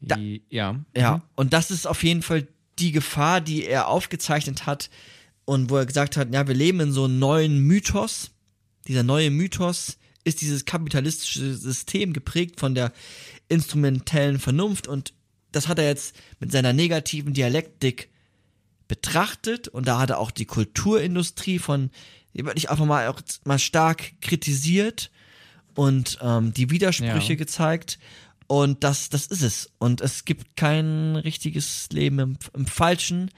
da- 0.00 0.16
ja. 0.48 0.80
Ja, 0.96 1.22
und 1.34 1.52
das 1.52 1.70
ist 1.70 1.86
auf 1.86 2.02
jeden 2.02 2.22
Fall 2.22 2.46
die 2.78 2.92
Gefahr, 2.92 3.40
die 3.42 3.64
er 3.66 3.88
aufgezeichnet 3.88 4.64
hat 4.64 4.88
und 5.44 5.68
wo 5.68 5.76
er 5.76 5.84
gesagt 5.86 6.16
hat, 6.16 6.32
ja, 6.32 6.46
wir 6.48 6.54
leben 6.54 6.80
in 6.80 6.92
so 6.92 7.04
einem 7.04 7.18
neuen 7.18 7.58
Mythos. 7.58 8.30
Dieser 8.88 9.02
neue 9.02 9.30
Mythos 9.30 9.98
ist 10.24 10.40
dieses 10.40 10.64
kapitalistische 10.64 11.54
System 11.54 12.12
geprägt 12.14 12.60
von 12.60 12.74
der 12.74 12.92
instrumentellen 13.48 14.38
Vernunft 14.38 14.86
und 14.86 15.12
das 15.52 15.66
hat 15.68 15.78
er 15.78 15.86
jetzt 15.88 16.14
mit 16.38 16.52
seiner 16.52 16.72
negativen 16.72 17.34
Dialektik 17.34 18.08
betrachtet 18.88 19.68
und 19.68 19.86
da 19.86 19.98
hat 19.98 20.10
er 20.10 20.18
auch 20.18 20.30
die 20.30 20.46
Kulturindustrie 20.46 21.58
von, 21.58 21.90
die 22.34 22.44
würde 22.44 22.58
ich 22.58 22.70
einfach 22.70 22.84
mal, 22.86 23.08
auch 23.08 23.20
mal 23.44 23.58
stark 23.58 24.12
kritisiert 24.20 25.10
und 25.74 26.18
ähm, 26.22 26.52
die 26.52 26.70
Widersprüche 26.70 27.32
Ja. 27.32 27.38
gezeigt 27.38 27.98
und 28.46 28.82
das, 28.84 29.08
das 29.08 29.26
ist 29.26 29.42
es 29.42 29.70
und 29.78 30.00
es 30.00 30.24
gibt 30.24 30.56
kein 30.56 31.16
richtiges 31.16 31.88
Leben 31.92 32.18
im, 32.18 32.36
im 32.54 32.66
Falschen, 32.66 33.30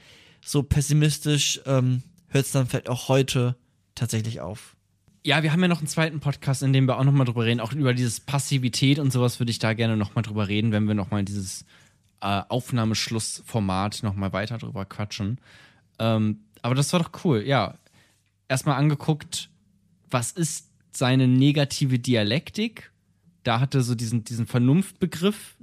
so 0.45 0.63
pessimistisch 0.63 1.61
ähm, 1.65 2.03
hört 2.27 2.45
es 2.45 2.51
dann 2.51 2.67
vielleicht 2.67 2.89
auch 2.89 3.07
heute 3.09 3.55
tatsächlich 3.95 4.41
auf. 4.41 4.75
Ja, 5.25 5.41
wir 5.41 5.53
haben 5.53 5.61
ja 5.61 5.69
noch 5.69 5.77
einen 5.77 5.87
zweiten 5.87 6.19
Podcast, 6.19 6.63
in 6.63 6.73
dem 6.73 6.85
wir 6.85 6.97
auch 6.99 7.03
nochmal 7.05 7.25
drüber 7.25 7.45
reden. 7.45 7.61
Auch 7.61 7.71
über 7.71 7.93
dieses 7.93 8.19
Passivität 8.19 8.99
und 8.99 9.13
sowas 9.13 9.39
würde 9.39 9.51
ich 9.51 9.59
da 9.59 9.73
gerne 9.73 9.95
nochmal 9.95 10.23
drüber 10.23 10.49
reden, 10.49 10.73
wenn 10.73 10.85
wir 10.85 10.95
nochmal 10.95 11.23
dieses 11.23 11.63
äh, 12.19 12.41
Aufnahmeschlussformat 12.49 14.03
nochmal 14.03 14.33
weiter 14.33 14.57
drüber 14.57 14.83
quatschen. 14.85 15.39
Ähm, 15.99 16.39
aber 16.61 16.75
das 16.75 16.91
war 16.93 16.99
doch 17.01 17.11
cool, 17.23 17.43
ja. 17.45 17.75
Erstmal 18.47 18.77
angeguckt, 18.77 19.49
was 20.09 20.31
ist 20.31 20.69
seine 20.91 21.27
negative 21.27 21.99
Dialektik? 21.99 22.91
Da 23.43 23.59
hat 23.59 23.75
er 23.75 23.81
so 23.81 23.95
diesen, 23.95 24.23
diesen 24.23 24.45
Vernunftbegriff 24.47 25.57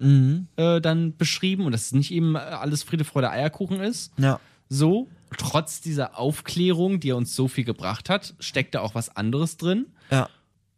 äh, 0.57 0.81
dann 0.81 1.16
beschrieben 1.16 1.65
und 1.65 1.73
dass 1.73 1.86
es 1.86 1.93
nicht 1.93 2.11
eben 2.11 2.35
äh, 2.35 2.39
alles 2.39 2.82
Friede, 2.82 3.05
Freude, 3.05 3.31
Eierkuchen 3.31 3.81
ist. 3.81 4.12
Ja. 4.19 4.39
So, 4.69 5.09
trotz 5.36 5.81
dieser 5.81 6.19
Aufklärung, 6.19 7.01
die 7.01 7.11
er 7.11 7.16
uns 7.16 7.35
so 7.35 7.48
viel 7.48 7.65
gebracht 7.65 8.11
hat, 8.11 8.35
steckt 8.39 8.74
da 8.74 8.81
auch 8.81 8.94
was 8.94 9.16
anderes 9.16 9.57
drin. 9.57 9.86
Ja. 10.11 10.28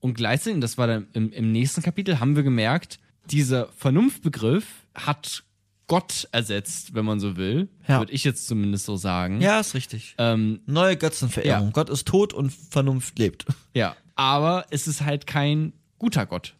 Und 0.00 0.14
gleichzeitig, 0.14 0.60
das 0.60 0.78
war 0.78 0.86
dann 0.86 1.08
im, 1.12 1.32
im 1.32 1.52
nächsten 1.52 1.82
Kapitel, 1.82 2.20
haben 2.20 2.36
wir 2.36 2.42
gemerkt, 2.42 2.98
dieser 3.30 3.68
Vernunftbegriff 3.72 4.66
hat 4.94 5.44
Gott 5.86 6.28
ersetzt, 6.32 6.94
wenn 6.94 7.04
man 7.04 7.20
so 7.20 7.36
will. 7.36 7.68
Ja. 7.86 7.98
Würde 7.98 8.12
ich 8.12 8.24
jetzt 8.24 8.46
zumindest 8.46 8.86
so 8.86 8.96
sagen. 8.96 9.40
Ja, 9.40 9.60
ist 9.60 9.74
richtig. 9.74 10.14
Ähm, 10.18 10.60
Neue 10.66 10.96
Götzenverehrung. 10.96 11.66
Ja. 11.66 11.72
Gott 11.72 11.90
ist 11.90 12.06
tot 12.06 12.32
und 12.32 12.50
Vernunft 12.52 13.18
lebt. 13.18 13.46
ja. 13.74 13.96
Aber 14.14 14.66
es 14.70 14.86
ist 14.86 15.02
halt 15.02 15.26
kein 15.26 15.72
guter 15.98 16.26
Gott. 16.26 16.54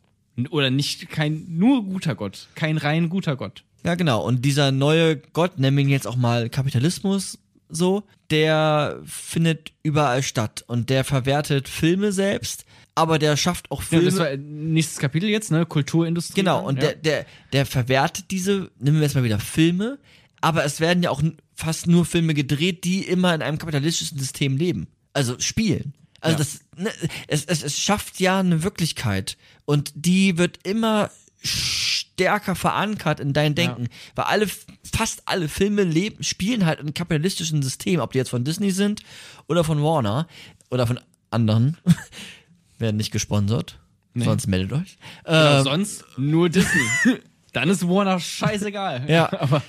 Oder 0.51 0.71
nicht 0.71 1.11
kein 1.11 1.45
nur 1.49 1.85
guter 1.85 2.15
Gott. 2.15 2.49
Kein 2.55 2.79
rein 2.79 3.09
guter 3.09 3.37
Gott. 3.37 3.65
Ja, 3.85 3.95
genau. 3.95 4.25
Und 4.25 4.45
dieser 4.45 4.73
neue 4.73 5.17
Gott, 5.17 5.59
nennen 5.59 5.77
wir 5.77 5.85
ihn 5.85 5.91
jetzt 5.91 6.07
auch 6.07 6.17
mal 6.17 6.49
Kapitalismus, 6.49 7.39
so, 7.69 8.05
der 8.31 9.01
findet 9.05 9.73
überall 9.83 10.23
statt 10.23 10.63
und 10.67 10.91
der 10.91 11.05
verwertet 11.05 11.69
Filme 11.69 12.13
selbst, 12.13 12.65
aber 12.95 13.19
der 13.19 13.37
schafft 13.37 13.71
auch 13.71 13.81
Ja, 13.83 13.87
Filme. 13.89 14.05
das 14.07 14.19
war 14.19 14.31
äh, 14.31 14.37
nächstes 14.37 14.99
Kapitel 14.99 15.29
jetzt, 15.29 15.51
ne? 15.51 15.65
Kulturindustrie. 15.67 16.35
genau, 16.35 16.67
und 16.67 16.77
ja. 16.77 16.89
der, 16.89 16.95
der, 16.97 17.27
der 17.53 17.67
verwertet 17.67 18.27
diese, 18.31 18.71
nehmen 18.79 18.99
wir 18.99 19.05
jetzt 19.05 19.15
mal 19.15 19.25
wieder 19.25 19.39
Filme, 19.39 19.99
aber 20.41 20.65
es 20.65 20.81
werden 20.81 21.03
ja 21.03 21.11
auch 21.11 21.23
fast 21.55 21.87
nur 21.87 22.05
Filme 22.05 22.35
gedreht, 22.35 22.85
die 22.85 23.03
immer 23.03 23.35
in 23.35 23.43
einem 23.43 23.59
kapitalistischen 23.59 24.19
System 24.19 24.57
leben. 24.57 24.89
Also 25.13 25.39
spielen. 25.39 25.95
Also 26.21 26.35
Ja. 26.35 26.39
das, 26.39 26.61
ne, 26.77 26.91
es, 27.29 27.45
es, 27.47 27.63
es 27.63 27.79
schafft 27.79 28.21
ja 28.21 28.41
eine 28.41 28.63
Wirklichkeit 28.63 29.37
und 29.65 29.93
die 29.95 30.39
wird 30.39 30.61
immer 30.65 31.11
stärker 31.45 32.55
verankert 32.55 33.21
in 33.21 33.33
dein 33.33 33.55
Denken, 33.55 33.89
weil 34.15 34.27
alle, 34.27 34.47
fast 34.93 35.23
alle 35.27 35.49
Filme 35.49 35.83
leben, 35.83 36.23
spielen 36.23 36.67
halt 36.67 36.79
in 36.79 36.87
einem 36.87 36.95
kapitalistischen 36.95 37.63
System, 37.63 38.01
ob 38.01 38.13
die 38.13 38.19
jetzt 38.19 38.31
von 38.31 38.45
Disney 38.45 38.71
sind 38.71 39.03
oder 39.49 39.65
von 39.65 39.83
Warner 39.83 40.29
oder 40.71 40.87
von 40.87 41.01
anderen, 41.31 41.77
werden 42.83 42.99
nicht 42.99 43.11
gesponsert, 43.13 43.79
sonst 44.15 44.47
meldet 44.47 44.73
euch. 44.73 44.99
Genau, 45.25 45.59
Ähm, 45.59 45.65
sonst 45.65 46.05
nur 46.19 46.51
Disney. 46.51 46.83
Dann 47.55 47.69
ist 47.71 47.87
Warner 47.89 48.21
scheißegal. 48.21 49.07
Ja. 49.09 49.33
aber 49.41 49.63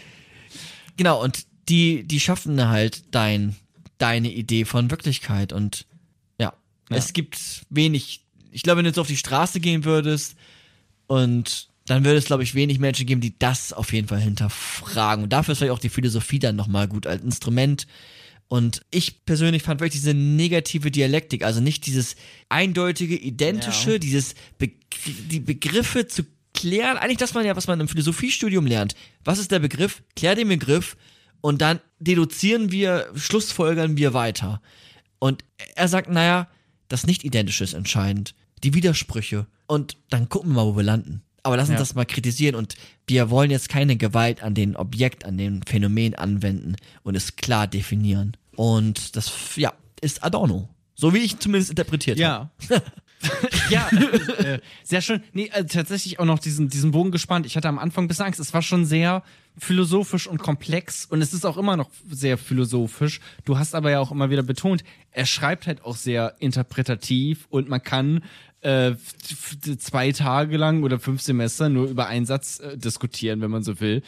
Genau, 0.98 1.24
und 1.24 1.46
die, 1.70 2.04
die 2.04 2.20
schaffen 2.20 2.68
halt 2.68 3.04
dein, 3.16 3.56
deine 3.98 4.30
Idee 4.32 4.66
von 4.66 4.92
Wirklichkeit 4.92 5.54
und 5.54 5.86
ja, 6.40 6.54
Ja. 6.90 6.98
es 6.98 7.14
gibt 7.14 7.40
wenig, 7.70 8.26
ich 8.52 8.64
glaube, 8.64 8.78
wenn 8.80 8.84
du 8.86 8.90
jetzt 8.90 9.00
auf 9.00 9.08
die 9.08 9.18
Straße 9.18 9.60
gehen 9.60 9.86
würdest 9.86 10.36
und 11.08 11.70
dann 11.86 12.06
würde 12.06 12.18
es, 12.18 12.26
glaube 12.26 12.44
ich, 12.44 12.54
wenig 12.56 12.80
Menschen 12.80 13.06
geben, 13.06 13.22
die 13.22 13.38
das 13.40 13.74
auf 13.74 13.92
jeden 13.92 14.08
Fall 14.08 14.22
hinterfragen. 14.22 15.24
Und 15.26 15.34
dafür 15.34 15.52
ist 15.52 15.58
vielleicht 15.58 15.74
auch 15.74 15.80
die 15.80 15.90
Philosophie 15.90 16.40
dann 16.40 16.56
nochmal 16.56 16.88
gut 16.88 17.06
als 17.08 17.22
Instrument. 17.24 17.88
Und 18.54 18.86
ich 18.92 19.26
persönlich 19.26 19.64
fand 19.64 19.80
wirklich 19.82 20.00
diese 20.00 20.14
negative 20.14 20.92
Dialektik, 20.92 21.44
also 21.44 21.60
nicht 21.60 21.88
dieses 21.88 22.16
eindeutige, 22.50 23.16
identische, 23.18 23.94
Ja. 23.94 23.98
dieses 23.98 24.36
Be 24.60 24.70
die 25.32 25.40
Begriffe 25.40 26.06
zu 26.08 26.22
klären, 26.54 26.98
eigentlich 26.98 27.18
das 27.18 27.34
man 27.34 27.48
ja, 27.48 27.56
was 27.56 27.66
man 27.66 27.80
im 27.80 27.88
Philosophiestudium 27.88 28.68
lernt. 28.68 28.94
Was 29.24 29.40
ist 29.40 29.50
der 29.50 29.58
Begriff? 29.58 30.04
Klär 30.16 30.36
den 30.36 30.50
Begriff 30.50 30.98
und 31.42 31.64
dann 31.64 31.80
deduzieren 31.98 32.72
wir, 32.72 33.08
schlussfolgern 33.16 33.98
wir 33.98 34.14
weiter. 34.14 34.62
Und 35.18 35.44
er 35.74 35.88
sagt, 35.88 36.12
naja, 36.12 36.48
das 36.90 37.08
Nicht-Identische 37.08 37.64
ist 37.64 37.74
entscheidend. 37.74 38.36
Die 38.64 38.76
Widersprüche. 38.76 39.48
und 39.66 39.98
dann 40.12 40.30
gucken 40.30 40.52
wir 40.52 40.58
mal, 40.58 40.66
wo 40.68 40.76
wir 40.78 40.84
landen. 40.84 41.24
Aber 41.42 41.58
lass 41.58 41.70
uns 41.70 41.78
Ja. 41.78 41.80
das 41.80 41.96
mal 41.96 42.06
kritisieren 42.06 42.54
und 42.54 42.76
wir 43.08 43.32
wollen 43.32 43.50
jetzt 43.50 43.68
keine 43.70 43.98
Gewalt 43.98 44.44
an 44.44 44.54
den 44.54 44.76
Objekt, 44.76 45.26
an 45.26 45.40
den 45.40 45.64
Phänomen 45.64 46.14
anwenden 46.14 46.76
und 47.02 47.16
es 47.16 47.36
klar 47.36 47.66
definieren. 47.66 48.38
Und 48.56 49.16
das, 49.16 49.56
ja, 49.56 49.74
ist 50.02 50.24
Adorno. 50.24 50.70
So 50.96 51.14
wie 51.14 51.20
ich 51.20 51.40
zumindest 51.40 51.72
interpretiert 51.72 52.22
habe. 52.22 52.50
Ja. 52.70 52.80
ja, 53.70 53.90
äh, 53.90 54.60
sehr 54.84 55.02
schön. 55.02 55.24
Nee, 55.34 55.50
äh, 55.54 55.66
tatsächlich 55.66 56.20
auch 56.20 56.26
noch 56.26 56.40
diesen, 56.40 56.70
diesen 56.70 56.92
Bogen 56.92 57.12
gespannt. 57.12 57.46
Ich 57.46 57.56
hatte 57.56 57.70
am 57.70 57.80
Anfang 57.80 58.06
ein 58.06 58.08
bisschen 58.08 58.26
Angst. 58.26 58.40
Es 58.40 58.54
war 58.54 58.62
schon 58.62 58.86
sehr 58.86 59.24
philosophisch 59.58 60.28
und 60.28 60.40
komplex 60.40 61.06
und 61.06 61.22
es 61.22 61.34
ist 61.34 61.46
auch 61.46 61.58
immer 61.58 61.78
noch 61.78 61.90
sehr 62.10 62.38
philosophisch. 62.38 63.20
Du 63.46 63.58
hast 63.58 63.76
aber 63.76 63.92
ja 63.92 64.00
auch 64.00 64.12
immer 64.12 64.30
wieder 64.30 64.44
betont, 64.44 64.84
er 65.12 65.26
schreibt 65.26 65.68
halt 65.68 65.84
auch 65.86 65.96
sehr 65.96 66.36
interpretativ 66.40 67.46
und 67.50 67.70
man 67.70 67.82
kann 67.82 68.24
äh, 68.62 68.96
zwei 69.78 70.12
Tage 70.12 70.58
lang 70.58 70.84
oder 70.84 71.00
fünf 71.00 71.22
Semester 71.22 71.70
nur 71.70 71.88
über 71.88 72.08
einen 72.08 72.26
Satz 72.26 72.60
äh, 72.60 72.78
diskutieren, 72.78 73.42
wenn 73.42 73.52
man 73.52 73.64
so 73.64 73.80
will. 73.80 74.02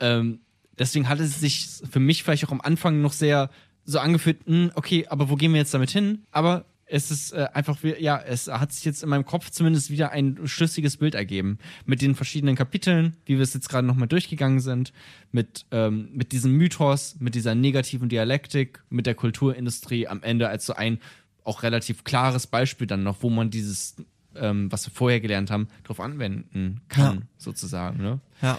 Ähm, 0.00 0.40
deswegen 0.78 1.08
hat 1.08 1.20
es 1.20 1.38
sich 1.38 1.68
für 1.90 2.00
mich 2.00 2.24
vielleicht 2.24 2.46
auch 2.46 2.52
am 2.52 2.60
Anfang 2.60 3.00
noch 3.00 3.12
sehr 3.12 3.50
so 3.90 3.98
angefühlt, 3.98 4.38
hm, 4.46 4.70
okay, 4.74 5.06
aber 5.08 5.28
wo 5.30 5.36
gehen 5.36 5.52
wir 5.52 5.58
jetzt 5.60 5.74
damit 5.74 5.90
hin? 5.90 6.22
Aber 6.30 6.64
es 6.92 7.10
ist 7.12 7.32
äh, 7.32 7.46
einfach, 7.54 7.82
wie- 7.84 7.94
ja, 8.02 8.18
es 8.20 8.48
hat 8.48 8.72
sich 8.72 8.84
jetzt 8.84 9.02
in 9.04 9.08
meinem 9.08 9.24
Kopf 9.24 9.50
zumindest 9.50 9.90
wieder 9.90 10.10
ein 10.10 10.40
schlüssiges 10.46 10.96
Bild 10.96 11.14
ergeben. 11.14 11.58
Mit 11.86 12.02
den 12.02 12.16
verschiedenen 12.16 12.56
Kapiteln, 12.56 13.16
wie 13.26 13.36
wir 13.36 13.42
es 13.42 13.54
jetzt 13.54 13.68
gerade 13.68 13.86
nochmal 13.86 14.08
durchgegangen 14.08 14.58
sind, 14.58 14.92
mit, 15.30 15.66
ähm, 15.70 16.08
mit 16.12 16.32
diesem 16.32 16.52
Mythos, 16.56 17.14
mit 17.20 17.36
dieser 17.36 17.54
negativen 17.54 18.08
Dialektik, 18.08 18.82
mit 18.90 19.06
der 19.06 19.14
Kulturindustrie 19.14 20.08
am 20.08 20.22
Ende 20.24 20.48
als 20.48 20.66
so 20.66 20.74
ein 20.74 20.98
auch 21.44 21.62
relativ 21.62 22.02
klares 22.04 22.46
Beispiel 22.48 22.86
dann 22.88 23.02
noch, 23.04 23.18
wo 23.22 23.30
man 23.30 23.50
dieses, 23.50 23.94
ähm, 24.34 24.70
was 24.72 24.86
wir 24.86 24.92
vorher 24.92 25.20
gelernt 25.20 25.50
haben, 25.50 25.68
drauf 25.84 26.00
anwenden 26.00 26.80
kann, 26.88 27.16
Ja. 27.18 27.22
sozusagen. 27.38 28.02
Ne? 28.02 28.20
Ja, 28.42 28.58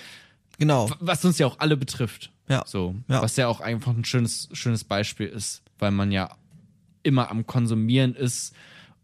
genau. 0.57 0.89
Was 1.01 1.23
uns 1.25 1.37
ja 1.37 1.47
auch 1.47 1.59
alle 1.59 1.75
betrifft. 1.77 2.31
Ja. 2.51 2.63
So. 2.65 2.95
Ja. 3.07 3.21
Was 3.21 3.37
ja 3.37 3.47
auch 3.47 3.61
einfach 3.61 3.95
ein 3.95 4.03
schönes, 4.03 4.49
schönes 4.51 4.83
Beispiel 4.83 5.27
ist, 5.27 5.63
weil 5.79 5.91
man 5.91 6.11
ja 6.11 6.35
immer 7.01 7.31
am 7.31 7.47
Konsumieren 7.47 8.13
ist 8.13 8.53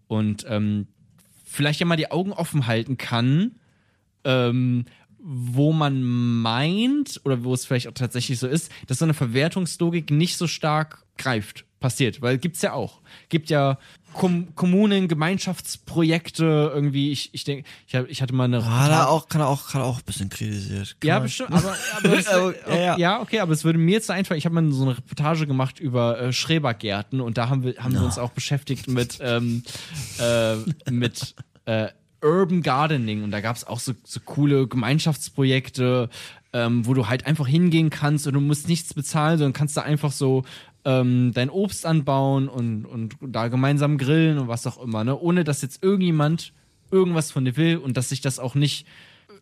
und 0.07 0.45
ähm, 0.49 0.87
vielleicht 1.45 1.79
ja 1.79 1.85
mal 1.85 1.95
die 1.95 2.11
Augen 2.11 2.33
offen 2.33 2.67
halten 2.67 2.97
kann, 2.97 3.55
ähm, 4.25 4.85
wo 5.19 5.71
man 5.71 6.03
meint 6.03 7.21
oder 7.23 7.43
wo 7.43 7.53
es 7.53 7.65
vielleicht 7.65 7.87
auch 7.87 7.93
tatsächlich 7.93 8.37
so 8.37 8.47
ist, 8.47 8.71
dass 8.85 8.99
so 8.99 9.05
eine 9.05 9.13
Verwertungslogik 9.13 10.11
nicht 10.11 10.37
so 10.37 10.47
stark 10.47 11.05
greift, 11.17 11.65
passiert, 11.79 12.21
weil 12.21 12.37
gibt's 12.37 12.61
ja 12.61 12.73
auch. 12.73 13.01
Gibt 13.29 13.49
ja 13.49 13.77
Kom 14.13 14.55
Kommunen, 14.55 15.07
Gemeinschaftsprojekte 15.07 16.71
irgendwie, 16.73 17.11
ich, 17.11 17.33
ich 17.33 17.43
denke, 17.43 17.67
ich, 17.87 17.95
hab, 17.95 18.09
ich 18.09 18.21
hatte 18.21 18.33
mal 18.33 18.45
eine 18.45 18.65
Hat 18.65 18.89
er 18.89 19.09
auch, 19.09 19.27
kann 19.27 19.41
er 19.41 19.47
auch, 19.47 19.69
kann 19.69 19.81
auch 19.81 19.99
ein 19.99 20.05
bisschen 20.05 20.29
kritisiert. 20.29 20.97
Kann 20.99 21.07
ja, 21.07 21.19
bestimmt. 21.19 21.51
Aber, 21.51 21.75
aber 21.95 22.17
es, 22.17 22.25
ja, 22.67 22.75
ja. 22.75 22.97
ja, 22.97 23.21
okay, 23.21 23.39
aber 23.39 23.53
es 23.53 23.63
würde 23.63 23.77
mir 23.77 23.91
jetzt 23.91 24.09
einfach, 24.09 24.35
ich 24.35 24.45
habe 24.45 24.55
mal 24.55 24.71
so 24.71 24.83
eine 24.83 24.97
Reportage 24.97 25.45
gemacht 25.45 25.79
über 25.79 26.19
äh, 26.19 26.33
Schrebergärten 26.33 27.21
und 27.21 27.37
da 27.37 27.49
haben 27.49 27.63
wir, 27.63 27.75
haben 27.75 27.93
wir 27.93 28.03
uns 28.03 28.17
auch 28.17 28.31
beschäftigt 28.31 28.87
mit, 28.87 29.19
ähm, 29.21 29.61
äh, 30.19 30.55
mit 30.89 31.35
äh, 31.65 31.89
Urban 32.23 32.63
Gardening 32.63 33.23
und 33.23 33.31
da 33.31 33.41
gab 33.41 33.55
es 33.55 33.67
auch 33.67 33.79
so, 33.79 33.93
so 34.03 34.19
coole 34.21 34.67
Gemeinschaftsprojekte, 34.67 36.09
ähm, 36.53 36.87
wo 36.87 36.95
du 36.95 37.07
halt 37.07 37.27
einfach 37.27 37.47
hingehen 37.47 37.91
kannst 37.91 38.25
und 38.25 38.33
du 38.33 38.41
musst 38.41 38.67
nichts 38.67 38.93
bezahlen, 38.95 39.37
sondern 39.37 39.53
kannst 39.53 39.77
da 39.77 39.81
einfach 39.81 40.11
so 40.11 40.43
ähm, 40.87 41.33
dein 41.33 41.49
Obst 41.49 41.85
anbauen 41.85 42.47
und, 42.47 42.85
und 42.85 43.17
da 43.21 43.49
gemeinsam 43.49 43.97
grillen 43.97 44.39
und 44.39 44.47
was 44.47 44.65
auch 44.65 44.81
immer, 44.81 45.03
ne? 45.03 45.19
Ohne 45.19 45.43
dass 45.43 45.61
jetzt 45.61 45.83
irgendjemand 45.83 46.53
irgendwas 46.89 47.29
von 47.29 47.43
dir 47.43 47.57
will 47.57 47.77
und 47.77 47.97
dass 47.97 48.07
sich 48.07 48.21
das 48.21 48.39
auch 48.39 48.55
nicht 48.55 48.87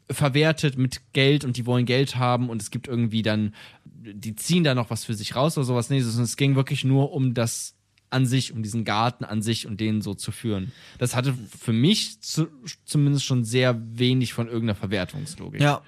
verwertet 0.09 0.75
mit 0.75 1.01
Geld 1.13 1.45
und 1.45 1.55
die 1.57 1.67
wollen 1.67 1.85
Geld 1.85 2.15
haben 2.15 2.49
und 2.49 2.63
es 2.63 2.71
gibt 2.71 2.87
irgendwie 2.87 3.21
dann, 3.21 3.53
die 3.85 4.35
ziehen 4.35 4.63
da 4.63 4.73
noch 4.73 4.89
was 4.89 5.05
für 5.05 5.13
sich 5.13 5.35
raus 5.35 5.55
oder 5.55 5.65
sowas. 5.65 5.91
Nee, 5.91 5.99
es 5.99 6.35
ging 6.35 6.55
wirklich 6.55 6.83
nur 6.83 7.11
um 7.11 7.35
das 7.35 7.75
an 8.09 8.25
sich, 8.25 8.51
um 8.51 8.63
diesen 8.63 8.83
Garten 8.83 9.23
an 9.23 9.43
sich 9.43 9.67
und 9.67 9.79
den 9.79 10.01
so 10.01 10.15
zu 10.15 10.31
führen. 10.31 10.71
Das 10.97 11.15
hatte 11.15 11.35
für 11.59 11.73
mich 11.73 12.21
zu, 12.21 12.47
zumindest 12.85 13.23
schon 13.23 13.43
sehr 13.43 13.79
wenig 13.99 14.33
von 14.33 14.47
irgendeiner 14.47 14.75
Verwertungslogik. 14.75 15.61
Ja. 15.61 15.83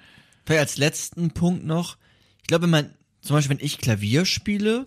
Vielleicht 0.46 0.60
als 0.60 0.76
letzten 0.78 1.30
Punkt 1.32 1.64
noch. 1.64 1.96
Ich 2.42 2.46
glaube, 2.46 2.64
wenn 2.64 2.70
man, 2.70 2.94
zum 3.22 3.34
Beispiel, 3.34 3.58
wenn 3.58 3.64
ich 3.64 3.78
Klavier 3.78 4.24
spiele 4.24 4.86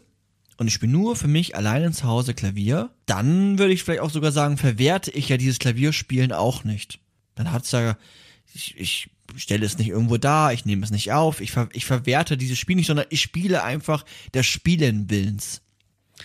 und 0.62 0.68
ich 0.68 0.76
spiele 0.76 0.92
nur 0.92 1.16
für 1.16 1.28
mich 1.28 1.56
alleine 1.56 1.92
zu 1.92 2.04
Hause 2.04 2.36
Klavier, 2.36 2.92
dann 3.08 3.58
würde 3.58 3.74
ich 3.74 3.84
vielleicht 3.84 4.02
auch 4.02 4.12
sogar 4.12 4.32
sagen, 4.32 4.58
verwerte 4.58 5.10
ich 5.10 5.28
ja 5.28 5.38
dieses 5.38 5.58
Klavierspielen 5.58 6.32
auch 6.32 6.64
nicht. 6.64 7.00
Dann 7.34 7.52
hat's 7.52 7.72
ja, 7.72 7.98
ich, 8.54 8.78
ich 8.78 9.10
stelle 9.38 9.66
es 9.66 9.80
nicht 9.80 9.88
irgendwo 9.90 10.18
da, 10.18 10.52
ich 10.52 10.64
nehme 10.66 10.86
es 10.86 10.92
nicht 10.92 11.12
auf, 11.14 11.42
ich, 11.42 11.50
ver, 11.52 11.68
ich 11.74 11.86
verwerte 11.86 12.38
dieses 12.38 12.60
Spiel 12.60 12.76
nicht, 12.76 12.86
sondern 12.86 13.08
ich 13.10 13.22
spiele 13.22 13.64
einfach 13.64 14.06
der 14.36 14.44
Spielen 14.44 15.10
Willens. 15.10 15.62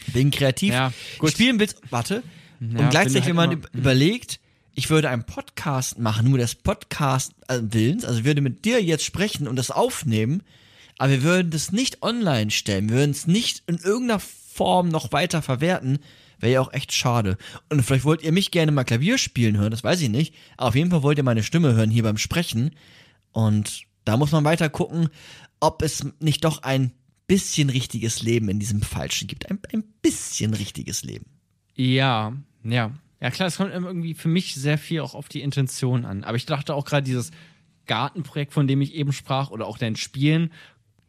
Bin 0.08 0.30
kreativ. 0.30 0.74
Ja, 0.74 0.92
gut. 1.18 1.30
Spielen 1.30 1.58
willst, 1.58 1.80
warte. 1.88 2.22
Ja, 2.60 2.66
und 2.80 2.90
gleichzeitig, 2.90 3.22
halt 3.22 3.28
wenn 3.28 3.36
man 3.36 3.52
immer- 3.52 3.62
üb- 3.64 3.74
überlegt, 3.78 4.38
ich 4.74 4.90
würde 4.90 5.08
einen 5.08 5.24
Podcast 5.24 5.98
machen, 5.98 6.28
nur 6.28 6.36
des 6.36 6.56
Podcast 6.56 7.32
äh, 7.48 7.60
Willens, 7.62 8.04
also 8.04 8.18
ich 8.18 8.26
würde 8.26 8.42
mit 8.42 8.66
dir 8.66 8.82
jetzt 8.82 9.04
sprechen 9.04 9.48
und 9.48 9.56
das 9.56 9.70
aufnehmen, 9.70 10.42
aber 10.98 11.10
wir 11.10 11.22
würden 11.22 11.50
das 11.50 11.72
nicht 11.72 12.02
online 12.02 12.50
stellen, 12.50 12.88
wir 12.88 12.96
würden 12.96 13.10
es 13.10 13.26
nicht 13.26 13.62
in 13.66 13.78
irgendeiner 13.78 14.20
Form 14.20 14.88
noch 14.88 15.12
weiter 15.12 15.42
verwerten, 15.42 15.98
wäre 16.38 16.54
ja 16.54 16.60
auch 16.60 16.72
echt 16.72 16.92
schade. 16.92 17.36
Und 17.68 17.82
vielleicht 17.82 18.04
wollt 18.04 18.22
ihr 18.22 18.32
mich 18.32 18.50
gerne 18.50 18.72
mal 18.72 18.84
Klavier 18.84 19.18
spielen 19.18 19.58
hören, 19.58 19.70
das 19.70 19.84
weiß 19.84 20.00
ich 20.00 20.08
nicht, 20.08 20.34
aber 20.56 20.68
auf 20.68 20.74
jeden 20.74 20.90
Fall 20.90 21.02
wollt 21.02 21.18
ihr 21.18 21.24
meine 21.24 21.42
Stimme 21.42 21.74
hören 21.74 21.90
hier 21.90 22.02
beim 22.02 22.18
Sprechen 22.18 22.72
und 23.32 23.82
da 24.04 24.16
muss 24.16 24.32
man 24.32 24.44
weiter 24.44 24.68
gucken, 24.68 25.08
ob 25.60 25.82
es 25.82 26.06
nicht 26.20 26.44
doch 26.44 26.62
ein 26.62 26.92
bisschen 27.26 27.70
richtiges 27.70 28.22
Leben 28.22 28.48
in 28.48 28.58
diesem 28.58 28.82
Falschen 28.82 29.26
gibt. 29.26 29.50
Ein, 29.50 29.58
ein 29.72 29.84
bisschen 30.00 30.54
richtiges 30.54 31.02
Leben. 31.02 31.26
Ja, 31.74 32.32
ja. 32.62 32.92
Ja, 33.20 33.30
klar, 33.30 33.48
es 33.48 33.56
kommt 33.56 33.72
irgendwie 33.72 34.14
für 34.14 34.28
mich 34.28 34.54
sehr 34.54 34.78
viel 34.78 35.00
auch 35.00 35.14
auf 35.14 35.28
die 35.28 35.40
Intention 35.40 36.04
an. 36.04 36.22
Aber 36.22 36.36
ich 36.36 36.46
dachte 36.46 36.74
auch 36.74 36.84
gerade 36.84 37.04
dieses 37.04 37.30
Gartenprojekt, 37.86 38.52
von 38.52 38.68
dem 38.68 38.80
ich 38.80 38.94
eben 38.94 39.12
sprach, 39.12 39.50
oder 39.50 39.66
auch 39.66 39.78
dein 39.78 39.96
Spielen, 39.96 40.52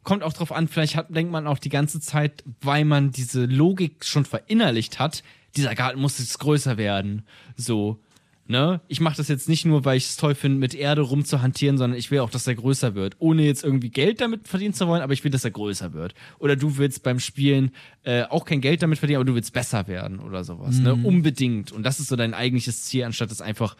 kommt 0.07 0.23
auch 0.23 0.31
drauf 0.31 0.53
an, 0.53 0.69
vielleicht 0.69 0.95
hat, 0.95 1.13
denkt 1.13 1.33
man 1.33 1.47
auch 1.47 1.59
die 1.59 1.67
ganze 1.67 1.99
Zeit, 1.99 2.41
weil 2.61 2.85
man 2.85 3.11
diese 3.11 3.43
Logik 3.43 4.05
schon 4.05 4.23
verinnerlicht 4.23 4.99
hat, 4.99 5.21
dieser 5.57 5.75
Garten 5.75 5.99
muss 5.99 6.17
jetzt 6.17 6.39
größer 6.39 6.77
werden. 6.77 7.23
So, 7.57 7.99
ne? 8.45 8.79
Ich 8.87 9.01
mache 9.01 9.17
das 9.17 9.27
jetzt 9.27 9.49
nicht 9.49 9.65
nur, 9.65 9.83
weil 9.83 9.97
ich 9.97 10.05
es 10.05 10.15
toll 10.15 10.33
finde, 10.33 10.59
mit 10.59 10.73
Erde 10.73 11.01
rumzuhantieren, 11.01 11.77
sondern 11.77 11.99
ich 11.99 12.09
will 12.09 12.19
auch, 12.19 12.29
dass 12.29 12.47
er 12.47 12.55
größer 12.55 12.95
wird. 12.95 13.17
Ohne 13.19 13.43
jetzt 13.43 13.65
irgendwie 13.65 13.89
Geld 13.89 14.21
damit 14.21 14.47
verdienen 14.47 14.73
zu 14.73 14.87
wollen, 14.87 15.01
aber 15.01 15.11
ich 15.11 15.25
will, 15.25 15.31
dass 15.31 15.43
er 15.43 15.51
größer 15.51 15.91
wird. 15.91 16.13
Oder 16.39 16.55
du 16.55 16.77
willst 16.77 17.03
beim 17.03 17.19
Spielen 17.19 17.71
äh, 18.03 18.23
auch 18.23 18.45
kein 18.45 18.61
Geld 18.61 18.83
damit 18.83 18.99
verdienen, 18.99 19.17
aber 19.17 19.25
du 19.25 19.35
willst 19.35 19.51
besser 19.51 19.89
werden 19.89 20.19
oder 20.19 20.45
sowas, 20.45 20.79
ne? 20.79 20.93
Unbedingt. 20.93 21.73
Und 21.73 21.83
das 21.83 21.99
ist 21.99 22.07
so 22.07 22.15
dein 22.15 22.33
eigentliches 22.33 22.85
Ziel, 22.85 23.03
anstatt 23.03 23.29
es 23.29 23.41
einfach 23.41 23.75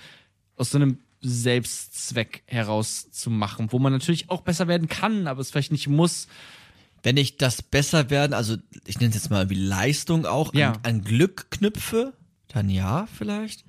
aus 0.58 0.72
so 0.72 0.78
einem 0.78 0.98
Selbstzweck 1.22 2.44
heraus 2.46 3.10
zu 3.12 3.30
machen, 3.30 3.72
wo 3.72 3.80
man 3.80 3.94
natürlich 3.94 4.30
auch 4.30 4.42
besser 4.42 4.68
werden 4.68 4.88
kann, 4.88 5.28
aber 5.28 5.42
es 5.42 5.52
vielleicht 5.52 5.72
nicht 5.72 5.88
muss. 5.88 6.28
Wenn 7.04 7.18
ich 7.18 7.38
das 7.38 7.62
besser 7.62 8.10
werden, 8.10 8.34
also 8.34 8.58
ich 8.86 9.00
nenne 9.00 9.10
es 9.10 9.16
jetzt 9.16 9.30
mal 9.30 9.50
wie 9.50 9.56
Leistung 9.56 10.26
auch, 10.26 10.54
Ja. 10.54 10.74
an, 10.74 10.80
an 10.84 11.04
Glück 11.04 11.50
knüpfe, 11.52 12.14
dann 12.50 12.70
ja 12.70 13.08
vielleicht. 13.18 13.66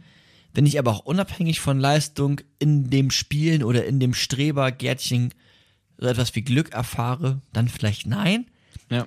Wenn 0.55 0.67
ich 0.67 0.79
aber 0.79 0.91
auch 0.93 1.05
unabhängig 1.05 1.61
von 1.61 1.79
Leistung 1.79 2.41
in 2.59 2.91
dem 2.91 3.11
Spielen 3.11 3.63
oder 3.63 3.85
in 3.87 4.01
dem 4.01 4.15
Strebergärtchen 4.15 5.35
so 5.99 6.07
etwas 6.07 6.35
wie 6.35 6.43
Glück 6.43 6.73
erfahre, 6.73 7.41
dann 7.53 7.69
vielleicht 7.69 8.07
nein. 8.07 8.47
Ja. 8.91 9.07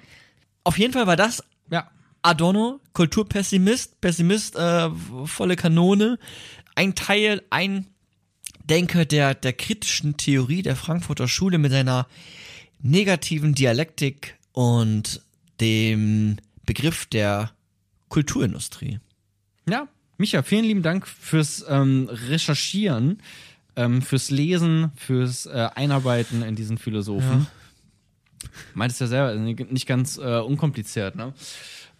Auf 0.64 0.78
jeden 0.78 0.94
Fall 0.94 1.08
war 1.08 1.16
das 1.16 1.44
Ja. 1.70 1.90
Adorno, 2.22 2.80
Kulturpessimist, 2.94 4.00
Pessimist, 4.02 4.56
äh, 4.56 4.90
volle 5.26 5.56
Kanone. 5.56 6.20
Ein 6.76 6.94
Teil, 6.96 7.42
ein 7.50 7.88
Denker 8.70 9.06
der, 9.06 9.34
der 9.34 9.54
kritischen 9.54 10.18
Theorie 10.18 10.62
der 10.62 10.76
Frankfurter 10.76 11.28
Schule 11.28 11.58
mit 11.58 11.72
seiner 11.72 12.08
negativen 12.82 13.54
Dialektik 13.54 14.36
und 14.54 15.22
dem 15.60 16.38
Begriff 16.66 17.06
der 17.06 17.52
Kulturindustrie. 18.10 19.00
Ja, 19.70 19.88
Micha, 20.18 20.44
vielen 20.44 20.66
lieben 20.66 20.84
Dank 20.84 21.08
fürs 21.08 21.66
ähm, 21.68 22.10
Recherchieren, 22.12 23.22
ähm, 23.76 24.02
fürs 24.02 24.30
Lesen, 24.30 24.92
fürs 24.96 25.46
äh, 25.46 25.70
Einarbeiten 25.76 26.44
in 26.44 26.56
diesen 26.56 26.78
Philosophen. 26.78 27.48
Meintest 28.74 29.02
ja 29.02 29.08
selber, 29.08 29.36
nicht 29.36 29.72
nicht 29.72 29.88
ganz 29.88 30.18
äh, 30.18 30.40
unkompliziert, 30.40 31.16
ne? 31.16 31.34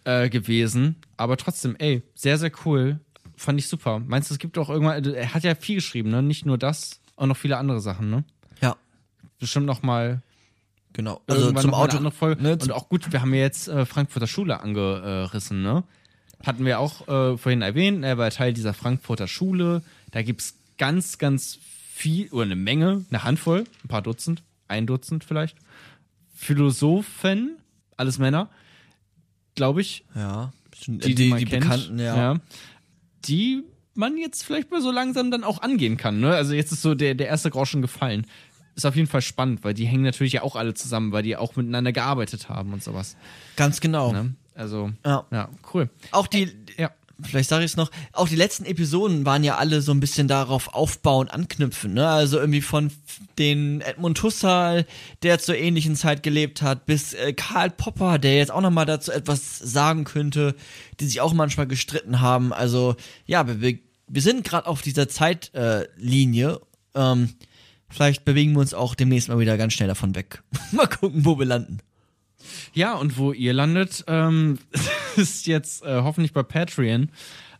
Äh, 0.04 0.28
gewesen. 0.28 0.96
Aber 1.16 1.36
trotzdem, 1.36 1.76
ey, 1.78 2.02
sehr, 2.14 2.36
sehr 2.36 2.50
cool. 2.64 2.98
Fand 3.42 3.58
ich 3.58 3.66
super. 3.66 3.98
Meinst 3.98 4.30
du, 4.30 4.34
es 4.34 4.38
gibt 4.38 4.56
auch 4.56 4.70
irgendwann, 4.70 5.04
er 5.04 5.34
hat 5.34 5.42
ja 5.42 5.56
viel 5.56 5.74
geschrieben, 5.74 6.10
ne? 6.10 6.22
Nicht 6.22 6.46
nur 6.46 6.58
das, 6.58 7.00
auch 7.16 7.26
noch 7.26 7.36
viele 7.36 7.56
andere 7.56 7.80
Sachen, 7.80 8.08
ne? 8.08 8.22
Ja, 8.60 8.76
Bestimmt 9.40 9.66
noch 9.66 9.82
mal 9.82 10.22
genau. 10.92 11.20
Also 11.26 11.46
irgendwann 11.46 11.62
zum 11.62 11.74
eine 11.74 11.82
Auto. 11.82 11.96
andere 11.96 12.12
Folge. 12.12 12.40
ne, 12.40 12.52
und 12.52 12.70
auch 12.70 12.88
gut, 12.88 13.12
wir 13.12 13.20
haben 13.20 13.34
ja 13.34 13.40
jetzt 13.40 13.66
äh, 13.66 13.84
Frankfurter 13.84 14.28
Schule 14.28 14.60
angerissen, 14.60 15.60
ne? 15.60 15.82
Hatten 16.46 16.64
wir 16.64 16.78
auch 16.78 17.08
äh, 17.08 17.36
vorhin 17.36 17.62
erwähnt, 17.62 18.04
er 18.04 18.16
war 18.16 18.30
Teil 18.30 18.52
dieser 18.52 18.74
Frankfurter 18.74 19.26
Schule. 19.26 19.82
Da 20.12 20.22
gibt's 20.22 20.54
ganz, 20.78 21.18
ganz 21.18 21.58
viel, 21.92 22.28
oder 22.28 22.44
eine 22.44 22.56
Menge, 22.56 23.04
eine 23.10 23.24
Handvoll, 23.24 23.64
ein 23.84 23.88
paar 23.88 24.02
Dutzend, 24.02 24.44
ein 24.68 24.86
Dutzend 24.86 25.24
vielleicht, 25.24 25.56
Philosophen, 26.32 27.56
alles 27.96 28.18
Männer, 28.18 28.50
glaube 29.56 29.80
ich, 29.80 30.04
Ja. 30.14 30.52
Die, 30.86 31.14
die, 31.14 31.32
die, 31.32 31.44
Bekannten, 31.44 31.98
ja. 31.98 32.40
Die 33.24 33.64
man 33.94 34.16
jetzt 34.16 34.44
vielleicht 34.44 34.70
mal 34.70 34.80
so 34.80 34.90
langsam 34.90 35.30
dann 35.30 35.44
auch 35.44 35.60
angehen 35.60 35.96
kann. 35.96 36.20
Ne? 36.20 36.34
Also 36.34 36.54
jetzt 36.54 36.72
ist 36.72 36.82
so 36.82 36.94
der, 36.94 37.14
der 37.14 37.26
erste 37.28 37.50
Groschen 37.50 37.82
gefallen. 37.82 38.26
Ist 38.74 38.86
auf 38.86 38.96
jeden 38.96 39.08
Fall 39.08 39.20
spannend, 39.20 39.64
weil 39.64 39.74
die 39.74 39.84
hängen 39.84 40.02
natürlich 40.02 40.32
ja 40.32 40.42
auch 40.42 40.56
alle 40.56 40.72
zusammen, 40.72 41.12
weil 41.12 41.22
die 41.22 41.36
auch 41.36 41.56
miteinander 41.56 41.92
gearbeitet 41.92 42.48
haben 42.48 42.72
und 42.72 42.82
sowas. 42.82 43.16
Ganz 43.56 43.80
genau. 43.80 44.12
Ne? 44.12 44.34
Also, 44.54 44.90
Ja. 45.04 45.26
ja, 45.30 45.50
cool. 45.74 45.90
Auch 46.10 46.26
die, 46.26 46.50
Ja. 46.78 46.90
Vielleicht 47.24 47.48
sage 47.48 47.64
ich 47.64 47.72
es 47.72 47.76
noch, 47.76 47.90
auch 48.12 48.28
die 48.28 48.36
letzten 48.36 48.64
Episoden 48.64 49.24
waren 49.26 49.44
ja 49.44 49.56
alle 49.56 49.80
so 49.82 49.92
ein 49.92 50.00
bisschen 50.00 50.28
darauf 50.28 50.74
aufbauen, 50.74 51.28
anknüpfen, 51.28 51.94
ne? 51.94 52.08
Also 52.08 52.38
irgendwie 52.38 52.60
von 52.62 52.90
den 53.38 53.80
Edmund 53.80 54.22
Husserl, 54.22 54.86
der 55.22 55.38
zur 55.38 55.56
ähnlichen 55.56 55.96
Zeit 55.96 56.22
gelebt 56.22 56.62
hat, 56.62 56.86
bis 56.86 57.14
äh, 57.14 57.32
Karl 57.32 57.70
Popper, 57.70 58.18
der 58.18 58.36
jetzt 58.36 58.50
auch 58.50 58.60
nochmal 58.60 58.86
dazu 58.86 59.12
etwas 59.12 59.58
sagen 59.58 60.04
könnte, 60.04 60.54
die 61.00 61.06
sich 61.06 61.20
auch 61.20 61.32
manchmal 61.32 61.66
gestritten 61.66 62.20
haben. 62.20 62.52
Also 62.52 62.96
ja, 63.26 63.46
wir, 63.46 63.60
wir- 63.60 63.78
sind 64.22 64.44
gerade 64.44 64.66
auf 64.66 64.82
dieser 64.82 65.08
Zeitlinie. 65.08 66.60
Äh, 66.94 67.00
ähm, 67.00 67.30
vielleicht 67.88 68.24
bewegen 68.26 68.52
wir 68.52 68.60
uns 68.60 68.74
auch 68.74 68.94
demnächst 68.94 69.28
mal 69.28 69.38
wieder 69.38 69.56
ganz 69.56 69.72
schnell 69.72 69.88
davon 69.88 70.14
weg. 70.14 70.42
mal 70.72 70.86
gucken, 70.86 71.24
wo 71.24 71.38
wir 71.38 71.46
landen. 71.46 71.78
Ja, 72.74 72.94
und 72.94 73.16
wo 73.18 73.32
ihr 73.32 73.52
landet, 73.54 74.04
ähm, 74.08 74.58
ist 75.16 75.46
jetzt 75.46 75.84
äh, 75.84 76.02
hoffentlich 76.02 76.32
bei 76.32 76.42
Patreon. 76.42 77.10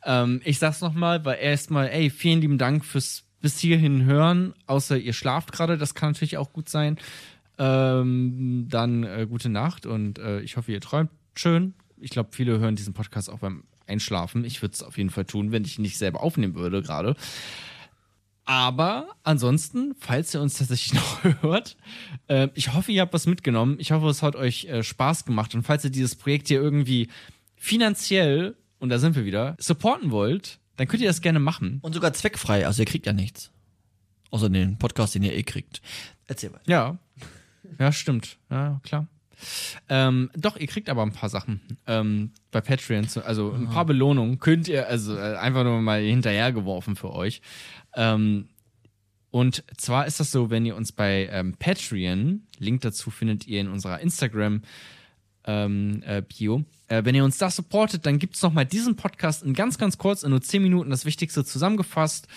Ähm, 0.04 0.40
ich 0.44 0.58
sag's 0.58 0.80
nochmal, 0.80 1.24
weil 1.24 1.38
erstmal, 1.40 1.88
ey, 1.88 2.10
vielen 2.10 2.40
lieben 2.40 2.58
Dank 2.58 2.84
fürs 2.84 3.24
bis 3.42 3.58
hierhin 3.58 4.04
hören, 4.04 4.54
außer 4.66 4.96
ihr 4.96 5.12
schlaft 5.12 5.52
gerade, 5.52 5.76
das 5.76 5.94
kann 5.94 6.12
natürlich 6.12 6.38
auch 6.38 6.52
gut 6.52 6.68
sein. 6.68 6.98
Ähm, 7.58 8.66
dann 8.70 9.02
äh, 9.02 9.26
gute 9.28 9.48
Nacht 9.50 9.84
und 9.84 10.18
äh, 10.18 10.40
ich 10.40 10.56
hoffe, 10.56 10.72
ihr 10.72 10.80
träumt 10.80 11.10
schön. 11.34 11.74
Ich 12.00 12.10
glaube, 12.10 12.30
viele 12.32 12.58
hören 12.58 12.76
diesen 12.76 12.94
Podcast 12.94 13.28
auch 13.28 13.40
beim 13.40 13.64
Einschlafen. 13.86 14.44
Ich 14.44 14.62
würde 14.62 14.74
es 14.74 14.82
auf 14.82 14.96
jeden 14.96 15.10
Fall 15.10 15.24
tun, 15.24 15.52
wenn 15.52 15.64
ich 15.64 15.78
ihn 15.78 15.82
nicht 15.82 15.98
selber 15.98 16.22
aufnehmen 16.22 16.54
würde 16.54 16.82
gerade. 16.82 17.14
Aber 18.44 19.08
ansonsten, 19.22 19.94
falls 19.98 20.34
ihr 20.34 20.40
uns 20.40 20.58
tatsächlich 20.58 20.94
noch 21.22 21.42
hört, 21.42 21.76
äh, 22.28 22.48
ich 22.54 22.72
hoffe, 22.72 22.92
ihr 22.92 23.02
habt 23.02 23.12
was 23.12 23.26
mitgenommen. 23.26 23.76
Ich 23.78 23.92
hoffe, 23.92 24.06
es 24.08 24.22
hat 24.22 24.34
euch 24.36 24.64
äh, 24.64 24.82
Spaß 24.82 25.24
gemacht. 25.24 25.54
Und 25.54 25.62
falls 25.62 25.84
ihr 25.84 25.90
dieses 25.90 26.16
Projekt 26.16 26.48
hier 26.48 26.60
irgendwie 26.60 27.08
finanziell, 27.62 28.56
und 28.80 28.88
da 28.88 28.98
sind 28.98 29.14
wir 29.14 29.24
wieder, 29.24 29.54
supporten 29.60 30.10
wollt, 30.10 30.58
dann 30.76 30.88
könnt 30.88 31.00
ihr 31.00 31.08
das 31.08 31.20
gerne 31.20 31.38
machen. 31.38 31.78
Und 31.82 31.92
sogar 31.92 32.12
zweckfrei, 32.12 32.66
also 32.66 32.82
ihr 32.82 32.86
kriegt 32.86 33.06
ja 33.06 33.12
nichts. 33.12 33.52
Außer 34.32 34.50
den 34.50 34.78
Podcast, 34.78 35.14
den 35.14 35.22
ihr 35.22 35.32
eh 35.32 35.44
kriegt. 35.44 35.80
Erzähl 36.26 36.50
mal. 36.50 36.60
Ja. 36.66 36.98
Ja, 37.78 37.92
stimmt. 37.92 38.38
Ja, 38.50 38.80
klar. 38.82 39.06
Ähm, 39.88 40.30
doch, 40.34 40.56
ihr 40.56 40.66
kriegt 40.66 40.88
aber 40.88 41.02
ein 41.02 41.12
paar 41.12 41.28
Sachen 41.28 41.60
ähm, 41.86 42.32
bei 42.50 42.60
Patreon, 42.60 43.06
also 43.24 43.52
ein 43.52 43.68
paar 43.68 43.84
Belohnungen 43.84 44.40
könnt 44.40 44.66
ihr, 44.66 44.88
also 44.88 45.16
äh, 45.16 45.36
einfach 45.36 45.62
nur 45.62 45.80
mal 45.82 46.00
hinterhergeworfen 46.00 46.96
für 46.96 47.12
euch. 47.12 47.42
Ähm, 47.94 48.48
und 49.30 49.64
zwar 49.76 50.06
ist 50.06 50.18
das 50.18 50.32
so, 50.32 50.50
wenn 50.50 50.66
ihr 50.66 50.74
uns 50.74 50.90
bei 50.90 51.28
ähm, 51.30 51.54
Patreon, 51.58 52.42
Link 52.58 52.80
dazu 52.80 53.10
findet 53.10 53.46
ihr 53.46 53.60
in 53.60 53.68
unserer 53.68 54.00
Instagram 54.00 54.62
ähm, 55.44 56.02
äh. 56.02 56.22
Äh, 56.92 57.06
wenn 57.06 57.14
ihr 57.14 57.24
uns 57.24 57.38
da 57.38 57.50
supportet, 57.50 58.04
dann 58.04 58.18
gibt 58.18 58.34
es 58.36 58.42
nochmal 58.42 58.66
diesen 58.66 58.96
Podcast 58.96 59.42
in 59.42 59.54
ganz, 59.54 59.78
ganz 59.78 59.96
kurz, 59.96 60.24
in 60.24 60.30
nur 60.30 60.42
10 60.42 60.62
Minuten 60.62 60.90
das 60.90 61.06
Wichtigste 61.06 61.42
zusammengefasst. 61.42 62.28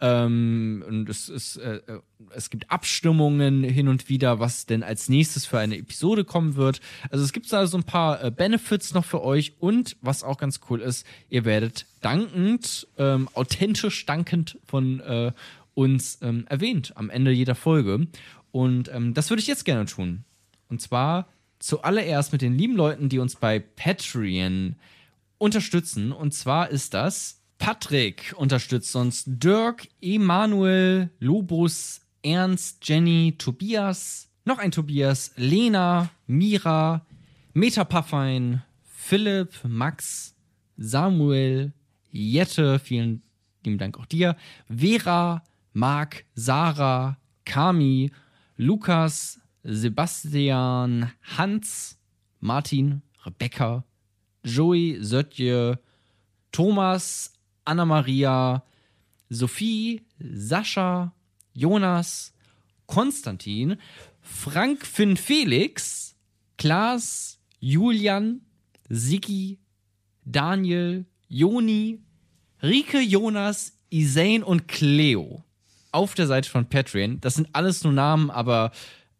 Ähm, 0.00 0.82
und 0.88 1.10
es, 1.10 1.28
ist, 1.28 1.56
äh, 1.56 1.76
äh, 1.76 2.00
es 2.30 2.48
gibt 2.48 2.70
Abstimmungen 2.70 3.64
hin 3.64 3.88
und 3.88 4.08
wieder, 4.08 4.40
was 4.40 4.64
denn 4.64 4.82
als 4.82 5.10
nächstes 5.10 5.44
für 5.44 5.58
eine 5.58 5.76
Episode 5.76 6.24
kommen 6.24 6.56
wird. 6.56 6.80
Also 7.10 7.22
es 7.22 7.34
gibt 7.34 7.52
da 7.52 7.66
so 7.66 7.76
ein 7.76 7.82
paar 7.82 8.24
äh, 8.24 8.30
Benefits 8.30 8.94
noch 8.94 9.04
für 9.04 9.22
euch 9.22 9.54
und 9.58 9.98
was 10.00 10.24
auch 10.24 10.38
ganz 10.38 10.60
cool 10.70 10.80
ist, 10.80 11.04
ihr 11.28 11.44
werdet 11.44 11.84
dankend, 12.00 12.86
ähm, 12.96 13.28
authentisch 13.34 14.06
dankend 14.06 14.58
von 14.64 15.00
äh, 15.00 15.32
uns 15.74 16.18
ähm, 16.22 16.46
erwähnt 16.48 16.92
am 16.96 17.10
Ende 17.10 17.30
jeder 17.30 17.56
Folge. 17.56 18.06
Und 18.52 18.88
ähm, 18.90 19.12
das 19.12 19.28
würde 19.28 19.42
ich 19.42 19.48
jetzt 19.48 19.66
gerne 19.66 19.84
tun. 19.84 20.24
Und 20.70 20.80
zwar 20.80 21.26
zuallererst 21.58 22.32
mit 22.32 22.42
den 22.42 22.56
lieben 22.56 22.76
Leuten, 22.76 23.08
die 23.08 23.18
uns 23.18 23.36
bei 23.36 23.58
Patreon 23.58 24.76
unterstützen. 25.38 26.12
Und 26.12 26.32
zwar 26.34 26.70
ist 26.70 26.94
das 26.94 27.38
Patrick 27.58 28.34
unterstützt 28.36 28.94
uns, 28.96 29.24
Dirk, 29.26 29.88
Emanuel, 30.00 31.10
Lobus, 31.18 32.00
Ernst, 32.22 32.88
Jenny, 32.88 33.34
Tobias, 33.36 34.30
noch 34.44 34.58
ein 34.58 34.70
Tobias, 34.70 35.32
Lena, 35.36 36.10
Mira, 36.26 37.04
Metapuffein, 37.52 38.62
Philipp, 38.84 39.52
Max, 39.64 40.34
Samuel, 40.76 41.72
Jette, 42.10 42.78
vielen 42.78 43.22
lieben 43.64 43.78
Dank 43.78 43.98
auch 43.98 44.06
dir, 44.06 44.36
Vera, 44.68 45.42
Marc, 45.72 46.24
Sarah, 46.34 47.18
Kami, 47.44 48.12
Lukas, 48.56 49.40
Sebastian, 49.64 51.12
Hans, 51.36 51.98
Martin, 52.40 53.02
Rebecca, 53.24 53.84
Joey, 54.44 54.98
Sötje, 55.00 55.78
Thomas, 56.52 57.32
Anna-Maria, 57.64 58.62
Sophie, 59.28 60.02
Sascha, 60.18 61.12
Jonas, 61.52 62.32
Konstantin, 62.86 63.76
Frank 64.20 64.86
Finn 64.86 65.16
Felix, 65.16 66.14
Klaas, 66.56 67.38
Julian, 67.60 68.40
Sigi, 68.88 69.58
Daniel, 70.24 71.04
Joni, 71.28 72.00
Rike, 72.62 73.00
Jonas, 73.00 73.78
Isain 73.90 74.42
und 74.42 74.68
Cleo. 74.68 75.44
Auf 75.90 76.14
der 76.14 76.26
Seite 76.26 76.50
von 76.50 76.68
Patreon. 76.68 77.20
Das 77.20 77.34
sind 77.34 77.48
alles 77.52 77.82
nur 77.84 77.92
Namen, 77.92 78.30
aber 78.30 78.72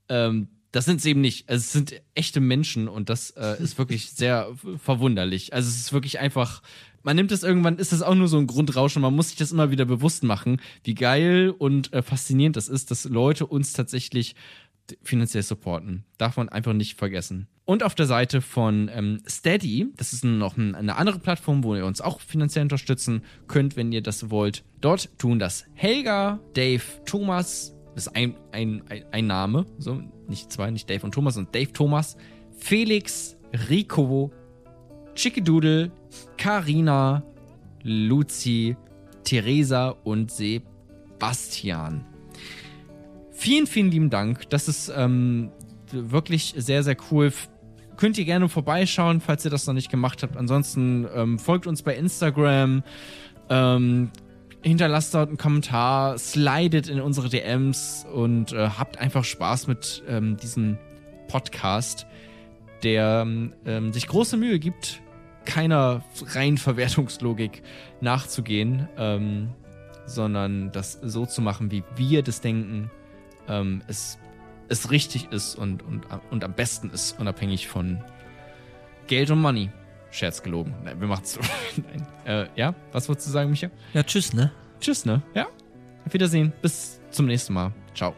ähm, 0.09 0.49
das 0.73 0.85
sind 0.85 1.01
es 1.01 1.07
eben 1.07 1.21
nicht. 1.21 1.49
Also 1.49 1.61
es 1.61 1.73
sind 1.73 2.03
echte 2.15 2.41
Menschen 2.41 2.89
und 2.89 3.09
das 3.09 3.31
äh, 3.31 3.57
ist 3.63 3.79
wirklich 3.79 4.11
sehr 4.11 4.55
verwunderlich. 4.83 5.53
Also 5.53 5.69
es 5.69 5.77
ist 5.77 5.93
wirklich 5.93 6.19
einfach, 6.19 6.63
man 7.03 7.17
nimmt 7.17 7.33
es 7.33 7.43
irgendwann, 7.43 7.79
ist 7.79 7.93
das 7.93 8.03
auch 8.03 8.15
nur 8.15 8.29
so 8.29 8.39
ein 8.39 8.47
Grundrauschen. 8.47 9.03
Man 9.03 9.15
muss 9.15 9.29
sich 9.29 9.39
das 9.39 9.53
immer 9.53 9.71
wieder 9.71 9.85
bewusst 9.85 10.25
machen, 10.25 10.61
wie 10.85 10.95
geil 10.95 11.55
und 11.57 11.93
äh, 11.93 12.03
faszinierend 12.03 12.57
das 12.57 12.69
ist, 12.69 12.91
dass 12.91 13.05
Leute 13.05 13.47
uns 13.47 13.73
tatsächlich 13.73 14.35
finanziell 15.03 15.43
supporten. 15.43 16.05
Darf 16.17 16.37
man 16.37 16.49
einfach 16.49 16.73
nicht 16.73 16.97
vergessen. 16.97 17.49
Und 17.65 17.83
auf 17.83 17.95
der 17.95 18.07
Seite 18.07 18.41
von 18.41 18.91
ähm, 18.91 19.21
Steady, 19.29 19.89
das 19.97 20.15
ist 20.15 20.25
noch 20.25 20.57
ein, 20.57 20.75
eine 20.75 20.97
andere 20.97 21.19
Plattform, 21.19 21.65
wo 21.65 21.75
ihr 21.77 21.85
uns 21.85 22.01
auch 22.01 22.21
finanziell 22.21 22.63
unterstützen 22.63 23.23
könnt, 23.47 23.77
wenn 23.77 23.93
ihr 23.93 24.03
das 24.03 24.31
wollt. 24.31 24.65
Dort 24.81 25.19
tun 25.19 25.39
das 25.39 25.67
Helga, 25.75 26.41
Dave, 26.55 26.83
Thomas, 27.05 27.75
ist 27.99 28.17
ein, 28.17 28.35
ein, 28.53 28.83
ein, 28.89 29.05
ein 29.11 29.27
Name, 29.27 29.67
so 29.79 30.01
nicht 30.29 30.53
zwei, 30.53 30.71
nicht 30.71 30.89
Dave 30.89 31.05
und 31.05 31.13
Thomas, 31.13 31.35
sondern 31.35 31.53
Dave, 31.53 31.73
Thomas, 31.73 32.17
Felix, 32.57 33.37
Rico, 33.69 34.31
Chickidoodle, 35.15 35.91
Karina, 36.37 37.23
Luzi, 37.83 38.77
Theresa 39.25 39.91
und 40.05 40.31
Sebastian. 40.31 42.05
Vielen, 43.33 43.67
vielen 43.67 43.91
lieben 43.91 44.11
Dank. 44.11 44.49
Das 44.51 44.69
ist 44.69 44.93
ähm, 44.95 45.51
wirklich 45.93 46.55
sehr, 46.57 46.83
sehr 46.83 46.97
cool. 47.11 47.33
Könnt 47.97 48.19
ihr 48.19 48.25
gerne 48.25 48.49
vorbeischauen, 48.49 49.21
falls 49.21 49.45
ihr 49.45 49.51
das 49.51 49.67
noch 49.67 49.75
nicht 49.75 49.91
gemacht 49.91 50.23
habt. 50.23 50.37
Ansonsten 50.37 51.07
ähm, 51.15 51.39
folgt 51.39 51.67
uns 51.67 51.83
bei 51.83 51.97
Instagram. 51.97 52.83
Ähm, 53.49 54.11
hinterlasst 54.63 55.15
dort 55.15 55.29
einen 55.29 55.39
Kommentar, 55.39 56.19
slidet 56.19 56.89
in 56.89 57.01
unsere 57.01 57.29
DMs 57.29 58.07
und 58.13 58.53
äh, 58.53 58.71
habt 58.79 58.99
einfach 58.99 59.25
Spaß 59.25 59.67
mit 59.67 60.03
ähm, 60.09 60.37
diesem 60.37 60.79
Podcast, 61.29 62.07
der 62.83 63.27
ähm, 63.65 63.93
sich 63.93 64.07
große 64.07 64.37
Mühe 64.37 64.59
gibt, 64.59 65.01
keiner 65.45 66.03
reinen 66.35 66.59
Verwertungslogik 66.59 67.63
nachzugehen, 68.01 68.89
ähm, 68.97 69.51
sondern 70.07 70.73
das 70.73 70.99
so 71.03 71.27
zu 71.27 71.43
machen, 71.43 71.71
wie 71.71 71.85
wir 71.97 72.23
das 72.23 72.41
denken, 72.41 72.91
ähm, 73.49 73.83
es, 73.87 74.19
es 74.69 74.91
richtig 74.91 75.33
ist 75.33 75.55
und, 75.55 75.83
und, 75.83 76.07
und 76.31 76.45
am 76.45 76.53
besten 76.55 76.91
ist, 76.91 77.19
unabhängig 77.19 77.69
von 77.69 78.03
Geld 79.07 79.31
und 79.31 79.41
Money. 79.41 79.71
Scherz 80.11 80.43
gelogen. 80.43 80.75
Nein, 80.85 81.01
wir 81.01 81.09
machen's. 81.09 81.39
Nein. 81.77 82.07
Äh, 82.25 82.47
ja, 82.57 82.75
was 82.93 83.09
wolltest 83.09 83.29
du 83.29 83.33
sagen, 83.33 83.51
Micha? 83.51 83.69
Ja, 83.93 84.03
tschüss, 84.03 84.33
ne? 84.33 84.51
Tschüss, 84.81 85.05
ne? 85.05 85.23
Ja. 85.35 85.47
Auf 86.07 86.13
Wiedersehen. 86.13 86.53
Bis 86.63 87.01
zum 87.11 87.27
nächsten 87.27 87.53
Mal. 87.53 87.73
Ciao. 87.95 88.15